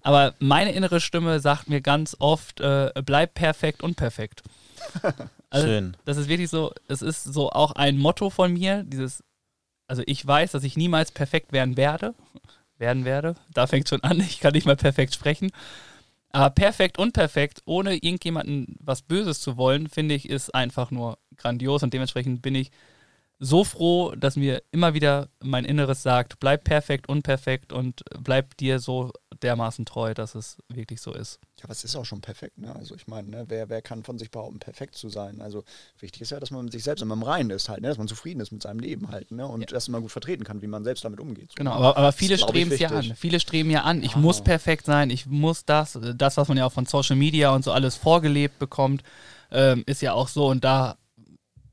Aber 0.06 0.36
meine 0.38 0.72
innere 0.72 1.02
Stimme 1.02 1.40
sagt 1.40 1.68
mir 1.68 1.82
ganz 1.82 2.16
oft, 2.20 2.62
äh, 2.62 2.92
bleib 3.04 3.34
perfekt 3.34 3.84
unperfekt. 3.84 4.44
Also, 5.52 5.68
Schön. 5.68 5.96
Das 6.04 6.18
ist 6.18 6.28
wirklich 6.28 6.50
so, 6.50 6.74
es 6.90 7.02
ist 7.02 7.24
so 7.24 7.50
auch 7.50 7.72
ein 7.74 7.98
Motto 7.98 8.30
von 8.30 8.52
mir, 8.52 8.84
dieses, 8.84 9.24
also 9.88 10.04
ich 10.06 10.26
weiß, 10.26 10.52
dass 10.52 10.66
ich 10.66 10.76
niemals 10.76 11.14
perfekt 11.14 11.54
werden 11.54 11.78
werde, 11.78 12.14
werden 12.78 13.06
werde, 13.06 13.36
da 13.54 13.66
fängt 13.66 13.88
schon 13.88 14.04
an, 14.04 14.20
ich 14.28 14.42
kann 14.42 14.52
nicht 14.52 14.66
mal 14.66 14.76
perfekt 14.76 15.14
sprechen, 15.14 15.52
aber 16.32 16.50
perfekt 16.50 16.98
unperfekt, 16.98 17.62
ohne 17.64 17.94
irgendjemanden 17.94 18.76
was 18.82 19.04
Böses 19.04 19.40
zu 19.40 19.56
wollen, 19.56 19.88
finde 19.88 20.16
ich, 20.16 20.30
ist 20.30 20.54
einfach 20.54 20.92
nur 20.92 21.20
grandios 21.38 21.84
und 21.84 21.94
dementsprechend 21.94 22.42
bin 22.42 22.56
ich 22.56 22.72
so 23.40 23.64
froh, 23.64 24.14
dass 24.16 24.36
mir 24.38 24.62
immer 24.72 24.94
wieder 24.94 25.28
mein 25.44 25.66
Inneres 25.66 26.04
sagt, 26.04 26.40
bleib 26.40 26.64
perfekt 26.64 27.10
unperfekt 27.10 27.74
und 27.74 28.02
bleib 28.20 28.56
dir 28.58 28.80
so 28.80 29.12
dermaßen 29.42 29.86
treu, 29.86 30.14
dass 30.14 30.36
es 30.36 30.58
wirklich 30.70 31.02
so 31.02 31.14
ist. 31.14 31.40
Ja, 31.58 31.66
aber 31.66 31.74
es 31.74 31.84
ist 31.84 31.96
auch 31.96 32.06
schon 32.06 32.22
perfekt. 32.22 32.58
Ne? 32.58 32.74
Also 32.74 32.96
ich 32.96 33.08
meine, 33.08 33.30
ne, 33.30 33.46
wer, 33.48 33.70
wer 33.70 33.82
kann 33.82 34.04
von 34.04 34.18
sich 34.18 34.32
behaupten, 34.32 34.60
perfekt 34.60 34.96
zu 34.96 35.10
sein? 35.10 35.42
Also 35.42 35.64
wichtig 36.00 36.22
ist 36.22 36.30
ja, 36.32 36.40
dass 36.40 36.52
man 36.52 36.64
mit 36.66 36.72
sich 36.74 36.84
selbst 36.84 37.02
immer 37.02 37.16
im 37.16 37.24
Reinen 37.24 37.50
ist 37.50 37.68
halt, 37.68 37.82
ne? 37.82 37.90
dass 37.90 37.98
man 37.98 38.08
zufrieden 38.08 38.40
ist 38.40 38.52
mit 38.52 38.64
seinem 38.64 38.80
Leben 38.80 39.10
halt 39.10 39.32
ne? 39.32 39.46
und 39.46 39.70
das 39.72 39.88
immer 39.90 40.00
gut 40.00 40.12
vertreten 40.12 40.46
kann, 40.46 40.62
wie 40.62 40.68
man 40.68 40.84
selbst 40.86 41.04
damit 41.04 41.20
umgeht. 41.20 41.50
So, 41.50 41.56
Genau, 41.56 41.72
ne? 41.72 41.76
aber, 41.78 41.98
aber 41.98 42.12
viele 42.14 42.38
streben 42.38 42.72
es 42.72 42.80
ja 42.80 42.90
an. 42.90 43.14
Viele 43.16 43.40
streben 43.42 43.70
ja 43.70 43.82
an. 43.84 44.02
Ich 44.02 44.14
Ja. 44.14 44.18
muss 44.20 44.42
perfekt 44.42 44.86
sein, 44.86 45.10
ich 45.10 45.26
muss 45.26 45.66
das. 45.66 46.00
Das, 46.16 46.38
was 46.38 46.48
man 46.48 46.58
ja 46.58 46.66
auch 46.66 46.74
von 46.74 46.86
Social 46.86 47.18
Media 47.18 47.54
und 47.54 47.64
so 47.66 47.72
alles 47.74 47.96
vorgelebt 47.96 48.60
bekommt, 48.60 49.04
ähm, 49.52 49.84
ist 49.86 50.02
ja 50.02 50.14
auch 50.14 50.30
so. 50.30 50.48
Und 50.48 50.64
da 50.64 50.98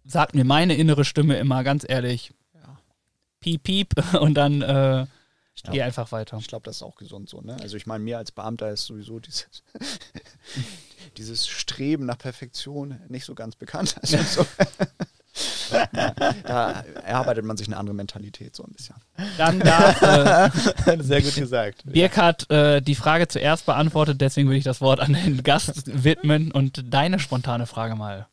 sagt 0.04 0.34
mir 0.34 0.44
meine 0.44 0.74
innere 0.74 1.04
Stimme 1.04 1.36
immer 1.36 1.64
ganz 1.64 1.84
ehrlich, 1.88 2.32
piep, 3.42 3.62
piep, 3.62 4.14
und 4.20 4.34
dann 4.34 4.62
äh, 4.62 5.06
geh 5.70 5.82
einfach 5.82 6.10
weiter. 6.12 6.38
Ich 6.38 6.48
glaube, 6.48 6.64
das 6.64 6.76
ist 6.76 6.82
auch 6.82 6.96
gesund 6.96 7.28
so. 7.28 7.40
Ne? 7.42 7.56
Also 7.60 7.76
ich 7.76 7.86
meine, 7.86 8.02
mir 8.02 8.18
als 8.18 8.32
Beamter 8.32 8.70
ist 8.70 8.86
sowieso 8.86 9.18
dieses, 9.20 9.62
dieses 11.18 11.46
Streben 11.46 12.06
nach 12.06 12.18
Perfektion 12.18 12.98
nicht 13.08 13.26
so 13.26 13.34
ganz 13.34 13.56
bekannt. 13.56 13.96
Also 14.02 14.44
so, 14.44 14.46
ja, 15.72 15.86
da 16.42 16.84
erarbeitet 17.06 17.46
man 17.46 17.56
sich 17.56 17.66
eine 17.66 17.78
andere 17.78 17.94
Mentalität 17.94 18.54
so 18.54 18.64
ein 18.64 18.72
bisschen. 18.72 18.96
Dann 19.38 19.60
darf 19.60 20.02
äh, 20.02 20.50
Sehr 21.02 21.22
gut 21.22 21.34
gesagt. 21.34 21.84
Birk 21.86 22.18
hat 22.18 22.50
äh, 22.50 22.82
die 22.82 22.94
Frage 22.94 23.28
zuerst 23.28 23.64
beantwortet, 23.64 24.20
deswegen 24.20 24.48
würde 24.48 24.58
ich 24.58 24.64
das 24.64 24.82
Wort 24.82 25.00
an 25.00 25.14
den 25.14 25.42
Gast 25.42 26.04
widmen 26.04 26.52
und 26.52 26.84
deine 26.92 27.18
spontane 27.18 27.66
Frage 27.66 27.96
mal 27.96 28.28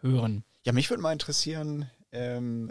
hören. 0.00 0.42
Ja, 0.64 0.72
mich 0.72 0.90
würde 0.90 1.02
mal 1.02 1.12
interessieren, 1.12 1.90
ähm, 2.12 2.70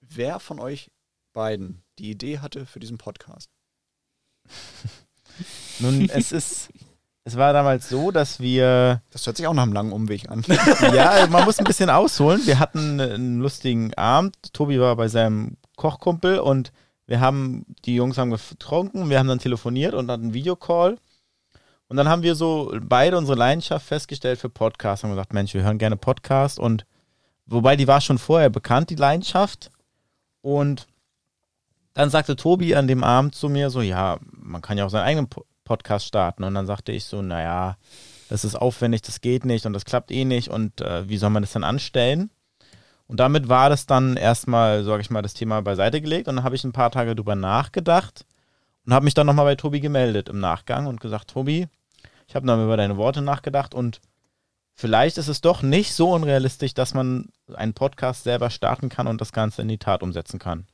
wer 0.00 0.40
von 0.40 0.58
euch 0.60 0.90
beiden 1.32 1.82
die 1.98 2.10
Idee 2.10 2.38
hatte 2.38 2.66
für 2.66 2.80
diesen 2.80 2.98
Podcast. 2.98 3.50
Nun, 5.80 6.08
es 6.08 6.32
ist, 6.32 6.70
es 7.24 7.36
war 7.36 7.52
damals 7.52 7.88
so, 7.88 8.10
dass 8.10 8.40
wir, 8.40 9.02
Das 9.10 9.26
hört 9.26 9.36
sich 9.36 9.46
auch 9.46 9.54
nach 9.54 9.64
einem 9.64 9.72
langen 9.72 9.92
Umweg 9.92 10.30
an. 10.30 10.44
ja, 10.94 11.26
man 11.28 11.44
muss 11.44 11.58
ein 11.58 11.64
bisschen 11.64 11.90
ausholen. 11.90 12.46
Wir 12.46 12.58
hatten 12.58 13.00
einen 13.00 13.40
lustigen 13.40 13.92
Abend. 13.94 14.36
Tobi 14.52 14.78
war 14.78 14.94
bei 14.96 15.08
seinem 15.08 15.56
Kochkumpel 15.76 16.38
und 16.38 16.72
wir 17.06 17.20
haben, 17.20 17.66
die 17.84 17.96
Jungs 17.96 18.16
haben 18.16 18.30
getrunken, 18.30 19.10
wir 19.10 19.18
haben 19.18 19.28
dann 19.28 19.38
telefoniert 19.38 19.94
und 19.94 20.10
hatten 20.10 20.24
einen 20.24 20.34
Videocall. 20.34 20.98
Und 21.94 21.98
dann 21.98 22.08
haben 22.08 22.24
wir 22.24 22.34
so 22.34 22.74
beide 22.82 23.16
unsere 23.16 23.38
Leidenschaft 23.38 23.86
festgestellt 23.86 24.40
für 24.40 24.48
Podcasts. 24.48 25.04
Haben 25.04 25.10
gesagt, 25.10 25.32
Mensch, 25.32 25.54
wir 25.54 25.62
hören 25.62 25.78
gerne 25.78 25.96
Podcast 25.96 26.58
und 26.58 26.84
wobei 27.46 27.76
die 27.76 27.86
war 27.86 28.00
schon 28.00 28.18
vorher 28.18 28.50
bekannt, 28.50 28.90
die 28.90 28.96
Leidenschaft. 28.96 29.70
Und 30.40 30.88
dann 31.92 32.10
sagte 32.10 32.34
Tobi 32.34 32.74
an 32.74 32.88
dem 32.88 33.04
Abend 33.04 33.36
zu 33.36 33.48
mir 33.48 33.70
so, 33.70 33.80
ja, 33.80 34.18
man 34.32 34.60
kann 34.60 34.76
ja 34.76 34.86
auch 34.86 34.90
seinen 34.90 35.04
eigenen 35.04 35.28
Po- 35.28 35.44
Podcast 35.62 36.06
starten. 36.06 36.42
Und 36.42 36.54
dann 36.54 36.66
sagte 36.66 36.90
ich 36.90 37.04
so, 37.04 37.22
naja, 37.22 37.76
das 38.28 38.44
ist 38.44 38.56
aufwendig, 38.56 39.02
das 39.02 39.20
geht 39.20 39.44
nicht 39.44 39.64
und 39.64 39.72
das 39.72 39.84
klappt 39.84 40.10
eh 40.10 40.24
nicht 40.24 40.48
und 40.48 40.80
äh, 40.80 41.08
wie 41.08 41.16
soll 41.16 41.30
man 41.30 41.44
das 41.44 41.52
dann 41.52 41.62
anstellen? 41.62 42.28
Und 43.06 43.20
damit 43.20 43.48
war 43.48 43.70
das 43.70 43.86
dann 43.86 44.16
erstmal, 44.16 44.82
sage 44.82 45.00
ich 45.00 45.10
mal, 45.10 45.22
das 45.22 45.34
Thema 45.34 45.62
beiseite 45.62 46.00
gelegt 46.00 46.26
und 46.26 46.34
dann 46.34 46.44
habe 46.44 46.56
ich 46.56 46.64
ein 46.64 46.72
paar 46.72 46.90
Tage 46.90 47.14
drüber 47.14 47.36
nachgedacht 47.36 48.26
und 48.84 48.92
habe 48.92 49.04
mich 49.04 49.14
dann 49.14 49.28
nochmal 49.28 49.44
bei 49.44 49.54
Tobi 49.54 49.78
gemeldet 49.78 50.28
im 50.28 50.40
Nachgang 50.40 50.86
und 50.88 51.00
gesagt, 51.00 51.30
Tobi, 51.30 51.68
ich 52.34 52.36
habe 52.36 52.48
nochmal 52.48 52.64
über 52.64 52.76
deine 52.76 52.96
Worte 52.96 53.22
nachgedacht 53.22 53.76
und 53.76 54.00
vielleicht 54.74 55.18
ist 55.18 55.28
es 55.28 55.40
doch 55.40 55.62
nicht 55.62 55.94
so 55.94 56.10
unrealistisch, 56.10 56.74
dass 56.74 56.92
man 56.92 57.28
einen 57.54 57.74
Podcast 57.74 58.24
selber 58.24 58.50
starten 58.50 58.88
kann 58.88 59.06
und 59.06 59.20
das 59.20 59.32
Ganze 59.32 59.62
in 59.62 59.68
die 59.68 59.78
Tat 59.78 60.02
umsetzen 60.02 60.40
kann. 60.40 60.66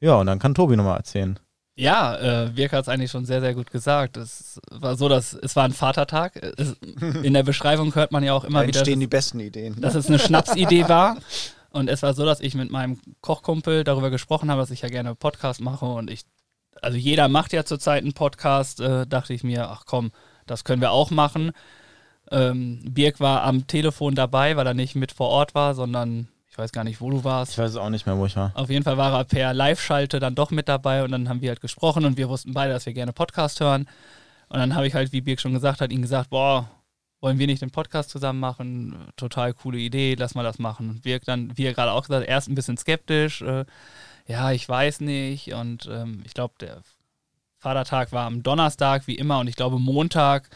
Ja, 0.00 0.14
und 0.14 0.26
dann 0.26 0.38
kann 0.38 0.54
Tobi 0.54 0.74
nochmal 0.74 0.96
erzählen. 0.96 1.38
Ja, 1.74 2.16
äh, 2.44 2.48
Birk 2.48 2.72
hat 2.72 2.84
es 2.84 2.88
eigentlich 2.88 3.10
schon 3.10 3.26
sehr, 3.26 3.42
sehr 3.42 3.54
gut 3.54 3.70
gesagt. 3.70 4.16
Es 4.16 4.58
war 4.70 4.96
so, 4.96 5.10
dass 5.10 5.34
es 5.34 5.54
war 5.54 5.64
ein 5.64 5.74
Vatertag. 5.74 6.36
Es, 6.36 6.76
in 7.22 7.34
der 7.34 7.42
Beschreibung 7.42 7.94
hört 7.94 8.10
man 8.10 8.24
ja 8.24 8.32
auch 8.32 8.44
immer 8.44 8.62
Da 8.62 8.68
wieder, 8.68 8.78
entstehen 8.78 9.00
die 9.00 9.06
dass, 9.06 9.18
besten 9.18 9.40
Ideen. 9.40 9.78
dass 9.82 9.94
es 9.94 10.06
eine 10.06 10.18
Schnapsidee 10.18 10.88
war. 10.88 11.18
Und 11.68 11.90
es 11.90 12.02
war 12.02 12.14
so, 12.14 12.24
dass 12.24 12.40
ich 12.40 12.54
mit 12.54 12.70
meinem 12.70 13.00
Kochkumpel 13.20 13.84
darüber 13.84 14.08
gesprochen 14.08 14.50
habe, 14.50 14.62
dass 14.62 14.70
ich 14.70 14.80
ja 14.80 14.88
gerne 14.88 15.14
Podcast 15.14 15.60
mache. 15.60 15.84
Und 15.84 16.10
ich, 16.10 16.22
also 16.80 16.96
jeder 16.96 17.28
macht 17.28 17.52
ja 17.52 17.66
zurzeit 17.66 18.02
einen 18.02 18.14
Podcast. 18.14 18.80
Äh, 18.80 19.06
dachte 19.06 19.34
ich 19.34 19.44
mir, 19.44 19.68
ach 19.68 19.82
komm, 19.84 20.10
das 20.46 20.64
können 20.64 20.82
wir 20.82 20.92
auch 20.92 21.10
machen. 21.10 21.52
Ähm, 22.30 22.80
Birk 22.84 23.20
war 23.20 23.42
am 23.42 23.66
Telefon 23.66 24.14
dabei, 24.14 24.56
weil 24.56 24.66
er 24.66 24.74
nicht 24.74 24.94
mit 24.94 25.12
vor 25.12 25.28
Ort 25.28 25.54
war, 25.54 25.74
sondern 25.74 26.28
ich 26.48 26.58
weiß 26.58 26.72
gar 26.72 26.84
nicht, 26.84 27.00
wo 27.00 27.10
du 27.10 27.24
warst. 27.24 27.52
Ich 27.52 27.58
weiß 27.58 27.76
auch 27.76 27.88
nicht 27.88 28.06
mehr, 28.06 28.18
wo 28.18 28.26
ich 28.26 28.36
war. 28.36 28.52
Auf 28.54 28.68
jeden 28.68 28.84
Fall 28.84 28.98
war 28.98 29.12
er 29.12 29.24
per 29.24 29.54
Live-Schalte 29.54 30.20
dann 30.20 30.34
doch 30.34 30.50
mit 30.50 30.68
dabei 30.68 31.02
und 31.02 31.10
dann 31.10 31.28
haben 31.28 31.40
wir 31.40 31.48
halt 31.48 31.60
gesprochen 31.62 32.04
und 32.04 32.16
wir 32.16 32.28
wussten 32.28 32.52
beide, 32.52 32.72
dass 32.72 32.84
wir 32.86 32.92
gerne 32.92 33.12
Podcast 33.12 33.60
hören. 33.60 33.88
Und 34.48 34.58
dann 34.58 34.74
habe 34.74 34.86
ich 34.86 34.94
halt, 34.94 35.12
wie 35.12 35.22
Birk 35.22 35.40
schon 35.40 35.54
gesagt 35.54 35.80
hat, 35.80 35.90
ihm 35.90 36.02
gesagt, 36.02 36.28
boah, 36.28 36.68
wollen 37.22 37.38
wir 37.38 37.46
nicht 37.46 37.62
den 37.62 37.70
Podcast 37.70 38.10
zusammen 38.10 38.40
machen? 38.40 38.96
Total 39.16 39.54
coole 39.54 39.78
Idee, 39.78 40.14
lass 40.18 40.34
mal 40.34 40.42
das 40.42 40.58
machen. 40.58 41.00
Wir 41.02 41.20
dann, 41.20 41.56
wie 41.56 41.62
ihr 41.62 41.72
gerade 41.72 41.92
auch 41.92 42.02
gesagt, 42.02 42.26
erst 42.26 42.48
ein 42.48 42.54
bisschen 42.54 42.76
skeptisch, 42.76 43.40
äh, 43.40 43.64
ja, 44.26 44.52
ich 44.52 44.68
weiß 44.68 45.00
nicht. 45.00 45.54
Und 45.54 45.88
ähm, 45.90 46.22
ich 46.26 46.34
glaube, 46.34 46.54
der 46.60 46.82
Vatertag 47.62 48.10
war 48.10 48.26
am 48.26 48.42
Donnerstag, 48.42 49.06
wie 49.06 49.14
immer, 49.14 49.38
und 49.38 49.46
ich 49.46 49.54
glaube, 49.56 49.78
Montag 49.78 50.50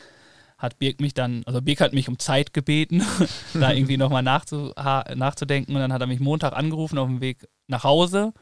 hat 0.58 0.78
Birk 0.78 1.00
mich 1.00 1.14
dann, 1.14 1.42
also 1.46 1.62
Birk 1.62 1.80
hat 1.80 1.92
mich 1.92 2.08
um 2.08 2.18
Zeit 2.18 2.52
gebeten, 2.52 3.02
da 3.54 3.72
irgendwie 3.72 3.96
nochmal 3.96 4.22
nachzu, 4.22 4.72
nachzudenken. 5.14 5.74
Und 5.74 5.80
dann 5.80 5.92
hat 5.92 6.00
er 6.00 6.06
mich 6.06 6.18
Montag 6.18 6.54
angerufen 6.54 6.98
auf 6.98 7.06
dem 7.06 7.20
Weg 7.20 7.46
nach 7.68 7.84
Hause, 7.84 8.32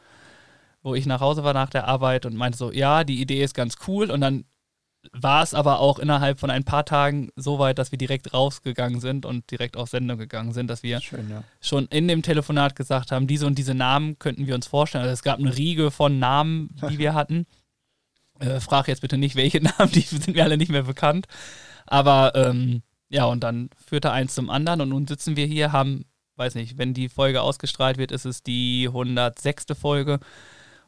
wo 0.82 0.94
ich 0.94 1.06
nach 1.06 1.20
Hause 1.20 1.44
war 1.44 1.52
nach 1.54 1.70
der 1.70 1.88
Arbeit 1.88 2.24
und 2.24 2.36
meinte 2.36 2.56
so, 2.56 2.70
ja, 2.70 3.04
die 3.04 3.20
Idee 3.20 3.42
ist 3.42 3.54
ganz 3.54 3.76
cool. 3.86 4.10
Und 4.10 4.20
dann 4.20 4.44
war 5.12 5.42
es 5.42 5.52
aber 5.52 5.80
auch 5.80 5.98
innerhalb 5.98 6.38
von 6.40 6.50
ein 6.50 6.64
paar 6.64 6.84
Tagen 6.84 7.30
so 7.36 7.58
weit, 7.58 7.78
dass 7.78 7.90
wir 7.90 7.98
direkt 7.98 8.32
rausgegangen 8.32 9.00
sind 9.00 9.26
und 9.26 9.50
direkt 9.50 9.76
auf 9.76 9.90
Sendung 9.90 10.16
gegangen 10.16 10.52
sind, 10.52 10.68
dass 10.68 10.82
wir 10.82 11.00
Schön, 11.00 11.28
ja. 11.30 11.42
schon 11.60 11.86
in 11.86 12.08
dem 12.08 12.22
Telefonat 12.22 12.76
gesagt 12.76 13.12
haben, 13.12 13.26
diese 13.26 13.46
und 13.46 13.58
diese 13.58 13.74
Namen 13.74 14.18
könnten 14.18 14.46
wir 14.46 14.54
uns 14.54 14.66
vorstellen. 14.66 15.02
Also 15.02 15.12
es 15.12 15.22
gab 15.22 15.38
eine 15.38 15.54
Riege 15.54 15.90
von 15.90 16.18
Namen, 16.18 16.70
die 16.88 16.98
wir 16.98 17.12
hatten. 17.12 17.46
Äh, 18.40 18.60
frag 18.60 18.88
jetzt 18.88 19.00
bitte 19.02 19.16
nicht, 19.18 19.36
welche 19.36 19.60
Namen, 19.62 19.92
die 19.92 20.00
sind 20.00 20.28
mir 20.34 20.42
alle 20.44 20.56
nicht 20.56 20.70
mehr 20.72 20.82
bekannt. 20.84 21.26
Aber 21.86 22.32
ähm, 22.34 22.82
ja, 23.08 23.24
und 23.26 23.40
dann 23.44 23.70
führte 23.86 24.10
eins 24.10 24.34
zum 24.34 24.50
anderen 24.50 24.80
und 24.80 24.88
nun 24.88 25.06
sitzen 25.06 25.36
wir 25.36 25.46
hier, 25.46 25.72
haben, 25.72 26.04
weiß 26.36 26.54
nicht, 26.56 26.78
wenn 26.78 26.94
die 26.94 27.08
Folge 27.08 27.42
ausgestrahlt 27.42 27.98
wird, 27.98 28.10
ist 28.12 28.24
es 28.24 28.42
die 28.42 28.86
106. 28.88 29.66
Folge. 29.80 30.18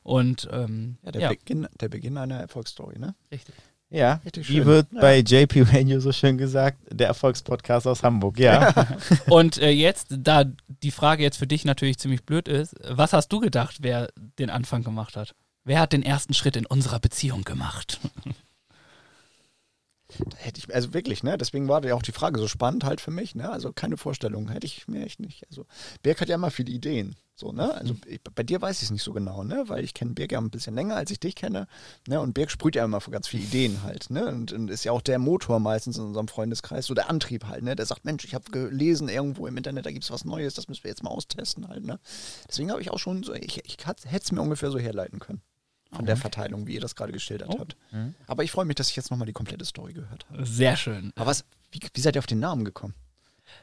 Und 0.03 0.49
ähm, 0.53 0.99
Ja, 1.03 1.13
der, 1.13 1.21
ja, 1.23 1.29
Beginn, 1.31 1.67
der 1.81 1.89
Beginn 1.89 2.17
einer 2.17 2.37
Erfolgsstory, 2.41 2.99
ne? 2.99 3.15
richtig. 3.33 3.55
Ja, 3.89 4.21
Richtig 4.25 4.49
wie 4.49 4.65
wird 4.67 4.89
Ja. 4.93 5.01
bei 5.01 5.19
JP 5.21 5.63
Radio 5.73 6.01
so 6.01 6.11
schön 6.11 6.37
gesagt, 6.39 6.79
der 6.91 7.07
Erfolgspodcast 7.07 7.87
aus 7.87 8.03
Hamburg, 8.03 8.37
ja. 8.41 8.75
Und 9.29 9.59
äh, 9.59 9.71
jetzt, 9.71 10.09
da 10.11 10.45
die 10.83 10.91
Frage 10.91 11.23
jetzt 11.23 11.37
für 11.37 11.47
dich 11.47 11.65
natürlich 11.65 11.99
ziemlich 11.99 12.25
blöd 12.25 12.49
ist, 12.49 12.75
was 12.89 13.13
hast 13.13 13.29
du 13.29 13.39
gedacht, 13.39 13.77
wer 13.83 14.09
den 14.41 14.51
Anfang 14.51 14.83
gemacht 14.83 15.17
hat? 15.17 15.37
Wer 15.67 15.81
hat 15.81 15.93
den 15.93 16.05
ersten 16.05 16.33
Schritt 16.33 16.55
in 16.57 16.65
unserer 16.65 17.01
Beziehung 17.01 17.43
gemacht? 17.43 17.99
Da 20.31 20.37
hätte 20.37 20.61
ich, 20.61 20.73
also 20.73 20.95
wirklich, 20.95 21.25
ne? 21.25 21.37
Deswegen 21.37 21.67
war 21.67 21.85
ja 21.85 21.97
auch 21.97 22.03
die 22.03 22.13
Frage 22.13 22.39
so 22.39 22.47
spannend 22.47 22.85
halt 22.85 23.01
für 23.01 23.11
mich, 23.11 23.35
ne? 23.35 23.51
Also 23.51 23.73
keine 23.73 23.97
Vorstellung, 23.97 24.49
hätte 24.49 24.65
ich 24.65 24.87
mir 24.87 25.05
echt 25.05 25.19
nicht. 25.19 25.45
Also 25.49 25.67
Birk 26.05 26.21
hat 26.21 26.29
ja 26.29 26.37
immer 26.37 26.53
viele 26.53 26.71
Ideen, 26.71 27.17
so, 27.35 27.51
ne? 27.51 27.75
Also 27.75 27.95
Mhm. 27.95 28.01
ich, 28.07 28.21
bei 28.23 28.45
dir 28.45 28.63
weiß 28.63 28.77
ich 28.77 28.85
es 28.85 28.91
nicht 28.93 29.03
so 29.03 29.13
genau, 29.13 29.43
ne? 29.43 29.65
Weil 29.67 29.83
ich 29.83 29.93
kenne 29.93 30.13
Birk 30.13 30.31
ja 30.31 30.39
ein 30.39 30.51
bisschen 30.51 30.77
länger, 30.77 30.95
als 30.95 31.11
ich 31.11 31.19
dich 31.19 31.35
kenne, 31.35 31.67
ne? 32.07 32.21
Und 32.21 32.35
Birk 32.35 32.53
sprüht 32.53 32.77
ja 32.77 32.85
immer 32.85 33.01
vor 33.01 33.13
ganz 33.13 33.27
viele 33.27 33.43
Ideen 33.43 33.83
halt, 33.83 34.09
ne? 34.11 34.27
Und, 34.29 34.53
und 34.53 34.71
ist 34.71 34.85
ja 34.85 34.93
auch 34.93 35.03
der 35.03 35.19
Motor 35.19 35.59
meistens 35.59 35.99
in 35.99 36.05
unserem 36.05 36.29
Freundeskreis, 36.29 36.87
so 36.87 36.95
der 36.95 37.11
Antrieb 37.11 37.45
halt, 37.47 37.65
ne? 37.65 37.75
Der 37.75 37.87
sagt, 37.87 38.05
Mensch, 38.05 38.25
ich 38.25 38.35
habe 38.37 38.49
gelesen 38.53 39.09
irgendwo 39.09 39.49
im 39.49 39.57
Internet, 39.57 39.87
da 39.87 39.91
gibt 39.91 40.05
es 40.05 40.13
was 40.13 40.25
Neues, 40.25 40.55
das 40.55 40.69
müssen 40.69 40.85
wir 40.85 40.91
jetzt 40.93 41.03
mal 41.03 41.11
austesten 41.11 41.67
halt, 41.67 41.85
ne? 41.85 41.99
Deswegen 42.49 42.71
habe 42.71 42.81
ich 42.81 42.91
auch 42.93 43.01
schon 43.01 43.25
so, 43.25 43.35
ich, 43.35 43.61
ich 43.65 43.77
hätte 43.85 44.07
es 44.23 44.31
mir 44.31 44.41
ungefähr 44.41 44.71
so 44.71 44.79
herleiten 44.79 45.19
können. 45.19 45.43
Von 45.97 46.07
der 46.07 46.17
Verteilung, 46.17 46.67
wie 46.67 46.75
ihr 46.75 46.81
das 46.81 46.95
gerade 46.97 47.13
geschildert 47.13 47.49
Oh. 47.51 47.59
habt. 47.59 47.77
Aber 48.27 48.45
ich 48.45 48.51
freue 48.51 48.65
mich, 48.65 48.77
dass 48.77 48.91
ich 48.91 48.97
jetzt 48.97 49.11
nochmal 49.11 49.27
die 49.27 49.33
komplette 49.33 49.65
Story 49.65 49.93
gehört 49.93 50.27
habe. 50.31 50.45
Sehr 50.47 50.77
schön. 50.77 51.13
Aber 51.17 51.27
was, 51.27 51.45
wie, 51.73 51.81
wie 51.95 52.01
seid 52.01 52.17
ihr 52.17 52.19
auf 52.21 52.27
den 52.27 52.39
Namen 52.41 52.65
gekommen? 52.65 52.95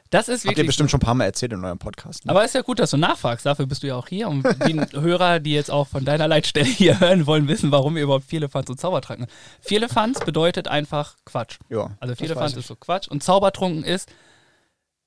Das 0.08 0.28
ist 0.28 0.46
Habt 0.46 0.56
ihr 0.56 0.64
bestimmt 0.64 0.90
schon 0.90 0.98
ein 0.98 1.04
paar 1.04 1.14
Mal 1.14 1.24
erzählt 1.24 1.52
in 1.52 1.62
eurem 1.62 1.78
Podcast. 1.78 2.24
Ne? 2.24 2.30
Aber 2.30 2.42
ist 2.44 2.54
ja 2.54 2.62
gut, 2.62 2.78
dass 2.78 2.90
du 2.92 2.96
nachfragst. 2.96 3.44
Dafür 3.44 3.66
bist 3.66 3.82
du 3.82 3.86
ja 3.88 3.96
auch 3.96 4.08
hier. 4.08 4.28
Und 4.28 4.42
die 4.66 4.74
Hörer, 4.98 5.40
die 5.40 5.52
jetzt 5.52 5.70
auch 5.70 5.86
von 5.88 6.04
deiner 6.06 6.26
Leitstelle 6.26 6.66
hier 6.66 7.00
hören, 7.00 7.26
wollen 7.26 7.48
wissen, 7.48 7.70
warum 7.70 7.94
wir 7.94 8.02
überhaupt 8.02 8.24
Vierlefanz 8.24 8.70
und 8.70 8.80
Zaubertranken. 8.80 9.26
Vierlefanz 9.60 10.20
bedeutet 10.20 10.68
einfach 10.68 11.16
Quatsch. 11.26 11.58
ja, 11.68 11.90
Also 12.00 12.14
Vierlefanz 12.14 12.56
ist 12.56 12.66
so 12.68 12.76
Quatsch. 12.76 13.08
Und 13.08 13.22
Zaubertrunken 13.22 13.84
ist 13.84 14.10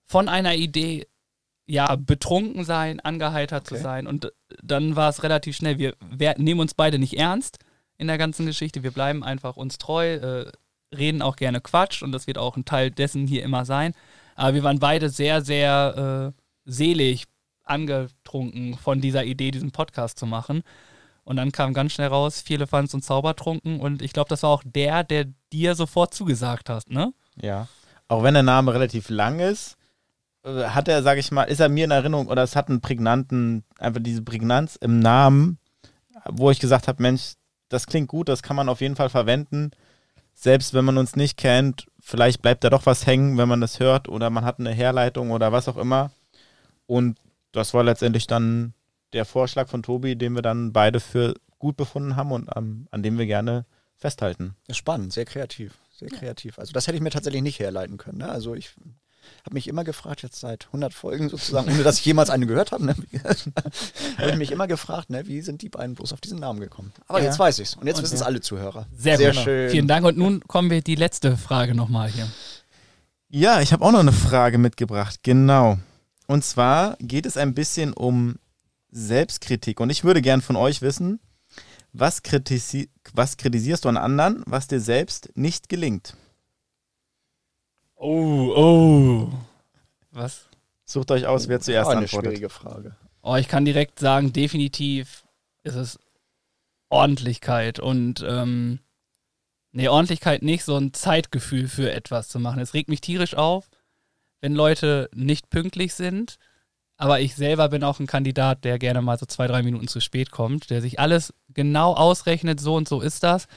von 0.06 0.30
einer 0.30 0.54
Idee, 0.56 1.08
ja, 1.68 1.96
betrunken 1.96 2.64
sein, 2.64 3.00
angeheitert 3.02 3.68
zu 3.68 3.76
Okay. 3.76 3.84
sein. 3.84 4.08
Und 4.08 4.32
dann 4.64 4.96
war 4.96 5.10
es 5.10 5.22
relativ 5.24 5.56
schnell. 5.56 5.78
Wir, 5.78 5.96
wir 6.10 6.36
nehmen 6.38 6.62
uns 6.62 6.74
beide 6.74 6.98
nicht 6.98 7.18
ernst 7.18 7.60
in 7.98 8.08
der 8.08 8.18
ganzen 8.18 8.46
Geschichte. 8.46 8.84
Wir 8.84 8.92
bleiben 8.92 9.24
einfach 9.24 9.58
uns 9.58 9.78
treu, 9.78 10.14
äh, 10.16 10.52
reden 10.96 11.22
auch 11.22 11.36
gerne 11.36 11.60
Quatsch 11.62 12.02
und 12.02 12.12
das 12.14 12.28
wird 12.28 12.38
auch 12.38 12.56
ein 12.56 12.66
Teil 12.66 12.90
dessen 12.92 13.28
hier 13.28 13.44
immer 13.44 13.66
sein. 13.66 13.94
Aber 14.36 14.54
wir 14.54 14.64
waren 14.64 14.80
beide 14.80 15.10
sehr, 15.10 15.42
sehr 15.42 16.34
äh, 16.34 16.42
selig 16.66 17.26
angetrunken 17.64 18.78
von 18.78 19.02
dieser 19.02 19.26
Idee, 19.26 19.52
diesen 19.52 19.72
Podcast 19.72 20.18
zu 20.20 20.26
machen. 20.26 20.64
Und 21.24 21.36
dann 21.36 21.52
kam 21.52 21.74
ganz 21.74 21.92
schnell 21.92 22.08
raus, 22.08 22.40
Vierlefanz 22.42 22.94
und 22.94 23.04
Zaubertrunken. 23.04 23.82
Und 23.82 24.02
ich 24.02 24.14
glaube, 24.14 24.30
das 24.30 24.44
war 24.44 24.52
auch 24.52 24.64
der, 24.66 25.04
der 25.04 25.26
dir 25.52 25.76
sofort 25.76 26.14
zugesagt 26.14 26.70
hast, 26.70 26.90
ne? 26.90 27.14
Ja. 27.36 27.68
Auch 28.08 28.24
wenn 28.24 28.34
der 28.34 28.44
Name 28.44 28.74
relativ 28.74 29.10
lang 29.10 29.40
ist, 29.40 29.74
äh, 29.74 29.77
hat 30.44 30.88
er, 30.88 31.04
sage 31.04 31.20
ich 31.20 31.32
mal, 31.32 31.44
ist 31.44 31.60
er 31.60 31.70
mir 31.70 31.86
in 31.86 31.92
Erinnerung 31.92 32.28
oder 32.28 32.44
es 32.44 32.56
hat 32.56 32.70
einen 32.70 32.82
prägnanten, 32.82 33.64
einfach 33.78 34.02
diese 34.02 34.22
Prägnanz 34.22 34.76
im 34.78 35.00
Namen, 35.00 35.60
wo 36.26 36.52
ich 36.52 36.60
gesagt 36.60 36.88
habe, 36.88 37.02
Mensch, 37.02 37.34
das 37.70 37.88
klingt 37.88 38.08
gut, 38.08 38.30
das 38.30 38.44
kann 38.44 38.56
man 38.56 38.70
auf 38.70 38.82
jeden 38.82 38.96
Fall 38.96 39.10
verwenden. 39.10 39.72
Selbst 40.34 40.74
wenn 40.74 40.86
man 40.86 40.98
uns 40.98 41.16
nicht 41.16 41.38
kennt, 41.38 41.88
vielleicht 42.00 42.42
bleibt 42.42 42.64
da 42.64 42.70
doch 42.70 42.86
was 42.86 43.06
hängen, 43.06 43.38
wenn 43.38 43.50
man 43.50 43.62
das 43.62 43.80
hört 43.80 44.08
oder 44.08 44.30
man 44.30 44.46
hat 44.46 44.60
eine 44.60 44.72
Herleitung 44.72 45.32
oder 45.32 45.52
was 45.52 45.68
auch 45.68 45.78
immer. 45.78 46.12
Und 46.86 47.18
das 47.52 47.74
war 47.74 47.84
letztendlich 47.84 48.28
dann 48.28 48.74
der 49.14 49.26
Vorschlag 49.26 49.68
von 49.68 49.84
Tobi, 49.84 50.16
den 50.16 50.34
wir 50.34 50.42
dann 50.42 50.74
beide 50.74 51.00
für 51.00 51.34
gut 51.60 51.76
befunden 51.76 52.16
haben 52.16 52.32
und 52.32 52.50
ähm, 52.56 52.88
an 52.92 53.04
dem 53.04 53.18
wir 53.18 53.26
gerne 53.26 53.66
festhalten. 53.96 54.56
Spannend, 54.70 55.12
sehr 55.12 55.26
kreativ. 55.26 55.74
Sehr 55.92 56.10
kreativ. 56.10 56.60
Also 56.60 56.74
das 56.74 56.86
hätte 56.86 56.98
ich 56.98 57.02
mir 57.02 57.10
tatsächlich 57.10 57.42
nicht 57.42 57.60
herleiten 57.60 57.98
können. 57.98 58.20
Ne? 58.20 58.30
Also 58.30 58.54
ich 58.54 58.76
habe 59.46 59.54
mich 59.54 59.68
immer 59.68 59.84
gefragt, 59.84 60.24
jetzt 60.24 60.40
seit 60.40 60.66
100 60.68 60.94
Folgen 60.94 61.30
sozusagen, 61.30 61.72
ohne 61.72 61.84
dass 61.84 62.00
ich 62.00 62.06
jemals 62.06 62.30
eine 62.30 62.46
gehört 62.48 62.72
habe, 62.72 62.86
ne? 62.86 62.96
habe 64.18 64.30
ich 64.32 64.36
mich 64.36 64.52
immer 64.52 64.68
gefragt, 64.68 65.10
ne? 65.10 65.26
wie 65.28 65.42
sind 65.42 65.62
die 65.62 65.70
beiden 65.70 65.96
bloß 65.96 66.14
auf 66.14 66.22
diesen 66.22 66.40
Namen 66.40 66.60
gekommen. 66.60 66.92
Aber 67.08 67.20
Ja. 67.20 67.26
jetzt 67.26 67.40
weiß 67.40 67.60
ich 67.60 67.70
es. 67.70 67.76
Und 67.76 67.88
jetzt 67.88 68.02
wissen 68.02 68.16
es 68.16 68.22
ja. 68.22 68.26
alle 68.26 68.42
Zuhörer. 68.42 68.88
Sehr, 68.96 69.18
sehr 69.18 69.34
schön. 69.34 69.70
Vielen 69.70 69.88
Dank. 69.88 70.06
Und 70.06 70.18
nun 70.18 70.42
kommen 70.48 70.70
wir 70.70 70.82
die 70.82 70.96
letzte 70.96 71.38
Frage 71.38 71.76
nochmal 71.76 72.10
hier. 72.10 72.28
Ja, 73.30 73.62
ich 73.62 73.74
habe 73.74 73.84
auch 73.84 73.92
noch 73.92 74.00
eine 74.00 74.14
Frage 74.14 74.58
mitgebracht. 74.58 75.20
Genau. 75.24 75.78
Und 76.28 76.44
zwar 76.44 76.98
geht 77.00 77.26
es 77.26 77.38
ein 77.38 77.54
bisschen 77.54 77.94
um 77.94 78.36
Selbstkritik. 78.92 79.80
Und 79.80 79.90
ich 79.90 80.04
würde 80.04 80.22
gern 80.22 80.42
von 80.42 80.56
euch 80.56 80.82
wissen, 80.82 81.20
was, 81.94 82.24
kritisi 82.24 82.90
was 83.14 83.38
kritisierst 83.38 83.86
du 83.86 83.90
an 83.90 83.98
anderen, 83.98 84.44
was 84.46 84.68
dir 84.68 84.80
selbst 84.80 85.30
nicht 85.36 85.70
gelingt? 85.70 86.16
Oh, 87.98 88.54
oh. 88.56 89.30
Was? 90.12 90.48
Sucht 90.86 91.12
euch 91.12 91.26
aus, 91.26 91.48
wer 91.48 91.60
zuerst 91.60 91.88
Oh, 91.88 91.92
eine 91.92 92.02
antwortet. 92.02 92.30
schwierige 92.32 92.50
Frage. 92.50 92.96
Oh, 93.22 93.36
ich 93.36 93.48
kann 93.48 93.66
direkt 93.66 94.00
sagen, 94.00 94.32
definitiv 94.32 95.26
ist 95.64 95.76
es 95.76 96.00
Ordentlichkeit 96.90 97.80
und 97.80 98.24
ähm, 98.26 98.80
nee, 99.74 99.90
Ordentlichkeit 99.90 100.44
nicht, 100.44 100.64
so 100.64 100.78
ein 100.78 100.94
Zeitgefühl 100.94 101.68
für 101.68 101.92
etwas 101.92 102.30
zu 102.30 102.40
machen. 102.40 102.60
Es 102.62 102.74
regt 102.74 102.88
mich 102.88 103.02
tierisch 103.02 103.36
auf, 103.36 103.70
wenn 104.40 104.54
Leute 104.54 105.10
nicht 105.14 105.50
pünktlich 105.50 105.94
sind, 105.94 106.38
aber 106.96 107.20
ich 107.20 107.36
selber 107.36 107.68
bin 107.70 107.84
auch 107.84 108.00
ein 108.00 108.08
Kandidat, 108.08 108.64
der 108.64 108.80
gerne 108.80 109.02
mal 109.02 109.18
so 109.18 109.26
zwei, 109.26 109.48
drei 109.48 109.62
Minuten 109.64 109.88
zu 109.88 110.00
spät 110.00 110.32
kommt, 110.32 110.70
der 110.70 110.82
sich 110.82 111.00
alles 111.00 111.34
genau 111.50 111.94
ausrechnet, 111.96 112.60
so 112.62 112.76
und 112.76 112.88
so 112.88 113.02
ist 113.02 113.24
das 113.24 113.48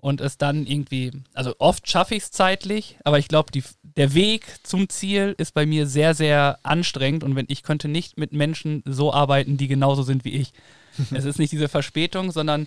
und 0.00 0.20
es 0.20 0.38
dann 0.38 0.66
irgendwie, 0.66 1.12
also 1.34 1.54
oft 1.58 1.88
schaffe 1.88 2.14
ich 2.14 2.24
es 2.24 2.30
zeitlich, 2.30 2.98
aber 3.04 3.18
ich 3.18 3.28
glaube, 3.28 3.52
der 3.82 4.14
Weg 4.14 4.46
zum 4.62 4.88
Ziel 4.88 5.34
ist 5.38 5.54
bei 5.54 5.66
mir 5.66 5.86
sehr, 5.86 6.14
sehr 6.14 6.58
anstrengend 6.62 7.22
und 7.22 7.36
wenn 7.36 7.46
ich 7.48 7.62
könnte 7.62 7.88
nicht 7.88 8.18
mit 8.18 8.32
Menschen 8.32 8.82
so 8.86 9.12
arbeiten, 9.12 9.56
die 9.56 9.68
genauso 9.68 10.02
sind 10.02 10.24
wie 10.24 10.30
ich. 10.30 10.52
es 11.12 11.24
ist 11.24 11.38
nicht 11.38 11.52
diese 11.52 11.68
Verspätung, 11.68 12.32
sondern 12.32 12.66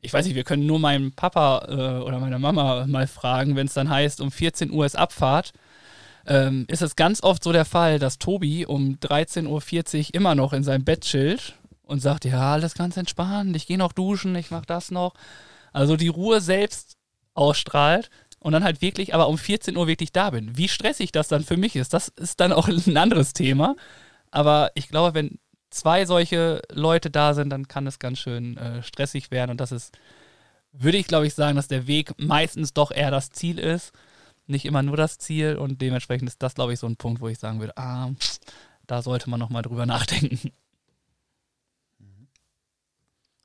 ich 0.00 0.12
weiß 0.12 0.24
nicht, 0.24 0.34
wir 0.34 0.44
können 0.44 0.66
nur 0.66 0.78
meinen 0.78 1.12
Papa 1.12 1.66
äh, 1.68 2.02
oder 2.02 2.18
meine 2.18 2.38
Mama 2.38 2.86
mal 2.86 3.06
fragen, 3.06 3.56
wenn 3.56 3.66
es 3.66 3.74
dann 3.74 3.90
heißt, 3.90 4.20
um 4.20 4.30
14 4.30 4.70
Uhr 4.70 4.86
ist 4.86 4.96
Abfahrt. 4.96 5.52
Ähm, 6.26 6.64
ist 6.68 6.82
es 6.82 6.96
ganz 6.96 7.22
oft 7.22 7.42
so 7.42 7.52
der 7.52 7.64
Fall, 7.64 7.98
dass 7.98 8.18
Tobi 8.18 8.66
um 8.66 8.96
13.40 8.96 10.08
Uhr 10.08 10.14
immer 10.14 10.34
noch 10.34 10.52
in 10.52 10.62
seinem 10.62 10.84
Bett 10.84 11.02
chillt 11.02 11.54
und 11.82 12.00
sagt, 12.00 12.24
ja, 12.24 12.52
alles 12.52 12.74
ganz 12.74 12.96
entspannt, 12.96 13.56
ich 13.56 13.66
gehe 13.66 13.78
noch 13.78 13.92
duschen, 13.92 14.34
ich 14.36 14.50
mache 14.50 14.66
das 14.66 14.90
noch. 14.90 15.14
Also 15.72 15.96
die 15.96 16.08
Ruhe 16.08 16.40
selbst 16.40 16.96
ausstrahlt 17.34 18.10
und 18.40 18.52
dann 18.52 18.64
halt 18.64 18.82
wirklich, 18.82 19.14
aber 19.14 19.28
um 19.28 19.38
14 19.38 19.76
Uhr 19.76 19.86
wirklich 19.86 20.12
da 20.12 20.30
bin. 20.30 20.56
Wie 20.56 20.68
stressig 20.68 21.12
das 21.12 21.28
dann 21.28 21.44
für 21.44 21.56
mich 21.56 21.76
ist, 21.76 21.92
das 21.92 22.08
ist 22.08 22.40
dann 22.40 22.52
auch 22.52 22.68
ein 22.86 22.96
anderes 22.96 23.32
Thema. 23.32 23.76
Aber 24.30 24.70
ich 24.74 24.88
glaube, 24.88 25.14
wenn 25.14 25.38
zwei 25.70 26.04
solche 26.06 26.62
Leute 26.70 27.10
da 27.10 27.34
sind, 27.34 27.50
dann 27.50 27.68
kann 27.68 27.86
es 27.86 27.98
ganz 27.98 28.18
schön 28.18 28.56
äh, 28.56 28.82
stressig 28.82 29.30
werden. 29.30 29.52
Und 29.52 29.60
das 29.60 29.72
ist, 29.72 29.96
würde 30.72 30.98
ich 30.98 31.06
glaube 31.06 31.26
ich 31.26 31.34
sagen, 31.34 31.56
dass 31.56 31.68
der 31.68 31.86
Weg 31.86 32.12
meistens 32.18 32.72
doch 32.72 32.90
eher 32.90 33.10
das 33.10 33.30
Ziel 33.30 33.58
ist. 33.58 33.92
Nicht 34.46 34.64
immer 34.64 34.82
nur 34.82 34.96
das 34.96 35.18
Ziel. 35.18 35.56
Und 35.56 35.80
dementsprechend 35.80 36.28
ist 36.28 36.42
das, 36.42 36.54
glaube 36.54 36.72
ich, 36.72 36.80
so 36.80 36.86
ein 36.86 36.96
Punkt, 36.96 37.20
wo 37.20 37.28
ich 37.28 37.38
sagen 37.38 37.60
würde, 37.60 37.76
ah, 37.76 38.10
da 38.86 39.02
sollte 39.02 39.30
man 39.30 39.38
nochmal 39.38 39.62
drüber 39.62 39.86
nachdenken. 39.86 40.52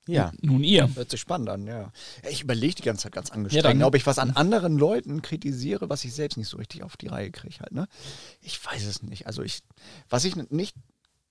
Ja. 0.08 0.32
Nun 0.42 0.64
ihr. 0.64 0.94
Hört 0.96 1.10
sich 1.10 1.20
spannend 1.20 1.50
an, 1.50 1.66
ja. 1.66 1.92
ja 2.24 2.30
ich 2.30 2.42
überlege 2.42 2.76
die 2.76 2.84
ganze 2.84 3.04
Zeit 3.04 3.12
ganz 3.14 3.30
Ja, 3.30 3.36
angestrengt, 3.36 3.66
dann- 3.66 3.84
ob 3.84 3.96
ich 3.96 4.06
was 4.06 4.20
an 4.20 4.32
anderen 4.32 4.78
Leuten 4.78 5.22
kritisiere, 5.22 5.90
was 5.90 6.06
ich 6.06 6.14
selbst 6.14 6.38
nicht 6.38 6.48
so 6.48 6.58
richtig 6.58 6.84
auf 6.84 6.98
die 6.98 7.08
Reihe 7.08 7.32
kriege 7.32 7.60
halt, 7.60 7.72
ne? 7.72 7.88
Ich 8.42 8.64
weiß 8.64 8.86
es 8.86 9.02
nicht. 9.02 9.28
Also 9.28 9.42
ich, 9.42 9.62
was 10.10 10.26
ich 10.26 10.36
nicht, 10.36 10.76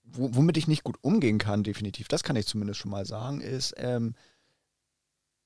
wo, 0.04 0.34
womit 0.34 0.56
ich 0.56 0.68
nicht 0.68 0.84
gut 0.84 0.96
umgehen 1.02 1.38
kann, 1.38 1.62
definitiv, 1.62 2.08
das 2.08 2.22
kann 2.22 2.36
ich 2.36 2.46
zumindest 2.46 2.80
schon 2.80 2.90
mal 2.90 3.06
sagen, 3.06 3.40
ist, 3.40 3.74
ähm, 3.76 4.14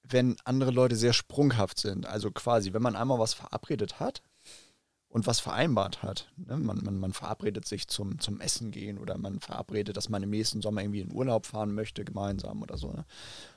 wenn 0.02 0.36
andere 0.44 0.70
Leute 0.70 0.96
sehr 0.96 1.12
sprunghaft 1.12 1.78
sind. 1.78 2.06
Also 2.06 2.30
quasi, 2.30 2.72
wenn 2.72 2.82
man 2.82 2.96
einmal 2.96 3.18
was 3.18 3.34
verabredet 3.34 4.00
hat 4.00 4.22
und 5.08 5.26
was 5.26 5.40
vereinbart 5.40 6.02
hat. 6.02 6.30
Ne? 6.36 6.56
Man, 6.56 6.78
man, 6.84 6.98
man 6.98 7.12
verabredet 7.12 7.66
sich 7.66 7.88
zum, 7.88 8.18
zum 8.18 8.40
Essen 8.40 8.70
gehen 8.70 8.98
oder 8.98 9.16
man 9.16 9.40
verabredet, 9.40 9.96
dass 9.96 10.08
man 10.08 10.22
im 10.22 10.30
nächsten 10.30 10.60
Sommer 10.60 10.82
irgendwie 10.82 11.00
in 11.00 11.12
Urlaub 11.12 11.46
fahren 11.46 11.74
möchte, 11.74 12.04
gemeinsam 12.04 12.62
oder 12.62 12.76
so. 12.76 12.92
Ne? 12.92 13.04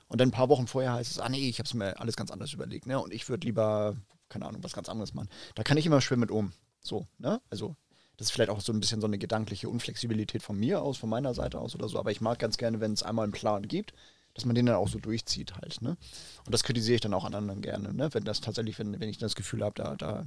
Und 0.08 0.22
dann 0.22 0.30
ein 0.30 0.34
paar 0.34 0.50
Wochen 0.50 0.68
vorher 0.68 0.94
heißt 0.94 1.12
es, 1.12 1.20
ah 1.20 1.30
nee, 1.30 1.50
ich 1.50 1.60
habe 1.60 1.68
es 1.68 1.74
mir 1.74 2.00
alles 2.00 2.16
ganz 2.16 2.32
anders 2.32 2.54
überlegt. 2.54 2.86
Ne? 2.86 3.00
Und 3.00 3.14
ich 3.14 3.28
würde 3.28 3.46
lieber, 3.46 3.98
keine 4.30 4.46
Ahnung, 4.46 4.64
was 4.64 4.74
ganz 4.74 4.88
anderes 4.90 5.14
machen. 5.14 5.30
Da 5.56 5.64
kann 5.64 5.78
ich 5.78 5.86
immer 5.86 6.02
schwer 6.02 6.18
mit 6.18 6.32
um. 6.32 6.54
So, 6.82 7.06
ne? 7.18 7.42
Also, 7.50 7.76
das 8.18 8.28
ist 8.28 8.32
vielleicht 8.32 8.50
auch 8.50 8.62
so 8.62 8.72
ein 8.72 8.80
bisschen 8.80 9.02
so 9.02 9.08
eine 9.08 9.18
gedankliche 9.18 9.70
Unflexibilität 9.70 10.44
von 10.44 10.58
mir 10.58 10.82
aus, 10.82 10.98
von 10.98 11.10
meiner 11.10 11.34
Seite 11.34 11.60
aus 11.60 11.76
oder 11.76 11.90
so. 11.90 12.00
Aber 12.00 12.12
ich 12.12 12.22
mag 12.22 12.40
ganz 12.40 12.58
gerne, 12.58 12.80
wenn 12.80 12.94
es 12.94 13.04
einmal 13.04 13.24
einen 13.24 13.34
Plan 13.34 13.68
gibt, 13.68 13.94
dass 14.34 14.46
man 14.46 14.56
den 14.56 14.66
dann 14.66 14.76
auch 14.76 14.88
so 14.88 15.00
durchzieht 15.00 15.56
halt. 15.56 15.82
Ne? 15.82 15.98
Und 16.46 16.54
das 16.54 16.64
kritisiere 16.64 16.96
ich 16.96 17.02
dann 17.02 17.14
auch 17.14 17.26
an 17.26 17.36
anderen 17.36 17.62
gerne. 17.62 17.94
Ne? 17.94 18.14
Wenn 18.14 18.24
das 18.24 18.42
tatsächlich, 18.42 18.80
wenn, 18.80 19.00
wenn 19.00 19.10
ich 19.10 19.18
das 19.18 19.36
Gefühl 19.36 19.64
habe, 19.64 19.74
da, 19.76 19.96
da 19.96 20.26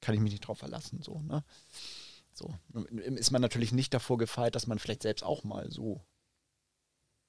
kann 0.00 0.14
ich 0.14 0.20
mich 0.20 0.32
nicht 0.32 0.46
drauf 0.46 0.58
verlassen. 0.58 1.02
So, 1.02 1.20
ne? 1.20 1.44
so. 2.32 2.54
Ist 2.90 3.30
man 3.30 3.42
natürlich 3.42 3.72
nicht 3.72 3.94
davor 3.94 4.18
gefeit, 4.18 4.54
dass 4.54 4.66
man 4.66 4.78
vielleicht 4.78 5.02
selbst 5.02 5.22
auch 5.22 5.44
mal 5.44 5.70
so 5.70 6.04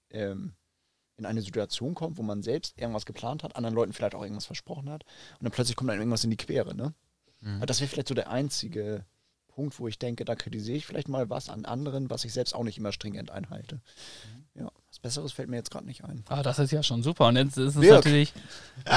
ähm, 0.09 0.53
in 1.17 1.25
eine 1.25 1.41
Situation 1.41 1.93
kommt, 1.93 2.17
wo 2.17 2.23
man 2.23 2.41
selbst 2.41 2.77
irgendwas 2.77 3.05
geplant 3.05 3.43
hat, 3.43 3.55
anderen 3.55 3.75
Leuten 3.75 3.93
vielleicht 3.93 4.15
auch 4.15 4.23
irgendwas 4.23 4.45
versprochen 4.45 4.89
hat 4.89 5.03
und 5.39 5.43
dann 5.43 5.51
plötzlich 5.51 5.75
kommt 5.75 5.89
einem 5.89 6.01
irgendwas 6.01 6.23
in 6.23 6.31
die 6.31 6.37
Quere. 6.37 6.75
Ne? 6.75 6.93
Aber 7.57 7.65
Das 7.65 7.79
wäre 7.79 7.89
vielleicht 7.89 8.07
so 8.07 8.13
der 8.13 8.29
einzige 8.29 9.05
Punkt, 9.47 9.79
wo 9.79 9.87
ich 9.87 9.99
denke, 9.99 10.25
da 10.25 10.35
kritisiere 10.35 10.77
ich 10.77 10.85
vielleicht 10.85 11.09
mal 11.09 11.29
was 11.29 11.49
an 11.49 11.65
anderen, 11.65 12.09
was 12.09 12.25
ich 12.25 12.33
selbst 12.33 12.55
auch 12.55 12.63
nicht 12.63 12.77
immer 12.77 12.91
stringent 12.91 13.31
einhalte. 13.31 13.81
Ja, 14.55 14.65
was 14.65 14.80
Besseres 15.01 15.31
fällt 15.31 15.49
mir 15.49 15.57
jetzt 15.57 15.71
gerade 15.71 15.85
nicht 15.85 16.03
ein. 16.03 16.23
Ah, 16.29 16.43
das 16.43 16.59
ist 16.59 16.71
ja 16.71 16.83
schon 16.83 17.01
super. 17.01 17.27
Und 17.27 17.35
jetzt 17.35 17.57
ist 17.57 17.75
es 17.75 17.81
Birg. 17.81 17.95
natürlich. 17.95 18.33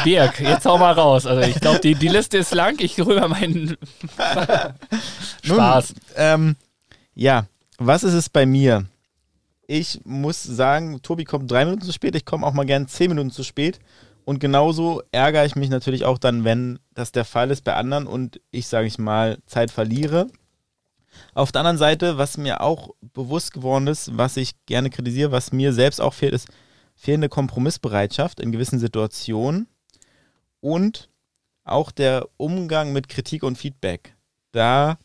Birg, 0.04 0.38
jetzt 0.40 0.66
hau 0.66 0.76
mal 0.76 0.92
raus. 0.92 1.24
Also 1.26 1.48
ich 1.48 1.58
glaube, 1.60 1.80
die, 1.80 1.94
die 1.94 2.08
Liste 2.08 2.38
ist 2.38 2.52
lang. 2.54 2.76
Ich 2.78 2.98
rüber 3.00 3.26
meinen 3.28 3.76
Spaß. 5.42 5.94
Nun, 5.94 6.04
ähm, 6.16 6.56
ja, 7.14 7.46
was 7.78 8.04
ist 8.04 8.12
es 8.12 8.28
bei 8.28 8.44
mir? 8.44 8.86
Ich 9.66 10.00
muss 10.04 10.42
sagen, 10.42 11.00
Tobi 11.00 11.24
kommt 11.24 11.50
drei 11.50 11.64
Minuten 11.64 11.82
zu 11.82 11.92
spät, 11.92 12.14
ich 12.14 12.26
komme 12.26 12.46
auch 12.46 12.52
mal 12.52 12.66
gern 12.66 12.86
zehn 12.86 13.08
Minuten 13.08 13.30
zu 13.30 13.42
spät. 13.42 13.78
Und 14.26 14.40
genauso 14.40 15.02
ärgere 15.12 15.44
ich 15.44 15.56
mich 15.56 15.70
natürlich 15.70 16.04
auch 16.04 16.18
dann, 16.18 16.44
wenn 16.44 16.78
das 16.94 17.12
der 17.12 17.24
Fall 17.24 17.50
ist 17.50 17.64
bei 17.64 17.74
anderen 17.74 18.06
und 18.06 18.40
ich, 18.50 18.66
sage 18.66 18.86
ich 18.86 18.98
mal, 18.98 19.38
Zeit 19.46 19.70
verliere. 19.70 20.28
Auf 21.34 21.52
der 21.52 21.60
anderen 21.60 21.78
Seite, 21.78 22.18
was 22.18 22.36
mir 22.36 22.60
auch 22.60 22.90
bewusst 23.12 23.52
geworden 23.52 23.86
ist, 23.86 24.16
was 24.16 24.36
ich 24.36 24.52
gerne 24.66 24.90
kritisiere, 24.90 25.32
was 25.32 25.52
mir 25.52 25.72
selbst 25.72 26.00
auch 26.00 26.14
fehlt, 26.14 26.34
ist 26.34 26.48
fehlende 26.94 27.28
Kompromissbereitschaft 27.28 28.40
in 28.40 28.52
gewissen 28.52 28.78
Situationen 28.78 29.66
und 30.60 31.10
auch 31.64 31.90
der 31.90 32.28
Umgang 32.36 32.92
mit 32.92 33.08
Kritik 33.08 33.42
und 33.42 33.56
Feedback. 33.56 34.14
Da, 34.52 34.98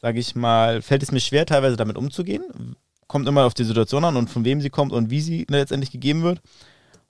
sage 0.00 0.18
ich 0.18 0.34
mal, 0.34 0.82
fällt 0.82 1.02
es 1.02 1.12
mir 1.12 1.20
schwer, 1.20 1.46
teilweise 1.46 1.76
damit 1.76 1.96
umzugehen. 1.96 2.76
Kommt 3.06 3.28
immer 3.28 3.44
auf 3.44 3.54
die 3.54 3.64
Situation 3.64 4.04
an 4.04 4.16
und 4.16 4.30
von 4.30 4.44
wem 4.44 4.60
sie 4.60 4.70
kommt 4.70 4.92
und 4.92 5.10
wie 5.10 5.20
sie 5.20 5.46
letztendlich 5.48 5.90
gegeben 5.90 6.22
wird. 6.22 6.40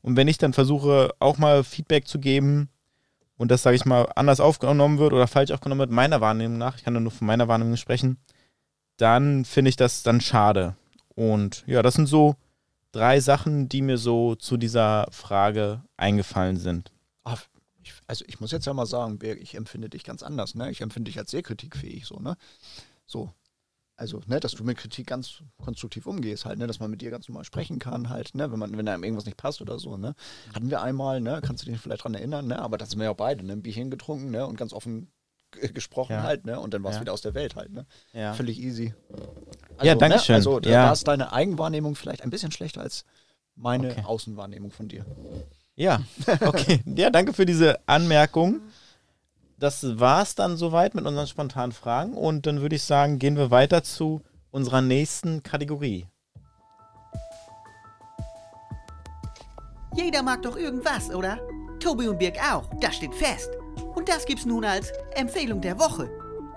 Und 0.02 0.16
wenn 0.16 0.28
ich 0.28 0.38
dann 0.38 0.52
versuche, 0.52 1.14
auch 1.18 1.38
mal 1.38 1.62
Feedback 1.62 2.06
zu 2.08 2.18
geben 2.18 2.68
und 3.40 3.50
das, 3.50 3.62
sage 3.62 3.74
ich 3.74 3.86
mal, 3.86 4.06
anders 4.16 4.38
aufgenommen 4.38 4.98
wird 4.98 5.14
oder 5.14 5.26
falsch 5.26 5.50
aufgenommen 5.50 5.78
wird, 5.78 5.90
meiner 5.90 6.20
Wahrnehmung 6.20 6.58
nach, 6.58 6.76
ich 6.76 6.84
kann 6.84 7.02
nur 7.02 7.10
von 7.10 7.26
meiner 7.26 7.48
Wahrnehmung 7.48 7.78
sprechen, 7.78 8.18
dann 8.98 9.46
finde 9.46 9.70
ich 9.70 9.76
das 9.76 10.02
dann 10.02 10.20
schade. 10.20 10.76
Und 11.14 11.64
ja, 11.66 11.80
das 11.80 11.94
sind 11.94 12.04
so 12.04 12.36
drei 12.92 13.18
Sachen, 13.18 13.70
die 13.70 13.80
mir 13.80 13.96
so 13.96 14.34
zu 14.34 14.58
dieser 14.58 15.06
Frage 15.10 15.82
eingefallen 15.96 16.58
sind. 16.58 16.92
Ah, 17.24 17.38
also 18.06 18.26
ich 18.28 18.40
muss 18.40 18.52
jetzt 18.52 18.66
ja 18.66 18.74
mal 18.74 18.84
sagen, 18.84 19.18
ich 19.22 19.54
empfinde 19.54 19.88
dich 19.88 20.04
ganz 20.04 20.22
anders. 20.22 20.54
Ne? 20.54 20.70
Ich 20.70 20.82
empfinde 20.82 21.10
dich 21.10 21.18
als 21.18 21.30
sehr 21.30 21.42
kritikfähig. 21.42 22.04
So, 22.04 22.18
ne? 22.18 22.36
so. 23.06 23.32
Also, 24.00 24.22
ne, 24.26 24.40
dass 24.40 24.52
du 24.52 24.64
mit 24.64 24.78
Kritik 24.78 25.08
ganz 25.08 25.42
konstruktiv 25.62 26.06
umgehst, 26.06 26.46
halt, 26.46 26.58
ne, 26.58 26.66
dass 26.66 26.80
man 26.80 26.90
mit 26.90 27.02
dir 27.02 27.10
ganz 27.10 27.28
normal 27.28 27.44
sprechen 27.44 27.78
kann, 27.78 28.08
halt, 28.08 28.34
ne, 28.34 28.50
wenn 28.50 28.58
man, 28.58 28.74
wenn 28.78 28.88
einem 28.88 29.04
irgendwas 29.04 29.26
nicht 29.26 29.36
passt 29.36 29.60
oder 29.60 29.78
so, 29.78 29.98
ne. 29.98 30.14
Hatten 30.54 30.70
wir 30.70 30.80
einmal, 30.80 31.20
ne, 31.20 31.42
kannst 31.44 31.66
du 31.66 31.70
dich 31.70 31.78
vielleicht 31.78 32.04
dran 32.04 32.14
erinnern, 32.14 32.46
ne, 32.46 32.58
aber 32.60 32.78
da 32.78 32.86
sind 32.86 32.98
wir 32.98 33.04
ja 33.04 33.10
auch 33.10 33.16
beide, 33.16 33.44
ne, 33.44 33.52
ein 33.52 33.60
Bierchen 33.62 33.90
getrunken, 33.90 34.30
ne, 34.30 34.46
und 34.46 34.56
ganz 34.56 34.72
offen 34.72 35.12
gesprochen 35.74 36.14
Ja. 36.14 36.22
halt, 36.22 36.46
ne, 36.46 36.58
und 36.58 36.72
dann 36.72 36.82
war 36.82 36.92
es 36.92 36.96
Ja. 36.96 37.00
wieder 37.02 37.12
aus 37.12 37.20
der 37.20 37.34
Welt 37.34 37.56
halt, 37.56 37.72
ne. 37.72 37.84
Ja. 38.14 38.32
Völlig 38.32 38.58
easy. 38.58 38.94
Ja, 39.82 39.94
danke 39.94 40.18
schön. 40.20 40.32
Ne, 40.32 40.36
also, 40.38 40.60
da, 40.60 40.70
Ja. 40.70 40.84
da 40.86 40.92
ist 40.92 41.06
deine 41.06 41.34
Eigenwahrnehmung 41.34 41.94
vielleicht 41.94 42.22
ein 42.22 42.30
bisschen 42.30 42.52
schlechter 42.52 42.80
als 42.80 43.04
meine 43.54 43.90
Okay. 43.90 44.02
Außenwahrnehmung 44.04 44.70
von 44.70 44.88
dir. 44.88 45.04
Ja, 45.76 46.00
okay. 46.40 46.80
ja, 46.86 47.10
danke 47.10 47.34
für 47.34 47.44
diese 47.44 47.86
Anmerkung. 47.86 48.62
Das 49.60 50.00
war's 50.00 50.34
dann 50.34 50.56
soweit 50.56 50.94
mit 50.94 51.04
unseren 51.04 51.26
spontanen 51.26 51.72
Fragen 51.72 52.14
und 52.14 52.46
dann 52.46 52.62
würde 52.62 52.76
ich 52.76 52.82
sagen, 52.82 53.18
gehen 53.18 53.36
wir 53.36 53.50
weiter 53.50 53.82
zu 53.82 54.22
unserer 54.50 54.80
nächsten 54.80 55.42
Kategorie. 55.42 56.06
Jeder 59.94 60.22
mag 60.22 60.40
doch 60.42 60.56
irgendwas, 60.56 61.10
oder? 61.10 61.38
Tobi 61.78 62.08
und 62.08 62.18
Birg 62.18 62.38
auch, 62.50 62.70
das 62.80 62.96
steht 62.96 63.14
fest. 63.14 63.50
Und 63.94 64.08
das 64.08 64.24
gibt's 64.24 64.46
nun 64.46 64.64
als 64.64 64.92
Empfehlung 65.14 65.60
der 65.60 65.78
Woche. 65.78 66.10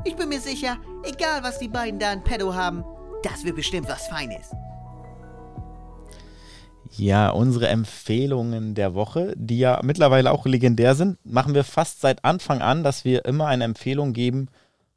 Ich 0.05 0.15
bin 0.15 0.29
mir 0.29 0.39
sicher, 0.39 0.77
egal 1.03 1.43
was 1.43 1.59
die 1.59 1.67
beiden 1.67 1.99
da 1.99 2.13
in 2.13 2.23
petto 2.23 2.53
haben, 2.53 2.85
das 3.21 3.43
wird 3.43 3.57
bestimmt 3.57 3.89
was 3.89 4.07
Feines. 4.07 4.51
Ja, 6.95 7.29
unsere 7.29 7.69
Empfehlungen 7.69 8.75
der 8.75 8.93
Woche, 8.93 9.33
die 9.35 9.57
ja 9.57 9.79
mittlerweile 9.83 10.31
auch 10.31 10.45
legendär 10.45 10.93
sind, 10.93 11.17
machen 11.25 11.55
wir 11.55 11.63
fast 11.63 12.01
seit 12.01 12.23
Anfang 12.23 12.61
an, 12.61 12.83
dass 12.83 13.03
wir 13.03 13.25
immer 13.25 13.47
eine 13.47 13.63
Empfehlung 13.63 14.13
geben, 14.13 14.49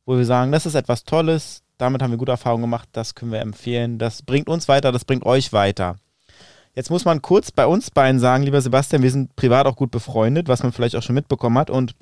wo 0.05 0.17
wir 0.19 0.27
sagen, 0.27 0.53
das 0.53 0.67
ist 0.67 0.75
etwas 0.75 1.05
Tolles, 1.05 1.63
damit 1.79 2.03
haben 2.03 2.11
wir 2.11 2.19
gute 2.19 2.33
Erfahrungen 2.33 2.63
gemacht, 2.63 2.89
das 2.93 3.15
können 3.15 3.33
wir 3.33 3.41
empfehlen, 3.41 3.99
das 3.99 4.23
bringt 4.23 4.49
uns 4.49 4.69
weiter, 4.69 4.93
das 4.93 5.05
bringt 5.05 5.25
euch 5.25 5.53
weiter. 5.53 5.97
Jetzt 6.75 6.91
muss 6.91 7.07
man 7.07 7.23
kurz 7.23 7.51
bei 7.51 7.67
uns 7.67 7.91
beiden 7.91 8.21
sagen, 8.21 8.45
lieber 8.45 8.61
Sebastian, 8.61 9.03
wir 9.03 9.11
sind 9.11 9.35
privat 9.35 9.67
auch 9.67 9.77
gut 9.77 9.91
befreundet, 9.91 10.49
was 10.49 10.63
man 10.63 10.73
vielleicht 10.73 10.97
auch 10.97 11.03
schon 11.03 11.15
mitbekommen 11.15 11.57
hat. 11.57 11.71
Und 11.71 11.95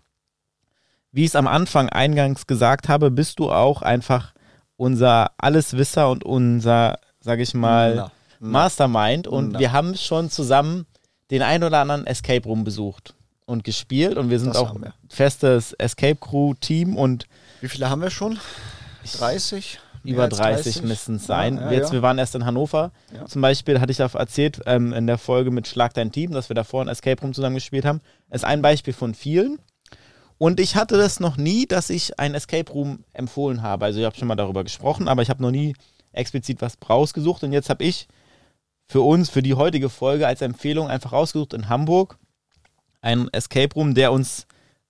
wie 1.12 1.22
ich 1.22 1.28
es 1.28 1.36
am 1.36 1.46
Anfang 1.46 1.88
eingangs 1.88 2.48
gesagt 2.48 2.88
habe, 2.88 3.12
bist 3.12 3.38
du 3.38 3.52
auch 3.52 3.82
einfach 3.82 4.34
unser 4.76 5.30
Alleswisser 5.38 6.10
und 6.10 6.24
unser, 6.24 6.98
sage 7.20 7.42
ich 7.42 7.54
mal. 7.54 8.10
Mastermind. 8.40 9.26
Und 9.26 9.52
Na. 9.52 9.58
wir 9.58 9.72
haben 9.72 9.96
schon 9.96 10.30
zusammen 10.30 10.86
den 11.30 11.42
ein 11.42 11.62
oder 11.64 11.78
anderen 11.80 12.06
Escape 12.06 12.44
Room 12.46 12.64
besucht 12.64 13.14
und 13.46 13.64
gespielt. 13.64 14.16
Und 14.16 14.30
wir 14.30 14.38
sind 14.38 14.50
Das 14.54 14.56
auch 14.58 14.74
wir. 14.74 14.94
festes 15.08 15.72
Escape 15.74 16.16
Crew 16.16 16.54
Team 16.54 16.96
und 16.96 17.26
Wie 17.60 17.68
viele 17.68 17.88
haben 17.90 18.02
wir 18.02 18.10
schon? 18.10 18.38
30? 19.18 19.80
Mehr 20.02 20.14
über 20.14 20.22
als 20.24 20.36
30 20.36 20.82
müssen 20.82 21.16
es 21.16 21.26
sein. 21.26 21.56
Ja, 21.56 21.62
ja, 21.66 21.72
Jetzt, 21.72 21.86
ja. 21.88 21.92
wir 21.94 22.02
waren 22.02 22.18
erst 22.18 22.34
in 22.34 22.44
Hannover. 22.44 22.92
Ja. 23.14 23.24
Zum 23.24 23.40
Beispiel 23.40 23.80
hatte 23.80 23.90
ich 23.92 24.02
auch 24.02 24.14
erzählt 24.14 24.60
ähm, 24.66 24.92
in 24.92 25.06
der 25.06 25.16
Folge 25.18 25.50
mit 25.50 25.66
Schlag 25.66 25.94
dein 25.94 26.12
Team, 26.12 26.32
dass 26.32 26.50
wir 26.50 26.54
davor 26.54 26.82
ein 26.82 26.88
Escape 26.88 27.20
Room 27.22 27.32
zusammen 27.32 27.54
gespielt 27.54 27.84
haben. 27.86 28.00
Ist 28.30 28.44
ein 28.44 28.60
Beispiel 28.60 28.92
von 28.92 29.14
vielen. 29.14 29.58
Und 30.36 30.60
ich 30.60 30.76
hatte 30.76 30.98
das 30.98 31.20
noch 31.20 31.36
nie, 31.38 31.64
dass 31.66 31.88
ich 31.88 32.18
ein 32.18 32.34
Escape 32.34 32.70
Room 32.70 33.04
empfohlen 33.14 33.62
habe. 33.62 33.86
Also 33.86 34.00
ich 34.00 34.04
habe 34.04 34.16
schon 34.16 34.28
mal 34.28 34.34
darüber 34.36 34.62
gesprochen, 34.62 35.08
aber 35.08 35.22
ich 35.22 35.30
habe 35.30 35.40
noch 35.42 35.50
nie 35.52 35.74
explizit 36.12 36.60
was 36.60 36.76
rausgesucht. 36.88 37.42
Und 37.44 37.52
jetzt 37.52 37.70
habe 37.70 37.82
ich 37.84 38.06
für 38.86 39.00
uns, 39.00 39.30
für 39.30 39.42
die 39.42 39.54
heutige 39.54 39.88
Folge 39.88 40.26
als 40.26 40.42
Empfehlung 40.42 40.88
einfach 40.88 41.12
rausgesucht 41.12 41.54
in 41.54 41.68
Hamburg 41.68 42.18
ein 43.04 43.28
Escape 43.32 43.74
Room, 43.74 43.94
der 43.94 44.12
uns 44.12 44.46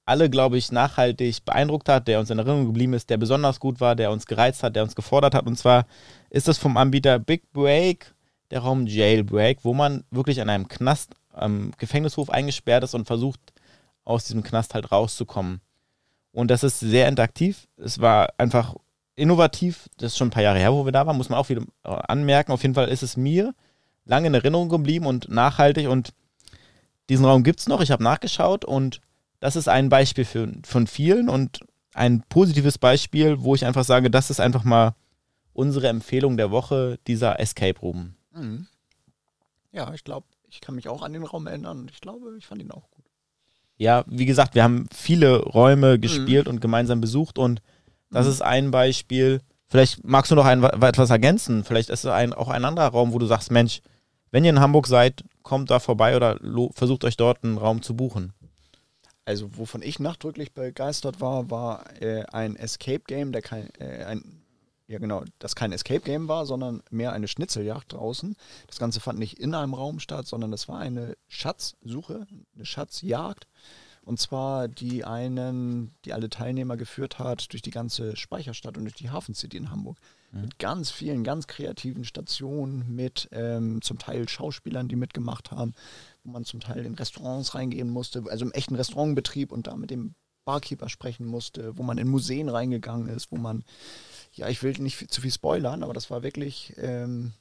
alle, 0.07 0.31
glaube 0.31 0.57
ich, 0.59 0.71
nachhaltig 0.71 1.45
beeindruckt 1.45 1.89
hat, 1.89 2.07
der 2.09 2.21
uns 2.21 2.31
in 2.31 2.39
Erinnerung 2.39 2.67
geblieben 2.67 2.93
ist, 2.93 3.11
der 3.11 3.17
besonders 3.17 3.59
gut 3.59 3.81
war, 3.81 3.97
der 3.97 4.11
uns 4.11 4.27
gereizt 4.27 4.63
hat, 4.63 4.77
der 4.77 4.83
uns 4.83 4.95
gefordert 4.95 5.35
hat. 5.35 5.47
Und 5.47 5.57
zwar 5.57 5.87
ist 6.31 6.47
das 6.47 6.59
vom 6.59 6.77
Anbieter 6.77 7.19
Big 7.19 7.53
Break, 7.53 8.15
der 8.51 8.61
Raum 8.61 8.87
Jailbreak, 8.87 9.61
wo 9.63 9.75
man 9.75 10.05
wirklich 10.11 10.41
an 10.41 10.51
einem 10.51 10.69
Knast, 10.69 11.15
am 11.33 11.73
Gefängnishof 11.79 12.31
eingesperrt 12.31 12.85
ist 12.85 12.95
und 12.95 13.07
versucht, 13.07 13.41
aus 14.05 14.25
diesem 14.25 14.43
Knast 14.43 14.75
halt 14.75 14.93
rauszukommen. 14.93 15.61
Und 16.33 16.51
das 16.51 16.63
ist 16.63 16.81
sehr 16.81 17.09
interaktiv. 17.09 17.67
Es 17.77 18.01
war 18.01 18.29
einfach 18.39 18.75
innovativ. 19.17 19.89
Das 19.97 20.13
ist 20.13 20.19
schon 20.19 20.29
ein 20.29 20.33
paar 20.33 20.43
Jahre 20.43 20.59
her, 20.59 20.73
wo 20.73 20.85
wir 20.85 20.93
da 20.93 21.07
waren, 21.07 21.17
muss 21.17 21.31
man 21.31 21.39
auch 21.39 21.49
wieder 21.49 21.63
anmerken. 21.83 22.53
Auf 22.53 22.63
jeden 22.63 22.75
Fall 22.75 22.89
ist 22.89 23.03
es 23.03 23.17
mir 23.17 23.55
lange 24.05 24.27
in 24.29 24.35
Erinnerung 24.35 24.69
geblieben 24.69 25.07
und 25.07 25.29
nachhaltig. 25.29 25.89
Und 25.89 26.13
diesen 27.09 27.25
Raum 27.25 27.43
gibt 27.45 27.61
es 27.61 27.69
noch. 27.69 27.81
Ich 27.81 27.91
habe 27.91 28.03
nachgeschaut 28.03 28.65
und 28.65 29.01
das 29.41 29.57
ist 29.57 29.69
ein 29.69 29.89
Beispiel 29.89 30.25
für, 30.25 30.53
von 30.65 30.87
vielen 30.87 31.29
und 31.29 31.61
ein 31.93 32.23
positives 32.29 32.79
Beispiel, 32.79 33.43
wo 33.43 33.55
ich 33.55 33.65
einfach 33.67 33.85
sage, 33.85 34.11
das 34.11 34.31
ist 34.31 34.41
einfach 34.41 34.65
mal 34.65 34.95
unsere 35.53 35.89
Empfehlung 35.89 36.37
der 36.37 36.51
Woche, 36.51 36.99
dieser 37.07 37.39
Escape 37.39 37.79
Room. 37.81 38.15
Mhm. 38.33 38.67
Ja, 39.73 39.93
ich 39.95 40.05
glaube, 40.05 40.27
Ich 40.49 40.61
kann 40.61 40.77
mich 40.77 40.89
auch 40.89 41.03
an 41.03 41.13
den 41.13 41.25
Raum 41.25 41.47
erinnern 41.49 41.81
und 41.81 41.91
ich 41.91 42.01
glaube, 42.01 42.37
ich 42.39 42.47
fand 42.47 42.63
ihn 42.63 42.71
auch 42.71 42.89
gut. 42.91 43.05
Ja, 43.77 44.05
wie 44.07 44.25
gesagt, 44.25 44.55
wir 44.55 44.63
haben 44.63 44.87
viele 44.95 45.39
Mhm. 45.39 45.51
Räume 45.51 45.99
gespielt 45.99 46.47
und 46.49 46.61
gemeinsam 46.61 47.01
besucht 47.01 47.39
und 47.39 47.61
das 48.11 48.29
ist 48.29 48.41
ein 48.41 48.71
Beispiel. 48.71 49.41
Vielleicht 49.67 50.05
magst 50.05 50.31
du 50.31 50.37
noch 50.37 50.45
ein, 50.45 50.63
etwas 50.63 51.11
ergänzen. 51.11 51.65
Vielleicht 51.65 51.91
ist 51.91 52.05
es 52.05 52.11
ein, 52.11 52.33
auch 52.33 52.47
ein 52.49 52.65
anderer 52.65 52.87
Raum, 52.89 53.13
wo 53.13 53.19
du 53.19 53.27
sagst, 53.27 53.51
Mensch, 53.51 53.81
wenn 54.35 54.43
ihr 54.43 54.51
in 54.51 54.59
Hamburg 54.59 54.89
seid, 54.89 55.23
kommt 55.45 55.71
da 55.71 55.79
vorbei 55.79 56.17
oder 56.17 56.41
versucht 56.75 57.05
euch 57.05 57.17
dort 57.17 57.45
einen 57.45 57.57
Raum 57.57 57.83
zu 57.83 57.95
buchen. 57.95 58.33
Also, 59.25 59.57
wovon 59.57 59.81
ich 59.81 60.01
nachdrücklich 60.01 60.53
begeistert 60.53 61.21
war, 61.21 61.53
war 61.53 61.85
äh, 62.03 62.25
ein 62.33 62.57
Escape 62.57 63.05
Game, 63.07 63.31
der 63.31 63.43
kein, 63.43 63.69
äh, 63.79 64.03
ein, 64.03 64.43
ja 64.89 64.99
genau, 64.99 65.23
das 65.39 65.55
kein 65.55 65.71
Escape 65.71 66.01
Game 66.01 66.27
war, 66.27 66.47
sondern 66.47 66.83
mehr 66.91 67.13
eine 67.13 67.29
Schnitzeljagd 67.29 67.93
draußen. 67.93 68.35
Das 68.67 68.81
Ganze 68.81 68.99
fand 68.99 69.21
nicht 69.21 69.39
in 69.39 69.55
einem 69.55 69.73
Raum 69.73 70.01
statt, 70.01 70.27
sondern 70.27 70.51
das 70.51 70.67
war 70.67 70.81
eine 70.81 71.17
Schatzsuche, 71.29 72.27
eine 72.57 72.67
Schatzjagd. 72.67 73.47
Und 74.05 74.21
zwar 74.21 74.69
die 74.69 75.05
einen, 75.05 75.95
die 76.05 76.13
alle 76.13 76.29
Teilnehmer 76.29 76.77
geführt 76.77 77.19
hat 77.19 77.53
durch 77.53 77.63
die 77.63 77.71
ganze 77.71 78.17
Speicherstadt 78.17 78.77
und 78.77 78.85
durch 78.85 78.95
die 78.95 79.11
Hafencity 79.11 79.57
in 79.57 79.71
Hamburg. 79.71 79.99
Mit 80.31 80.59
ganz 80.59 80.91
vielen, 80.91 81.23
ganz 81.23 81.47
kreativen 81.47 82.05
Stationen, 82.05 82.93
mit 82.93 83.29
ähm, 83.31 83.81
zum 83.83 83.99
Teil 83.99 84.29
Schauspielern, 84.29 84.89
die 84.89 84.97
mitgemacht 84.97 85.53
haben, 85.53 85.75
wo 86.25 86.33
man 86.33 86.45
zum 86.45 86.59
Teil 86.59 86.85
in 86.85 86.95
Restaurants 86.95 87.55
reingehen 87.55 87.89
musste, 87.89 88.25
also 88.29 88.45
im 88.45 88.51
echten 88.51 88.75
Restaurantbetrieb 88.75 89.53
und 89.53 89.69
da 89.69 89.77
mit 89.77 89.91
dem 89.91 90.17
Barkeeper 90.45 90.89
sprechen 90.89 91.25
musste, 91.27 91.79
wo 91.79 91.85
man 91.85 91.99
in 91.99 92.09
Museen 92.09 92.49
reingegangen 92.49 93.09
ist, 93.09 93.31
wo 93.31 93.37
man, 93.37 93.65
ja, 94.33 94.49
ich 94.49 94.63
will 94.65 94.73
nicht 94.81 94.97
viel, 94.97 95.09
zu 95.09 95.21
viel 95.21 95.31
spoilern, 95.31 95.85
aber 95.85 95.95
das 95.95 96.11
war 96.11 96.25
wirklich 96.25 96.75
ähm, 96.79 97.33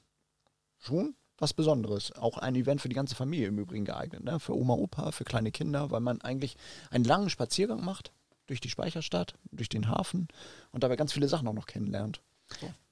schon 0.77 1.15
was 1.37 1.53
Besonderes. 1.53 2.11
Auch 2.13 2.37
ein 2.37 2.55
Event 2.55 2.81
für 2.81 2.89
die 2.89 2.95
ganze 2.95 3.15
Familie 3.15 3.47
im 3.47 3.59
Übrigen 3.59 3.85
geeignet, 3.85 4.23
ne? 4.23 4.39
für 4.39 4.55
Oma, 4.55 4.73
Opa, 4.73 5.11
für 5.11 5.23
kleine 5.23 5.51
Kinder, 5.51 5.91
weil 5.91 5.99
man 6.01 6.21
eigentlich 6.21 6.55
einen 6.91 7.03
langen 7.03 7.29
Spaziergang 7.29 7.83
macht 7.83 8.11
durch 8.47 8.59
die 8.61 8.69
Speicherstadt, 8.69 9.33
durch 9.51 9.69
den 9.69 9.87
Hafen 9.89 10.27
und 10.71 10.83
dabei 10.83 10.95
ganz 10.95 11.13
viele 11.13 11.27
Sachen 11.27 11.47
auch 11.47 11.53
noch 11.53 11.65
kennenlernt. 11.65 12.21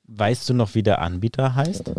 Weißt 0.05 0.49
du 0.49 0.53
noch, 0.53 0.75
wie 0.75 0.83
der 0.83 1.01
Anbieter 1.01 1.55
heißt? 1.55 1.91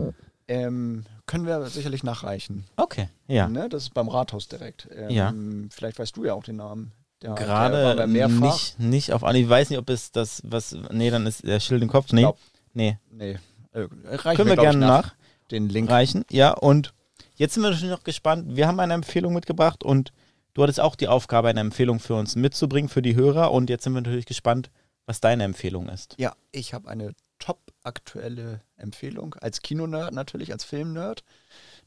Ähm, 0.48 1.05
können 1.27 1.47
wir 1.47 1.64
sicherlich 1.66 2.02
nachreichen. 2.02 2.64
Okay, 2.77 3.09
ja. 3.28 3.48
Ne? 3.48 3.69
Das 3.69 3.85
ist 3.85 3.94
beim 3.94 4.09
Rathaus 4.09 4.48
direkt. 4.48 4.89
Ähm, 4.94 5.10
Ja. 5.10 5.32
Vielleicht 5.70 5.98
weißt 5.98 6.16
du 6.16 6.24
ja 6.24 6.35
auch 6.35 6.44
den 6.44 6.56
Namen. 6.56 6.93
Der, 7.23 7.35
Gerade 7.36 8.06
mehrfach. 8.09 8.40
nicht, 8.40 8.78
nicht 8.81 9.12
auf 9.12 9.23
Anhieb. 9.23 9.44
Ich 9.44 9.48
weiß 9.51 9.70
nicht, 9.70 9.78
ob 9.78 9.89
es 9.89 10.10
das, 10.10 10.43
was. 10.44 10.77
Nee, 10.90 11.10
dann 11.10 11.24
ist 11.27 11.47
der 11.47 11.60
Schild 11.60 11.81
im 11.82 11.89
Kopf. 11.89 12.12
Nee. 12.12 12.23
Glaub- 12.23 12.39
Nee. 12.74 12.98
Nee, 13.10 13.39
äh, 13.73 13.81
reichen 14.02 14.36
Können 14.36 14.48
wir 14.48 14.55
ich, 14.55 14.60
gerne 14.60 14.78
nach. 14.78 15.14
Den 15.53 15.69
Link. 15.69 15.89
nachreichen. 15.89 16.24
Ja, 16.31 16.53
und 16.53 16.95
jetzt 17.37 17.55
sind 17.55 17.62
wir 17.62 17.70
natürlich 17.70 17.93
noch 17.93 18.05
gespannt. 18.05 18.57
Wir 18.57 18.66
haben 18.66 18.81
eine 18.81 18.95
Empfehlung 18.95 19.35
mitgebracht 19.35 19.85
und 19.85 20.12
du 20.55 20.62
hattest 20.62 20.81
auch 20.81 20.97
die 20.97 21.09
Aufgabe, 21.09 21.49
eine 21.49 21.61
Empfehlung 21.61 22.01
für 22.01 22.15
uns 22.15 22.35
mitzubringen, 22.35 22.89
für 22.89 23.03
die 23.03 23.15
Hörer. 23.15 23.53
Und 23.53 23.70
jetzt 23.70 23.85
sind 23.85 23.93
wir 23.93 24.01
natürlich 24.01 24.27
gespannt, 24.27 24.70
was 25.07 25.20
deine 25.20 25.45
Empfehlung 25.45 25.89
ist. 25.89 26.16
Ja, 26.19 26.35
ich 26.51 26.74
habe 26.74 26.89
eine 26.89 27.15
top 27.39 27.61
aktuelle 27.83 28.62
Empfehlung. 28.77 29.35
Als 29.35 29.62
Kinonerd 29.62 30.15
natürlich, 30.15 30.53
als 30.53 30.65
Filmnerd. 30.65 31.23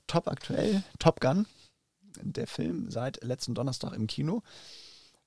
Top 0.08 0.28
aktuell, 0.28 0.84
Top 1.00 1.20
Gun. 1.20 1.48
Der 2.22 2.48
Film 2.48 2.90
seit 2.92 3.24
letzten 3.24 3.56
Donnerstag 3.56 3.94
im 3.94 4.08
Kino. 4.08 4.42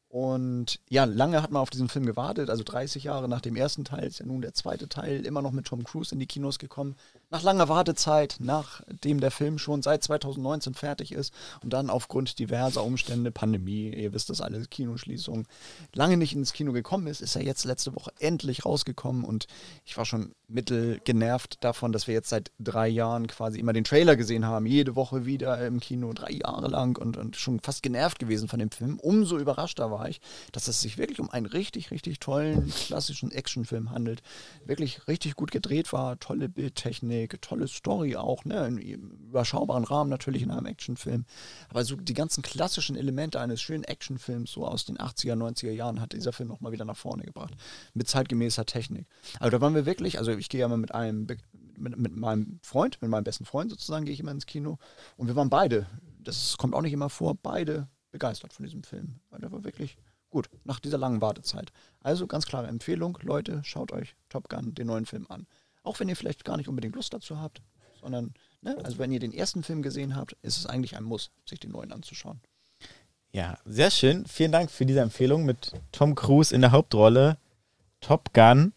Und 0.09 0.81
ja, 0.89 1.05
lange 1.05 1.43
hat 1.43 1.51
man 1.51 1.61
auf 1.61 1.69
diesen 1.69 1.91
Film 1.91 2.07
gewartet, 2.07 2.49
also 2.49 2.65
30 2.65 3.05
Jahre 3.05 3.29
nach 3.29 3.43
dem 3.43 3.57
ersten 3.57 3.85
Teil 3.85 4.07
ist 4.07 4.21
ja 4.21 4.27
nun 4.27 4.41
der 4.41 4.55
zweite 4.55 4.89
Teil 4.89 5.27
immer 5.27 5.43
noch 5.43 5.53
mit 5.53 5.67
Tom 5.67 5.85
Cruise 5.85 6.15
in 6.15 6.19
die 6.19 6.27
Kinos 6.27 6.59
gekommen. 6.59 6.97
Nach 7.31 7.43
langer 7.43 7.69
Wartezeit, 7.69 8.37
nachdem 8.39 9.21
der 9.21 9.31
Film 9.31 9.59
schon 9.59 9.83
seit 9.83 10.03
2019 10.03 10.73
fertig 10.73 11.13
ist 11.13 11.35
und 11.63 11.75
dann 11.75 11.91
aufgrund 11.91 12.39
diverser 12.39 12.83
Umstände, 12.83 13.31
Pandemie, 13.31 13.95
ihr 13.95 14.15
wisst 14.15 14.31
das 14.31 14.41
alles, 14.41 14.71
Kinoschließung, 14.71 15.47
lange 15.93 16.17
nicht 16.17 16.35
ins 16.35 16.55
Kino 16.55 16.73
gekommen 16.73 17.07
ist, 17.07 17.21
ist 17.21 17.37
er 17.37 17.43
jetzt 17.43 17.67
letzte 17.67 17.95
Woche 17.95 18.13
endlich 18.19 18.65
rausgekommen 18.65 19.25
und 19.25 19.47
ich 19.85 19.99
war 19.99 20.07
schon 20.07 20.33
mittel 20.49 21.01
genervt 21.05 21.63
davon, 21.63 21.93
dass 21.93 22.07
wir 22.07 22.15
jetzt 22.15 22.31
seit 22.31 22.51
drei 22.59 22.89
Jahren 22.89 23.27
quasi 23.27 23.61
immer 23.61 23.75
den 23.75 23.85
Trailer 23.85 24.17
gesehen 24.17 24.47
haben, 24.47 24.65
jede 24.65 24.97
Woche 24.97 25.27
wieder 25.27 25.67
im 25.67 25.81
Kino, 25.81 26.15
drei 26.15 26.31
Jahre 26.31 26.69
lang 26.69 26.97
und, 26.97 27.19
und 27.19 27.37
schon 27.37 27.61
fast 27.61 27.83
genervt 27.83 28.19
gewesen 28.19 28.49
von 28.49 28.59
dem 28.59 28.71
Film. 28.71 28.99
Umso 28.99 29.37
überraschter 29.37 29.91
war 29.91 30.09
ich, 30.09 30.23
dass 30.53 30.67
es 30.67 30.81
sich 30.81 30.97
wirklich 30.97 31.21
um 31.21 31.29
einen 31.29 31.45
richtig, 31.45 31.91
richtig 31.91 32.21
tollen, 32.21 32.73
klassischen 32.87 33.31
Actionfilm 33.31 33.91
handelt. 33.91 34.23
Wirklich 34.65 35.07
richtig 35.07 35.37
gut 35.37 35.51
gedreht 35.51 35.93
war, 35.93 36.19
tolle 36.19 36.49
Bildtechnik, 36.49 37.18
tolle 37.27 37.67
Story 37.67 38.17
auch, 38.17 38.45
ne, 38.45 38.67
in 38.67 38.79
überschaubaren 38.79 39.85
Rahmen 39.85 40.11
natürlich 40.11 40.43
in 40.43 40.51
einem 40.51 40.67
Actionfilm. 40.67 41.25
Aber 41.69 41.85
so 41.85 41.97
die 41.97 42.15
ganzen 42.15 42.43
klassischen 42.43 42.97
Elemente 42.97 43.41
eines 43.41 43.61
schönen 43.61 43.85
Actionfilms, 43.85 44.53
so 44.53 44.67
aus 44.67 44.85
den 44.85 44.99
80er, 44.99 45.35
90er 45.35 45.73
Jahren, 45.73 46.01
hat 46.01 46.13
dieser 46.13 46.33
Film 46.33 46.49
nochmal 46.49 46.73
wieder 46.73 46.85
nach 46.85 46.97
vorne 46.97 47.25
gebracht. 47.25 47.55
Mit 47.95 48.09
zeitgemäßer 48.09 48.67
Technik. 48.67 49.07
Also 49.41 49.51
da 49.51 49.61
waren 49.61 49.75
wir 49.75 49.87
wirklich, 49.87 50.19
also 50.19 50.31
ich 50.31 50.49
gehe 50.49 50.61
ja 50.61 50.67
immer 50.67 50.77
mit 50.77 50.95
einem, 50.95 51.27
mit, 51.77 51.99
mit 51.99 52.17
meinem 52.17 52.61
Freund, 52.63 53.01
mit 53.03 53.11
meinem 53.11 53.25
besten 53.25 53.45
Freund 53.45 53.71
sozusagen, 53.71 54.05
gehe 54.05 54.15
ich 54.15 54.21
immer 54.21 54.33
ins 54.33 54.47
Kino. 54.47 54.79
Und 55.17 55.27
wir 55.27 55.37
waren 55.37 55.51
beide, 55.51 55.87
das 56.21 56.57
kommt 56.59 56.75
auch 56.75 56.83
nicht 56.83 56.93
immer 56.93 57.11
vor, 57.11 57.35
beide 57.35 57.89
begeistert 58.11 58.53
von 58.53 58.65
diesem 58.65 58.83
Film. 58.83 59.21
Weil 59.31 59.41
der 59.41 59.53
war 59.53 59.65
wirklich 59.65 59.97
gut, 60.31 60.49
nach 60.65 60.81
dieser 60.81 60.99
langen 60.99 61.21
Wartezeit. 61.21 61.73
Also 62.01 62.27
ganz 62.27 62.47
klare 62.47 62.67
Empfehlung, 62.67 63.19
Leute, 63.23 63.63
schaut 63.65 63.93
euch 63.93 64.15
Top 64.29 64.49
Gun, 64.49 64.75
den 64.75 64.87
neuen 64.87 65.07
Film 65.07 65.27
an. 65.29 65.47
Auch 65.89 66.01
wenn 66.01 66.09
ihr 66.11 66.17
vielleicht 66.17 66.45
gar 66.45 66.59
nicht 66.59 66.69
unbedingt 66.69 66.95
Lust 66.97 67.15
dazu 67.15 67.41
habt, 67.41 67.63
sondern, 67.99 68.35
ne, 68.61 68.77
also 68.85 68.99
wenn 68.99 69.11
ihr 69.11 69.21
den 69.21 69.33
ersten 69.33 69.63
Film 69.63 69.81
gesehen 69.81 70.15
habt, 70.17 70.37
ist 70.43 70.59
es 70.59 70.67
eigentlich 70.67 70.99
ein 70.99 71.03
Muss, 71.03 71.31
sich 71.47 71.61
den 71.61 71.71
neuen 71.71 71.93
anzuschauen. 71.93 72.41
Ja, 73.33 73.57
sehr 73.65 73.91
schön. 73.91 74.27
Vielen 74.27 74.53
Dank 74.53 74.71
für 74.71 74.85
diese 74.85 75.01
Empfehlung 75.01 75.47
mit 75.47 75.73
Tom 75.91 76.15
Cruise 76.15 76.55
in 76.55 76.61
der 76.61 76.73
Hauptrolle. 76.73 77.39
Top 78.03 78.35
Gun. 78.35 78.75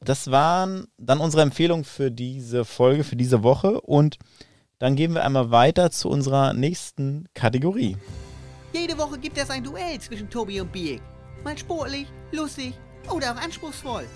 Das 0.00 0.32
waren 0.32 0.88
dann 0.98 1.20
unsere 1.20 1.42
Empfehlungen 1.42 1.84
für 1.84 2.10
diese 2.10 2.64
Folge, 2.64 3.04
für 3.04 3.14
diese 3.14 3.44
Woche. 3.44 3.80
Und 3.80 4.18
dann 4.80 4.96
gehen 4.96 5.14
wir 5.14 5.24
einmal 5.24 5.52
weiter 5.52 5.92
zu 5.92 6.08
unserer 6.08 6.54
nächsten 6.54 7.28
Kategorie. 7.34 7.96
Jede 8.72 8.98
Woche 8.98 9.16
gibt 9.18 9.38
es 9.38 9.48
ein 9.48 9.62
Duell 9.62 10.00
zwischen 10.00 10.28
Tobi 10.28 10.60
und 10.60 10.72
Biek. 10.72 11.00
Mal 11.44 11.56
sportlich, 11.56 12.08
lustig 12.32 12.74
oder 13.14 13.32
auch 13.32 13.40
anspruchsvoll. 13.40 14.06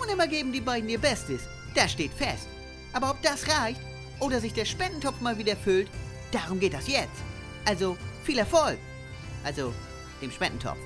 Und 0.00 0.10
immer 0.10 0.26
geben 0.26 0.52
die 0.52 0.60
beiden 0.60 0.88
ihr 0.88 1.00
Bestes. 1.00 1.42
Das 1.74 1.92
steht 1.92 2.12
fest. 2.12 2.48
Aber 2.92 3.10
ob 3.10 3.22
das 3.22 3.46
reicht 3.48 3.80
oder 4.20 4.40
sich 4.40 4.52
der 4.52 4.64
Spendentopf 4.64 5.20
mal 5.20 5.38
wieder 5.38 5.56
füllt, 5.56 5.88
darum 6.30 6.60
geht 6.60 6.74
das 6.74 6.88
jetzt. 6.88 7.22
Also 7.64 7.96
viel 8.24 8.38
Erfolg. 8.38 8.78
Also 9.44 9.72
dem 10.20 10.30
Spendentopf. 10.30 10.78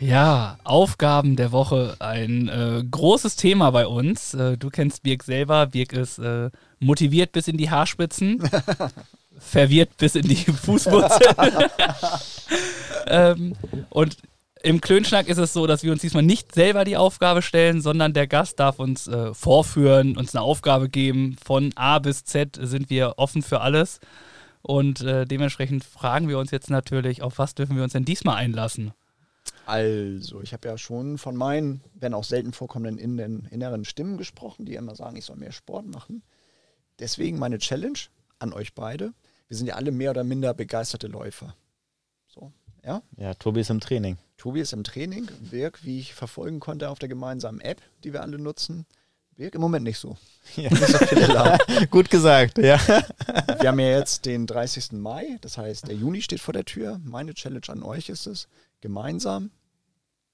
Ja, 0.00 0.58
Aufgaben 0.62 1.34
der 1.34 1.50
Woche, 1.50 1.96
ein 1.98 2.48
äh, 2.48 2.84
großes 2.88 3.34
Thema 3.34 3.70
bei 3.72 3.86
uns. 3.86 4.32
Äh, 4.32 4.56
du 4.56 4.70
kennst 4.70 5.02
Birk 5.02 5.24
selber. 5.24 5.66
Birk 5.66 5.92
ist 5.92 6.18
äh, 6.18 6.50
motiviert 6.78 7.32
bis 7.32 7.48
in 7.48 7.56
die 7.56 7.68
Haarspitzen, 7.68 8.48
verwirrt 9.38 9.96
bis 9.96 10.14
in 10.14 10.28
die 10.28 10.36
Fußwurzel. 10.36 11.34
ähm, 13.08 13.56
und 13.90 14.18
im 14.62 14.80
Klönschnack 14.80 15.28
ist 15.28 15.38
es 15.38 15.52
so, 15.52 15.66
dass 15.66 15.82
wir 15.82 15.92
uns 15.92 16.00
diesmal 16.00 16.22
nicht 16.22 16.54
selber 16.54 16.84
die 16.84 16.96
Aufgabe 16.96 17.42
stellen, 17.42 17.80
sondern 17.80 18.12
der 18.12 18.26
Gast 18.26 18.60
darf 18.60 18.78
uns 18.78 19.06
äh, 19.06 19.34
vorführen, 19.34 20.16
uns 20.16 20.34
eine 20.34 20.42
Aufgabe 20.42 20.88
geben. 20.88 21.36
Von 21.42 21.72
A 21.76 21.98
bis 21.98 22.24
Z 22.24 22.58
sind 22.60 22.90
wir 22.90 23.14
offen 23.16 23.42
für 23.42 23.60
alles. 23.60 24.00
Und 24.62 25.00
äh, 25.02 25.24
dementsprechend 25.24 25.84
fragen 25.84 26.28
wir 26.28 26.38
uns 26.38 26.50
jetzt 26.50 26.70
natürlich, 26.70 27.22
auf 27.22 27.38
was 27.38 27.54
dürfen 27.54 27.76
wir 27.76 27.84
uns 27.84 27.92
denn 27.92 28.04
diesmal 28.04 28.36
einlassen? 28.36 28.92
Also, 29.66 30.40
ich 30.40 30.52
habe 30.52 30.68
ja 30.68 30.78
schon 30.78 31.18
von 31.18 31.36
meinen, 31.36 31.82
wenn 31.94 32.14
auch 32.14 32.24
selten 32.24 32.52
vorkommenden 32.52 32.98
in 32.98 33.16
den 33.16 33.44
inneren 33.50 33.84
Stimmen 33.84 34.16
gesprochen, 34.16 34.66
die 34.66 34.74
immer 34.74 34.94
sagen, 34.94 35.16
ich 35.16 35.24
soll 35.24 35.36
mehr 35.36 35.52
Sport 35.52 35.86
machen. 35.86 36.22
Deswegen 36.98 37.38
meine 37.38 37.58
Challenge 37.58 37.98
an 38.38 38.52
euch 38.52 38.74
beide. 38.74 39.12
Wir 39.46 39.56
sind 39.56 39.66
ja 39.66 39.74
alle 39.74 39.92
mehr 39.92 40.10
oder 40.10 40.24
minder 40.24 40.52
begeisterte 40.54 41.06
Läufer. 41.06 41.54
Ja. 42.84 43.02
Ja, 43.16 43.34
Tobi 43.34 43.60
ist 43.60 43.70
im 43.70 43.80
Training. 43.80 44.16
Tobi 44.36 44.60
ist 44.60 44.72
im 44.72 44.84
Training. 44.84 45.28
Wirk, 45.40 45.84
wie 45.84 45.98
ich 45.98 46.14
verfolgen 46.14 46.60
konnte 46.60 46.90
auf 46.90 46.98
der 46.98 47.08
gemeinsamen 47.08 47.60
App, 47.60 47.82
die 48.04 48.12
wir 48.12 48.22
alle 48.22 48.38
nutzen. 48.38 48.86
Wirk 49.36 49.54
im 49.54 49.60
Moment 49.60 49.84
nicht 49.84 49.98
so. 49.98 50.16
Ja. 50.56 50.70
Nicht 50.70 50.86
so. 50.86 51.86
Gut 51.90 52.08
gesagt, 52.08 52.56
ja. 52.56 52.80
Wir 53.60 53.68
haben 53.68 53.78
ja 53.78 53.98
jetzt 53.98 54.24
den 54.24 54.46
30. 54.46 54.92
Mai, 54.92 55.36
das 55.42 55.58
heißt, 55.58 55.88
der 55.88 55.94
Juni 55.94 56.22
steht 56.22 56.40
vor 56.40 56.54
der 56.54 56.64
Tür. 56.64 56.98
Meine 57.04 57.34
Challenge 57.34 57.68
an 57.68 57.82
euch 57.82 58.08
ist 58.08 58.26
es, 58.26 58.48
gemeinsam, 58.80 59.50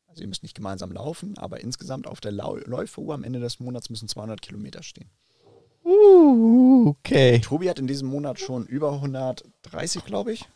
also 0.06 0.22
ihr 0.22 0.28
müsst 0.28 0.44
nicht 0.44 0.54
gemeinsam 0.54 0.92
laufen, 0.92 1.36
aber 1.36 1.60
insgesamt 1.60 2.06
auf 2.06 2.20
der 2.20 2.30
Läuferuhr 2.30 3.14
am 3.14 3.24
Ende 3.24 3.40
des 3.40 3.58
Monats 3.58 3.90
müssen 3.90 4.06
200 4.06 4.40
Kilometer 4.40 4.84
stehen. 4.84 5.10
Uh, 5.84 6.88
okay. 6.88 7.40
Tobi 7.40 7.68
hat 7.68 7.78
in 7.78 7.86
diesem 7.86 8.08
Monat 8.08 8.38
schon 8.38 8.66
über 8.66 8.92
130, 8.92 10.04
glaube 10.04 10.32
ich. 10.32 10.48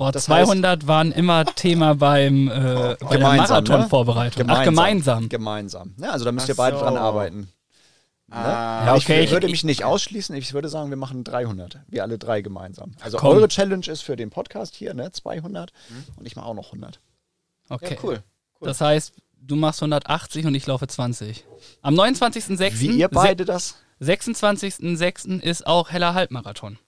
Boah, 0.00 0.12
Das 0.12 0.24
200 0.24 0.86
waren 0.86 1.12
immer 1.12 1.44
Thema 1.44 1.94
beim 1.94 2.48
äh, 2.48 2.50
bei 2.52 2.62
der 2.62 2.96
Gemeinsam, 3.18 3.64
Marathonvorbereitung. 3.64 4.44
Ach, 4.48 4.64
gemeinsam. 4.64 5.28
Gemeinsam. 5.28 5.94
Ja, 5.98 6.12
also 6.12 6.24
da 6.24 6.32
müsst 6.32 6.46
Ach 6.46 6.48
ihr 6.48 6.54
beide 6.56 6.78
so. 6.78 6.84
dran 6.84 6.96
arbeiten. 6.96 7.52
Ah, 8.30 8.86
Ja, 8.86 8.94
okay, 8.94 9.20
ich 9.24 9.30
würde 9.30 9.46
ich- 9.48 9.52
mich 9.52 9.64
nicht 9.64 9.84
ausschließen. 9.84 10.34
Ich 10.36 10.54
würde 10.54 10.70
sagen, 10.70 10.88
wir 10.88 10.96
machen 10.96 11.22
300. 11.22 11.80
Wir 11.86 12.02
alle 12.02 12.16
drei 12.16 12.40
gemeinsam. 12.40 12.94
Also 13.00 13.18
Komm. 13.18 13.36
eure 13.36 13.48
Challenge 13.48 13.86
ist 13.88 14.00
für 14.00 14.16
den 14.16 14.30
Podcast 14.30 14.74
hier, 14.74 14.94
ne? 14.94 15.12
200. 15.12 15.70
Und 16.16 16.24
ich 16.24 16.34
mache 16.34 16.46
auch 16.46 16.54
noch 16.54 16.68
100. 16.72 16.98
Okay. 17.68 17.92
Ja, 17.96 18.00
cool. 18.02 18.22
Das 18.62 18.80
heißt, 18.80 19.12
du 19.38 19.54
machst 19.54 19.82
180 19.82 20.46
und 20.46 20.54
ich 20.54 20.66
laufe 20.66 20.86
20. 20.86 21.44
Am 21.82 21.92
29.06. 21.94 22.80
Wie 22.80 22.86
ihr 22.98 23.08
beide 23.08 23.44
das? 23.44 23.74
26.06. 24.00 25.42
ist 25.42 25.66
auch 25.66 25.90
heller 25.90 26.14
Halbmarathon. 26.14 26.78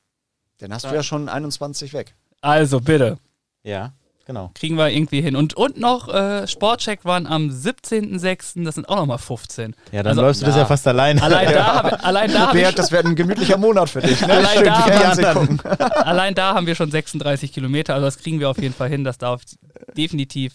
Dann 0.61 0.73
hast 0.73 0.87
du 0.87 0.95
ja 0.95 1.03
schon 1.03 1.29
21 1.29 1.93
weg. 1.93 2.15
Also 2.43 2.81
bitte, 2.81 3.19
Ja, 3.63 3.93
genau. 4.27 4.51
kriegen 4.55 4.77
wir 4.77 4.91
irgendwie 4.91 5.21
hin. 5.23 5.37
Und, 5.37 5.55
und 5.55 5.79
noch 5.79 6.13
äh, 6.13 6.47
Sportcheck 6.47 7.05
waren 7.05 7.27
am 7.27 7.49
17.06. 7.51 8.65
Das 8.65 8.75
sind 8.75 8.89
auch 8.89 8.97
nochmal 8.97 9.19
15. 9.19 9.75
Ja, 9.93 10.03
dann 10.03 10.11
Also, 10.11 10.23
läufst 10.23 10.43
du 10.43 10.47
das 10.47 10.57
ja 10.57 10.65
fast 10.67 10.87
alleine. 10.89 11.23
Allein 11.23 11.53
da, 11.53 11.75
hab, 11.85 12.05
allein, 12.05 12.33
da 12.33 12.53
Bert, 12.53 12.79
das 12.79 12.91
wäre 12.93 13.07
ein 13.07 13.15
gemütlicher 13.15 13.57
Monat 13.57 13.89
für 13.91 14.01
dich. 14.01 14.21
Ne? 14.21 14.33
Allein 14.33 14.57
Schön 14.59 14.65
da- 15.23 15.33
gucken. 15.35 15.61
allein 15.95 16.35
da 16.35 16.55
haben 16.55 16.67
wir 16.67 16.75
schon 16.75 16.91
36 16.91 17.53
Kilometer. 17.53 17.95
Also 17.95 18.07
das 18.07 18.19
kriegen 18.19 18.41
wir 18.41 18.51
auf 18.51 18.59
jeden 18.61 18.75
Fall 18.75 18.89
hin. 18.89 19.05
Das 19.05 19.19
darf 19.19 19.43
definitiv. 19.97 20.55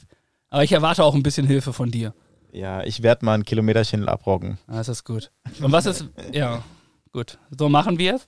Aber 0.49 0.63
ich 0.63 0.71
erwarte 0.71 1.03
auch 1.03 1.15
ein 1.15 1.23
bisschen 1.23 1.47
Hilfe 1.47 1.73
von 1.73 1.89
dir. 1.91 2.13
Ja, 2.51 2.83
ich 2.83 3.03
werde 3.03 3.25
mal 3.25 3.33
ein 3.35 3.43
Kilometerchen 3.45 4.07
abrocken. 4.07 4.57
Das 4.67 4.87
ist 4.89 5.03
gut. 5.03 5.31
Und 5.61 5.71
was 5.71 5.85
ist, 5.85 6.05
ja, 6.31 6.63
gut, 7.11 7.37
so 7.57 7.69
machen 7.69 7.97
wir 7.99 8.15
es. 8.15 8.27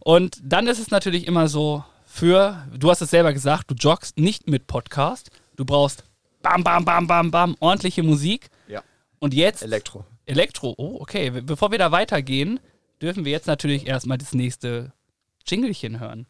Und 0.00 0.38
dann 0.42 0.66
ist 0.68 0.78
es 0.78 0.90
natürlich 0.90 1.26
immer 1.26 1.48
so, 1.48 1.84
für, 2.16 2.66
du 2.74 2.90
hast 2.90 3.02
es 3.02 3.10
selber 3.10 3.32
gesagt, 3.32 3.70
du 3.70 3.74
joggst 3.74 4.18
nicht 4.18 4.48
mit 4.48 4.66
Podcast. 4.66 5.30
Du 5.56 5.64
brauchst 5.64 6.04
bam, 6.42 6.64
bam, 6.64 6.84
bam, 6.84 7.06
bam, 7.06 7.30
bam, 7.30 7.56
ordentliche 7.60 8.02
Musik. 8.02 8.48
Ja. 8.68 8.82
Und 9.18 9.34
jetzt 9.34 9.62
Elektro. 9.62 10.04
Elektro. 10.24 10.74
Oh, 10.78 10.96
okay. 11.00 11.30
Bevor 11.42 11.70
wir 11.70 11.78
da 11.78 11.92
weitergehen, 11.92 12.58
dürfen 13.02 13.24
wir 13.24 13.32
jetzt 13.32 13.46
natürlich 13.46 13.86
erstmal 13.86 14.16
das 14.16 14.32
nächste 14.32 14.92
Jingelchen 15.46 16.00
hören. 16.00 16.26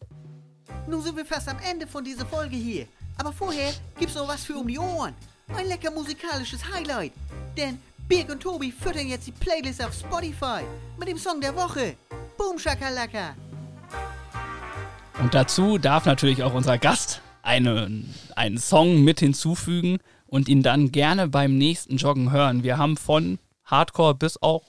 Nun 0.89 1.03
sind 1.03 1.17
wir 1.17 1.25
fast 1.25 1.49
am 1.49 1.59
Ende 1.71 1.87
von 1.87 2.03
dieser 2.03 2.27
Folge 2.27 2.57
hier. 2.57 2.87
Aber 3.19 3.33
vorher 3.33 3.73
gibt's 3.99 4.17
noch 4.17 4.29
was 4.29 4.45
für 4.45 4.57
um 4.57 4.67
die 4.67 4.79
Ohren. 4.79 5.15
Ein 5.55 5.69
lecker 5.69 5.93
musikalisches 5.93 6.61
Highlight. 6.69 7.13
Denn 7.57 7.79
Birg 8.09 8.29
und 8.31 8.41
Tobi 8.41 8.73
füttern 8.73 9.07
jetzt 9.07 9.29
die 9.29 9.33
Playlist 9.33 9.83
auf 9.83 9.95
Spotify 9.95 10.63
mit 10.99 11.09
dem 11.09 11.19
Song 11.19 11.41
der 11.41 11.55
Woche. 11.55 11.97
Boom 12.37 12.59
Shakalaka. 12.59 13.37
Und 15.18 15.34
dazu 15.34 15.78
darf 15.78 16.05
natürlich 16.05 16.43
auch 16.43 16.52
unser 16.52 16.78
Gast 16.78 17.22
einen, 17.43 18.14
einen 18.34 18.59
Song 18.59 19.02
mit 19.02 19.20
hinzufügen 19.20 19.98
und 20.26 20.48
ihn 20.48 20.62
dann 20.62 20.93
gerne 20.93 21.28
beim 21.28 21.56
nächsten 21.56 21.97
Joggen 21.97 22.32
hören. 22.32 22.62
Wir 22.62 22.76
haben 22.76 22.97
von 22.97 23.38
Hardcore 23.64 24.14
bis 24.14 24.40
auch, 24.43 24.64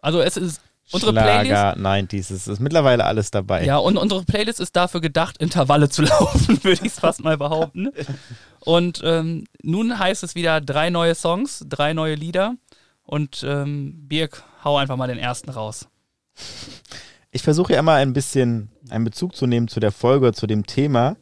also 0.00 0.20
es 0.20 0.36
ist 0.36 0.60
unsere 0.92 1.12
Playlist. 1.12 1.46
Schlager, 1.46 1.76
90s, 1.76 2.32
es 2.32 2.48
ist 2.48 2.60
mittlerweile 2.60 3.04
alles 3.04 3.30
dabei. 3.30 3.64
Ja, 3.64 3.78
und 3.78 3.96
unsere 3.96 4.24
Playlist 4.24 4.60
ist 4.60 4.76
dafür 4.76 5.00
gedacht, 5.00 5.38
Intervalle 5.38 5.88
zu 5.88 6.02
laufen, 6.02 6.62
würde 6.62 6.80
ich 6.86 6.92
es 6.92 7.00
fast 7.00 7.24
mal 7.24 7.36
behaupten. 7.36 7.90
Und 8.60 9.00
ähm, 9.04 9.44
nun 9.62 9.98
heißt 9.98 10.22
es 10.22 10.34
wieder 10.34 10.60
drei 10.60 10.90
neue 10.90 11.14
Songs, 11.14 11.64
drei 11.68 11.94
neue 11.94 12.14
Lieder. 12.14 12.54
Und 13.02 13.44
ähm, 13.44 14.06
Birg, 14.08 14.44
hau 14.62 14.76
einfach 14.76 14.96
mal 14.96 15.08
den 15.08 15.18
ersten 15.18 15.50
raus. 15.50 15.88
Ich 17.32 17.42
versuche 17.42 17.74
ja 17.74 17.78
immer 17.78 17.94
ein 17.94 18.12
bisschen 18.12 18.70
einen 18.88 19.04
Bezug 19.04 19.36
zu 19.36 19.46
nehmen 19.46 19.68
zu 19.68 19.80
der 19.80 19.92
Folge, 19.92 20.32
zu 20.32 20.46
dem 20.46 20.66
Thema. 20.66 21.16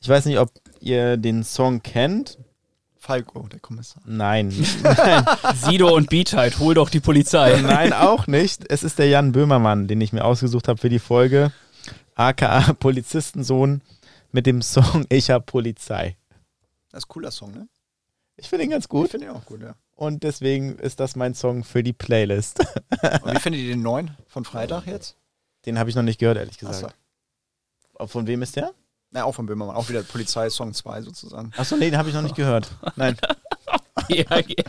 Ich 0.00 0.08
weiß 0.08 0.24
nicht, 0.26 0.38
ob 0.38 0.50
ihr 0.80 1.16
den 1.16 1.44
Song 1.44 1.82
kennt. 1.82 2.38
Falco, 2.98 3.46
der 3.48 3.60
Kommissar. 3.60 4.02
Nein. 4.06 4.50
Sido 5.54 5.94
und 5.94 6.08
Beatheit, 6.08 6.58
hol 6.58 6.74
doch 6.74 6.88
die 6.88 7.00
Polizei. 7.00 7.60
Nein, 7.60 7.92
auch 7.92 8.26
nicht. 8.26 8.64
Es 8.70 8.82
ist 8.84 8.98
der 8.98 9.08
Jan 9.08 9.32
Böhmermann, 9.32 9.88
den 9.88 10.00
ich 10.00 10.12
mir 10.12 10.24
ausgesucht 10.24 10.68
habe 10.68 10.78
für 10.80 10.88
die 10.88 11.00
Folge. 11.00 11.52
aka 12.14 12.72
Polizistensohn 12.74 13.82
mit 14.30 14.46
dem 14.46 14.62
Song 14.62 15.04
Ich 15.10 15.30
hab 15.30 15.46
Polizei. 15.46 16.16
Das 16.90 17.02
ist 17.02 17.06
ein 17.06 17.08
cooler 17.08 17.30
Song, 17.30 17.52
ne? 17.52 17.68
Ich 18.36 18.48
finde 18.48 18.64
ihn 18.64 18.70
ganz 18.70 18.84
Ich 18.84 18.90
gut 18.90 19.10
finde 19.10 19.26
ihn 19.26 19.32
auch 19.32 19.44
gut, 19.44 19.62
ja. 19.62 19.74
und 19.94 20.22
deswegen 20.22 20.78
ist 20.78 21.00
das 21.00 21.16
mein 21.16 21.34
Song 21.34 21.64
für 21.64 21.82
die 21.82 21.92
Playlist. 21.92 22.60
Und 23.22 23.34
wie 23.34 23.40
findet 23.40 23.62
ihr 23.62 23.68
den 23.68 23.82
neuen 23.82 24.16
von 24.26 24.44
Freitag 24.44 24.86
jetzt? 24.86 25.16
Den 25.66 25.78
habe 25.78 25.90
ich 25.90 25.96
noch 25.96 26.02
nicht 26.02 26.18
gehört, 26.18 26.38
ehrlich 26.38 26.58
gesagt. 26.58 26.94
Von 28.06 28.26
wem 28.26 28.42
ist 28.42 28.56
der? 28.56 28.72
Na, 29.10 29.24
auch 29.24 29.34
von 29.34 29.46
Böhmermann. 29.46 29.76
Auch 29.76 29.88
wieder 29.88 30.02
Polizei-Song 30.02 30.72
2 30.72 31.02
sozusagen. 31.02 31.52
Achso, 31.56 31.76
nee, 31.76 31.90
den 31.90 31.98
habe 31.98 32.08
ich 32.08 32.14
noch 32.14 32.22
nicht 32.22 32.34
gehört. 32.34 32.70
Nein. 32.96 33.16
ja, 34.08 34.24
okay. 34.30 34.64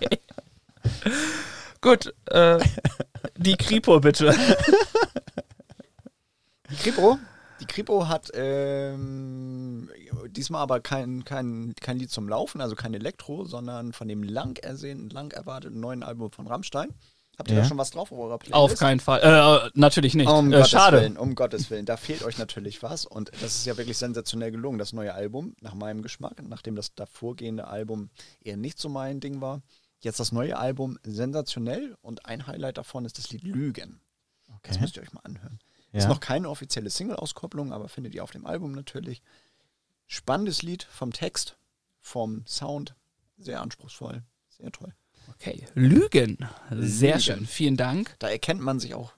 Gut, 1.82 2.14
äh, 2.28 2.60
die 3.38 3.56
Kripo 3.56 4.00
bitte. 4.00 4.36
Die 6.70 6.76
Kripo, 6.76 7.18
die 7.62 7.66
Kripo 7.66 8.08
hat 8.08 8.32
ähm, 8.34 9.90
diesmal 10.28 10.62
aber 10.62 10.82
kein, 10.82 11.24
kein, 11.24 11.74
kein 11.80 11.98
Lied 11.98 12.12
zum 12.12 12.28
Laufen, 12.28 12.60
also 12.60 12.76
kein 12.76 12.94
Elektro, 12.94 13.46
sondern 13.46 13.94
von 13.94 14.08
dem 14.08 14.24
lang 14.24 14.58
ersehnten, 14.58 15.10
lang 15.10 15.32
erwarteten 15.32 15.80
neuen 15.80 16.04
Album 16.04 16.32
von 16.32 16.48
Rammstein. 16.48 16.90
Habt 17.38 17.50
ihr 17.50 17.56
Ja. 17.56 17.62
da 17.64 17.68
schon 17.68 17.78
was 17.80 17.90
drauf 17.92 18.12
auf 18.12 18.20
eurer 18.20 18.38
Playlist? 18.38 18.56
Auf 18.56 18.76
keinen 18.76 19.00
Fall. 19.00 19.22
Äh, 19.22 19.70
natürlich 19.74 20.14
nicht. 20.14 20.28
Um 20.30 20.50
äh, 20.54 20.58
Gottes 20.58 20.70
schade. 20.70 21.02
Willen, 21.02 21.18
um 21.18 21.34
Gottes 21.34 21.70
Willen. 21.72 21.86
Da 21.86 21.98
fehlt 21.98 22.24
euch 22.24 22.38
natürlich 22.38 22.84
was. 22.84 23.06
Und 23.08 23.32
das 23.42 23.56
ist 23.56 23.66
ja 23.66 23.76
wirklich 23.78 23.98
sensationell 23.98 24.52
gelungen, 24.52 24.78
das 24.78 24.94
neue 24.94 25.14
Album, 25.14 25.56
nach 25.60 25.74
meinem 25.74 26.04
Geschmack, 26.04 26.42
nachdem 26.48 26.76
das 26.76 26.94
davorgehende 26.94 27.68
Album 27.68 28.10
eher 28.42 28.58
nicht 28.58 28.78
so 28.78 28.88
mein 28.90 29.20
Ding 29.20 29.42
war. 29.42 29.62
Jetzt 30.00 30.20
das 30.20 30.32
neue 30.32 30.58
Album 30.58 31.00
sensationell 31.04 31.96
und 32.02 32.26
ein 32.26 32.46
Highlight 32.46 32.78
davon 32.78 33.06
ist 33.06 33.18
das 33.18 33.30
Lied 33.32 33.44
Lügen. 33.44 34.00
Das 34.62 34.74
Okay. 34.76 34.82
müsst 34.82 34.96
ihr 34.98 35.02
euch 35.02 35.14
mal 35.14 35.22
anhören. 35.24 35.60
Ist 35.92 36.04
Ja. 36.04 36.10
noch 36.10 36.20
keine 36.20 36.50
offizielle 36.50 36.90
Single-Auskopplung, 36.90 37.72
aber 37.74 37.88
findet 37.88 38.14
ihr 38.14 38.24
auf 38.24 38.32
dem 38.32 38.46
Album 38.46 38.74
natürlich. 38.74 39.22
Spannendes 40.08 40.62
Lied 40.62 40.84
vom 40.84 41.14
Text, 41.14 41.58
vom 42.00 42.46
Sound, 42.46 42.96
sehr 43.38 43.62
anspruchsvoll, 43.62 44.24
sehr 44.50 44.72
toll. 44.72 44.94
Okay, 45.36 45.66
Lügen. 45.74 46.38
Sehr 46.72 47.16
Lügen. 47.16 47.22
schön. 47.22 47.46
Vielen 47.46 47.78
Dank. 47.78 48.16
Da 48.20 48.30
erkennt 48.30 48.62
man 48.62 48.80
sich 48.80 48.94
auch 48.94 49.14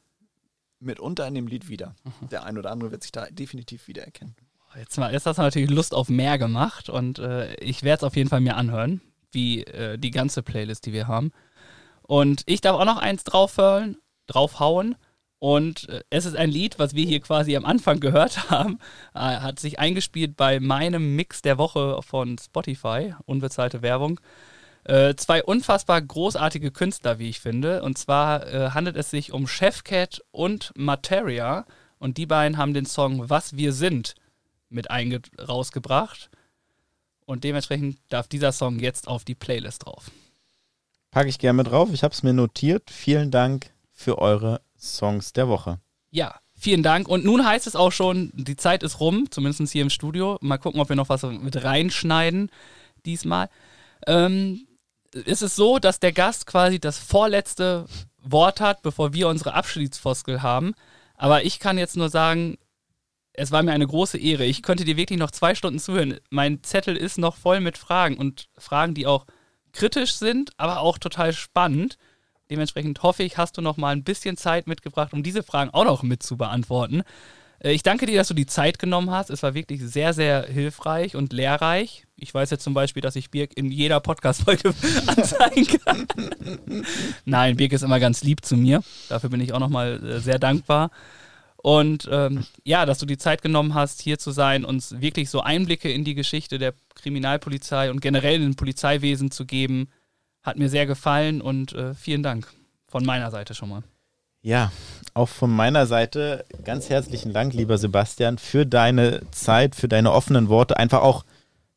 mitunter 0.79 1.27
in 1.27 1.35
dem 1.35 1.47
Lied 1.47 1.69
wieder. 1.69 1.95
Mhm. 2.03 2.29
Der 2.29 2.45
ein 2.45 2.57
oder 2.57 2.71
andere 2.71 2.91
wird 2.91 3.03
sich 3.03 3.11
da 3.11 3.25
definitiv 3.29 3.87
wiedererkennen. 3.87 4.35
Jetzt, 4.77 4.97
mal, 4.97 5.13
jetzt 5.13 5.25
hast 5.25 5.37
du 5.37 5.41
natürlich 5.41 5.69
Lust 5.69 5.93
auf 5.93 6.09
mehr 6.09 6.37
gemacht 6.37 6.89
und 6.89 7.19
äh, 7.19 7.55
ich 7.55 7.83
werde 7.83 7.99
es 7.99 8.03
auf 8.03 8.15
jeden 8.15 8.29
Fall 8.29 8.41
mir 8.41 8.57
anhören, 8.57 9.01
wie 9.31 9.63
äh, 9.63 9.97
die 9.97 10.11
ganze 10.11 10.43
Playlist, 10.43 10.85
die 10.85 10.93
wir 10.93 11.07
haben. 11.07 11.31
Und 12.01 12.43
ich 12.45 12.61
darf 12.61 12.79
auch 12.79 12.85
noch 12.85 12.97
eins 12.97 13.23
draufhauen, 13.23 13.97
draufhauen. 14.27 14.95
Und 15.39 15.87
äh, 15.89 16.01
es 16.09 16.25
ist 16.25 16.35
ein 16.35 16.49
Lied, 16.49 16.77
was 16.77 16.93
wir 16.93 17.05
hier 17.05 17.21
quasi 17.21 17.55
am 17.55 17.65
Anfang 17.65 17.99
gehört 17.99 18.49
haben, 18.49 18.79
äh, 19.13 19.19
hat 19.19 19.59
sich 19.59 19.79
eingespielt 19.79 20.35
bei 20.35 20.59
meinem 20.59 21.15
Mix 21.15 21.41
der 21.41 21.57
Woche 21.57 22.01
von 22.01 22.37
Spotify, 22.37 23.13
unbezahlte 23.25 23.81
Werbung. 23.81 24.19
Äh, 24.85 25.15
zwei 25.15 25.43
unfassbar 25.43 25.99
großartige 25.99 26.71
Künstler, 26.71 27.17
wie 27.17 27.29
ich 27.29 27.39
finde. 27.39 27.81
Und 27.81 27.97
zwar 27.97 28.45
äh, 28.47 28.69
handelt 28.69 28.95
es 28.95 29.09
sich 29.09 29.33
um 29.33 29.47
Chefcat 29.47 30.21
und 30.31 30.71
Materia. 30.75 31.65
Und 31.97 32.17
die 32.17 32.27
beiden 32.27 32.57
haben 32.57 32.73
den 32.73 32.85
Song 32.85 33.29
Was 33.29 33.57
wir 33.57 33.73
sind 33.73 34.13
mit 34.69 34.87
rausgebracht. 34.89 36.29
Und 37.25 37.43
dementsprechend 37.43 37.97
darf 38.09 38.27
dieser 38.27 38.51
Song 38.51 38.77
jetzt 38.77 39.07
auf 39.07 39.23
die 39.23 39.33
Playlist 39.33 39.85
drauf. 39.85 40.11
Packe 41.09 41.29
ich 41.29 41.39
gerne 41.39 41.57
mit 41.57 41.67
drauf. 41.67 41.89
Ich 41.91 42.03
habe 42.03 42.13
es 42.13 42.21
mir 42.21 42.33
notiert. 42.33 42.91
Vielen 42.91 43.31
Dank 43.31 43.71
für 43.91 44.19
eure 44.19 44.61
Songs 44.77 45.33
der 45.33 45.47
Woche. 45.47 45.79
Ja, 46.11 46.39
vielen 46.53 46.83
Dank. 46.83 47.07
Und 47.07 47.25
nun 47.25 47.43
heißt 47.43 47.65
es 47.65 47.75
auch 47.75 47.91
schon, 47.91 48.31
die 48.35 48.55
Zeit 48.55 48.83
ist 48.83 48.99
rum, 48.99 49.31
zumindest 49.31 49.71
hier 49.71 49.81
im 49.81 49.89
Studio. 49.89 50.37
Mal 50.41 50.59
gucken, 50.59 50.79
ob 50.79 50.89
wir 50.89 50.95
noch 50.95 51.09
was 51.09 51.23
mit 51.23 51.63
reinschneiden 51.63 52.51
diesmal. 53.03 53.49
Ähm, 54.05 54.67
ist 55.15 55.41
es 55.41 55.55
so, 55.55 55.79
dass 55.79 55.99
der 55.99 56.11
Gast 56.11 56.45
quasi 56.45 56.79
das 56.79 56.99
vorletzte 56.99 57.85
Wort 58.21 58.59
hat, 58.59 58.81
bevor 58.81 59.13
wir 59.13 59.29
unsere 59.29 59.53
Abschiedsfoskel 59.53 60.41
haben. 60.41 60.73
Aber 61.15 61.45
ich 61.45 61.59
kann 61.59 61.77
jetzt 61.77 61.95
nur 61.95 62.09
sagen, 62.09 62.57
es 63.33 63.51
war 63.51 63.63
mir 63.63 63.71
eine 63.71 63.87
große 63.87 64.17
Ehre. 64.17 64.45
Ich 64.45 64.61
könnte 64.61 64.85
dir 64.85 64.97
wirklich 64.97 65.19
noch 65.19 65.31
zwei 65.31 65.55
Stunden 65.55 65.79
zuhören. 65.79 66.19
Mein 66.29 66.63
Zettel 66.63 66.95
ist 66.97 67.17
noch 67.17 67.35
voll 67.35 67.59
mit 67.59 67.77
Fragen 67.77 68.17
und 68.17 68.49
Fragen, 68.57 68.93
die 68.93 69.07
auch 69.07 69.25
kritisch 69.71 70.15
sind, 70.15 70.51
aber 70.57 70.79
auch 70.79 70.97
total 70.97 71.33
spannend. 71.33 71.97
Dementsprechend 72.49 73.01
hoffe 73.03 73.23
ich, 73.23 73.37
hast 73.37 73.57
du 73.57 73.61
noch 73.61 73.77
mal 73.77 73.89
ein 73.89 74.03
bisschen 74.03 74.37
Zeit 74.37 74.67
mitgebracht, 74.67 75.13
um 75.13 75.23
diese 75.23 75.43
Fragen 75.43 75.71
auch 75.71 75.85
noch 75.85 76.03
mit 76.03 76.23
zu 76.23 76.37
beantworten. 76.37 77.03
Äh, 77.60 77.72
Ich 77.72 77.84
danke 77.84 78.06
dir, 78.06 78.18
dass 78.18 78.27
du 78.27 78.34
die 78.34 78.45
Zeit 78.45 78.80
genommen 78.80 79.11
hast. 79.11 79.30
Es 79.30 79.44
war 79.44 79.53
wirklich 79.53 79.82
sehr, 79.82 80.14
sehr 80.14 80.44
hilfreich 80.45 81.15
und 81.15 81.34
lehrreich. 81.34 82.06
Ich 82.18 82.34
weiß 82.34 82.49
jetzt 82.49 82.64
zum 82.64 82.73
Beispiel, 82.73 83.02
dass 83.02 83.15
ich 83.15 83.32
Birk 83.32 83.57
in 83.57 83.72
jeder 83.72 83.99
Podcast-Folge 83.99 84.73
anzeigen 85.07 85.80
kann. 85.86 86.07
Nein, 87.26 87.57
Birk 87.57 87.73
ist 87.73 87.84
immer 87.84 87.99
ganz 87.99 88.23
lieb 88.23 88.45
zu 88.45 88.56
mir. 88.56 88.84
Dafür 89.10 89.30
bin 89.30 89.41
ich 89.41 89.53
auch 89.53 89.60
nochmal 89.60 90.02
äh, 90.03 90.19
sehr 90.19 90.40
dankbar. 90.40 90.91
Und 91.57 92.07
ähm, 92.11 92.45
ja, 92.64 92.86
dass 92.86 92.99
du 92.99 93.07
die 93.07 93.18
Zeit 93.18 93.41
genommen 93.41 93.73
hast, 93.73 93.99
hier 94.02 94.19
zu 94.19 94.30
sein, 94.30 94.65
uns 94.65 95.02
wirklich 95.02 95.32
so 95.32 95.41
Einblicke 95.41 95.91
in 95.91 96.03
die 96.03 96.14
Geschichte 96.14 96.60
der 96.60 96.76
Kriminalpolizei 96.94 97.90
und 97.90 98.02
generell 98.02 98.36
in 98.36 98.44
den 98.44 98.56
Polizeiwesen 98.56 99.32
zu 99.32 99.45
geben, 99.48 99.90
hat 100.44 100.57
mir 100.57 100.69
sehr 100.69 100.86
gefallen 100.86 101.41
und 101.41 101.73
äh, 101.73 101.95
vielen 101.95 102.22
Dank 102.22 102.53
von 102.88 103.03
meiner 103.03 103.32
Seite 103.32 103.56
schon 103.56 103.69
mal. 103.69 103.84
Ja, 104.45 104.72
auch 105.15 105.30
von 105.30 105.49
meiner 105.49 105.88
Seite 105.88 106.45
ganz 106.63 106.91
herzlichen 106.91 107.34
Dank, 107.34 107.55
lieber 107.55 107.80
Sebastian, 107.80 108.38
für 108.38 108.67
deine 108.67 109.22
Zeit, 109.31 109.73
für 109.73 109.88
deine 109.88 110.11
offenen 110.11 110.49
Worte, 110.49 110.77
einfach 110.77 111.01
auch 111.01 111.26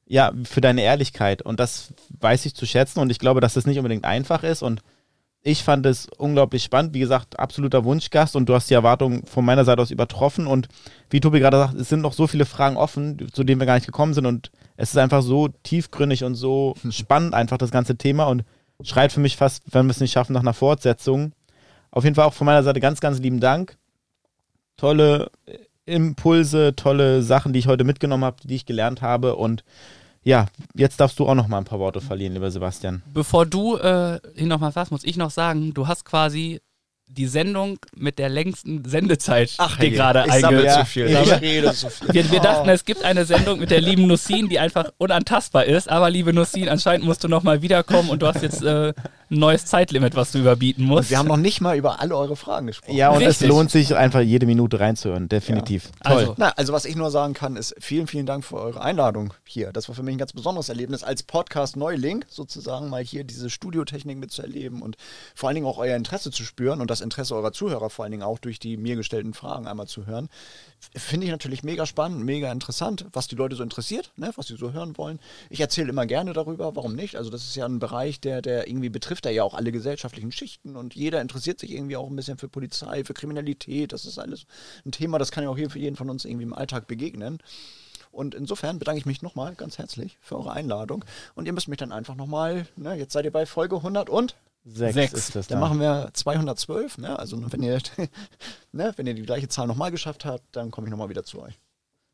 ja, 0.04 0.32
für 0.44 0.60
deine 0.60 0.82
Ehrlichkeit. 0.82 1.40
Und 1.40 1.60
das 1.60 1.94
weiß 2.20 2.44
ich 2.44 2.54
zu 2.54 2.66
schätzen 2.66 3.00
und 3.00 3.08
ich 3.08 3.18
glaube, 3.18 3.40
dass 3.40 3.54
das 3.54 3.64
nicht 3.64 3.78
unbedingt 3.78 4.04
einfach 4.04 4.42
ist 4.42 4.60
und 4.60 4.82
ich 5.40 5.64
fand 5.64 5.86
es 5.86 6.08
unglaublich 6.18 6.62
spannend. 6.62 6.92
Wie 6.92 6.98
gesagt, 6.98 7.38
absoluter 7.38 7.86
Wunschgast 7.86 8.36
und 8.36 8.50
du 8.50 8.54
hast 8.54 8.68
die 8.68 8.74
Erwartungen 8.74 9.24
von 9.24 9.46
meiner 9.46 9.64
Seite 9.64 9.80
aus 9.80 9.90
übertroffen. 9.90 10.46
Und 10.46 10.68
wie 11.08 11.20
Tobi 11.20 11.40
gerade 11.40 11.56
sagt, 11.56 11.74
es 11.74 11.88
sind 11.88 12.02
noch 12.02 12.12
so 12.12 12.26
viele 12.26 12.44
Fragen 12.44 12.76
offen, 12.76 13.32
zu 13.32 13.44
denen 13.44 13.62
wir 13.62 13.66
gar 13.66 13.76
nicht 13.76 13.86
gekommen 13.86 14.12
sind. 14.12 14.26
Und 14.26 14.50
es 14.76 14.90
ist 14.90 14.98
einfach 14.98 15.22
so 15.22 15.48
tiefgründig 15.62 16.22
und 16.22 16.34
so 16.34 16.74
spannend, 16.90 17.32
einfach 17.32 17.56
das 17.56 17.70
ganze 17.70 17.96
Thema. 17.96 18.24
Und 18.24 18.44
schreit 18.82 19.10
für 19.10 19.20
mich 19.20 19.38
fast, 19.38 19.62
wenn 19.72 19.86
wir 19.86 19.92
es 19.92 20.00
nicht 20.00 20.12
schaffen, 20.12 20.34
nach 20.34 20.42
einer 20.42 20.52
Fortsetzung. 20.52 21.32
Auf 21.90 22.04
jeden 22.04 22.14
Fall 22.14 22.24
auch 22.24 22.34
von 22.34 22.44
meiner 22.44 22.62
Seite 22.62 22.80
ganz, 22.80 23.00
ganz 23.00 23.18
lieben 23.18 23.40
Dank. 23.40 23.76
Tolle 24.76 25.30
Impulse, 25.86 26.76
tolle 26.76 27.22
Sachen, 27.22 27.52
die 27.52 27.58
ich 27.58 27.66
heute 27.66 27.84
mitgenommen 27.84 28.24
habe, 28.24 28.36
die 28.44 28.54
ich 28.54 28.66
gelernt 28.66 29.02
habe. 29.02 29.36
Und 29.36 29.64
ja, 30.22 30.46
jetzt 30.74 31.00
darfst 31.00 31.18
du 31.18 31.26
auch 31.26 31.34
noch 31.34 31.48
mal 31.48 31.58
ein 31.58 31.64
paar 31.64 31.78
Worte 31.78 32.00
verlieren, 32.00 32.34
lieber 32.34 32.50
Sebastian. 32.50 33.02
Bevor 33.12 33.46
du 33.46 33.76
äh, 33.76 34.20
ihn 34.36 34.48
noch 34.48 34.60
mal 34.60 34.72
sagst, 34.72 34.92
muss 34.92 35.04
ich 35.04 35.16
noch 35.16 35.30
sagen, 35.30 35.72
du 35.74 35.88
hast 35.88 36.04
quasi 36.04 36.60
die 37.10 37.26
Sendung 37.26 37.78
mit 37.96 38.18
der 38.18 38.28
längsten 38.28 38.84
Sendezeit 38.84 39.54
Ach, 39.56 39.78
dir 39.78 39.88
hey, 39.88 39.90
gerade 39.90 40.24
ich 40.28 40.34
sammle 40.34 40.70
einge... 40.70 40.80
zu 40.80 40.84
viel. 40.84 41.10
Ja, 41.10 41.22
Ich 41.22 41.40
rede 41.40 41.72
zu 41.72 41.88
viel. 41.88 42.12
Wir, 42.12 42.30
wir 42.30 42.40
dachten, 42.40 42.68
es 42.68 42.84
gibt 42.84 43.02
eine 43.02 43.24
Sendung 43.24 43.60
mit 43.60 43.70
der 43.70 43.80
lieben 43.80 44.06
Nussin, 44.06 44.48
die 44.48 44.58
einfach 44.58 44.90
unantastbar 44.98 45.64
ist. 45.64 45.88
Aber 45.88 46.10
liebe 46.10 46.34
Nussin, 46.34 46.68
anscheinend 46.68 47.06
musst 47.06 47.24
du 47.24 47.28
noch 47.28 47.42
mal 47.42 47.62
wiederkommen 47.62 48.10
und 48.10 48.20
du 48.20 48.26
hast 48.26 48.42
jetzt 48.42 48.62
äh, 48.62 48.92
ein 49.30 49.38
neues 49.38 49.66
Zeitlimit, 49.66 50.14
was 50.14 50.32
du 50.32 50.38
überbieten 50.38 50.84
musst. 50.84 51.04
Und 51.06 51.10
wir 51.10 51.18
haben 51.18 51.28
noch 51.28 51.36
nicht 51.36 51.60
mal 51.60 51.76
über 51.76 52.00
alle 52.00 52.16
eure 52.16 52.36
Fragen 52.36 52.66
gesprochen. 52.66 52.96
Ja, 52.96 53.10
und 53.10 53.22
es 53.22 53.28
Richtig. 53.28 53.48
lohnt 53.48 53.70
sich 53.70 53.94
einfach 53.94 54.20
jede 54.20 54.46
Minute 54.46 54.80
reinzuhören, 54.80 55.28
definitiv. 55.28 55.90
Toll. 56.02 56.16
Also, 56.16 56.34
Na, 56.38 56.50
also 56.50 56.72
was 56.72 56.84
ich 56.84 56.96
nur 56.96 57.10
sagen 57.10 57.34
kann, 57.34 57.56
ist 57.56 57.74
vielen, 57.78 58.06
vielen 58.06 58.26
Dank 58.26 58.44
für 58.44 58.56
eure 58.56 58.80
Einladung 58.80 59.34
hier. 59.44 59.72
Das 59.72 59.88
war 59.88 59.94
für 59.94 60.02
mich 60.02 60.14
ein 60.14 60.18
ganz 60.18 60.32
besonderes 60.32 60.68
Erlebnis 60.68 61.02
als 61.02 61.22
Podcast-Neuling, 61.22 62.24
sozusagen 62.28 62.88
mal 62.88 63.02
hier 63.02 63.24
diese 63.24 63.50
Studiotechnik 63.50 64.18
mitzuerleben 64.18 64.82
und 64.82 64.96
vor 65.34 65.48
allen 65.48 65.56
Dingen 65.56 65.66
auch 65.66 65.78
euer 65.78 65.96
Interesse 65.96 66.30
zu 66.30 66.44
spüren 66.44 66.80
und 66.80 66.90
das 66.90 67.00
Interesse 67.00 67.34
eurer 67.34 67.52
Zuhörer 67.52 67.90
vor 67.90 68.04
allen 68.04 68.12
Dingen 68.12 68.22
auch 68.22 68.38
durch 68.38 68.58
die 68.58 68.76
mir 68.76 68.96
gestellten 68.96 69.34
Fragen 69.34 69.66
einmal 69.66 69.86
zu 69.86 70.06
hören. 70.06 70.28
Finde 70.96 71.26
ich 71.26 71.32
natürlich 71.32 71.62
mega 71.62 71.86
spannend, 71.86 72.24
mega 72.24 72.50
interessant, 72.50 73.06
was 73.12 73.26
die 73.26 73.34
Leute 73.34 73.56
so 73.56 73.62
interessiert, 73.62 74.12
ne, 74.16 74.32
was 74.36 74.46
sie 74.46 74.56
so 74.56 74.72
hören 74.72 74.96
wollen. 74.96 75.18
Ich 75.50 75.60
erzähle 75.60 75.90
immer 75.90 76.06
gerne 76.06 76.32
darüber, 76.32 76.74
warum 76.76 76.94
nicht? 76.94 77.16
Also 77.16 77.30
das 77.30 77.44
ist 77.44 77.56
ja 77.56 77.66
ein 77.66 77.78
Bereich, 77.78 78.20
der, 78.20 78.42
der 78.42 78.68
irgendwie 78.68 78.88
betrifft 78.88 79.26
ja 79.26 79.42
auch 79.42 79.54
alle 79.54 79.72
gesellschaftlichen 79.72 80.32
Schichten 80.32 80.76
und 80.76 80.94
jeder 80.94 81.20
interessiert 81.20 81.60
sich 81.60 81.72
irgendwie 81.72 81.96
auch 81.96 82.08
ein 82.08 82.16
bisschen 82.16 82.38
für 82.38 82.48
Polizei, 82.48 83.04
für 83.04 83.14
Kriminalität. 83.14 83.92
Das 83.92 84.06
ist 84.06 84.18
alles 84.18 84.46
ein 84.86 84.92
Thema, 84.92 85.18
das 85.18 85.30
kann 85.30 85.44
ja 85.44 85.50
auch 85.50 85.56
hier 85.56 85.70
für 85.70 85.78
jeden 85.78 85.96
von 85.96 86.08
uns 86.08 86.24
irgendwie 86.24 86.44
im 86.44 86.54
Alltag 86.54 86.86
begegnen. 86.86 87.38
Und 88.10 88.34
insofern 88.34 88.78
bedanke 88.78 88.98
ich 88.98 89.06
mich 89.06 89.20
nochmal 89.20 89.54
ganz 89.54 89.78
herzlich 89.78 90.16
für 90.20 90.36
eure 90.36 90.52
Einladung. 90.52 91.04
Und 91.34 91.46
ihr 91.46 91.52
müsst 91.52 91.68
mich 91.68 91.78
dann 91.78 91.92
einfach 91.92 92.14
nochmal, 92.14 92.66
ne, 92.76 92.94
jetzt 92.94 93.12
seid 93.12 93.24
ihr 93.24 93.32
bei 93.32 93.46
Folge 93.46 93.76
100 93.76 94.08
und 94.08 94.34
Sechs, 94.64 94.94
Sechs. 94.94 95.12
ist 95.14 95.34
das 95.36 95.46
dann 95.46 95.60
da. 95.60 95.66
machen 95.66 95.80
wir 95.80 96.10
212. 96.12 96.98
Ne? 96.98 97.18
Also 97.18 97.40
wenn 97.52 97.62
ihr, 97.62 97.78
ne, 98.72 98.92
wenn 98.96 99.06
ihr 99.06 99.14
die 99.14 99.22
gleiche 99.22 99.48
Zahl 99.48 99.66
nochmal 99.66 99.90
geschafft 99.90 100.24
habt, 100.24 100.44
dann 100.52 100.70
komme 100.70 100.86
ich 100.86 100.90
nochmal 100.90 101.08
wieder 101.08 101.24
zu 101.24 101.40
euch. 101.42 101.58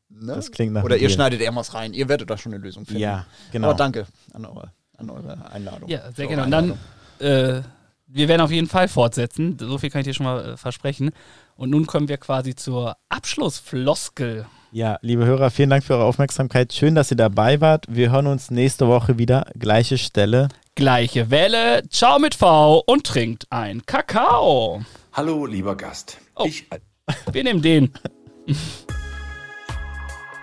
Ne? 0.09 0.35
Das 0.35 0.51
klingt 0.51 0.73
nach 0.73 0.83
Oder 0.83 0.95
ihr 0.95 0.99
Deal. 1.07 1.11
schneidet 1.11 1.41
irgendwas 1.41 1.73
rein. 1.73 1.93
Ihr 1.93 2.07
werdet 2.07 2.29
da 2.29 2.37
schon 2.37 2.53
eine 2.53 2.63
Lösung 2.63 2.85
finden. 2.85 3.01
Ja, 3.01 3.25
genau. 3.51 3.69
Aber 3.69 3.77
danke 3.77 4.05
an 4.33 4.45
eure, 4.45 4.71
an 4.97 5.09
eure 5.09 5.51
Einladung. 5.51 5.89
ja, 5.89 6.11
sehr 6.11 6.27
gerne. 6.27 6.43
Und 6.43 6.51
dann, 6.51 6.71
äh, 7.19 7.61
wir 8.07 8.27
werden 8.27 8.41
auf 8.41 8.51
jeden 8.51 8.67
Fall 8.67 8.87
fortsetzen. 8.87 9.57
So 9.59 9.77
viel 9.79 9.89
kann 9.89 10.01
ich 10.01 10.07
dir 10.07 10.13
schon 10.13 10.25
mal 10.25 10.53
äh, 10.53 10.57
versprechen. 10.57 11.09
Und 11.55 11.71
nun 11.71 11.87
kommen 11.87 12.07
wir 12.07 12.17
quasi 12.17 12.55
zur 12.55 12.95
Abschlussfloskel. 13.09 14.45
Ja, 14.71 14.99
liebe 15.01 15.25
Hörer, 15.25 15.49
vielen 15.51 15.69
Dank 15.69 15.83
für 15.83 15.93
eure 15.95 16.03
Aufmerksamkeit. 16.03 16.73
Schön, 16.73 16.95
dass 16.95 17.09
ihr 17.09 17.17
dabei 17.17 17.61
wart. 17.61 17.85
Wir 17.89 18.11
hören 18.11 18.27
uns 18.27 18.51
nächste 18.51 18.87
Woche 18.87 19.17
wieder. 19.17 19.47
Gleiche 19.57 19.97
Stelle. 19.97 20.49
Gleiche 20.77 21.31
Welle, 21.31 21.87
ciao 21.87 22.19
mit 22.19 22.35
V 22.35 22.83
und 22.85 23.05
trinkt 23.05 23.49
ein 23.49 23.85
Kakao. 23.85 24.83
Hallo, 25.13 25.45
lieber 25.45 25.73
Gast. 25.77 26.17
Oh. 26.35 26.43
Ich 26.45 26.67
Wir 27.31 27.45
nehmen 27.45 27.61
den. 27.61 27.93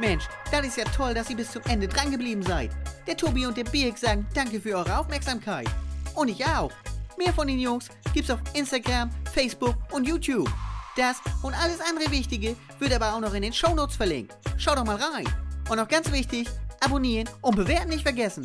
Mensch, 0.01 0.25
das 0.51 0.67
ist 0.67 0.79
ja 0.79 0.85
toll, 0.85 1.13
dass 1.13 1.29
ihr 1.29 1.37
bis 1.37 1.51
zum 1.51 1.61
Ende 1.69 1.87
dran 1.87 2.11
geblieben 2.11 2.43
seid. 2.43 2.71
Der 3.07 3.15
Tobi 3.15 3.45
und 3.45 3.59
der 3.59 3.65
Birk 3.65 3.99
sagen 3.99 4.27
danke 4.35 4.59
für 4.59 4.75
eure 4.75 4.97
Aufmerksamkeit. 4.97 5.69
Und 6.15 6.29
ich 6.29 6.43
auch. 6.47 6.73
Mehr 7.19 7.35
von 7.35 7.47
den 7.47 7.59
Jungs 7.59 7.91
gibt's 8.15 8.31
auf 8.31 8.41
Instagram, 8.55 9.11
Facebook 9.35 9.77
und 9.93 10.09
YouTube. 10.09 10.51
Das 10.97 11.19
und 11.43 11.53
alles 11.63 11.81
andere 11.87 12.11
Wichtige 12.11 12.57
wird 12.79 12.95
aber 12.95 13.15
auch 13.15 13.21
noch 13.21 13.35
in 13.35 13.43
den 13.43 13.53
Shownotes 13.53 13.97
verlinkt. 13.97 14.35
Schaut 14.57 14.79
doch 14.79 14.85
mal 14.87 14.97
rein. 14.97 15.27
Und 15.69 15.77
noch 15.77 15.89
ganz 15.89 16.11
wichtig, 16.11 16.49
abonnieren 16.81 17.29
und 17.43 17.55
bewerten 17.55 17.91
nicht 17.91 18.03
vergessen. 18.03 18.45